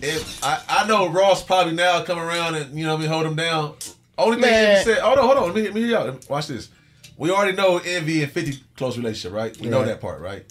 If 0.00 0.42
I, 0.42 0.62
I 0.68 0.86
know 0.88 1.10
Ross 1.10 1.44
probably 1.44 1.74
now 1.74 2.02
come 2.02 2.18
around 2.18 2.54
and 2.54 2.78
you 2.78 2.86
know 2.86 2.96
me 2.96 3.04
hold 3.06 3.26
him 3.26 3.36
down. 3.36 3.74
Only 4.16 4.40
thing 4.40 4.50
Man. 4.50 4.78
he 4.78 4.84
said, 4.84 4.98
hold 5.00 5.18
on, 5.18 5.24
hold 5.26 5.36
on, 5.38 5.44
let 5.48 5.54
me, 5.54 5.62
let 5.64 5.74
me 5.74 5.80
hear 5.82 5.90
y'all. 5.90 6.18
Watch 6.30 6.46
this. 6.46 6.70
We 7.18 7.30
already 7.30 7.54
know 7.56 7.76
Envy 7.78 8.22
and 8.22 8.32
Fifty 8.32 8.58
close 8.76 8.96
relationship, 8.96 9.36
right? 9.36 9.54
We 9.60 9.68
know 9.68 9.84
that 9.84 10.00
part, 10.00 10.22
right? 10.22 10.46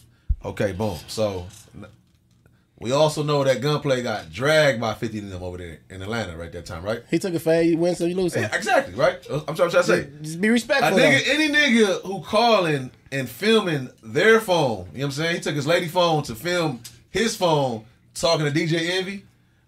Okay, 0.45 0.71
boom. 0.73 0.97
So 1.07 1.47
we 2.79 2.91
also 2.91 3.23
know 3.23 3.43
that 3.45 3.61
Gunplay 3.61 4.03
got 4.03 4.31
dragged 4.31 4.81
by 4.81 4.93
Fifty 4.93 5.19
and 5.19 5.31
them 5.31 5.41
over 5.41 5.57
there 5.57 5.79
in 5.89 6.01
Atlanta, 6.01 6.35
right 6.35 6.51
that 6.51 6.65
time, 6.65 6.83
right? 6.83 7.01
He 7.09 7.17
took 7.17 7.33
a 7.33 7.39
fade. 7.39 7.71
You 7.71 7.77
win 7.77 7.95
some, 7.95 8.09
you 8.09 8.15
lose 8.15 8.33
some. 8.33 8.43
Yeah, 8.43 8.55
exactly, 8.55 8.93
right? 8.93 9.25
I'm 9.47 9.55
trying, 9.55 9.69
to 9.69 9.83
say. 9.83 10.09
Just 10.21 10.41
be 10.41 10.49
A 10.49 10.51
respectful. 10.51 10.97
nigga, 10.97 11.21
any 11.27 11.49
nigga 11.49 12.01
who 12.01 12.21
calling 12.21 12.91
and 13.11 13.29
filming 13.29 13.89
their 14.03 14.41
phone, 14.41 14.89
you 14.91 14.99
know 14.99 15.05
what 15.05 15.05
I'm 15.05 15.11
saying? 15.11 15.35
He 15.35 15.41
took 15.41 15.55
his 15.55 15.65
lady 15.67 15.87
phone 15.87 16.23
to 16.23 16.35
film 16.35 16.81
his 17.09 17.35
phone 17.37 17.85
talking 18.15 18.45
to 18.45 18.51
DJ 18.51 18.89
Envy. 18.97 19.23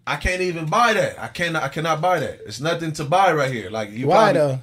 I 0.08 0.18
can't 0.18 0.42
even 0.42 0.66
buy 0.66 0.94
that. 0.94 1.18
I 1.18 1.28
cannot. 1.30 1.64
I 1.64 1.70
cannot 1.70 2.02
buy 2.02 2.20
that. 2.20 2.42
It's 2.46 2.60
nothing 2.60 2.92
to 2.94 3.06
buy 3.06 3.32
right 3.34 3.52
here. 3.52 3.70
Like 3.70 3.92
you 3.92 4.08
Why 4.08 4.34
probably, 4.34 4.40
though? 4.42 4.60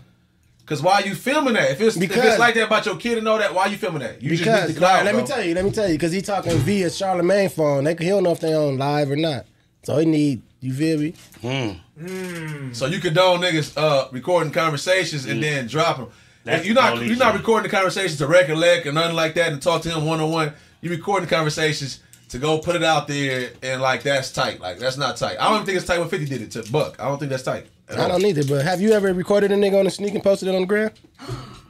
Because 0.73 0.83
why 0.83 1.01
you 1.01 1.15
filming 1.15 1.53
that? 1.53 1.73
If 1.73 1.83
it's 1.83 1.99
if 1.99 2.17
it's 2.17 2.39
like 2.39 2.55
that 2.55 2.65
about 2.65 2.87
your 2.87 2.97
kid 2.97 3.19
and 3.19 3.29
all 3.29 3.37
that, 3.37 3.53
why 3.55 3.65
are 3.65 3.69
you 3.69 3.77
filming 3.77 4.01
that? 4.01 4.23
You 4.23 4.31
just 4.31 4.43
because 4.43 4.69
need 4.69 4.75
the 4.75 4.79
cloud, 4.79 5.01
nah, 5.01 5.05
let 5.05 5.15
me 5.15 5.23
tell 5.23 5.45
you, 5.45 5.55
let 5.55 5.67
me 5.67 5.71
tell 5.71 5.87
you, 5.87 5.97
because 5.97 6.13
he 6.13 6.23
talking 6.23 6.57
via 6.61 6.89
Charlemagne 6.89 7.51
phone. 7.51 7.85
They 7.85 7.95
he 7.95 8.09
don't 8.09 8.23
know 8.23 8.33
if 8.33 8.41
they 8.41 8.55
on 8.55 8.79
live 8.79 9.11
or 9.11 9.17
not. 9.17 9.45
So 9.83 9.99
he 9.99 10.07
need 10.07 10.41
you 10.61 10.73
feel 10.73 10.99
me? 10.99 11.15
Hmm. 11.43 12.03
Hmm. 12.03 12.73
So 12.73 12.87
you 12.87 13.01
condone 13.01 13.43
niggas 13.43 13.77
uh, 13.77 14.09
recording 14.13 14.51
conversations 14.51 15.27
and 15.27 15.35
hmm. 15.35 15.41
then 15.43 15.67
drop 15.67 15.99
them. 15.99 16.09
That's 16.45 16.65
you're 16.65 16.75
not 16.75 17.05
you're 17.05 17.17
not 17.19 17.35
recording 17.35 17.71
the 17.71 17.77
conversations 17.77 18.17
to 18.17 18.27
recollect 18.27 18.87
and 18.87 18.95
nothing 18.95 19.15
like 19.15 19.35
that 19.35 19.53
and 19.53 19.61
talk 19.61 19.83
to 19.83 19.91
him 19.91 20.07
one 20.07 20.21
on 20.21 20.31
one. 20.31 20.55
You 20.81 20.89
recording 20.89 21.29
conversations 21.29 22.01
to 22.31 22.39
go 22.39 22.61
put 22.61 22.77
it 22.77 22.83
out 22.83 23.09
there 23.09 23.51
and 23.63 23.83
like 23.83 24.05
that's 24.05 24.33
tight. 24.33 24.59
Like 24.59 24.79
that's 24.79 24.97
not 24.97 25.19
tight. 25.19 25.37
I 25.39 25.49
don't 25.49 25.57
even 25.57 25.67
think 25.67 25.77
it's 25.77 25.87
tight 25.87 25.99
when 25.99 26.09
Fifty 26.09 26.25
did 26.25 26.41
it 26.41 26.51
to 26.53 26.73
Buck. 26.73 26.99
I 26.99 27.05
don't 27.09 27.19
think 27.19 27.29
that's 27.29 27.43
tight. 27.43 27.67
At 27.93 27.99
I 28.01 28.09
don't 28.09 28.25
either, 28.25 28.45
but 28.45 28.65
have 28.65 28.81
you 28.81 28.93
ever 28.93 29.13
recorded 29.13 29.53
a 29.53 29.57
nigga 29.57 29.79
on 29.79 29.87
a 29.87 29.91
sneak 29.91 30.15
and 30.15 30.23
posted 30.23 30.49
it 30.49 30.55
on 30.55 30.63
the 30.63 30.67
gram? 30.67 30.91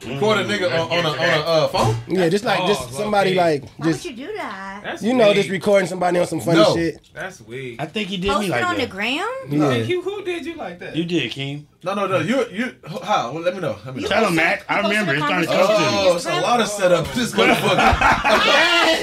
Record 0.05 0.39
a 0.39 0.45
nigga 0.45 0.66
on, 0.66 0.91
on 0.99 1.05
a 1.07 1.09
on 1.11 1.18
a 1.18 1.43
uh, 1.47 1.68
phone. 1.68 1.95
Yeah, 2.09 2.29
just 2.29 2.45
like 2.45 2.59
just 2.66 2.89
Oh, 2.89 2.93
somebody 2.93 3.31
okay. 3.39 3.39
like 3.61 3.62
Why 3.77 3.87
would 3.87 3.93
just 3.93 4.05
you 4.05 4.16
do 4.16 4.33
that? 4.37 4.81
That's 4.83 5.01
you 5.01 5.14
know 5.14 5.29
weak. 5.29 5.37
just 5.37 5.49
recording 5.49 5.87
somebody 5.87 6.18
on 6.18 6.27
some 6.27 6.41
funny 6.41 6.59
No. 6.59 6.75
shit. 6.75 6.99
That's 7.14 7.41
weak. 7.43 7.81
I 7.81 7.87
think 7.87 8.09
he 8.09 8.16
did 8.16 8.31
Post 8.31 8.41
me 8.41 8.47
it 8.47 8.51
like 8.51 8.64
on 8.66 8.75
the 8.75 8.81
that. 8.81 8.91
gram? 8.91 9.29
Yeah. 9.49 9.75
You, 9.75 10.03
who 10.03 10.25
did 10.25 10.45
you 10.45 10.55
like 10.57 10.81
that? 10.81 10.97
You 10.97 11.05
did, 11.05 11.31
King. 11.31 11.68
No, 11.85 11.95
no, 11.95 12.09
no. 12.09 12.18
You 12.18 12.49
you 12.51 12.75
how? 13.05 13.31
Well, 13.33 13.43
let 13.45 13.55
me 13.55 13.61
know. 13.61 13.77
Let 13.87 13.95
me 13.95 14.03
know. 14.03 14.09
Tell 14.09 14.27
him, 14.27 14.35
Mac. 14.35 14.64
I 14.68 14.81
remember. 14.81 15.12
a 15.12 15.14
It's 15.18 15.25
trying 15.25 15.43
to 15.43 15.47
conversation. 15.47 15.77
come 15.77 15.85
to 15.85 15.91
me. 15.93 16.09
Oh, 16.11 16.16
it's 16.16 16.27
a 16.27 16.41
lot 16.41 16.61
of 16.61 16.66
setup. 16.68 17.07
This 17.12 17.31
motherfucker. 17.39 17.79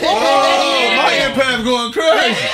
oh, 0.04 0.96
my 1.00 1.12
impact 1.28 1.64
going 1.64 1.92
crazy. 1.94 2.48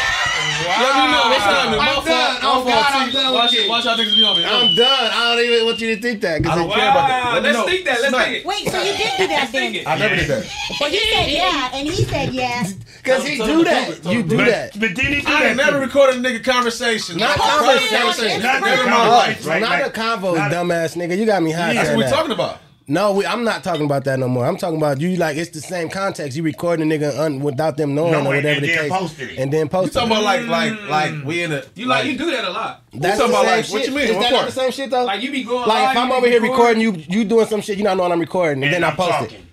Let 0.65 0.95
me 0.95 1.11
know 1.11 1.23
what's 1.29 1.43
happening. 1.45 1.77
My 1.79 1.87
I'm 1.89 1.93
fault. 1.95 2.05
done. 2.05 2.34
My 2.63 2.71
fault, 2.71 2.85
God, 2.85 2.93
I'm 2.95 3.11
done 3.11 3.33
Watch, 3.33 3.51
with 3.51 3.69
watch 3.69 3.83
how 3.83 3.95
niggas 3.97 4.15
be 4.15 4.23
on 4.23 4.37
me. 4.37 4.45
I'm 4.45 4.75
done. 4.75 5.09
I 5.11 5.35
don't 5.35 5.43
even 5.45 5.65
want 5.65 5.79
you 5.81 5.95
to 5.95 6.01
think 6.01 6.21
that. 6.21 6.45
I 6.45 6.55
don't 6.55 6.69
it- 6.69 6.73
care 6.73 6.89
about 6.91 7.07
that. 7.07 7.33
Let 7.33 7.43
Let's 7.43 7.57
know. 7.57 7.65
think 7.65 7.85
that. 7.85 8.01
Let's 8.01 8.09
Smack. 8.09 8.25
think 8.25 8.37
it. 8.37 8.45
Wait, 8.45 8.67
so 8.69 8.77
you 8.81 8.93
did 8.97 9.11
do 9.17 9.27
that 9.27 9.49
then? 9.51 9.83
I 9.87 9.97
never 9.97 10.15
did 10.15 10.27
that. 10.27 10.45
Well, 10.79 10.91
you 10.91 10.99
said 10.99 11.27
yeah, 11.31 11.69
and 11.73 11.87
he 11.87 12.03
said 12.05 12.33
yeah. 12.33 12.63
Cause 13.05 13.27
he 13.27 13.37
do 13.37 13.63
that. 13.65 14.03
You 14.05 14.23
do 14.23 14.37
that. 14.37 14.79
but 14.79 14.95
then 14.95 15.13
he 15.13 15.21
do 15.21 15.27
I 15.27 15.31
that 15.41 15.45
ain't 15.49 15.57
never 15.57 15.79
recorded 15.79 16.15
a 16.15 16.19
nigga 16.27 16.43
conversation. 16.43 17.17
Not 17.17 17.35
Private 17.37 17.65
conversation. 17.65 17.97
conversation. 17.99 18.41
Not 18.41 18.61
Never 18.63 18.83
that 18.83 18.89
my 18.89 19.07
life. 19.09 19.45
Not 19.45 19.81
a 19.81 19.89
convo, 19.91 20.35
Not 20.35 20.51
a- 20.51 20.55
dumbass 20.55 20.95
nigga. 20.97 21.15
You 21.17 21.25
got 21.27 21.43
me 21.43 21.51
hot. 21.51 21.75
That's 21.75 21.87
saying 21.89 21.97
what 21.97 22.05
we 22.05 22.09
that. 22.09 22.15
talking 22.15 22.31
about. 22.31 22.61
No, 22.87 23.13
we, 23.13 23.25
I'm 23.25 23.43
not 23.43 23.63
talking 23.63 23.85
about 23.85 24.03
that 24.03 24.19
no 24.19 24.27
more. 24.27 24.45
I'm 24.45 24.57
talking 24.57 24.77
about 24.77 25.01
you 25.01 25.15
like 25.15 25.37
it's 25.37 25.49
the 25.49 25.59
same 25.61 25.89
context. 25.89 26.37
You 26.37 26.43
recording 26.43 26.91
a 26.91 26.95
nigga 26.95 27.17
un, 27.19 27.39
without 27.39 27.77
them 27.77 27.95
knowing 27.95 28.11
No, 28.11 28.17
or 28.17 28.35
and 28.35 28.43
whatever 28.43 28.61
the 28.61 28.67
then 28.67 28.77
case, 28.77 28.91
posted 28.91 29.29
it. 29.31 29.39
and 29.39 29.51
then 29.51 29.61
You 29.61 29.69
talking 29.69 29.87
it. 29.89 30.05
about 30.05 30.23
like 30.23 30.45
like 30.45 30.71
mm. 30.73 30.87
like 30.87 31.23
we 31.25 31.41
in 31.41 31.51
a 31.51 31.63
You 31.73 31.87
like 31.87 32.05
you 32.05 32.15
do 32.15 32.29
that 32.29 32.43
a 32.45 32.49
lot. 32.51 32.83
That's 32.93 33.17
talking 33.17 33.31
the 33.33 33.39
about 33.39 33.45
same 33.47 33.57
like- 33.63 33.69
what 33.71 33.81
shit. 33.81 33.89
you 33.89 33.95
mean? 33.95 34.05
Is 34.09 34.15
What 34.15 34.21
that 34.21 34.31
not 34.33 34.45
the 34.45 34.51
same 34.51 34.71
shit 34.71 34.89
though? 34.91 35.03
Like 35.03 35.21
you 35.23 35.31
be 35.31 35.43
going 35.43 35.67
Like 35.67 35.83
live, 35.83 35.91
if 35.95 36.03
I'm 36.03 36.11
over 36.11 36.27
here 36.27 36.41
recording 36.41 36.79
you, 36.81 36.91
you 37.09 37.25
doing 37.25 37.47
some 37.47 37.61
shit, 37.61 37.79
you 37.79 37.83
not 37.83 37.97
knowing 37.97 38.11
I'm 38.11 38.19
recording, 38.19 38.63
and, 38.63 38.71
then 38.71 38.83
I 38.83 38.89
I'm 38.91 38.95
post 38.95 39.09
talking. 39.09 39.37
it. 39.39 39.44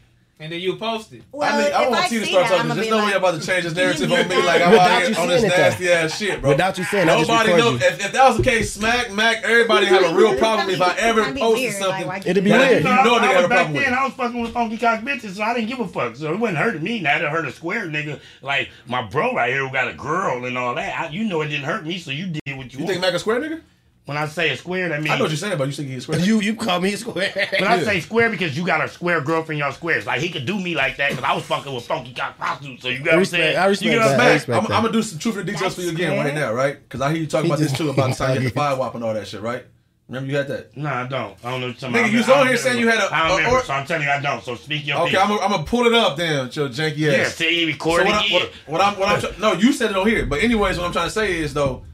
And 0.42 0.52
then 0.52 0.60
you 0.60 0.76
post 0.76 1.12
it. 1.12 1.22
Well, 1.32 1.48
I 1.52 1.62
mean, 1.62 1.72
I 1.72 1.84
if 1.84 1.90
want 1.90 2.10
you 2.12 2.20
to 2.20 2.26
see 2.26 2.32
start 2.32 2.48
that, 2.48 2.56
talking. 2.56 2.70
I'ma 2.72 2.74
There's 2.74 2.86
be 2.86 2.90
no 2.90 2.96
way 2.98 3.02
like, 3.04 3.10
you're 3.10 3.18
about 3.18 3.40
to 3.40 3.46
change 3.46 3.64
this 3.64 3.74
narrative 3.76 4.12
on 4.12 4.28
me 4.28 4.34
did 4.34 4.44
like 4.44 4.62
I'm 4.62 4.74
out 4.74 5.02
here 5.02 5.18
on 5.20 5.28
this 5.28 5.40
saying 5.40 5.52
it, 5.52 5.56
though. 5.56 5.62
nasty 5.62 5.92
ass 5.92 6.18
shit, 6.18 6.40
bro. 6.40 6.50
Without 6.50 6.78
you 6.78 6.84
saying, 6.84 7.08
I 7.08 7.16
just 7.18 7.28
Nobody 7.30 7.48
record 7.52 7.64
know 7.64 7.70
you. 7.70 7.76
if, 7.76 8.04
if 8.06 8.12
that 8.12 8.28
was 8.28 8.36
the 8.38 8.42
case. 8.42 8.72
Smack, 8.72 9.12
Mac, 9.12 9.44
everybody 9.44 9.86
have 9.86 10.12
a 10.12 10.14
real 10.16 10.36
problem 10.36 10.68
if 10.70 10.80
I 10.82 10.94
ever 10.96 11.20
That'd 11.20 11.36
posted 11.38 11.60
weird, 11.62 11.74
something. 11.76 12.06
why'd 12.06 12.26
It'd 12.26 12.44
be 12.44 12.50
that 12.50 12.70
weird. 12.70 12.82
You 12.84 12.88
know, 12.90 13.14
I, 13.16 13.18
I 13.18 13.26
have 13.26 13.36
a 13.36 13.40
was 13.42 13.48
back 13.48 13.48
problem 13.48 13.72
with. 13.74 13.84
then. 13.84 13.94
I 13.94 14.04
was 14.04 14.12
fucking 14.14 14.40
with 14.42 14.52
funky 14.52 14.78
cock 14.78 15.00
bitches, 15.02 15.36
so 15.36 15.42
I 15.42 15.54
didn't 15.54 15.68
give 15.68 15.80
a 15.80 15.88
fuck. 15.88 16.16
So 16.16 16.32
it 16.32 16.38
wasn't 16.38 16.58
hurting 16.58 16.82
me. 16.82 17.00
Now 17.00 17.16
it 17.16 17.22
hurt 17.22 17.46
a 17.46 17.52
square 17.52 17.86
nigga 17.86 18.20
like 18.42 18.70
my 18.86 19.02
bro 19.02 19.34
right 19.34 19.50
here 19.52 19.66
who 19.66 19.72
got 19.72 19.88
a 19.88 19.94
girl 19.94 20.44
and 20.44 20.58
all 20.58 20.74
that. 20.74 20.98
I, 21.00 21.08
you 21.08 21.24
know 21.24 21.40
it 21.42 21.48
didn't 21.48 21.64
hurt 21.66 21.86
me, 21.86 21.98
so 21.98 22.10
you 22.10 22.26
did 22.26 22.56
what 22.56 22.72
you, 22.72 22.78
You 22.80 22.84
want. 22.84 22.88
think 22.90 23.00
Mac 23.00 23.14
a 23.14 23.18
square 23.18 23.40
nigga? 23.40 23.60
When 24.04 24.16
I 24.16 24.26
say 24.26 24.50
a 24.50 24.56
square, 24.56 24.88
that 24.88 25.00
means 25.00 25.10
I 25.10 25.16
know 25.16 25.24
what 25.24 25.30
you're 25.30 25.36
saying, 25.36 25.56
but 25.58 25.66
you 25.68 25.72
think 25.72 25.88
he's 25.88 25.98
a 25.98 26.00
square. 26.02 26.18
You 26.20 26.40
you 26.40 26.56
call 26.56 26.80
me 26.80 26.92
a 26.92 26.96
square. 26.96 27.30
When 27.58 27.64
I 27.68 27.82
say 27.84 28.00
square, 28.00 28.30
because 28.30 28.56
you 28.56 28.66
got 28.66 28.84
a 28.84 28.88
square 28.88 29.20
girlfriend, 29.20 29.60
y'all 29.60 29.70
squares. 29.72 30.06
Like 30.06 30.20
he 30.20 30.28
could 30.28 30.44
do 30.44 30.58
me 30.58 30.74
like 30.74 30.96
that 30.96 31.10
because 31.10 31.24
I 31.24 31.34
was 31.34 31.44
fucking 31.44 31.72
with 31.72 31.84
funky 31.86 32.12
cock 32.12 32.36
prostitutes. 32.36 32.82
So 32.82 32.88
you 32.88 32.98
got 32.98 33.04
what 33.06 33.12
I'm 33.14 33.18
Respect- 33.20 33.42
saying? 33.42 33.56
I 33.56 33.66
respect 33.66 33.84
you 33.84 33.90
get 33.92 33.98
what 34.04 34.10
I'm 34.12 34.18
that. 34.18 34.20
I 34.20 34.24
saying? 34.24 34.34
respect 34.34 34.56
I'm, 34.58 34.64
that. 34.68 34.74
I'm 34.76 34.82
gonna 34.82 34.92
do 34.92 35.02
some 35.02 35.18
truth 35.20 35.36
and 35.36 35.46
details 35.46 35.74
for 35.76 35.80
you 35.82 35.90
again 35.90 36.18
right 36.18 36.34
now, 36.34 36.52
right? 36.52 36.82
Because 36.82 37.00
I 37.00 37.10
hear 37.12 37.20
you 37.20 37.26
talking 37.26 37.46
He 37.46 37.50
about 37.52 37.60
this 37.60 37.72
too 37.72 37.90
about 37.90 38.08
the 38.10 38.14
time 38.16 38.34
you 38.34 38.40
had 38.40 38.50
the 38.50 38.54
fire 38.54 38.76
wop 38.76 38.94
and 38.96 39.04
all 39.04 39.14
that 39.14 39.26
shit, 39.28 39.40
right? 39.40 39.64
Remember 40.08 40.30
you 40.30 40.36
had 40.36 40.48
that? 40.48 40.76
No, 40.76 40.90
I 40.90 41.06
don't. 41.06 41.36
I 41.44 41.50
don't 41.52 41.60
know 41.60 41.68
what 41.68 41.80
you're 41.80 41.90
talking 41.90 41.94
Nigga, 41.94 42.00
about. 42.00 42.10
you 42.10 42.18
was 42.18 42.28
I 42.28 42.32
on 42.32 42.38
don't 42.38 42.46
here 42.48 42.56
remember. 42.56 42.68
saying 42.68 42.80
you 42.80 42.88
had 42.88 42.98
a- 42.98 43.14
I 43.14 43.28
don't 43.28 43.36
remember, 43.38 43.58
or- 43.58 43.62
so 43.64 43.72
I'm 43.72 43.86
telling 43.86 44.02
you 44.06 44.10
I 44.12 44.20
don't. 44.20 44.44
So 44.44 44.56
speak 44.56 44.86
your 44.86 44.98
Okay, 44.98 45.10
piece. 45.12 45.18
I'm 45.20 45.28
gonna, 45.28 45.40
I'm 45.42 45.50
gonna 45.52 45.62
pull 45.64 45.86
it 45.86 45.94
up 45.94 46.16
then, 46.18 46.46
with 46.46 46.56
your 46.56 46.68
janky 46.68 46.96
Yeah, 46.98 47.12
ass. 47.12 47.36
see, 47.36 47.54
he 47.54 47.60
So 47.62 47.66
recorded 47.68 48.06
what, 48.08 48.14
I, 48.16 48.24
it. 48.26 48.32
what, 48.32 48.52
what 48.66 48.80
I'm, 48.82 48.98
what 48.98 49.08
I'm, 49.08 49.20
try- 49.20 49.30
no, 49.38 49.52
you 49.54 49.72
said 49.72 49.90
it 49.92 49.96
on 49.96 50.06
here. 50.06 50.26
But 50.26 50.42
anyways, 50.42 50.76
what 50.76 50.86
I'm 50.86 50.92
trying 50.92 51.06
to 51.06 51.12
say 51.12 51.38
is 51.38 51.54
though, 51.54 51.84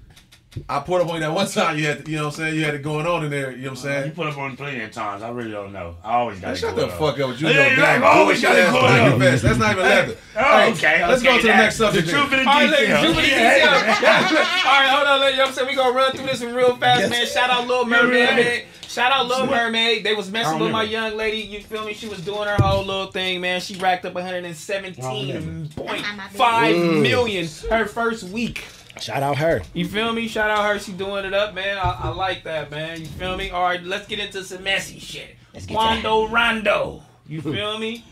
I 0.68 0.80
pulled 0.80 1.00
up 1.02 1.08
on 1.08 1.14
you 1.16 1.20
that 1.20 1.32
one 1.32 1.46
time. 1.48 1.78
You 1.78 1.86
had, 1.86 2.04
to, 2.04 2.10
you 2.10 2.16
know, 2.18 2.24
what 2.26 2.34
I'm 2.34 2.36
saying, 2.38 2.54
you 2.54 2.64
had 2.64 2.74
it 2.74 2.82
going 2.82 3.06
on 3.06 3.24
in 3.24 3.30
there. 3.30 3.50
You 3.52 3.56
know 3.56 3.62
what 3.70 3.70
I'm 3.70 3.76
saying. 3.76 3.96
You 3.96 4.02
saying? 4.04 4.14
put 4.14 4.26
up 4.28 4.38
on 4.38 4.56
plenty 4.56 4.80
of 4.82 4.90
times. 4.92 5.22
I 5.22 5.30
really 5.30 5.50
don't 5.50 5.72
know. 5.72 5.96
I 6.04 6.14
always 6.14 6.38
got 6.40 6.46
Man, 6.48 6.54
it 6.54 6.58
shut 6.58 6.76
the 6.76 6.84
on. 6.84 6.90
fuck 6.98 7.18
up 7.20 7.28
with 7.30 7.40
you. 7.40 7.48
Yeah, 7.48 7.54
your 7.54 7.70
you 7.70 7.76
damn 7.76 8.00
like, 8.02 8.10
always 8.14 8.40
bullshit 8.42 8.56
got 8.56 8.58
it 8.58 8.64
ass 8.66 8.72
going 8.72 9.12
on. 9.12 9.18
That's 9.42 9.58
not 9.58 9.72
even 9.72 9.84
leather. 9.84 10.16
Oh, 10.36 10.40
Hey, 10.40 10.70
okay. 10.72 11.06
Let's 11.06 11.20
okay, 11.22 11.30
go 11.30 11.36
to 11.40 11.46
the 11.46 11.48
next 11.48 11.76
subject. 11.76 12.06
The 12.06 12.12
truth 12.12 12.32
and 12.32 12.32
the 12.32 12.38
All 12.50 12.54
right, 12.60 12.70
details. 12.70 13.02
look, 13.02 13.14
Jubilee 13.16 13.30
Yeah. 13.30 13.54
details. 13.54 13.82
All 14.66 14.72
right, 14.72 14.88
hold 14.90 15.06
on. 15.08 15.20
You 15.30 15.36
know 15.36 15.42
what 15.42 15.48
I'm 15.48 15.54
saying? 15.54 15.68
We 15.68 15.74
gonna 15.74 15.94
run 15.94 16.12
through 16.12 16.26
this 16.26 16.40
one 16.42 16.54
real 16.54 16.76
fast, 16.76 17.10
man. 17.10 17.26
Shout 17.26 17.50
out 17.50 17.66
Little 17.66 17.84
Mermaid, 17.84 18.12
man. 18.36 18.62
Shout 18.88 19.12
out 19.12 19.26
Little 19.26 19.46
Mermaid. 19.46 20.02
They 20.04 20.14
was 20.14 20.30
messing 20.30 20.58
with 20.58 20.70
my 20.72 20.82
young 20.82 21.16
lady. 21.16 21.38
You 21.38 21.60
feel 21.62 21.84
me? 21.84 21.92
She 21.94 22.08
was 22.08 22.20
doing 22.22 22.48
her 22.48 22.56
whole 22.56 22.84
little 22.84 23.08
thing, 23.12 23.40
man. 23.40 23.60
She 23.60 23.76
racked 23.76 24.04
up 24.06 24.14
117.5 24.14 25.68
Mm. 26.38 27.68
her 27.70 27.86
first 27.86 28.24
week. 28.24 28.64
Shout 29.00 29.22
out 29.22 29.38
her. 29.38 29.62
You 29.74 29.86
feel 29.86 30.12
me? 30.12 30.28
Shout 30.28 30.50
out 30.50 30.64
her. 30.64 30.78
She 30.78 30.92
doing 30.92 31.24
it 31.24 31.34
up, 31.34 31.54
man. 31.54 31.78
I, 31.78 31.98
I 32.04 32.08
like 32.08 32.44
that, 32.44 32.70
man. 32.70 33.00
You 33.00 33.06
feel 33.06 33.36
me? 33.36 33.50
All 33.50 33.62
right, 33.62 33.82
let's 33.82 34.06
get 34.06 34.18
into 34.18 34.44
some 34.44 34.62
messy 34.64 34.98
shit. 34.98 35.36
Quando 35.68 36.28
Rondo. 36.28 37.02
You 37.28 37.42
feel 37.42 37.78
me? 37.78 38.02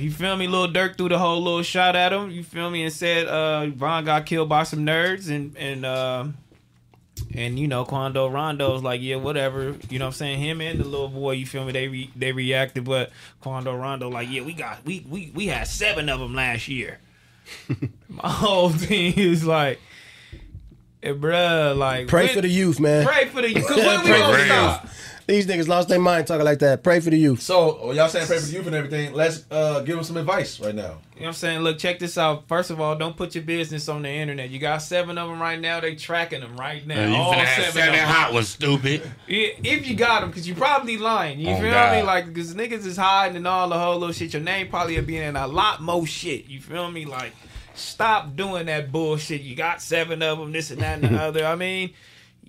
You 0.00 0.10
feel 0.10 0.36
me? 0.36 0.48
Little 0.48 0.66
Durk 0.66 0.96
threw 0.96 1.08
the 1.08 1.18
whole 1.18 1.40
little 1.40 1.62
shot 1.62 1.94
at 1.94 2.12
him. 2.12 2.30
You 2.32 2.42
feel 2.42 2.68
me? 2.70 2.82
And 2.82 2.92
said 2.92 3.28
uh 3.28 3.70
Ron 3.76 4.04
got 4.04 4.26
killed 4.26 4.48
by 4.48 4.64
some 4.64 4.84
nerds 4.84 5.30
and 5.30 5.56
and 5.56 5.84
uh 5.84 6.26
and 7.34 7.58
you 7.58 7.68
know 7.68 7.84
Quando 7.84 8.28
Rondo's 8.28 8.82
like 8.82 9.00
yeah 9.00 9.16
whatever 9.16 9.76
you 9.90 9.98
know 9.98 10.06
what 10.06 10.14
I'm 10.14 10.18
saying 10.18 10.40
him 10.40 10.60
and 10.60 10.80
the 10.80 10.84
little 10.84 11.08
boy 11.08 11.32
you 11.32 11.46
feel 11.46 11.64
me 11.64 11.70
they 11.72 11.86
re- 11.86 12.10
they 12.16 12.32
reacted 12.32 12.84
but 12.84 13.10
Quando 13.40 13.76
Rondo 13.76 14.08
like 14.08 14.28
yeah 14.28 14.42
we 14.42 14.54
got 14.54 14.84
we 14.84 15.06
we 15.08 15.30
we 15.34 15.46
had 15.46 15.68
seven 15.68 16.08
of 16.08 16.18
them 16.18 16.34
last 16.34 16.66
year. 16.66 16.98
My 18.08 18.28
whole 18.28 18.70
thing 18.70 19.14
is 19.14 19.44
like, 19.46 19.80
eh, 21.02 21.12
bruh, 21.12 21.76
like 21.76 22.08
Pray 22.08 22.26
when- 22.26 22.34
for 22.34 22.40
the 22.42 22.48
youth, 22.48 22.78
man. 22.80 23.04
Pray 23.06 23.26
for 23.26 23.42
the 23.42 23.50
youth. 23.52 23.66
Cause 23.66 23.76
when 23.84 24.02
we 24.02 24.08
gonna 24.08 24.44
stop? 24.46 24.88
Youth. 25.28 25.46
These 25.46 25.46
niggas 25.46 25.68
lost 25.68 25.88
their 25.88 25.98
mind 26.00 26.26
talking 26.26 26.44
like 26.44 26.58
that. 26.60 26.82
Pray 26.82 27.00
for 27.00 27.10
the 27.10 27.18
youth. 27.18 27.40
So 27.42 27.78
oh, 27.80 27.92
y'all 27.92 28.08
saying 28.08 28.26
pray 28.26 28.38
for 28.38 28.46
the 28.46 28.52
youth 28.52 28.66
and 28.66 28.74
everything. 28.74 29.12
Let's 29.12 29.44
uh, 29.50 29.80
give 29.80 29.94
them 29.96 30.04
some 30.04 30.16
advice 30.16 30.58
right 30.60 30.74
now. 30.74 30.82
You 31.14 31.20
know 31.20 31.26
what 31.26 31.26
I'm 31.28 31.32
saying? 31.34 31.60
Look, 31.60 31.78
check 31.78 31.98
this 31.98 32.18
out. 32.18 32.48
First 32.48 32.70
of 32.70 32.80
all, 32.80 32.96
don't 32.96 33.16
put 33.16 33.34
your 33.34 33.44
business 33.44 33.88
on 33.88 34.02
the 34.02 34.08
internet. 34.08 34.50
You 34.50 34.58
got 34.58 34.78
seven 34.78 35.18
of 35.18 35.28
them 35.28 35.40
right 35.40 35.60
now. 35.60 35.78
They 35.80 35.94
tracking 35.94 36.40
them 36.40 36.56
right 36.56 36.84
now. 36.86 36.96
And 36.96 37.12
you 37.12 37.18
All 37.18 37.32
seven, 37.32 37.72
seven 37.72 37.88
of 37.90 37.94
them. 37.94 38.08
hot 38.08 38.32
ones, 38.32 38.48
stupid. 38.48 39.02
Yeah, 39.28 39.48
if 39.62 39.86
you 39.86 39.94
got 39.94 40.20
them, 40.22 40.30
because 40.30 40.48
you 40.48 40.54
probably 40.54 40.96
lying. 40.98 41.38
You 41.38 41.50
Oh, 41.50 41.60
feel 41.60 41.70
God. 41.70 41.96
me? 41.96 42.02
Like, 42.02 42.26
because 42.26 42.54
niggas 42.54 42.84
is 42.86 42.96
hiding 42.96 43.36
and 43.36 43.46
all 43.46 43.68
the 43.68 43.78
whole 43.78 43.98
little 43.98 44.12
shit. 44.12 44.32
Your 44.32 44.42
name 44.42 44.68
probably 44.68 44.96
will 44.96 45.04
be 45.04 45.18
in 45.18 45.36
a 45.36 45.46
lot 45.46 45.80
more 45.80 46.06
shit. 46.06 46.46
You 46.46 46.60
feel 46.60 46.90
me? 46.90 47.04
Like, 47.04 47.32
stop 47.74 48.34
doing 48.34 48.66
that 48.66 48.90
bullshit. 48.90 49.42
You 49.42 49.54
got 49.54 49.80
seven 49.80 50.22
of 50.22 50.38
them, 50.38 50.50
this 50.52 50.70
and 50.72 50.80
that 50.80 51.02
and 51.04 51.14
the 51.16 51.20
other. 51.22 51.46
I 51.46 51.54
mean, 51.54 51.92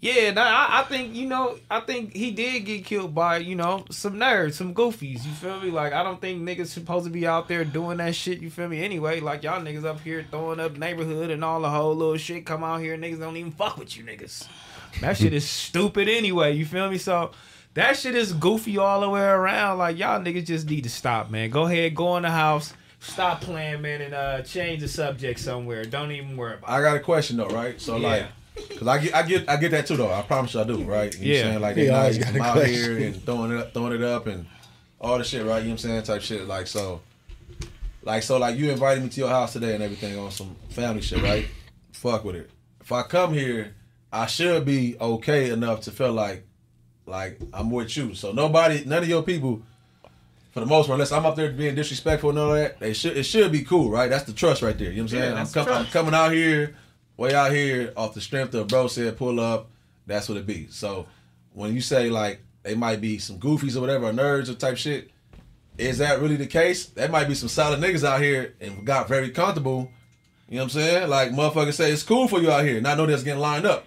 yeah, 0.03 0.31
nah, 0.31 0.41
I, 0.43 0.81
I 0.81 0.83
think, 0.83 1.15
you 1.15 1.25
know, 1.27 1.57
I 1.71 1.79
think 1.79 2.13
he 2.13 2.31
did 2.31 2.65
get 2.65 2.83
killed 2.83 3.15
by, 3.15 3.37
you 3.37 3.55
know, 3.55 3.85
some 3.89 4.15
nerds, 4.15 4.55
some 4.55 4.73
goofies. 4.75 5.23
You 5.25 5.31
feel 5.31 5.61
me? 5.61 5.71
Like, 5.71 5.93
I 5.93 6.03
don't 6.03 6.19
think 6.19 6.41
niggas 6.41 6.67
supposed 6.67 7.05
to 7.05 7.11
be 7.11 7.25
out 7.25 7.47
there 7.47 7.63
doing 7.63 7.99
that 7.99 8.13
shit. 8.13 8.41
You 8.41 8.49
feel 8.49 8.67
me? 8.67 8.83
Anyway, 8.83 9.21
like, 9.21 9.43
y'all 9.43 9.61
niggas 9.61 9.85
up 9.85 10.01
here 10.01 10.25
throwing 10.29 10.59
up 10.59 10.77
neighborhood 10.77 11.29
and 11.31 11.41
all 11.41 11.61
the 11.61 11.69
whole 11.69 11.95
little 11.95 12.17
shit. 12.17 12.45
Come 12.45 12.65
out 12.65 12.81
here, 12.81 12.97
niggas 12.97 13.19
don't 13.19 13.37
even 13.37 13.51
fuck 13.53 13.77
with 13.77 13.95
you 13.95 14.03
niggas. 14.03 14.45
That 14.99 15.15
shit 15.15 15.33
is 15.33 15.47
stupid 15.49 16.09
anyway. 16.09 16.51
You 16.53 16.65
feel 16.65 16.89
me? 16.89 16.97
So 16.97 17.31
that 17.73 17.95
shit 17.97 18.13
is 18.13 18.33
goofy 18.33 18.77
all 18.77 18.99
the 19.01 19.09
way 19.09 19.21
around. 19.23 19.77
Like 19.77 19.97
y'all 19.97 20.19
niggas 20.21 20.45
just 20.45 20.69
need 20.69 20.83
to 20.83 20.89
stop, 20.89 21.31
man. 21.31 21.49
Go 21.49 21.63
ahead, 21.63 21.95
go 21.95 22.15
in 22.17 22.23
the 22.23 22.29
house, 22.29 22.73
stop 22.99 23.41
playing, 23.41 23.81
man, 23.81 24.01
and 24.01 24.13
uh 24.13 24.41
change 24.43 24.81
the 24.81 24.87
subject 24.87 25.39
somewhere. 25.39 25.83
Don't 25.85 26.11
even 26.11 26.37
worry 26.37 26.55
about. 26.55 26.69
I 26.69 26.81
got 26.81 26.95
a 26.95 26.99
question 26.99 27.37
though, 27.37 27.47
right? 27.47 27.79
So 27.81 27.97
Yeah. 27.97 28.07
like, 28.07 28.25
cause 28.77 28.87
I 28.87 28.97
get, 28.99 29.15
I 29.15 29.23
get, 29.23 29.49
I 29.49 29.55
get 29.57 29.71
that 29.71 29.87
too 29.87 29.97
though. 29.97 30.11
I 30.13 30.21
promise 30.21 30.53
you 30.53 30.61
I 30.61 30.63
do, 30.63 30.83
right? 30.83 31.13
You 31.19 31.19
know 31.19 31.33
Yeah. 31.33 31.41
what 31.41 31.45
I'm 31.45 31.51
saying 31.51 31.61
like 31.61 31.75
He 31.75 31.83
they 31.85 31.89
always 31.89 32.17
nice, 32.17 32.25
got 32.25 32.35
a 32.35 32.37
come 32.37 32.47
out 32.47 32.53
question. 32.53 32.73
here 32.97 33.07
and 33.07 33.23
throwing 33.25 33.51
it 33.51 33.57
up, 33.57 33.73
throwing 33.73 33.93
it 33.93 34.01
up, 34.03 34.27
and 34.27 34.45
all 34.99 35.17
the 35.17 35.23
shit, 35.23 35.45
right? 35.45 35.57
You 35.59 35.69
know 35.69 35.71
what 35.71 35.71
I'm 35.71 35.77
saying? 35.77 36.03
Type 36.03 36.21
shit. 36.21 36.47
Like 36.47 36.67
so, 36.67 37.01
like 38.03 38.23
so, 38.23 38.37
like 38.37 38.57
you 38.57 38.71
invited 38.71 39.03
me 39.03 39.09
to 39.09 39.19
your 39.19 39.29
house 39.29 39.53
today 39.53 39.73
and 39.75 39.83
everything 39.83 40.17
on 40.17 40.31
some 40.31 40.55
family 40.69 41.01
shit, 41.01 41.21
right? 41.23 41.47
Fuck 41.93 42.23
with 42.25 42.35
it. 42.35 42.49
If 42.81 42.91
I 42.91 43.03
come 43.03 43.33
here, 43.33 43.75
I 44.11 44.25
should 44.27 44.65
be 44.65 44.95
okay 44.99 45.49
enough 45.51 45.81
to 45.81 45.91
feel 45.91 46.11
like, 46.11 46.45
like 47.05 47.39
I'm 47.53 47.71
with 47.71 47.95
you. 47.95 48.13
So 48.13 48.31
nobody, 48.31 48.83
none 48.85 49.03
of 49.03 49.09
your 49.09 49.23
people. 49.23 49.61
For 50.51 50.59
the 50.59 50.67
most 50.67 50.85
part, 50.85 50.97
unless 50.97 51.11
I'm 51.11 51.25
up 51.25 51.35
there 51.35 51.51
being 51.51 51.73
disrespectful 51.73 52.29
and 52.29 52.37
all 52.37 52.53
that, 52.53 52.79
they 52.79 52.93
should 52.93 53.17
it 53.17 53.23
should 53.23 53.51
be 53.51 53.63
cool, 53.63 53.89
right? 53.89 54.07
That's 54.07 54.25
the 54.25 54.33
trust 54.33 54.61
right 54.61 54.77
there. 54.77 54.91
You 54.91 54.97
know 54.97 55.03
what 55.05 55.13
I'm 55.13 55.17
Yeah, 55.17 55.23
saying? 55.23 55.65
I'm, 55.65 55.65
com- 55.65 55.85
I'm 55.85 55.85
coming 55.91 56.13
out 56.13 56.31
here, 56.31 56.75
way 57.17 57.33
out 57.33 57.51
here, 57.51 57.93
off 57.95 58.13
the 58.13 58.21
strength 58.21 58.53
of 58.53 58.67
bro 58.67 58.87
said 58.87 59.17
pull 59.17 59.39
up. 59.39 59.69
That's 60.05 60.27
what 60.27 60.37
it 60.37 60.45
be. 60.45 60.67
So 60.69 61.07
when 61.53 61.73
you 61.73 61.81
say 61.81 62.09
like 62.09 62.41
they 62.63 62.75
might 62.75 63.01
be 63.01 63.17
some 63.17 63.39
goofies 63.39 63.75
or 63.75 63.81
whatever, 63.81 64.07
or 64.07 64.13
nerds 64.13 64.49
or 64.49 64.53
type 64.53 64.77
shit, 64.77 65.11
is 65.77 65.97
that 65.99 66.19
really 66.19 66.35
the 66.35 66.47
case? 66.47 66.85
That 66.87 67.11
might 67.11 67.27
be 67.27 67.35
some 67.35 67.49
solid 67.49 67.79
niggas 67.79 68.03
out 68.03 68.21
here 68.21 68.55
and 68.61 68.85
got 68.85 69.07
very 69.07 69.29
comfortable. 69.29 69.91
You 70.49 70.57
know 70.57 70.65
what 70.65 70.75
I'm 70.75 70.81
saying? 70.81 71.09
Like 71.09 71.31
motherfuckers 71.31 71.73
say 71.73 71.91
it's 71.91 72.03
cool 72.03 72.27
for 72.27 72.41
you 72.41 72.51
out 72.51 72.65
here, 72.65 72.81
not 72.81 72.97
know 72.97 73.05
that's 73.05 73.23
getting 73.23 73.41
lined 73.41 73.65
up. 73.65 73.85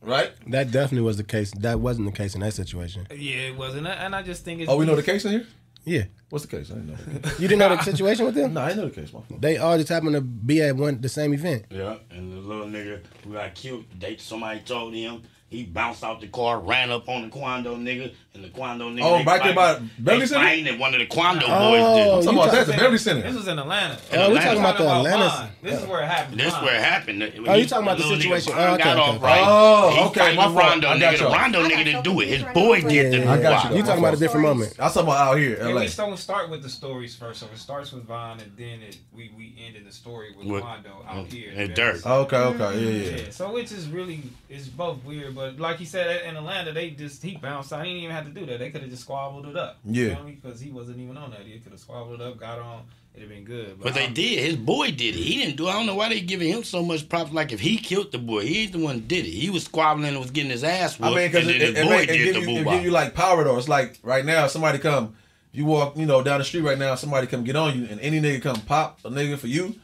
Right? 0.00 0.30
That 0.46 0.70
definitely 0.70 1.04
was 1.04 1.16
the 1.16 1.24
case. 1.24 1.50
That 1.58 1.80
wasn't 1.80 2.06
the 2.06 2.16
case 2.16 2.36
in 2.36 2.40
that 2.42 2.54
situation. 2.54 3.08
Yeah, 3.10 3.48
it 3.48 3.56
wasn't, 3.56 3.88
and 3.88 4.14
I 4.14 4.22
just 4.22 4.44
think 4.44 4.60
it's. 4.60 4.70
Oh, 4.70 4.76
we 4.76 4.86
know 4.86 4.94
the 4.94 5.02
case 5.02 5.24
in 5.24 5.32
here? 5.32 5.46
Yeah. 5.86 6.04
What's 6.28 6.44
the 6.44 6.56
case? 6.56 6.70
I 6.72 6.74
didn't 6.74 6.88
know. 6.88 7.30
You 7.38 7.46
didn't 7.48 7.60
know 7.60 7.68
the 7.76 7.82
situation 7.82 8.26
with 8.26 8.34
them? 8.34 8.52
No, 8.54 8.60
I 8.60 8.68
didn't 8.70 8.82
know 8.82 8.88
the 8.90 9.00
case. 9.00 9.12
My 9.12 9.20
fault. 9.20 9.40
They 9.40 9.56
all 9.56 9.76
just 9.78 9.88
happened 9.88 10.14
to 10.16 10.20
be 10.20 10.60
at 10.60 10.76
one 10.76 11.00
the 11.00 11.08
same 11.08 11.32
event. 11.32 11.66
Yeah, 11.70 11.96
and 12.10 12.32
the 12.32 12.36
little 12.38 12.66
nigga 12.66 13.00
who 13.24 13.32
got 13.34 13.54
killed, 13.54 13.84
they 13.98 14.16
somebody 14.16 14.60
told 14.60 14.92
him 14.92 15.22
he 15.56 15.64
bounced 15.64 16.04
out 16.04 16.20
the 16.20 16.28
car, 16.28 16.60
ran 16.60 16.90
up 16.90 17.08
on 17.08 17.22
the 17.22 17.28
Quando 17.28 17.76
nigga, 17.76 18.12
and 18.34 18.44
the 18.44 18.48
Quando 18.50 18.90
nigga. 18.90 19.00
Oh, 19.02 19.18
they 19.18 19.24
right 19.24 19.42
there 19.42 19.54
fighting- 19.54 19.86
by 19.86 19.88
Beverly 19.98 20.20
they 20.20 20.26
Center? 20.26 20.44
fighting, 20.44 20.66
and 20.68 20.78
one 20.80 20.94
of 20.94 21.00
the 21.00 21.06
Quando 21.06 21.46
Oh, 21.48 21.70
boys 21.70 21.80
did. 21.80 22.06
you 22.06 22.12
I'm 22.12 22.22
talking 22.22 22.38
about 22.38 22.52
that, 22.52 22.66
the 22.66 22.72
Beverly 22.74 22.98
Center. 22.98 23.22
This 23.22 23.36
was 23.36 23.48
in 23.48 23.58
Atlanta. 23.58 23.98
Oh, 24.12 24.30
we 24.30 24.38
talking 24.38 24.58
about 24.60 24.78
the 24.78 24.88
Atlanta- 24.88 25.28
Von. 25.28 25.48
This 25.62 25.80
is 25.82 25.86
where 25.88 26.02
it 26.02 26.06
happened. 26.08 26.40
This 26.40 26.52
Von. 26.54 26.64
where 26.64 26.74
it 26.76 26.82
happened. 26.84 27.22
Oh, 27.48 27.54
you 27.54 27.66
talking 27.66 27.86
about 27.86 27.98
the 27.98 28.04
situation. 28.04 28.52
Oh, 28.56 28.74
okay, 28.74 28.84
got 28.84 28.96
off 28.98 29.22
right. 29.22 29.42
Oh, 29.44 29.90
he 29.90 30.00
okay, 30.22 30.36
my. 30.36 30.46
Rondo 30.48 30.88
nigga. 30.94 31.12
The 31.18 31.24
y'all. 31.24 31.32
Rondo 31.32 31.62
nigga 31.68 31.84
didn't 31.84 32.04
do 32.04 32.20
it. 32.20 32.28
His 32.28 32.42
boy 32.54 32.80
did 32.82 33.12
the 33.12 33.28
I 33.28 33.40
got 33.40 33.70
you. 33.70 33.76
You 33.78 33.82
talking 33.82 33.98
about 34.00 34.14
a 34.14 34.18
different 34.18 34.46
moment. 34.46 34.74
I 34.78 34.84
was 34.84 34.94
talking 34.94 35.08
about 35.08 35.28
out 35.28 35.38
here, 35.38 35.56
Yeah, 35.58 35.68
LA. 35.74 35.80
we 35.82 35.88
don't 35.88 36.16
start 36.18 36.50
with 36.50 36.62
the 36.62 36.68
stories 36.68 37.14
first. 37.16 37.40
So 37.40 37.46
it 37.52 37.58
starts 37.58 37.92
with 37.92 38.04
Von, 38.04 38.38
and 38.40 38.52
then 38.56 38.80
it, 38.82 38.98
we 39.14 39.30
we 39.36 39.54
end 39.66 39.76
in 39.76 39.84
the 39.84 39.92
story 39.92 40.34
with 40.36 40.46
With- 40.46 40.62
Rondo 40.62 41.04
out 41.08 41.26
mm, 41.28 41.32
here. 41.32 41.50
and 41.52 41.60
in 41.60 41.70
Durk. 41.72 42.04
Okay, 42.06 42.36
okay, 42.36 42.80
yeah, 42.80 42.90
yeah. 42.90 43.16
Yeah, 43.24 43.30
so 43.30 43.52
which 43.52 43.72
is 43.72 43.88
really 43.88 44.20
it's 44.48 44.68
both 44.68 45.04
weird, 45.04 45.34
but 45.34 45.58
like 45.58 45.76
he 45.78 45.84
said 45.84 46.24
in 46.26 46.36
Atlanta, 46.36 46.72
they 46.72 46.90
just 46.90 47.22
he 47.22 47.36
bounced 47.36 47.72
out. 47.72 47.84
He 47.84 47.92
didn't 47.92 48.04
even 48.04 48.16
have 48.16 48.26
to 48.26 48.32
do 48.32 48.46
that. 48.46 48.58
They 48.58 48.70
could 48.70 48.82
have 48.82 48.90
just 48.90 49.02
squabbled 49.02 49.46
it 49.46 49.56
up. 49.56 49.78
Yeah. 49.84 50.14
because 50.24 50.60
he 50.60 50.70
wasn't 50.70 50.98
even 50.98 51.16
on 51.16 51.30
that. 51.30 51.40
He 51.40 51.58
could 51.58 51.72
have 51.72 51.80
squabbled 51.80 52.20
it 52.20 52.26
up, 52.26 52.38
got 52.38 52.58
on. 52.58 52.82
It'd 53.16 53.30
have 53.30 53.34
been 53.34 53.44
good. 53.44 53.80
But 53.80 53.94
they 53.94 54.08
did. 54.08 54.44
His 54.44 54.56
boy 54.56 54.90
did 54.90 55.16
it. 55.16 55.22
He 55.22 55.38
didn't 55.38 55.56
do. 55.56 55.66
it. 55.66 55.70
I 55.70 55.72
don't 55.72 55.86
know 55.86 55.94
why 55.94 56.10
they 56.10 56.20
giving 56.20 56.50
him 56.50 56.62
so 56.64 56.82
much 56.82 57.08
props. 57.08 57.32
Like 57.32 57.50
if 57.50 57.60
he 57.60 57.78
killed 57.78 58.12
the 58.12 58.18
boy, 58.18 58.42
he 58.42 58.64
ain't 58.64 58.72
the 58.72 58.78
one 58.78 59.06
did 59.06 59.24
it. 59.24 59.30
He 59.30 59.48
was 59.48 59.64
squabbling 59.64 60.08
and 60.08 60.18
was 60.18 60.30
getting 60.30 60.50
his 60.50 60.62
ass 60.62 61.00
I 61.00 61.08
mean, 61.08 61.28
because 61.28 61.46
and 61.46 61.56
it, 61.56 61.58
then 61.58 61.68
it, 61.68 61.76
his 61.76 61.86
it, 61.86 61.88
boy 61.88 62.02
it 62.02 62.06
did 62.06 62.34
give 62.34 62.44
the 62.44 62.52
you, 62.52 62.58
it 62.58 62.64
give 62.64 62.84
you 62.84 62.90
like 62.90 63.14
power 63.14 63.42
though. 63.42 63.56
It's 63.56 63.68
like 63.68 63.98
right 64.02 64.24
now, 64.24 64.46
somebody 64.48 64.78
come, 64.78 65.16
you 65.52 65.64
walk, 65.64 65.96
you 65.96 66.04
know, 66.04 66.22
down 66.22 66.40
the 66.40 66.44
street 66.44 66.60
right 66.60 66.78
now, 66.78 66.94
somebody 66.94 67.26
come 67.26 67.42
get 67.42 67.56
on 67.56 67.80
you, 67.80 67.88
and 67.90 67.98
any 68.00 68.20
nigga 68.20 68.42
come 68.42 68.60
pop 68.60 69.00
a 69.02 69.08
nigga 69.08 69.38
for 69.38 69.46
you, 69.46 69.74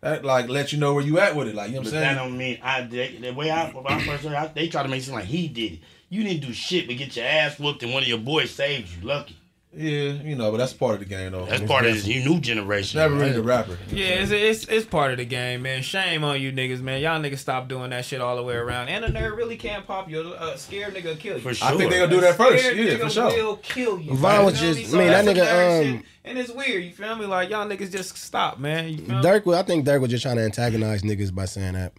that 0.00 0.24
like 0.24 0.48
let 0.48 0.72
you 0.72 0.78
know 0.78 0.94
where 0.94 1.04
you 1.04 1.18
at 1.18 1.36
with 1.36 1.48
it. 1.48 1.54
Like 1.54 1.68
you 1.68 1.74
know 1.74 1.80
what 1.80 1.88
I'm 1.88 1.92
that 1.94 2.16
saying? 2.16 2.28
don't 2.28 2.38
mean 2.38 2.58
I 2.62 2.82
did. 2.82 3.22
The 3.22 3.32
way 3.32 3.50
I, 3.50 3.70
when 3.70 3.86
I 3.86 4.02
first 4.04 4.24
heard, 4.24 4.44
it, 4.44 4.54
they 4.54 4.68
try 4.68 4.82
to 4.82 4.88
make 4.88 5.00
it 5.02 5.04
seem 5.04 5.14
like 5.14 5.24
he 5.24 5.48
did 5.48 5.74
it. 5.74 5.78
You 6.08 6.22
didn't 6.22 6.46
do 6.46 6.52
shit 6.52 6.86
but 6.86 6.96
get 6.96 7.16
your 7.16 7.26
ass 7.26 7.58
whooped, 7.58 7.82
and 7.82 7.92
one 7.92 8.02
of 8.02 8.08
your 8.08 8.18
boys 8.18 8.50
saved 8.50 8.90
you. 8.96 9.06
Lucky. 9.06 9.36
Yeah, 9.72 10.14
you 10.24 10.34
know, 10.34 10.50
but 10.50 10.56
that's 10.56 10.72
part 10.72 10.94
of 10.94 10.98
the 10.98 11.04
game 11.04 11.30
though. 11.30 11.44
That's 11.46 11.60
It's 11.62 11.70
part 11.70 11.84
of 11.86 11.92
never- 11.94 12.04
this 12.04 12.24
new 12.26 12.40
generation. 12.40 12.98
Never 12.98 13.14
really 13.14 13.32
the 13.32 13.42
rapper. 13.42 13.78
Yeah, 13.92 14.06
it's, 14.06 14.32
it's 14.32 14.64
it's 14.64 14.84
part 14.84 15.12
of 15.12 15.18
the 15.18 15.24
game, 15.24 15.62
man. 15.62 15.82
Shame 15.82 16.24
on 16.24 16.40
you 16.40 16.50
niggas, 16.50 16.80
man. 16.80 17.00
Y'all 17.00 17.20
niggas 17.20 17.38
stop 17.38 17.68
doing 17.68 17.90
that 17.90 18.04
shit 18.04 18.20
all 18.20 18.34
the 18.34 18.42
way 18.42 18.54
around. 18.56 18.88
And 18.88 19.04
a 19.04 19.08
nerd 19.10 19.36
really 19.36 19.56
can't 19.56 19.86
pop 19.86 20.10
you. 20.10 20.34
A 20.34 20.58
scared 20.58 20.94
nigga 20.94 21.16
kill 21.20 21.36
you. 21.36 21.40
For 21.42 21.54
sure. 21.54 21.68
I 21.68 21.76
think 21.76 21.92
they 21.92 21.98
gonna 22.00 22.10
do 22.10 22.20
that 22.20 22.36
first. 22.36 22.64
Scared 22.64 22.78
Yeah, 22.78 22.94
nigga 22.94 23.00
for 23.04 23.10
sure. 23.10 23.26
will 23.46 23.56
kill 23.58 24.00
you. 24.00 24.14
Von 24.16 24.44
was 24.44 24.60
You 24.60 24.66
know 24.66 24.72
what 24.74 24.80
just- 24.82 24.94
I 24.94 24.98
mean? 24.98 25.08
I 25.12 25.22
mean, 25.22 25.26
So 25.26 25.34
that 25.34 25.36
nigga, 25.36 25.94
um, 25.96 26.04
and 26.24 26.38
it's 26.38 26.50
weird. 26.50 26.82
You 26.84 26.90
feel 26.90 27.14
me? 27.14 27.26
Like 27.26 27.50
y'all 27.50 27.68
niggas 27.68 27.92
just 27.92 28.16
stop, 28.18 28.58
man. 28.58 28.88
You 28.88 28.98
feel? 28.98 29.22
Durk, 29.22 29.46
was- 29.46 29.56
I 29.56 29.62
think 29.62 29.86
Durk 29.86 30.00
was 30.00 30.10
just 30.10 30.24
trying 30.24 30.36
to 30.36 30.42
antagonize 30.42 31.02
niggas 31.02 31.32
by 31.32 31.44
saying 31.44 31.74
that. 31.74 31.92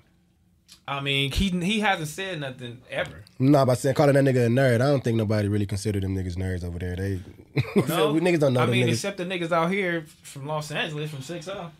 I 0.87 0.99
mean, 0.99 1.31
he 1.31 1.49
he 1.63 1.79
hasn't 1.79 2.09
said 2.09 2.41
nothing 2.41 2.79
ever. 2.89 3.23
No, 3.39 3.65
by 3.65 3.75
saying 3.75 3.95
calling 3.95 4.15
that 4.15 4.25
nigga 4.25 4.47
a 4.47 4.49
nerd. 4.49 4.75
I 4.75 4.87
don't 4.89 5.01
think 5.01 5.15
nobody 5.15 5.47
really 5.47 5.65
consider 5.65 6.01
them 6.01 6.15
niggas 6.17 6.35
nerds 6.35 6.65
over 6.65 6.77
there. 6.79 6.97
They 6.97 7.21
No, 7.87 8.13
we 8.13 8.19
niggas 8.19 8.39
don't 8.39 8.53
know 8.53 8.61
I 8.61 8.65
mean, 8.65 8.87
niggas. 8.87 8.93
except 8.93 9.17
the 9.17 9.25
niggas 9.25 9.51
out 9.51 9.71
here 9.71 10.05
from 10.23 10.47
Los 10.47 10.71
Angeles, 10.71 11.11
from 11.11 11.21
Six 11.21 11.47
Up. 11.47 11.73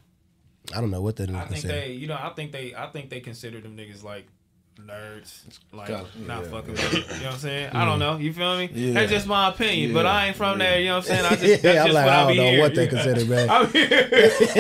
I 0.75 0.79
don't 0.81 0.91
know 0.91 1.01
what 1.01 1.15
they 1.15 1.23
I 1.33 1.45
think 1.45 1.63
they, 1.63 1.93
you 1.93 2.07
know, 2.07 2.15
I 2.15 2.29
think 2.35 2.51
they, 2.51 2.75
I 2.75 2.87
think 2.87 3.09
they 3.09 3.19
consider 3.19 3.59
them 3.61 3.75
niggas 3.75 4.03
like 4.03 4.27
nerds, 4.79 5.41
like 5.71 5.87
Kinda, 5.87 6.05
not 6.25 6.43
yeah. 6.43 6.49
fucking. 6.49 6.71
With 6.73 6.93
it, 6.93 6.93
you 6.93 7.01
know 7.19 7.25
what 7.25 7.33
I'm 7.33 7.39
saying? 7.39 7.69
I 7.73 7.85
don't 7.85 7.99
know. 7.99 8.17
You 8.17 8.33
feel 8.33 8.57
me? 8.57 8.69
Yeah. 8.73 8.93
That's 8.93 9.11
just 9.11 9.27
my 9.27 9.49
opinion, 9.49 9.93
but 9.93 10.05
I 10.05 10.27
ain't 10.27 10.35
from 10.35 10.57
there. 10.59 10.79
You 10.79 10.87
know 10.87 10.97
what 10.97 11.09
I'm 11.11 11.17
saying? 11.17 11.25
I 11.25 11.29
just, 11.35 11.63
Yeah, 11.63 11.73
that's 11.73 11.79
I'm 11.79 11.85
just 11.87 11.93
like, 11.95 12.05
what 12.05 12.13
I 12.13 12.15
I 12.15 12.23
don't 12.23 12.31
be 12.31 12.37
know 12.37 12.43
hearing. 12.45 12.59
what 12.61 12.75
they 12.75 12.87
consider, 12.87 13.25
man. 13.25 13.49
I'm 13.51 13.67
here, 13.71 14.09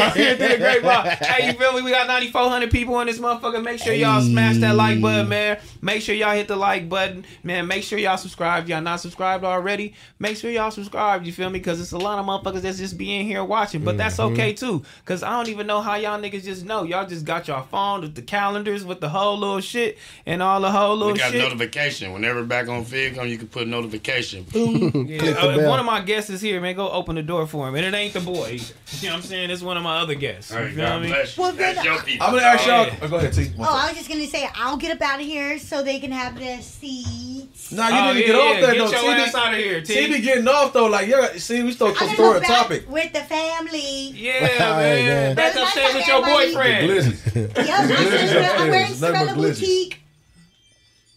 I'm 0.03 0.11
here 0.11 0.35
through 0.35 0.47
the 0.49 0.57
grapevine. 0.57 1.17
Hey, 1.21 1.47
you 1.47 1.53
feel 1.53 1.73
me? 1.73 1.81
We 1.81 1.91
got 1.91 2.07
9,400 2.07 2.71
people 2.71 2.99
in 2.99 3.07
this 3.07 3.19
motherfucker. 3.19 3.63
Make 3.63 3.79
sure 3.79 3.93
y'all 3.93 4.21
smash 4.21 4.57
that 4.57 4.75
like 4.75 5.01
button, 5.01 5.27
man. 5.29 5.59
Make 5.81 6.01
sure 6.01 6.13
y'all 6.13 6.35
hit 6.35 6.47
the 6.47 6.55
like 6.55 6.87
button, 6.87 7.25
man. 7.43 7.65
Make 7.67 7.83
sure 7.83 7.97
y'all 7.97 8.17
subscribe. 8.17 8.63
If 8.63 8.69
y'all 8.69 8.81
not 8.81 8.99
subscribed 8.99 9.43
already, 9.43 9.95
make 10.19 10.37
sure 10.37 10.51
y'all 10.51 10.71
subscribe. 10.71 11.25
You 11.25 11.31
feel 11.31 11.49
me? 11.49 11.59
Because 11.59 11.81
it's 11.81 11.93
a 11.93 11.97
lot 11.97 12.19
of 12.19 12.25
motherfuckers 12.25 12.61
that's 12.61 12.77
just 12.77 12.97
be 12.97 13.15
in 13.15 13.25
here 13.25 13.43
watching, 13.43 13.83
but 13.83 13.97
that's 13.97 14.17
Mm-hmm. 14.17 14.33
okay 14.33 14.53
too. 14.53 14.83
Because 14.99 15.23
I 15.23 15.31
don't 15.31 15.49
even 15.49 15.65
know 15.67 15.81
how 15.81 15.95
y'all 15.95 16.19
niggas 16.21 16.43
just 16.43 16.63
know. 16.65 16.83
Y'all 16.83 17.07
just 17.07 17.25
got 17.25 17.47
your 17.47 17.61
phone 17.71 18.01
with 18.01 18.13
the 18.13 18.21
calendars 18.21 18.83
with 18.85 18.99
the 18.99 19.09
whole 19.09 19.37
little 19.39 19.61
shit. 19.61 19.97
And 20.25 20.41
all 20.43 20.61
the 20.61 20.71
whole 20.71 20.95
little 20.95 21.13
We 21.13 21.19
got 21.19 21.31
shit. 21.31 21.41
notification. 21.41 22.13
Whenever 22.13 22.43
back 22.43 22.67
on 22.67 22.85
Figg 22.85 23.15
come, 23.15 23.27
you 23.27 23.37
can 23.37 23.47
put 23.47 23.67
notification. 23.67 24.43
Boom. 24.43 24.91
Yeah, 25.11 25.23
uh, 25.31 25.67
one 25.69 25.79
of 25.79 25.85
my 25.85 26.01
guests 26.01 26.29
is 26.29 26.41
here, 26.41 26.61
man, 26.61 26.75
go 26.75 26.89
open 26.89 27.15
the 27.15 27.23
door 27.23 27.47
for 27.47 27.67
him. 27.67 27.75
And 27.75 27.85
it 27.85 27.93
ain't 27.97 28.13
the 28.13 28.19
boy. 28.21 28.51
either. 28.53 28.73
You 29.01 29.07
know 29.07 29.13
what 29.15 29.23
I'm 29.23 29.29
saying? 29.29 29.49
It's 29.49 29.61
one 29.61 29.77
of 29.77 29.83
my 29.83 29.97
other 29.99 30.15
guests. 30.15 30.51
You 30.51 30.57
Hey, 30.57 30.67
feel 30.71 30.85
God 30.85 31.01
me? 31.01 31.07
bless 31.07 31.37
you. 31.37 31.43
Well, 31.43 31.51
That's 31.53 31.75
then, 31.77 31.85
your 31.85 32.01
people. 32.03 32.27
I'm 32.27 32.33
gonna 32.33 32.45
ask 32.45 32.67
y'all. 32.67 32.85
Yeah. 32.87 32.95
Oh, 33.01 33.07
go 33.07 33.15
ahead, 33.17 33.33
T. 33.33 33.51
Oh, 33.57 33.63
I 33.63 33.87
was 33.87 33.97
just 33.97 34.09
gonna 34.09 34.27
say 34.27 34.47
I'll 34.55 34.77
get 34.77 34.91
up 34.95 35.01
out 35.01 35.19
of 35.21 35.25
here 35.25 35.57
so 35.59 35.81
they 35.81 35.99
can 35.99 36.11
have 36.11 36.37
their 36.37 36.61
seats. 36.61 37.71
Nah, 37.71 37.87
you 37.87 37.93
Oh, 37.95 38.13
need 38.13 38.13
to 38.13 38.19
yeah, 38.19 38.25
get 38.27 38.35
off 38.35 38.53
yeah. 38.55 38.61
that 38.61 38.73
Get 38.73 38.77
though. 38.91 38.91
your 39.07 39.15
T 39.15 39.21
ass 39.21 39.35
out 39.35 39.53
of 39.53 39.59
here, 39.59 39.81
T. 39.81 39.93
T 39.93 40.13
be 40.13 40.19
getting 40.21 40.47
off 40.47 40.73
though. 40.73 40.87
Like, 40.87 41.07
yeah, 41.07 41.31
see, 41.37 41.63
we 41.63 41.71
still 41.71 41.87
I'm 41.87 41.93
gonna 41.95 42.13
throw 42.15 42.33
go 42.33 42.37
a 42.39 42.41
topic. 42.41 42.89
with 42.89 43.13
the 43.13 43.21
family. 43.21 44.09
Yeah, 44.11 44.39
man. 44.59 45.05
man. 45.05 45.35
Back 45.35 45.53
That's 45.53 45.65
upstairs 45.65 45.93
with 45.95 46.03
like 46.03 46.07
your 46.07 46.25
boyfriend. 46.25 46.87
You 46.87 47.41
Yep, 47.63 48.59
I'm, 48.59 48.69
wearing- 48.69 48.91
upstairs. 48.91 49.03
I'm 49.03 49.37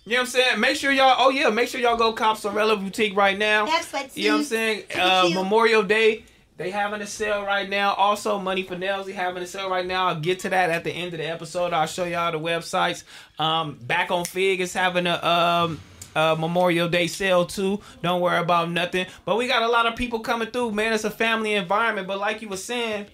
wearing 0.06 0.12
It's 0.12 0.12
nothing 0.12 0.12
but 0.12 0.12
Sorella 0.12 0.12
glizzy. 0.12 0.12
Boutique. 0.12 0.12
know 0.12 0.16
what 0.16 0.20
I'm 0.20 0.26
saying? 0.26 0.60
Make 0.60 0.76
sure 0.76 0.92
y'all, 0.92 1.16
oh 1.18 1.30
yeah, 1.30 1.50
make 1.50 1.68
sure 1.68 1.80
y'all 1.80 1.96
go 1.96 2.12
cop 2.12 2.36
Sorella 2.36 2.76
Boutique 2.76 3.16
right 3.16 3.38
now. 3.38 3.66
Have 3.66 3.84
sweatsuits. 3.90 4.16
You 4.16 4.28
know 4.28 4.34
what 4.34 4.38
I'm 4.40 4.44
saying? 4.44 4.82
Uh. 4.94 5.30
Memorial 5.34 5.82
Day, 5.82 6.24
they 6.56 6.70
having 6.70 7.00
a 7.00 7.06
sale 7.06 7.44
right 7.44 7.68
now. 7.68 7.94
Also, 7.94 8.38
Money 8.38 8.62
for 8.62 8.76
Nails, 8.76 9.06
they 9.06 9.12
having 9.12 9.42
a 9.42 9.46
sale 9.46 9.68
right 9.68 9.86
now. 9.86 10.08
I'll 10.08 10.20
get 10.20 10.40
to 10.40 10.48
that 10.50 10.70
at 10.70 10.84
the 10.84 10.92
end 10.92 11.12
of 11.14 11.18
the 11.18 11.28
episode. 11.28 11.72
I'll 11.72 11.86
show 11.86 12.04
y'all 12.04 12.32
the 12.32 12.38
websites. 12.38 13.02
Um, 13.38 13.78
back 13.82 14.10
on 14.10 14.24
Figg 14.24 14.60
is 14.60 14.72
having 14.72 15.06
a 15.06 15.22
um 15.24 15.80
uh, 16.14 16.36
Memorial 16.38 16.88
Day 16.88 17.06
sale 17.06 17.44
too. 17.44 17.80
Don't 18.02 18.20
worry 18.20 18.38
about 18.38 18.70
nothing. 18.70 19.06
But 19.24 19.36
we 19.36 19.48
got 19.48 19.62
a 19.62 19.68
lot 19.68 19.86
of 19.86 19.96
people 19.96 20.20
coming 20.20 20.48
through, 20.48 20.72
man. 20.72 20.92
It's 20.92 21.04
a 21.04 21.10
family 21.10 21.54
environment. 21.54 22.06
But 22.06 22.18
like 22.18 22.40
you 22.42 22.48
were 22.48 22.56
saying, 22.56 23.06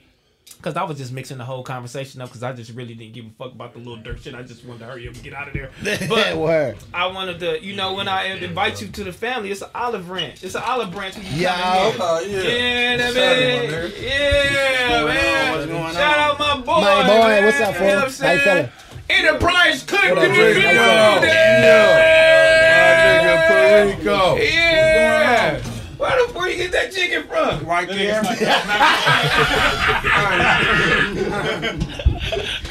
because 0.56 0.76
I 0.76 0.82
was 0.84 0.98
just 0.98 1.12
mixing 1.12 1.38
the 1.38 1.44
whole 1.44 1.62
conversation 1.62 2.20
up 2.20 2.28
because 2.28 2.42
I 2.42 2.52
just 2.52 2.72
really 2.74 2.94
didn't 2.94 3.14
give 3.14 3.24
a 3.26 3.30
fuck 3.30 3.52
about 3.52 3.72
the 3.72 3.78
little 3.78 3.96
dirt 3.96 4.20
shit. 4.22 4.34
I 4.34 4.42
just 4.42 4.64
wanted 4.64 4.80
to 4.80 4.84
hurry 4.86 5.08
up 5.08 5.14
and 5.14 5.22
get 5.22 5.32
out 5.34 5.48
of 5.48 5.54
there. 5.54 5.70
But 6.08 6.74
I 6.94 7.06
wanted 7.06 7.40
to, 7.40 7.62
you 7.64 7.74
know, 7.76 7.94
when 7.94 8.08
I 8.08 8.24
invite 8.24 8.80
you 8.82 8.88
to 8.88 9.04
the 9.04 9.12
family, 9.12 9.50
it's 9.50 9.62
an 9.62 9.70
olive 9.74 10.06
branch. 10.06 10.42
It's 10.44 10.54
an 10.54 10.62
olive 10.64 10.90
branch. 10.92 11.16
When 11.16 11.24
you 11.26 11.32
Yo. 11.42 11.48
come 11.48 11.92
in. 11.94 12.00
Oh, 12.00 12.20
yeah. 12.26 12.42
Yeah, 12.42 12.96
that 12.98 13.14
man. 13.14 13.70
my 13.70 13.96
Yeah, 13.96 15.04
man. 15.04 15.52
What's 15.56 15.66
going 15.66 15.92
Shout 15.94 16.18
on? 16.18 16.30
out 16.30 16.38
my 16.38 16.54
boy. 16.60 16.80
My 16.80 17.02
boy, 17.06 17.28
man. 17.28 17.44
what's 17.44 17.60
up, 17.60 17.74
You 17.74 17.80
know 17.80 17.86
fool? 17.86 18.00
what 18.00 18.20
I'm 18.20 18.26
How 18.26 18.32
you 18.32 18.40
feeling? 18.40 18.68
Enterprise 19.10 19.82
Cook 19.82 20.04
in 20.04 20.10
What 20.10 20.20
the 20.20 20.28
up, 20.30 20.36
building. 20.36 20.56
Rico? 20.56 20.70
Yeah. 21.90 22.34
My 22.70 23.24
nigga 23.24 23.36
Perico. 23.48 24.36
Yeah. 24.36 24.69
Where 26.50 26.58
you 26.58 26.64
get 26.68 26.72
that 26.72 26.90
chicken 26.92 27.22
from? 27.28 27.64
Right 27.64 27.86
there. 27.86 28.22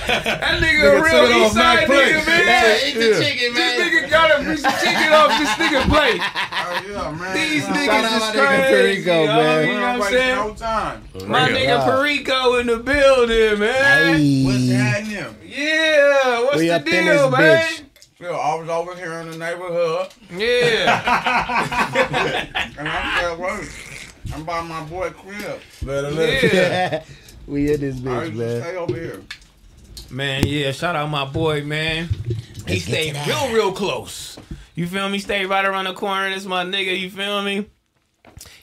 That 0.09 0.59
nigga, 0.59 0.79
Nigga 0.83 0.99
a 0.99 1.01
real 1.01 1.11
took 1.11 1.29
it 1.29 1.33
off 1.33 1.45
east 1.45 1.53
side 1.53 1.75
Mac 1.77 1.85
Plate. 1.85 2.13
nigga, 2.15 2.25
man. 2.27 2.45
Yeah, 2.45 2.87
eat 2.87 2.93
the 2.95 3.05
Yeah. 3.07 3.19
chicken, 3.23 3.53
This 3.53 3.79
nigga 3.79 4.09
got 4.09 4.31
a 4.31 4.43
piece 4.43 4.65
of 4.65 4.73
chicken 4.81 5.13
off 5.13 5.39
this 5.39 5.49
nigga 5.51 5.81
plate. 5.89 6.21
Oh, 6.71 6.81
yeah, 6.91 7.11
man. 7.11 7.33
These 7.35 7.63
Shout 7.63 7.75
niggas 7.75 7.89
out 7.89 8.03
is 8.03 8.19
my 8.19 8.31
nigga 8.31 8.47
crazy. 8.69 9.03
Perico, 9.03 9.23
yo, 9.23 9.25
man. 9.27 9.67
You 9.67 9.73
know 9.73 9.81
what 9.81 9.89
I'm 9.89 10.01
saying? 10.11 10.35
no 10.35 10.53
time. 10.53 11.03
My 11.27 11.47
Real. 11.47 11.57
nigga 11.57 11.85
Perico 11.85 12.55
in 12.59 12.67
the 12.67 12.77
building, 12.77 13.59
man. 13.59 14.45
What's 14.45 14.69
happening? 14.69 15.35
Yeah, 15.45 16.39
what's 16.43 16.57
We 16.57 16.67
the 16.67 16.79
deal, 16.79 17.29
this 17.31 17.39
man? 17.39 17.88
Bitch. 18.19 18.25
Phil, 18.27 18.35
I 18.35 18.55
was 18.55 18.69
over 18.69 18.95
here 18.95 19.13
in 19.13 19.31
the 19.31 19.37
neighborhood, 19.37 20.07
Yeah, 20.31 21.01
and 22.77 22.87
I 22.87 23.21
said, 23.21 23.39
wait, 23.39 23.69
I'm 24.33 24.43
by 24.43 24.61
my 24.61 24.83
boy 24.83 25.09
crib. 25.11 25.59
Better 25.83 26.11
live. 26.11 26.53
yeah. 26.53 27.03
we 27.47 27.71
in 27.73 27.79
this 27.81 27.95
I 27.97 27.99
bitch, 27.99 28.25
used 28.27 28.37
man. 28.37 28.61
stay 28.61 28.75
over 28.75 28.95
here. 28.95 29.21
Man, 30.11 30.43
yeah, 30.47 30.71
shout 30.71 30.95
out 30.95 31.09
my 31.09 31.25
boy, 31.25 31.63
man. 31.63 32.09
He 32.67 32.79
stayed 32.79 33.15
real, 33.27 33.51
real 33.53 33.71
close. 33.71 34.37
You 34.75 34.87
feel 34.87 35.09
me? 35.09 35.19
Stayed 35.19 35.45
right 35.47 35.65
around 35.65 35.85
the 35.85 35.93
corner. 35.93 36.29
This 36.33 36.45
my 36.45 36.63
nigga, 36.63 36.97
you 36.99 37.09
feel 37.09 37.41
me? 37.43 37.65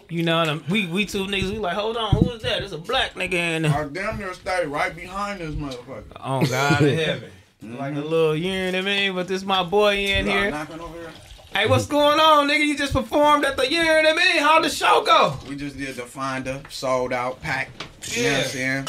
You 0.08 0.22
know, 0.22 0.44
them- 0.44 0.64
we 0.70 0.86
we 0.86 1.04
two 1.04 1.24
niggas, 1.26 1.50
we 1.50 1.58
like, 1.58 1.74
hold 1.76 1.96
on, 1.96 2.10
who 2.16 2.30
is 2.30 2.42
that? 2.42 2.62
It's 2.62 2.72
a 2.72 2.78
black 2.78 3.14
nigga 3.14 3.34
in 3.34 3.62
there. 3.62 3.72
I 3.72 3.84
damn 3.88 4.18
near 4.18 4.32
stayed 4.34 4.66
right 4.68 4.94
behind 4.94 5.40
this 5.40 5.54
motherfucker. 5.54 6.04
Oh 6.24 6.44
God 6.46 6.82
in 6.82 6.96
heaven. 6.98 7.30
Like 7.62 7.94
a 7.94 7.96
mm-hmm. 7.96 8.08
little, 8.08 8.36
you 8.36 8.52
know 8.52 8.66
what 8.66 8.74
I 8.74 8.80
mean? 8.82 9.14
But 9.14 9.28
this 9.28 9.42
my 9.42 9.62
boy 9.62 9.96
in 9.96 10.26
here. 10.26 10.50
here. 10.50 10.66
Hey, 11.54 11.66
what's 11.66 11.86
going 11.86 12.20
on, 12.20 12.48
nigga? 12.48 12.66
You 12.66 12.76
just 12.76 12.92
performed 12.92 13.44
at 13.44 13.56
the, 13.56 13.70
you 13.70 13.82
know 13.82 13.94
what 13.94 14.06
I 14.06 14.12
mean? 14.12 14.42
How'd 14.42 14.62
the 14.62 14.68
show 14.68 15.02
go? 15.02 15.38
We 15.48 15.56
just 15.56 15.78
did 15.78 15.96
the 15.96 16.02
Fonda, 16.02 16.62
sold 16.68 17.14
out, 17.14 17.40
pack. 17.40 17.70
You 18.08 18.24
know 18.24 18.32
what 18.32 18.38
I'm 18.38 18.50
saying? 18.50 18.88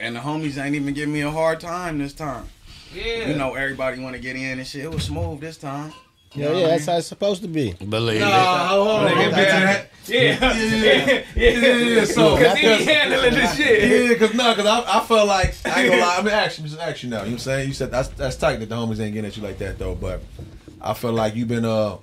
And 0.00 0.16
the 0.16 0.20
homies 0.20 0.62
ain't 0.62 0.74
even 0.74 0.92
giving 0.92 1.14
me 1.14 1.20
a 1.20 1.30
hard 1.30 1.60
time 1.60 1.98
this 1.98 2.12
time. 2.12 2.48
Yeah. 2.92 3.28
You 3.28 3.36
know, 3.36 3.54
everybody 3.54 4.00
want 4.00 4.16
to 4.16 4.20
get 4.20 4.34
in 4.34 4.58
and 4.58 4.66
shit. 4.66 4.84
It 4.84 4.90
was 4.90 5.04
smooth 5.04 5.40
this 5.40 5.56
time. 5.56 5.92
You 6.34 6.42
Yeah, 6.42 6.48
know 6.50 6.54
yeah, 6.56 6.60
what 6.62 6.66
I 6.66 6.70
that's 6.74 6.86
how 6.86 6.96
it's 6.98 7.06
supposed 7.06 7.42
to 7.42 7.48
be. 7.48 7.72
Believe 7.72 8.20
Nah, 8.20 8.26
it. 8.64 8.68
hold 8.68 8.88
on. 8.88 9.08
Nigga, 9.08 9.14
Don't 9.14 9.34
get 9.34 9.44
to 9.46 9.60
that. 9.66 9.90
Yeah. 10.06 10.54
Yeah. 10.54 11.22
Yeah. 11.34 11.76
Yeah, 11.98 12.04
so- 12.04 12.36
Cause 12.36 12.56
he 12.56 12.62
be 12.66 12.84
handling 12.84 13.34
the 13.34 13.46
shit. 13.54 14.10
Yeah, 14.10 14.16
cause 14.18 14.34
no, 14.34 14.54
cause 14.54 14.66
I, 14.66 14.98
I 14.98 15.04
felt 15.04 15.28
like 15.28 15.54
I 15.66 15.82
ain't 15.82 15.90
gonna 15.90 16.02
lie. 16.02 16.16
I 16.18 16.22
mean, 16.22 16.32
actually, 16.34 16.68
just 16.68 16.80
ask 16.80 17.02
you 17.02 17.10
now. 17.10 17.18
You 17.18 17.22
know 17.22 17.26
what 17.28 17.32
I'm 17.32 17.38
saying? 17.40 17.68
You 17.68 17.74
said 17.74 17.90
that's 17.90 18.08
that's 18.08 18.36
tight 18.36 18.56
that 18.60 18.68
the 18.68 18.74
homies 18.74 19.00
ain't 19.00 19.14
getting 19.14 19.24
at 19.26 19.36
you 19.36 19.42
like 19.42 19.58
that 19.58 19.78
though. 19.78 19.94
But 19.94 20.22
I 20.80 20.94
feel 20.94 21.12
like 21.12 21.34
you've 21.34 21.48
been 21.48 21.64
uh 21.64 21.96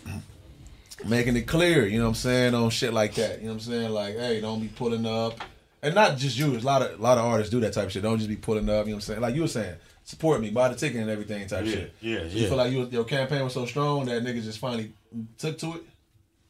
making 1.06 1.36
it 1.36 1.48
clear. 1.48 1.86
You 1.86 1.98
know 2.00 2.06
what 2.06 2.10
I'm 2.10 2.16
saying 2.16 2.54
on 2.56 2.70
shit 2.70 2.94
like 2.94 3.16
that. 3.16 3.40
You 3.40 3.46
know 3.48 3.54
what 3.54 3.64
I'm 3.66 3.72
saying? 3.72 3.90
Like, 3.92 4.16
hey, 4.18 4.42
don't 4.42 4.60
be 4.62 4.68
pulling 4.68 5.06
up, 5.06 5.40
and 5.82 5.96
not 5.96 6.18
just 6.18 6.38
you. 6.38 6.52
There's 6.52 6.64
a 6.64 6.68
lot 6.68 6.82
of 6.82 7.00
a 7.00 7.02
lot 7.02 7.18
of 7.18 7.26
artists 7.26 7.52
do 7.52 7.60
that 7.62 7.74
type 7.74 7.86
of 7.88 7.92
shit. 7.92 8.04
Don't 8.04 8.18
just 8.18 8.30
be 8.30 8.36
pulling 8.36 8.70
up. 8.70 8.86
You 8.86 8.92
know 8.92 8.96
what 8.96 8.96
I'm 8.96 9.02
saying? 9.02 9.22
Like 9.22 9.36
you 9.36 9.42
were 9.42 9.48
saying, 9.48 9.76
support 10.06 10.40
me, 10.40 10.50
buy 10.52 10.70
the 10.70 10.76
ticket 10.76 11.02
and 11.02 11.10
everything 11.10 11.46
type 11.48 11.66
Yeah, 11.66 11.72
shit. 11.72 11.94
yeah, 12.00 12.24
You 12.24 12.42
yeah. 12.44 12.48
feel 12.48 12.58
like 12.58 12.72
you, 12.72 12.86
your 12.86 13.04
campaign 13.04 13.44
was 13.44 13.54
so 13.54 13.66
strong 13.66 14.06
that 14.06 14.24
niggas 14.24 14.44
just 14.44 14.60
finally 14.60 14.94
took 15.38 15.58
to 15.58 15.74
it. 15.74 15.82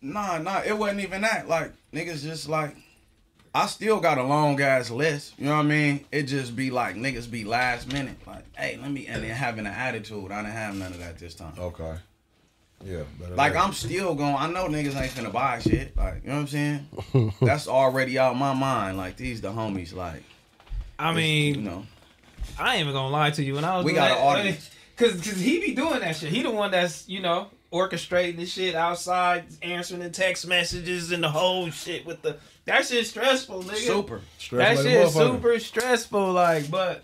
Nah, 0.02 0.38
nah, 0.38 0.62
it 0.64 0.78
wasn't 0.78 1.00
even 1.00 1.22
that. 1.22 1.48
Like, 1.48 1.72
niggas 1.94 2.22
just 2.22 2.48
like, 2.48 2.76
I 3.56 3.66
still 3.68 4.00
got 4.02 4.18
a 4.18 4.24
long 4.24 4.60
ass 4.62 4.92
list. 4.92 5.34
You 5.40 5.46
know 5.46 5.56
what 5.56 5.66
I 5.66 5.70
mean? 5.70 6.06
It 6.12 6.24
just 6.24 6.56
be 6.56 6.70
like, 6.70 6.96
niggas 6.96 7.32
be 7.32 7.44
last 7.46 7.92
minute. 7.92 8.18
Like, 8.28 8.44
hey, 8.58 8.78
let 8.82 8.92
me, 8.92 9.08
and 9.08 9.24
then 9.24 9.32
having 9.32 9.66
an 9.66 9.74
attitude. 9.74 10.32
I 10.32 10.42
didn't 10.44 10.54
have 10.54 10.76
none 10.76 10.92
of 10.92 11.00
that 11.00 11.18
this 11.18 11.34
time. 11.34 11.54
Okay. 11.58 11.96
Yeah. 12.84 13.04
Like, 13.36 13.54
than- 13.54 13.62
I'm 13.62 13.72
still 13.74 14.14
going, 14.14 14.36
I 14.36 14.48
know 14.52 14.68
niggas 14.68 15.00
ain't 15.02 15.14
finna 15.14 15.32
buy 15.32 15.60
shit. 15.60 15.96
Like, 15.96 16.22
you 16.24 16.30
know 16.30 16.36
what 16.36 16.42
I'm 16.42 16.48
saying? 16.48 17.34
That's 17.42 17.68
already 17.70 18.20
out 18.20 18.36
my 18.38 18.54
mind. 18.54 18.98
Like, 18.98 19.16
these 19.16 19.40
the 19.40 19.48
homies. 19.54 19.94
Like, 19.96 20.24
I 21.00 21.14
mean, 21.14 21.46
you 21.48 21.62
mean, 21.62 21.64
know. 21.64 21.86
I 22.60 22.74
ain't 22.76 22.82
even 22.82 22.94
gonna 22.94 23.10
lie 23.10 23.32
to 23.32 23.44
you. 23.44 23.56
When 23.56 23.64
I 23.66 23.78
was 23.78 23.86
We 23.86 23.92
doing 23.92 24.04
got 24.04 24.10
that, 24.10 24.18
an 24.20 24.24
audience. 24.40 24.70
Cause, 24.98 25.12
cause 25.14 25.40
he 25.40 25.60
be 25.60 25.74
doing 25.76 26.00
that 26.00 26.16
shit. 26.16 26.30
He 26.30 26.42
the 26.42 26.52
one 26.52 26.72
that's 26.72 27.08
you 27.10 27.22
know 27.22 27.48
orchestrating 27.72 28.38
the 28.38 28.46
shit 28.46 28.76
outside, 28.76 29.44
answering 29.62 30.00
the 30.02 30.10
text 30.10 30.48
messages 30.48 31.12
and 31.12 31.22
the 31.24 31.30
whole 31.30 31.70
shit 31.70 32.06
with 32.06 32.22
the 32.22 32.38
that 32.66 32.86
shit 32.86 33.06
stressful, 33.06 33.64
nigga. 33.64 33.76
Super. 33.76 34.22
Stress 34.38 34.78
that 34.78 34.84
like 34.86 34.92
shit 34.94 35.06
motherfucker. 35.08 35.34
super 35.34 35.60
stressful. 35.60 36.32
Like, 36.32 36.72
but 36.72 37.04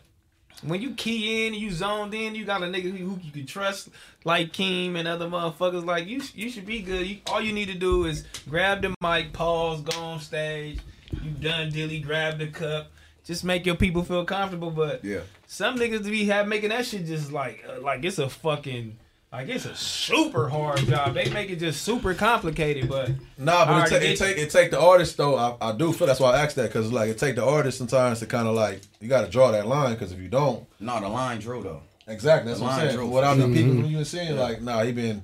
when 0.63 0.81
you 0.81 0.93
key 0.93 1.45
in, 1.47 1.53
you 1.53 1.71
zoned 1.71 2.13
in, 2.13 2.33
you 2.35 2.45
got 2.45 2.63
a 2.63 2.65
nigga 2.67 2.83
who, 2.95 3.09
who 3.09 3.19
you 3.21 3.31
can 3.31 3.45
trust, 3.45 3.89
like 4.23 4.53
Keem 4.53 4.95
and 4.95 5.07
other 5.07 5.27
motherfuckers. 5.27 5.85
Like 5.85 6.07
you, 6.07 6.21
you 6.33 6.49
should 6.49 6.65
be 6.65 6.81
good. 6.81 7.05
You, 7.05 7.17
all 7.27 7.41
you 7.41 7.51
need 7.51 7.67
to 7.67 7.77
do 7.77 8.05
is 8.05 8.25
grab 8.49 8.81
the 8.81 8.95
mic, 9.01 9.33
pause, 9.33 9.81
go 9.81 9.99
on 9.99 10.19
stage. 10.19 10.79
You 11.11 11.31
done, 11.31 11.71
dilly, 11.71 11.99
grab 11.99 12.39
the 12.39 12.47
cup. 12.47 12.91
Just 13.25 13.43
make 13.43 13.65
your 13.65 13.75
people 13.75 14.03
feel 14.03 14.23
comfortable. 14.23 14.71
But 14.71 15.03
Yeah. 15.03 15.21
Some 15.53 15.75
niggas 15.77 16.05
be 16.05 16.23
have 16.27 16.47
making 16.47 16.69
that 16.69 16.85
shit 16.85 17.05
just 17.05 17.29
like 17.29 17.61
uh, 17.67 17.81
like 17.81 18.05
it's 18.05 18.19
a 18.19 18.29
fucking 18.29 18.97
like 19.33 19.49
it's 19.49 19.65
a 19.65 19.75
super 19.75 20.47
hard 20.47 20.79
job. 20.79 21.13
They 21.13 21.29
make 21.29 21.49
it 21.49 21.57
just 21.57 21.81
super 21.81 22.13
complicated, 22.13 22.87
but 22.87 23.09
Nah, 23.37 23.65
but 23.65 23.91
it, 23.91 23.91
already 23.91 24.15
ta- 24.15 24.25
it 24.25 24.27
take 24.29 24.37
it 24.37 24.49
take 24.49 24.71
the 24.71 24.79
artist 24.79 25.17
though. 25.17 25.35
I, 25.35 25.57
I 25.59 25.71
do 25.73 25.91
feel 25.91 26.07
that's 26.07 26.21
why 26.21 26.31
I 26.35 26.41
asked 26.43 26.55
that 26.55 26.69
because 26.69 26.89
like 26.93 27.09
it 27.09 27.17
take 27.17 27.35
the 27.35 27.43
artist 27.45 27.77
sometimes 27.77 28.19
to 28.19 28.27
kind 28.27 28.47
of 28.47 28.55
like 28.55 28.81
you 29.01 29.09
got 29.09 29.25
to 29.25 29.29
draw 29.29 29.51
that 29.51 29.67
line 29.67 29.93
because 29.93 30.13
if 30.13 30.19
you 30.19 30.29
don't, 30.29 30.65
No, 30.79 31.01
the 31.01 31.09
line 31.09 31.39
drew, 31.39 31.61
though. 31.61 31.81
exactly 32.07 32.47
that's 32.49 32.59
The 32.59 32.65
what 32.65 32.71
I'm 32.73 32.77
line 32.79 32.87
saying. 32.87 32.97
drew. 32.99 33.07
Without 33.09 33.37
the 33.37 33.47
people 33.47 33.73
who 33.73 33.87
you 33.87 33.95
been 33.97 34.05
seeing, 34.05 34.37
like 34.37 34.61
nah, 34.61 34.83
he 34.83 34.93
been 34.93 35.21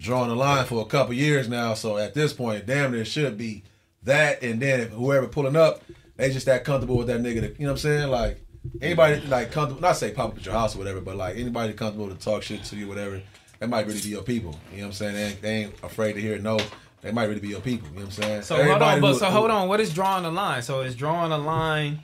drawing 0.00 0.28
the 0.30 0.36
line 0.36 0.64
for 0.66 0.82
a 0.82 0.86
couple 0.86 1.14
years 1.14 1.48
now. 1.48 1.74
So 1.74 1.98
at 1.98 2.14
this 2.14 2.32
point, 2.32 2.66
damn, 2.66 2.90
there 2.90 3.04
should 3.04 3.38
be 3.38 3.62
that, 4.02 4.42
and 4.42 4.60
then 4.60 4.88
whoever 4.88 5.28
pulling 5.28 5.54
up, 5.56 5.82
they 6.16 6.30
just 6.32 6.46
that 6.46 6.64
comfortable 6.64 6.96
with 6.96 7.06
that 7.08 7.20
nigga. 7.20 7.40
To, 7.42 7.48
you 7.48 7.54
know 7.60 7.66
what 7.66 7.70
I'm 7.72 7.76
saying? 7.78 8.08
Like 8.08 8.40
anybody 8.80 9.20
like 9.26 9.50
comfortable, 9.52 9.80
not 9.82 9.96
say 9.96 10.12
pop 10.12 10.30
up 10.32 10.36
at 10.38 10.44
your 10.44 10.54
house 10.54 10.74
or 10.74 10.78
whatever, 10.78 11.00
but 11.00 11.16
like 11.16 11.36
anybody 11.36 11.72
comfortable 11.72 12.08
to 12.08 12.14
talk 12.14 12.42
shit 12.42 12.64
to 12.64 12.76
you, 12.76 12.88
whatever. 12.88 13.20
That 13.60 13.68
might 13.68 13.86
really 13.86 14.00
be 14.00 14.08
your 14.10 14.22
people. 14.22 14.58
You 14.70 14.78
know 14.78 14.82
what 14.84 14.86
I'm 14.88 14.92
saying? 14.92 15.14
They 15.14 15.22
ain't, 15.24 15.42
they 15.42 15.50
ain't 15.64 15.74
afraid 15.82 16.12
to 16.14 16.20
hear 16.20 16.38
no. 16.38 16.58
They 17.00 17.12
might 17.12 17.24
really 17.24 17.40
be 17.40 17.48
your 17.48 17.60
people. 17.60 17.88
You 17.88 17.94
know 17.94 18.00
what 18.06 18.16
I'm 18.18 18.22
saying? 18.22 18.42
So 18.42 18.56
hold 18.62 18.82
on, 18.82 19.00
but 19.00 19.12
who- 19.14 19.18
so 19.18 19.26
hold 19.26 19.50
on. 19.50 19.68
What 19.68 19.80
is 19.80 19.92
drawing 19.92 20.22
the 20.24 20.30
line? 20.32 20.62
So 20.62 20.80
is 20.82 20.94
drawing 20.94 21.32
a 21.32 21.38
line 21.38 22.00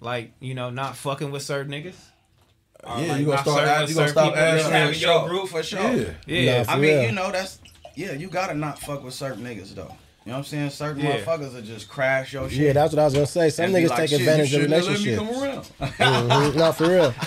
like 0.00 0.32
you 0.40 0.54
know 0.54 0.70
not 0.70 0.96
fucking 0.96 1.30
with 1.30 1.42
certain 1.42 1.72
niggas? 1.72 1.94
Or, 2.82 2.98
Yeah, 2.98 3.12
like, 3.12 3.20
you 3.20 3.26
gonna 3.26 3.38
start 3.38 3.44
certain 3.58 3.68
add- 3.68 3.80
with 3.82 3.90
you 3.90 3.94
gonna 3.96 4.08
certain 4.08 4.12
stop 4.12 4.24
people, 4.24 4.38
adding 4.40 4.58
just 4.60 4.70
having 4.70 4.86
Having 4.94 5.00
your 5.00 5.10
your 5.10 5.28
group. 5.28 5.40
group 5.40 5.48
for 5.50 5.62
sure. 5.62 5.80
Yeah. 5.80 6.12
Yeah, 6.26 6.62
Nah, 6.62 6.72
I 6.72 6.76
mean, 6.76 6.82
real. 6.96 7.02
you 7.02 7.12
know, 7.12 7.30
that's 7.32 7.58
yeah, 7.94 8.12
you 8.12 8.28
gotta 8.28 8.54
not 8.54 8.78
fuck 8.78 9.04
with 9.04 9.12
certain 9.14 9.44
niggas 9.44 9.74
though. 9.74 9.94
You 10.26 10.32
know 10.32 10.38
what 10.38 10.38
I'm 10.40 10.44
saying? 10.44 10.70
Certain 10.70 11.02
Yeah. 11.02 11.16
motherfuckers 11.18 11.54
will 11.54 11.62
just 11.62 11.88
crash 11.88 12.34
your 12.34 12.48
shit. 12.50 12.58
Yeah, 12.58 12.72
that's 12.74 12.92
what 12.92 13.00
I 13.00 13.04
was 13.06 13.14
gonna 13.14 13.26
say. 13.26 13.48
Some 13.48 13.64
And 13.66 13.74
niggas 13.74 13.88
like, 13.88 14.10
take 14.10 14.20
advantage 14.20 14.52
of 14.54 14.60
shouldn't 14.60 14.70
let 14.70 14.82
me 14.82 14.88
relationships. 14.88 15.18
come 15.18 15.42
around. 15.42 15.64
Mhm. 16.50 16.54
No, 16.56 16.72
for 16.72 16.88
real. 16.88 17.14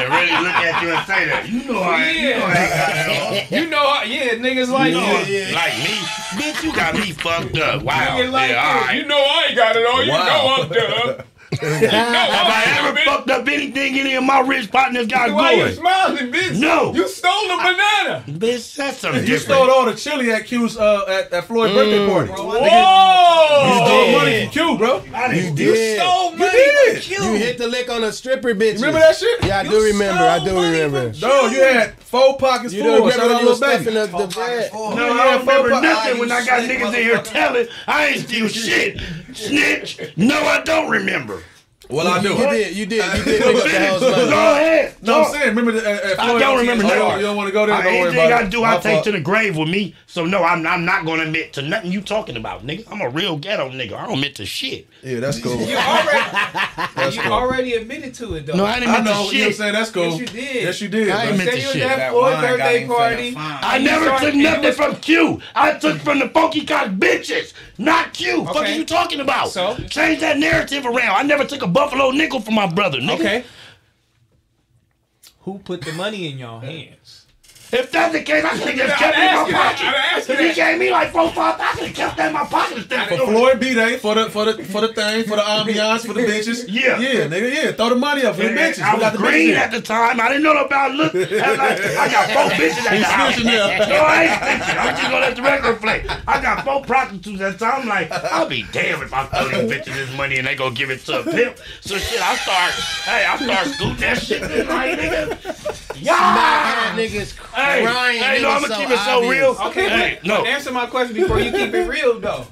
They 0.00 0.06
really 0.06 0.32
look 0.32 0.54
at 0.56 0.82
you 0.82 0.88
and 0.94 1.06
say 1.06 1.26
that. 1.26 1.48
You 1.50 1.64
know 1.70 1.80
I 1.82 2.04
ain't, 2.04 2.18
you 2.18 2.30
know 2.30 2.46
I 2.46 2.54
got. 2.54 3.50
You 3.52 3.66
know, 3.68 3.92
how- 3.92 4.02
yeah, 4.04 4.28
niggas 4.36 4.68
like 4.70 4.88
You 4.92 5.00
know, 5.00 5.20
you. 5.20 5.54
like 5.54 5.76
me, 5.78 5.94
bitch, 6.40 6.62
you 6.62 6.72
got 6.74 6.94
me 6.94 7.12
fucked 7.12 7.58
up. 7.58 7.82
Wow. 7.82 8.16
Niggas 8.16 8.32
like 8.32 8.50
yeah, 8.52 8.84
all 8.88 8.94
you. 8.94 9.04
know 9.06 9.18
I 9.18 9.44
ain't 9.48 9.56
got 9.56 9.76
it 9.76 9.86
all. 9.86 10.02
You 10.02 10.12
know 10.12 10.56
I'm 10.62 10.68
done. 11.16 11.24
Have 11.60 11.92
I 11.92 12.86
ever 12.88 12.98
fucked 13.04 13.30
up 13.30 13.46
anything 13.48 13.98
any 13.98 14.14
of 14.14 14.24
my 14.24 14.40
rich 14.40 14.70
partners 14.70 15.06
got 15.06 15.32
Why 15.32 15.52
you 15.52 15.62
going? 15.64 15.74
smiling, 15.74 16.32
bitch? 16.32 16.58
No. 16.58 16.94
You 16.94 17.06
stole 17.08 17.30
a 17.50 17.56
banana. 17.56 18.24
Bitch, 18.28 18.74
that's 18.76 18.98
something 18.98 19.20
You 19.22 19.26
different. 19.26 19.42
stole 19.60 19.70
all 19.70 19.84
the 19.86 19.94
chili 19.94 20.30
at 20.32 20.46
Q's 20.46 20.76
uh, 20.76 21.04
at, 21.08 21.32
at 21.32 21.44
Floyd's 21.44 21.74
birthday 21.74 22.06
party. 22.08 22.32
Whoa! 22.32 23.66
You 23.66 23.86
stole 23.86 24.12
money 24.12 24.42
from 24.44 24.52
Q, 24.52 24.78
bro. 24.78 25.04
You 25.32 25.54
did. 25.54 25.98
stole 26.00 26.30
money 26.32 26.50
did. 26.52 26.92
from 26.94 27.02
Q. 27.02 27.24
You 27.24 27.32
hit 27.36 27.58
the 27.58 27.68
lick 27.68 27.90
on 27.90 28.04
a 28.04 28.12
stripper, 28.12 28.54
bitch. 28.54 28.74
Remember 28.76 28.98
that 29.00 29.16
shit? 29.16 29.44
Yeah, 29.44 29.58
I 29.58 29.62
You 29.62 29.70
do 29.70 29.82
remember. 29.84 30.22
I 30.22 30.38
do 30.38 30.44
stole 30.46 30.54
money 30.62 30.80
remember. 30.80 31.12
from 31.12 31.28
No, 31.28 31.46
you 31.46 31.62
had 31.62 31.94
four 32.00 32.36
pockets 32.38 32.72
You 32.72 32.82
full. 32.82 32.98
don't 32.98 33.10
Shout 33.10 33.18
remember 33.20 33.34
out 33.36 33.42
you 33.42 33.48
was 33.48 33.60
little 33.60 33.76
stuffing 33.78 33.94
baby. 33.94 34.12
the, 34.12 34.26
the 34.26 34.34
bread. 34.34 34.70
No, 34.72 34.88
I 34.88 35.24
don't 35.36 35.40
remember 35.46 35.80
nothing 35.80 36.18
when 36.18 36.32
I 36.32 36.44
got 36.46 36.62
niggas 36.62 36.88
in 36.88 36.94
here 36.94 37.22
telling 37.22 37.66
I 37.86 38.06
ain't 38.06 38.20
steal 38.26 38.48
shit. 38.48 39.00
Snitch. 39.34 39.98
No, 40.16 40.40
I 40.40 40.62
don't 40.62 40.90
remember. 40.90 41.42
Well, 41.90 42.06
I 42.08 42.22
do. 42.22 42.30
You 42.30 42.36
did. 42.50 42.76
You 42.76 42.86
did. 42.86 43.04
You 43.18 43.24
did 43.24 43.42
pick 43.42 43.56
up 43.56 43.62
the 43.64 43.78
house 43.78 44.00
Go 44.00 44.52
ahead. 44.54 44.94
No, 45.02 45.22
I'm 45.24 45.32
saying, 45.32 45.48
remember 45.48 45.72
the, 45.72 45.88
at, 45.88 46.02
at 46.12 46.20
I 46.20 46.26
don't 46.38 46.40
OTS? 46.40 46.60
remember 46.60 46.84
Oh, 46.84 46.88
nothing. 46.88 47.16
You 47.20 47.22
don't 47.26 47.36
want 47.36 47.46
to 47.48 47.52
go 47.52 47.66
there? 47.66 47.74
I, 47.74 47.82
Don't 47.82 47.92
worry 47.92 48.00
anything 48.08 48.26
about 48.26 48.42
I 48.42 48.44
it. 48.44 48.50
do, 48.50 48.60
My 48.60 48.76
I 48.76 48.80
take 48.80 48.92
fault. 48.94 49.04
to 49.04 49.12
the 49.12 49.20
grave 49.20 49.56
with 49.56 49.68
me. 49.68 49.94
So 50.06 50.26
no, 50.26 50.42
I'm 50.44 50.66
I'm 50.66 50.84
not 50.84 51.06
gonna 51.06 51.22
admit 51.22 51.52
to 51.54 51.62
nothing 51.62 51.90
you 51.90 52.00
talking 52.02 52.36
about, 52.36 52.66
nigga. 52.66 52.84
I'm 52.92 53.00
a 53.00 53.08
real 53.08 53.38
ghetto 53.38 53.70
nigga. 53.70 53.94
I 53.94 54.04
don't 54.04 54.14
admit 54.14 54.34
to 54.36 54.46
shit. 54.46 54.88
Yeah, 55.02 55.20
that's 55.20 55.40
cool. 55.40 55.56
You 55.56 55.76
already, 55.76 57.16
you 57.16 57.22
cool. 57.22 57.32
already 57.32 57.72
admitted 57.74 58.14
to 58.16 58.34
it 58.34 58.46
though. 58.46 58.56
No, 58.56 58.64
I 58.66 58.78
didn't 58.80 58.90
I 58.94 58.98
admit 58.98 59.14
know. 59.14 59.30
to 59.30 59.34
You 59.36 59.40
know 59.40 59.46
what 59.46 59.50
I'm 59.50 59.56
saying? 59.56 59.72
That's 59.72 59.90
cool. 59.90 60.04
Yes, 60.04 60.18
you 60.20 60.26
did. 60.26 60.62
Yes, 60.62 60.80
you 60.82 60.88
did. 60.88 61.08
I 61.10 61.12
bro. 61.22 61.28
ain't 61.30 61.38
meant 61.38 61.50
Say 61.50 61.56
to 61.60 61.66
you 61.66 61.72
shit. 61.72 61.82
at 61.82 61.96
That 61.96 62.10
Floyd's 62.12 62.34
wine 62.42 62.52
birthday 62.58 62.86
party. 62.86 63.34
I 63.36 63.78
never 63.78 64.18
took 64.18 64.34
nothing 64.34 64.72
from 64.72 64.96
Q. 64.96 65.40
I 65.54 65.72
took 65.78 65.98
from 65.98 66.18
the 66.18 66.28
funky 66.28 66.66
cock 66.66 66.88
bitches, 66.90 67.52
not 67.78 68.12
Q. 68.12 68.44
Fuck 68.44 68.56
are 68.56 68.68
you 68.68 68.84
talking 68.84 69.20
about? 69.20 69.48
So? 69.50 69.76
change 69.88 70.20
that 70.20 70.38
narrative 70.38 70.84
around. 70.84 71.16
I 71.16 71.22
never 71.22 71.44
took 71.44 71.62
a 71.62 71.66
buffalo 71.80 72.10
nickel 72.10 72.40
for 72.40 72.50
my 72.52 72.66
brother, 72.66 72.98
nigga. 72.98 73.14
Okay. 73.14 73.44
Who 75.40 75.58
put 75.58 75.82
the 75.82 75.92
money 75.92 76.30
in 76.30 76.38
y'all 76.38 76.60
hands? 76.60 77.19
If 77.72 77.92
that's 77.92 78.12
the 78.12 78.22
case, 78.22 78.44
I 78.44 78.56
should 78.58 78.68
have 78.68 78.76
just 78.76 78.96
kept 78.96 79.16
it 79.16 79.20
in 79.20 79.26
my 79.26 79.32
asking 79.40 79.54
pocket. 79.54 79.84
I'm 79.86 79.94
asking 79.94 80.34
If 80.34 80.40
he 80.40 80.52
gave 80.54 80.78
me 80.78 80.90
like 80.90 81.12
four, 81.12 81.30
five, 81.30 81.60
I 81.60 81.72
could 81.72 81.86
have 81.86 81.94
kept 81.96 82.16
that 82.16 82.26
in 82.28 82.32
my 82.32 82.44
pocket 82.44 82.78
For 83.08 83.26
Floyd 83.26 83.60
B 83.60 83.74
Day, 83.74 83.96
for 83.98 84.14
the 84.16 84.28
for 84.30 84.44
the 84.46 84.64
for 84.64 84.80
the 84.80 84.92
thing, 84.92 85.24
for 85.24 85.36
the 85.36 85.42
ambiance, 85.42 86.04
for 86.06 86.12
the 86.14 86.22
bitches. 86.22 86.66
Yeah. 86.80 86.98
yeah, 86.98 87.26
nigga, 87.26 87.52
yeah. 87.52 87.72
Throw 87.72 87.90
the 87.90 87.96
money 87.96 88.24
up 88.24 88.36
for 88.36 88.42
the 88.42 88.48
bitches. 88.50 88.82
I 88.82 88.94
We 88.94 89.00
got 89.00 89.12
was 89.12 89.20
the 89.20 89.26
green 89.26 89.50
bitches 89.50 89.56
at 89.56 89.70
the 89.70 89.80
time. 89.80 90.20
I 90.20 90.28
didn't 90.28 90.42
know 90.44 90.56
about 90.64 90.94
look. 90.94 91.14
I, 91.14 91.20
like, 91.20 91.80
I 91.80 92.08
got 92.10 92.30
four 92.30 92.50
bitches 92.58 92.86
at 92.86 92.98
the 92.98 93.04
house. 93.04 93.44
No, 93.90 93.96
I 93.96 94.22
ain't 94.24 94.32
snitching. 94.62 94.78
I'm 94.78 94.96
just 94.96 95.02
gonna 95.02 95.20
let 95.20 95.36
the 95.36 95.42
record 95.42 95.80
play. 95.80 96.04
I 96.26 96.40
got 96.42 96.64
four 96.64 96.82
prostitutes 96.82 97.40
at 97.40 97.58
the 97.58 97.64
time. 97.64 97.82
I'm 97.82 97.88
like, 97.88 98.10
I'll 98.12 98.48
be 98.48 98.64
damned 98.72 99.02
if 99.02 99.12
I 99.12 99.26
throw 99.26 99.48
these 99.48 99.70
bitches 99.72 99.94
this 99.94 100.16
money 100.16 100.38
and 100.38 100.46
they 100.46 100.54
go 100.54 100.70
give 100.70 100.90
it 100.90 101.00
to 101.06 101.20
a 101.20 101.24
pimp. 101.24 101.56
So 101.80 101.98
shit, 101.98 102.20
I 102.20 102.36
start, 102.36 102.72
hey, 103.04 103.24
I 103.26 103.36
start 103.36 103.66
scooting 103.68 103.96
that 103.98 104.18
shit 104.18 104.42
like 104.68 104.98
nigga. 104.98 105.96
Yeah. 106.00 106.12
Mad 106.12 106.98
niggas 106.98 107.36
Hey, 107.60 107.84
crying. 107.84 108.18
hey, 108.18 108.42
no, 108.42 108.50
I'ma 108.50 108.66
so 108.68 108.76
keep 108.76 108.90
it 108.90 108.98
so 108.98 109.16
obvious. 109.18 109.32
real. 109.32 109.56
Okay, 109.68 109.88
Hey, 109.88 110.18
but, 110.22 110.26
no. 110.28 110.44
answer 110.44 110.72
my 110.72 110.86
question 110.86 111.14
before 111.14 111.40
you 111.40 111.50
keep 111.50 111.72
it 111.74 111.88
real 111.88 112.18
though. 112.20 112.46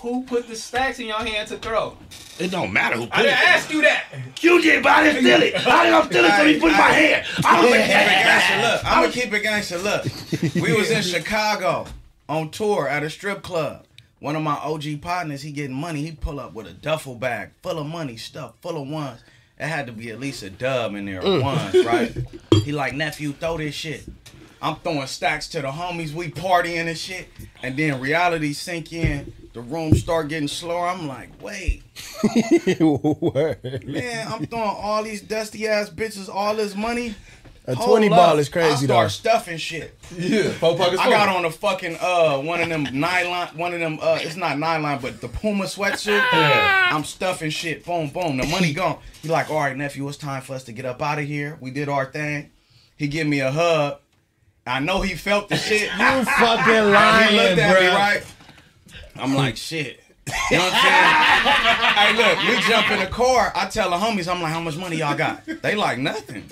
Who 0.00 0.22
put 0.22 0.48
the 0.48 0.56
stacks 0.56 0.98
in 0.98 1.06
your 1.08 1.18
hand 1.18 1.48
to 1.48 1.58
throw? 1.58 1.96
It 2.38 2.50
don't 2.50 2.72
matter 2.72 2.96
who 2.96 3.02
put 3.06 3.12
I 3.12 3.16
put 3.16 3.22
didn't 3.24 3.38
it. 3.38 3.48
ask 3.48 3.70
you 3.70 3.82
that. 3.82 4.04
You 4.40 4.62
did, 4.62 4.82
but 4.82 4.92
I 4.92 5.04
didn't 5.04 5.20
steal 5.22 5.42
it. 5.42 5.66
I 5.66 5.84
didn't 5.90 6.04
steal 6.06 6.24
it, 6.24 6.32
so 6.38 6.46
he 6.46 6.58
put 6.58 6.68
it 6.68 6.72
in 6.72 6.78
my 6.78 6.88
hand. 6.90 7.26
I 7.44 7.60
was 7.60 7.70
like, 7.70 7.80
Gangsta, 7.82 8.72
look, 8.72 8.84
I'm 8.86 9.02
gonna 9.02 9.12
keep 9.12 9.32
it 9.34 9.42
gangster. 9.42 9.76
Look, 9.78 10.04
we 10.54 10.72
was 10.72 10.90
in 10.90 11.02
Chicago 11.02 11.86
on 12.30 12.50
tour 12.50 12.88
at 12.88 13.02
a 13.02 13.10
strip 13.10 13.42
club. 13.42 13.84
One 14.20 14.36
of 14.36 14.42
my 14.42 14.54
OG 14.54 15.00
partners, 15.02 15.42
he 15.42 15.50
getting 15.52 15.74
money. 15.76 16.00
He 16.02 16.12
pull 16.12 16.40
up 16.40 16.54
with 16.54 16.66
a 16.66 16.72
duffel 16.72 17.14
bag 17.14 17.50
full 17.62 17.78
of 17.78 17.86
money, 17.86 18.16
stuff 18.16 18.54
full 18.62 18.80
of 18.80 18.88
ones. 18.88 19.20
It 19.60 19.66
had 19.68 19.86
to 19.88 19.92
be 19.92 20.10
at 20.10 20.18
least 20.18 20.42
a 20.42 20.48
dub 20.50 20.94
in 20.94 21.04
there, 21.04 21.20
Mm. 21.20 21.84
right? 21.84 22.16
He 22.64 22.72
like 22.72 22.94
nephew, 22.94 23.32
throw 23.32 23.56
this 23.58 23.74
shit. 23.74 24.04
I'm 24.62 24.76
throwing 24.76 25.06
stacks 25.06 25.48
to 25.48 25.60
the 25.62 25.68
homies. 25.68 26.12
We 26.12 26.30
partying 26.30 26.86
and 26.86 26.96
shit, 26.98 27.28
and 27.62 27.76
then 27.76 28.00
reality 28.00 28.52
sink 28.52 28.92
in. 28.92 29.32
The 29.54 29.60
room 29.62 29.94
start 29.94 30.28
getting 30.28 30.46
slower. 30.48 30.86
I'm 30.86 31.08
like, 31.08 31.30
wait, 31.42 31.82
man, 32.80 34.26
I'm 34.28 34.46
throwing 34.46 34.62
all 34.70 35.02
these 35.02 35.22
dusty 35.22 35.66
ass 35.66 35.90
bitches 35.90 36.28
all 36.32 36.54
this 36.54 36.74
money. 36.76 37.14
A 37.66 37.74
Hold 37.74 37.90
20 37.90 38.08
up. 38.08 38.16
ball 38.16 38.38
is 38.38 38.48
I 38.48 38.52
crazy 38.52 38.86
though. 38.86 38.94
start 38.94 39.10
stuffing 39.10 39.58
shit. 39.58 39.96
Yeah, 40.16 40.48
four 40.52 40.76
pockets 40.76 41.00
I 41.00 41.10
got 41.10 41.28
on 41.28 41.44
a 41.44 41.50
fucking 41.50 41.98
uh 42.00 42.38
one 42.38 42.60
of 42.60 42.68
them 42.68 42.84
nylon 42.92 43.48
one 43.48 43.74
of 43.74 43.80
them 43.80 43.98
uh 44.00 44.18
it's 44.20 44.34
not 44.36 44.58
nylon 44.58 44.98
but 45.00 45.20
the 45.20 45.28
Puma 45.28 45.64
sweatsuit. 45.66 46.20
I'm 46.32 47.04
stuffing 47.04 47.50
shit. 47.50 47.84
Boom, 47.84 48.08
boom. 48.08 48.38
The 48.38 48.46
money 48.46 48.72
gone. 48.72 48.98
He 49.22 49.28
like, 49.28 49.50
all 49.50 49.58
right, 49.60 49.76
nephew, 49.76 50.08
it's 50.08 50.16
time 50.16 50.42
for 50.42 50.54
us 50.54 50.64
to 50.64 50.72
get 50.72 50.84
up 50.86 51.00
out 51.02 51.18
of 51.18 51.26
here. 51.26 51.58
We 51.60 51.70
did 51.70 51.88
our 51.88 52.06
thing. 52.06 52.50
He 52.96 53.08
give 53.08 53.26
me 53.26 53.40
a 53.40 53.50
hug. 53.52 53.98
I 54.66 54.80
know 54.80 55.00
he 55.02 55.14
felt 55.14 55.48
the 55.48 55.56
shit. 55.56 55.90
You 55.98 56.24
fucking 56.24 56.72
he 56.74 56.80
lying, 56.80 57.36
looked 57.36 57.58
at 57.58 57.80
me 57.80 57.86
right. 57.88 58.22
I'm 59.16 59.34
like, 59.34 59.56
shit. 59.56 60.00
You 60.50 60.58
know 60.58 60.64
what 60.64 60.72
I'm 60.74 62.16
saying? 62.16 62.16
hey, 62.16 62.16
look, 62.16 62.38
we 62.56 62.68
jump 62.68 62.90
in 62.90 62.98
the 63.00 63.06
car. 63.06 63.52
I 63.54 63.66
tell 63.66 63.90
the 63.90 63.96
homies, 63.96 64.28
I'm 64.32 64.40
like, 64.40 64.52
how 64.52 64.60
much 64.60 64.76
money 64.76 64.96
y'all 64.96 65.16
got? 65.16 65.44
They 65.62 65.74
like 65.74 65.98
nothing. 65.98 66.44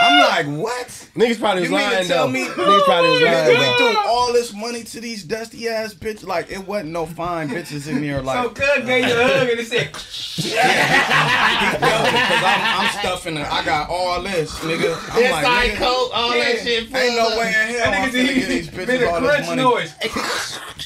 I'm 0.00 0.20
like, 0.46 0.62
what? 0.62 0.86
Niggas 1.14 1.38
probably 1.38 1.62
was 1.62 1.70
You 1.70 1.76
mean 1.76 1.88
to 1.88 1.94
lying 1.94 2.06
tell 2.08 2.26
though. 2.26 2.32
me- 2.32 2.44
Niggas 2.46 2.84
probably 2.84 3.10
was 3.10 3.20
lying 3.22 3.48
we 3.58 3.76
threw 3.76 3.96
all 4.06 4.32
this 4.32 4.52
money 4.52 4.82
to 4.84 5.00
these 5.00 5.22
dusty 5.24 5.68
ass 5.68 5.94
bitches. 5.94 6.26
Like 6.26 6.50
it 6.50 6.66
wasn't 6.66 6.90
no 6.90 7.06
fine 7.06 7.48
bitches 7.48 7.88
in 7.88 8.00
there. 8.02 8.20
Like 8.22 8.42
So 8.44 8.50
Cud 8.50 8.86
gave 8.86 9.06
you 9.06 9.14
a 9.14 9.26
hug 9.26 9.48
and 9.48 9.58
he 9.60 9.64
said, 9.64 9.90
yeah, 10.38 11.72
because 11.72 12.42
I'm, 12.44 12.80
I'm 12.86 12.98
stuffing 13.00 13.36
it. 13.36 13.46
I 13.52 13.64
got 13.64 13.88
all 13.90 14.22
this, 14.22 14.52
nigga. 14.60 14.96
I'm 15.14 15.30
like, 15.30 15.44
Inside 15.44 15.70
nigga, 15.70 15.76
coat, 15.78 16.10
all 16.14 16.36
Yeah. 16.36 16.44
that 16.44 16.58
shit. 16.62 16.94
ain't 16.94 17.16
no 17.16 17.38
way 17.38 17.46
in 17.48 17.52
hell 17.52 17.86
I'm 17.86 17.92
that 17.92 18.12
finna 18.12 18.28
nigga 18.28 18.46
these 18.48 18.72
made 18.72 18.88
bitches 18.88 19.02
a 19.02 19.10
all 19.12 19.20
this 19.20 19.46
money. 19.46 19.62
noise. 19.62 19.94
That's 20.00 20.16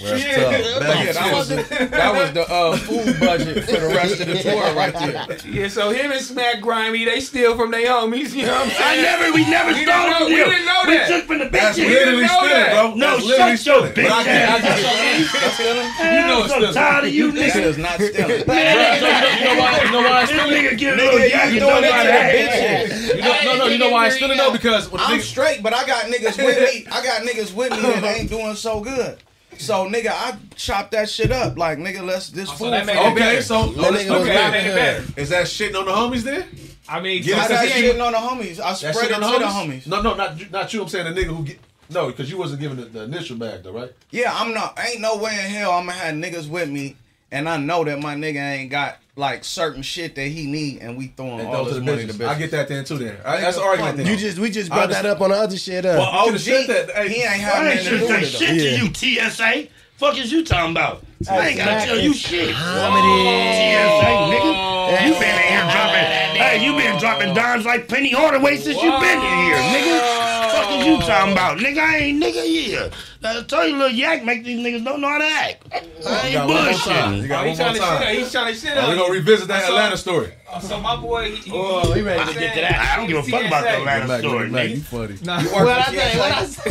Yeah. 0.00 0.08
tough. 0.10 0.52
Yeah, 0.52 0.78
Bang. 0.80 1.06
that 1.14 1.32
was 1.34 1.48
the, 1.48 1.88
that 1.90 2.12
was 2.14 2.32
the 2.32 2.52
uh, 2.52 2.76
food 2.76 3.20
budget 3.20 3.64
for 3.64 3.80
the 3.80 3.86
rest 3.94 4.20
of 4.20 4.26
the 4.26 4.38
tour 4.42 4.74
right 4.74 4.92
there. 4.92 5.38
Yeah, 5.48 5.68
so 5.68 5.90
him 5.90 6.10
and 6.12 6.20
Smack 6.20 6.60
Grimy, 6.60 7.04
they 7.04 7.20
steal 7.20 7.56
from 7.56 7.70
their 7.70 7.86
homies, 7.88 8.34
you 8.34 8.44
know 8.46 8.52
what 8.52 8.64
I'm 8.66 8.70
I 8.86 8.96
never, 9.02 9.32
we 9.32 9.42
never 9.50 9.72
We 9.72 9.82
stole 9.82 9.86
didn't 9.86 10.10
know- 10.10 10.18
from 10.18 10.26
we 10.26 10.36
them. 10.36 10.50
didn't 10.50 10.66
know 10.66 10.80
We 10.86 10.94
that. 10.94 11.08
took 11.08 11.24
from 11.26 11.38
the 11.38 11.48
That's 11.48 11.78
bitches. 11.78 11.88
literally 11.88 12.22
know 12.22 12.28
stealing, 12.28 12.50
that. 12.50 12.70
bro. 12.72 12.94
No, 12.94 13.06
That's 13.10 13.24
literally 13.26 13.56
shut 13.56 13.66
your 13.66 13.92
stealing. 13.92 13.92
But 13.94 14.04
I 14.06 14.22
bitch 14.22 14.26
ass 14.26 14.60
can't. 14.60 15.32
That's 15.42 15.54
stealing. 15.54 15.88
You 16.16 16.26
know 16.26 16.44
it's 16.44 16.52
I'm 16.52 16.58
stealing. 16.60 16.74
tired 16.74 17.04
of 17.04 17.12
you 17.14 17.32
This 17.32 17.54
niggas. 17.54 17.64
is 17.66 17.78
not 17.78 17.94
stealing. 18.00 18.44
Bro, 18.46 18.54
you 18.56 19.44
know 19.44 19.56
why? 19.58 19.82
You 19.84 19.90
know 19.92 20.02
why 20.02 20.22
it's 20.22 20.30
This 20.30 20.40
stealing? 20.40 20.62
nigga 20.62 20.78
get 20.78 20.92
a 20.92 20.96
little 20.96 21.18
Nigga, 21.20 21.30
yak 21.30 21.52
you 21.52 21.58
and 21.58 21.60
doing 21.60 21.60
don't 21.60 21.84
it 21.84 21.86
know 21.86 21.92
how 21.92 22.02
to 22.02 22.08
to 22.08 22.12
the 22.12 22.20
act. 22.20 22.92
bitches. 22.92 23.16
You 23.16 23.22
know, 23.22 23.42
no, 23.44 23.56
no, 23.58 23.66
you 23.66 23.78
know 23.78 23.90
why 23.90 24.06
it's 24.06 24.16
stealing 24.16 24.38
though? 24.38 24.52
Because 24.52 24.86
I'm 24.92 24.98
nigga, 24.98 25.20
straight, 25.22 25.62
but 25.62 25.72
I 25.74 25.86
got 25.86 26.04
niggas 26.06 26.36
with 26.44 26.58
me. 26.74 26.86
I 26.90 27.02
got 27.04 27.22
niggas 27.22 27.52
with 27.54 27.70
me 27.72 27.78
that 27.80 28.04
ain't 28.04 28.30
doing 28.30 28.54
so 28.54 28.80
good. 28.80 29.18
So 29.58 29.88
nigga, 29.88 30.08
I 30.10 30.36
chop 30.54 30.90
that 30.90 31.08
shit 31.08 31.32
up. 31.32 31.56
Like 31.56 31.78
nigga, 31.78 32.02
let's 32.04 32.28
this 32.28 32.48
oh, 32.50 32.52
so 32.52 32.58
food. 32.64 32.72
that 32.74 32.84
make 32.86 32.96
for 32.96 33.02
it 33.08 33.14
the 33.14 33.20
okay, 33.22 33.40
so 33.40 33.66
That 33.68 33.92
nigga 33.94 34.10
was 34.10 34.20
Okay, 34.22 34.36
rapping 34.36 34.64
made 34.64 34.70
it 34.70 34.74
better. 34.74 35.20
is 35.20 35.28
that 35.30 35.46
shitting 35.46 35.78
on 35.78 35.86
the 35.86 35.92
homies 35.92 36.22
then? 36.22 36.46
I 36.88 37.00
mean, 37.00 37.22
Get 37.22 37.38
I 37.38 37.42
us 37.42 37.48
got 37.48 37.64
that 37.64 37.68
shit 37.70 38.00
on 38.00 38.12
the 38.12 38.18
homies. 38.18 38.60
I 38.60 38.70
That 38.70 38.76
spread 38.76 39.10
it 39.10 39.12
on 39.14 39.20
to 39.20 39.26
the 39.26 39.38
the 39.38 39.44
homies? 39.46 39.82
homies. 39.82 39.86
No, 39.86 40.02
no, 40.02 40.14
not 40.14 40.50
not 40.50 40.72
you. 40.72 40.82
I'm 40.82 40.88
saying 40.88 41.12
the 41.12 41.20
nigga 41.20 41.36
who 41.36 41.44
get 41.44 41.58
no, 41.88 42.08
because 42.08 42.30
you 42.30 42.36
wasn't 42.38 42.60
giving 42.60 42.78
the, 42.78 42.84
the 42.86 43.02
initial 43.04 43.36
bag 43.36 43.62
though, 43.62 43.72
right? 43.72 43.92
Yeah, 44.10 44.32
I'm 44.34 44.52
not. 44.52 44.78
Ain't 44.84 45.00
no 45.00 45.16
way 45.18 45.32
in 45.32 45.50
hell 45.50 45.72
I'm 45.72 45.86
gonna 45.86 45.98
have 45.98 46.14
niggas 46.14 46.48
with 46.48 46.68
me, 46.68 46.96
and 47.30 47.48
I 47.48 47.56
know 47.58 47.84
that 47.84 48.00
my 48.00 48.14
nigga 48.16 48.36
ain't 48.40 48.70
got 48.70 48.98
like 49.18 49.44
certain 49.44 49.82
shit 49.82 50.14
that 50.16 50.26
he 50.26 50.46
need, 50.46 50.80
and 50.82 50.96
we 50.98 51.06
throwing 51.08 51.40
And 51.40 51.48
all 51.48 51.64
this 51.64 51.74
the 51.74 51.80
money 51.80 52.06
to 52.06 52.12
bitches. 52.12 52.16
bitches. 52.18 52.28
I 52.28 52.38
get 52.38 52.50
that 52.50 52.68
then 52.68 52.84
too. 52.84 52.98
Then 52.98 53.16
I, 53.24 53.36
Nigga, 53.36 53.40
that's 53.40 53.56
the 53.56 53.62
argument. 53.62 53.96
Then 53.98 54.06
You 54.08 54.16
just 54.16 54.38
we 54.38 54.50
just 54.50 54.70
I 54.70 54.74
brought 54.76 54.90
that 54.90 55.06
up 55.06 55.20
on 55.20 55.30
the 55.30 55.36
other 55.36 55.56
shit. 55.56 55.86
Up. 55.86 55.98
Well, 55.98 56.24
could've 56.26 56.40
OG, 56.40 56.66
that. 56.66 56.90
Hey, 56.94 57.08
he 57.08 57.14
ain't 57.22 57.30
I 57.30 57.34
having 57.36 57.72
ain't 57.78 57.84
nothing 57.84 57.92
to 57.92 57.98
do 57.98 58.06
say 58.08 58.20
with 58.20 58.22
it. 58.22 58.36
shit 58.36 58.56
Yeah. 58.56 58.78
to 59.00 59.16
you, 59.16 59.30
TSA. 59.30 59.68
Fuck 59.96 60.18
is 60.18 60.30
you 60.30 60.44
talking 60.44 60.72
about? 60.72 61.02
I 61.30 61.48
ain't 61.48 61.56
gotta 61.58 61.86
tell 61.86 61.98
you 61.98 62.12
shit. 62.12 62.54
comedy. 62.54 63.08
Oh, 63.08 63.96
TSA, 63.96 64.12
nigga. 64.36 65.06
You 65.06 65.12
been 65.14 65.36
in 65.36 65.48
here 65.48 65.60
dropping. 65.72 66.06
Hey, 66.36 66.64
you 66.64 66.72
been 66.76 66.98
dropping 67.00 67.34
dimes 67.34 67.64
like 67.64 67.88
Penny 67.88 68.12
Hardaway 68.12 68.56
since 68.58 68.76
you 68.82 68.90
been 68.90 69.18
in 69.18 69.38
here, 69.38 69.56
nigga. 69.56 70.52
Fuck 70.52 70.70
is 70.80 70.86
you 70.86 70.98
talking 70.98 71.32
about, 71.32 71.58
nigga? 71.58 71.78
I 71.78 71.96
ain't 71.96 72.22
nigga 72.22 72.44
yeah. 72.70 72.90
I 73.24 73.42
tell 73.44 73.66
you, 73.66 73.76
little 73.76 73.90
yak 73.90 74.22
make 74.24 74.44
these 74.44 74.58
niggas 74.64 74.84
don't 74.84 75.00
know 75.00 75.08
how 75.08 75.18
to 75.18 75.24
act. 75.24 75.66
I 75.72 75.80
You 75.80 76.08
ain't 76.12 76.34
got 76.34 76.48
one 76.48 76.64
more 76.64 76.72
time. 76.74 77.14
You 77.22 77.28
got 77.28 77.38
Oh, 77.38 77.38
one 77.40 77.48
he's 77.48 77.58
more 77.58 77.66
trying 77.66 77.74
to 77.74 77.80
shit 77.80 77.88
up. 77.88 77.98
time. 78.02 78.16
He's 78.16 78.32
trying 78.32 78.54
to 78.54 78.60
shit 78.60 78.76
Oh, 78.76 78.80
up. 78.80 78.88
we 78.90 78.94
gonna 78.96 79.12
revisit 79.12 79.48
that 79.48 79.62
So- 79.64 79.68
Atlanta 79.70 79.96
story. 79.96 80.32
Oh, 80.52 80.60
so 80.60 80.78
my 80.80 80.96
boy, 80.96 81.30
he, 81.30 81.36
he, 81.36 81.50
Oh, 81.52 81.92
we 81.92 82.02
ready 82.02 82.20
to 82.22 82.28
I'm 82.28 82.34
get 82.34 82.54
to 82.54 82.60
that. 82.60 82.92
I 82.92 82.96
don't 82.96 83.06
give 83.08 83.16
a 83.16 83.22
fuck 83.22 83.44
about 83.46 83.62
the 83.64 83.70
Atlanta 83.78 84.18
story, 84.18 84.50
nigga. 84.50 84.70
you 84.70 84.80
funny. 84.82 85.16
Nah, 85.22 85.40
You 85.40 85.48
What 85.48 85.68
I 85.68 85.82
say? 85.94 86.18
What 86.18 86.32
I 86.32 86.44
say? 86.44 86.70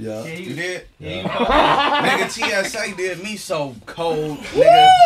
Yeah. 0.00 0.24
You 0.24 0.54
did? 0.54 0.86
Yeah. 0.98 1.22
nigga, 2.28 2.64
TSA 2.64 2.96
did 2.96 3.22
me 3.22 3.36
so 3.36 3.74
cold, 3.86 4.38
Woo! 4.54 4.62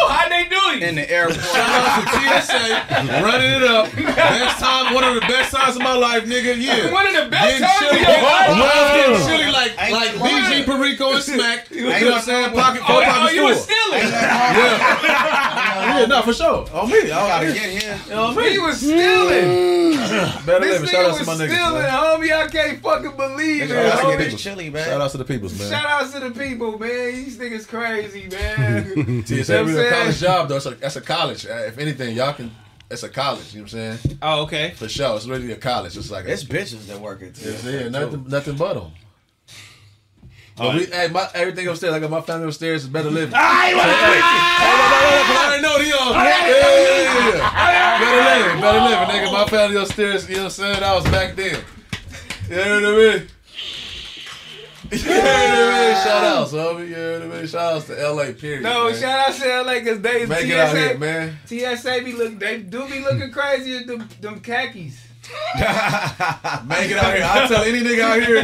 How'd 0.09 0.31
they 0.31 0.45
do 0.49 0.57
it? 0.77 0.83
In 0.85 0.95
the 0.95 1.11
airport. 1.11 1.35
Shout 1.45 1.69
out 1.69 2.03
to 2.05 2.41
TSA, 2.41 3.23
running 3.23 3.51
it 3.51 3.63
up. 3.65 3.93
Best 3.95 4.59
time, 4.61 4.95
one 4.95 5.03
of 5.05 5.15
the 5.15 5.21
best 5.23 5.53
times 5.55 5.75
of 5.77 5.83
my 5.83 5.95
life, 5.95 6.25
nigga. 6.25 6.55
Yeah. 6.61 6.91
One 6.95 7.07
of 7.09 7.13
the 7.25 7.29
best 7.31 7.59
Getting 7.59 7.67
times 7.67 7.83
of 7.83 7.89
chilly, 7.89 7.99
your 7.99 8.07
getting- 8.07 8.25
life. 8.25 8.49
When 8.51 8.63
I 8.63 8.83
was 8.83 9.27
getting 9.27 9.39
chilly 9.39 9.53
like 9.53 9.73
Ain't 9.83 9.93
like. 9.93 10.11
BG 10.15 10.65
Perico 10.65 11.13
and 11.15 11.23
Smack. 11.23 11.71
You 11.71 11.85
know 11.85 11.91
what 11.91 12.15
I'm 12.15 12.23
saying? 12.23 12.51
Oh, 12.53 12.55
pocket, 12.61 12.83
Oh, 12.83 12.87
four 12.87 13.03
oh, 13.03 13.05
pocket 13.05 13.35
you 13.35 13.45
was 13.45 13.63
stealing. 13.65 14.03
Yeah. 14.03 15.99
yeah, 16.01 16.07
no, 16.07 16.23
for 16.23 16.33
sure. 16.33 16.67
On 16.73 16.89
me. 16.89 16.95
You 16.97 17.07
gotta 17.09 17.47
get 17.53 17.83
here. 17.83 18.17
On 18.17 18.35
me. 18.37 18.51
He 18.53 18.59
was 18.59 18.77
stealing. 18.79 19.45
Mm. 19.45 20.47
Better 20.47 20.61
This 20.61 20.81
living. 20.83 20.89
Shout 20.89 21.05
nigga 21.05 21.09
out 21.09 21.13
to 21.15 21.19
was 21.19 21.27
my 21.27 21.35
niggas. 21.35 21.55
stealing, 21.55 21.85
homie. 21.85 22.33
I 22.33 22.47
can't 22.49 22.83
fucking 22.83 23.17
believe 23.17 23.63
it. 23.63 23.69
Shout 23.69 23.87
out 23.87 23.99
to 23.99 24.05
homie. 24.25 24.31
the 24.31 24.37
chili, 24.37 24.71
man. 24.71 24.84
Shout 24.85 25.01
out 25.01 25.11
to 25.13 25.19
the 25.19 25.25
peoples, 25.25 25.59
man. 25.59 25.71
Shout 25.71 25.87
out 25.87 26.13
to 26.13 26.21
the 26.21 26.31
people, 26.31 26.79
man. 26.79 27.13
These 27.13 27.39
niggas 27.39 27.67
crazy, 27.69 28.29
man. 28.29 29.25
TSA 29.25 29.35
You 29.35 29.45
know 29.45 29.45
what 29.45 29.51
I'm 29.51 29.67
really 29.67 29.87
a 29.87 29.91
college 29.91 30.19
job 30.21 30.49
though. 30.49 30.55
That's 30.55 30.67
a, 30.67 30.71
that's 30.77 30.97
a 30.97 31.01
college. 31.01 31.47
Uh, 31.47 31.53
If 31.67 31.79
anything, 31.79 32.17
y'all 32.17 32.33
can. 32.35 32.51
It's 32.91 33.03
a 33.03 33.09
college. 33.09 33.55
You 33.55 33.61
know 33.61 33.65
what 33.65 33.75
I'm 33.75 33.99
saying? 33.99 34.19
Oh, 34.23 34.43
okay. 34.43 34.71
For 34.77 34.89
sure. 34.89 35.17
It's 35.17 35.27
really 35.27 35.51
a 35.53 35.57
college. 35.57 35.97
It's 35.97 36.11
like 36.11 36.27
a, 36.27 36.33
It's 36.33 36.45
bitches 36.45 36.87
that 36.87 37.01
work 37.01 37.23
at 37.23 37.29
It's, 37.29 37.41
TSA. 37.41 37.73
yeah, 37.73 37.89
nothing, 37.89 38.27
nothing 38.29 38.57
but 38.57 38.75
them. 38.75 38.93
But 40.57 40.67
Alright. 40.67 40.81
we, 40.89 40.95
hey, 40.95 41.09
my 41.09 41.29
everything 41.35 41.67
upstairs. 41.67 41.95
I 41.95 41.99
got 41.99 42.11
my 42.11 42.21
family 42.21 42.47
upstairs. 42.47 42.83
is 42.85 42.89
better 42.89 43.11
living. 43.11 43.35
I 43.35 43.73
already 45.49 45.63
know 45.63 45.79
the 45.79 45.87
young. 45.87 46.13
Yeah, 46.15 46.47
yeah, 46.47 46.55
yeah, 47.03 47.35
yeah. 47.35 47.99
Better 47.99 48.23
living, 48.47 48.61
better 48.61 48.81
living, 48.81 49.09
nigga. 49.09 49.33
My 49.33 49.47
family 49.47 49.77
upstairs. 49.83 50.29
You 50.29 50.37
know 50.37 50.43
what 50.45 50.59
I'm 50.59 50.75
saying? 50.75 50.83
I 50.85 50.95
was 50.95 51.05
back 51.07 51.35
then. 51.35 51.65
You 52.49 52.57
know 52.57 52.75
what 52.75 52.85
I 52.85 53.19
mean? 53.19 53.29
You 54.93 55.09
know 55.09 55.15
what 55.15 55.25
I 55.25 55.87
mean? 55.87 56.05
Shout 56.05 56.25
outs, 56.25 56.53
homie. 56.53 56.89
You 56.89 56.97
know 56.97 57.13
what 57.13 57.23
I 57.37 57.39
mean? 57.39 57.47
Shout 57.47 57.73
outs 57.75 57.87
to 57.87 58.11
LA, 58.13 58.33
period. 58.33 58.63
No, 58.63 58.91
man. 58.91 59.01
shout 59.01 59.29
out 59.29 59.35
to 59.35 59.63
LA 59.63 59.75
because 59.75 60.01
they 60.01 60.27
Make 60.27 60.39
TSA, 60.41 60.47
it 60.53 60.59
out 60.59 60.77
here, 60.77 60.99
man. 60.99 61.39
TSA 61.47 62.03
be 62.05 62.13
look, 62.13 62.39
they 62.39 62.59
do 62.59 62.87
be 62.87 63.01
looking 63.01 63.31
crazy 63.31 63.77
at 63.79 63.87
them, 63.87 64.09
them 64.21 64.41
khakis. 64.41 64.97
Make 65.55 66.91
it 66.91 66.97
out 66.99 67.15
here. 67.15 67.25
I 67.25 67.47
tell 67.49 67.63
any 67.65 67.81
nigga 67.83 68.01
out 68.01 68.23
here, 68.23 68.37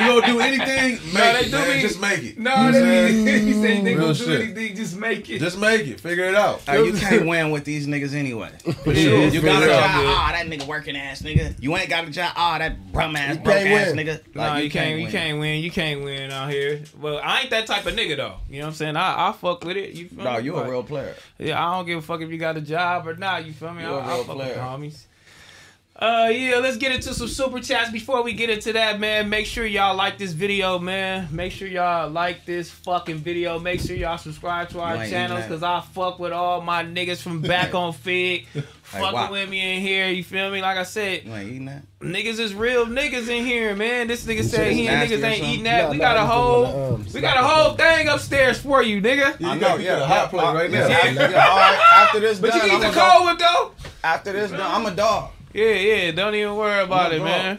you 0.00 0.20
gonna 0.20 0.26
do 0.26 0.40
anything, 0.40 1.12
make 1.12 1.14
No, 1.14 1.38
it, 1.40 1.50
man. 1.52 1.76
be- 1.76 1.80
Just 1.82 2.00
make 2.00 2.22
it. 2.22 2.38
No, 2.38 2.54
You 2.66 2.72
know 2.72 2.72
they 2.72 3.08
saying? 3.12 3.24
be, 3.24 3.40
he 3.40 3.52
said 3.54 3.84
they 3.84 3.94
Real 3.94 4.00
gonna 4.00 4.14
do 4.14 4.24
shit. 4.24 4.40
anything, 4.42 4.76
just 4.76 4.96
make 4.96 5.30
it. 5.30 5.38
Just 5.38 5.58
make 5.58 5.86
it. 5.86 6.00
Figure 6.00 6.24
it 6.24 6.34
out. 6.34 6.60
Hey, 6.62 6.84
you 6.84 6.92
can't 6.98 7.26
win 7.26 7.50
with 7.50 7.64
these 7.64 7.86
niggas 7.86 8.14
anyway. 8.14 8.50
For 8.84 8.94
sure. 8.94 9.28
You 9.28 9.40
got 9.40 9.62
a 9.62 9.66
For 9.66 9.72
job. 9.72 9.90
sure. 10.00 10.04
Ah, 10.08 10.30
that 10.32 10.46
nigga 10.46 10.66
working 10.66 10.96
ass 10.96 11.22
nigga. 11.22 11.54
You 11.60 11.76
ain't 11.76 11.88
got 11.90 12.06
a 12.06 12.10
job. 12.10 12.32
Ah, 12.36 12.58
that 12.58 12.92
bum 12.92 13.16
ass 13.16 13.36
You 13.36 13.42
broke 13.42 13.56
can't 13.58 13.68
ass 13.88 13.94
win. 13.94 14.06
nigga. 14.06 14.34
No, 14.34 14.42
Like, 14.42 14.64
you, 14.64 14.70
can't, 14.70 14.96
you 14.98 15.02
win. 15.04 15.12
can't 15.12 15.38
win. 15.38 15.62
You 15.62 15.70
can't 15.70 16.04
win 16.04 16.30
out 16.30 16.50
here. 16.50 16.82
Well, 17.00 17.20
I 17.22 17.40
ain't 17.40 17.50
that 17.50 17.66
type 17.66 17.86
of 17.86 17.94
nigga 17.94 18.16
though. 18.16 18.36
You 18.48 18.58
know 18.60 18.66
what 18.66 18.68
I'm 18.70 18.74
saying? 18.74 18.96
I 18.96 19.28
I 19.28 19.32
fuck 19.32 19.64
with 19.64 19.76
it. 19.76 19.90
You 19.94 20.08
feel 20.08 20.24
No, 20.24 20.36
me? 20.38 20.44
you 20.44 20.56
a 20.56 20.68
real 20.68 20.82
player. 20.82 21.14
Yeah, 21.38 21.64
I 21.64 21.76
don't 21.76 21.86
give 21.86 21.98
a 21.98 22.02
fuck 22.02 22.20
if 22.20 22.30
you 22.30 22.38
got 22.38 22.56
a 22.56 22.60
job 22.60 23.06
or 23.06 23.14
not. 23.16 23.44
You 23.46 23.52
feel 23.52 23.72
me? 23.72 23.82
You 23.82 23.88
I, 23.88 23.92
a 23.92 23.98
I 23.98 24.06
real 24.14 24.24
fuck 24.24 24.36
with 24.36 24.46
player. 24.46 24.56
homies. 24.56 25.04
Uh 26.00 26.30
yeah, 26.32 26.56
let's 26.56 26.78
get 26.78 26.92
into 26.92 27.12
some 27.12 27.28
super 27.28 27.60
chats. 27.60 27.90
Before 27.90 28.22
we 28.22 28.32
get 28.32 28.48
into 28.48 28.72
that, 28.72 28.98
man, 28.98 29.28
make 29.28 29.44
sure 29.44 29.66
y'all 29.66 29.94
like 29.94 30.16
this 30.16 30.32
video, 30.32 30.78
man. 30.78 31.28
Make 31.30 31.52
sure 31.52 31.68
y'all 31.68 32.08
like 32.08 32.46
this 32.46 32.70
fucking 32.70 33.18
video. 33.18 33.58
Make 33.58 33.82
sure 33.82 33.94
y'all 33.94 34.16
subscribe 34.16 34.70
to 34.70 34.80
our 34.80 35.04
You 35.04 35.10
channels 35.10 35.42
because 35.42 35.62
I 35.62 35.82
fuck 35.82 36.18
with 36.18 36.32
all 36.32 36.62
my 36.62 36.82
niggas 36.84 37.20
from 37.20 37.42
back 37.42 37.74
on 37.74 37.92
Figg. 37.92 38.46
Fucking 38.46 39.12
wow. 39.12 39.30
with 39.30 39.50
me 39.50 39.76
in 39.76 39.82
here. 39.82 40.08
You 40.08 40.24
feel 40.24 40.50
me? 40.50 40.62
Like 40.62 40.78
I 40.78 40.84
said, 40.84 41.24
You 41.26 41.34
ain't 41.34 41.50
eating 41.50 41.64
that. 41.66 41.82
Niggas 42.00 42.38
is 42.38 42.54
real 42.54 42.86
niggas 42.86 43.28
in 43.28 43.44
here, 43.44 43.76
man. 43.76 44.06
This 44.06 44.24
nigga 44.24 44.44
said 44.44 44.72
he 44.72 44.86
is 44.86 44.88
and 44.88 45.02
niggas 45.02 45.22
ain't 45.22 45.36
something? 45.36 45.44
eating 45.44 45.64
that. 45.64 45.84
No, 45.84 45.90
we 45.90 45.96
no, 45.98 46.02
got 46.02 46.16
a 46.16 46.20
I 46.20 46.22
just 46.22 46.32
whole, 46.32 46.62
don't 46.62 46.80
wanna, 46.80 46.94
um, 46.94 47.06
we 47.12 47.20
got 47.20 47.36
a 47.36 47.46
whole 47.46 47.74
thing 47.76 48.08
upstairs 48.08 48.58
for 48.58 48.82
you, 48.82 49.02
nigga. 49.02 49.38
You 49.38 49.48
I 49.48 49.58
got, 49.58 49.60
know, 49.60 49.76
you 49.76 49.84
yeah, 49.84 50.00
a 50.00 50.06
hot 50.06 50.30
plate 50.30 50.44
right 50.44 50.70
yeah, 50.70 50.80
now. 50.80 50.88
yeah, 50.88 51.30
yeah, 51.30 51.46
all 51.46 51.56
right, 51.58 51.80
after 51.96 52.20
this 52.20 52.40
But 52.40 52.52
done, 52.52 52.60
you 52.60 52.66
eat 52.68 52.72
I'm 52.76 52.80
the 52.80 52.98
cold 52.98 53.24
one 53.24 53.36
though. 53.36 53.72
After 54.02 54.32
this 54.32 54.50
done, 54.50 54.62
I'm 54.62 54.86
a 54.86 54.96
dog. 54.96 55.32
Yeah, 55.52 55.72
yeah. 55.74 56.10
Don't 56.12 56.34
even 56.34 56.56
worry 56.56 56.82
about 56.82 57.12
I'm 57.12 57.18
it, 57.18 57.20
a 57.20 57.24
man. 57.24 57.58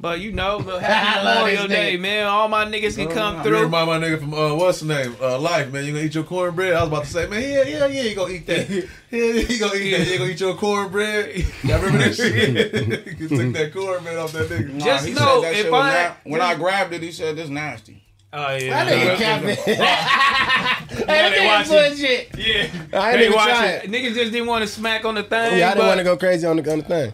But 0.00 0.20
you 0.20 0.32
know, 0.32 0.60
but 0.60 0.82
happy 0.82 1.24
Memorial 1.24 1.68
Day, 1.68 1.96
nigga. 1.96 2.00
man. 2.00 2.26
All 2.26 2.48
my 2.48 2.66
niggas 2.66 2.96
can 2.96 3.08
come 3.08 3.42
through. 3.42 3.62
remind 3.62 3.86
my 3.88 3.98
nigga 3.98 4.18
from 4.20 4.34
uh, 4.34 4.54
what's 4.54 4.80
the 4.80 4.86
name? 4.86 5.16
Uh, 5.20 5.38
Life, 5.38 5.72
man. 5.72 5.84
You 5.84 5.92
gonna 5.92 6.04
eat 6.04 6.14
your 6.14 6.24
cornbread? 6.24 6.74
I 6.74 6.80
was 6.80 6.88
about 6.88 7.04
to 7.04 7.10
say, 7.10 7.26
man, 7.26 7.40
yeah, 7.42 7.62
yeah, 7.62 7.86
yeah, 7.86 8.02
you 8.02 8.14
gonna 8.14 8.32
eat 8.34 8.46
that. 8.48 8.68
Yeah, 8.68 8.82
yeah, 9.10 9.18
you 9.32 9.58
gonna 9.58 9.74
eat 9.76 9.90
that. 9.96 10.06
You 10.12 10.18
gonna 10.18 10.30
eat 10.30 10.40
your 10.40 10.54
cornbread? 10.56 11.36
Y'all 11.62 11.80
remember 11.80 11.98
that 11.98 12.14
shit? 12.16 13.18
you 13.20 13.28
took 13.28 13.52
that 13.54 13.70
cornbread 13.72 14.16
off 14.18 14.32
that 14.32 14.48
nigga. 14.48 14.72
Nah, 14.74 14.84
Just 14.84 15.06
he 15.06 15.14
know, 15.14 15.42
if 15.44 15.72
I- 15.72 16.02
na- 16.08 16.14
when 16.24 16.40
I 16.40 16.54
grabbed 16.56 16.92
it, 16.92 17.02
he 17.02 17.10
said 17.12 17.36
this 17.36 17.48
nasty. 17.48 18.02
Oh 18.32 18.56
yeah. 18.56 18.84
That 18.84 18.92
nigga 18.92 19.16
capping. 19.16 19.74
Yeah, 19.78 21.06
Hey, 21.06 21.06
that 21.06 21.46
watch 21.46 21.66
nigga 21.68 21.86
it. 21.86 22.32
bullshit. 22.32 22.46
Yeah. 22.92 23.00
I 23.00 23.10
ain't 23.10 23.18
They 23.20 23.24
even 23.26 23.36
watch 23.36 23.48
it. 23.64 23.84
it. 23.84 23.90
Niggas 23.90 24.14
just 24.14 24.32
didn't 24.32 24.48
want 24.48 24.62
to 24.62 24.68
smack 24.68 25.04
on 25.04 25.14
the 25.14 25.22
thing. 25.22 25.58
Yeah, 25.58 25.70
I 25.70 25.74
didn't 25.74 25.86
want 25.86 25.98
to 25.98 26.04
go 26.04 26.16
crazy 26.16 26.46
on 26.46 26.56
the, 26.56 26.72
on 26.72 26.78
the 26.80 26.84
thing. 26.84 27.12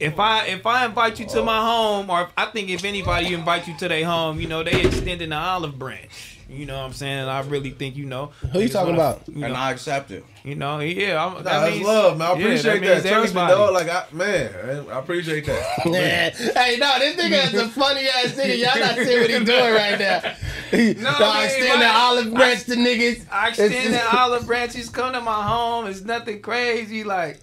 If 0.00 0.18
I 0.18 0.46
if 0.46 0.64
I 0.66 0.86
invite 0.86 1.20
you 1.20 1.26
to 1.26 1.42
my 1.42 1.60
home, 1.60 2.08
or 2.10 2.22
if, 2.22 2.28
I 2.36 2.46
think 2.46 2.70
if 2.70 2.84
anybody 2.84 3.34
invite 3.34 3.68
you 3.68 3.76
to 3.76 3.86
their 3.88 4.04
home, 4.06 4.40
you 4.40 4.48
know 4.48 4.62
they 4.64 4.80
extending 4.82 5.28
the 5.28 5.36
olive 5.36 5.78
branch. 5.78 6.38
You 6.48 6.66
know 6.66 6.78
what 6.78 6.86
I'm 6.86 6.92
saying? 6.94 7.28
I 7.28 7.42
really 7.42 7.70
think 7.70 7.94
you 7.96 8.06
know. 8.06 8.32
Who 8.52 8.58
you 8.60 8.68
talking 8.68 8.96
wanna- 8.96 9.10
about? 9.18 9.28
You 9.28 9.44
And 9.44 9.54
I 9.56 9.70
accept 9.70 10.10
it. 10.10 10.24
you 10.42 10.56
know, 10.56 10.80
yeah. 10.80 11.24
I'm, 11.24 11.34
Nah, 11.34 11.38
that 11.42 11.44
that's 11.44 11.74
means 11.76 11.86
love, 11.86 12.18
man. 12.18 12.26
I 12.28 12.32
appreciate 12.32 12.80
means 12.80 13.02
that. 13.04 13.08
Trust 13.08 13.34
me, 13.34 13.40
everybody. 13.40 13.52
dog. 13.52 13.72
Like, 13.74 13.88
I, 13.88 14.04
man, 14.12 14.86
I 14.90 14.98
appreciate 14.98 15.44
that. 15.46 15.66
Yeah. 15.86 16.30
Hey, 16.30 16.76
no, 16.80 16.98
this 16.98 17.14
nigga 17.16 17.54
is 17.54 17.60
a 17.60 17.68
funny 17.68 18.00
ass 18.08 18.32
nigga. 18.32 18.58
Y'all 18.58 18.80
not 18.80 18.94
seeing 18.96 19.20
what 19.20 19.30
he 19.30 19.44
doing 19.44 19.74
right 19.74 19.98
now. 19.98 20.22
He, 20.72 20.94
No, 20.94 21.10
no, 21.12 21.18
man, 21.20 21.44
extend 21.44 21.78
my- 21.80 21.84
the 21.86 21.92
olive 21.92 22.34
branch 22.34 22.64
to 22.64 22.74
niggas. 22.74 23.26
I 23.30 23.48
extend 23.50 23.94
the 23.94 24.16
olive 24.18 24.46
branches. 24.46 24.88
Come 24.88 25.12
to 25.12 25.20
my 25.20 25.42
home. 25.46 25.86
It's 25.86 26.00
nothing 26.00 26.40
crazy. 26.40 27.04
Like 27.04 27.38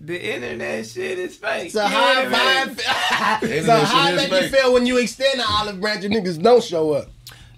the 0.00 0.34
internet 0.34 0.86
shit 0.86 1.18
is 1.18 1.36
fake. 1.36 1.70
So 1.72 1.84
You 1.84 1.90
know 1.90 1.96
how, 1.96 2.24
what 2.24 2.34
I 2.34 2.64
mean? 2.66 2.76
how, 2.84 3.40
so 3.40 3.46
Internet 3.46 3.86
how 3.86 4.14
make 4.14 4.30
you 4.30 4.48
feel 4.48 4.72
when 4.72 4.86
you 4.86 4.98
extend 4.98 5.40
the 5.40 5.46
olive 5.48 5.80
branch 5.80 6.04
and 6.04 6.14
niggas 6.14 6.42
don't 6.42 6.62
show 6.62 6.92
up? 6.92 7.08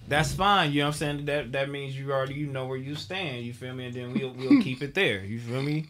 That's 0.09 0.33
fine. 0.33 0.73
You 0.73 0.81
know 0.81 0.87
what 0.87 0.95
I'm 0.95 0.99
saying? 0.99 1.25
That 1.27 1.53
that 1.53 1.71
means 1.71 1.97
you 1.97 2.13
already 2.13 2.35
you 2.35 2.47
know 2.49 2.67
where 2.67 2.77
you 2.77 2.97
stand. 2.97 3.45
You 3.45 3.53
feel 3.53 3.75
me? 3.75 3.87
And 3.87 3.95
then 3.95 4.13
we'll 4.13 4.33
we'll 4.33 4.63
keep 4.65 4.83
it 4.83 4.95
there. 4.95 5.25
You 5.25 5.39
feel 5.39 5.63
me? 5.63 5.87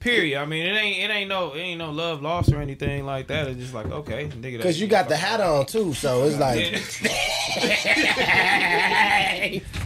Period. 0.00 0.40
I 0.40 0.46
mean, 0.46 0.66
it 0.66 0.76
ain't 0.76 0.98
it 0.98 1.14
ain't 1.14 1.28
no 1.28 1.52
it 1.52 1.60
ain't 1.60 1.78
no 1.78 1.92
love 1.92 2.22
lost 2.22 2.50
or 2.52 2.60
anything 2.60 3.06
like 3.06 3.28
that. 3.28 3.46
It's 3.46 3.60
just 3.60 3.72
like 3.72 3.86
okay, 3.86 4.26
nigga. 4.28 4.60
Cause 4.60 4.80
you 4.80 4.88
got 4.88 5.08
the 5.08 5.16
hat 5.16 5.40
on 5.40 5.64
too, 5.66 5.94
so 5.94 6.24
it's 6.24 6.38
like 6.38 6.82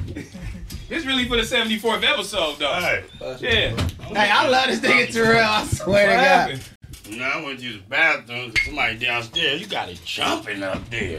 It's 0.89 1.05
really 1.05 1.27
for 1.27 1.37
the 1.37 1.43
74th 1.43 2.05
episode, 2.05 2.59
though. 2.59 2.73
Hey, 2.75 3.05
Yeah. 3.41 3.87
Hey, 4.09 4.31
I 4.31 4.49
love 4.49 4.69
this 4.69 4.81
nigga 4.81 5.13
Terrell. 5.13 5.43
I 5.43 5.65
swear 5.67 6.07
to 6.07 6.13
God. 6.13 6.21
happened? 6.25 7.19
now 7.19 7.41
I 7.41 7.45
went 7.45 7.61
to 7.61 7.73
the 7.73 7.79
bathroom. 7.89 8.53
Somebody 8.65 8.99
downstairs. 8.99 9.61
You 9.61 9.67
got 9.67 9.89
it 9.89 10.01
jumping 10.05 10.63
up 10.63 10.89
there. 10.91 11.19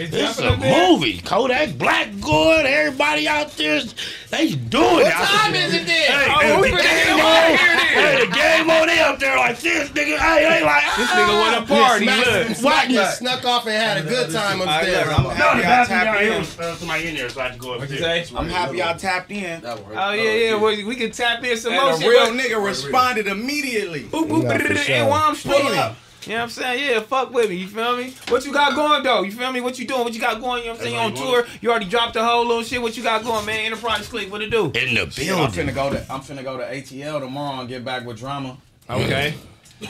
It's 0.00 0.14
It's 0.14 0.36
jumping 0.36 0.44
a 0.46 0.48
up 0.54 0.60
there? 0.60 0.88
movie. 0.92 1.18
Kodak 1.20 1.76
Black 1.78 2.08
going. 2.20 2.66
Everybody 2.66 3.28
out 3.28 3.56
there, 3.56 3.82
they 4.30 4.50
doing 4.52 4.84
What 4.84 5.06
it. 5.06 5.12
I 5.16 5.24
time 5.26 5.54
is 5.54 5.74
it 5.74 5.86
then? 5.86 6.10
Hey, 6.10 6.26
Oh, 6.30 6.40
hey, 6.40 6.70
the 6.70 6.76
finna 6.76 6.82
get 6.82 7.06
game 7.06 7.06
him 7.16 7.20
on. 7.20 7.26
out 7.26 7.50
of 7.52 7.60
here 7.60 7.76
then. 7.76 7.86
Hey, 7.90 8.26
the 8.26 8.32
game 8.32 8.70
on. 8.70 8.86
They 8.86 9.00
up 9.00 9.18
there 9.18 9.36
like 9.36 9.58
this, 9.60 9.88
nigga. 9.90 10.18
Hey, 10.18 10.42
they 10.48 10.64
like 10.64 10.84
This 10.96 11.08
ah. 11.10 11.16
nigga 11.16 11.40
want 11.40 11.64
a 11.70 11.74
party. 11.74 12.04
Smack- 12.06 12.26
Look. 12.26 12.56
Smack 12.56 12.62
What? 12.62 12.88
just 12.90 13.18
snuck 13.18 13.44
off 13.44 13.66
and 13.66 13.74
had 13.74 13.98
a 13.98 14.08
good 14.08 14.30
time 14.32 14.60
All 14.60 14.66
right, 14.66 14.82
upstairs. 14.82 15.08
I'm 15.16 15.22
No, 15.24 15.28
the 15.30 15.34
happy 15.34 15.62
I 15.62 15.66
bathroom 15.68 15.98
down 15.98 16.04
tapped 16.14 16.22
in. 16.22 16.38
was 16.40 16.58
uh, 16.60 16.74
somebody 16.76 17.08
in 17.08 17.14
there, 17.16 17.28
so 17.28 17.40
I 17.40 17.44
had 17.44 17.52
to 17.54 17.58
go 17.58 17.68
What'd 17.70 17.90
you 17.90 17.96
upstairs. 17.96 18.28
say? 18.28 18.36
I'm 18.36 18.48
happy 18.48 18.82
I 18.82 18.92
tapped 18.94 19.30
in. 19.30 19.62
Oh, 19.64 20.12
yeah, 20.12 20.32
yeah. 20.32 20.56
We, 20.62 20.84
we 20.84 20.96
can 20.96 21.10
tap 21.10 21.44
in 21.44 21.56
some 21.56 21.74
more 21.74 21.92
a 21.92 21.98
real 21.98 22.26
nigga 22.28 22.62
responded 22.64 23.26
immediately. 23.26 24.04
Boop, 24.04 24.28
boop, 24.28 24.88
and 24.90 25.08
while 25.08 25.24
I'm 25.30 25.36
Pull 25.36 25.52
streaming. 25.54 25.96
Up. 26.20 26.26
You 26.26 26.32
know 26.32 26.38
what 26.38 26.42
I'm 26.44 26.50
saying? 26.50 26.90
Yeah, 26.90 27.00
fuck 27.00 27.32
with 27.32 27.50
me. 27.50 27.56
You 27.56 27.66
feel 27.68 27.96
me? 27.96 28.14
What 28.28 28.44
you 28.44 28.52
got 28.52 28.74
going 28.74 29.02
though? 29.02 29.22
You 29.22 29.32
feel 29.32 29.52
me? 29.52 29.60
What 29.60 29.78
you 29.78 29.86
doing? 29.86 30.04
What 30.04 30.14
you 30.14 30.20
got 30.20 30.40
going? 30.40 30.62
You 30.62 30.68
know 30.68 30.72
what 30.72 30.80
I'm 30.80 30.84
saying? 30.86 30.94
You 30.94 31.00
on 31.00 31.10
That's 31.14 31.20
what 31.22 31.44
tour. 31.46 31.54
You 31.60 31.70
already 31.70 31.86
dropped 31.88 32.14
the 32.14 32.24
whole 32.24 32.46
little 32.46 32.62
shit. 32.62 32.80
What 32.82 32.96
you 32.96 33.02
got 33.02 33.24
going, 33.24 33.46
man? 33.46 33.60
Enterprise 33.66 34.08
Click. 34.08 34.30
What 34.30 34.42
it 34.42 34.50
do? 34.50 34.66
In 34.66 34.94
the 34.94 35.10
Shit, 35.10 35.30
I'm 35.30 35.50
building. 35.50 35.66
finna 35.68 35.74
go 35.74 35.90
to 35.90 36.12
I'm 36.12 36.20
finna 36.20 36.42
go 36.44 36.56
to 36.58 36.64
ATL 36.64 37.20
tomorrow 37.20 37.60
and 37.60 37.68
get 37.68 37.84
back 37.84 38.04
with 38.04 38.18
drama 38.18 38.56
Okay. 38.88 39.34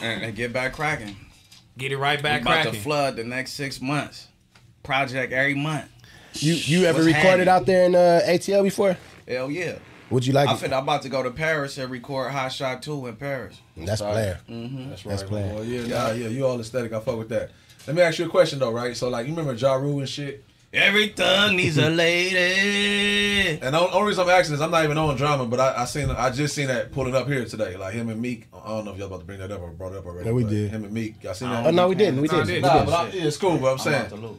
and, 0.02 0.23
and 0.24 0.35
get 0.36 0.52
back 0.52 0.73
cracking. 0.74 1.16
Get 1.78 1.93
it 1.93 1.97
right 1.98 2.23
back 2.23 2.43
about 2.43 2.52
cracking. 2.62 2.73
to 2.74 2.81
flood 2.81 3.16
the 3.16 3.24
next 3.24 3.52
six 3.52 3.81
months. 3.81 4.28
Project 4.82 5.32
every 5.32 5.55
month. 5.55 5.86
You 6.35 6.52
you 6.55 6.85
ever 6.85 6.98
What's 6.98 7.07
recorded 7.07 7.47
happening? 7.47 7.48
out 7.48 7.66
there 7.66 7.85
in 7.86 7.94
uh, 7.94 8.20
ATL 8.28 8.62
before? 8.62 8.97
Hell 9.27 9.51
yeah. 9.51 9.78
Would 10.11 10.27
you 10.27 10.32
like 10.32 10.49
I 10.49 10.55
it? 10.55 10.59
finna, 10.59 10.77
I'm 10.78 10.82
about 10.82 11.03
to 11.03 11.09
go 11.09 11.23
to 11.23 11.31
Paris 11.31 11.78
and 11.78 11.91
record 11.91 12.31
Hot 12.32 12.53
Shot 12.53 12.82
2 12.82 13.07
in 13.07 13.16
Paris. 13.16 13.61
That's 13.77 14.01
player. 14.01 14.41
Mm-hmm. 14.49 14.91
That's 14.91 15.03
That's 15.05 15.23
right. 15.23 15.28
playing. 15.31 15.55
Well, 15.55 15.65
yeah, 15.65 15.87
nah, 15.87 16.11
yeah, 16.12 16.28
you 16.28 16.47
all 16.47 16.59
aesthetic. 16.61 16.93
I 16.93 17.01
fuck 17.01 17.16
with 17.19 17.28
that. 17.31 17.51
Let 17.87 17.97
me 17.97 18.03
ask 18.03 18.19
you 18.19 18.27
a 18.27 18.28
question 18.28 18.59
though, 18.59 18.73
right? 18.73 18.97
So 18.97 19.09
like, 19.09 19.27
you 19.27 19.32
remember 19.35 19.55
Ja 19.55 19.74
Rule 19.74 20.01
and 20.01 20.09
shit? 20.09 20.45
Every 20.73 21.09
thug 21.09 21.55
needs 21.55 21.78
a 21.78 21.91
lady. 21.91 23.59
And 23.62 23.74
the 23.74 23.81
only 23.93 24.09
reason 24.09 24.23
I'm 24.24 24.31
asking 24.31 24.55
is 24.55 24.61
I'm 24.61 24.70
not 24.70 24.85
even 24.85 24.97
on 24.97 25.16
drama, 25.16 25.45
but 25.45 25.59
I, 25.59 25.82
I 25.82 25.85
seen 25.85 26.09
I 26.11 26.31
just 26.31 26.55
seen 26.55 26.69
that 26.69 26.93
pulling 26.93 27.15
up 27.16 27.27
here 27.27 27.45
today. 27.45 27.77
Like 27.77 27.95
him 27.95 28.09
and 28.09 28.20
Meek. 28.23 28.47
I 28.55 28.69
don't 28.69 28.85
know 28.85 28.93
if 28.93 28.99
y'all 28.99 29.09
about 29.09 29.20
to 29.20 29.27
bring 29.27 29.41
that 29.41 29.51
up 29.51 29.61
or 29.61 29.70
brought 29.70 29.93
it 29.93 29.99
up 29.99 30.07
already. 30.07 30.28
Yeah, 30.28 30.32
we 30.35 30.45
did. 30.45 30.70
Him 30.70 30.85
and 30.85 30.93
Meek. 30.93 31.23
Y'all 31.24 31.35
seen 31.35 31.51
that? 31.51 31.66
Oh 31.66 31.70
no, 31.70 31.89
we 31.89 31.95
didn't. 31.97 32.20
We 32.20 32.28
Nah, 32.28 32.39
did. 32.45 32.47
did. 32.47 32.62
Nah, 32.62 32.78
did. 32.78 32.87
but 32.87 32.95
I, 32.95 33.09
yeah, 33.09 33.24
it's 33.24 33.37
cool. 33.37 33.59
But 33.59 33.66
I'm 33.66 33.73
I'm 33.73 33.78
saying, 33.78 34.12
out. 34.24 34.37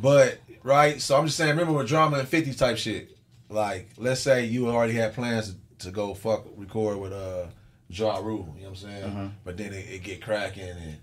But 0.00 0.38
right, 0.62 1.00
so 1.00 1.16
I'm 1.18 1.26
just 1.26 1.36
saying, 1.36 1.50
remember 1.50 1.72
with 1.72 1.88
drama 1.88 2.18
and 2.18 2.28
50 2.28 2.54
type 2.54 2.76
shit. 2.78 3.16
Like, 3.52 3.90
let's 3.98 4.20
say 4.20 4.46
you 4.46 4.68
already 4.68 4.94
had 4.94 5.14
plans 5.14 5.54
to 5.80 5.90
go 5.90 6.14
fuck 6.14 6.46
record 6.56 6.98
with 6.98 7.12
uh 7.12 7.46
Ja 7.88 8.16
Rule, 8.18 8.54
you 8.56 8.62
know 8.62 8.70
what 8.70 8.70
I'm 8.70 8.76
saying? 8.76 9.04
Uh-huh. 9.04 9.28
But 9.44 9.56
then 9.58 9.74
it, 9.74 9.86
it 9.90 10.02
get 10.02 10.22
cracking 10.22 10.64
and 10.64 10.96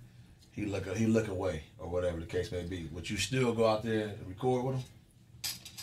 he 0.51 0.65
look 0.65 0.87
he 0.97 1.05
look 1.05 1.27
away 1.27 1.63
or 1.77 1.87
whatever 1.87 2.19
the 2.19 2.25
case 2.25 2.51
may 2.51 2.63
be. 2.63 2.89
Would 2.91 3.09
you 3.09 3.17
still 3.17 3.53
go 3.53 3.67
out 3.67 3.83
there 3.83 4.07
and 4.07 4.27
record 4.27 4.65
with 4.65 4.75
him? 4.77 4.83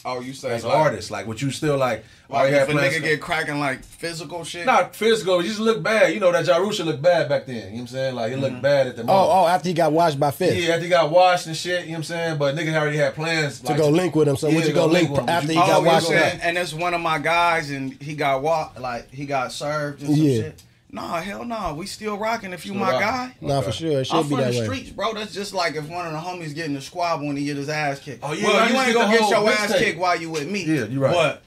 Oh, 0.08 0.20
you 0.20 0.32
say 0.34 0.52
As 0.54 0.62
an 0.62 0.68
like- 0.70 0.78
artist, 0.78 1.10
like 1.10 1.26
would 1.26 1.42
you 1.42 1.50
still 1.50 1.76
like 1.76 2.04
Like 2.28 2.40
already 2.40 2.54
if 2.54 2.60
have 2.60 2.68
a 2.68 2.72
plans 2.72 2.94
nigga 2.94 2.96
to- 2.98 3.02
get 3.02 3.20
cracking 3.20 3.58
like 3.58 3.82
physical 3.84 4.44
shit. 4.44 4.64
not 4.64 4.94
physical, 4.94 5.42
you 5.42 5.48
just 5.48 5.58
look 5.60 5.82
bad. 5.82 6.14
You 6.14 6.20
know 6.20 6.30
that 6.30 6.46
Ja 6.46 6.58
Rule 6.58 6.70
should 6.70 6.86
look 6.86 7.02
bad 7.02 7.28
back 7.28 7.46
then. 7.46 7.56
You 7.56 7.60
know 7.62 7.70
what 7.72 7.80
I'm 7.80 7.86
saying? 7.88 8.14
Like 8.14 8.30
it 8.30 8.34
Mm-hmm. 8.36 8.42
looked 8.44 8.62
bad 8.62 8.86
at 8.86 8.94
the 8.96 9.02
Oh, 9.02 9.06
moment. 9.06 9.30
oh, 9.32 9.46
after 9.48 9.68
he 9.68 9.74
got 9.74 9.90
washed 9.92 10.20
by 10.20 10.30
Fifth. 10.30 10.56
Yeah, 10.56 10.74
after 10.74 10.84
he 10.84 10.88
got 10.88 11.10
washed 11.10 11.46
and 11.48 11.56
shit, 11.56 11.80
you 11.86 11.86
know 11.86 11.92
what 11.94 11.96
I'm 11.98 12.02
saying? 12.04 12.38
But 12.38 12.54
nigga 12.54 12.72
already 12.74 12.98
had 12.98 13.14
plans 13.16 13.60
To 13.62 13.74
go 13.74 13.88
link 13.88 14.14
with 14.14 14.28
him. 14.28 14.36
So 14.36 14.48
would 14.48 14.62
to 14.62 14.68
you 14.68 14.74
go 14.74 14.86
link 14.86 15.10
with 15.10 15.20
him. 15.22 15.28
after 15.28 15.48
Would 15.48 15.54
he 15.56 15.60
you- 15.60 15.66
got 15.66 15.80
oh, 15.80 15.84
washed 15.84 16.06
saying, 16.06 16.36
up? 16.40 16.46
and 16.46 16.56
it's 16.58 16.72
one 16.72 16.94
of 16.94 17.00
my 17.00 17.18
guys, 17.18 17.70
and 17.70 18.00
he 18.00 18.14
got 18.14 18.42
wa- 18.42 18.70
like 18.78 19.12
he 19.12 19.26
got 19.26 19.50
served 19.50 20.02
and 20.02 20.14
some 20.14 20.24
Yeah. 20.24 20.40
shit. 20.42 20.62
Nah, 20.96 21.20
hell 21.20 21.44
no, 21.44 21.74
we 21.74 21.84
still 21.86 22.16
rocking. 22.16 22.52
If 22.54 22.64
you 22.64 22.72
Still 22.72 22.80
my 22.80 22.92
rocking. 22.92 23.06
guy, 23.06 23.34
Nah, 23.54 23.60
for 23.60 23.70
sure. 23.70 24.00
It 24.00 24.06
should 24.06 24.16
I'm 24.16 24.22
be 24.24 24.28
from 24.30 24.38
that 24.40 24.52
the 24.54 24.58
way. 24.60 24.64
streets, 24.64 24.90
bro. 24.90 25.12
That's 25.12 25.34
just 25.34 25.52
like 25.52 25.76
if 25.76 25.86
one 25.88 26.06
of 26.06 26.12
the 26.12 26.18
homies 26.18 26.54
getting 26.54 26.72
the 26.74 26.80
squab 26.80 27.20
when 27.20 27.36
he 27.36 27.44
get 27.44 27.56
his 27.58 27.68
ass 27.68 28.00
kicked. 28.00 28.20
Oh, 28.22 28.32
yeah, 28.32 28.46
well, 28.46 28.62
used 28.62 28.74
you 28.74 28.80
ain't 28.80 28.94
gonna 28.94 29.18
get 29.18 29.30
your 29.30 29.48
ass 29.50 29.72
mixtape. 29.72 29.78
kicked 29.78 29.98
while 29.98 30.18
you 30.20 30.30
with 30.30 30.48
me. 30.50 30.64
Yeah, 30.64 30.84
you 30.86 30.98
right. 31.00 31.12
But 31.12 31.42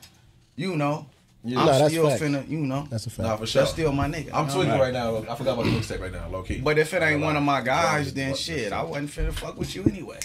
you 0.55 0.75
know, 0.75 1.07
Yeah. 1.43 1.61
I'm 1.61 1.65
Nah, 1.65 1.71
that's 1.79 1.91
still 1.93 2.09
fact. 2.09 2.21
finna, 2.21 2.47
you 2.49 2.57
know, 2.59 2.85
That's 2.91 3.07
a 3.07 3.09
fact. 3.09 3.27
Nah, 3.27 3.37
for 3.37 3.45
sure. 3.47 3.61
that's 3.63 3.71
still 3.73 3.91
my 3.91 4.07
nigga. 4.07 4.29
I'm 4.33 4.47
you 4.47 4.53
tweaking 4.53 4.77
right 4.79 4.93
now. 4.93 5.17
I 5.17 5.35
forgot 5.35 5.53
about 5.53 5.65
the 5.65 5.71
mixtape 5.71 5.99
right 6.01 6.11
now, 6.11 6.27
low 6.29 6.43
key. 6.43 6.59
But 6.61 6.77
if 6.77 6.93
it 6.93 7.01
ain't 7.01 7.21
one 7.21 7.35
of 7.35 7.41
my 7.43 7.61
guys, 7.61 8.13
then 8.13 8.35
shit, 8.35 8.71
I 8.71 8.83
wasn't 8.83 9.09
finna 9.09 9.33
fuck 9.33 9.57
with 9.57 9.73
you 9.75 9.83
anyway. 9.85 10.19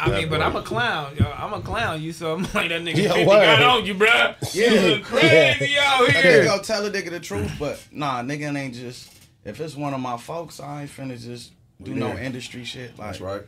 I 0.00 0.10
mean, 0.10 0.28
but 0.28 0.40
I'm 0.40 0.54
a 0.54 0.62
clown, 0.62 1.16
yo. 1.16 1.26
I'm 1.36 1.52
a 1.52 1.60
clown. 1.60 2.00
You 2.00 2.12
so 2.12 2.34
I'm 2.34 2.42
like 2.54 2.68
that 2.68 2.82
nigga 2.82 2.96
Yeah, 2.96 3.08
50 3.14 3.26
word. 3.26 3.34
got 3.42 3.62
on 3.62 3.84
you, 3.86 3.94
bruh. 3.94 4.54
Yeah. 4.54 4.70
You 4.70 4.90
look 4.96 5.02
crazy 5.04 5.76
out 5.78 6.08
I 6.08 6.12
here. 6.12 6.44
can 6.44 6.44
go 6.44 6.62
tell 6.62 6.86
a 6.86 6.90
nigga 6.90 7.10
the 7.10 7.20
truth, 7.20 7.50
but 7.58 7.84
nah, 7.90 8.22
nigga 8.22 8.56
ain't 8.56 8.74
just. 8.74 9.12
If 9.44 9.60
it's 9.60 9.74
one 9.74 9.94
of 9.94 10.00
my 10.00 10.16
folks, 10.18 10.60
I 10.60 10.82
ain't 10.82 10.90
finna 10.90 11.18
just 11.20 11.52
do 11.82 11.94
no 11.94 12.16
industry 12.16 12.64
shit. 12.64 12.98
Like, 12.98 13.08
That's 13.08 13.20
right. 13.20 13.42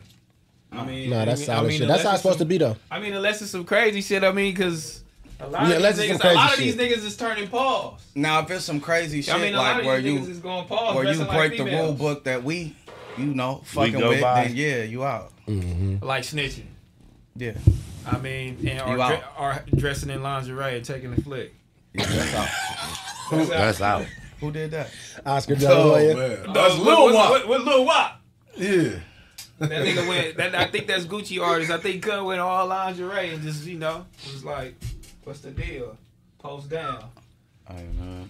I 0.73 0.85
mean, 0.85 1.11
Nah, 1.11 1.25
that's 1.25 1.43
I 1.43 1.45
solid 1.47 1.69
mean, 1.69 1.79
shit. 1.79 1.89
That's 1.89 2.05
how 2.05 2.13
it's 2.13 2.23
supposed 2.23 2.39
to 2.39 2.45
be 2.45 2.57
though. 2.59 2.77
I 2.91 3.01
mean, 3.01 3.13
unless 3.13 3.43
it's 3.43 3.51
some 3.51 3.65
crazy 3.65 4.01
shit. 4.03 4.23
I 4.25 4.31
mean, 4.33 4.53
because 4.55 5.03
a 5.41 5.49
lot 5.49 5.69
Yeah, 5.69 5.77
of 5.77 5.97
these 5.97 6.11
niggas, 6.11 6.19
some 6.21 6.31
a 6.31 6.35
lot 6.35 6.53
of 6.53 6.59
these 6.59 6.77
niggas 6.77 7.05
is 7.05 7.17
turning 7.17 7.49
paws. 7.49 8.01
Now, 8.15 8.41
if 8.41 8.51
it's 8.51 8.65
some 8.65 8.81
crazy 8.81 9.21
shit 9.23 9.35
I 9.35 9.39
mean, 9.39 9.55
a 9.55 9.57
lot 9.57 9.73
like 9.75 9.81
of 9.81 9.87
where 9.87 10.01
these 10.01 10.13
you 10.15 10.21
niggas 10.21 10.29
is 10.31 10.39
going 10.39 10.67
paws, 10.67 10.95
where 10.95 11.13
you 11.13 11.19
break 11.25 11.29
like 11.29 11.57
the 11.57 11.65
rule 11.65 11.93
book 11.93 12.25
that 12.25 12.45
we, 12.45 12.75
you 13.19 13.35
know, 13.35 13.63
fucking 13.65 13.97
with, 13.99 14.21
by. 14.23 14.45
then 14.45 14.57
yeah, 14.57 14.83
you 14.85 15.05
out. 15.05 15.33
Mm-hmm. 15.51 16.05
like 16.05 16.23
snitching. 16.23 16.67
Yeah, 17.37 17.53
I 18.07 18.19
mean, 18.19 18.59
and 18.69 18.81
or, 18.83 18.91
You 18.91 18.97
dre- 18.97 19.23
out. 19.23 19.25
or 19.39 19.65
dressing 19.77 20.11
in 20.11 20.23
lingerie 20.23 20.77
and 20.77 20.85
taking 20.85 21.13
a 21.13 21.17
flick. 21.21 21.55
yeah, 21.95 22.05
that's 22.07 22.35
out. 22.35 23.49
That's 23.49 23.81
out. 23.81 24.07
Who 24.41 24.51
did 24.51 24.71
that? 24.73 24.91
Oscar 25.27 25.55
De 25.55 25.69
La 25.69 25.83
Hoya. 25.83 26.17
man. 26.17 26.39
Oh, 26.49 26.53
that's 26.53 26.77
what, 26.79 26.85
Lil 26.87 27.05
what, 27.05 27.15
Wop. 27.15 27.31
What, 27.31 27.49
what 27.49 27.65
Lil 27.65 27.85
Wop? 27.85 28.21
Yeah. 28.57 28.91
That 29.59 29.71
nigga 29.71 30.09
went. 30.09 30.37
That, 30.39 30.55
I 30.55 30.65
think 30.67 30.87
that's 30.87 31.05
Gucci 31.05 31.43
artist. 31.43 31.71
I 31.71 31.77
think 31.77 32.03
Cut 32.03 32.25
went 32.25 32.41
all 32.41 32.67
lingerie 32.67 33.35
and 33.35 33.43
just 33.43 33.67
you 33.67 33.79
know 33.79 34.07
was 34.33 34.43
like, 34.45 34.75
"What's 35.25 35.41
the 35.41 35.51
deal? 35.51 35.99
Post 36.39 36.71
down." 36.71 37.05
I 37.69 37.75
don't 37.75 37.99
know. 38.01 38.25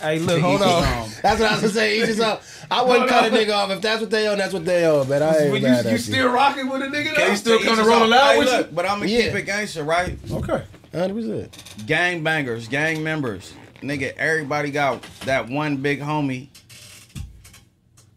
Hey, 0.00 0.18
look, 0.20 0.36
To 0.36 0.40
hold 0.42 0.62
on. 0.62 1.10
That's 1.22 1.40
what 1.40 1.48
I 1.50 1.52
was 1.52 1.60
gonna 1.60 1.68
say. 1.72 1.98
Each 1.98 2.06
his 2.06 2.20
own. 2.20 2.38
I 2.70 2.82
wouldn't 2.82 3.08
cut 3.08 3.32
a 3.32 3.36
nigga 3.36 3.52
off. 3.52 3.70
If 3.70 3.80
that's 3.80 4.00
what 4.00 4.10
they 4.10 4.28
own, 4.28 4.38
that's 4.38 4.52
what 4.52 4.64
they 4.64 4.84
own. 4.86 5.08
But 5.08 5.22
I 5.22 5.38
ain't 5.38 5.50
But 5.50 5.60
you, 5.60 5.66
mad 5.66 5.84
you 5.86 5.90
at 5.92 6.00
still 6.00 6.28
rocking 6.30 6.68
with 6.68 6.82
a 6.82 6.86
nigga? 6.86 7.04
Can 7.06 7.14
though? 7.16 7.26
you 7.30 7.36
still 7.36 7.58
To 7.58 7.64
come 7.64 7.72
each 7.72 7.76
to 7.78 7.82
his 7.82 7.88
rolling 7.88 8.02
own. 8.04 8.10
loud 8.10 8.32
Hey, 8.32 8.38
with 8.38 8.48
look, 8.48 8.74
But 8.74 8.84
I'm 8.86 8.98
gonna 9.00 9.10
Yeah. 9.10 9.22
keep 9.22 9.34
it 9.34 9.42
gangster, 9.42 9.84
right? 9.84 10.18
Okay. 10.30 10.62
Hundred 10.92 11.14
percent. 11.14 11.62
Gang 11.86 12.22
bangers, 12.22 12.68
gang 12.68 13.02
members, 13.02 13.54
nigga. 13.82 14.14
Everybody 14.16 14.70
got 14.70 15.02
that 15.24 15.48
one 15.48 15.78
big 15.78 16.00
homie 16.00 16.48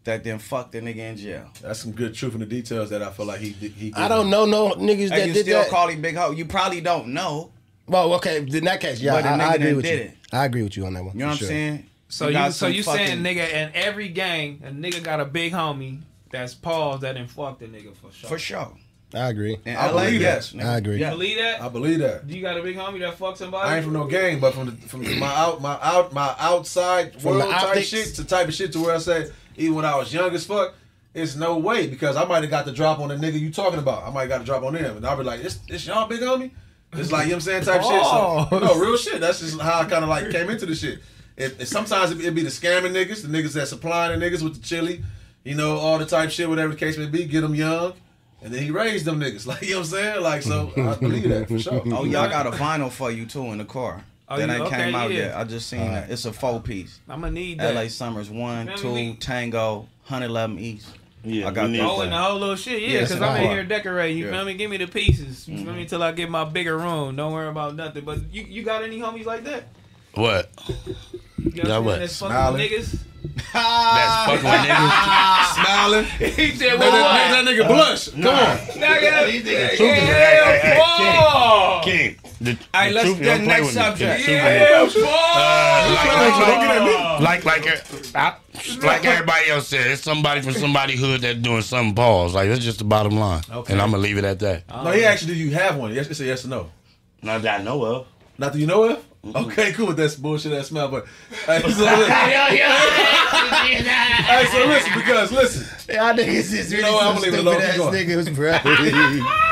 that 0.04 0.24
then 0.24 0.38
fucked 0.38 0.72
the 0.72 0.80
nigga 0.80 0.96
in 0.98 1.16
jail. 1.16 1.48
That's 1.60 1.78
some 1.80 1.92
good 1.92 2.14
truth 2.14 2.34
in 2.34 2.40
the 2.40 2.46
details 2.46 2.90
that 2.90 3.02
I 3.02 3.10
feel 3.10 3.26
like 3.26 3.40
he 3.40 3.50
he. 3.50 3.92
I 3.94 4.08
don't 4.08 4.30
know 4.30 4.44
no 4.46 4.70
niggas 4.70 5.10
that 5.10 5.18
And 5.20 5.28
you 5.28 5.34
did 5.34 5.46
still 5.46 5.60
that. 5.60 5.70
call 5.70 5.88
him 5.88 6.02
big 6.02 6.16
hoe. 6.16 6.32
You 6.32 6.44
probably 6.44 6.80
don't 6.80 7.08
know. 7.08 7.51
Well, 7.86 8.14
okay. 8.14 8.38
In 8.38 8.64
that 8.64 8.80
case, 8.80 9.00
yeah, 9.00 9.12
But 9.12 9.22
the 9.22 9.28
I, 9.30 9.32
nigga 9.32 9.40
I 9.40 9.54
agree 9.54 9.66
done 9.66 9.76
with 9.76 9.84
did 9.84 9.98
you. 9.98 10.04
it. 10.06 10.16
I 10.32 10.44
agree 10.44 10.62
with 10.62 10.76
you 10.76 10.86
on 10.86 10.94
that 10.94 11.04
one. 11.04 11.12
You 11.14 11.20
know 11.20 11.26
what 11.28 11.38
for 11.38 11.44
I'm 11.44 11.48
sure. 11.48 11.48
saying? 11.48 11.86
So 12.08 12.26
you, 12.28 12.32
got 12.34 12.52
so 12.52 12.66
some 12.66 12.72
you 12.72 12.82
fucking- 12.82 13.06
saying 13.06 13.22
nigga 13.22 13.50
in 13.52 13.70
every 13.74 14.08
gang, 14.08 14.60
a 14.64 14.70
nigga 14.70 15.02
got 15.02 15.20
a 15.20 15.24
big 15.24 15.52
homie 15.52 16.00
that's 16.30 16.54
paused 16.54 17.02
that 17.02 17.14
done 17.14 17.26
fucked 17.26 17.60
the 17.60 17.66
nigga 17.66 17.94
for 17.96 18.10
sure. 18.12 18.28
For 18.28 18.38
sure. 18.38 18.72
I 19.14 19.28
agree. 19.28 19.58
In 19.66 19.76
I 19.76 19.90
LA, 19.90 20.04
believe 20.04 20.20
yes. 20.22 20.52
that. 20.52 20.58
nigga. 20.58 20.64
I 20.66 20.76
agree. 20.78 20.94
You 20.94 21.00
Yeah. 21.00 21.10
believe 21.10 21.38
that? 21.38 21.60
I 21.62 21.68
believe 21.68 21.98
that. 21.98 22.26
Do 22.26 22.34
you 22.34 22.40
got 22.40 22.56
a 22.58 22.62
big 22.62 22.76
homie 22.76 23.00
that 23.00 23.18
fucked 23.18 23.38
somebody? 23.38 23.68
I 23.68 23.76
ain't 23.76 23.84
from 23.84 23.92
no 23.92 24.06
gang, 24.06 24.40
but 24.40 24.54
from 24.54 24.66
the, 24.66 24.72
from 24.88 25.02
my 25.18 25.26
out 25.34 25.60
my 25.60 25.78
out 25.82 26.12
my 26.14 26.34
outside 26.38 27.12
From 27.20 27.34
the 27.34 27.38
world 27.40 27.50
type 27.52 27.62
optics. 27.68 27.88
shit 27.88 28.14
to 28.14 28.24
type 28.24 28.48
of 28.48 28.54
shit 28.54 28.72
to 28.72 28.80
where 28.80 28.94
I 28.94 28.98
say 28.98 29.30
even 29.56 29.74
when 29.76 29.84
I 29.84 29.96
was 29.96 30.12
young 30.14 30.34
as 30.34 30.46
fuck, 30.46 30.74
it's 31.12 31.36
no 31.36 31.58
way 31.58 31.86
because 31.88 32.16
I 32.16 32.24
might 32.24 32.40
have 32.42 32.50
got 32.50 32.64
the 32.64 32.72
drop 32.72 33.00
on 33.00 33.08
the 33.08 33.16
nigga 33.16 33.38
you 33.38 33.50
talking 33.50 33.78
about. 33.78 34.04
I 34.04 34.10
might 34.10 34.22
have 34.22 34.28
got 34.30 34.38
the 34.38 34.44
drop 34.46 34.62
on 34.62 34.72
them, 34.72 34.96
and 34.96 35.06
I'll 35.06 35.16
be 35.18 35.24
like, 35.24 35.40
"It's 35.44 35.58
it's 35.68 35.86
y'all 35.86 36.08
big 36.08 36.20
homie." 36.20 36.50
It's 36.94 37.10
like 37.10 37.24
you 37.26 37.30
know 37.32 37.36
what 37.36 37.48
I'm 37.48 37.62
saying 37.62 37.64
type 37.64 37.82
shit. 37.82 37.90
So, 38.04 38.48
Oh. 38.52 38.58
no 38.58 38.74
real 38.78 38.96
shit. 38.96 39.20
That's 39.20 39.40
just 39.40 39.58
how 39.60 39.80
I 39.80 39.84
kind 39.86 40.04
of 40.04 40.10
like 40.10 40.30
came 40.30 40.50
into 40.50 40.66
the 40.66 40.74
shit. 40.74 41.00
It, 41.36 41.56
it- 41.60 41.66
sometimes 41.68 42.10
it, 42.10 42.20
it 42.24 42.34
be 42.34 42.42
the 42.42 42.50
scamming 42.50 42.92
niggas, 42.92 43.22
the 43.22 43.28
niggas 43.28 43.54
that 43.54 43.68
supplying 43.68 44.18
the 44.18 44.24
niggas 44.24 44.42
with 44.42 44.54
the 44.54 44.60
chili, 44.60 45.02
you 45.44 45.54
know, 45.54 45.76
all 45.78 45.98
the 45.98 46.04
type 46.06 46.30
shit, 46.30 46.48
whatever 46.48 46.72
the 46.74 46.78
case 46.78 46.98
may 46.98 47.06
be. 47.06 47.24
Get 47.24 47.40
them 47.40 47.54
young. 47.54 47.94
And 48.42 48.52
then 48.52 48.62
he 48.62 48.70
raised 48.70 49.04
them 49.06 49.20
niggas, 49.20 49.46
like 49.46 49.62
you 49.62 49.70
know 49.70 49.78
what 49.78 49.84
I'm 49.86 49.90
saying, 49.90 50.20
like 50.22 50.42
so. 50.42 50.72
I 50.76 50.94
believe 51.00 51.28
that 51.30 51.48
for 51.48 51.58
sure. 51.58 51.82
Oh, 51.86 52.04
y'all 52.04 52.28
got 52.28 52.46
a 52.46 52.50
vinyl 52.50 52.90
for 52.90 53.10
you 53.10 53.24
too 53.26 53.44
in 53.52 53.58
the 53.58 53.64
car. 53.64 54.04
Oh, 54.28 54.36
that 54.36 54.46
you- 54.48 54.52
ain't 54.54 54.62
okay, 54.64 54.76
came 54.76 54.94
out 54.94 55.10
yeah. 55.10 55.18
yet. 55.18 55.36
I 55.36 55.44
just 55.44 55.68
seen 55.68 55.80
that. 55.92 56.10
It's 56.10 56.24
a 56.26 56.32
four 56.32 56.60
piece. 56.60 57.00
I'm 57.08 57.20
gonna 57.20 57.32
need 57.32 57.60
that. 57.60 57.74
LA 57.74 57.88
Summers 57.88 58.28
one, 58.28 58.66
Man, 58.66 58.76
two, 58.78 58.92
we- 58.92 59.14
Tango, 59.14 59.88
111 60.08 60.58
East. 60.58 60.88
Yeah, 61.24 61.48
I 61.48 61.50
got 61.52 61.70
we 61.70 61.76
that. 61.78 61.84
Oh, 61.88 62.00
and 62.00 62.12
the 62.12 62.18
whole 62.18 62.38
little 62.38 62.56
shit, 62.56 62.82
yeah, 62.82 62.88
Yeah, 62.88 62.94
because 63.00 63.12
it's 63.12 63.20
I'm 63.22 63.36
in 63.36 63.42
in 63.44 63.50
here 63.50 63.62
the 63.62 63.68
decorating. 63.68 64.18
You 64.18 64.26
Yeah. 64.26 64.32
feel 64.32 64.44
me? 64.44 64.54
Give 64.54 64.70
me 64.70 64.76
the 64.76 64.86
pieces. 64.88 65.46
You 65.46 65.58
feel 65.58 65.66
mm-hmm. 65.66 65.76
me? 65.76 65.84
Till 65.86 66.02
I 66.02 66.12
get 66.12 66.28
my 66.30 66.44
bigger 66.44 66.76
room. 66.76 67.14
Don't 67.16 67.32
worry 67.32 67.48
about 67.48 67.76
nothing. 67.76 68.04
But 68.04 68.32
you, 68.32 68.42
you 68.42 68.62
got 68.62 68.82
any 68.82 68.98
homies 68.98 69.24
like 69.24 69.44
that? 69.44 69.64
What? 70.14 70.50
You 71.38 71.62
Got 71.62 71.84
what? 71.84 71.98
That's 72.00 72.18
fucking 72.18 72.34
Smiling. 72.34 72.68
niggas. 72.68 72.98
That's 73.52 74.26
fucking 74.26 74.44
with 74.44 74.60
niggas. 74.60 75.54
Smiling. 75.54 76.04
he 76.36 76.50
said, 76.56 76.78
"Well, 76.78 76.92
that, 76.92 77.02
what?" 77.02 77.46
make 77.46 77.56
that 77.56 77.64
nigga 77.64 77.68
blush. 77.68 78.08
Come 78.10 78.26
on. 78.26 78.56
Nigga, 78.82 79.26
The 79.26 79.32
truth 79.32 79.46
is, 79.46 80.08
yeah, 80.08 80.44
hey, 80.44 80.58
hey, 80.62 80.80
Paul. 80.80 81.82
King, 81.82 82.16
King. 82.44 82.58
The, 82.72 82.78
Hey, 82.78 82.88
the 82.88 82.94
let's 82.94 83.06
truth, 83.08 83.22
get 83.22 83.40
next 83.42 83.60
with 83.66 83.68
me. 83.68 83.74
subject. 83.82 84.18
The 84.18 84.24
truth 84.24 84.36
Yeah, 84.36 84.84
is- 84.84 84.94
Paul. 84.94 85.02
like 87.22 87.44
like 87.44 87.66
I, 87.66 88.18
uh, 88.18 88.18
uh, 88.18 88.34
like 88.86 89.04
everybody 89.04 89.50
else 89.50 89.68
said, 89.68 89.86
it's 89.86 90.02
somebody 90.02 90.40
from 90.42 90.52
somebody 90.54 90.96
hood 90.96 91.20
that's 91.22 91.38
doing 91.38 91.62
something 91.62 91.94
pause. 91.94 92.34
Like 92.34 92.48
that's 92.48 92.64
just 92.64 92.78
the 92.78 92.84
bottom 92.84 93.16
line, 93.18 93.42
Okay. 93.50 93.72
and 93.72 93.80
I'm 93.82 93.90
gonna 93.90 94.02
leave 94.02 94.18
it 94.18 94.24
at 94.24 94.38
that. 94.40 94.64
No, 94.68 94.90
he 94.90 95.04
actually, 95.04 95.34
do 95.34 95.40
you 95.40 95.52
have 95.54 95.76
one? 95.76 95.92
Yes, 95.94 96.08
it's 96.08 96.20
a 96.20 96.24
yes 96.24 96.44
or 96.44 96.48
no. 96.48 96.70
Not 97.22 97.42
that 97.42 97.60
I 97.60 97.62
know 97.62 97.82
of. 97.84 98.06
Not 98.38 98.52
that 98.52 98.58
you 98.58 98.66
know 98.66 98.84
of? 98.84 99.04
Okay, 99.36 99.72
cool 99.72 99.86
with 99.86 99.96
that 99.98 100.16
bullshit 100.20 100.50
that 100.50 100.66
smell, 100.66 100.88
but 100.88 101.06
hey, 101.46 101.60
so 101.60 101.68
listen, 101.68 101.84
hey, 103.70 104.46
so 104.50 104.66
listen, 104.66 104.92
because 104.96 105.30
listen, 105.32 105.94
Y'all 105.94 106.12
niggas 106.14 106.52
is 106.52 106.72
You 106.72 106.78
really 106.78 106.90
know 106.90 106.98
I'm 106.98 107.14
some 107.14 107.14
gonna 107.14 107.26
leave 107.30 107.34
it 107.34 107.40
alone. 107.40 107.54
stupid 107.60 107.70
ass 107.70 107.76
going. 107.78 107.94
niggas, 107.94 108.34
bro. 109.24 109.51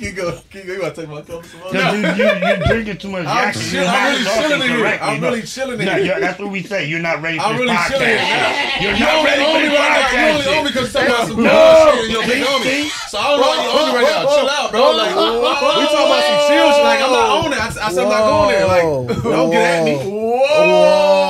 Keep 0.00 0.16
going, 0.16 0.34
keep 0.50 0.64
going. 0.66 0.80
You 0.80 0.84
to 0.88 0.92
take 0.96 1.08
my 1.08 1.20
cup? 1.22 1.44
some 1.44 1.60
more? 1.60 1.70
Cause 1.70 1.92
you, 1.94 2.00
you, 2.00 2.24
you're 2.40 2.56
drinking 2.66 2.98
too 2.98 3.10
much 3.10 3.26
I'm 3.28 3.52
chill- 3.52 3.84
I'm 3.86 4.16
really 4.16 4.24
chilling 4.48 4.62
in 4.62 4.76
here. 4.76 4.98
I'm 5.00 5.20
really 5.22 5.42
chilling 5.42 5.80
in 5.80 5.86
No, 5.86 5.94
here. 6.02 6.18
That's 6.20 6.38
what 6.40 6.50
we 6.50 6.62
say. 6.62 6.86
You're 6.88 7.00
not 7.04 7.20
ready 7.22 7.38
for 7.38 7.44
I'm 7.44 7.56
really 7.60 7.70
podcast. 7.74 7.88
chilling 7.92 8.08
here 8.08 8.18
now. 8.18 8.80
You're 8.80 8.98
not 8.98 9.14
only 9.14 9.30
ready 9.30 9.44
on 9.44 9.52
for 9.52 9.60
me 9.60 9.68
this 9.68 9.76
now. 9.76 9.84
You 9.84 10.00
podcast. 10.00 10.32
only 10.32 10.46
on 10.48 10.64
me 10.64 10.70
because 10.70 10.94
you're 10.94 11.02
talking 11.04 11.14
about 11.14 11.28
some 11.28 11.42
No. 11.44 11.52
bullshit 11.52 12.00
and 12.00 12.12
your 12.16 12.24
big 12.26 12.42
homie. 12.42 12.88
So 13.10 13.18
I 13.18 13.22
don't 13.28 13.40
know 13.40 13.52
you 13.60 13.70
on 13.70 13.84
me 13.86 13.94
right 14.00 14.08
now. 14.08 14.22
Chill 14.34 14.48
out, 14.48 14.70
bro. 14.72 14.80
Like, 14.96 15.12
we 15.12 15.20
talking 15.20 16.08
about 16.08 16.24
some 16.24 16.40
chill 16.48 16.68
shit. 16.72 16.84
Like, 16.88 17.00
I'm 17.04 17.12
not 17.12 17.28
on 17.44 17.52
it. 17.52 17.60
I 17.60 17.68
said 17.92 18.02
I'm 18.04 18.08
not 18.08 18.24
going 18.24 18.48
there. 18.56 18.66
Like, 18.66 19.22
don't 19.22 19.50
get 19.50 19.62
at 19.62 19.84
me. 19.84 19.94
Whoa. 20.10 21.29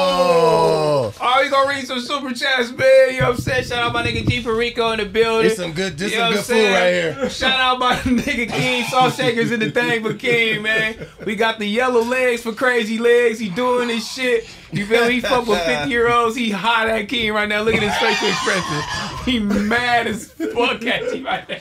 You 1.42 1.50
gonna 1.50 1.68
read 1.68 1.86
some 1.86 2.00
super 2.00 2.32
chats, 2.32 2.70
man? 2.70 3.14
You 3.14 3.20
know 3.20 3.28
what 3.30 3.36
I'm 3.36 3.40
saying? 3.40 3.64
Shout 3.64 3.78
out 3.78 3.92
my 3.92 4.02
nigga 4.04 4.28
G 4.28 4.42
Perico 4.42 4.90
in 4.92 4.98
the 4.98 5.06
building. 5.06 5.48
This 5.48 5.56
some 5.56 5.72
good, 5.72 5.96
this 5.96 6.12
You 6.12 6.18
some 6.18 6.32
good 6.32 6.44
food 6.44 6.70
right 6.72 6.90
here. 6.92 7.30
Shout 7.30 7.58
out 7.58 7.78
my 7.78 7.94
nigga 7.96 8.48
King 8.50 8.84
Salt 8.84 9.14
Shakers 9.14 9.50
in 9.50 9.60
the 9.60 9.70
thing 9.70 10.02
for 10.02 10.14
King, 10.14 10.62
man. 10.62 10.96
We 11.24 11.36
got 11.36 11.58
the 11.58 11.66
yellow 11.66 12.02
legs 12.02 12.42
for 12.42 12.52
crazy 12.52 12.98
legs. 12.98 13.38
He 13.38 13.48
doing 13.48 13.88
his 13.88 14.06
shit. 14.06 14.48
You 14.72 14.86
feel 14.86 15.06
me? 15.06 15.14
He 15.14 15.20
fuck 15.20 15.46
with 15.46 15.60
50 15.64 15.90
year 15.90 16.10
olds. 16.10 16.36
He 16.36 16.50
hot 16.50 16.88
at 16.88 17.08
King 17.08 17.32
right 17.32 17.48
now. 17.48 17.62
Look 17.62 17.74
at 17.74 17.82
his 17.82 17.96
facial 17.96 18.28
expression. 18.28 19.24
He 19.24 19.38
mad 19.38 20.06
as 20.06 20.30
fuck 20.32 20.84
at 20.84 21.14
you 21.14 21.24
right 21.24 21.48
now. 21.48 21.56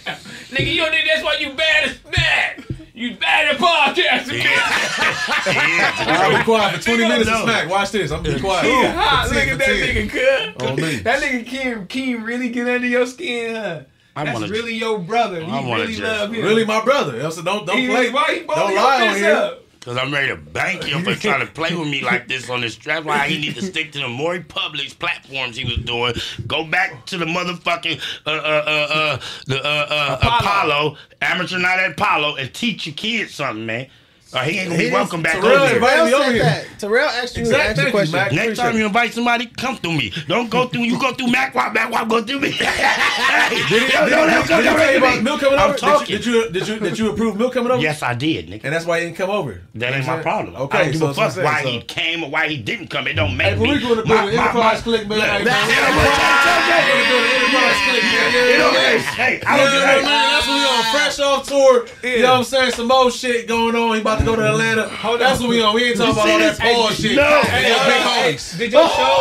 Nigga, 0.49 0.71
you 0.73 0.81
don't 0.81 0.91
think 0.91 1.07
that's 1.07 1.23
why 1.23 1.37
you 1.39 1.53
bad 1.53 1.89
as 1.89 1.99
mad. 2.15 2.65
You 2.99 3.15
bad 3.15 3.55
at 3.55 3.61
podcasting, 3.61 4.39
man. 4.43 6.19
I'll 6.21 6.37
be 6.37 6.43
quiet 6.43 6.75
for 6.75 6.83
20 6.83 7.03
minutes 7.07 7.29
and 7.29 7.43
smack. 7.43 7.69
Watch 7.69 7.91
this. 7.91 8.11
I'm 8.11 8.21
gonna 8.23 8.35
be 8.35 8.41
quiet. 8.41 8.65
He 8.65 8.85
hot. 8.87 9.27
For 9.29 9.35
Look 9.35 9.43
10, 9.45 9.53
at 9.53 9.59
that 9.59 9.65
10. 9.67 9.95
nigga, 10.09 10.55
cuz. 10.57 10.67
On 10.67 10.71
oh, 10.73 10.75
me. 10.75 10.95
That 10.97 11.23
nigga 11.23 11.45
Keem, 11.47 11.87
Keem 11.87 12.25
really 12.25 12.49
get 12.49 12.67
under 12.67 12.87
your 12.87 13.05
skin, 13.05 13.55
huh? 13.55 13.81
I 14.17 14.25
That's 14.25 14.33
wanna- 14.41 14.51
really 14.51 14.73
your 14.75 14.99
brother. 14.99 15.39
You 15.39 15.45
I 15.47 15.61
wanna 15.65 15.83
really 15.83 15.93
just- 15.93 16.01
love 16.03 16.33
him. 16.33 16.43
Really 16.43 16.65
my 16.65 16.83
brother. 16.83 17.31
So 17.31 17.41
don't 17.41 17.65
don't 17.65 17.77
He- 17.77 17.87
play. 17.87 18.09
why 18.09 18.33
he 18.35 18.39
blowing 18.41 18.59
Don't 18.73 18.75
lie 18.75 19.01
on 19.07 19.07
fist 19.13 19.19
here. 19.23 19.33
up? 19.33 19.63
Cause 19.81 19.97
I'm 19.97 20.11
ready 20.11 20.27
to 20.27 20.35
bank 20.35 20.83
him 20.83 21.03
for 21.03 21.15
trying 21.15 21.45
to 21.45 21.51
play 21.51 21.73
with 21.73 21.87
me 21.87 22.01
like 22.01 22.27
this 22.27 22.49
on 22.49 22.59
this 22.59 22.73
strap. 22.73 23.05
Why 23.05 23.29
he 23.29 23.39
need 23.39 23.55
to 23.55 23.61
stick 23.61 23.93
to 23.93 23.99
the 23.99 24.09
Maury 24.09 24.41
Publix 24.41 24.97
platforms 24.97 25.55
he 25.55 25.63
was 25.63 25.77
doing. 25.77 26.13
Go 26.47 26.65
back 26.65 27.05
to 27.07 27.17
the 27.17 27.25
motherfucking 27.25 28.01
uh 28.25 28.29
uh 28.29 28.63
uh 28.67 28.93
uh 28.93 29.21
the 29.47 29.63
uh 29.63 29.87
uh 29.89 30.17
Apollo, 30.21 30.97
amateur 31.21 31.59
night 31.59 31.79
at 31.79 31.91
Apollo, 31.91 32.35
and 32.35 32.53
teach 32.53 32.87
your 32.87 32.95
kids 32.95 33.35
something, 33.35 33.65
man. 33.65 33.87
Or 34.31 34.41
he 34.43 34.59
ain't 34.59 34.69
gonna 34.69 34.77
be 34.83 34.91
welcome 34.91 35.23
back 35.23 35.41
Terrell 35.41 35.47
over 35.57 35.65
here. 35.65 35.75
invited 35.77 35.95
Terrell 35.97 36.13
over 36.15 36.23
said 36.25 36.33
here. 36.35 36.43
that. 36.43 36.65
Terrell 36.79 37.09
asked 37.09 37.35
you, 37.35 37.41
Exact- 37.41 37.69
asked 37.69 37.81
you 37.81 37.87
a 37.87 37.91
question. 37.91 38.15
Mac. 38.15 38.31
Next 38.31 38.59
time 38.59 38.77
you 38.77 38.85
invite 38.85 39.13
somebody, 39.13 39.47
come 39.47 39.75
through 39.77 39.93
me. 39.97 40.13
Don't 40.27 40.51
go 40.51 40.67
through. 40.67 40.81
You 40.83 40.99
go 40.99 41.13
through 41.15 41.31
Mac 41.31 41.55
Wop, 41.55 41.73
Mac 41.73 41.91
Wop, 41.91 42.07
go 42.07 42.21
through 42.21 42.39
me. 42.41 42.49
Did 42.51 42.59
he, 42.59 42.63
Hey, 42.65 43.49
did, 43.69 43.69
don't- 43.69 43.89
did, 43.89 43.89
don't- 43.89 44.09
did, 44.09 44.11
don't 44.11 44.29
did 44.29 44.29
he 44.29 44.35
come 44.45 44.47
tell 44.47 44.61
you 44.61 44.69
to 44.91 44.97
about 44.97 45.23
Milk 45.23 45.39
coming 45.41 45.57
I'm 45.59 45.69
over? 45.69 45.77
talking. 45.79 46.15
Did 46.17 46.25
you, 46.27 46.51
did 46.51 46.53
you 46.53 46.59
did 46.59 46.67
you 46.67 46.79
did 46.79 46.99
you 46.99 47.09
approve 47.11 47.37
Milk 47.37 47.53
coming 47.53 47.71
over? 47.71 47.81
Yes, 47.81 48.03
I 48.03 48.13
did, 48.13 48.49
nigga. 48.49 48.65
And 48.65 48.73
that's 48.73 48.85
why 48.85 48.99
he 48.99 49.05
didn't 49.07 49.17
come 49.17 49.31
over. 49.31 49.61
That 49.75 49.93
ain't 49.95 50.05
my 50.05 50.21
problem. 50.21 50.55
Okay, 50.55 50.77
I 50.77 50.81
don't 50.83 50.91
give 50.91 50.99
so 50.99 51.05
a 51.05 51.13
that's 51.13 51.17
what 51.17 51.25
fuck 51.25 51.33
saying, 51.33 51.45
why 51.45 51.63
so- 51.63 51.69
he 51.69 51.81
came 51.81 52.23
or 52.23 52.29
why 52.29 52.47
he 52.49 52.57
didn't 52.57 52.87
come. 52.89 53.07
It 53.07 53.13
don't 53.13 53.35
make 53.35 53.47
Hey, 53.47 53.55
but 53.55 53.63
me. 53.63 53.71
we 53.73 53.79
going 53.79 53.95
to 53.95 54.03
do 54.03 54.07
my- 54.09 54.25
the 54.29 54.37
my- 54.37 54.43
enterprise 54.43 54.81
click, 54.83 55.07
man. 55.07 55.17
Look, 55.17 55.27
Hey, 55.27 55.43
that- 55.43 55.45
man. 55.45 55.67
that- 55.67 56.69
We're 56.69 57.01
gonna 57.01 57.09
do 57.09 57.17
the 57.17 57.33
enterprise 57.33 57.79
click, 57.89 58.03
man. 58.03 58.29
It 58.29 58.57
don't- 58.57 58.75
hey, 58.75 58.97
hey, 58.99 59.41
I 59.47 59.57
don't 59.57 59.73
Yeah, 59.73 59.87
hey. 59.89 60.01
man, 60.03 60.29
that's 60.29 60.47
when 60.47 60.57
we 60.57 60.65
on 60.65 60.83
fresh 60.93 61.19
off 61.19 61.47
tour. 61.47 61.85
You 62.03 62.21
know 62.21 62.31
what 62.31 62.37
I'm 62.39 62.43
saying? 62.43 62.71
Some 62.73 62.87
more 62.87 63.09
shit 63.11 63.47
going 63.47 63.75
on. 63.75 63.95
He 63.95 64.01
about 64.01 64.18
to 64.19 64.25
go 64.25 64.35
to 64.35 64.47
Atlanta. 64.49 64.87
Hold 64.89 65.19
That's 65.21 65.39
what 65.39 65.49
we 65.49 65.61
on. 65.61 65.73
We 65.75 65.85
ain't 65.85 65.97
talking 65.97 66.13
about 66.13 66.29
all 66.29 66.37
that 66.39 66.49
this? 66.51 66.59
Hey, 66.59 66.73
Paul 66.75 66.89
shit. 66.89 67.15
no. 67.15 67.41
Hey, 67.41 67.63
Hey, 67.63 67.69
y'all 67.71 67.85
big 67.85 68.01
hey. 68.01 68.57
Did 68.57 68.71
your 68.73 68.87
show? 68.89 69.15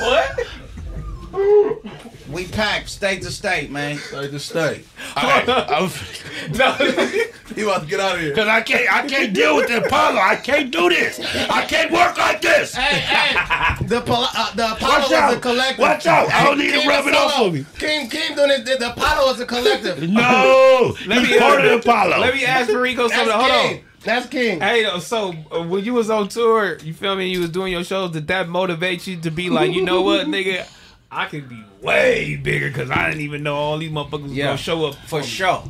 what? 1.34 1.70
We 2.34 2.46
packed 2.48 2.88
state 2.88 3.22
to 3.22 3.30
state, 3.30 3.70
man. 3.70 3.96
State 3.98 4.30
to 4.32 4.38
state. 4.40 4.86
Alright, 5.16 5.48
I'm- 5.48 5.90
No. 6.52 6.72
He 7.54 7.62
about 7.62 7.82
to 7.82 7.86
get 7.86 8.00
out 8.00 8.16
of 8.16 8.20
here. 8.20 8.34
Cause 8.34 8.48
I 8.48 8.60
can't, 8.60 8.92
I 8.92 9.06
can't 9.06 9.32
deal 9.32 9.56
with 9.56 9.68
the 9.68 9.84
Apollo. 9.84 10.18
I 10.20 10.36
can't 10.36 10.70
do 10.70 10.88
this. 10.88 11.20
I 11.48 11.64
can't 11.64 11.90
work 11.92 12.18
like 12.18 12.40
this. 12.42 12.74
Hey, 12.74 12.98
hey, 12.98 13.84
the, 13.86 14.00
Pol- 14.00 14.26
uh, 14.36 14.54
the 14.54 14.72
Apollo 14.72 14.92
Watch 14.94 15.02
was 15.04 15.12
out. 15.12 15.34
a 15.34 15.40
collective. 15.40 15.78
Watch 15.78 16.06
out. 16.06 16.30
I 16.32 16.44
don't 16.44 16.58
need 16.58 16.72
to 16.72 16.86
rub 16.88 17.06
it 17.06 17.14
off 17.14 17.38
on 17.38 17.52
me. 17.52 17.64
King, 17.78 18.10
King 18.10 18.34
doing 18.34 18.50
it. 18.50 18.64
The, 18.66 18.76
the 18.78 18.90
Apollo 18.92 19.26
was 19.30 19.40
a 19.40 19.46
collective. 19.46 20.02
No, 20.10 20.94
Let 21.06 21.20
he's 21.20 21.30
me 21.30 21.38
part 21.38 21.64
of 21.64 21.70
the 21.70 21.76
Apollo. 21.78 22.18
Let 22.18 22.34
me 22.34 22.44
ask 22.44 22.68
Perico 22.68 23.08
That's 23.08 23.14
something. 23.14 23.32
Hold 23.38 23.76
on. 23.76 23.80
That's 24.02 24.26
King. 24.28 24.60
Hey, 24.60 24.86
so 25.00 25.32
uh, 25.50 25.62
when 25.62 25.82
you 25.84 25.94
was 25.94 26.10
on 26.10 26.28
tour, 26.28 26.76
you 26.78 26.92
feel 26.92 27.16
me? 27.16 27.28
You 27.28 27.40
was 27.40 27.50
doing 27.50 27.72
your 27.72 27.84
shows. 27.84 28.10
Did 28.10 28.26
that 28.26 28.48
motivate 28.50 29.06
you 29.06 29.16
to 29.20 29.30
be 29.30 29.48
like, 29.48 29.72
you 29.72 29.82
know 29.84 30.02
what, 30.02 30.26
nigga? 30.26 30.66
I 31.14 31.26
could 31.26 31.48
be 31.48 31.62
way 31.80 32.34
bigger 32.36 32.68
because 32.68 32.90
I 32.90 33.08
didn't 33.08 33.20
even 33.22 33.44
know 33.44 33.54
all 33.54 33.78
these 33.78 33.90
motherfuckers 33.92 34.22
was 34.24 34.32
Yeah. 34.32 34.46
gonna 34.46 34.58
show 34.58 34.86
up 34.86 34.96
For 35.06 35.20
me. 35.20 35.26
sure. 35.26 35.62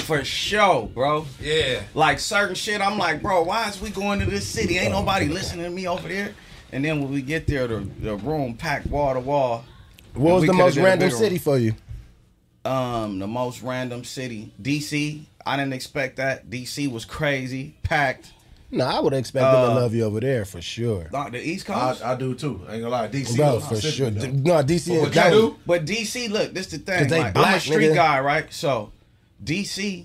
For 0.00 0.22
sure, 0.24 0.86
bro. 0.86 1.26
Yeah. 1.40 1.82
Like 1.94 2.18
certain 2.18 2.54
shit, 2.54 2.80
I'm 2.82 2.98
like, 2.98 3.22
bro, 3.22 3.42
why 3.42 3.68
is 3.68 3.80
we 3.80 3.88
going 3.90 4.20
to 4.20 4.26
this 4.26 4.46
city? 4.46 4.78
Ain't 4.78 4.92
nobody 4.92 5.26
listening 5.26 5.64
to 5.64 5.70
me 5.70 5.86
over 5.88 6.06
there. 6.06 6.34
And 6.70 6.84
then 6.84 7.00
when 7.00 7.10
we 7.10 7.22
get 7.22 7.46
there, 7.46 7.66
the, 7.66 7.88
the 8.00 8.16
room 8.16 8.54
packed 8.54 8.86
wall 8.88 9.14
to 9.14 9.20
wall. 9.20 9.64
What 10.14 10.34
was 10.36 10.46
the 10.46 10.52
most 10.52 10.76
random 10.76 11.10
city 11.10 11.38
for 11.38 11.56
you? 11.58 11.74
Um, 12.64 13.18
the 13.18 13.26
most 13.26 13.62
random 13.62 14.04
city, 14.04 14.52
DC. 14.60 15.22
I 15.46 15.56
didn't 15.56 15.72
expect 15.72 16.16
that. 16.16 16.50
DC 16.50 16.90
was 16.92 17.06
crazy, 17.06 17.74
packed. 17.82 18.32
No, 18.70 18.84
I 18.84 19.00
would 19.00 19.14
expect 19.14 19.44
them 19.44 19.52
to 19.66 19.72
Uh, 19.72 19.74
love 19.76 19.94
you 19.94 20.04
over 20.04 20.20
there 20.20 20.44
for 20.44 20.60
sure. 20.60 21.06
Like 21.10 21.32
the 21.32 21.40
East 21.40 21.68
I, 21.70 21.74
Coast. 21.74 22.04
I 22.04 22.14
do 22.16 22.34
too. 22.34 22.60
I 22.68 22.74
ain't 22.74 22.82
gonna 22.82 22.88
lie. 22.90 23.08
DC, 23.08 23.36
Bro, 23.36 23.60
for 23.60 23.80
sure. 23.80 24.10
though. 24.10 24.26
No, 24.28 24.62
DC 24.62 24.88
But 24.88 25.16
and 25.16 25.16
what 25.16 25.30
do? 25.30 25.56
But 25.66 25.84
DC, 25.86 26.28
look, 26.30 26.52
this 26.52 26.66
the 26.66 26.78
thing. 26.78 27.08
they 27.08 27.18
Like, 27.20 27.36
I'm 27.36 27.54
a 27.54 27.60
street 27.60 27.90
nigga. 27.90 27.94
guy, 27.94 28.20
right? 28.20 28.52
So 28.52 28.92
DC, 29.42 30.04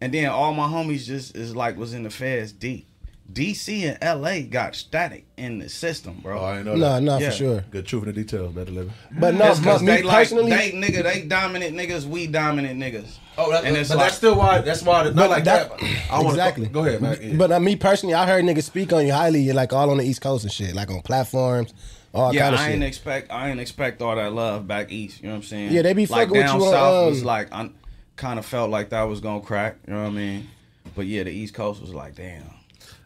and 0.00 0.14
then 0.14 0.26
all 0.30 0.54
my 0.54 0.68
homies 0.68 1.04
just 1.06 1.36
is 1.36 1.56
like 1.56 1.76
was 1.76 1.92
in 1.92 2.04
the 2.04 2.10
feds 2.10 2.52
deep. 2.52 2.86
DC 3.34 3.82
and 3.82 3.98
LA 4.22 4.42
got 4.42 4.74
static 4.76 5.26
in 5.36 5.58
the 5.58 5.68
system, 5.68 6.20
bro. 6.22 6.38
Oh, 6.38 6.44
I 6.44 6.56
ain't 6.58 6.66
know 6.66 6.74
No, 6.76 6.94
that. 6.94 7.02
no, 7.02 7.18
Yeah. 7.18 7.30
for 7.30 7.36
sure. 7.36 7.64
Good 7.70 7.86
truth 7.86 8.04
in 8.04 8.08
the 8.10 8.12
details, 8.14 8.54
better 8.54 8.70
living. 8.70 8.92
But 9.18 9.34
no, 9.34 9.38
That's 9.46 9.58
but 9.58 9.64
because 9.64 9.82
me 9.82 9.86
they 9.92 10.02
like 10.02 10.16
personally, 10.16 10.50
they 10.50 10.70
nigga, 10.72 11.02
they 11.02 11.22
dominant 11.22 11.76
niggas, 11.76 12.04
we 12.06 12.26
dominant 12.28 12.78
niggas. 12.80 13.16
Oh, 13.36 13.50
that, 13.50 13.64
And 13.64 13.76
it's 13.76 13.88
but 13.88 13.98
like- 13.98 14.06
that's 14.06 14.16
still 14.16 14.36
why. 14.36 14.60
That's 14.60 14.82
why. 14.82 15.02
Not 15.10 15.28
like 15.30 15.44
that- 15.44 15.76
that. 15.78 15.88
I 16.10 16.18
wanna 16.18 16.28
exactly. 16.30 16.66
Go, 16.66 16.82
go 16.84 16.88
ahead, 16.88 17.02
man. 17.02 17.18
Yeah. 17.20 17.34
But 17.36 17.50
uh, 17.50 17.58
me 17.58 17.74
personally, 17.74 18.14
I 18.14 18.26
heard 18.26 18.44
niggas 18.44 18.62
speak 18.62 18.92
on 18.92 19.04
you 19.06 19.12
highly. 19.12 19.40
You're 19.42 19.54
like 19.56 19.72
all 19.72 19.90
on 19.90 19.96
the 19.98 20.04
East 20.04 20.20
Coast 20.20 20.44
and 20.44 20.52
shit, 20.52 20.74
like 20.74 20.88
on 20.90 21.00
platforms, 21.02 21.74
all 22.14 22.32
yeah, 22.32 22.42
kind 22.42 22.54
of 22.54 22.60
I 22.60 22.64
shit. 22.66 22.74
ain't 22.74 22.84
expect 22.84 23.32
I 23.32 23.50
ain't 23.50 23.58
expect 23.58 24.00
all 24.00 24.14
that 24.14 24.32
love 24.32 24.68
back 24.68 24.92
east. 24.92 25.20
You 25.20 25.26
know 25.28 25.34
what 25.34 25.38
I'm 25.38 25.42
saying? 25.42 25.72
Yeah, 25.72 25.82
they 25.82 25.92
be 25.94 26.06
like 26.06 26.28
fucking 26.28 26.30
with 26.38 26.46
down 26.46 26.60
you 26.60 26.66
on, 26.66 26.72
south 26.72 27.10
was 27.10 27.20
um, 27.22 27.26
like 27.26 27.52
I 27.52 27.70
kind 28.14 28.38
of 28.38 28.46
felt 28.46 28.70
like 28.70 28.90
that 28.90 29.02
was 29.02 29.18
gonna 29.20 29.40
crack. 29.40 29.78
You 29.88 29.94
know 29.94 30.02
what 30.04 30.08
I 30.10 30.12
mean? 30.12 30.48
But 30.94 31.06
yeah, 31.06 31.24
the 31.24 31.32
East 31.32 31.54
Coast 31.54 31.80
was 31.80 31.92
like, 31.92 32.14
damn. 32.14 32.44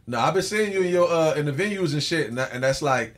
No, 0.09 0.19
I've 0.19 0.33
been 0.33 0.43
seeing 0.43 0.73
you 0.73 0.83
in 0.83 0.91
your 0.93 1.09
uh 1.11 1.35
in 1.35 1.45
the 1.47 1.53
venues 1.53 1.93
and 1.93 2.03
shit, 2.03 2.29
and, 2.29 2.39
that, 2.39 2.53
and 2.53 2.65
that's 2.65 2.81
like 2.81 3.15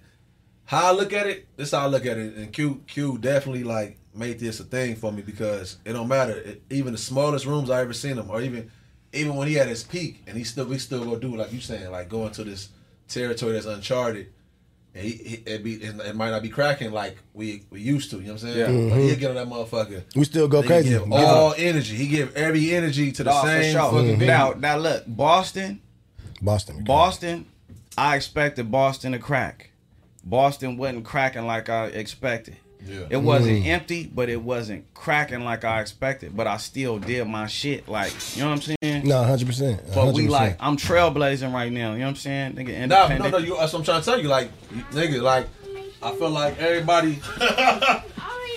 how 0.64 0.88
I 0.88 0.92
look 0.92 1.12
at 1.12 1.26
it. 1.26 1.46
This 1.56 1.70
how 1.70 1.80
I 1.84 1.86
look 1.86 2.04
at 2.04 2.18
it, 2.18 2.34
and 2.34 2.52
Q 2.52 2.82
Q 2.88 3.16
definitely 3.18 3.62
like 3.64 3.96
made 4.14 4.40
this 4.40 4.58
a 4.58 4.64
thing 4.64 4.96
for 4.96 5.12
me 5.12 5.22
because 5.22 5.78
it 5.84 5.92
don't 5.92 6.08
matter. 6.08 6.32
It, 6.32 6.62
even 6.68 6.92
the 6.92 6.98
smallest 6.98 7.46
rooms 7.46 7.70
I 7.70 7.80
ever 7.80 7.92
seen 7.92 8.18
him, 8.18 8.28
or 8.28 8.40
even 8.42 8.70
even 9.12 9.36
when 9.36 9.46
he 9.46 9.58
at 9.60 9.68
his 9.68 9.84
peak, 9.84 10.22
and 10.26 10.36
he 10.36 10.42
still 10.42 10.66
we 10.66 10.78
still 10.78 11.04
go 11.04 11.16
do 11.16 11.36
like 11.36 11.52
you 11.52 11.60
saying, 11.60 11.90
like 11.92 12.08
go 12.08 12.26
into 12.26 12.42
this 12.42 12.70
territory 13.08 13.52
that's 13.52 13.66
uncharted. 13.66 14.32
And 14.92 15.04
he, 15.04 15.10
he 15.12 15.34
it 15.46 15.62
be 15.62 15.74
it, 15.74 15.94
it 16.00 16.16
might 16.16 16.30
not 16.30 16.42
be 16.42 16.48
cracking 16.48 16.90
like 16.90 17.18
we 17.34 17.62
we 17.70 17.80
used 17.80 18.10
to. 18.10 18.16
You 18.16 18.22
know 18.24 18.32
what 18.32 18.42
I'm 18.42 18.48
saying? 18.52 18.58
Yeah. 18.58 18.66
But 18.90 18.98
Mhm. 18.98 19.06
he'll 19.06 19.16
get 19.20 19.30
on 19.30 19.36
that 19.36 19.46
motherfucker. 19.48 20.02
We 20.16 20.24
still 20.24 20.48
go 20.48 20.64
crazy. 20.64 20.88
He 20.88 20.94
crazy. 20.96 21.10
Give 21.10 21.28
all 21.28 21.54
energy. 21.56 21.94
He 21.94 22.08
give 22.08 22.34
every 22.34 22.72
energy 22.74 23.12
to 23.12 23.22
the 23.22 23.30
Nah, 23.30 23.40
for 23.42 23.46
same 23.46 23.72
sure. 23.76 23.82
fucking 23.92 24.18
venue. 24.18 24.26
Now, 24.26 24.54
now 24.58 24.76
look, 24.78 25.04
Boston, 25.06 25.80
Boston. 26.40 26.84
Boston. 26.84 27.46
I 27.98 28.16
expected 28.16 28.70
Boston 28.70 29.12
to 29.12 29.18
crack. 29.18 29.70
Boston 30.24 30.76
wasn't 30.76 31.04
cracking 31.04 31.46
like 31.46 31.68
I 31.68 31.86
expected. 31.86 32.56
Yeah. 32.86 33.00
It 33.10 33.18
wasn't 33.18 33.62
Mm. 33.64 33.66
empty, 33.66 34.10
but 34.14 34.30
it 34.30 34.40
wasn't 34.40 34.92
cracking 34.94 35.44
like 35.44 35.64
I 35.64 35.80
expected. 35.82 36.34
But 36.34 36.46
I 36.46 36.56
still 36.56 36.98
did 36.98 37.26
my 37.28 37.46
shit. 37.46 37.86
Like, 37.88 38.12
you 38.34 38.42
know 38.42 38.48
what 38.50 38.66
I'm 38.68 38.76
saying? 38.82 39.06
No, 39.06 39.22
hundred 39.22 39.46
percent. 39.48 39.82
But 39.94 40.14
we 40.14 40.28
like, 40.28 40.56
I'm 40.60 40.76
trailblazing 40.78 41.52
right 41.52 41.70
now. 41.70 41.92
You 41.92 41.98
know 41.98 42.04
what 42.06 42.10
I'm 42.10 42.16
saying? 42.16 42.52
Nigga, 42.54 42.68
No, 42.68 42.72
independent. 43.04 43.20
no, 43.22 43.28
no. 43.30 43.38
You, 43.38 43.56
that's 43.58 43.72
what 43.74 43.80
I'm 43.80 43.84
trying 43.84 44.00
to 44.00 44.04
tell 44.06 44.20
you. 44.20 44.28
Like, 44.28 44.50
nigga, 44.92 45.20
like, 45.20 45.46
I 46.02 46.12
feel 46.14 46.30
like 46.30 46.58
everybody. 46.58 47.20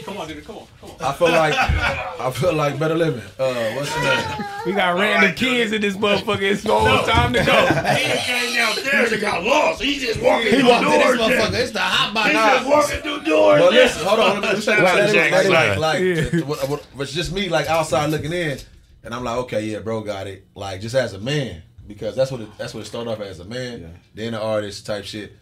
Come 0.05 0.17
on, 0.17 0.27
dude. 0.27 0.43
come 0.45 0.57
on, 0.57 0.67
come 0.81 0.89
on. 0.91 0.95
I 1.01 1.13
feel 1.13 1.29
like, 1.29 1.53
I 1.55 2.31
feel 2.31 2.53
like 2.53 2.77
better 2.79 2.95
living. 2.95 3.21
Uh, 3.39 3.71
what's 3.75 3.93
the 3.93 4.01
name? 4.01 4.47
We 4.65 4.71
got 4.73 4.97
random 4.99 5.33
kids 5.35 5.71
in 5.71 5.81
this 5.81 5.95
motherfucker. 5.95 6.41
It's 6.41 6.65
almost 6.65 7.09
time 7.09 7.33
to 7.33 7.43
go. 7.43 7.53
He 7.95 8.17
came 8.19 8.53
downstairs 8.55 9.11
and 9.13 9.21
got 9.21 9.43
lost. 9.43 9.81
He 9.81 9.99
just 9.99 10.21
walking 10.21 10.47
He 10.47 10.59
through 10.59 10.69
walked 10.69 10.85
in 10.85 10.91
this 10.91 11.03
doors. 11.03 11.19
motherfucker. 11.19 11.53
It's 11.61 11.71
the 11.71 11.79
hot 11.79 12.09
He 12.09 12.33
box. 12.33 12.33
just 12.33 12.67
walking 12.69 13.01
through 13.01 13.23
doors. 13.31 13.61
But 13.61 13.71
listen, 13.73 14.05
hold 14.05 14.19
on. 14.19 14.41
Let 14.41 14.55
me, 14.55 14.61
Shout 14.61 14.79
let 14.79 14.87
out 14.87 14.95
me, 14.95 14.99
to 14.99 15.05
let 15.05 15.07
me, 15.07 15.13
Jack 15.13 15.31
like, 15.31 15.45
Slack. 15.45 15.77
like, 15.79 15.97
to- 16.31 16.41
what- 16.45 16.69
what- 16.69 16.85
it's 17.01 17.13
just 17.13 17.31
me, 17.33 17.49
like 17.49 17.67
outside 17.67 18.09
looking 18.09 18.33
in, 18.33 18.57
and 19.03 19.13
I'm 19.13 19.23
like, 19.23 19.37
okay, 19.39 19.65
yeah, 19.65 19.79
bro, 19.79 20.01
got 20.01 20.27
it. 20.27 20.45
Like, 20.55 20.81
just 20.81 20.95
as 20.95 21.13
a 21.13 21.19
man, 21.19 21.61
because 21.87 22.15
that's 22.15 22.31
what 22.31 22.41
it, 22.41 22.49
that's 22.57 22.73
what 22.73 22.81
it 22.81 22.85
started 22.85 23.09
off 23.11 23.19
as 23.21 23.39
a 23.39 23.45
man, 23.45 23.99
then 24.13 24.31
the 24.33 24.41
artist 24.41 24.85
type 24.85 25.05
shit. 25.05 25.33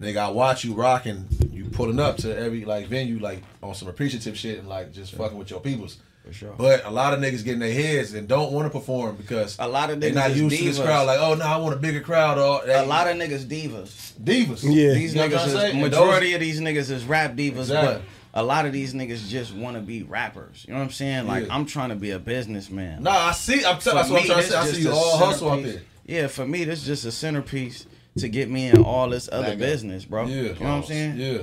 Nigga, 0.00 0.16
I 0.18 0.28
watch 0.30 0.64
you 0.64 0.74
rocking, 0.74 1.26
you 1.50 1.64
pulling 1.66 1.98
up 1.98 2.18
to 2.18 2.36
every 2.36 2.64
like 2.64 2.86
venue, 2.86 3.18
like 3.18 3.42
on 3.62 3.74
some 3.74 3.88
appreciative 3.88 4.36
shit, 4.38 4.58
and 4.60 4.68
like 4.68 4.92
just 4.92 5.14
fucking 5.14 5.36
with 5.36 5.50
your 5.50 5.60
peoples. 5.60 5.98
For 6.24 6.32
sure. 6.32 6.54
But 6.58 6.84
a 6.84 6.90
lot 6.90 7.14
of 7.14 7.20
niggas 7.20 7.42
get 7.42 7.54
in 7.54 7.58
their 7.58 7.72
heads 7.72 8.12
and 8.14 8.28
don't 8.28 8.52
want 8.52 8.70
to 8.70 8.78
perform 8.78 9.16
because 9.16 9.56
A 9.58 9.66
lot 9.66 9.88
of 9.90 9.98
they're 10.00 10.10
niggas 10.10 10.14
not 10.14 10.30
is 10.30 10.40
used 10.40 10.56
to 10.58 10.64
this 10.64 10.78
divas. 10.78 10.84
crowd. 10.84 11.06
Like, 11.06 11.18
oh 11.20 11.34
no, 11.34 11.44
I 11.44 11.56
want 11.56 11.74
a 11.74 11.78
bigger 11.78 12.00
crowd. 12.00 12.38
Or 12.38 12.68
a 12.70 12.84
lot 12.84 13.08
of 13.08 13.16
niggas 13.16 13.46
divas. 13.46 14.12
divas. 14.22 14.62
Yeah. 14.62 14.92
These 14.94 15.14
You 15.14 15.20
know 15.20 15.26
what 15.26 15.32
niggas 15.32 15.42
I'm 15.42 15.48
is 15.48 15.52
saying? 15.54 15.72
And 15.72 15.80
majority 15.82 16.34
of 16.34 16.40
these 16.40 16.60
niggas 16.60 16.90
is 16.90 17.04
rap 17.04 17.32
divas, 17.34 17.58
Exactly. 17.60 17.94
but 17.94 18.02
a 18.40 18.42
lot 18.44 18.66
of 18.66 18.72
these 18.74 18.92
niggas 18.94 19.26
just 19.28 19.54
want 19.54 19.76
to 19.78 19.80
be 19.82 20.02
rappers. 20.02 20.64
You 20.68 20.74
know 20.74 20.80
what 20.80 20.84
I'm 20.86 20.90
saying? 20.92 21.26
Like 21.26 21.46
Yeah. 21.46 21.54
I'm 21.54 21.64
trying 21.64 21.88
to 21.88 21.96
be 21.96 22.10
a 22.10 22.18
businessman. 22.18 23.02
Nah, 23.04 23.10
I 23.28 23.32
see. 23.32 23.64
I'm 23.64 23.78
For 23.78 23.90
t- 23.90 23.96
that's 23.96 24.10
what 24.10 24.18
I'm 24.18 24.22
me, 24.22 24.26
trying 24.28 24.42
to 24.42 24.48
say. 24.50 24.56
I 24.58 24.66
see 24.66 24.82
you 24.82 24.92
all 24.92 25.16
hustle 25.16 25.50
out 25.50 25.62
there. 25.62 25.80
Yeah, 26.04 26.26
for 26.26 26.46
me, 26.46 26.64
this 26.64 26.84
just 26.84 27.04
a 27.06 27.10
centerpiece 27.12 27.86
to 28.18 28.28
get 28.28 28.50
me 28.50 28.68
in 28.68 28.82
all 28.82 29.08
this 29.08 29.28
other 29.30 29.56
business, 29.56 30.04
bro. 30.04 30.26
Yeah, 30.26 30.34
you 30.34 30.48
know 30.48 30.54
what 30.60 30.66
I'm 30.66 30.82
saying? 30.84 31.16
Yeah, 31.16 31.42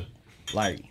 Like 0.53 0.83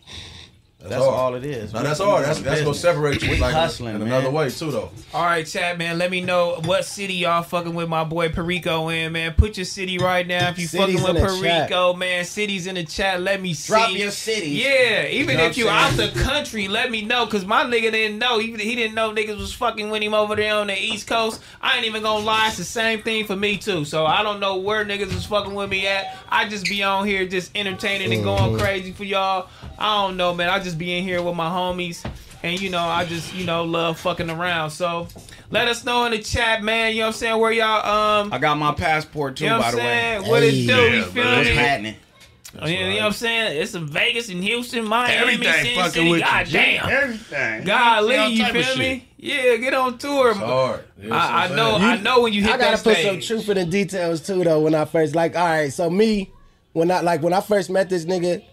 that's, 0.88 0.94
that's, 0.96 1.04
hard. 1.06 1.18
all 1.18 1.34
it 1.34 1.44
is. 1.44 1.72
Now 1.72 1.80
We- 1.80 1.86
that's 1.86 2.00
all. 2.00 2.10
hard. 2.10 2.24
doing 2.24 2.28
That's 2.34 2.40
that's 2.44 2.60
gonna 2.62 2.74
separate 2.74 3.22
you 3.22 3.30
We 3.30 3.38
like 3.38 3.54
hustling, 3.54 3.94
in 3.94 4.00
man. 4.00 4.08
another 4.08 4.30
way 4.30 4.50
too, 4.50 4.70
though. 4.70 4.90
All 5.14 5.24
right, 5.24 5.46
chat, 5.46 5.78
man. 5.78 5.98
Let 5.98 6.10
me 6.10 6.20
know 6.20 6.60
what 6.64 6.84
city 6.84 7.14
y'all 7.14 7.42
fucking 7.42 7.74
with 7.74 7.88
my 7.88 8.04
boy 8.04 8.28
Perico 8.28 8.88
in, 8.90 9.12
man. 9.12 9.32
Put 9.32 9.56
your 9.56 9.64
city 9.64 9.98
right 9.98 10.26
now 10.26 10.50
if 10.50 10.58
you 10.58 10.66
Cities 10.66 11.00
fucking 11.00 11.14
with 11.22 11.24
in 11.24 11.42
chat. 11.42 11.68
Perico, 11.68 11.94
man. 11.94 12.24
Cities 12.24 12.66
in 12.66 12.74
the 12.74 12.84
chat. 12.84 13.20
Let 13.22 13.40
me 13.40 13.54
see. 13.54 13.72
Drop 13.72 13.90
your 13.92 14.10
city. 14.10 14.48
Yeah, 14.50 15.06
even 15.06 15.30
You 15.30 15.36
know 15.38 15.44
if 15.46 15.56
you 15.56 15.64
what 15.66 15.74
out 15.74 15.96
the 15.96 16.08
country, 16.20 16.68
let 16.68 16.90
me 16.90 17.02
know. 17.02 17.26
Cause 17.26 17.44
my 17.44 17.64
nigga 17.64 17.90
didn't 17.90 18.18
know. 18.18 18.38
He, 18.38 18.52
he 18.52 18.74
didn't 18.76 18.94
know 18.94 19.12
niggas 19.12 19.38
was 19.38 19.52
fucking 19.54 19.88
with 19.90 20.02
him 20.02 20.12
over 20.14 20.36
there 20.36 20.54
on 20.54 20.66
the 20.66 20.78
East 20.78 21.06
Coast. 21.06 21.40
I 21.62 21.76
ain't 21.76 21.86
even 21.86 22.02
gonna 22.02 22.24
lie, 22.24 22.48
it's 22.48 22.58
the 22.58 22.64
same 22.64 23.00
thing 23.02 23.24
for 23.26 23.36
me 23.36 23.56
too. 23.56 23.84
So 23.84 24.04
I 24.06 24.22
don't 24.22 24.38
know 24.40 24.56
where 24.56 24.84
niggas 24.84 25.14
was 25.14 25.24
fucking 25.24 25.54
with 25.54 25.70
me 25.70 25.86
at. 25.86 26.16
I 26.28 26.48
just 26.48 26.66
be 26.66 26.82
on 26.82 27.06
here 27.06 27.26
just 27.26 27.50
entertaining 27.56 28.12
and 28.12 28.24
Mm-hmm. 28.24 28.24
going 28.48 28.58
crazy 28.58 28.92
for 28.92 29.04
y'all. 29.04 29.48
I 29.78 30.02
don't 30.06 30.16
know, 30.16 30.34
man. 30.34 30.48
I 30.48 30.58
just 30.74 30.78
be 30.78 30.96
in 30.98 31.04
here 31.04 31.22
with 31.22 31.36
my 31.36 31.48
homies. 31.48 32.04
and 32.42 32.60
you 32.60 32.68
know 32.70 32.82
I 32.82 33.04
just 33.04 33.34
you 33.34 33.46
know 33.46 33.64
love 33.64 33.98
fucking 34.00 34.28
around. 34.30 34.70
So 34.70 35.06
let 35.50 35.68
us 35.68 35.84
know 35.84 36.04
in 36.06 36.12
the 36.12 36.18
chat, 36.18 36.62
man. 36.62 36.92
You 36.92 37.00
know 37.00 37.06
what 37.06 37.14
I'm 37.14 37.18
saying? 37.18 37.40
Where 37.40 37.52
y'all 37.52 38.22
um 38.24 38.32
I 38.32 38.38
got 38.38 38.58
my 38.58 38.72
passport 38.72 39.36
too, 39.36 39.44
You 39.44 39.50
know 39.50 39.58
by 39.60 39.66
what 39.66 39.76
the 39.76 39.80
I'm 39.82 39.86
way. 39.86 39.92
saying? 39.92 40.30
What 40.30 40.42
it 40.42 40.50
do? 40.52 40.56
Yeah, 40.56 40.94
you 40.94 41.02
feel 41.04 41.24
me? 41.44 41.54
Happening. 41.54 41.94
Oh, 42.56 42.66
yeah, 42.68 42.78
You 42.78 42.86
know 42.86 42.94
what 42.98 43.04
I'm 43.06 43.12
saying? 43.12 43.60
It's 43.62 43.74
in 43.74 43.88
Vegas 43.88 44.28
and 44.28 44.40
Houston, 44.44 44.84
Miami, 44.86 45.14
Everything 45.16 45.64
Sin 45.64 45.74
fucking 45.74 45.90
City. 45.92 46.10
with. 46.10 46.20
God 46.20 46.46
G. 46.46 46.52
damn. 46.52 46.88
Everything. 46.88 47.64
Golly, 47.64 48.16
All 48.16 48.28
you 48.28 48.44
feel 48.52 48.76
me? 48.76 49.08
Yeah, 49.16 49.56
get 49.56 49.74
on 49.74 49.98
tour. 49.98 50.30
It's 50.30 50.38
hard. 50.38 50.84
You 51.02 51.08
know 51.08 51.16
what 51.16 51.20
I, 51.24 51.42
I 51.42 51.44
I'm 51.46 51.56
know, 51.56 51.70
saying? 51.78 51.82
I 51.82 51.96
know 52.02 52.20
when 52.20 52.32
you 52.32 52.42
hit 52.42 52.52
I 52.52 52.58
gotta 52.58 52.76
that 52.76 52.84
put 52.84 52.96
some 52.98 53.20
stage. 53.20 53.26
truth 53.26 53.48
in 53.48 53.56
the 53.56 53.64
details 53.64 54.20
too, 54.20 54.44
though. 54.44 54.60
When 54.60 54.72
I 54.76 54.84
first, 54.84 55.16
like, 55.16 55.34
all 55.34 55.44
right, 55.44 55.72
so 55.72 55.90
me, 55.90 56.30
when 56.74 56.92
I 56.92 57.00
like 57.00 57.22
when 57.22 57.32
I 57.32 57.40
first 57.40 57.70
met 57.70 57.88
this 57.90 58.04
nigga, 58.04 58.44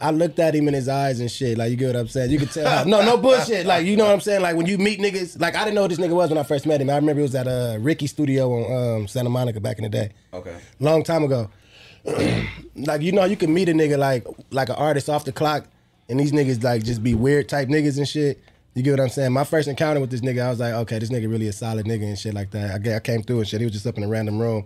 I 0.00 0.10
looked 0.12 0.38
at 0.38 0.54
him 0.54 0.66
in 0.66 0.72
his 0.74 0.88
eyes 0.88 1.20
and 1.20 1.30
shit. 1.30 1.58
Like, 1.58 1.70
you 1.70 1.76
get 1.76 1.88
what 1.88 1.96
I'm 1.96 2.08
saying? 2.08 2.30
You 2.30 2.38
could 2.38 2.50
tell. 2.50 2.66
How, 2.66 2.84
no, 2.84 3.04
no 3.04 3.16
bullshit. 3.18 3.66
Like, 3.66 3.84
you 3.84 3.96
know 3.96 4.06
what 4.06 4.14
I'm 4.14 4.20
saying? 4.20 4.40
Like 4.40 4.56
when 4.56 4.66
you 4.66 4.78
meet 4.78 4.98
niggas, 4.98 5.38
like 5.40 5.54
I 5.54 5.64
didn't 5.64 5.74
know 5.74 5.82
who 5.82 5.88
this 5.88 5.98
nigga 5.98 6.14
was 6.14 6.30
when 6.30 6.38
I 6.38 6.42
first 6.42 6.66
met 6.66 6.80
him. 6.80 6.88
I 6.88 6.96
remember 6.96 7.20
it 7.20 7.24
was 7.24 7.34
at 7.34 7.46
uh, 7.46 7.76
Ricky 7.80 8.06
studio 8.06 8.50
on 8.52 9.00
um, 9.00 9.08
Santa 9.08 9.28
Monica 9.28 9.60
back 9.60 9.76
in 9.78 9.84
the 9.84 9.90
day, 9.90 10.10
Okay. 10.32 10.56
long 10.78 11.02
time 11.04 11.24
ago. 11.24 11.50
like 12.76 13.02
you 13.02 13.12
know, 13.12 13.24
you 13.24 13.36
can 13.36 13.52
meet 13.52 13.68
a 13.68 13.72
nigga 13.72 13.98
like 13.98 14.26
like 14.50 14.68
an 14.68 14.76
artist 14.76 15.08
off 15.10 15.24
the 15.24 15.32
clock, 15.32 15.66
and 16.08 16.18
these 16.18 16.32
niggas 16.32 16.62
like 16.64 16.82
just 16.82 17.02
be 17.02 17.14
weird 17.14 17.48
type 17.48 17.68
niggas 17.68 17.98
and 17.98 18.08
shit. 18.08 18.42
You 18.74 18.82
get 18.82 18.92
what 18.92 19.00
I'm 19.00 19.08
saying? 19.08 19.32
My 19.32 19.44
first 19.44 19.68
encounter 19.68 20.00
with 20.00 20.10
this 20.10 20.20
nigga, 20.20 20.42
I 20.44 20.50
was 20.50 20.60
like, 20.60 20.72
okay, 20.74 20.98
this 20.98 21.10
nigga 21.10 21.28
really 21.30 21.48
a 21.48 21.52
solid 21.52 21.86
nigga 21.86 22.04
and 22.04 22.18
shit 22.18 22.34
like 22.34 22.52
that. 22.52 22.86
I, 22.86 22.96
I 22.96 23.00
came 23.00 23.22
through 23.22 23.38
and 23.40 23.48
shit. 23.48 23.60
He 23.60 23.66
was 23.66 23.72
just 23.74 23.86
up 23.86 23.96
in 23.98 24.04
a 24.04 24.08
random 24.08 24.38
room. 24.38 24.64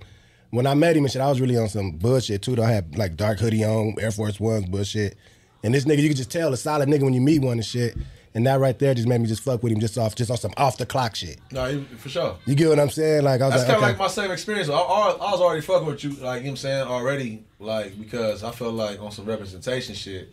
When 0.55 0.67
I 0.67 0.75
met 0.75 0.97
him 0.97 1.05
and 1.05 1.13
shit, 1.13 1.21
I 1.21 1.29
was 1.29 1.41
really 1.41 1.57
on 1.57 1.69
some 1.69 1.93
bullshit 1.93 2.43
too. 2.43 2.55
Though 2.55 2.63
I 2.63 2.71
had 2.71 2.97
like 2.97 3.17
dark 3.17 3.39
hoodie 3.41 3.65
on, 3.65 3.97
Air 4.01 4.11
Force 4.13 4.39
Ones, 4.39 4.67
bullshit. 4.67 5.17
And 5.65 5.75
this 5.75 5.85
nigga, 5.85 5.99
you 6.01 6.09
could 6.09 6.17
just 6.17 6.31
tell 6.31 6.53
a 6.53 6.57
solid 6.57 6.89
nigga 6.89 7.03
when 7.03 7.15
you 7.15 7.21
meet 7.21 7.41
one 7.43 7.55
and 7.59 7.65
shit. 7.65 7.97
And 8.37 8.47
that 8.47 8.59
right 8.61 8.77
there 8.79 8.95
just 8.95 9.07
made 9.09 9.21
me 9.21 9.27
just 9.29 9.43
fuck 9.43 9.63
with 9.63 9.73
him 9.73 9.79
just 9.81 9.97
off, 9.97 10.15
just 10.17 10.31
on 10.31 10.37
some 10.37 10.53
off 10.57 10.77
the 10.77 10.85
clock 10.87 11.15
shit. 11.17 11.39
No, 11.53 11.67
he- 11.67 11.85
for 11.97 12.09
sure. 12.09 12.37
You 12.47 12.55
get 12.55 12.69
what 12.69 12.79
I'm 12.81 12.91
saying? 12.91 13.23
Like 13.25 13.41
I 13.41 13.47
was 13.47 13.55
That's 13.55 13.63
like, 13.69 13.69
kind 13.69 13.77
of 13.77 13.83
okay. 13.83 13.93
like 13.93 13.99
my 13.99 14.07
same 14.23 14.31
experience. 14.33 14.69
I, 14.69 14.75
I, 14.75 15.11
I 15.11 15.31
was 15.33 15.41
already 15.41 15.61
fucking 15.61 15.87
with 15.87 16.03
you, 16.05 16.11
like 16.11 16.19
you 16.19 16.23
know 16.23 16.31
what 16.35 16.47
I'm 16.51 16.57
saying, 16.57 16.83
already, 16.89 17.45
like 17.61 17.99
because 17.99 18.43
I 18.45 18.51
felt 18.51 18.75
like 18.75 19.01
on 19.01 19.11
some 19.13 19.25
representation 19.27 19.95
shit. 19.95 20.33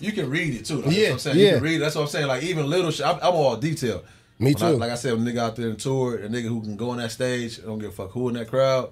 You 0.00 0.12
can 0.12 0.28
read 0.30 0.54
it 0.54 0.64
too. 0.66 0.82
That's 0.82 0.94
Yeah, 0.96 1.04
what 1.08 1.12
I'm 1.14 1.18
saying. 1.20 1.38
You 1.38 1.44
yeah. 1.46 1.54
can 1.54 1.62
read 1.62 1.76
it. 1.76 1.78
That's 1.80 1.94
what 1.96 2.02
I'm 2.02 2.08
saying. 2.08 2.26
Like 2.26 2.42
even 2.44 2.66
little 2.68 2.90
shit. 2.90 3.06
I'm, 3.06 3.16
I'm 3.22 3.34
all 3.34 3.56
detail. 3.56 4.04
Me 4.38 4.52
When 4.54 4.62
I- 4.62 4.70
too. 4.72 4.76
like 4.78 4.90
I 4.90 4.94
said, 4.94 5.12
a 5.14 5.16
nigga 5.16 5.38
out 5.38 5.56
there 5.56 5.68
in 5.68 5.76
tour, 5.76 6.16
a 6.16 6.28
nigga 6.28 6.48
who 6.48 6.60
can 6.62 6.76
go 6.76 6.90
on 6.90 6.98
that 6.98 7.10
stage, 7.10 7.58
I 7.60 7.66
don't 7.66 7.78
give 7.78 7.90
a 7.90 7.92
fuck 7.92 8.10
who 8.12 8.28
in 8.28 8.34
that 8.34 8.48
crowd. 8.48 8.90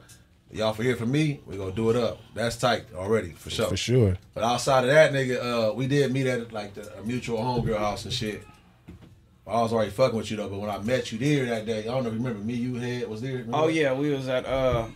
Y'all 0.52 0.72
for 0.72 0.82
here 0.84 0.96
for 0.96 1.06
me, 1.06 1.40
we 1.44 1.56
gonna 1.56 1.72
do 1.72 1.90
it 1.90 1.96
up. 1.96 2.18
That's 2.34 2.56
tight 2.56 2.84
already 2.94 3.30
for 3.32 3.50
sure. 3.50 3.66
For 3.66 3.76
sure. 3.76 4.16
But 4.32 4.44
outside 4.44 4.84
of 4.84 4.90
that, 4.90 5.12
nigga, 5.12 5.70
uh, 5.70 5.74
we 5.74 5.86
did 5.86 6.12
meet 6.12 6.26
at 6.26 6.52
like 6.52 6.74
the, 6.74 6.98
a 6.98 7.02
mutual 7.02 7.38
homegirl 7.38 7.78
house 7.78 8.04
and 8.04 8.12
shit. 8.14 8.42
I 9.46 9.60
was 9.60 9.72
already 9.72 9.90
fucking 9.90 10.16
with 10.16 10.30
you 10.30 10.36
though, 10.36 10.48
but 10.48 10.58
when 10.58 10.70
I 10.70 10.78
met 10.78 11.12
you 11.12 11.18
there 11.18 11.46
that 11.46 11.66
day, 11.66 11.80
I 11.80 11.82
don't 11.84 12.02
know 12.04 12.08
if 12.10 12.14
you 12.14 12.20
remember 12.20 12.44
me, 12.44 12.54
you 12.54 12.74
had 12.76 13.08
was 13.08 13.20
there. 13.22 13.32
remember 13.32 13.56
Oh 13.56 13.68
yeah, 13.68 13.92
we 13.92 14.10
was 14.10 14.28
at 14.28 14.46
uh 14.46 14.86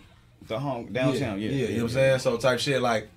the 0.46 0.58
home 0.58 0.92
downtown. 0.92 1.40
Yeah, 1.40 1.50
yeah, 1.50 1.66
you 1.68 1.76
know 1.78 1.82
what 1.84 1.90
I'm 1.90 1.94
saying. 1.94 2.18
So 2.20 2.36
type 2.36 2.58
shit 2.60 2.80
like, 2.80 3.08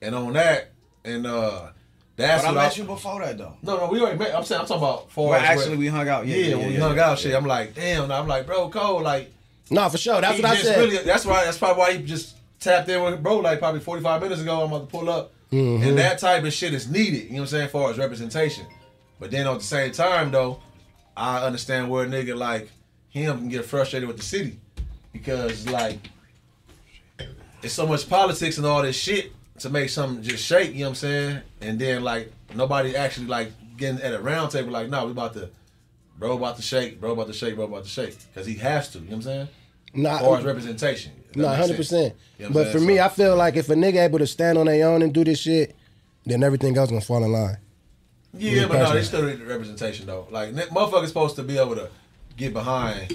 and 0.00 0.14
on 0.14 0.32
that, 0.34 0.70
and 1.04 1.26
uh, 1.26 1.68
that's 2.16 2.42
But 2.42 2.50
I 2.50 2.52
what 2.54 2.62
met 2.62 2.78
you 2.78 2.84
before 2.84 3.20
that 3.20 3.38
though. 3.38 3.56
No, 3.62 3.76
no, 3.76 3.88
we 3.88 4.00
already 4.00 4.18
met. 4.18 4.34
I'm 4.34 4.44
saying 4.44 4.60
I'm 4.60 4.66
talking 4.66 4.82
about 4.82 5.10
far 5.10 5.30
Well, 5.30 5.40
actually, 5.40 5.70
where- 5.70 5.78
we 5.78 5.86
hung 5.88 6.08
out. 6.08 6.26
Yeah, 6.26 6.36
Yeah, 6.36 6.46
yeah, 6.46 6.56
when 6.56 6.66
we 6.68 6.74
yeah, 6.74 6.80
hung 6.80 6.96
yeah, 6.96 7.10
out, 7.10 7.18
shit. 7.18 7.34
I'm 7.34 7.46
like, 7.46 7.74
damn. 7.74 8.10
I'm 8.10 8.26
like, 8.28 8.46
bro, 8.46 8.68
Cole, 8.70 9.02
like, 9.02 9.32
No, 9.70 9.88
for 9.88 9.98
sure. 9.98 10.20
That's 10.20 10.36
he 10.36 10.42
what 10.42 10.52
I 10.52 10.56
said. 10.56 10.78
Really, 10.78 10.98
that's 10.98 11.24
why. 11.24 11.44
That's 11.44 11.58
probably 11.58 11.80
why 11.80 11.92
he 11.96 12.02
just 12.04 12.36
tapped 12.60 12.88
in 12.88 13.02
with 13.02 13.22
bro 13.22 13.38
like 13.38 13.58
probably 13.58 13.80
45 13.80 14.22
minutes 14.22 14.40
ago. 14.42 14.60
I'm 14.62 14.72
about 14.72 14.90
to 14.90 14.96
pull 14.98 15.08
up, 15.10 15.32
Mhm. 15.50 15.86
and 15.86 15.98
that 15.98 16.18
type 16.18 16.44
of 16.44 16.52
shit 16.52 16.74
is 16.74 16.88
needed. 16.90 17.24
You 17.24 17.30
know 17.30 17.34
what 17.36 17.40
I'm 17.42 17.46
saying, 17.48 17.64
as 17.66 17.70
far 17.70 17.90
as 17.90 17.98
representation. 17.98 18.66
But 19.18 19.30
then 19.30 19.46
at 19.46 19.58
the 19.58 19.64
same 19.64 19.92
time, 19.92 20.30
though, 20.30 20.60
I 21.16 21.44
understand 21.44 21.88
where 21.90 22.04
a 22.04 22.06
nigga 22.08 22.36
like 22.36 22.70
him 23.08 23.38
can 23.38 23.48
get 23.48 23.64
frustrated 23.64 24.08
with 24.08 24.16
the 24.18 24.22
city 24.24 24.58
because 25.12 25.68
like 25.68 25.98
it's 27.62 27.74
so 27.74 27.86
much 27.86 28.08
politics 28.08 28.56
and 28.58 28.66
all 28.66 28.82
this 28.82 28.96
shit 28.96 29.32
to 29.60 29.70
make 29.70 29.88
something 29.90 30.22
just 30.22 30.44
shake. 30.44 30.72
You 30.72 30.80
know 30.80 30.84
what 30.86 30.88
I'm 30.90 30.94
saying? 30.96 31.40
And 31.60 31.78
then 31.78 32.02
like 32.02 32.32
nobody 32.54 32.96
actually 32.96 33.26
like 33.26 33.52
getting 33.76 34.00
at 34.00 34.12
a 34.14 34.18
round 34.18 34.50
table 34.50 34.72
like, 34.72 34.88
no, 34.88 35.06
we 35.06 35.12
about 35.12 35.34
to. 35.34 35.48
Bro 36.22 36.36
about 36.36 36.54
to 36.54 36.62
shake, 36.62 37.00
bro 37.00 37.10
about 37.14 37.26
to 37.26 37.32
shake, 37.32 37.56
bro 37.56 37.64
about 37.64 37.82
to 37.82 37.88
shake. 37.90 38.16
Because 38.32 38.46
he 38.46 38.54
has 38.54 38.88
to, 38.90 38.98
you 39.00 39.06
know 39.06 39.10
what 39.10 39.16
I'm 39.16 39.22
saying? 39.22 39.48
Nah, 39.94 40.14
as 40.14 40.20
far 40.20 40.38
as 40.38 40.44
representation. 40.44 41.10
if 41.30 41.32
that 41.32 41.38
No, 41.40 41.48
100%. 41.48 41.50
You 41.58 41.66
know 41.66 41.74
what 41.74 42.46
I'm 42.46 42.52
But 42.52 42.60
saying? 42.62 42.72
for 42.74 42.78
So- 42.78 42.84
me, 42.86 43.00
I 43.00 43.08
feel 43.08 43.34
like 43.36 43.56
if 43.56 43.68
a 43.70 43.74
nigga 43.74 44.04
able 44.04 44.20
to 44.20 44.26
stand 44.28 44.56
on 44.56 44.66
their 44.66 44.86
own 44.86 45.02
and 45.02 45.12
do 45.12 45.24
this 45.24 45.40
shit, 45.40 45.74
then 46.24 46.44
everything 46.44 46.78
else 46.78 46.90
gonna 46.90 47.00
fall 47.00 47.24
in 47.24 47.32
line. 47.32 47.56
Yeah, 48.38 48.62
Me 48.62 48.66
but 48.68 48.78
no, 48.78 48.92
they 48.94 49.02
still 49.02 49.24
need 49.24 49.40
the 49.40 49.44
representation 49.46 50.06
though. 50.06 50.28
Like 50.30 50.52
motherfuckers 50.54 51.08
supposed 51.08 51.34
to 51.36 51.42
be 51.42 51.58
able 51.58 51.74
to 51.74 51.88
get 52.36 52.52
behind. 52.52 53.12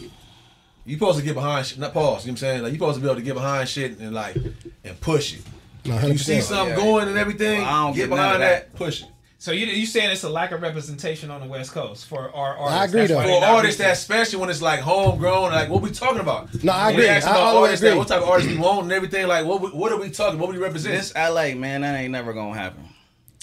You 0.85 0.95
supposed 0.95 1.19
to 1.19 1.23
get 1.23 1.33
behind 1.35 1.65
shit. 1.65 1.79
Not 1.79 1.93
pause. 1.93 2.25
You 2.25 2.31
know 2.31 2.33
what 2.33 2.35
I'm 2.35 2.37
saying? 2.37 2.61
Like 2.63 2.73
you 2.73 2.77
supposed 2.77 2.95
to 2.97 3.01
be 3.01 3.07
able 3.07 3.15
to 3.15 3.21
get 3.25 3.35
behind 3.35 3.69
shit 3.69 3.99
and 3.99 4.13
like 4.13 4.35
and 4.83 4.99
push 4.99 5.33
it. 5.35 5.41
No, 5.85 5.97
you 6.07 6.17
see 6.17 6.41
something 6.41 6.77
Yeah. 6.77 6.83
going 6.83 7.07
and 7.07 7.17
everything, 7.17 7.61
Well, 7.61 7.69
I 7.69 7.85
don't 7.85 7.93
get 7.95 8.01
get 8.01 8.09
behind 8.09 8.41
that. 8.41 8.71
that. 8.73 8.75
push 8.75 9.03
it. 9.03 9.07
So 9.39 9.51
you 9.51 9.67
you 9.67 9.85
saying 9.85 10.09
it's 10.09 10.23
a 10.23 10.29
lack 10.29 10.51
of 10.51 10.63
representation 10.63 11.29
on 11.29 11.41
the 11.41 11.47
West 11.47 11.71
Coast 11.71 12.07
for 12.07 12.35
our 12.35 12.57
artists? 12.57 12.79
I 12.81 12.85
agree, 12.85 13.01
That's 13.05 13.27
though. 13.27 13.39
For 13.39 13.45
artists, 13.45 13.77
that 13.79 13.91
especially 13.93 14.39
when 14.39 14.49
it's 14.49 14.61
like 14.63 14.79
homegrown, 14.79 15.51
like 15.51 15.69
what 15.69 15.81
we 15.83 15.91
talking 15.91 16.21
about? 16.21 16.51
No, 16.63 16.71
I 16.71 16.87
When 16.87 16.95
we 16.95 17.01
agree. 17.03 17.09
ask 17.15 17.27
I 17.27 17.31
about 17.31 17.41
always 17.43 17.63
artists 17.69 17.83
that- 17.83 17.97
what 17.97 18.07
type 18.07 18.21
of 18.23 18.29
artists 18.29 18.51
we 18.51 18.57
want 18.57 18.83
and 18.83 18.91
everything. 18.91 19.27
Like 19.27 19.45
what 19.45 19.61
we, 19.61 19.69
what 19.69 19.91
are 19.91 19.99
we 19.99 20.09
talking? 20.09 20.39
What 20.39 20.49
we 20.49 20.57
represent? 20.57 20.95
This 20.95 21.13
LA 21.15 21.53
man, 21.53 21.81
that 21.81 21.95
ain't 21.99 22.11
never 22.11 22.33
gonna 22.33 22.57
happen. 22.57 22.83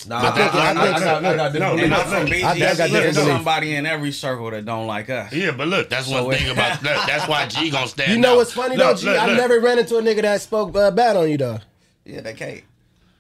Nah, 0.09 0.19
I 0.19 0.21
think- 0.33 0.37
I 0.37 0.43
think- 0.43 0.57
I 0.57 1.01
got- 1.01 1.25
I 1.25 1.37
got 1.37 1.37
No, 1.37 1.51
different 1.53 1.73
And 1.75 1.81
and 1.83 1.95
I'm 1.95 2.01
I 2.01 2.05
from 2.05 2.27
think- 2.27 2.31
BG. 2.31 2.45
I 2.45 2.51
I 2.51 2.59
got 2.59 2.59
There's 2.59 2.77
different 2.91 3.15
beliefs. 3.15 3.33
somebody 3.37 3.75
in 3.77 3.87
every 3.87 4.11
circle 4.11 4.51
that 4.51 4.65
don't 4.65 4.89
like 4.89 5.09
us. 5.11 5.33
Yeah, 5.33 5.53
but 5.53 5.69
look, 5.69 5.89
that's 5.89 6.09
So 6.09 6.25
one 6.25 6.35
thing 6.37 6.51
about 6.51 6.83
that. 6.83 7.07
That's 7.07 7.29
why 7.29 7.47
G 7.47 7.71
gonna 7.71 7.87
stand. 7.87 8.11
Up. 8.11 8.15
You 8.17 8.21
know 8.21 8.33
out. 8.33 8.37
what's 8.39 8.53
funny 8.53 8.77
Look, 8.77 8.97
though, 8.97 9.01
G? 9.01 9.07
look, 9.07 9.23
I 9.23 9.33
never 9.37 9.61
ran 9.61 9.79
into 9.79 9.97
a 9.97 10.03
nigga 10.03 10.23
that 10.23 10.41
spoke 10.41 10.77
uh, 10.77 10.91
bad 10.91 11.17
on 11.17 11.31
you 11.31 11.39
though. 11.39 11.61
Yeah, 12.05 12.21
they 12.23 12.35
can't. 12.35 12.63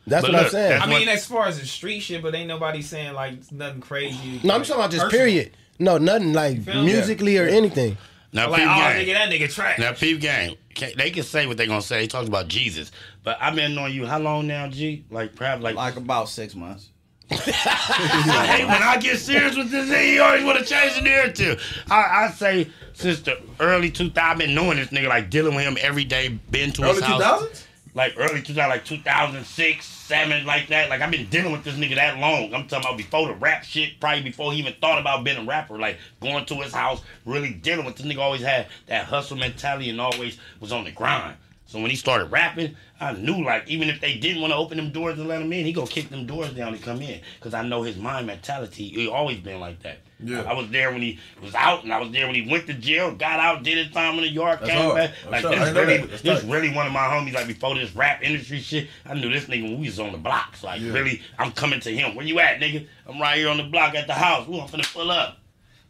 That's 0.06 0.24
But 0.24 0.32
what 0.34 0.44
I'm 0.44 0.50
saying. 0.50 0.82
I 0.82 0.86
mean, 0.86 1.08
as 1.08 1.26
far 1.26 1.46
as 1.46 1.58
the 1.60 1.66
street 1.66 2.00
shit, 2.00 2.22
but 2.22 2.34
ain't 2.34 2.48
nobody 2.48 2.82
saying 2.82 3.14
like 3.14 3.50
nothing 3.52 3.80
crazy. 3.80 4.40
no, 4.44 4.54
I'm 4.54 4.60
like, 4.60 4.68
talking 4.68 4.74
about 4.74 4.90
just 4.90 5.04
personal. 5.04 5.24
period. 5.26 5.56
No, 5.78 5.98
nothing 5.98 6.32
like 6.32 6.62
feel 6.62 6.74
me? 6.76 6.84
musically 6.92 7.38
or 7.38 7.46
anything. 7.46 7.96
Now, 8.32 8.50
Like, 8.50 8.60
peep 8.62 8.68
oh 8.70 8.74
game. 8.76 9.06
nigga, 9.06 9.14
that 9.14 9.30
nigga 9.30 9.52
trash. 9.54 9.78
Now, 9.78 9.92
peep 9.92 10.20
game. 10.20 10.56
They 10.96 11.10
can 11.10 11.22
say 11.22 11.46
what 11.46 11.56
they 11.56 11.66
gonna 11.66 11.80
say. 11.82 12.00
They 12.00 12.06
talked 12.08 12.28
about 12.28 12.48
Jesus, 12.48 12.90
but 13.22 13.38
I've 13.40 13.54
been 13.54 13.74
knowing 13.76 13.94
you 13.94 14.06
how 14.06 14.18
long 14.18 14.46
now, 14.48 14.66
G? 14.68 15.04
Like 15.10 15.34
perhaps 15.36 15.62
like. 15.62 15.76
Like 15.76 15.96
about 15.96 16.28
six 16.28 16.54
months. 16.54 16.90
I 17.30 17.36
hate 17.36 18.64
when 18.66 18.82
I 18.82 18.98
get 18.98 19.18
serious 19.18 19.56
with 19.56 19.70
this 19.70 19.88
thing. 19.88 20.14
You 20.14 20.22
always 20.22 20.44
want 20.44 20.58
to 20.58 20.64
change 20.64 20.94
the 20.96 21.00
narrative. 21.02 21.62
I, 21.90 22.24
I 22.26 22.30
say 22.30 22.68
since 22.92 23.20
the 23.20 23.40
early 23.60 23.90
2000s, 23.90 24.18
I've 24.18 24.38
been 24.38 24.54
knowing 24.54 24.76
this 24.76 24.88
nigga, 24.88 25.08
like 25.08 25.30
dealing 25.30 25.54
with 25.54 25.64
him 25.64 25.78
every 25.80 26.04
day. 26.04 26.28
Been 26.50 26.72
to 26.72 26.82
Early 26.82 26.94
his 26.94 27.02
house. 27.04 27.22
2000s? 27.22 27.63
Like 27.94 28.14
early 28.16 28.42
2000, 28.42 28.68
like 28.68 28.84
2006, 28.84 29.86
seven, 29.86 30.44
like 30.44 30.68
that. 30.68 30.90
Like 30.90 31.00
I've 31.00 31.10
been 31.10 31.28
dealing 31.28 31.52
with 31.52 31.62
this 31.62 31.76
nigga 31.76 31.94
that 31.94 32.18
long. 32.18 32.52
I'm 32.52 32.66
talking 32.66 32.86
about 32.86 32.98
before 32.98 33.28
the 33.28 33.34
rap 33.34 33.62
shit, 33.62 34.00
probably 34.00 34.22
before 34.22 34.52
he 34.52 34.58
even 34.58 34.74
thought 34.80 34.98
about 34.98 35.22
being 35.22 35.38
a 35.38 35.44
rapper. 35.44 35.78
Like 35.78 35.98
going 36.20 36.44
to 36.46 36.54
his 36.56 36.74
house, 36.74 37.00
really 37.24 37.54
dealing 37.54 37.86
with 37.86 37.96
this 37.96 38.04
nigga. 38.04 38.18
Always 38.18 38.42
had 38.42 38.66
that 38.86 39.06
hustle 39.06 39.36
mentality 39.36 39.90
and 39.90 40.00
always 40.00 40.38
was 40.60 40.72
on 40.72 40.84
the 40.84 40.90
grind. 40.90 41.36
So 41.66 41.80
when 41.80 41.90
he 41.90 41.96
started 41.96 42.30
rapping, 42.30 42.76
I 43.00 43.12
knew 43.12 43.44
like 43.44 43.68
even 43.68 43.88
if 43.88 44.00
they 44.00 44.18
didn't 44.18 44.42
want 44.42 44.52
to 44.52 44.56
open 44.56 44.76
them 44.76 44.90
doors 44.90 45.18
and 45.18 45.28
let 45.28 45.40
him 45.40 45.52
in, 45.52 45.64
he 45.64 45.72
gonna 45.72 45.86
kick 45.86 46.10
them 46.10 46.26
doors 46.26 46.52
down 46.52 46.74
and 46.74 46.82
come 46.82 47.00
in. 47.00 47.20
Cause 47.40 47.54
I 47.54 47.62
know 47.62 47.82
his 47.82 47.96
mind 47.96 48.26
mentality. 48.26 48.88
He 48.88 49.08
always 49.08 49.38
been 49.38 49.60
like 49.60 49.82
that. 49.82 49.98
Yeah. 50.22 50.42
I 50.42 50.52
was 50.54 50.70
there 50.70 50.92
when 50.92 51.02
he 51.02 51.18
was 51.42 51.54
out, 51.54 51.82
and 51.84 51.92
I 51.92 52.00
was 52.00 52.10
there 52.12 52.26
when 52.26 52.34
he 52.34 52.48
went 52.50 52.66
to 52.68 52.74
jail, 52.74 53.14
got 53.14 53.40
out, 53.40 53.62
did 53.62 53.78
his 53.84 53.92
time 53.92 54.14
in 54.14 54.20
New 54.22 54.28
York, 54.30 54.60
That's 54.60 54.70
came 54.72 54.80
hard. 54.82 54.96
back. 54.96 55.10
That's 55.30 55.44
Like 55.44 55.58
this 55.58 55.74
really, 55.74 55.96
that. 55.98 56.10
That's 56.10 56.22
this 56.22 56.44
really 56.44 56.72
one 56.72 56.86
of 56.86 56.92
my 56.92 57.00
homies. 57.00 57.34
Like 57.34 57.46
before 57.48 57.74
this 57.74 57.94
rap 57.94 58.22
industry 58.22 58.60
shit, 58.60 58.88
I 59.04 59.14
knew 59.14 59.30
this 59.30 59.44
nigga 59.46 59.64
when 59.64 59.80
we 59.80 59.86
was 59.86 59.98
on 59.98 60.12
the 60.12 60.18
blocks. 60.18 60.62
Like 60.62 60.80
Yeah. 60.80 60.92
really, 60.92 61.20
I'm 61.38 61.52
coming 61.52 61.80
to 61.80 61.90
him. 61.94 62.14
Where 62.14 62.24
you 62.24 62.38
at, 62.40 62.60
nigga? 62.60 62.86
I'm 63.06 63.20
right 63.20 63.36
here 63.38 63.48
on 63.48 63.56
the 63.58 63.64
block 63.64 63.94
at 63.94 64.06
the 64.06 64.14
house. 64.14 64.48
Ooh, 64.48 64.60
I'm 64.60 64.68
finna 64.68 64.90
pull 64.92 65.10
up. 65.10 65.38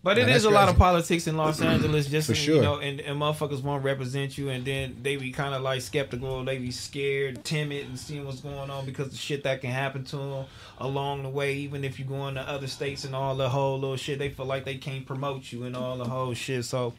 But 0.05 0.18
it 0.18 0.28
is 0.28 0.44
a 0.44 0.51
lot 0.51 0.68
of 0.68 0.76
politics 0.76 1.26
in 1.26 1.39
Los 1.39 1.62
Angeles, 1.62 2.06
just 2.06 2.28
For 2.28 2.35
sure. 2.35 2.56
you 2.56 2.62
know, 2.62 2.76
and, 2.76 3.01
and 3.01 3.18
motherfuckers 3.18 3.62
won't 3.62 3.82
represent 3.82 4.36
you, 4.36 4.51
and 4.51 4.62
then 4.62 4.97
they 5.02 5.16
be 5.16 5.32
kind 5.32 5.55
of 5.55 5.62
like 5.62 5.81
skeptical, 5.81 6.44
they 6.44 6.59
be 6.59 6.70
scared, 6.70 7.43
timid, 7.43 7.86
and 7.86 7.98
seeing 7.98 8.26
what's 8.26 8.40
going 8.40 8.68
on 8.70 8.85
because 8.85 9.09
the 9.10 9.16
shit 9.16 9.43
that 9.44 9.62
can 9.62 9.70
happen 9.70 10.05
to 10.05 10.16
them 10.16 10.44
along 10.76 11.22
the 11.22 11.31
way. 11.31 11.55
Even 11.55 11.85
if 11.85 11.98
you 11.98 12.05
go 12.05 12.28
into 12.28 12.43
other 12.43 12.66
states 12.66 13.05
and 13.05 13.16
all 13.16 13.35
the 13.35 13.48
whole 13.48 13.81
little 13.81 13.97
shit, 13.97 14.18
they 14.18 14.28
feel 14.28 14.44
like 14.44 14.66
they 14.66 14.76
can't 14.76 15.06
promote 15.06 15.51
you 15.51 15.64
and 15.64 15.74
all 15.74 15.97
the 15.97 16.05
whole 16.05 16.35
shit. 16.35 16.66
So. 16.66 16.93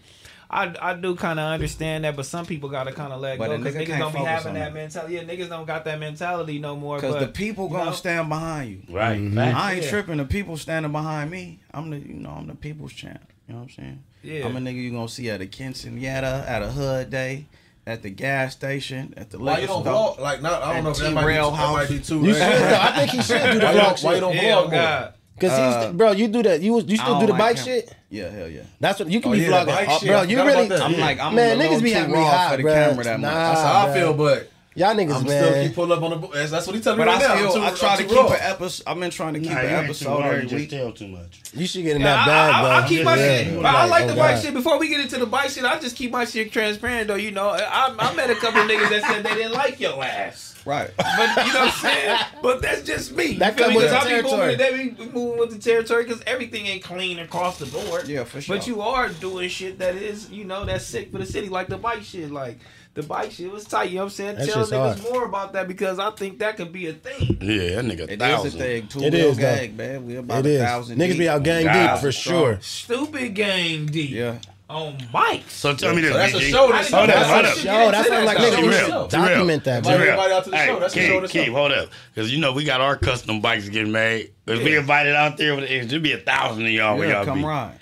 I, 0.50 0.74
I 0.80 0.94
do 0.94 1.16
kind 1.16 1.40
of 1.40 1.46
understand 1.52 2.04
that, 2.04 2.16
but 2.16 2.26
some 2.26 2.46
people 2.46 2.70
gotta 2.70 2.92
kind 2.92 3.12
of 3.12 3.20
let 3.22 3.38
But 3.40 3.48
go 3.48 3.58
because 3.58 3.76
nigga 3.76 3.88
niggas 3.88 4.00
don't 4.00 4.14
be 4.14 4.20
having 4.20 4.54
that 4.54 4.60
that. 4.66 4.74
mentality. 4.74 5.14
Yeah, 5.16 5.24
niggas 5.24 5.50
don't 5.50 5.66
got 5.66 5.86
that 5.86 6.00
mentality 6.00 6.60
no 6.60 6.76
more. 6.76 6.98
Because 6.98 7.20
the 7.20 7.28
people 7.28 7.66
you 7.68 7.72
gonna 7.74 7.86
know, 7.86 7.92
stand 7.96 8.30
behind 8.30 8.70
you. 8.70 8.96
Right. 8.96 9.18
Mm-hmm. 9.20 9.36
Facts. 9.36 9.58
I 9.60 9.74
ain't 9.74 9.84
Yeah. 9.84 9.90
tripping. 9.90 10.18
The 10.18 10.26
people 10.26 10.58
standing 10.58 10.92
behind 10.92 11.32
me. 11.32 11.60
I'm 11.74 11.90
the 11.90 11.98
you 11.98 12.14
know 12.14 12.30
I'm 12.32 12.48
the 12.48 12.56
people's 12.56 12.94
champ. 12.94 13.22
You 13.48 13.54
know 13.54 13.62
what 13.62 13.66
I'm 13.66 13.74
saying? 13.76 14.04
Yeah. 14.24 14.46
I'm 14.46 14.56
a 14.56 14.60
nigga 14.60 14.76
you 14.76 14.92
gonna 14.92 15.08
see 15.10 15.30
at 15.30 15.42
a 15.42 15.46
quinceanera, 15.46 16.48
at 16.48 16.62
a 16.64 16.72
hood 16.72 17.10
day, 17.10 17.46
at 17.88 18.02
the 18.02 18.10
gas 18.10 18.54
station, 18.54 19.14
at 19.18 19.30
the 19.30 19.38
Why 19.40 19.56
you 19.56 19.62
liquor 19.62 19.68
don't 19.68 19.84
store. 19.84 20.16
vlog? 20.16 20.20
Like, 20.20 20.42
not, 20.42 20.64
I 20.64 20.74
don't 20.74 20.84
know 20.84 20.90
if 20.92 20.98
that 20.98 21.12
might, 21.14 21.22
be, 21.22 21.28
T-Rail 21.28 21.52
that 21.52 21.72
might 21.74 21.90
be 21.90 22.00
too. 22.00 22.20
You 22.26 22.34
should. 22.34 22.42
I 22.44 22.96
think 22.98 23.12
he 23.12 23.22
should 23.22 23.42
do 23.54 23.60
the 23.60 23.66
Why 23.66 23.72
you 23.74 23.80
vlog 23.80 23.86
don't, 23.86 24.04
why 24.04 24.14
you 24.16 24.22
don't 24.22 24.36
Yeah, 24.36 24.42
vlog 24.42 24.66
oh 24.66 24.70
more? 24.70 25.14
God. 25.40 25.50
Cause 25.50 25.60
Uh, 25.60 25.88
he's 25.88 25.96
bro, 25.98 26.12
you 26.12 26.28
do 26.28 26.44
that. 26.44 26.62
You 26.62 26.80
you 26.82 26.98
still 26.98 27.20
do 27.20 27.26
the 27.28 27.32
like 27.34 27.40
bike 27.40 27.58
him. 27.58 27.66
shit. 27.66 27.96
Yeah, 28.10 28.30
hell 28.30 28.48
yeah. 28.50 28.62
That's 28.80 29.00
what 29.00 29.10
you 29.10 29.20
can 29.20 29.32
Oh, 29.32 29.34
be 29.34 29.40
yeah, 29.42 29.64
the 29.66 29.72
vlogging, 29.72 29.86
Oh, 29.90 30.00
shit. 30.00 30.08
bro. 30.10 30.22
You 30.24 30.44
really. 30.44 30.72
I'm 30.76 31.00
like, 31.00 31.20
I'm 31.20 31.36
man, 31.36 31.60
a 31.60 31.64
niggas 31.64 31.84
be 31.84 31.90
too 31.90 31.96
having 31.96 32.12
me 32.14 32.18
raw 32.20 32.30
hot, 32.32 32.52
for 32.52 32.58
the 32.58 32.64
bruh. 32.64 32.74
camera 32.74 33.04
that 33.04 33.20
much. 33.20 33.32
Nah, 33.34 33.50
That's 33.50 33.62
how 33.62 33.88
I 33.88 33.94
feel, 33.94 34.14
but 34.14 34.50
Y'all 34.78 34.94
niggas, 34.94 35.16
I'm 35.16 35.26
man. 35.26 35.44
still 35.52 35.64
keep 35.64 35.74
pulling 35.74 35.92
up 35.98 36.04
on 36.04 36.20
the. 36.22 36.28
That's, 36.28 36.52
that's 36.52 36.68
what 36.68 36.76
he 36.76 36.82
telling 36.82 37.00
me 37.00 37.06
right 37.06 37.16
I 37.16 37.20
now. 37.20 37.36
still, 37.50 37.64
I'm 37.64 37.70
too, 37.72 37.76
I 37.76 37.78
try 37.80 37.90
I'm 37.94 37.98
to 38.00 38.04
keep 38.04 38.16
raw. 38.18 38.28
an 38.28 38.38
episode. 38.42 38.84
I've 38.88 39.00
been 39.00 39.10
trying 39.10 39.34
to 39.36 39.40
keep 39.40 39.50
Nah, 39.52 39.58
an 39.60 39.64
you 39.64 39.70
ain't 39.70 39.80
too 39.80 39.84
episode 39.86 40.20
raw, 40.20 40.26
every 40.26 40.36
you 40.44 40.50
just 40.50 40.56
week. 40.56 40.70
tell 40.70 40.92
too 40.92 41.08
much. 41.08 41.42
you 41.54 41.66
should 41.66 41.84
get 41.84 41.96
in 41.96 42.02
Yeah, 42.02 42.08
that 42.14 42.26
bag, 42.28 42.54
I, 42.56 42.62
bro. 42.62 42.70
I, 42.72 42.82
I 42.84 42.88
keep 42.90 43.04
my 43.06 43.16
Yeah. 43.16 43.38
shit, 43.46 43.56
but 43.56 43.66
I 43.68 43.86
like 43.86 44.08
the 44.08 44.14
oh, 44.14 44.16
bike 44.18 44.36
God. 44.36 44.42
shit. 44.44 44.54
Before 44.54 44.78
we 44.78 44.90
get 44.90 45.00
into 45.00 45.18
the 45.18 45.26
bike 45.26 45.50
shit, 45.50 45.64
I 45.64 45.80
just 45.80 45.96
keep 45.96 46.12
my 46.12 46.26
shit 46.26 46.52
transparent 46.52 47.08
though. 47.08 47.16
You 47.16 47.32
know, 47.32 47.52
I, 47.52 47.96
I 47.98 48.14
met 48.16 48.30
a 48.30 48.36
couple 48.36 48.62
niggas 48.64 48.90
that 48.90 49.04
said 49.10 49.24
they 49.24 49.34
didn't 49.36 49.54
like 49.54 49.80
your 49.80 50.04
ass. 50.04 50.52
Right. 50.66 50.90
But 50.98 51.46
you 51.46 51.54
know 51.54 51.60
what 51.60 51.68
I'm 51.68 51.72
saying? 51.72 52.18
But 52.42 52.62
that's 52.62 52.82
just 52.82 53.14
me. 53.16 53.36
That 53.38 53.52
You 53.58 53.58
feel 53.58 53.66
come 53.68 53.76
me? 53.76 53.88
the 53.88 53.96
I 53.98 54.04
be 54.04 54.10
moving, 54.24 54.30
territory. 54.32 54.56
they 54.56 54.88
be 54.90 55.06
moving 55.14 55.40
with 55.40 55.52
the 55.52 55.60
territory 55.60 56.04
because 56.04 56.22
everything 56.28 56.66
ain't 56.66 56.84
clean 56.84 57.20
across 57.20 57.60
the 57.60 57.68
board. 57.68 58.10
Yeah, 58.10 58.26
for 58.26 58.42
sure. 58.42 58.58
But 58.58 58.68
you 58.68 58.82
are 58.82 59.08
doing 59.08 59.48
shit 59.48 59.78
that 59.80 59.96
is, 59.96 60.30
you 60.32 60.44
know, 60.44 60.66
that's 60.66 60.84
sick 60.86 61.12
for 61.14 61.20
the 61.20 61.26
city, 61.26 61.48
like 61.50 61.68
the 61.68 61.78
bike 61.78 62.02
shit. 62.04 62.32
Like 62.32 62.58
the 62.96 63.04
bike 63.04 63.32
shit 63.32 63.52
was 63.52 63.66
tight. 63.66 63.90
You 63.90 63.96
know 63.96 64.02
what 64.02 64.04
I'm 64.06 64.10
saying? 64.12 64.36
That 64.38 64.48
Tell 64.50 64.66
niggas 64.66 65.00
hard. 65.00 65.04
more 65.04 65.26
about 65.26 65.54
that 65.54 65.68
because 65.68 66.00
I 66.00 66.10
think 66.12 66.40
that 66.40 66.58
could 66.58 66.72
be 66.74 66.88
a 66.88 66.94
thing. 66.94 67.38
Yeah, 67.42 67.82
that 67.82 67.86
nigga 67.86 68.00
It 68.10 68.10
is 68.10 68.14
a 68.14 68.18
thousand. 68.18 68.60
thing. 68.60 68.88
Two 68.88 69.04
It 69.04 69.14
wheel 69.14 69.28
is, 69.30 69.38
though. 69.38 69.42
gang, 69.56 69.78
man. 69.78 70.06
We 70.08 70.16
about 70.16 70.40
It 70.40 70.46
a 70.46 70.50
is. 70.56 70.62
thousand. 70.64 70.98
Niggas 70.98 71.08
deep. 71.10 71.18
be 71.20 71.30
out 71.30 71.44
gang 71.44 71.66
deep 71.92 72.00
for 72.02 72.12
sure. 72.12 72.58
Stupid 72.62 73.36
gang 73.36 73.86
D. 73.86 74.02
Yeah. 74.08 74.38
On 74.68 74.98
bikes. 75.12 75.54
So 75.54 75.76
tell 75.76 75.94
me 75.94 76.02
this, 76.02 76.12
So 76.12 76.18
that's 76.18 76.34
a 76.34 76.40
show. 76.40 76.72
That's 76.72 76.90
Hold 76.92 77.10
up, 77.10 77.16
That's 77.16 77.30
hold 77.30 77.46
a 77.46 77.50
up. 77.50 77.56
show. 77.58 77.92
That's 77.92 78.10
what 78.10 78.18
I'm 78.18 78.26
like, 78.26 78.38
nigga, 78.38 78.58
real. 78.62 78.72
should 78.72 78.88
T-Real. 78.88 79.08
document 79.08 79.64
that, 79.66 79.84
bro. 79.84 79.92
everybody 79.92 80.34
out 80.34 80.44
to 80.46 80.50
the 80.50 80.58
Hey, 80.58 80.66
show. 80.66 80.80
That's 80.80 80.94
the 80.96 81.00
Keith, 81.02 81.10
show. 81.10 81.20
That's 81.22 81.32
Keith, 81.34 81.50
up. 81.50 81.54
hold 81.56 81.72
up. 81.74 81.90
Because, 82.16 82.32
you 82.34 82.40
know, 82.40 82.52
we 82.52 82.64
got 82.64 82.82
our 82.82 82.96
custom 82.98 83.42
bikes 83.42 83.70
getting 83.70 83.92
made. 83.92 84.32
If 84.48 84.64
we 84.64 84.76
invited 84.76 85.14
out 85.14 85.38
there, 85.38 85.60
it 85.60 85.90
should 85.92 86.02
be 86.02 86.14
a 86.14 86.18
thousand 86.18 86.66
of 86.66 86.72
y'all 86.72 86.98
where 86.98 87.08
Yeah, 87.10 87.16
y'all 87.18 87.26
come 87.26 87.40
be. 87.40 87.46
ride. 87.46 87.80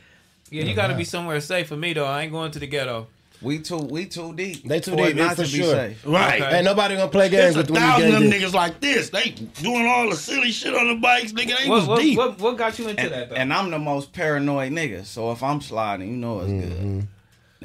Yeah, 0.49 0.63
you 0.65 0.75
got 0.75 0.87
to 0.87 0.95
be 0.95 1.05
somewhere 1.05 1.39
safe 1.39 1.67
for 1.69 1.77
me 1.77 1.93
though. 1.93 2.05
I 2.05 2.23
ain't 2.23 2.33
going 2.33 2.51
to 2.51 2.59
the 2.59 2.67
ghetto. 2.67 3.07
We 3.43 3.59
too, 3.59 3.77
we 3.77 4.05
too 4.05 4.33
deep. 4.33 4.63
They 4.63 4.79
too 4.79 4.95
deep, 4.95 5.15
not 5.17 5.35
for 5.35 5.43
to 5.45 5.51
be 5.51 5.57
sure. 5.59 5.73
safe. 5.75 6.05
Right. 6.05 6.41
Okay. 6.41 6.55
Ain't 6.55 6.65
nobody 6.65 6.95
gonna 6.95 7.09
play 7.11 7.29
games 7.29 7.53
There's 7.53 7.55
a 7.55 7.57
with 7.59 7.71
when 7.71 7.81
you 7.81 7.87
thousand 7.87 8.15
of 8.15 8.21
them 8.21 8.31
niggas 8.31 8.53
like 8.53 8.79
this. 8.79 9.09
They 9.09 9.29
doing 9.61 9.85
all 9.85 10.09
the 10.09 10.15
silly 10.15 10.51
shit 10.51 10.73
on 10.73 10.87
the 10.87 10.95
bikes, 10.95 11.33
nigga. 11.33 11.57
They 11.61 11.69
What, 11.69 11.79
was 11.81 11.87
what, 11.87 11.99
deep. 12.01 12.17
what, 12.17 12.39
what 12.39 12.57
got 12.57 12.79
you 12.79 12.87
into 12.87 13.01
And, 13.03 13.11
that 13.11 13.29
though? 13.29 13.35
and 13.35 13.53
I'm 13.53 13.69
the 13.69 13.79
most 13.79 14.13
paranoid 14.13 14.71
nigga. 14.71 15.03
So 15.05 15.31
if 15.31 15.43
I'm 15.43 15.59
sliding, 15.61 16.09
you 16.09 16.15
know 16.17 16.39
it's 16.39 16.51
good. 16.51 16.71
Mm-hmm. 16.79 16.99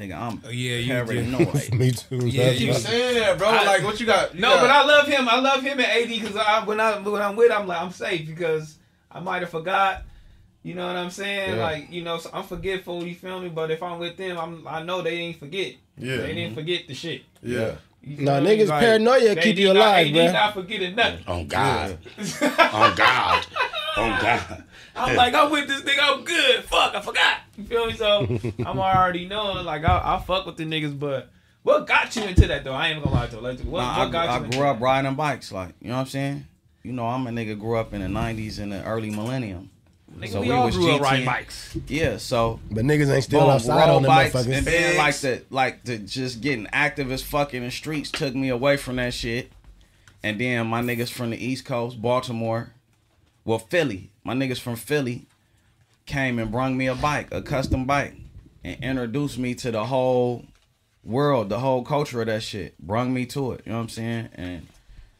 Nigga, 0.00 0.16
I'm 0.16 0.42
Oh, 0.46 0.50
yeah, 0.50 0.76
you 0.76 0.92
paranoid. 0.92 1.72
Me 1.74 1.90
too. 1.92 2.26
Yeah, 2.26 2.50
you. 2.50 2.72
Keep 2.72 2.74
saying 2.82 3.18
that, 3.20 3.38
bro. 3.38 3.48
I- 3.48 3.64
like 3.64 3.84
what 3.84 3.98
you 4.00 4.06
got? 4.06 4.34
You 4.34 4.40
No, 4.40 4.48
got- 4.50 4.60
but 4.62 4.70
I 4.70 4.84
love 4.84 5.06
him. 5.08 5.28
I 5.28 5.38
love 5.40 5.62
him 5.62 5.78
and 5.80 5.86
AD 5.86 6.08
because 6.08 6.36
I 6.36 6.64
when 6.64 6.80
I 6.80 6.98
when 6.98 7.22
I'm 7.22 7.36
with, 7.36 7.50
I'm 7.52 7.66
like 7.66 7.80
I'm 7.80 7.90
safe 7.92 8.26
because 8.26 8.76
I 9.10 9.20
might 9.20 9.42
have 9.42 9.50
forgot. 9.50 10.02
You 10.62 10.74
know 10.74 10.86
what 10.86 10.96
I'm 10.96 11.10
saying? 11.10 11.56
Yeah. 11.56 11.62
Like 11.62 11.92
you 11.92 12.02
know, 12.02 12.18
so 12.18 12.30
I'm 12.32 12.44
forgetful. 12.44 13.04
You 13.06 13.14
feel 13.14 13.40
me? 13.40 13.48
But 13.48 13.70
if 13.70 13.82
I'm 13.82 13.98
with 13.98 14.16
them, 14.16 14.38
I'm 14.38 14.66
I 14.66 14.82
know 14.82 15.02
they 15.02 15.14
ain't 15.16 15.38
forget. 15.38 15.74
Yeah. 15.96 16.16
they 16.18 16.28
didn't 16.34 16.46
mm-hmm. 16.46 16.54
forget 16.54 16.88
the 16.88 16.94
shit. 16.94 17.22
Yeah. 17.42 17.76
You 18.02 18.24
Nah, 18.24 18.36
feel 18.36 18.44
me? 18.44 18.56
niggas 18.56 18.80
paranoia 18.80 19.36
keep 19.36 19.56
you 19.56 19.68
not- 19.68 19.76
alive, 19.76 20.06
AD 20.08 20.12
bruh. 20.14 20.32
not 20.32 20.54
forgetting 20.54 20.94
nothing. 20.94 21.26
On 21.26 21.46
God. 21.46 21.98
on 22.42 22.94
God. 22.96 23.46
On 23.96 24.10
God. 24.22 24.64
I'm 24.94 25.16
like, 25.16 25.34
I'm 25.34 25.50
with 25.50 25.68
this 25.68 25.82
nigga, 25.82 25.98
I'm 26.00 26.24
good. 26.24 26.64
Fuck, 26.64 26.94
I 26.94 27.00
forgot. 27.00 27.38
You 27.56 27.64
feel 27.64 27.86
me? 27.86 27.92
So 27.94 28.38
I'm 28.66 28.78
already 28.78 29.26
knowing, 29.28 29.64
like, 29.64 29.84
I, 29.84 30.16
I 30.16 30.22
fuck 30.24 30.46
with 30.46 30.56
the 30.56 30.64
niggas, 30.64 30.98
but 30.98 31.30
what 31.62 31.86
got 31.86 32.14
you 32.16 32.22
into 32.24 32.46
that 32.48 32.64
though? 32.64 32.72
I 32.72 32.88
ain't 32.88 33.02
gonna 33.02 33.14
lie 33.14 33.26
to 33.26 33.36
you. 33.36 33.42
Like, 33.42 33.60
what, 33.60 33.80
Nah, 33.80 33.98
what 33.98 34.08
I, 34.08 34.10
got 34.10 34.28
I 34.28 34.38
you 34.38 34.44
into 34.44 34.58
grew 34.58 34.66
up 34.66 34.78
that? 34.78 34.84
riding 34.84 35.14
bikes, 35.14 35.52
like 35.52 35.74
you 35.80 35.88
know 35.88 35.94
what 35.94 36.00
I'm 36.00 36.06
saying. 36.06 36.46
You 36.82 36.92
know, 36.92 37.06
I'm 37.06 37.26
a 37.26 37.30
nigga 37.30 37.58
grew 37.58 37.76
up 37.76 37.92
in 37.92 38.00
the 38.00 38.06
'90s 38.06 38.58
and 38.58 38.72
the 38.72 38.82
early 38.84 39.10
millennium. 39.10 39.70
Nigga, 40.18 40.28
So 40.32 40.40
we, 40.40 40.48
we 40.48 40.52
all 40.52 40.66
was 40.66 40.76
grew 40.76 40.90
up 40.92 41.00
GT. 41.00 41.04
riding 41.04 41.26
bikes. 41.26 41.76
Yeah, 41.86 42.16
so 42.16 42.60
But 42.70 42.84
niggas 42.84 43.12
ain't 43.14 43.24
still 43.24 43.40
boom, 43.40 43.50
outside 43.50 43.88
on 43.88 44.02
the 44.02 44.08
bikes, 44.08 44.34
motherfuckers. 44.34 44.56
and 44.58 44.66
then 44.66 44.96
like 44.96 45.16
the 45.16 45.42
like 45.50 45.84
the 45.84 45.98
just 45.98 46.40
getting 46.40 46.66
active 46.72 47.10
as 47.12 47.22
fuck 47.22 47.54
in 47.54 47.62
the 47.64 47.70
streets 47.70 48.10
took 48.10 48.34
me 48.34 48.48
away 48.48 48.76
from 48.76 48.96
that 48.96 49.14
shit. 49.14 49.50
And 50.22 50.40
then 50.40 50.66
my 50.66 50.82
niggas 50.82 51.10
from 51.10 51.30
the 51.30 51.36
East 51.44 51.64
Coast, 51.64 52.02
Baltimore, 52.02 52.70
well 53.44 53.58
Philly, 53.60 54.10
my 54.24 54.34
niggas 54.34 54.58
from 54.60 54.74
Philly 54.76 55.26
came 56.06 56.38
and 56.38 56.50
brung 56.50 56.76
me 56.76 56.86
a 56.88 56.94
bike, 56.94 57.28
a 57.32 57.40
custom 57.42 57.84
bike, 57.84 58.14
and 58.64 58.82
introduced 58.82 59.38
me 59.38 59.54
to 59.54 59.70
the 59.70 59.84
whole 59.86 60.44
world, 61.04 61.48
the 61.50 61.60
whole 61.60 61.84
culture 61.84 62.20
of 62.20 62.26
that 62.26 62.42
shit. 62.42 62.76
Brung 62.80 63.14
me 63.14 63.26
to 63.26 63.52
it, 63.52 63.62
you 63.64 63.70
know 63.72 63.78
what 63.78 63.82
I'm 63.84 63.88
saying? 63.90 64.28
And 64.34 64.66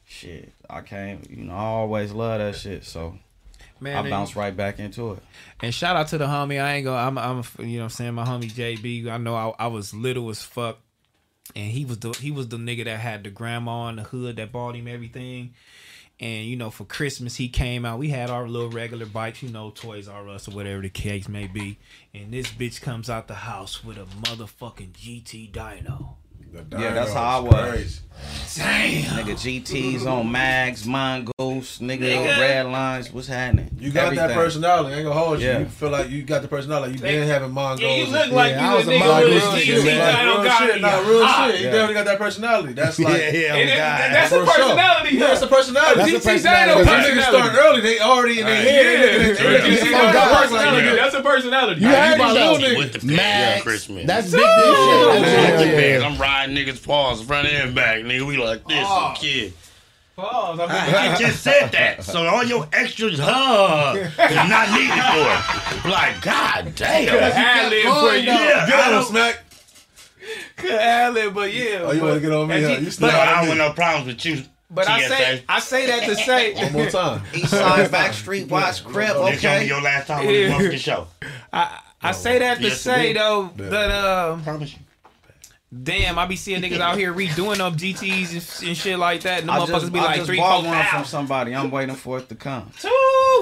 shit, 0.07 0.53
I 0.69 0.81
came, 0.81 1.23
you 1.31 1.45
know, 1.45 1.53
I 1.53 1.57
always 1.59 2.11
love 2.13 2.41
that 2.41 2.57
shit, 2.57 2.85
so 2.85 3.17
Man, 3.81 4.07
I 4.07 4.11
bounced 4.11 4.37
right 4.37 4.57
back 4.57 4.79
into 4.79 5.13
it. 5.13 5.23
And 5.61 5.73
shout 5.73 5.97
out 5.97 6.09
to 6.09 6.19
the 6.19 6.27
homie. 6.27 6.63
I 6.63 6.75
ain't 6.75 6.85
gonna. 6.85 6.97
I'm. 6.97 7.19
I'm. 7.19 7.45
You 7.59 7.79
know. 7.79 7.79
what 7.79 7.85
I'm 7.85 7.91
saying 7.91 8.15
my 8.15 8.25
homie 8.25 8.51
JB. 8.51 9.09
I 9.09 9.19
know. 9.19 9.35
I, 9.35 9.55
I 9.59 9.67
was 9.69 9.95
little 9.95 10.29
as 10.31 10.43
fuck, 10.43 10.79
and 11.55 11.71
he 11.71 11.85
was 11.85 11.99
the. 11.99 12.13
He 12.13 12.31
was 12.31 12.49
the 12.49 12.57
nigga 12.57 12.85
that 12.85 12.99
had 12.99 13.25
the 13.25 13.31
grandma 13.31 13.89
in 13.89 13.97
the 13.97 14.03
hood 14.03 14.37
that 14.37 14.53
bought 14.53 14.75
him 14.75 14.89
everything. 14.89 15.55
And 16.21 16.47
you 16.47 16.57
know, 16.57 16.71
for 16.71 16.85
Christmas 16.85 17.37
he 17.37 17.49
came 17.49 17.85
out. 17.85 17.99
We 17.99 18.09
had 18.09 18.31
our 18.31 18.49
little 18.49 18.71
regular 18.71 19.07
bikes, 19.07 19.43
you 19.43 19.51
know, 19.51 19.71
Toys 19.71 20.09
R 20.09 20.29
Us 20.29 20.49
or 20.49 20.51
whatever 20.51 20.83
the 20.83 20.91
case 20.91 21.29
may 21.29 21.47
be. 21.47 21.79
And 22.13 22.33
this 22.33 22.49
bitch 22.49 22.81
comes 22.81 23.09
out 23.09 23.29
the 23.29 23.35
house 23.35 23.85
with 23.85 23.99
a 23.99 24.05
motherfucking 24.05 24.93
GT 24.93 25.53
dyno. 25.53 26.18
Yeah, 26.53 26.93
that's 26.95 27.13
how 27.13 27.39
I 27.39 27.41
was. 27.41 28.01
Damn. 28.57 29.05
Nigga, 29.25 29.35
GTs 29.37 30.05
on 30.11 30.33
mags, 30.33 30.85
mongoose, 30.85 31.79
nigga, 31.79 32.01
Nigga. 32.01 32.41
red 32.41 32.67
lines. 32.67 33.13
What's 33.13 33.29
happening? 33.29 33.71
You 33.79 33.93
got 33.93 34.13
that 34.17 34.35
personality. 34.35 34.95
I 34.95 34.99
ain't 34.99 35.07
gonna 35.07 35.19
hold 35.21 35.39
you. 35.41 35.47
Yeah. 35.47 35.59
You 35.61 35.67
feel 35.67 35.91
like 35.91 36.11
you 36.11 36.23
got 36.25 36.43
the 36.43 36.49
personality. 36.49 36.95
You 36.95 36.99
been 37.01 37.29
having 37.29 37.51
Mongos. 37.53 37.81
Yeah, 37.81 37.95
you 37.95 38.07
look 38.07 38.33
like 38.33 38.53
Yeah, 38.53 38.61
you 38.65 38.67
I 38.71 38.73
a 38.73 38.77
was 38.79 38.89
a 38.89 38.91
nigga 38.91 38.99
mongoose 39.07 39.35
with 39.45 39.55
a 39.55 39.61
shit, 39.61 39.85
man. 39.85 40.27
real 40.27 40.51
shit, 40.51 40.75
me 40.75 40.81
nah, 40.81 40.99
real 40.99 41.25
hot. 41.27 41.51
shit. 41.53 41.61
You 41.61 41.67
Yeah. 41.67 41.73
definitely 41.73 41.95
got 41.95 42.05
that 42.07 42.19
personality. 42.19 42.73
That's 42.73 42.99
like 42.99 43.15
yeah, 43.23 43.31
yeah, 43.31 43.55
And 43.55 43.71
oh 43.71 43.75
that- 43.77 43.79
God. 43.79 44.15
that's 44.17 44.33
a 44.33 44.35
For 44.41 44.47
sure. 44.47 44.55
personality. 44.65 45.17
Yeah, 45.17 45.33
it's 45.33 45.43
a 45.43 45.47
personality. 45.47 45.95
That's 46.01 46.11
a 46.11 46.15
GT 46.19 46.25
personality. 46.33 46.73
dyno 46.73 46.85
Some 46.85 46.95
niggas 46.95 47.15
personality. 47.15 47.49
start 47.55 47.65
early. 47.67 47.81
They 47.83 48.01
already 48.01 48.41
in 48.41 48.47
their 48.47 48.63
head. 48.63 49.39
Personality. 49.39 50.97
That's 50.97 51.15
a 51.15 51.23
personality. 51.23 51.81
You 51.83 51.89
heard 51.89 52.19
my 52.19 52.31
it 52.31 52.33
little 52.35 52.57
nigga. 52.59 52.79
With 52.79 52.93
the 53.01 53.07
Max. 53.07 53.65
Max. 53.65 53.87
That's 54.07 54.31
big 54.33 54.41
shit. 54.41 55.21
With 55.23 55.59
the 55.61 55.77
real. 55.77 56.05
I'm 56.05 56.19
riding 56.19 56.48
niggas' 56.49 56.85
paws 56.85 57.23
front 57.23 57.49
and 57.49 57.75
back, 57.75 58.01
nigga. 58.01 58.27
We 58.27 58.37
like 58.37 58.67
this, 58.67 58.85
Oh. 58.89 59.15
kid. 59.17 59.53
Pause. 60.17 60.59
I'm 60.61 60.69
I 60.71 61.17
just 61.17 61.43
said 61.45 61.71
that. 61.73 62.03
So 62.03 62.27
all 62.27 62.43
your 62.43 62.67
extras, 62.73 63.21
huh, 63.21 63.95
is 63.97 64.17
not 64.17 64.71
needed 64.73 65.05
for 65.05 65.87
it. 65.89 65.91
Like, 65.93 66.21
god 66.23 66.73
damn. 66.75 67.15
ad 67.15 67.71
lib 67.71 67.85
for 67.85 68.17
you. 68.17 68.23
Yeah, 68.25 68.67
Get 68.67 68.75
I 68.81 68.93
on 68.95 68.99
him, 68.99 69.05
smack. 69.05 69.45
Could 70.57 70.71
ad 70.73 71.15
lib, 71.15 71.35
but 71.35 71.53
yeah. 71.55 71.79
Oh, 71.83 71.93
you 71.93 72.01
but- 72.01 72.07
want 72.09 72.15
to 72.17 72.21
get 72.21 72.33
on 72.33 72.49
me? 72.49 72.63
Huh? 72.63 72.69
he- 72.69 72.85
You 72.87 72.91
still 72.91 73.09
no, 73.09 73.17
I 73.19 73.35
don't 73.37 73.43
me. 73.43 73.49
want 73.51 73.59
no 73.59 73.73
problems 73.73 74.07
with 74.09 74.25
you. 74.27 74.43
But 74.71 74.87
I 74.89 75.01
say 75.09 75.43
I 75.49 75.61
say 75.61 75.87
that 75.87 76.05
to 76.05 76.15
say 76.17 76.53
One 76.65 76.73
more 76.75 76.91
time. 76.91 77.23
East 77.35 77.51
side, 77.51 77.91
Backstreet, 77.91 78.49
Watch, 78.49 78.85
Crib, 78.85 79.09
This 79.09 79.17
gonna 79.17 79.31
be 79.31 79.37
okay. 79.39 79.67
your 79.67 79.81
last 79.81 80.09
time 80.09 80.27
on 80.27 80.27
the 80.27 80.33
motherfucking 80.49 80.79
show. 80.81 81.07
I, 81.53 81.79
I 82.03 82.13
say 82.13 82.39
that 82.41 82.59
to 82.59 82.65
Yes, 82.65 82.81
say 82.81 83.13
though 83.15 83.51
Yeah. 83.57 83.69
that 83.71 83.91
uh 83.91 84.37
Promise 84.43 84.73
you. 84.75 84.79
Damn 85.83 86.19
I 86.19 86.27
be 86.27 86.37
seeing 86.37 86.63
niggas 86.63 86.81
out 86.81 86.97
here 86.97 87.13
redoing 87.13 87.59
up 87.61 87.75
GTs 87.75 88.31
and, 88.63 88.69
and 88.69 88.77
shit 88.77 88.99
like 88.99 89.21
that 89.23 89.41
and 89.41 89.49
the 89.49 89.53
I 89.53 89.59
motherfuckers 89.59 89.81
just, 89.81 89.93
be 89.93 89.99
I 89.99 90.05
like 90.05 90.17
just 90.17 90.27
three 90.27 90.39
bought 90.39 90.65
one 90.65 90.85
from 90.87 91.05
somebody. 91.05 91.55
I'm 91.55 91.71
waiting 91.71 91.95
for 91.95 92.19
it 92.19 92.29
to 92.31 92.35
come. 92.35 92.71
two 92.81 92.89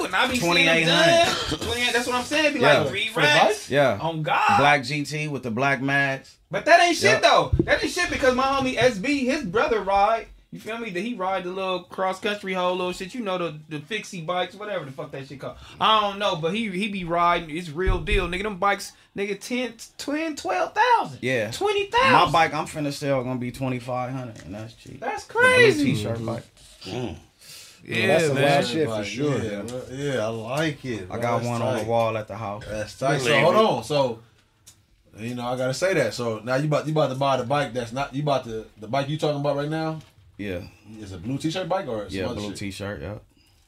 and 0.04 0.14
I 0.14 0.26
be 0.28 0.36
seeing 0.38 0.54
2800. 0.54 0.86
done. 0.86 1.58
28 1.68 1.92
that's 1.92 2.06
what 2.06 2.16
I'm 2.16 2.24
saying 2.24 2.54
be 2.54 2.60
Yeah. 2.60 2.78
like 2.80 2.88
three 2.88 3.08
For 3.08 3.20
racks 3.20 3.70
Yeah. 3.70 3.98
on 4.00 4.22
God 4.22 4.58
Black 4.58 4.82
GT 4.82 5.28
with 5.30 5.42
the 5.44 5.50
black 5.50 5.80
mags. 5.80 6.36
but 6.50 6.64
that 6.64 6.80
ain't 6.80 6.96
shit 6.96 7.10
Yeah. 7.10 7.20
though 7.20 7.52
that 7.60 7.82
ain't 7.82 7.92
shit 7.92 8.10
because 8.10 8.34
my 8.34 8.44
homie 8.44 8.76
SB 8.76 9.24
his 9.24 9.44
brother 9.44 9.80
ride 9.80 10.26
you 10.52 10.60
feel 10.60 10.78
me? 10.78 10.90
That 10.90 11.00
he 11.00 11.14
ride 11.14 11.44
the 11.44 11.50
little 11.50 11.80
cross 11.80 12.20
country 12.20 12.52
whole 12.52 12.76
little 12.76 12.92
shit. 12.92 13.14
You 13.14 13.20
know 13.20 13.36
the 13.36 13.58
the 13.68 13.80
fixie 13.80 14.22
bikes, 14.22 14.54
whatever 14.54 14.84
the 14.84 14.92
fuck 14.92 15.10
that 15.10 15.26
shit 15.26 15.40
called. 15.40 15.56
I 15.80 16.00
don't 16.00 16.18
know, 16.18 16.36
but 16.36 16.54
he 16.54 16.70
he 16.70 16.88
be 16.88 17.04
riding. 17.04 17.54
It's 17.54 17.68
real 17.68 17.98
deal, 17.98 18.28
nigga. 18.28 18.44
Them 18.44 18.58
bikes, 18.58 18.92
nigga, 19.16 19.40
10, 19.40 19.74
10 19.98 20.36
12,000. 20.36 21.18
Yeah. 21.20 21.50
20,000. 21.50 22.12
My 22.12 22.30
bike 22.30 22.54
I'm 22.54 22.66
finna 22.66 22.92
sell 22.92 23.22
gonna 23.24 23.40
be 23.40 23.50
2500 23.50 24.44
and 24.44 24.54
that's 24.54 24.74
cheap. 24.74 25.00
That's 25.00 25.24
The 25.24 25.32
blue 25.32 25.42
crazy. 25.42 25.84
T-shirt 25.92 26.24
bike. 26.24 26.44
Mm. 26.84 27.16
Yeah, 27.84 28.06
that's 28.06 28.26
some 28.26 28.34
man. 28.36 28.64
shit 28.64 28.88
for 28.88 29.04
sure. 29.04 29.42
Yeah, 29.42 29.62
bro. 29.62 29.82
yeah, 29.92 30.24
I 30.24 30.28
like 30.28 30.84
it. 30.84 31.08
I 31.10 31.18
got 31.18 31.38
That's 31.38 31.46
one 31.46 31.62
on 31.62 31.78
the 31.78 31.84
wall 31.84 32.16
at 32.16 32.28
the 32.28 32.36
house. 32.36 32.64
That's 32.68 32.98
tight. 32.98 33.18
So 33.18 33.38
hold 33.40 33.54
on. 33.56 33.84
So 33.84 34.20
you 35.18 35.34
know, 35.34 35.46
I 35.46 35.56
gotta 35.56 35.74
say 35.74 35.94
that. 35.94 36.14
So 36.14 36.40
now 36.42 36.56
you 36.56 36.66
about 36.66 36.86
you 36.86 36.92
about 36.92 37.08
to 37.10 37.14
buy 37.16 37.36
the 37.36 37.44
bike 37.44 37.72
that's 37.72 37.92
not 37.92 38.14
you 38.14 38.22
about 38.22 38.44
to 38.44 38.66
the 38.78 38.88
bike 38.88 39.08
you 39.08 39.18
talking 39.18 39.40
about 39.40 39.56
right 39.56 39.68
now 39.68 40.00
Yeah. 40.38 40.60
is 41.00 41.12
a 41.12 41.18
blue 41.18 41.38
t-shirt 41.38 41.68
bike 41.68 41.86
or 41.88 42.06
Yeah, 42.10 42.26
blue 42.28 42.48
shit? 42.50 42.56
T-shirt. 42.56 43.00
Yeah. 43.02 43.14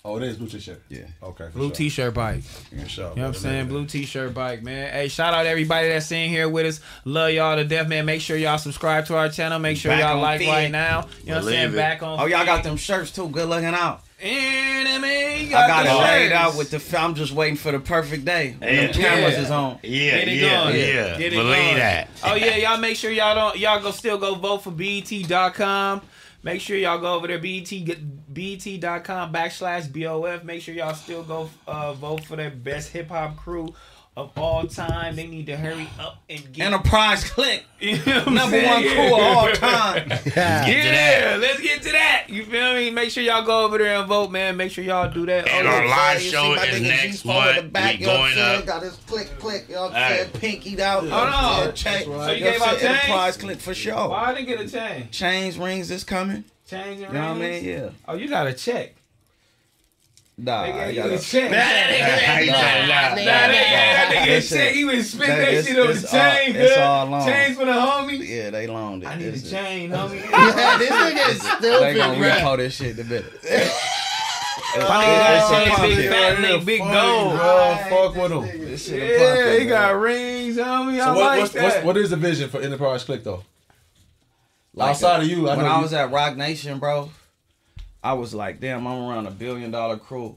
Oh, 0.05 0.16
it 0.16 0.23
is 0.23 0.36
blue 0.36 0.47
t-shirt. 0.49 0.82
Yeah. 0.89 1.01
Okay. 1.23 1.49
Blue 1.53 1.69
sure. 1.69 1.74
t-shirt 1.77 2.15
bike. 2.15 2.43
For 2.43 2.89
sure. 2.89 3.11
You 3.11 3.16
know 3.16 3.23
what 3.23 3.28
I'm 3.28 3.35
saying? 3.35 3.69
Blue 3.69 3.85
t-shirt 3.85 4.32
bike, 4.32 4.62
man. 4.62 4.93
Hey, 4.93 5.09
shout 5.09 5.35
out 5.35 5.45
everybody 5.47 5.89
that's 5.89 6.11
in 6.12 6.28
here 6.31 6.49
with 6.49 6.66
us. 6.66 6.81
Love 7.05 7.32
y'all 7.32 7.57
to 7.57 7.65
death, 7.65 7.89
man. 7.89 8.07
Make 8.07 8.20
sure 8.20 8.36
y'all 8.36 8.59
subscribe 8.59 9.07
to 9.07 9.16
our 9.16 9.28
channel. 9.28 9.59
Make 9.59 9.77
sure 9.77 9.90
Back 9.90 10.01
y'all 10.01 10.20
like 10.23 10.39
feed. 10.40 10.49
right 10.49 10.70
now. 10.70 11.09
You 11.24 11.31
know 11.31 11.35
what 11.35 11.45
I'm 11.45 11.51
saying? 11.51 11.73
It. 11.73 11.77
Back 11.77 12.03
on 12.03 12.20
Oh, 12.20 12.27
y'all 12.27 12.47
got 12.47 12.62
them 12.65 12.77
shirts 12.77 13.11
too. 13.11 13.28
Good 13.28 13.49
looking 13.49 13.66
out. 13.66 14.03
Enemy. 14.20 15.55
I 15.55 15.66
got 15.66 15.85
the 15.85 15.90
it 15.90 15.95
laid 15.95 16.28
shirts. 16.28 16.35
out 16.35 16.57
with 16.57 16.70
the. 16.70 16.99
I'm 16.99 17.15
just 17.15 17.32
waiting 17.32 17.57
for 17.57 17.73
the 17.73 17.81
perfect 17.81 18.24
day. 18.24 18.55
When 18.59 18.73
Yeah. 18.74 18.86
them 18.86 18.93
cameras 18.95 19.35
Yeah. 19.35 19.40
is 19.43 19.51
on. 19.51 19.78
Yeah, 19.82 20.11
Get 20.19 20.28
it 20.28 20.32
yeah, 20.35 20.65
going. 20.65 20.77
yeah. 20.77 21.19
Get 21.19 21.32
it 21.32 21.36
Believe 21.36 21.55
going. 21.57 21.77
that. 21.77 22.09
Oh 22.24 22.35
yeah, 22.35 22.57
y'all 22.57 22.78
make 22.78 22.97
sure 22.97 23.11
y'all 23.11 23.35
don't 23.35 23.59
y'all 23.59 23.81
go 23.81 23.90
still 23.90 24.19
go 24.19 24.35
vote 24.36 24.59
for 24.65 24.70
BET.com. 24.70 26.03
Make 26.43 26.60
sure 26.60 26.77
y'all 26.77 26.98
go 27.01 27.15
over 27.15 27.27
there, 27.27 27.39
BET, 27.39 27.69
BET.com 27.69 29.32
backslash 29.32 29.93
BOF. 29.93 30.44
Make 30.44 30.62
sure 30.62 30.74
y'all 30.74 30.94
still 30.94 31.24
go 31.24 31.51
uh, 31.66 31.93
vote 31.94 32.24
for 32.24 32.36
the 32.36 32.51
best 32.51 32.93
hip 32.93 33.09
hop 33.09 33.36
crew 33.36 33.74
of 34.19 34.32
all 34.36 34.66
time. 34.66 35.15
They 35.15 35.27
need 35.28 35.47
to 35.47 35.57
hurry 35.57 35.89
up 36.01 36.20
and 36.28 36.53
get 36.53 36.66
Enterprise 36.66 37.24
Click. 37.31 37.65
You 37.81 37.93
know 37.99 38.01
what 38.19 38.27
I'm 38.27 38.35
Number 38.35 38.57
one 38.65 38.82
saying? 38.82 38.97
crew 38.97 39.07
of 39.15 39.20
all 39.23 39.53
time. 39.53 40.09
Yeah, 40.36 41.36
let's 41.40 41.61
get 41.61 41.81
to 41.82 41.93
that. 41.93 42.24
You 42.28 42.45
feel 42.45 42.74
me? 42.74 42.90
Make 42.90 43.11
sure 43.11 43.23
y'all 43.23 43.45
go 43.47 43.65
over 43.65 43.78
there 43.78 43.99
and 44.01 44.09
vote, 44.09 44.32
man. 44.32 44.57
Make 44.57 44.73
sure 44.73 44.82
y'all 44.82 45.09
do 45.09 45.24
that. 45.27 45.47
And 45.49 45.66
Oh, 45.69 45.70
our 45.70 45.85
yeah. 45.85 45.90
live 45.97 46.23
You 46.23 46.31
show 46.31 46.55
is 46.55 46.81
next 46.81 47.23
G4 47.23 47.23
the 47.23 47.62
month. 47.62 47.73
back, 47.73 47.95
We 47.95 48.01
you 48.01 48.07
know 48.09 48.19
what 48.19 48.31
I'm 48.31 48.35
going 48.36 48.59
up. 48.59 48.66
Got 48.66 48.82
his 48.82 48.97
click, 49.07 49.39
click, 49.39 49.66
you 49.69 49.77
know 49.77 49.82
what 49.82 49.95
I'm 49.95 50.12
Hey. 50.12 50.27
Pinkied 50.32 50.81
out. 50.81 51.01
Hold 51.03 51.12
on. 51.12 51.66
Yeah, 51.66 51.70
chain. 51.70 52.03
So 52.03 52.09
you 52.09 52.11
know 52.11 52.16
what 52.19 52.39
gave 52.39 52.55
I'm 52.57 52.62
out 52.62 52.78
saying? 52.78 52.81
chains? 52.81 53.05
Enterprise 53.05 53.36
Click 53.36 53.61
for 53.61 53.74
sure. 53.74 54.09
Why 54.09 54.24
I 54.24 54.35
didn't 54.35 54.49
get 54.49 54.61
a 54.61 54.69
chain? 54.69 55.09
Chains, 55.12 55.57
rings 55.57 55.90
is 55.93 56.03
coming. 56.03 56.45
Change 56.69 57.01
and 57.03 57.12
You 57.12 57.19
know 57.20 57.28
what 57.28 57.36
I 57.36 57.39
mean? 57.39 57.65
Yeah. 57.65 57.90
Oh, 58.09 58.15
you 58.15 58.28
got 58.28 58.49
a 58.49 58.53
check. 58.53 58.97
Nah, 60.40 60.62
They 60.62 60.70
I 60.73 60.86
gave 60.86 60.94
you 60.94 61.02
got 61.02 61.10
a 61.10 61.19
check. 61.19 61.51
Nah, 61.51 61.56
Nah, 61.56 61.65
nah, 61.65 61.66
that 61.66 62.43
nigga- 62.43 62.47
nah, 62.47 63.24
that 63.27 64.09
nigga 64.09 64.12
That 64.12 64.28
a 64.28 64.40
check. 64.40 64.43
shit- 64.44 64.74
He 64.77 64.85
was 64.85 65.10
spit 65.10 65.27
that- 65.27 65.36
that 65.36 65.48
it's- 65.48 65.66
shit 65.66 65.78
on 65.81 65.86
the 65.89 65.93
it's 65.94 66.05
all- 66.05 66.10
chain, 66.10 66.56
it's 66.56 66.69
good. 66.74 66.78
all 66.78 67.06
long. 67.06 67.27
Chains 67.27 67.56
for 67.59 67.65
the 67.65 67.73
homies. 67.73 68.28
Yeah, 68.28 68.51
they 68.51 68.66
loaned 68.69 69.02
it. 69.02 69.06
I 69.09 69.15
need 69.16 69.24
It's- 69.27 69.43
the 69.43 69.51
chain, 69.51 69.90
homie. 69.93 70.20
this 70.78 70.90
nigga 70.90 71.28
is 71.31 71.39
stupid, 71.43 71.81
They 71.82 71.94
gonna 71.94 72.19
bro. 72.19 72.28
repo 72.31 72.56
this 72.59 72.77
shit 72.77 72.97
to 72.98 73.05
bit. 73.05 73.24
My 74.77 74.81
nigga 74.81 75.19
got 75.19 75.35
It's 75.35 75.51
a 75.51 75.81
chains, 75.81 75.97
big 75.97 76.09
fat 76.10 76.36
nigga, 76.36 76.65
big 76.65 76.81
gold. 76.82 77.36
Bro, 77.36 77.77
fuck 77.90 78.15
with 78.15 78.31
them. 78.31 78.65
This 78.70 78.86
shit 78.86 79.19
Yeah, 79.19 79.27
pumpkin, 79.35 79.60
he 79.60 79.66
bro. 79.66 79.77
got 79.77 80.01
rings, 80.01 80.56
homie. 80.56 81.01
I 81.01 81.05
So 81.05 81.15
what, 81.15 81.16
like 81.24 81.40
what's, 81.40 81.52
that. 81.55 81.62
what's, 81.65 81.85
what 81.85 81.97
is 81.97 82.10
the 82.10 82.16
vision 82.16 82.48
for 82.48 82.60
Enterprise 82.60 83.02
Click 83.02 83.24
though? 83.24 83.43
Like 84.74 84.90
Outside 84.90 85.16
that. 85.19 85.23
of 85.23 85.28
you, 85.31 85.48
I 85.48 85.56
when 85.56 85.65
know 85.65 85.73
I 85.73 85.77
you- 85.78 85.82
was 85.82 85.93
at 85.94 86.12
Roc 86.12 86.36
Nation, 86.36 86.78
bro, 86.78 87.10
I 88.03 88.12
was 88.12 88.35
like, 88.35 88.61
damn, 88.61 88.87
I'm 88.87 89.09
around 89.09 89.27
a 89.27 89.31
billion 89.31 89.70
dollar 89.70 89.97
crew, 89.97 90.37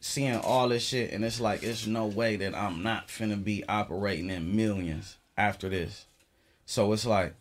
seeing 0.00 0.36
all 0.36 0.68
this 0.68 0.84
shit, 0.86 1.12
and 1.12 1.24
it's 1.24 1.40
like, 1.40 1.62
it's 1.62 1.86
no 1.86 2.06
way 2.06 2.36
that 2.36 2.54
I'm 2.54 2.82
not 2.82 3.08
finna 3.08 3.42
be 3.42 3.64
operating 3.68 4.30
in 4.30 4.56
millions 4.56 5.16
after 5.36 5.68
this. 5.68 6.06
So 6.64 6.92
it's 6.92 7.06
like, 7.06 7.34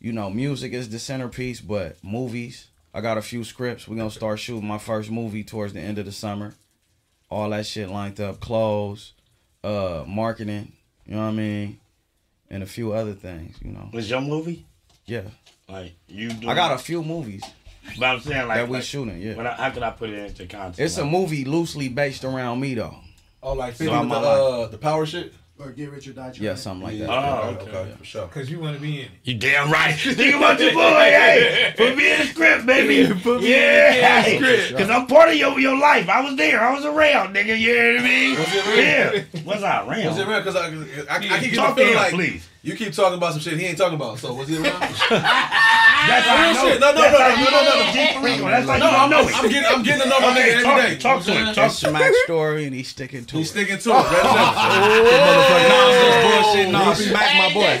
you 0.00 0.12
know, 0.12 0.30
music 0.30 0.72
is 0.72 0.88
the 0.88 0.98
centerpiece, 0.98 1.60
but 1.60 2.02
movies, 2.02 2.68
I 2.94 3.00
got 3.00 3.18
a 3.18 3.22
few 3.22 3.44
scripts. 3.44 3.86
We're 3.86 3.96
gonna 3.96 4.10
start 4.10 4.38
shooting 4.38 4.66
my 4.66 4.78
first 4.78 5.10
movie 5.10 5.44
towards 5.44 5.72
the 5.74 5.80
end 5.80 5.98
of 5.98 6.06
the 6.06 6.12
summer. 6.12 6.54
All 7.30 7.50
that 7.50 7.66
shit 7.66 7.90
lined 7.90 8.20
up, 8.20 8.40
clothes, 8.40 9.12
uh, 9.62 10.04
marketing, 10.06 10.72
you 11.04 11.14
know 11.14 11.24
what 11.24 11.28
I 11.28 11.32
mean? 11.32 11.80
And 12.50 12.62
a 12.62 12.66
few 12.66 12.92
other 12.92 13.12
things, 13.12 13.56
you 13.62 13.72
know. 13.72 13.90
Was 13.92 14.08
your 14.08 14.22
movie? 14.22 14.64
Yeah. 15.04 15.22
Like 15.68 15.92
you? 16.06 16.30
Do 16.30 16.48
I 16.48 16.54
got 16.54 16.72
a 16.72 16.78
few 16.78 17.02
movies. 17.02 17.42
But 17.98 18.06
I'm 18.06 18.20
saying 18.20 18.48
like 18.48 18.58
that 18.58 18.68
we 18.68 18.74
like, 18.74 18.82
shooting. 18.82 19.20
Yeah. 19.20 19.34
When 19.34 19.46
I, 19.46 19.52
how 19.54 19.70
could 19.70 19.82
I 19.82 19.90
put 19.90 20.10
it 20.10 20.18
into 20.18 20.46
context? 20.46 20.80
It's 20.80 20.98
a 20.98 21.04
movie 21.04 21.44
loosely 21.44 21.88
based 21.88 22.24
around 22.24 22.60
me 22.60 22.74
though. 22.74 22.96
Oh, 23.42 23.52
like 23.52 23.74
So 23.76 23.84
with 23.84 23.92
the, 23.92 24.02
my 24.04 24.16
uh, 24.16 24.66
the 24.66 24.78
power 24.78 25.06
shit? 25.06 25.32
Or 25.60 25.72
get 25.72 25.90
rich 25.90 26.06
or 26.06 26.12
die 26.12 26.30
trying. 26.30 26.44
Yeah, 26.44 26.54
something 26.54 26.86
like 26.86 26.98
that. 27.00 27.10
Oh, 27.10 27.48
okay, 27.48 27.76
okay, 27.76 27.92
for 27.98 28.04
sure. 28.04 28.28
Cause 28.28 28.48
you 28.48 28.60
want 28.60 28.76
to 28.76 28.80
be 28.80 29.00
in 29.00 29.06
it. 29.06 29.10
You 29.24 29.34
damn 29.34 29.72
right. 29.72 29.92
Think 29.98 30.36
about 30.36 30.60
your 30.60 30.72
boy, 30.72 30.80
hey. 30.80 31.74
Put 31.76 31.96
me 31.96 32.12
in 32.12 32.20
the 32.20 32.26
script, 32.26 32.64
baby. 32.64 33.12
Put 33.20 33.40
me 33.40 33.50
yeah, 33.50 34.24
in 34.24 34.40
the 34.40 34.46
script. 34.46 34.70
Because 34.70 34.88
I'm 34.88 35.08
part 35.08 35.30
of 35.30 35.34
your, 35.34 35.58
your 35.58 35.76
life. 35.76 36.08
I 36.08 36.20
was 36.20 36.36
there. 36.36 36.60
I 36.60 36.72
was 36.72 36.84
around, 36.84 37.34
nigga. 37.34 37.58
You 37.58 37.74
know 37.74 37.92
what 37.92 38.00
I 38.00 38.04
mean? 38.04 38.38
Was 38.38 38.54
it 38.54 38.66
real? 38.66 39.24
Yeah. 39.34 39.42
Was 39.44 39.62
I 39.64 39.84
around? 39.84 40.06
Was 40.06 40.18
it 40.18 40.28
real? 40.28 40.38
Because 40.38 40.54
I, 40.54 40.66
I, 40.66 40.68
I, 40.68 41.16
I 41.16 41.18
keep 41.18 41.28
getting 41.28 41.50
the 41.50 41.56
Talk 41.56 41.76
feeling 41.76 41.94
like 41.96 42.14
please. 42.14 42.48
You 42.68 42.76
keep 42.76 42.92
talking 42.92 43.16
about 43.16 43.32
some 43.32 43.40
shit 43.40 43.58
he 43.58 43.66
ain't 43.66 43.78
talking 43.78 43.94
about. 43.96 44.18
So 44.18 44.32
was 44.34 44.48
he 44.48 44.56
around? 44.56 44.80
That's 44.80 46.26
how 46.26 46.42
Real 46.44 46.54
know. 46.54 46.70
shit. 46.70 46.80
No, 46.80 46.92
no, 46.92 47.00
That's 47.00 47.18
no, 47.18 47.24
how 47.24 47.28
no, 47.28 47.50
no, 47.50 47.64
no, 47.64 47.86
no. 47.86 47.92
G 47.92 47.98
Perico. 48.20 48.46
That's 48.48 48.68
how 48.68 48.76
No, 48.78 48.86
I'm, 48.90 49.10
know 49.10 49.20
it. 49.28 49.34
I'm 49.36 49.48
getting, 49.50 49.64
I'm 49.68 49.82
getting 49.82 50.02
to 50.02 50.08
know 50.08 50.20
my 50.20 50.26
nigga 50.38 50.62
talk- 50.62 50.78
every 50.78 50.94
day. 50.94 51.00
talk 51.00 51.22
to 51.24 51.32
him, 51.32 51.54
talk 51.54 51.66
It's 51.66 51.78
Smack 51.78 52.12
story 52.24 52.66
and 52.66 52.74
he's 52.74 52.88
sticking 52.88 53.24
to 53.24 53.36
it. 53.36 53.38
He's 53.38 53.50
sticking 53.50 53.78
to 53.78 53.90
it. 53.90 53.92
Red 53.92 54.24
Letter. 54.24 55.68
No, 55.68 55.78
I'm 56.12 56.42
bullshit. 56.44 56.68
No, 56.72 56.94
Smack 56.94 57.36
my 57.36 57.52
boy. 57.54 57.80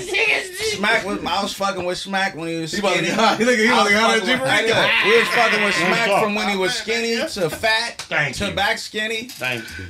Smack 0.74 1.04
was 1.06 1.24
I 1.24 1.42
was 1.42 1.52
fucking 1.54 1.84
with 1.84 1.98
Smack 1.98 2.34
when 2.36 2.48
he 2.48 2.56
was 2.60 2.72
He 2.72 2.78
about 2.78 2.90
to 2.90 2.94
skinny. 2.96 3.08
get 3.08 3.18
high. 3.18 3.36
He 3.36 3.44
think 3.44 3.58
he 3.60 3.66
about 3.68 3.84
to 3.84 3.90
get 3.90 4.00
high 4.00 4.08
I 4.08 4.16
at 4.16 4.20
was 4.20 4.28
fucking 4.30 4.68
with- 4.68 5.04
We 5.06 5.18
was 5.18 5.28
fucking 5.28 5.64
with 5.64 5.74
Smack 5.74 6.22
from 6.22 6.34
when 6.34 6.48
he 6.48 6.56
was 6.56 6.74
skinny 6.74 7.16
to 7.28 7.50
fat 7.50 8.00
Thank 8.08 8.36
to 8.36 8.46
you. 8.48 8.52
back 8.54 8.78
skinny. 8.78 9.28
Thank 9.28 9.64
you. 9.78 9.86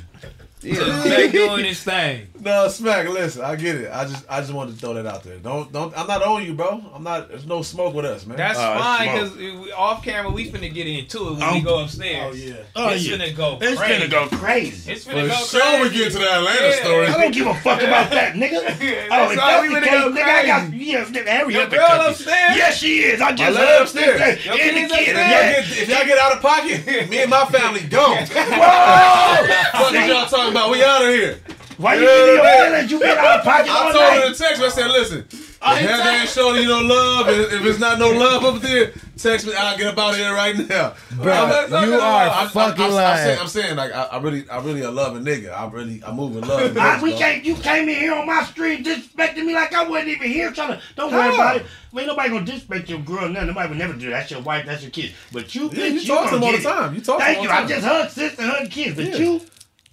Yeah. 0.61 1.03
They 1.03 1.31
doing 1.31 1.63
this 1.63 1.83
thing. 1.83 2.27
No, 2.41 2.67
smack. 2.69 3.07
Listen, 3.09 3.43
I 3.43 3.55
get 3.55 3.75
it. 3.75 3.91
I 3.91 4.05
just, 4.05 4.25
I 4.29 4.39
just 4.39 4.53
wanted 4.53 4.75
to 4.75 4.79
throw 4.79 4.93
that 4.93 5.05
out 5.05 5.23
there. 5.23 5.37
Don't, 5.39 5.71
don't. 5.73 5.97
I'm 5.97 6.07
not 6.07 6.23
on 6.23 6.43
you, 6.45 6.53
bro. 6.53 6.81
I'm 6.93 7.03
not. 7.03 7.27
There's 7.29 7.45
no 7.45 7.61
smoke 7.61 7.93
with 7.93 8.05
us, 8.05 8.25
man. 8.25 8.37
That's 8.37 8.57
it's 8.57 8.65
fine 8.65 9.07
because 9.33 9.71
off 9.73 10.03
camera 10.03 10.31
we 10.31 10.49
finna 10.49 10.73
get 10.73 10.87
into 10.87 11.27
it 11.27 11.31
when 11.33 11.43
Um, 11.43 11.53
we 11.55 11.61
go 11.61 11.83
upstairs. 11.83 12.33
Oh 12.33 12.37
yeah. 12.37 12.53
Oh, 12.75 12.89
it's 12.89 13.05
yeah. 13.05 13.17
finna 13.17 13.35
go 13.35 13.57
It's 13.61 13.77
crazy. 13.79 14.07
gonna 14.07 14.29
go 14.29 14.37
crazy. 14.37 14.91
It's 14.91 15.05
finna 15.05 15.23
For 15.23 15.27
go 15.27 15.35
sure, 15.45 15.61
crazy. 15.61 15.83
we 15.83 15.89
get 16.03 16.11
to 16.13 16.19
the 16.19 16.31
Atlanta 16.33 16.63
Yeah. 16.69 16.83
story. 16.83 17.07
I 17.07 17.17
don't 17.21 17.33
give 17.33 17.47
a 17.47 17.53
fuck 17.55 17.81
about 17.81 18.09
that, 18.11 18.33
nigga. 18.35 18.61
That's 18.79 18.79
oh, 19.11 19.31
if 19.31 19.37
why 19.37 19.51
that's 19.51 19.61
we 19.61 19.67
the 19.69 19.75
finna 19.75 19.83
case, 19.83 19.91
go 19.99 20.11
nigga, 20.11 20.23
I 20.23 20.45
got 20.45 20.69
crazy. 20.69 20.85
yeah, 20.85 21.03
nigga, 21.05 21.27
hurry 21.27 21.53
Your 21.53 21.61
up 21.63 21.67
and 21.71 21.77
girl 21.79 21.87
cut 21.87 21.99
me. 22.05 22.11
upstairs? 22.11 22.55
Yes, 22.57 22.77
she 22.77 22.99
is. 22.99 23.21
I 23.21 23.31
just 23.33 23.55
lady 23.57 23.67
heard 23.67 23.81
upstairs. 23.81 24.45
Your 24.45 24.53
In 24.59 24.59
the 24.59 24.73
kids 24.81 24.93
kid. 24.93 25.15
upstairs? 25.15 25.17
Y'all 25.17 25.29
Yeah. 25.29 25.51
get, 25.51 25.81
if 25.83 25.89
y'all 25.89 26.05
get 26.05 26.19
out 26.19 26.31
of 26.33 26.41
pocket, 26.41 27.09
me 27.09 27.21
and 27.21 27.29
my 27.29 27.45
family 27.45 27.81
gone. 27.81 28.17
Whoa! 28.27 29.47
Fuck 29.73 29.93
is 29.93 30.07
y'all 30.07 30.25
talking 30.27 30.51
about? 30.51 30.71
We 30.71 30.83
out 30.83 31.01
of 31.03 31.09
here. 31.09 31.39
Why 31.79 31.95
you 31.95 32.01
Yeah, 32.01 32.07
give 32.07 32.25
me 32.27 32.33
your 32.33 32.43
man. 32.43 32.71
feelings? 32.71 32.91
You 32.91 32.99
been 32.99 33.17
out 33.17 33.39
of 33.39 33.45
pocket 33.45 33.71
I 33.71 33.85
all 33.85 33.91
told 33.93 34.03
her 34.03 34.13
in 34.15 34.19
night. 34.19 34.37
the 34.37 34.43
text. 34.43 34.61
I 34.61 34.67
said, 34.69 34.91
listen, 34.91 35.25
I 35.61 35.79
if 35.79 35.89
Heather 35.89 36.09
ain't 36.09 36.29
showing 36.29 36.61
you 36.61 36.67
no 36.67 36.81
love, 36.81 37.27
and 37.29 37.41
if 37.41 37.65
it's 37.65 37.79
not 37.79 37.99
no 37.99 38.09
love 38.11 38.43
up 38.43 38.61
there, 38.61 38.91
text 39.15 39.47
me. 39.47 39.53
I'll 39.57 39.77
get 39.77 39.87
up 39.87 39.97
out 39.97 40.11
of 40.11 40.17
here 40.17 40.33
right 40.33 40.57
now. 40.57 40.93
Bro, 41.15 41.31
I'm 41.31 41.49
not 41.49 41.69
talking 41.69 41.89
you 41.89 41.95
are 41.95 42.23
I'm- 42.23 42.31
I'm- 42.31 42.49
fucking 42.49 42.83
I'm, 42.83 42.89
I'm, 42.89 42.95
lying. 42.95 43.17
saying, 43.25 43.39
I'm 43.39 43.47
saying, 43.47 43.75
like, 43.77 43.93
I, 43.93 44.03
I 44.03 44.17
really, 44.19 44.49
I 44.49 44.59
really 44.59 44.81
a 44.81 44.91
loving 44.91 45.23
nigga. 45.23 45.53
I 45.57 45.69
really, 45.69 46.03
I 46.05 46.11
move 46.11 46.35
in 46.35 46.45
love. 46.45 46.77
I, 46.77 47.01
we 47.01 47.13
can't. 47.13 47.45
You 47.45 47.55
came 47.55 47.87
in 47.87 47.95
here 47.95 48.13
on 48.13 48.27
my 48.27 48.43
street 48.43 48.85
disrespecting 48.85 49.45
me 49.45 49.53
like 49.53 49.73
I 49.73 49.87
wasn't 49.87 50.09
even 50.09 50.29
here. 50.29 50.51
Trying 50.51 50.73
to. 50.77 50.81
Don't 50.97 51.13
worry 51.13 51.33
about 51.33 51.57
it. 51.57 51.65
Ain't 51.97 52.07
nobody 52.07 52.29
gonna 52.29 52.45
disrespect 52.45 52.89
your 52.89 52.99
girl. 52.99 53.29
None. 53.29 53.47
Nobody 53.47 53.69
would 53.69 53.77
never 53.77 53.93
do 53.93 54.07
that. 54.09 54.19
That's 54.19 54.31
your 54.31 54.41
wife. 54.41 54.65
That's 54.65 54.81
your 54.81 54.91
kid. 54.91 55.13
But 55.31 55.55
you, 55.55 55.63
Yeah, 55.71 55.85
bitch, 55.91 55.93
you 56.01 56.07
talk 56.07 56.29
to 56.29 56.35
them 56.35 56.43
all 56.43 56.51
the 56.51 56.61
time. 56.61 56.93
You 56.93 56.99
talk 57.01 57.19
to 57.19 57.23
Thank 57.23 57.37
them 57.37 57.43
you. 57.45 57.49
all 57.51 57.55
the 57.55 57.57
I 57.57 57.59
time. 57.61 57.69
just 57.69 57.85
hug 57.87 58.09
sister, 58.09 58.43
hug 58.43 58.69
kids. 58.69 58.95
But 58.97 59.05
Yeah. 59.05 59.15
you, 59.17 59.41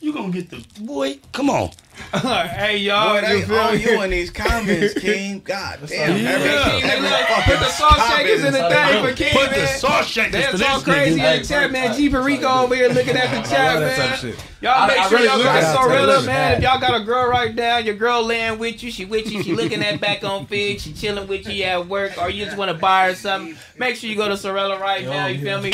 you 0.06 0.12
gonna 0.12 0.32
get 0.32 0.48
the 0.48 0.64
boy. 0.82 1.18
Come 1.32 1.50
on. 1.50 1.70
Hey 2.12 2.78
y'all, 2.78 3.14
Boy, 3.14 3.26
they 3.26 3.38
you 3.40 3.46
feel 3.46 3.56
on 3.58 3.80
you 3.80 4.02
in 4.02 4.10
these 4.10 4.30
comments, 4.30 4.94
King. 4.94 5.40
God 5.44 5.80
damn. 5.86 6.16
Yeah. 6.16 6.30
Every, 6.30 6.50
Yeah. 6.50 6.92
every 6.92 7.08
Look, 7.08 7.20
fucking 7.20 7.44
put 7.44 7.58
the 7.58 7.68
sauce 7.70 8.16
shakers 8.16 8.44
in 8.44 8.52
the 8.52 8.58
comment 8.58 8.72
thing 8.72 9.04
is 9.04 9.10
for 9.10 9.16
King, 9.16 9.32
Put 9.34 9.50
the 9.50 9.56
man. 9.56 9.78
sauce 9.78 10.06
shakers 10.06 10.32
They 10.32 10.42
for 10.44 10.58
talk 10.58 10.74
this 10.76 10.84
crazy 10.84 11.20
nigga. 11.20 11.34
in 11.36 11.42
the 11.42 11.48
chat, 11.48 11.72
man. 11.72 11.96
G 11.96 12.08
Perico 12.08 12.48
over 12.48 12.74
here 12.74 12.88
looking 12.88 13.16
at 13.16 13.30
the 13.30 13.48
chat, 13.48 13.74
love 13.74 13.80
that 13.82 13.96
type 13.96 14.08
man. 14.10 14.18
shit. 14.18 14.44
Y'all 14.62 14.86
make 14.86 14.98
I 14.98 15.08
sure 15.08 15.18
really 15.18 15.28
y'all 15.28 15.36
look 15.38 15.46
got 15.46 15.62
at. 15.62 15.74
Sorella, 15.74 16.22
man. 16.22 16.52
If 16.56 16.62
y'all 16.62 16.80
got 16.80 17.00
a 17.00 17.04
girl 17.04 17.28
right 17.28 17.54
now, 17.54 17.78
your 17.78 17.94
girl 17.94 18.24
laying 18.24 18.58
with 18.58 18.82
you, 18.82 18.90
she 18.90 19.04
with 19.04 19.30
you, 19.30 19.42
she 19.42 19.52
looking 19.54 19.82
at 19.82 20.00
back 20.00 20.24
on 20.24 20.46
Figg, 20.46 20.80
she 20.80 20.92
chilling 20.92 21.26
with 21.28 21.46
you 21.48 21.64
at 21.64 21.86
work, 21.86 22.16
or 22.18 22.30
you 22.30 22.44
just 22.44 22.56
want 22.56 22.70
to 22.70 22.76
buy 22.76 23.08
her 23.08 23.14
something, 23.14 23.56
make 23.78 23.96
sure 23.96 24.08
you 24.08 24.16
go 24.16 24.28
to 24.28 24.36
Sorella 24.36 24.78
right 24.80 25.04
now, 25.04 25.26
you 25.26 25.40
feel 25.42 25.60
me? 25.60 25.72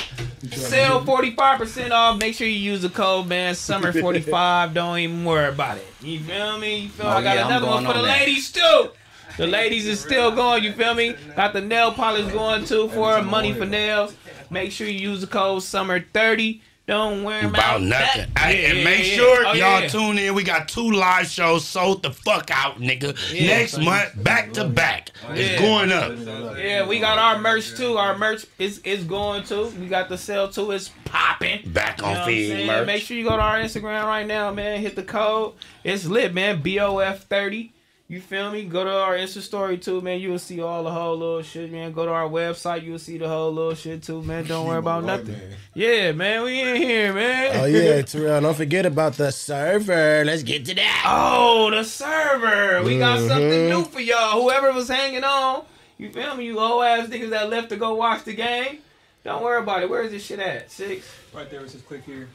Sell 0.51 1.05
45% 1.05 1.93
off. 1.93 2.19
Make 2.19 2.35
sure 2.35 2.47
you 2.49 2.59
use 2.73 2.83
the 2.83 2.89
code, 2.89 3.29
man. 3.29 3.55
Summer 3.55 3.93
45. 3.93 4.75
Don't 4.75 4.99
even 4.99 5.25
worry 5.25 5.49
about 5.49 5.77
it. 5.79 5.87
You 6.03 6.21
feel 6.21 6.59
me? 6.59 6.79
You 6.81 6.89
feel 6.89 7.07
Oh, 7.07 7.11
I 7.11 7.23
got 7.23 7.37
yeah, 7.37 7.47
another 7.47 7.67
one 7.67 7.85
for 7.85 7.93
the 7.93 8.03
that. 8.03 8.19
ladies, 8.21 8.51
too. 8.51 8.91
The 9.39 9.47
ladies 9.47 9.87
is 9.87 10.01
still 10.01 10.31
going, 10.31 10.63
you 10.65 10.73
feel 10.73 10.95
me? 10.95 11.15
Got 11.37 11.53
the 11.55 11.61
nail 11.61 11.93
polish 11.93 12.31
going 12.33 12.65
too 12.67 12.89
for 12.91 13.23
money 13.23 13.53
for 13.55 13.65
nails. 13.65 14.15
Make 14.51 14.73
sure 14.73 14.87
you 14.87 15.09
use 15.11 15.21
the 15.23 15.27
code 15.27 15.63
summer30. 15.63 16.61
Don't 16.89 17.23
worry 17.23 17.45
about, 17.47 17.77
About 17.77 17.83
nothing. 17.83 18.33
Hey, 18.37 18.63
Yeah, 18.63 18.69
and 18.71 18.85
make 18.85 19.07
yeah. 19.07 19.15
sure 19.15 19.47
Oh, 19.47 19.53
y'all 19.53 19.83
yeah. 19.83 19.89
tune 19.89 20.19
in. 20.19 20.35
We 20.35 20.43
got 20.43 20.69
two 20.69 20.91
live 20.91 21.29
shows 21.29 21.65
sold 21.65 22.03
the 22.03 22.11
fuck 22.11 22.51
out, 22.51 22.81
nigga. 22.81 23.15
Next 23.47 23.79
month, 23.79 24.23
back 24.23 24.53
to 24.55 24.65
back. 24.65 25.11
It's 25.31 25.53
Yeah. 25.53 25.59
going 25.61 25.93
up. 25.93 26.59
Yeah, 26.59 26.87
we 26.87 26.99
got 26.99 27.19
our 27.19 27.39
merch 27.39 27.77
too. 27.77 27.97
Our 27.99 28.19
merch 28.19 28.47
is 28.59 28.79
is 28.81 29.05
going 29.05 29.45
too. 29.45 29.67
We 29.81 29.87
got 29.87 30.09
the 30.09 30.19
sale 30.19 30.49
too. 30.49 30.73
It's 30.73 30.91
popping. 31.05 31.61
Back 31.67 31.99
You 31.99 32.05
know 32.05 32.11
on 32.21 32.27
feed 32.27 32.67
merch. 32.67 32.87
Make 32.87 33.03
sure 33.05 33.17
you 33.17 33.25
go 33.25 33.37
to 33.37 33.43
our 33.43 33.59
Instagram 33.61 34.05
right 34.05 34.27
now, 34.27 34.51
man. 34.51 34.81
Hit 34.81 34.97
the 34.97 35.05
code. 35.05 35.53
It's 35.85 36.05
lit, 36.05 36.35
man. 36.35 36.63
BOF 36.63 37.21
thirty. 37.29 37.73
You 38.13 38.21
feel 38.21 38.51
me? 38.51 38.65
Go 38.65 38.85
to 38.85 38.91
our 38.93 39.17
Insta 39.17 39.41
story 39.41 39.79
too, 39.79 40.03
man. 40.03 40.21
You 40.21 40.33
will 40.33 40.39
see 40.39 40.61
all 40.61 40.85
the 40.85 40.91
whole 40.91 41.17
little 41.17 41.41
shit, 41.41 41.73
man. 41.73 41.93
Go 41.93 42.05
to 42.05 42.13
our 42.13 42.29
website, 42.29 42.83
you 42.83 42.93
will 42.93 42.99
see 42.99 43.17
the 43.17 43.27
whole 43.27 43.51
little 43.51 43.75
shit 43.75 44.03
too, 44.03 44.23
man. 44.23 44.45
Don't 44.45 44.67
worry 44.69 44.81
about 44.81 45.05
nothing. 45.05 45.35
Yeah, 45.73 46.13
man, 46.13 46.43
we 46.43 46.61
in 46.61 46.77
here, 46.77 47.15
man. 47.15 47.53
Oh 47.59 47.65
yeah, 47.65 48.03
Terrell. 48.03 48.43
Don't 48.43 48.55
forget 48.55 48.85
about 48.85 49.15
the 49.15 49.31
server. 49.33 50.27
Let's 50.27 50.43
get 50.43 50.67
to 50.67 50.75
that. 50.75 51.05
Oh, 51.07 51.71
the 51.71 51.85
server. 51.85 52.83
We 52.83 52.99
got 52.99 53.19
something 53.21 53.49
Mhm. 53.49 53.69
new 53.71 53.85
for 53.87 54.01
y'all. 54.01 54.43
Whoever 54.43 54.73
was 54.75 54.89
hanging 54.89 55.25
on, 55.25 55.65
you 55.97 56.11
feel 56.11 56.37
me? 56.37 56.45
You 56.45 56.61
old 56.61 56.85
ass 56.85 57.09
niggas 57.09 57.31
that 57.31 57.49
left 57.49 57.71
to 57.71 57.77
go 57.77 57.95
watch 57.95 58.25
the 58.25 58.35
game. 58.35 58.81
Don't 59.25 59.43
worry 59.43 59.63
about 59.63 59.85
it. 59.85 59.89
Where 59.89 60.03
is 60.03 60.11
this 60.11 60.23
shit 60.23 60.39
at? 60.39 60.71
Six. 60.71 61.07
Right 61.33 61.51
there, 61.51 61.61
it 61.65 61.71
says 61.71 61.81
click 61.81 62.05
here. 62.05 62.29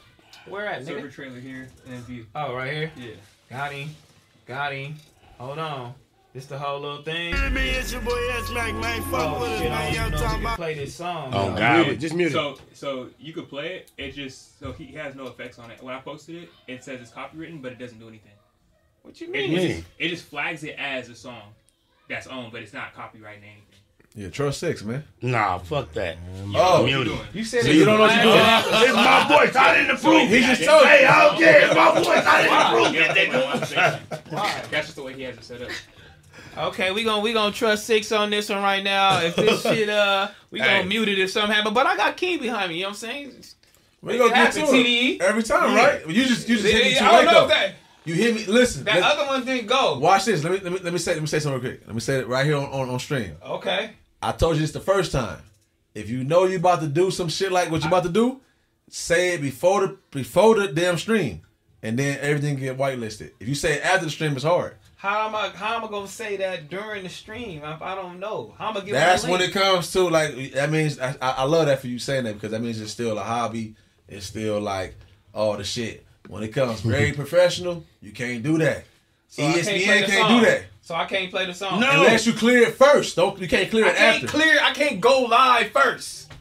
Where 0.48 0.66
at, 0.66 0.84
Server 0.84 1.06
nigga? 1.06 1.12
trailer 1.14 1.38
here, 1.38 1.68
and 1.86 1.98
view. 2.04 2.26
Oh, 2.34 2.56
right 2.56 2.72
here. 2.72 2.90
Yeah. 2.96 3.10
Got 3.48 3.70
him. 3.70 3.94
Got 4.44 4.72
him. 4.72 4.96
Hold 5.38 5.58
on. 5.58 5.94
This 6.34 6.46
the 6.46 6.58
whole 6.58 6.80
little 6.80 7.02
thing. 7.02 7.34
It's 7.34 7.90
your 7.90 8.02
boy 8.02 8.18
S 8.32 8.50
Mac, 8.52 8.74
man. 8.74 9.02
Fuck 9.02 9.12
Oh 9.36 9.40
with 9.40 9.50
us, 9.50 9.58
shit! 9.60 9.72
I 9.72 9.74
man. 9.74 9.94
Y'all 9.94 10.00
even 10.06 10.10
know 10.12 10.16
if 10.18 10.22
talking 10.22 10.40
about. 10.42 10.56
play 10.56 10.74
this 10.74 10.94
song. 10.94 11.30
Oh. 11.34 11.54
God. 11.56 11.86
Mute 11.86 11.92
it. 11.94 11.96
Just 12.00 12.14
mute 12.14 12.26
it. 12.28 12.32
So, 12.32 12.58
so 12.74 13.08
you 13.18 13.32
could 13.32 13.48
play 13.48 13.76
it. 13.76 13.90
It 13.96 14.12
just 14.12 14.58
so 14.60 14.72
he 14.72 14.86
has 14.92 15.14
no 15.14 15.26
effects 15.26 15.58
on 15.58 15.70
it. 15.70 15.82
When 15.82 15.94
I 15.94 16.00
posted 16.00 16.36
it, 16.42 16.50
it 16.66 16.84
says 16.84 17.00
it's 17.00 17.10
copywritten, 17.10 17.62
but 17.62 17.72
it 17.72 17.78
doesn't 17.78 17.98
do 17.98 18.08
anything. 18.08 18.32
What 19.02 19.20
you 19.20 19.28
It, 19.28 19.30
mean? 19.32 19.52
it, 19.58 19.68
just, 19.76 19.88
it 19.98 20.08
just 20.08 20.24
flags 20.26 20.64
it 20.64 20.76
as 20.78 21.08
a 21.08 21.14
song 21.14 21.42
that's 22.08 22.26
owned, 22.26 22.52
but 22.52 22.62
it's 22.62 22.74
not 22.74 22.94
copyrighting 22.94 23.42
anything. 23.44 23.80
Yeah, 24.14 24.30
trust 24.30 24.58
six, 24.60 24.82
man. 24.82 25.04
Nah, 25.22 25.58
fuck 25.58 25.92
that. 25.92 26.16
Oh, 26.54 26.82
Mute 26.84 27.02
it. 27.02 27.04
doing? 27.04 27.20
You 27.32 27.44
said 27.44 27.62
So 27.64 27.70
you 27.70 27.84
don't 27.84 27.98
know 27.98 28.00
what 28.02 28.14
you're 28.14 28.24
doing? 28.24 28.38
flagged. 28.38 28.66
It's 28.88 28.94
my 28.94 29.28
voice. 29.28 29.54
I 29.56 29.74
didn't 29.76 29.96
approve. 29.96 30.28
He 30.28 30.40
just 30.40 30.64
told 30.64 30.82
you. 30.82 30.88
Hey, 30.88 31.06
I 31.06 31.24
don't 31.28 31.38
care. 31.38 31.66
It's 31.66 31.74
my 31.74 31.94
voice. 31.94 32.26
I 32.26 32.42
didn't 32.42 32.50
Why? 32.58 32.68
approve 32.68 32.94
It 32.94 33.00
it. 33.00 33.06
don't 33.06 33.14
They 33.14 33.26
play 33.26 33.46
my 33.46 33.58
do. 33.58 33.64
station. 33.66 34.70
That's 34.70 34.86
just 34.86 34.96
the 34.96 35.02
way 35.04 35.12
he 35.14 35.22
has 35.22 35.36
it 35.36 35.44
set 35.44 35.62
up. 35.62 35.70
Okay, 36.56 36.90
we 36.90 37.04
gonna 37.04 37.22
we 37.22 37.32
gonna 37.32 37.54
trust 37.54 37.84
six 37.86 38.10
on 38.10 38.30
this 38.30 38.48
one 38.48 38.62
right 38.62 38.82
now. 38.82 39.20
If 39.20 39.36
this 39.36 39.62
shit 39.62 39.88
uh 39.88 40.28
we 40.50 40.58
gonna 40.58 40.70
Hey. 40.82 40.84
mute 40.88 41.08
it 41.08 41.18
if 41.20 41.30
something 41.30 41.54
happen. 41.54 41.72
But 41.72 41.86
I 41.86 41.96
got 41.96 42.16
King 42.16 42.40
behind 42.40 42.70
me, 42.70 42.76
you 42.78 42.82
know 42.82 42.88
what 42.88 42.92
I'm 42.94 42.98
saying? 42.98 43.34
We 44.02 44.18
gonna 44.18 44.30
it 44.32 44.34
get 44.34 44.54
happen, 44.54 44.62
to 44.66 44.72
TDE. 44.72 45.14
it 45.16 45.22
every 45.22 45.42
time, 45.44 45.76
Yeah. 45.76 45.84
right? 45.86 46.08
You 46.08 46.24
just 46.24 46.48
you 46.48 46.56
just 46.56 46.66
hit 46.66 46.84
me 46.84 46.98
too 46.98 47.04
I 47.04 47.08
don't 47.12 47.18
late 47.18 47.24
know 47.26 47.32
though. 47.32 47.42
if 47.44 47.50
that 47.50 47.74
You 48.08 48.14
hear 48.14 48.34
me. 48.34 48.46
Listen, 48.46 48.84
that 48.84 49.02
other 49.02 49.26
one 49.26 49.44
didn't 49.44 49.66
go. 49.66 49.98
watch 49.98 50.24
this. 50.24 50.42
Let 50.42 50.52
me 50.52 50.58
let 50.60 50.72
me 50.72 50.78
let 50.82 50.92
me 50.92 50.98
say 50.98 51.12
let 51.12 51.20
me 51.20 51.26
say 51.26 51.40
something 51.40 51.60
real 51.60 51.72
quick. 51.72 51.86
Let 51.86 51.94
me 51.94 52.00
say 52.00 52.20
it 52.20 52.26
right 52.26 52.46
here 52.46 52.56
on, 52.56 52.64
on, 52.64 52.88
on 52.88 52.98
stream. 52.98 53.36
Okay. 53.44 53.90
I 54.22 54.32
told 54.32 54.56
you 54.56 54.62
this 54.62 54.72
the 54.72 54.80
first 54.80 55.12
time. 55.12 55.42
If 55.94 56.08
you 56.08 56.24
know 56.24 56.44
you 56.44 56.56
about 56.56 56.80
to 56.80 56.86
do 56.86 57.10
some 57.10 57.28
shit 57.28 57.52
like 57.52 57.70
what 57.70 57.82
you 57.82 57.88
about 57.88 58.04
to 58.04 58.08
do, 58.08 58.40
say 58.88 59.34
it 59.34 59.42
before 59.42 59.86
the 59.86 59.98
before 60.10 60.54
the 60.54 60.68
damn 60.68 60.96
stream, 60.96 61.42
and 61.82 61.98
then 61.98 62.18
everything 62.20 62.56
get 62.56 62.78
whitelisted. 62.78 63.32
If 63.40 63.48
you 63.48 63.54
say 63.54 63.74
it 63.74 63.84
after 63.84 64.06
the 64.06 64.10
stream, 64.10 64.32
it's 64.32 64.44
hard. 64.44 64.76
How 64.96 65.28
am 65.28 65.34
I 65.34 65.50
how 65.50 65.76
am 65.76 65.84
I 65.84 65.88
gonna 65.88 66.08
say 66.08 66.38
that 66.38 66.70
during 66.70 67.02
the 67.02 67.08
stream 67.10 67.62
if 67.62 67.82
I 67.82 67.94
don't 67.94 68.18
know? 68.18 68.54
How 68.58 68.70
am 68.70 68.76
I 68.78 68.80
give 68.80 68.90
That's 68.90 69.26
when 69.26 69.40
it 69.40 69.52
comes 69.52 69.92
to 69.92 70.08
like 70.08 70.52
that 70.54 70.70
means 70.70 70.98
I, 70.98 71.14
I 71.20 71.30
I 71.30 71.42
love 71.44 71.66
that 71.66 71.80
for 71.80 71.88
you 71.88 71.98
saying 71.98 72.24
that 72.24 72.34
because 72.34 72.52
that 72.52 72.62
means 72.62 72.80
it's 72.80 72.90
still 72.90 73.18
a 73.18 73.22
hobby. 73.22 73.74
It's 74.08 74.26
still 74.26 74.60
like 74.60 74.96
all 75.34 75.56
the 75.56 75.64
shit. 75.64 76.04
When 76.28 76.42
it 76.42 76.48
comes 76.48 76.80
very 76.80 77.12
professional, 77.12 77.84
you 78.02 78.12
can't 78.12 78.42
do 78.42 78.58
that. 78.58 78.84
So 79.28 79.42
I 79.44 79.52
ESPN 79.52 79.62
play 79.64 79.84
can't, 79.84 80.06
the 80.06 80.38
do 80.38 80.46
that 80.46 80.62
So 80.82 80.94
I 80.94 81.04
can't 81.04 81.30
play 81.30 81.44
the 81.46 81.52
song. 81.54 81.80
No. 81.80 81.90
unless 81.90 82.26
you 82.26 82.32
clear 82.32 82.62
it 82.62 82.74
first. 82.74 83.16
Don't 83.16 83.38
you 83.38 83.48
can't 83.48 83.68
clear 83.70 83.84
I 83.86 83.90
it 83.90 83.96
can't 83.96 84.24
after. 84.24 84.26
clear 84.38 84.58
I 84.62 84.72
can't 84.72 85.00
go 85.00 85.22
live 85.22 85.70
first. 85.70 86.32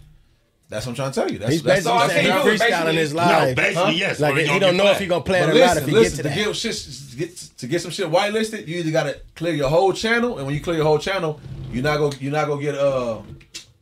That's 0.70 0.86
what 0.86 0.92
I'm 0.92 0.96
trying 0.98 1.12
to 1.12 1.20
tell 1.22 1.32
you. 1.32 1.38
That's, 1.40 1.52
He's 1.54 1.64
that's 1.64 1.86
all 1.86 1.98
I 1.98 2.08
basically 2.08 2.24
saying 2.24 2.34
can't 2.44 2.50
he's 2.52 2.60
do 2.60 2.66
is 2.66 2.72
freestyling 2.72 2.94
his 2.96 3.14
live. 3.14 3.48
No, 3.50 3.56
basically, 3.56 3.96
yes. 3.96 4.20
Like 4.20 4.36
he 4.36 4.46
don't 4.48 4.60
get 4.60 4.76
know 4.76 4.84
if 4.84 4.90
flagged. 4.90 5.00
he 5.02 5.08
gonna 5.08 5.24
play 5.24 5.40
But 5.40 5.50
it 5.50 5.56
or 5.56 5.60
not 5.60 5.76
listen, 5.76 5.84
if 5.84 5.88
he 5.90 5.96
listen, 5.96 6.04
get 6.04 6.16
to 6.18 6.24
to 6.24 6.30
that. 6.30 6.46
get 6.46 6.56
shit 6.56 6.76
to 7.12 7.16
get 7.18 7.38
to 7.58 7.68
get 7.68 7.82
some 7.82 7.92
shit 7.92 8.08
whitelisted, 8.08 8.68
you 8.68 8.78
either 8.80 8.92
gotta 8.92 9.22
clear 9.36 9.54
your 9.54 9.70
whole 9.70 9.94
channel, 9.94 10.38
and 10.38 10.46
when 10.46 10.54
you 10.56 10.62
clear 10.62 10.76
your 10.78 10.86
whole 10.86 11.00
channel, 11.00 11.40
you're 11.72 11.84
not 11.84 11.98
gonna 12.00 12.16
you're 12.20 12.34
not 12.34 12.48
gonna 12.48 12.62
get 12.62 12.76
uh 12.76 13.22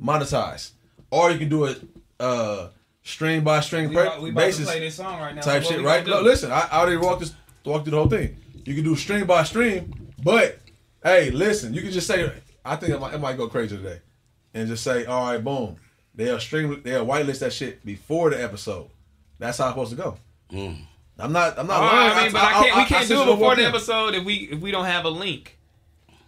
monetized, 0.04 0.72
or 1.10 1.32
you 1.32 1.40
can 1.40 1.50
do 1.50 1.66
it 1.66 1.82
uh 2.20 2.68
stream 3.06 3.44
by 3.46 3.62
string 3.62 3.88
We 3.90 3.96
per- 3.96 4.04
about, 4.08 4.22
we 4.22 4.30
about 4.32 4.42
to 4.42 4.46
basis 4.48 4.66
play 4.66 4.80
this 4.82 4.96
song 4.96 5.22
right 5.22 5.34
now. 5.34 5.42
type 5.42 5.64
so 5.64 5.70
what 5.70 5.76
shit, 5.78 5.86
right? 5.86 6.04
gonna 6.06 6.18
No, 6.18 6.22
listen, 6.22 6.52
I, 6.52 6.68
I 6.70 6.80
already 6.82 6.98
walked 6.98 7.22
this 7.22 7.34
walked 7.64 7.86
through 7.86 7.92
the 7.92 7.98
whole 7.98 8.10
thing. 8.10 8.36
You 8.66 8.74
can 8.76 8.84
do 8.84 8.96
string 8.98 9.26
by 9.26 9.44
string, 9.44 10.12
but 10.24 10.60
hey, 11.04 11.30
listen, 11.32 11.74
you 11.74 11.82
can 11.82 11.92
just 11.92 12.08
say 12.08 12.30
I 12.66 12.76
think 12.76 12.92
it 12.94 13.00
might, 13.00 13.14
it 13.14 13.20
might 13.20 13.38
go 13.38 13.48
crazy 13.48 13.78
today, 13.78 14.02
and 14.54 14.68
just 14.68 14.84
say 14.84 15.06
all 15.06 15.28
right, 15.32 15.42
boom, 15.44 15.78
they'll 16.14 16.40
stream 16.40 16.82
they'll 16.84 17.06
whitelist 17.06 17.40
that 17.40 17.54
shit 17.54 17.86
before 17.86 18.30
the 18.32 18.44
episode. 18.44 18.90
That's 19.40 19.58
how 19.58 19.66
it's 19.68 19.74
supposed 19.74 19.92
to 19.92 19.98
go. 19.98 20.18
I'm 21.18 21.32
not. 21.32 21.58
I'm 21.58 21.68
not. 21.68 21.82
Oh, 21.82 21.86
lying. 21.86 22.12
I 22.18 22.24
mean, 22.24 22.34
but 22.34 22.42
I, 22.44 22.52
can't. 22.54 22.66
we 22.66 22.72
I- 22.72 22.84
I 22.84 22.86
can't 22.88 23.08
sent 23.08 23.10
do 23.10 23.16
you 23.16 23.22
it 23.32 23.36
before 23.36 23.50
the 23.52 23.56
thing. 23.58 23.66
episode 23.68 24.16
if 24.16 24.24
we 24.26 24.34
if 24.52 24.60
we 24.60 24.72
don't 24.72 24.86
have 24.86 25.06
a 25.06 25.10
link 25.10 25.58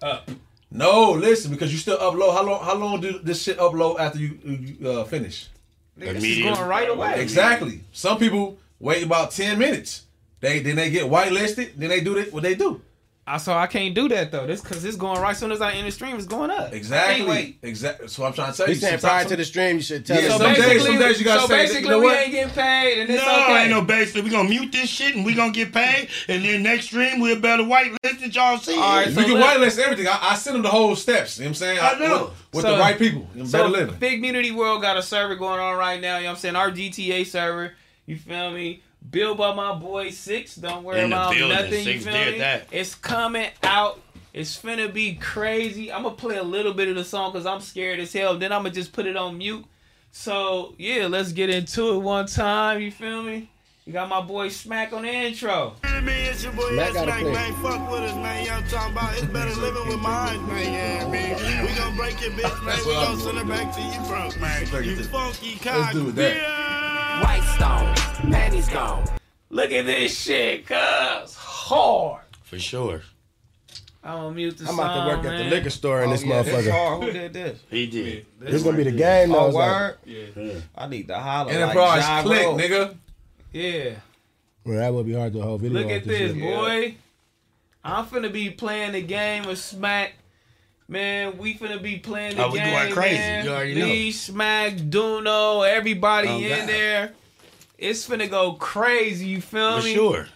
up. 0.01 0.29
No, 0.69 1.11
listen, 1.11 1.49
because 1.51 1.71
you 1.71 1.77
still 1.77 1.97
upload. 1.97 2.33
How 2.33 2.43
long? 2.43 2.63
How 2.63 2.75
long 2.75 3.01
do 3.01 3.19
this 3.19 3.41
shit 3.41 3.57
upload 3.57 3.99
after 3.99 4.19
you, 4.19 4.37
you 4.43 4.89
uh, 4.89 5.03
finish? 5.05 5.47
Nigga, 5.99 6.13
This 6.13 6.23
is 6.23 6.43
going 6.43 6.67
right 6.67 6.89
away. 6.89 7.21
Exactly. 7.21 7.81
Some 7.91 8.19
people 8.19 8.57
wait 8.79 9.03
about 9.03 9.31
ten 9.31 9.57
minutes. 9.57 10.05
They 10.39 10.59
then 10.59 10.75
they 10.75 10.89
get 10.89 11.05
whitelisted. 11.09 11.75
Then 11.75 11.89
they 11.89 12.01
do. 12.01 12.21
What 12.31 12.43
they 12.43 12.55
do? 12.55 12.81
I 13.29 13.35
so 13.37 13.53
I 13.53 13.67
can't 13.67 13.93
do 13.93 14.07
that 14.07 14.31
though. 14.31 14.47
This 14.47 14.61
because 14.61 14.85
it's 14.85 14.95
going 14.95 15.19
right. 15.19 15.31
As 15.31 15.37
soon 15.39 15.51
as 15.51 15.59
I 15.59 15.73
end 15.73 15.85
the 15.85 15.91
stream, 15.91 16.15
it's 16.15 16.25
going 16.25 16.49
up. 16.49 16.71
I 16.71 16.75
Exactly. 16.75 17.27
wait. 17.27 17.59
Exactly. 17.61 18.07
So 18.07 18.23
I'm 18.23 18.31
trying 18.31 18.51
to 18.53 18.57
tell 18.57 18.67
you. 18.67 18.73
He's 18.73 18.81
saying 18.81 18.99
prior 18.99 19.25
to 19.25 19.35
the 19.35 19.43
stream, 19.43 19.75
you 19.75 19.81
should 19.81 20.05
tell 20.05 20.15
Yeah, 20.21 20.29
us. 20.29 20.31
So 20.37 20.37
some 20.45 20.53
days- 20.53 20.63
basically, 20.63 20.85
some 20.87 20.99
days 20.99 21.19
you 21.19 21.25
gotta 21.25 21.41
so 21.41 21.47
say, 21.47 21.57
basically 21.57 21.81
you 21.83 21.89
know 21.89 21.99
we 21.99 22.05
what? 22.05 22.17
ain't 22.19 22.31
getting 22.31 22.53
paid, 22.53 22.99
and 23.01 23.09
it's 23.09 23.21
No, 23.25 23.43
okay. 23.43 23.61
ain't 23.63 23.69
no 23.71 23.81
basically. 23.81 24.21
We 24.21 24.29
gonna 24.29 24.47
mute 24.47 24.71
this 24.71 24.89
shit 24.89 25.13
and 25.15 25.25
we 25.25 25.33
gonna 25.33 25.51
get 25.51 25.73
paid, 25.73 26.07
and 26.29 26.45
then 26.45 26.63
next 26.63 26.85
stream 26.85 27.19
we'll 27.19 27.37
better 27.41 27.63
whitelist 27.63 27.97
it. 28.23 28.33
Y'all 28.33 28.57
see? 28.59 28.75
it. 28.75 28.79
All 28.79 28.95
right, 28.95 29.07
We 29.07 29.13
So 29.13 29.21
can 29.23 29.33
look- 29.33 29.43
whitelist 29.43 29.77
everything. 29.77 30.07
I, 30.07 30.17
I 30.21 30.35
send 30.35 30.55
them 30.55 30.63
the 30.63 30.69
whole 30.69 30.95
steps. 30.95 31.37
You 31.37 31.43
know 31.43 31.47
what 31.47 31.49
I'm 31.49 31.55
saying? 31.55 31.79
I 31.81 31.99
know. 31.99 32.23
With, 32.53 32.53
with 32.53 32.63
So- 32.65 32.71
the 32.75 32.79
right 32.79 32.97
people. 32.97 33.27
And 33.35 33.45
So 33.49 33.57
better 33.57 33.69
living. 33.69 33.95
Big 33.99 34.13
Community 34.19 34.51
World 34.51 34.81
got 34.81 34.95
a 34.95 35.03
server 35.03 35.35
going 35.35 35.59
on 35.59 35.75
right 35.77 35.99
now. 35.99 36.15
You 36.15 36.23
know 36.23 36.29
what 36.29 36.35
I'm 36.35 36.39
saying? 36.39 36.55
Our 36.55 36.71
GTA 36.71 37.25
server. 37.25 37.73
You 38.05 38.15
feel 38.15 38.51
me? 38.51 38.83
Built 39.09 39.37
by 39.37 39.53
my 39.53 39.73
boy 39.73 40.09
Six. 40.11 40.55
Don't 40.55 40.83
worry 40.83 40.99
In 41.01 41.13
about 41.13 41.33
building. 41.33 41.55
nothing. 41.55 41.83
Six 41.83 42.05
you 42.05 42.11
feel 42.11 42.13
did 42.13 42.33
me? 42.33 42.39
that. 42.39 42.67
It's 42.71 42.93
coming 42.95 43.49
out. 43.63 44.01
It's 44.33 44.57
finna 44.61 44.93
be 44.93 45.15
crazy. 45.15 45.91
I'm 45.91 46.03
gonna 46.03 46.15
play 46.15 46.37
a 46.37 46.43
little 46.43 46.73
bit 46.73 46.89
of 46.89 46.95
the 46.95 47.03
song 47.05 47.31
because 47.31 47.45
I'm 47.45 47.61
scared 47.61 47.99
as 47.99 48.11
hell. 48.13 48.37
Then 48.37 48.51
I'm 48.51 48.63
gonna 48.63 48.73
just 48.75 48.91
put 48.93 49.05
it 49.05 49.15
on 49.15 49.37
mute. 49.37 49.65
So 50.11 50.75
yeah, 50.77 51.07
let's 51.07 51.31
get 51.31 51.49
into 51.49 51.93
it 51.95 51.99
one 51.99 52.27
time. 52.27 52.81
You 52.81 52.91
feel 52.91 53.23
me? 53.23 53.49
You 53.85 53.93
got 53.93 54.09
my 54.09 54.19
boy 54.19 54.49
Smack 54.49 54.91
on 54.91 55.03
the 55.03 55.09
intro. 55.09 55.73
Enemy, 55.85 56.11
it's 56.11 56.43
your 56.43 56.51
boy 56.51 56.69
Smack 56.73 56.87
S 56.89 56.93
gotta 56.93 57.07
Mac, 57.11 57.21
play. 57.21 57.31
man. 57.31 57.53
Fuck 57.63 57.89
with 57.91 58.01
us, 58.01 58.15
man. 58.15 58.45
Y'all 58.45 58.61
talking 58.69 58.91
about 58.91 59.13
it's 59.13 59.25
better 59.27 59.55
living 59.61 59.87
with 59.87 59.99
mine, 59.99 60.45
man. 60.47 60.73
Yeah, 60.73 61.07
man. 61.09 61.65
We 61.65 61.73
gonna 61.73 61.95
break 61.95 62.19
your 62.21 62.31
bitch, 62.31 62.65
man. 62.65 62.77
We 62.85 62.93
gonna 62.93 63.17
send 63.21 63.37
it 63.37 63.47
back 63.47 63.73
to 63.75 63.81
you 63.81 64.07
broke, 64.09 64.39
man. 64.41 64.85
You 64.85 65.03
funky 65.05 65.55
cock. 65.55 65.77
Let's 65.77 65.93
do 65.93 66.11
that. 66.11 66.35
Yeah. 66.35 66.96
White 67.21 67.43
stone, 67.55 68.31
panties 68.31 68.67
gone. 68.69 69.05
Look 69.49 69.71
at 69.71 69.85
this 69.85 70.17
shit, 70.17 70.65
cuz 70.65 71.35
hard. 71.35 72.23
For 72.43 72.59
sure. 72.59 73.01
I'm 74.03 74.13
gonna 74.15 74.35
mute 74.35 74.57
the 74.57 74.63
I'm 74.69 74.75
song, 74.75 74.79
about 74.79 75.03
to 75.03 75.17
work 75.17 75.25
at 75.33 75.37
the 75.37 75.49
liquor 75.49 75.69
store 75.69 76.03
in 76.03 76.09
oh, 76.09 76.11
this 76.13 76.23
Oh, 76.23 76.27
yeah, 76.27 76.43
motherfucker. 76.43 76.71
hard. 76.71 77.03
Who 77.03 77.11
did 77.11 77.33
this? 77.33 77.59
He 77.69 77.87
did. 77.87 78.25
This 78.39 78.53
is 78.55 78.63
gonna 78.63 78.77
be 78.77 78.83
the 78.83 78.91
game 78.91 79.29
though. 79.29 79.39
Oh, 79.39 79.47
It's 79.47 79.55
like- 79.55 79.95
Yeah. 80.05 80.59
I 80.75 80.87
need 80.87 81.07
to 81.09 81.19
holler. 81.19 81.51
Enterprise 81.51 82.03
like 82.07 82.23
click, 82.23 82.41
Gyro. 82.41 82.57
nigga. 82.57 82.95
Yeah. 83.51 83.89
Well, 84.65 84.77
that 84.77 84.93
would 84.93 85.05
be 85.05 85.13
hard 85.13 85.33
to 85.33 85.41
hold 85.41 85.61
video. 85.61 85.81
Look 85.81 85.91
at 85.91 86.05
this, 86.05 86.33
shit. 86.33 86.41
boy. 86.41 86.95
I'm 87.83 88.05
finna 88.05 88.31
be 88.31 88.49
playing 88.49 88.91
the 88.93 89.01
game 89.01 89.45
of 89.47 89.57
Smack. 89.57 90.13
Man, 90.89 91.37
we 91.37 91.55
finna 91.57 91.81
be 91.81 91.97
playing 91.97 92.37
the 92.37 92.45
Oh, 92.45 92.51
we 92.51 92.59
game. 92.59 92.69
going 92.73 92.93
crazy. 92.93 93.17
Man. 93.17 93.45
You 93.45 93.51
already 93.51 93.75
Lee, 93.75 94.05
know. 94.05 94.11
Smack, 94.11 94.73
Duno, 94.75 95.67
everybody 95.69 96.29
Oh, 96.29 96.37
in 96.39 96.59
God. 96.59 96.69
there. 96.69 97.11
It's 97.77 98.07
finna 98.07 98.29
go 98.29 98.53
crazy. 98.53 99.27
You 99.27 99.41
feel 99.41 99.75
me? 99.77 99.81
For 99.81 99.85
me? 99.87 99.93
sure. 99.95 100.27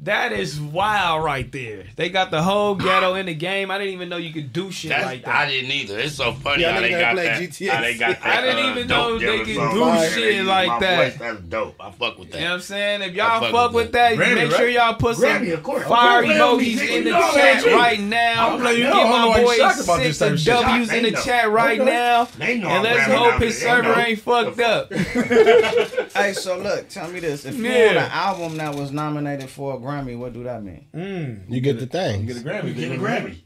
That 0.00 0.32
is 0.32 0.60
wild 0.60 1.24
right 1.24 1.50
there. 1.50 1.84
They 1.96 2.10
got 2.10 2.30
the 2.30 2.42
whole 2.42 2.74
ghetto 2.74 3.14
in 3.14 3.26
the 3.26 3.34
game. 3.48 3.70
I 3.70 3.78
didn't 3.78 3.94
even 3.94 4.10
know 4.10 4.18
you 4.18 4.30
could 4.30 4.52
do 4.52 4.70
shit 4.70 4.90
That's, 4.90 5.04
like 5.06 5.24
that. 5.24 5.34
I 5.34 5.48
didn't 5.48 5.70
either. 5.70 5.98
It's 5.98 6.14
so 6.16 6.32
funny 6.34 6.62
Yeah, 6.62 6.72
how 6.74 6.80
they 6.82 6.90
gotta 6.90 7.02
got 7.02 7.14
play 7.14 7.24
that. 7.24 7.40
GTA. 7.40 7.68
How 7.70 7.80
they 7.80 7.96
got 7.96 8.20
that. 8.22 8.26
I 8.26 8.40
didn't 8.42 8.64
uh, 8.66 8.70
even 8.72 8.88
dope 8.88 8.88
know 8.88 9.18
they 9.18 9.26
dealer 9.44 9.44
could 9.68 9.74
do 9.74 9.80
Fire, 9.80 10.10
shit 10.10 10.16
they 10.22 10.42
like 10.42 10.80
that. 10.80 10.96
voice. 11.12 11.18
That's 11.18 11.40
dope. 11.40 11.76
I 11.80 11.90
fuck 11.92 12.18
with 12.18 12.30
that. 12.30 12.38
You 12.38 12.44
know 12.44 12.50
what 12.50 12.54
I'm 12.56 12.60
saying? 12.60 13.02
If 13.02 13.14
y'all 13.14 13.40
fuck 13.40 13.52
fuck 13.52 13.72
with 13.72 13.84
with 13.86 13.92
that, 13.92 14.16
Grammy, 14.16 14.34
make 14.34 14.50
right? 14.50 14.56
sure 14.58 14.68
y'all 14.68 14.94
put 14.96 15.16
some 15.16 15.24
Grammy, 15.30 15.54
of 15.54 15.62
course. 15.62 15.86
fire 15.88 16.22
Okay, 16.24 16.32
emojis 16.34 16.80
in 16.82 17.04
the 17.04 17.10
you 17.10 17.16
know 17.16 17.32
chat 17.34 17.64
that, 17.64 17.72
right 17.74 18.00
now. 18.00 18.50
I'm 18.50 18.62
letting 18.62 18.78
you 18.82 18.84
Get 18.86 18.94
know. 18.94 19.00
I 19.00 19.02
don't 19.02 19.20
know 19.22 19.28
my 19.30 19.42
boy 19.42 19.56
shocked 19.56 19.80
about 19.80 19.98
this 20.00 20.18
six 20.18 20.46
of 20.46 20.56
of. 20.56 20.62
W's 20.66 20.92
in 20.92 21.02
the 21.04 21.10
chat 21.22 21.50
right 21.50 21.80
now. 21.82 22.24
They 22.38 22.58
know 22.58 22.68
And 22.68 22.82
let's 22.84 23.10
hope 23.10 23.40
his 23.40 23.58
server 23.58 23.98
ain't 23.98 24.18
fucked 24.20 24.60
up. 24.60 24.92
Hey, 24.92 26.32
so 26.34 26.58
look, 26.58 26.88
tell 26.90 27.08
me 27.10 27.20
this: 27.20 27.46
if 27.46 27.56
you 27.56 27.64
Yeah. 27.64 27.86
want 27.86 27.96
an 27.98 28.10
album 28.12 28.56
that 28.58 28.74
was 28.74 28.92
nominated 28.92 29.48
for 29.48 29.74
a 29.74 29.78
Grammy, 29.86 30.18
what 30.18 30.32
do 30.32 30.42
that 30.44 30.62
mean? 30.62 30.86
Mm, 30.94 31.50
you, 31.50 31.60
get, 31.60 31.78
the 31.78 31.86
thing. 31.86 32.22
You 32.22 32.34
get 32.34 32.42
a 32.42 32.44
Grammy. 32.44 32.68
You 32.68 32.74
get 32.74 32.92
a 32.92 33.00
Grammy. 33.00 33.38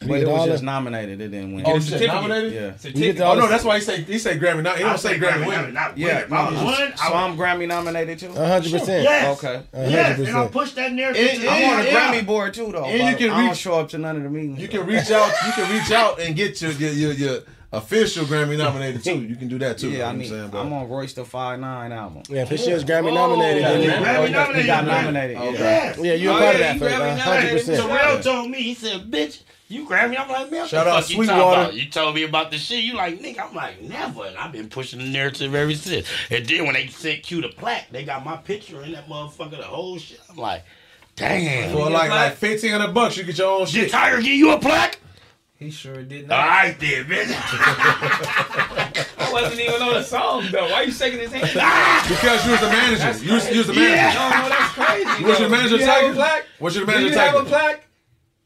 But 0.00 0.20
it 0.20 0.28
was 0.28 0.46
just 0.46 0.62
nominated. 0.62 1.20
It 1.20 1.28
didn't 1.28 1.54
win. 1.54 1.64
Oh, 1.66 1.72
oh 1.72 1.76
it's 1.76 1.90
nominated. 1.90 2.52
Yeah. 2.94 3.24
Oh 3.26 3.34
no, 3.34 3.46
that's 3.48 3.64
why 3.64 3.76
he 3.76 3.82
say 3.82 4.00
he 4.00 4.18
say 4.18 4.38
Grammy. 4.38 4.62
Not, 4.62 4.78
he 4.78 4.82
don't 4.82 4.98
say, 4.98 5.18
Grammy. 5.18 5.44
Grammy 5.44 5.74
not 5.74 5.98
yeah. 5.98 6.24
I 6.30 6.64
won. 6.64 6.96
So 6.96 7.12
I'm 7.12 7.36
Grammy 7.36 7.68
nominated 7.68 8.18
too. 8.18 8.32
hundred 8.32 8.72
percent. 8.72 9.04
Yes. 9.04 9.36
Okay. 9.36 9.62
100%. 9.74 9.90
Yes. 9.90 10.18
And 10.20 10.36
I 10.36 10.48
push 10.48 10.72
that 10.72 10.92
narrative. 10.92 11.44
I'm 11.46 11.80
on 11.80 11.86
a. 11.86 11.90
Grammy 11.90 12.26
board 12.26 12.54
too, 12.54 12.72
though. 12.72 12.86
And 12.86 13.10
you 13.10 13.16
can 13.16 13.36
reach, 13.36 13.44
I 13.44 13.46
don't 13.46 13.56
show 13.56 13.74
up 13.74 13.90
to 13.90 13.98
none 13.98 14.16
of 14.16 14.22
the 14.22 14.30
meetings. 14.30 14.58
You 14.58 14.68
can 14.68 14.86
reach 14.86 15.10
out. 15.10 15.32
You 15.46 15.52
can 15.52 15.70
reach 15.70 15.90
out 15.90 16.18
and 16.18 16.34
get 16.34 16.62
your 16.62 16.72
your, 16.72 17.12
your 17.12 17.40
official 17.72 18.24
Grammy 18.24 18.56
nominated 18.58 19.04
too. 19.04 19.20
You 19.20 19.36
can 19.36 19.48
do 19.48 19.58
that 19.58 19.78
too. 19.78 19.90
Yeah, 19.90 20.08
I 20.08 20.12
mean, 20.12 20.32
I'm, 20.32 20.54
I'm, 20.54 20.72
on 20.72 20.88
Royce 20.88 21.12
the 21.12 21.24
Five 21.24 21.60
Nine 21.60 21.92
album. 21.92 22.22
Yeah, 22.28 22.42
if 22.42 22.52
it's 22.52 22.64
just 22.64 22.86
Grammy 22.86 23.12
nominated, 23.12 23.64
oh, 23.64 23.76
yeah, 23.76 24.02
Grammy 24.02 24.28
oh, 24.28 24.32
nominated, 24.32 24.66
got 24.66 24.84
nominated. 24.84 25.36
Okay. 25.36 25.52
Yes. 25.58 25.98
Yeah, 25.98 26.14
you're 26.14 26.34
oh, 26.34 26.38
part 26.38 26.58
yeah, 26.58 26.74
of 26.74 26.80
that. 26.80 27.18
Hundred 27.20 27.50
percent. 27.52 27.88
Terrell 27.88 28.20
told 28.20 28.50
me 28.50 28.62
he 28.62 28.74
said, 28.74 29.10
"Bitch." 29.10 29.42
You 29.68 29.86
Grammy, 29.86 30.18
I'm 30.18 30.28
like, 30.28 30.50
man, 30.50 30.66
shut 30.66 30.88
up, 30.88 31.08
you, 31.08 31.22
about? 31.22 31.74
you 31.74 31.88
told 31.88 32.16
me 32.16 32.24
about 32.24 32.50
the 32.50 32.58
shit. 32.58 32.82
You 32.82 32.94
like, 32.94 33.20
nigga, 33.20 33.48
I'm 33.48 33.54
like, 33.54 33.80
never. 33.80 34.24
And 34.24 34.36
I've 34.36 34.50
been 34.50 34.68
pushing 34.68 34.98
the 34.98 35.04
narrative 35.04 35.54
ever 35.54 35.72
since. 35.74 36.08
And 36.28 36.44
then 36.44 36.64
when 36.64 36.74
they 36.74 36.88
sent 36.88 37.22
Q 37.22 37.40
the 37.40 37.50
plaque, 37.50 37.88
they 37.92 38.02
got 38.02 38.24
my 38.24 38.36
picture 38.36 38.82
in 38.82 38.90
that 38.90 39.06
motherfucker, 39.06 39.58
the 39.58 39.62
whole 39.62 39.96
shit. 39.96 40.18
I'm 40.28 40.34
like, 40.34 40.64
damn. 41.14 41.72
For 41.72 41.88
like 41.88 42.10
like 42.10 42.34
fifteen 42.34 42.72
hundred 42.72 42.92
bucks, 42.92 43.16
you 43.16 43.22
get 43.22 43.38
your 43.38 43.60
own 43.60 43.66
shit. 43.66 43.92
Did 43.92 43.92
Tyga 43.92 44.16
give 44.16 44.34
you 44.34 44.50
a 44.50 44.58
plaque? 44.58 44.98
He 45.60 45.70
sure 45.70 46.02
did 46.02 46.26
not. 46.26 46.38
I 46.38 46.72
did, 46.72 47.06
bitch. 47.06 47.28
I 49.18 49.30
wasn't 49.30 49.60
even 49.60 49.82
on 49.82 49.92
the 49.92 50.02
song 50.02 50.48
though. 50.50 50.70
Why 50.70 50.84
you 50.84 50.90
shaking 50.90 51.20
his 51.20 51.30
hand? 51.32 51.50
Ah! 51.54 52.06
because 52.08 52.46
you 52.46 52.52
was 52.52 52.60
the 52.62 52.68
manager. 52.68 53.24
You 53.26 53.34
was, 53.34 53.50
you 53.50 53.58
was 53.58 53.66
the 53.66 53.74
manager. 53.74 53.94
Yeah. 53.94 54.14
No, 54.14 54.40
no, 54.40 54.48
that's 54.48 54.72
crazy. 54.72 55.24
Was 55.24 55.38
your 55.38 55.50
manager 55.50 55.76
you 55.76 55.86
Tyga? 55.86 56.42
Was 56.60 56.76
your 56.76 56.86
manager 56.86 57.08
taking? 57.10 57.12
Do 57.12 57.20
you 57.20 57.32
have 57.32 57.46
a 57.46 57.48
plaque? 57.50 57.89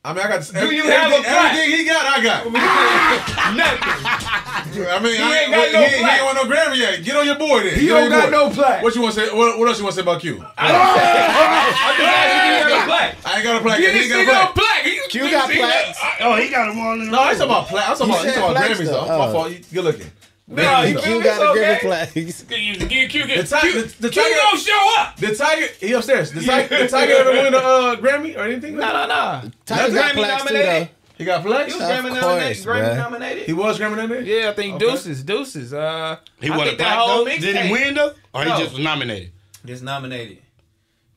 I 0.04 0.12
mean, 0.12 0.20
I 0.20 0.28
got. 0.28 0.44
Do 0.44 0.58
every, 0.58 0.76
you 0.76 0.84
have 0.84 1.10
everything, 1.10 1.32
a 1.32 1.38
everything 1.38 1.70
he 1.78 1.84
got, 1.88 2.04
I 2.04 2.22
got. 2.22 2.44
Nothing. 3.56 4.84
I 4.84 4.98
mean, 5.00 5.16
he 5.16 5.22
I, 5.22 5.38
ain't 5.40 5.50
got 5.50 5.72
no 5.72 5.80
he, 5.80 5.96
plaque. 5.96 6.20
He 6.20 6.26
ain't 6.26 6.28
on 6.28 6.34
no 6.36 6.44
Grammy 6.54 6.76
yet. 6.76 7.02
Get 7.02 7.16
on 7.16 7.24
your 7.24 7.38
board 7.38 7.64
then. 7.64 7.80
He 7.80 7.86
Get 7.86 7.94
don't 7.94 8.10
got 8.10 8.24
boy. 8.26 8.30
no 8.30 8.50
plaque. 8.50 8.82
What 8.82 8.94
you 8.94 9.00
want 9.00 9.14
to 9.14 9.20
say? 9.24 9.34
What, 9.34 9.58
what 9.58 9.66
else 9.66 9.78
you 9.78 9.84
want 9.84 9.96
to 9.96 10.02
say 10.02 10.04
about 10.04 10.20
Q? 10.20 10.44
I, 10.58 10.60
I 10.60 11.96
just 11.96 12.04
asked 12.04 12.60
you 12.60 12.68
got 12.68 12.82
a 12.82 12.84
plaque. 12.84 13.16
I 13.24 13.36
ain't 13.36 13.44
got 13.44 13.56
a 13.56 13.60
plaque. 13.64 13.80
He 13.80 13.86
ain't 13.86 14.10
got 14.10 14.20
a 14.20 14.52
plaque. 14.52 14.84
plaque. 14.84 15.08
Q 15.08 15.30
got 15.30 15.50
plaques. 15.50 15.98
Oh, 16.20 16.36
he 16.36 16.50
got 16.50 16.76
one. 16.76 17.10
No, 17.10 17.30
it's 17.30 17.40
about 17.40 17.68
plaque. 17.68 17.88
I'm 17.88 17.96
talking 17.96 18.12
about, 18.12 18.26
talking 18.26 18.50
about 18.50 18.56
Grammys 18.60 18.84
though. 18.84 19.08
My 19.08 19.32
fault. 19.32 19.52
Good 19.72 19.84
looking. 19.84 20.10
No, 20.46 20.82
you 20.82 20.98
Q 20.98 21.22
got 21.22 21.40
the 21.40 21.48
okay. 21.48 21.60
different 21.60 22.12
flags. 22.12 22.42
Q, 22.42 22.76
Q, 22.76 22.78
the, 22.78 22.86
ti- 22.86 23.08
Q, 23.08 23.26
the, 23.26 23.94
the 23.98 24.08
Tyga, 24.10 24.36
don't 24.36 24.60
show 24.60 24.94
up. 24.98 25.16
The 25.16 25.26
Tyga, 25.28 25.70
he 25.76 25.92
upstairs. 25.92 26.32
The, 26.32 26.40
ti- 26.40 26.46
the 26.46 26.86
Tyga 26.86 27.20
ever 27.20 27.30
win 27.30 27.54
a 27.54 27.56
uh, 27.56 27.96
Grammy 27.96 28.36
or 28.36 28.40
anything? 28.40 28.76
No, 28.76 28.92
no, 28.92 29.06
no. 29.06 29.50
Tyga 29.64 29.94
got 29.94 30.14
Grammy 30.14 30.38
nominated. 30.38 30.88
Too, 30.88 30.94
he 31.16 31.24
got 31.24 31.42
flex. 31.44 31.72
He 31.72 31.80
was 31.80 31.88
Grammy 31.88 32.20
nominated. 32.20 32.64
Grammy 32.64 32.96
nominated. 32.96 33.46
He 33.46 33.52
was 33.54 33.78
Grammy 33.78 33.96
nominated. 33.96 34.26
Yeah, 34.26 34.50
I 34.50 34.52
think 34.52 34.74
okay. 34.74 34.86
Deuces, 34.86 35.22
Deuces. 35.22 35.72
Uh, 35.72 36.18
he 36.40 36.50
won 36.50 36.68
a 36.68 36.76
black 36.76 37.06
though. 37.06 37.24
Did 37.24 37.56
he 37.56 37.72
win 37.72 37.94
though, 37.94 38.12
or 38.34 38.44
no. 38.44 38.54
he 38.54 38.62
just 38.62 38.74
was 38.74 38.84
nominated? 38.84 39.32
Just 39.64 39.82
nominated. 39.82 40.38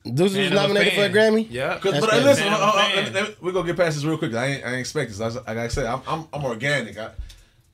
Deuces 0.05 0.37
was 0.37 0.51
nominated 0.51 0.93
for 0.93 1.03
a 1.03 1.09
Grammy. 1.09 1.47
Yeah, 1.49 1.79
but 1.83 1.93
listen, 1.93 2.47
uh, 2.47 2.55
uh, 2.55 3.11
uh, 3.13 3.25
we're 3.41 3.51
gonna 3.51 3.67
get 3.67 3.75
past 3.75 3.97
this 3.97 4.05
real 4.05 4.17
quick. 4.17 4.33
I 4.33 4.45
ain't, 4.45 4.65
I 4.65 4.75
expect 4.75 5.09
this. 5.09 5.19
Like 5.19 5.47
I 5.57 5.67
said, 5.67 5.85
I'm, 5.85 6.27
I'm, 6.31 6.45
organic. 6.45 6.97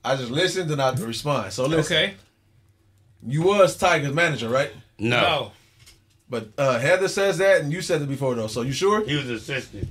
I 0.04 0.16
just 0.16 0.32
listened 0.32 0.70
and 0.72 0.82
I 0.82 0.94
respond. 0.94 1.54
So 1.54 1.66
listen. 1.66 1.96
Okay. 1.96 2.14
You 3.26 3.44
was 3.44 3.78
Tyga's 3.78 4.14
manager, 4.14 4.50
right? 4.50 4.72
No. 5.00 5.22
no. 5.22 5.52
But 6.30 6.50
uh, 6.58 6.80
Heather 6.80 7.08
says 7.08 7.38
that, 7.38 7.62
and 7.62 7.72
you 7.72 7.82
said 7.82 8.02
it 8.02 8.10
before 8.10 8.36
though. 8.36 8.48
So 8.48 8.62
you 8.62 8.74
sure? 8.74 9.06
He 9.06 9.16
was 9.16 9.30
assistant. 9.30 9.88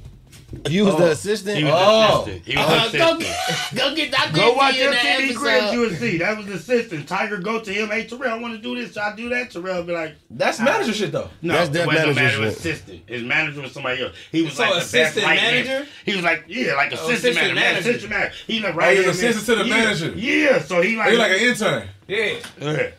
You 0.69 0.85
was 0.85 0.95
oh, 0.95 0.99
the 0.99 1.11
assistant. 1.12 1.59
He 1.59 1.65
was 1.65 1.73
oh, 1.74 2.23
assistant. 2.23 2.45
He 2.45 2.57
was 2.57 2.66
oh. 2.69 2.73
uh, 2.73 2.77
assistant. 2.87 3.74
Go, 3.74 3.91
go 3.91 3.97
get 3.97 4.11
that. 4.11 4.33
Go 4.35 4.53
watch 4.53 4.77
your 4.77 4.93
TV 4.93 5.35
cribs. 5.35 5.73
You 5.73 5.81
would 5.81 5.99
see 5.99 6.19
that 6.19 6.37
was 6.37 6.47
the 6.47 6.55
assistant. 6.55 7.07
Tyga 7.07 7.43
go 7.43 7.61
to 7.61 7.73
him. 7.73 7.89
Hey 7.89 8.07
Terrell, 8.07 8.35
I 8.35 8.39
want 8.39 8.55
to 8.55 8.61
do 8.61 8.74
this. 8.74 8.93
Should 8.93 9.03
I 9.03 9.16
do 9.16 9.31
that. 9.31 9.51
Terrell 9.51 9.83
be 9.83 9.93
like, 9.93 10.15
that's 10.31 10.61
manager 10.61 10.93
shit 10.93 11.12
though. 11.12 11.31
No, 11.41 11.55
that's 11.55 11.70
that 11.70 11.87
manager, 11.87 12.15
manager 12.15 12.37
shit. 12.37 12.59
assistant. 12.59 13.03
His 13.07 13.23
manager 13.23 13.62
was 13.62 13.73
somebody 13.73 14.03
else. 14.03 14.15
He 14.31 14.43
was 14.43 14.53
so 14.53 14.65
like 14.65 14.83
assistant 14.83 15.27
manager. 15.27 15.87
He 16.05 16.15
was 16.15 16.24
like 16.24 16.45
yeah, 16.49 16.74
like 16.74 16.93
assistant, 16.93 17.11
oh, 17.11 17.15
assistant 17.15 17.35
manager. 17.35 17.55
manager. 17.55 17.91
Assistant 17.91 18.11
manager. 18.11 18.35
He 18.47 18.61
like 18.61 18.74
right. 18.74 18.99
Oh, 18.99 19.03
he's 19.03 19.09
assistant 19.09 19.47
to 19.47 19.65
the 19.65 19.69
yeah. 19.69 19.77
manager. 19.77 20.12
Yeah, 20.15 20.59
so 20.61 20.83
he 20.83 20.97
like 20.97 21.11
he 21.12 21.16
like 21.16 21.33
an 21.33 21.39
intern. 21.39 21.89
Yeah. 22.07 22.39
yeah. 22.61 22.91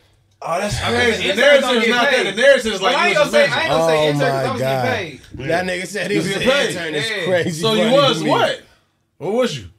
Oh, 0.46 0.60
that's 0.60 0.78
crazy. 0.78 1.28
The 1.28 1.34
narrative 1.36 1.82
is 1.82 1.88
not 1.88 2.10
that. 2.10 2.34
The 2.34 2.42
narrative 2.42 2.72
is 2.74 2.82
like, 2.82 2.96
I 2.96 3.08
ain't 3.08 3.16
gonna 3.16 3.30
say, 3.30 3.48
I 3.48 3.60
ain't 3.62 3.70
gonna 3.70 3.86
say 3.86 4.08
intern 4.10 4.52
because 4.52 4.62
I 4.62 4.96
paid. 4.96 5.20
That 5.48 5.64
nigga 5.64 5.86
said 5.86 6.10
he 6.10 6.16
was 6.18 6.26
an 6.36 6.42
intern. 6.42 6.94
It's 6.94 7.26
crazy. 7.26 7.62
So 7.62 7.72
you 7.74 7.92
was 7.92 8.22
what? 8.22 8.62
What 9.18 9.32
was 9.32 9.58
you? 9.58 9.70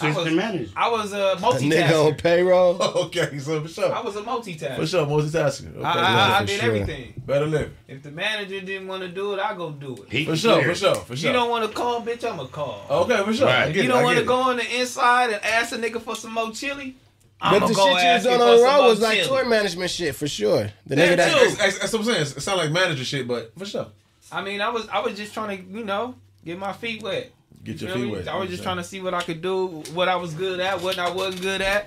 I 0.00 0.12
was, 0.12 0.32
manager. 0.32 0.72
I 0.74 0.90
was 0.90 1.12
a 1.12 1.36
multitasker. 1.38 1.66
A 1.66 1.88
nigga 1.88 2.06
on 2.06 2.14
payroll. 2.16 2.82
okay, 3.04 3.38
so 3.38 3.62
for 3.62 3.68
sure. 3.68 3.92
I 3.92 4.00
was 4.00 4.16
a 4.16 4.22
multitasker. 4.22 4.76
For 4.76 4.86
sure, 4.86 5.06
multitasker. 5.06 5.76
Okay, 5.76 5.84
I, 5.84 6.36
I, 6.36 6.38
I 6.38 6.44
did 6.44 6.60
sure. 6.60 6.68
everything. 6.68 7.22
Better 7.24 7.46
live. 7.46 7.72
If 7.86 8.02
the 8.02 8.10
manager 8.10 8.60
didn't 8.60 8.88
want 8.88 9.02
to 9.02 9.08
do 9.08 9.34
it, 9.34 9.40
I 9.40 9.54
go 9.54 9.70
do 9.70 9.94
it. 9.94 10.10
He 10.10 10.24
for 10.24 10.36
sure, 10.36 10.64
for 10.64 10.74
sure, 10.74 10.94
for 10.96 11.14
sure. 11.14 11.30
You 11.30 11.32
don't 11.32 11.48
want 11.48 11.68
to 11.68 11.72
call, 11.76 12.02
bitch, 12.02 12.24
I'ma 12.24 12.46
call. 12.46 12.84
Okay, 12.90 13.22
for 13.22 13.32
sure. 13.32 13.46
Right, 13.46 13.68
if 13.68 13.76
you 13.76 13.86
don't 13.86 14.02
want 14.02 14.18
to 14.18 14.24
go 14.24 14.36
on 14.36 14.56
the 14.56 14.80
inside 14.80 15.30
and 15.30 15.44
ask 15.44 15.72
a 15.72 15.78
nigga 15.78 16.00
for 16.00 16.16
some 16.16 16.32
more 16.34 16.50
chili, 16.50 16.96
I'm 17.44 17.60
but 17.60 17.66
the 17.68 17.74
shit 17.74 18.24
you 18.24 18.30
was 18.30 18.40
on 18.40 18.40
on 18.40 18.62
Raw 18.62 18.86
was 18.88 19.00
like 19.02 19.22
tour 19.24 19.44
management 19.44 19.90
shit 19.90 20.14
for 20.14 20.26
sure. 20.26 20.70
The 20.86 20.94
nigga 20.94 21.16
that 21.16 21.56
that's, 21.58 21.78
that's 21.78 21.92
what 21.92 22.00
I'm 22.00 22.04
saying. 22.06 22.22
It 22.22 22.40
sound 22.40 22.58
like 22.58 22.70
manager 22.72 23.04
shit, 23.04 23.28
but 23.28 23.52
for 23.58 23.66
sure. 23.66 23.88
I 24.32 24.42
mean, 24.42 24.62
I 24.62 24.70
was 24.70 24.88
I 24.88 25.00
was 25.00 25.14
just 25.14 25.34
trying 25.34 25.58
to 25.58 25.78
you 25.78 25.84
know 25.84 26.14
get 26.42 26.58
my 26.58 26.72
feet 26.72 27.02
wet. 27.02 27.30
Get 27.62 27.82
you 27.82 27.88
your 27.88 27.96
feet 27.96 28.04
me? 28.06 28.12
wet. 28.12 28.28
I 28.28 28.36
was 28.36 28.48
just 28.48 28.62
trying 28.62 28.78
to 28.78 28.84
see 28.84 29.02
what 29.02 29.12
I 29.12 29.20
could 29.20 29.42
do, 29.42 29.82
what 29.92 30.08
I 30.08 30.16
was 30.16 30.32
good 30.32 30.58
at, 30.58 30.80
what 30.80 30.98
I 30.98 31.10
wasn't 31.10 31.42
good 31.42 31.60
at. 31.60 31.86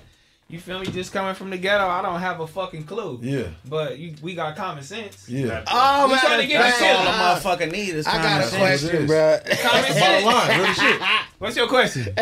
You 0.49 0.59
feel 0.59 0.79
me? 0.79 0.85
Just 0.85 1.11
coming 1.11 1.35
from 1.35 1.49
the 1.49 1.57
ghetto, 1.57 1.85
I 1.85 2.01
don't 2.01 2.21
have 2.21 2.39
a 2.39 2.47
fucking 2.47 2.85
clue. 2.85 3.19
Yeah. 3.21 3.47
But 3.67 3.99
you, 3.99 4.15
we 4.21 4.33
got 4.33 4.55
common 4.55 4.81
sense. 4.81 5.27
Yeah. 5.27 5.65
Oh, 5.67 6.07
man. 6.07 6.19
trying 6.19 6.39
to 6.39 6.47
get 6.47 6.61
That's 6.61 6.81
all 6.81 7.49
a 7.53 7.57
motherfucker 7.57 7.69
need 7.69 7.95
is 7.95 8.07
I 8.07 8.21
got 8.21 8.53
a 8.53 8.55
question, 8.55 9.07
bro. 9.07 9.39
Common 9.61 9.91
sense. 9.91 10.23
Bottom 10.23 10.61
line, 10.61 10.73
shit. 10.73 11.01
What's 11.39 11.57
your 11.57 11.67
question? 11.67 12.03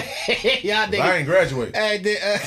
Y'all 0.63 0.87
niggas. 0.87 1.01
I 1.01 1.17
ain't 1.17 1.27
graduate. 1.27 1.75
Hey, 1.75 1.99
did, 1.99 2.17
uh... 2.23 2.39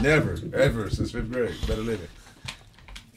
Never, 0.00 0.38
ever 0.54 0.90
since 0.90 1.10
fifth 1.10 1.32
grade. 1.32 1.56
Better 1.66 1.82
living. 1.82 2.08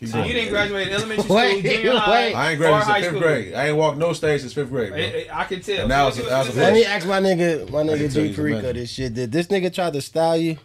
So 0.03 0.23
you 0.23 0.33
didn't 0.33 0.49
graduate 0.49 0.87
elementary 0.87 1.23
school, 1.25 1.35
wait, 1.35 1.63
junior 1.63 1.95
high. 1.95 2.31
I 2.31 2.51
ain't 2.51 2.57
graduated 2.59 2.87
since 2.87 2.97
fifth 2.97 3.07
school. 3.09 3.21
grade. 3.21 3.53
I 3.53 3.67
ain't 3.67 3.77
walked 3.77 3.99
no 3.99 4.13
stage 4.13 4.41
since 4.41 4.53
fifth 4.53 4.69
grade. 4.69 4.89
Bro. 4.89 4.97
I, 4.97 5.27
I, 5.31 5.43
can 5.43 5.61
tell. 5.61 5.87
Now 5.87 6.07
it's, 6.07 6.17
it's, 6.17 6.27
it's, 6.27 6.55
Let 6.55 6.73
me 6.73 6.85
ask 6.85 7.07
my 7.07 7.19
nigga, 7.19 7.69
my 7.69 7.83
nigga 7.83 8.11
D. 8.11 8.33
Perico 8.33 8.73
this 8.73 8.89
shit. 8.89 9.13
Did 9.13 9.31
this 9.31 9.45
nigga 9.45 9.71
try 9.71 9.91
to 9.91 10.01
style 10.01 10.37
you? 10.37 10.57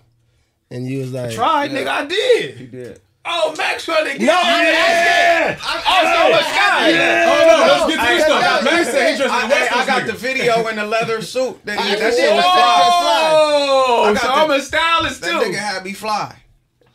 And 0.71 0.87
you 0.87 0.99
was 1.01 1.13
like, 1.13 1.31
I 1.31 1.35
tried, 1.35 1.73
yeah. 1.73 1.79
nigga, 1.79 1.89
I 1.89 2.05
did. 2.07 2.61
You 2.61 2.67
did. 2.67 3.01
Oh, 3.29 3.55
Maxwell 3.59 4.05
didn't 4.05 4.21
get 4.21 4.27
no, 4.27 4.35
I 4.35 4.39
oh, 4.39 4.63
yeah. 4.63 5.59
I, 5.61 5.83
I, 5.85 6.27
I 6.27 6.31
was 6.31 6.47
Sky. 6.47 6.91
Yeah. 6.91 7.27
Oh, 7.27 7.43
no, 7.51 7.57
let's 7.73 7.87
get 7.91 7.99
to 7.99 8.15
this 8.15 8.25
stuff. 8.25 8.65
Max 8.65 8.87
said 8.87 9.11
he's 9.11 9.21
interested 9.21 9.45
in 9.45 9.51
West 9.51 9.71
Coast. 9.73 9.83
I 9.83 9.99
got 9.99 10.07
the 10.07 10.13
video 10.13 10.69
in 10.69 10.77
the 10.77 10.87
leather 10.87 11.21
suit. 11.23 11.65
That, 11.65 11.81
he, 11.81 11.97
that 11.97 12.15
shit 12.15 12.33
was 12.33 12.45
fly. 12.45 13.31
Oh, 13.33 14.15
so 14.15 14.29
I'm 14.29 14.51
a 14.51 14.61
stylist, 14.61 15.25
too. 15.25 15.31
That 15.31 15.43
nigga 15.43 15.59
had 15.59 15.85
me 15.85 15.93
fly. 15.93 16.37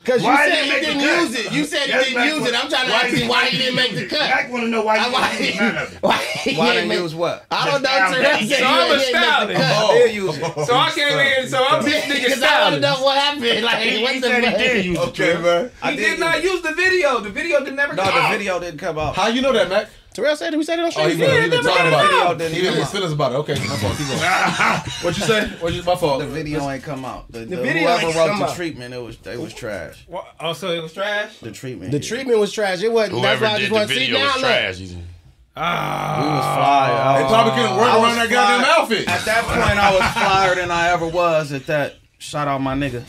Because 0.04 0.24
you 0.24 0.36
said 0.36 0.64
he 0.66 0.80
didn't 0.80 1.00
use 1.00 1.36
it. 1.36 1.52
You 1.54 1.64
said 1.64 1.86
he 1.86 2.14
didn't 2.14 2.24
use 2.26 2.48
it. 2.48 2.56
I'm 2.56 2.70
trying 2.70 2.88
to 2.88 2.92
why 2.92 3.02
ask 3.04 3.18
you 3.18 3.30
why 3.30 3.46
he 3.46 3.58
didn't 3.58 3.76
make 3.76 3.94
the 3.94 4.08
cut. 4.08 4.22
I 4.22 4.50
want 4.50 4.64
to 4.64 4.70
know 4.70 4.84
why 4.84 4.98
you 4.98 5.14
why, 5.14 5.38
didn't 5.38 5.46
use 5.46 5.94
it. 5.94 6.02
Why, 6.02 6.18
he 6.18 6.58
why 6.58 6.74
didn't 6.74 6.92
use 6.92 7.14
what? 7.14 7.46
I 7.52 7.70
don't 7.70 7.84
know. 7.84 7.90
So 7.90 8.66
I'm 8.66 8.92
a 8.92 9.00
stylist. 9.00 10.68
So 10.68 10.76
I 10.76 10.92
came 10.92 11.20
in, 11.20 11.48
so 11.48 11.64
I'm 11.64 11.84
this 11.84 12.06
nigga 12.06 12.24
Because 12.24 12.42
I 12.42 12.70
don't 12.72 12.82
know 12.82 13.04
what 13.04 13.18
happened. 13.18 13.64
Like, 13.64 13.78
he, 13.78 14.20
the 14.20 14.28
said 14.28 14.44
he 14.44 14.58
did 14.58 14.86
use 14.86 14.98
it. 14.98 15.08
Okay, 15.10 15.38
man. 15.40 15.72
He 15.84 15.96
did 15.96 16.20
not 16.20 16.42
use 16.42 16.62
the 16.64 16.74
video. 16.74 17.20
The 17.20 17.30
video 17.30 17.64
did 17.64 17.76
never 17.76 17.96
come 17.96 18.08
out. 18.08 18.16
No, 18.16 18.22
the 18.24 18.38
video 18.38 18.60
didn't 18.60 18.80
come 18.80 18.98
out. 18.98 19.16
How 19.16 19.28
you 19.28 19.42
know 19.44 19.54
that, 19.54 19.70
Mac? 19.70 19.88
Terrell 20.14 20.36
said 20.36 20.54
it. 20.54 20.58
We 20.58 20.64
said 20.66 20.78
it 20.78 20.82
on 20.82 20.88
oh, 20.88 20.90
stream. 20.90 21.06
Oh, 21.06 21.10
he, 21.10 21.22
yeah, 21.22 21.38
he, 21.38 21.44
he 21.44 21.50
been 21.50 21.64
talking 21.64 21.88
about 21.88 22.42
it. 22.42 22.52
He 22.52 22.62
didn't 22.62 22.80
his 22.80 22.94
us 22.96 23.14
about 23.14 23.32
it. 23.32 23.36
Okay, 23.36 23.54
my 23.54 23.78
fault. 23.78 23.98
Keep 23.98 24.08
going. 24.08 24.20
what 25.02 25.18
you 25.18 25.24
say? 25.24 25.48
What 25.60 25.74
you, 25.74 25.84
my 25.84 25.96
fault. 25.96 26.20
The 26.20 26.28
video 26.28 26.70
ain't 26.70 26.84
come 26.84 27.06
out. 27.06 27.32
The, 27.32 27.40
the, 27.40 27.46
the 27.46 27.62
video 27.62 27.84
whoever 27.98 28.20
wrote 28.20 28.38
the 28.38 28.46
out. 28.46 28.56
treatment, 28.56 28.94
it 28.94 29.02
was 29.02 29.18
it 29.26 29.40
was 29.40 29.54
trash. 29.54 30.04
What? 30.08 30.28
Oh, 30.40 30.52
so 30.52 30.72
it 30.72 30.82
was 30.84 30.94
trash. 30.94 31.40
The 31.40 31.52
treatment. 31.52 31.92
The 31.92 32.00
yeah. 32.00 32.10
treatment 32.10 32.40
was 32.40 32.52
trash. 32.52 32.84
It 32.84 32.92
wasn't. 32.92 33.20
Whoever 33.20 33.40
that's 33.40 33.52
why 33.52 33.56
I 33.56 33.60
just 33.60 33.72
want 33.72 33.90
to 33.90 33.96
see 33.96 34.12
now. 34.12 34.38
Trash. 34.38 34.82
Ah, 35.56 36.22
we 36.22 36.30
was 36.30 36.46
fly. 36.56 37.22
They 37.22 37.28
probably 37.28 37.54
couldn't 37.54 37.78
work 37.78 37.94
around 37.94 38.16
that 38.16 38.30
goddamn 38.30 38.66
outfit. 38.70 39.08
At 39.08 39.26
that 39.26 39.44
point, 39.44 39.80
I 39.80 39.92
was 39.94 40.14
fired 40.14 40.58
than 40.58 40.72
I 40.72 40.90
ever 40.90 41.08
was. 41.08 41.52
At 41.52 41.68
that, 41.68 41.96
shout 42.20 42.48
out 42.48 42.60
my 42.60 42.74
nigga. 42.74 43.04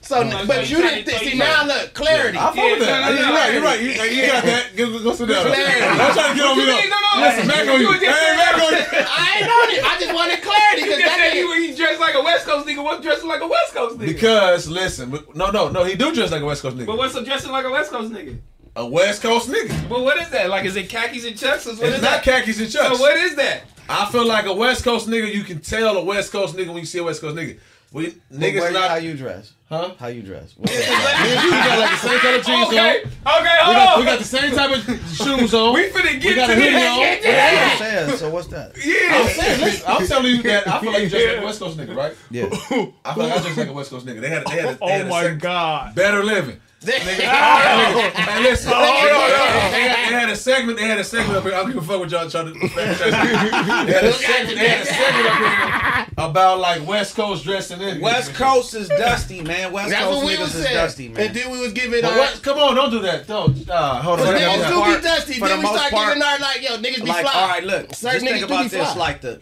So, 0.00 0.22
no, 0.22 0.46
but 0.46 0.68
you 0.68 0.78
didn't 0.78 1.04
think. 1.04 1.22
See, 1.24 1.38
now 1.38 1.64
look, 1.64 1.94
clarity. 1.94 2.38
I 2.38 2.54
follow 2.54 2.70
with 2.72 2.80
that. 2.80 3.12
You're 3.12 3.32
right. 3.32 3.52
You're 3.52 3.62
right. 3.62 3.80
You, 3.80 4.20
you 4.20 4.26
got 4.26 4.44
that. 4.44 4.76
Go, 4.76 5.02
go 5.02 5.14
sit 5.14 5.28
down. 5.28 5.44
Clarity. 5.44 5.84
I'm 5.84 6.12
trying 6.12 6.32
to 6.32 6.36
get 6.36 6.44
on 6.44 6.58
me. 6.58 6.64
No, 6.64 6.96
no, 7.00 7.20
listen, 7.20 7.48
back 7.48 7.68
on 7.68 7.80
you. 7.80 7.92
Hey, 7.92 8.36
back 8.36 8.54
on 8.54 8.72
you. 8.72 8.84
I 9.08 9.40
ain't 9.40 9.48
on 9.48 9.68
it. 9.72 9.84
I 9.84 10.00
just 10.00 10.14
wanted 10.14 10.42
clarity 10.42 10.82
because 10.84 10.98
that 11.04 11.32
nigga 11.32 11.56
he 11.58 11.74
dressed 11.74 12.00
like 12.00 12.14
a 12.14 12.22
West 12.22 12.46
Coast 12.46 12.66
nigga. 12.66 12.84
What 12.84 13.02
dressing 13.02 13.28
like 13.28 13.40
a 13.40 13.48
West 13.48 13.74
Coast 13.74 13.98
nigga? 13.98 14.06
Because 14.06 14.68
listen, 14.68 15.10
no, 15.34 15.50
no, 15.50 15.68
no, 15.68 15.84
he 15.84 15.94
do 15.94 16.14
dress 16.14 16.30
like 16.30 16.42
a 16.42 16.46
West 16.46 16.62
Coast 16.62 16.76
nigga. 16.76 16.86
But 16.86 16.98
what's 16.98 17.14
up 17.14 17.24
dressing 17.24 17.52
like 17.52 17.64
a 17.64 17.70
West 17.70 17.90
Coast 17.90 18.12
nigga? 18.12 18.38
A 18.76 18.86
West 18.86 19.22
Coast 19.22 19.48
nigga. 19.48 19.88
But 19.88 20.02
what 20.02 20.20
is 20.20 20.28
that? 20.30 20.50
Like, 20.50 20.64
is 20.64 20.76
it 20.76 20.88
khakis 20.88 21.24
and 21.24 21.38
chucks? 21.38 21.66
What 21.66 21.78
it's 21.80 21.96
is 21.96 22.02
not 22.02 22.24
that? 22.24 22.24
khakis 22.24 22.60
and 22.60 22.70
chucks. 22.70 22.96
So 22.96 23.00
what 23.00 23.16
is 23.16 23.36
that? 23.36 23.62
I 23.88 24.10
feel 24.10 24.26
like 24.26 24.46
a 24.46 24.54
West 24.54 24.84
Coast 24.84 25.08
nigga. 25.08 25.32
You 25.32 25.44
can 25.44 25.60
tell 25.60 25.96
a 25.96 26.04
West 26.04 26.32
Coast 26.32 26.56
nigga 26.56 26.68
when 26.68 26.78
you 26.78 26.86
see 26.86 26.98
a 26.98 27.04
West 27.04 27.20
Coast 27.20 27.36
nigga. 27.36 27.58
We, 27.92 28.10
niggas 28.32 28.72
not 28.72 28.90
how 28.90 28.96
you 28.96 29.16
dress. 29.16 29.53
Huh? 29.66 29.92
How 29.98 30.08
you 30.08 30.22
dress? 30.22 30.52
What's 30.58 30.70
Me 30.72 30.78
and 30.78 31.42
you 31.44 31.50
got 31.50 31.78
like 31.78 31.90
the 31.90 31.96
same 32.08 32.18
color 32.20 32.42
jeans 32.42 32.68
Okay, 32.68 32.78
on. 32.78 33.40
okay, 33.40 33.56
We 33.58 33.64
hold 33.64 33.76
got, 33.76 33.94
on. 33.94 33.98
we 34.00 34.04
got 34.04 34.18
the 34.18 34.24
same 34.24 34.54
type 34.54 34.70
of 34.76 34.84
shoes 35.16 35.54
on. 35.54 35.74
We 35.74 35.84
finna 35.88 36.20
get 36.20 36.24
we 36.24 36.34
got 36.34 36.46
to 36.48 36.52
a 36.52 36.56
hoodie 36.56 36.76
on. 36.86 36.98
Get 37.00 37.22
to 37.22 37.28
That's 37.28 37.78
that. 37.80 38.02
I'm 38.02 38.06
saying. 38.08 38.18
So 38.18 38.30
what's 38.30 38.46
that? 38.48 38.72
Yeah. 38.84 39.16
I'm 39.22 39.28
saying, 39.30 39.60
listen, 39.60 39.84
I'm 39.88 40.06
telling 40.06 40.26
you 40.36 40.42
that 40.42 40.68
I 40.68 40.80
feel 40.80 40.92
like 40.92 41.02
you 41.04 41.08
dress 41.08 41.26
like 41.32 41.38
a 41.42 41.44
West 41.46 41.58
Coast 41.60 41.78
nigga, 41.78 41.96
right? 41.96 42.14
Yeah. 42.30 42.44
I 42.44 43.14
feel 43.14 43.24
like 43.24 43.32
I 43.32 43.42
dress 43.42 43.56
like 43.56 43.68
a 43.68 43.72
West 43.72 43.90
Coast 43.90 44.06
nigga. 44.06 44.20
They 44.20 44.28
had, 44.28 44.46
they 44.46 44.50
had, 44.60 44.68
they 44.74 44.78
Oh 44.82 44.88
had 44.88 45.00
a 45.00 45.04
oh 45.06 45.08
my 45.08 45.22
sec- 45.22 45.38
god. 45.38 45.94
better 45.94 46.22
living. 46.22 46.60
Nigga, 46.84 47.02
hey, 48.14 48.42
listen, 48.42 48.72
Oh, 48.74 48.78
no, 48.80 48.82
no. 48.82 49.70
They, 49.70 49.82
had, 49.88 50.10
they 50.10 50.14
had 50.20 50.28
a 50.30 50.36
segment. 50.36 50.78
They 50.78 50.86
had 50.86 50.98
a 50.98 51.04
segment 51.04 51.36
up 51.38 51.44
here. 51.44 51.54
I 51.54 51.62
don't 51.62 51.72
give 51.72 51.78
a 51.82 51.86
fuck 51.86 52.00
what 52.00 52.10
y'all 52.10 52.28
trying 52.28 52.52
to. 52.52 52.52
They 52.52 52.68
had 52.68 54.04
a 54.04 54.12
segment. 54.12 54.58
They 54.58 54.68
had 54.68 54.82
a 54.82 54.86
segment 54.86 55.26
up 55.26 55.38
here 55.38 56.14
about 56.18 56.58
like 56.60 56.86
West 56.86 57.16
Coast 57.16 57.44
dressing 57.44 57.80
in. 57.80 58.00
West 58.00 58.34
Coast 58.34 58.74
is 58.74 58.88
dusty, 58.88 59.40
man. 59.42 59.72
West 59.72 59.90
That's 59.90 60.04
Coast 60.04 60.16
what 60.16 60.26
we 60.26 60.34
niggas 60.36 60.40
was 60.40 60.54
is 60.56 60.64
dusty, 60.70 61.08
man. 61.08 61.26
And 61.26 61.34
then 61.36 61.50
we 61.50 61.60
was 61.60 61.72
giving 61.72 62.02
But 62.02 62.12
our. 62.12 62.18
what, 62.18 62.40
come 62.42 62.58
on, 62.58 62.74
don't 62.74 62.90
do 62.90 63.00
that. 63.00 63.26
Don't. 63.26 63.68
Uh, 63.68 64.00
hold 64.02 64.20
on. 64.20 64.26
For 64.26 64.32
the 64.32 64.38
niggas 64.38 64.56
most 64.58 64.68
do 64.68 64.80
part- 64.80 64.96
be 65.02 65.08
dusty. 65.08 65.32
for 65.34 65.48
Then 65.48 65.50
the 65.50 65.56
we 65.58 65.62
most 65.64 65.76
start 65.78 65.92
part- 65.92 66.08
giving 66.08 66.22
our 66.22 66.38
like, 66.38 66.62
yo, 66.62 66.76
niggas 66.78 67.02
be 67.04 67.08
like, 67.08 67.22
fly. 67.22 67.32
all 67.34 67.48
right, 67.48 67.64
look. 67.64 67.94
Certain 67.94 68.20
just 68.20 68.24
niggas 68.24 68.38
think 68.38 68.44
about 68.44 68.70
this. 68.70 68.92
fly. 68.92 68.94
Like 68.94 69.20
the, 69.22 69.40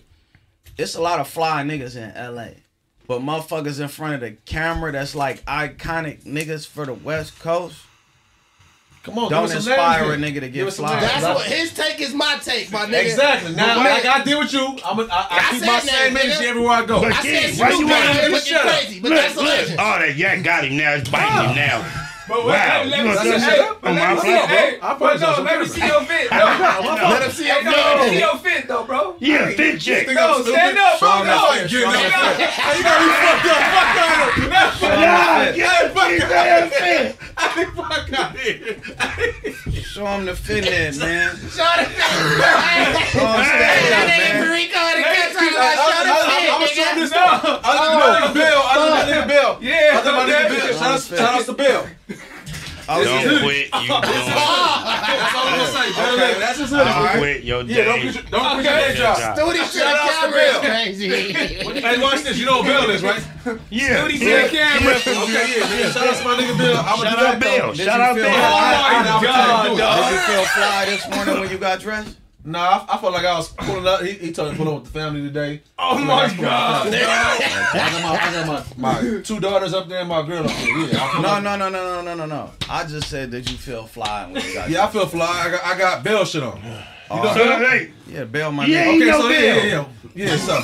it's 0.78 0.94
a 0.94 1.00
lot 1.02 1.20
of 1.20 1.28
fly 1.28 1.62
niggas 1.64 1.96
in 1.96 2.10
L.A. 2.12 2.56
But 3.12 3.20
motherfuckers 3.20 3.78
in 3.78 3.88
front 3.88 4.14
of 4.14 4.20
the 4.20 4.30
camera 4.46 4.90
that's 4.90 5.14
like 5.14 5.44
iconic 5.44 6.24
niggas 6.24 6.66
for 6.66 6.86
the 6.86 6.94
West 6.94 7.38
Coast. 7.40 7.76
Come 9.02 9.18
on, 9.18 9.30
Don't 9.30 9.48
give 9.48 9.56
us 9.56 9.64
some 9.64 9.72
inspire 9.72 10.12
a 10.14 10.16
nigga 10.16 10.40
to 10.40 10.48
get 10.48 10.66
us 10.66 10.76
fly. 10.78 10.98
That's 10.98 11.22
what 11.24 11.44
his 11.44 11.74
take 11.74 12.00
is 12.00 12.14
my 12.14 12.38
take, 12.42 12.72
my 12.72 12.86
nigga. 12.86 13.02
Exactly. 13.04 13.54
Now, 13.54 13.74
But 13.82 13.90
like 13.90 14.06
I 14.06 14.24
did 14.24 14.38
with 14.38 14.52
you, 14.54 14.78
I'm 14.86 14.98
a, 14.98 15.02
I, 15.02 15.06
I, 15.08 15.26
I 15.30 15.50
keep 15.50 15.60
said 15.60 15.66
my 15.66 15.72
that, 15.72 15.82
same 15.82 16.14
nigga. 16.14 16.24
energy 16.24 16.46
everywhere 16.46 16.70
I 16.72 16.84
go. 16.86 17.00
But 17.02 17.12
I 17.12 17.22
said 17.22 17.60
why 17.60 17.68
Snoop 17.70 17.80
you 17.80 17.88
Dogg 17.88 17.90
wanna- 17.90 18.10
is 18.10 18.16
Just 18.16 18.30
looking 18.30 18.52
shut 18.52 18.62
crazy, 18.62 19.00
but 19.00 19.10
Look, 19.10 19.20
that's 19.20 19.34
a 19.34 19.38
look. 19.38 19.46
legend. 19.48 19.76
Oh, 19.80 19.98
that 19.98 20.16
yak 20.16 20.42
got 20.44 20.64
him 20.64 20.76
now. 20.78 20.92
It's 20.94 21.10
biting 21.10 21.48
him 21.50 21.56
now. 21.56 22.08
But 22.32 22.46
Wow, 22.46 22.48
let, 22.48 22.84
you 22.86 22.90
let, 22.90 22.96
gonna 22.96 23.12
let, 23.12 23.22
say 23.24 23.30
me- 23.36 23.40
shut 23.44 23.58
up? 23.60 23.84
On 23.84 23.94
my 23.94 24.14
me 24.14 24.20
see, 24.20 24.32
bro. 24.32 24.46
hey, 24.46 24.78
I 24.80 24.96
but 24.98 25.20
no, 25.20 25.42
let 25.44 25.60
me 25.60 25.66
see 25.66 25.84
your 25.86 26.00
fit. 26.00 26.30
No, 26.32 26.36
Let 27.12 27.22
him 27.22 27.30
see 27.30 27.44
Hey, 27.44 27.60
your 27.60 27.64
no, 27.64 27.70
let 27.76 28.00
me 28.00 28.04
see 28.08 28.08
fit. 28.08 28.20
your 28.24 28.36
fit 28.38 28.68
though, 28.68 28.84
bro. 28.84 29.16
Yeah, 29.20 29.50
fit 29.52 29.80
check. 29.80 30.06
No, 30.08 30.40
stand 30.40 30.78
up, 30.78 30.96
bro. 30.98 31.08
Show 31.12 31.18
him 31.20 31.26
No, 31.28 31.52
you 31.52 31.68
show 31.68 31.76
him 31.76 31.92
know, 31.92 32.08
that 32.08 32.36
fit. 32.40 32.48
Hey, 32.56 32.72
you 32.78 32.84
got 32.88 32.96
me 33.04 33.12
fucked 33.20 33.52
up. 33.52 33.60
Fuck 34.80 34.96
out 34.96 35.44
of 35.44 35.54
here. 35.54 35.66
Nah, 35.68 35.76
get 35.76 35.92
fuck 35.92 36.08
out 36.32 36.62
of 36.62 36.72
here. 36.72 37.12
fit. 37.12 37.20
Fuck 37.76 38.08
out 38.16 38.32
of 38.32 38.40
here. 38.40 39.82
Show 39.82 40.06
him 40.06 40.24
the 40.24 40.34
fit 40.34 40.64
in 40.64 40.96
man. 40.98 41.36
Show 41.36 41.68
the 41.76 41.84
fit. 41.84 42.00
Show 43.12 43.28
him 43.28 43.44
stand 43.44 43.84
That 43.92 43.92
up, 43.92 44.08
nigga 44.08 44.24
man. 44.24 44.40
Perico 44.40 44.80
in 44.88 44.96
the 44.96 45.04
cut 45.04 45.28
talking 45.36 45.52
about 45.52 45.76
show 45.76 46.00
the 46.00 46.16
I'm 46.32 46.56
gonna 46.56 46.72
show 46.72 46.80
nigga. 46.80 46.96
this 46.96 47.10
stuff. 47.12 47.60
I 47.60 47.76
think 47.76 47.92
my 48.00 48.08
nigga 48.16 48.32
Bill. 48.32 48.60
I 48.64 48.72
think 48.72 48.88
my 48.88 49.04
nigga 49.12 49.28
Bill. 49.28 49.50
Yeah, 49.60 49.92
I 49.92 50.00
think 50.00 50.14
my 50.16 50.24
nigga 50.24 50.48
okay. 50.48 50.56
Bill. 50.56 50.78
Shout 50.78 50.92
out, 50.92 51.00
shout 51.02 51.34
out 51.40 51.44
to 51.44 51.52
Bill. 51.52 51.82
Don't 52.86 53.42
quit. 53.42 53.66
You 53.66 53.88
don't 53.88 54.02
That's 54.02 55.34
all 55.34 55.46
I'm 55.46 55.58
gonna 55.58 55.66
say. 55.72 55.92
Better 55.92 56.16
living. 56.16 56.40
That's 56.40 56.58
his 56.58 56.70
hoodie. 56.70 56.84
don't 56.84 57.18
quit 57.18 57.44
your 57.44 57.62
Yeah, 57.62 57.84
don't 57.84 58.00
quit 58.00 58.14
your, 58.14 58.22
don't 58.24 58.54
quit 58.54 58.64
your 58.64 58.74
day 58.74 58.94
job. 58.96 59.16
Studio 59.36 59.52
to 59.52 59.68
Shout 59.68 59.72
the 59.72 59.82
out 59.86 60.06
to 60.06 60.12
camera 60.12 60.40
is 60.42 60.52
Bill. 60.52 60.60
crazy. 60.70 61.32
Hey, 61.82 62.00
watch 62.02 62.22
this. 62.22 62.38
You 62.38 62.46
know 62.46 62.58
what 62.58 62.66
Bill 62.66 62.90
is, 62.90 63.02
right? 63.02 63.22
Yeah. 63.70 64.02
Duty 64.06 64.18
yeah. 64.24 64.36
to 64.36 64.42
the 64.42 64.56
camera. 64.56 64.94
Okay, 64.94 65.58
yeah, 65.58 65.78
yeah. 65.80 65.90
Shout 65.90 66.06
out 66.06 66.16
to 66.16 66.24
my 66.24 66.34
nigga 66.36 66.56
Bill. 66.58 66.76
I'm 66.76 66.98
Shout 66.98 67.18
out 67.18 67.40
Bill. 67.40 67.66
though. 67.66 67.74
Did 67.74 67.84
Shout 67.86 68.00
out 68.00 68.14
Bill. 68.14 68.24
like- 68.24 68.34
I- 68.34 68.38
I- 68.42 69.18
I- 69.18 69.22
God, 69.22 69.78
dog. 69.78 70.04
Did 70.04 70.12
you 70.12 70.18
feel 70.34 70.44
fly 70.44 70.84
this 70.86 71.08
morning 71.10 71.40
when 71.40 71.50
you 71.50 71.58
got 71.58 71.80
dressed? 71.80 72.16
Nah, 72.44 72.58
I, 72.88 72.94
I 72.94 72.98
felt 72.98 73.12
like 73.12 73.24
I 73.24 73.36
was 73.36 73.48
pulling 73.52 73.86
up. 73.86 74.02
He, 74.02 74.12
he 74.14 74.32
told 74.32 74.50
me 74.50 74.56
to 74.58 74.64
pull 74.64 74.74
up 74.74 74.82
with 74.82 74.92
the 74.92 74.98
family 74.98 75.22
today. 75.22 75.62
Oh 75.78 75.96
my 75.98 76.26
god. 76.40 76.88
I 76.92 77.72
got, 77.72 78.02
my, 78.02 78.08
I 78.18 78.32
got 78.32 78.76
my, 78.78 79.02
my 79.14 79.20
two 79.22 79.38
daughters 79.38 79.72
up 79.74 79.88
there 79.88 80.00
and 80.00 80.08
my 80.08 80.26
girl 80.26 80.44
up 80.44 80.50
there. 80.50 80.78
Yeah, 80.88 81.20
No, 81.22 81.28
like- 81.28 81.42
no, 81.44 81.56
no, 81.56 81.68
no, 81.68 81.70
no, 81.70 82.02
no, 82.02 82.14
no, 82.14 82.26
no. 82.26 82.50
I 82.68 82.84
just 82.84 83.08
said, 83.08 83.30
did 83.30 83.48
you 83.48 83.56
feel 83.56 83.86
fly 83.86 84.26
when 84.30 84.42
you 84.44 84.54
got 84.54 84.68
Yeah, 84.70 84.84
I 84.86 84.90
feel 84.90 85.06
fly. 85.06 85.26
I 85.46 85.50
got, 85.50 85.64
I 85.64 85.78
got 85.78 86.02
Bell 86.02 86.24
shit 86.24 86.42
on. 86.42 86.60
You 87.14 87.20
oh. 87.22 87.34
So, 87.34 87.44
hey, 87.68 87.90
Yeah, 88.08 88.24
Bill, 88.24 88.52
my 88.52 88.66
Yeah, 88.66 88.86
nigga. 88.86 88.96
okay, 88.96 89.04
know 89.10 89.20
so 89.20 89.28
yeah, 89.28 89.38
Bill. 89.40 89.64
yeah, 89.64 89.86
yeah, 90.14 90.30
yeah. 90.32 90.36
So, 90.36 90.54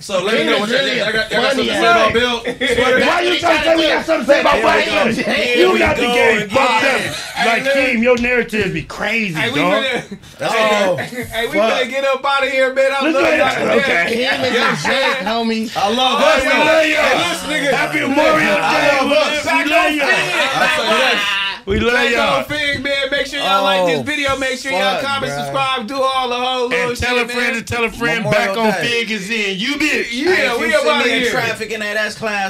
so 0.18 0.24
let 0.24 0.34
me 0.38 0.44
know 0.50 0.58
what 0.60 0.68
you 0.68 0.74
really 0.76 0.90
think. 0.90 1.08
I 1.08 1.12
got, 1.12 1.26
I 1.26 1.34
got 1.34 1.50
something 1.54 1.66
to 1.66 1.72
say 1.72 1.90
about 1.90 2.12
Bill. 2.12 2.40
Sweater. 2.40 3.00
why 3.06 3.20
you 3.22 3.38
trying 3.38 3.58
to 3.58 3.64
say 3.64 3.76
we 3.76 3.82
got 3.82 4.06
something 4.06 4.26
to 4.26 4.32
say 4.32 4.40
about 4.40 4.62
white 4.64 4.86
folks? 4.86 5.18
You 5.58 5.78
got 5.78 5.96
the 5.96 6.02
game 6.02 6.48
fucked 6.50 6.84
up. 6.84 7.46
Like, 7.46 7.62
Keem, 7.64 8.02
your 8.02 8.18
narrative 8.18 8.72
be 8.74 8.82
crazy, 8.82 9.34
Hey, 9.34 9.48
dog. 9.54 9.82
finna, 9.82 10.18
Oh, 10.42 10.96
hey, 11.00 11.46
we 11.48 11.52
fuck. 11.56 11.72
finna 11.72 11.88
get 11.90 12.04
up 12.04 12.24
out 12.24 12.42
of 12.44 12.50
here, 12.50 12.74
man. 12.74 12.92
I 12.92 13.00
Let's 13.10 13.14
love 13.14 13.58
y'all. 13.58 13.78
Okay. 13.80 14.24
Him 14.24 14.40
is 14.44 14.52
a 14.52 14.88
jet, 14.88 15.18
homie. 15.24 15.70
I 15.76 15.88
love 15.88 16.20
Oh, 16.20 16.34
us. 16.36 16.42
we 16.42 16.48
love 16.50 16.86
you. 16.86 16.96
Hey. 16.96 17.74
Happy 17.74 18.00
Memorial 18.00 18.38
Day. 18.38 18.60
I 18.60 19.00
love. 19.02 19.44
We 19.44 19.70
love 19.70 19.92
you. 19.92 20.02
I 20.02 20.66
say 20.76 20.86
that. 20.86 21.39
We 21.66 21.78
love 21.78 21.92
Back 21.92 22.10
y'all. 22.12 22.38
on 22.38 22.44
Figg, 22.44 22.82
man. 22.82 23.10
Make 23.10 23.26
sure 23.26 23.38
y'all 23.38 23.62
like 23.62 23.86
this 23.86 24.00
Oh, 24.00 24.02
video. 24.02 24.36
Make 24.38 24.58
sure 24.58 24.72
y'all 24.72 25.00
comment, 25.02 25.30
bruh. 25.32 25.36
subscribe, 25.44 25.86
do 25.86 26.00
all 26.00 26.28
the 26.28 26.34
whole 26.36 26.68
little 26.68 26.88
And 26.90 26.96
tell 26.98 27.18
a 27.18 27.28
friend 27.28 27.52
man. 27.52 27.54
to 27.54 27.62
tell 27.62 27.84
a 27.84 27.90
friend 27.90 28.24
Memorial 28.24 28.54
back 28.54 28.56
on 28.56 28.70
Day. 28.82 29.04
Figg 29.04 29.10
is 29.10 29.30
in. 29.30 29.58
You 29.58 29.74
bitch. 29.76 30.08
Yeah, 30.10 30.34
Hey, 30.34 30.58
we 30.58 30.68
you 30.70 30.74
up 30.76 30.82
see 30.82 30.88
out 30.88 31.00
of 31.02 31.06
me 31.06 31.12
in 31.16 31.22
here. 31.22 31.30
traffic 31.30 31.70
in 31.70 31.80
that 31.80 31.96
S 31.96 32.16
class. 32.16 32.48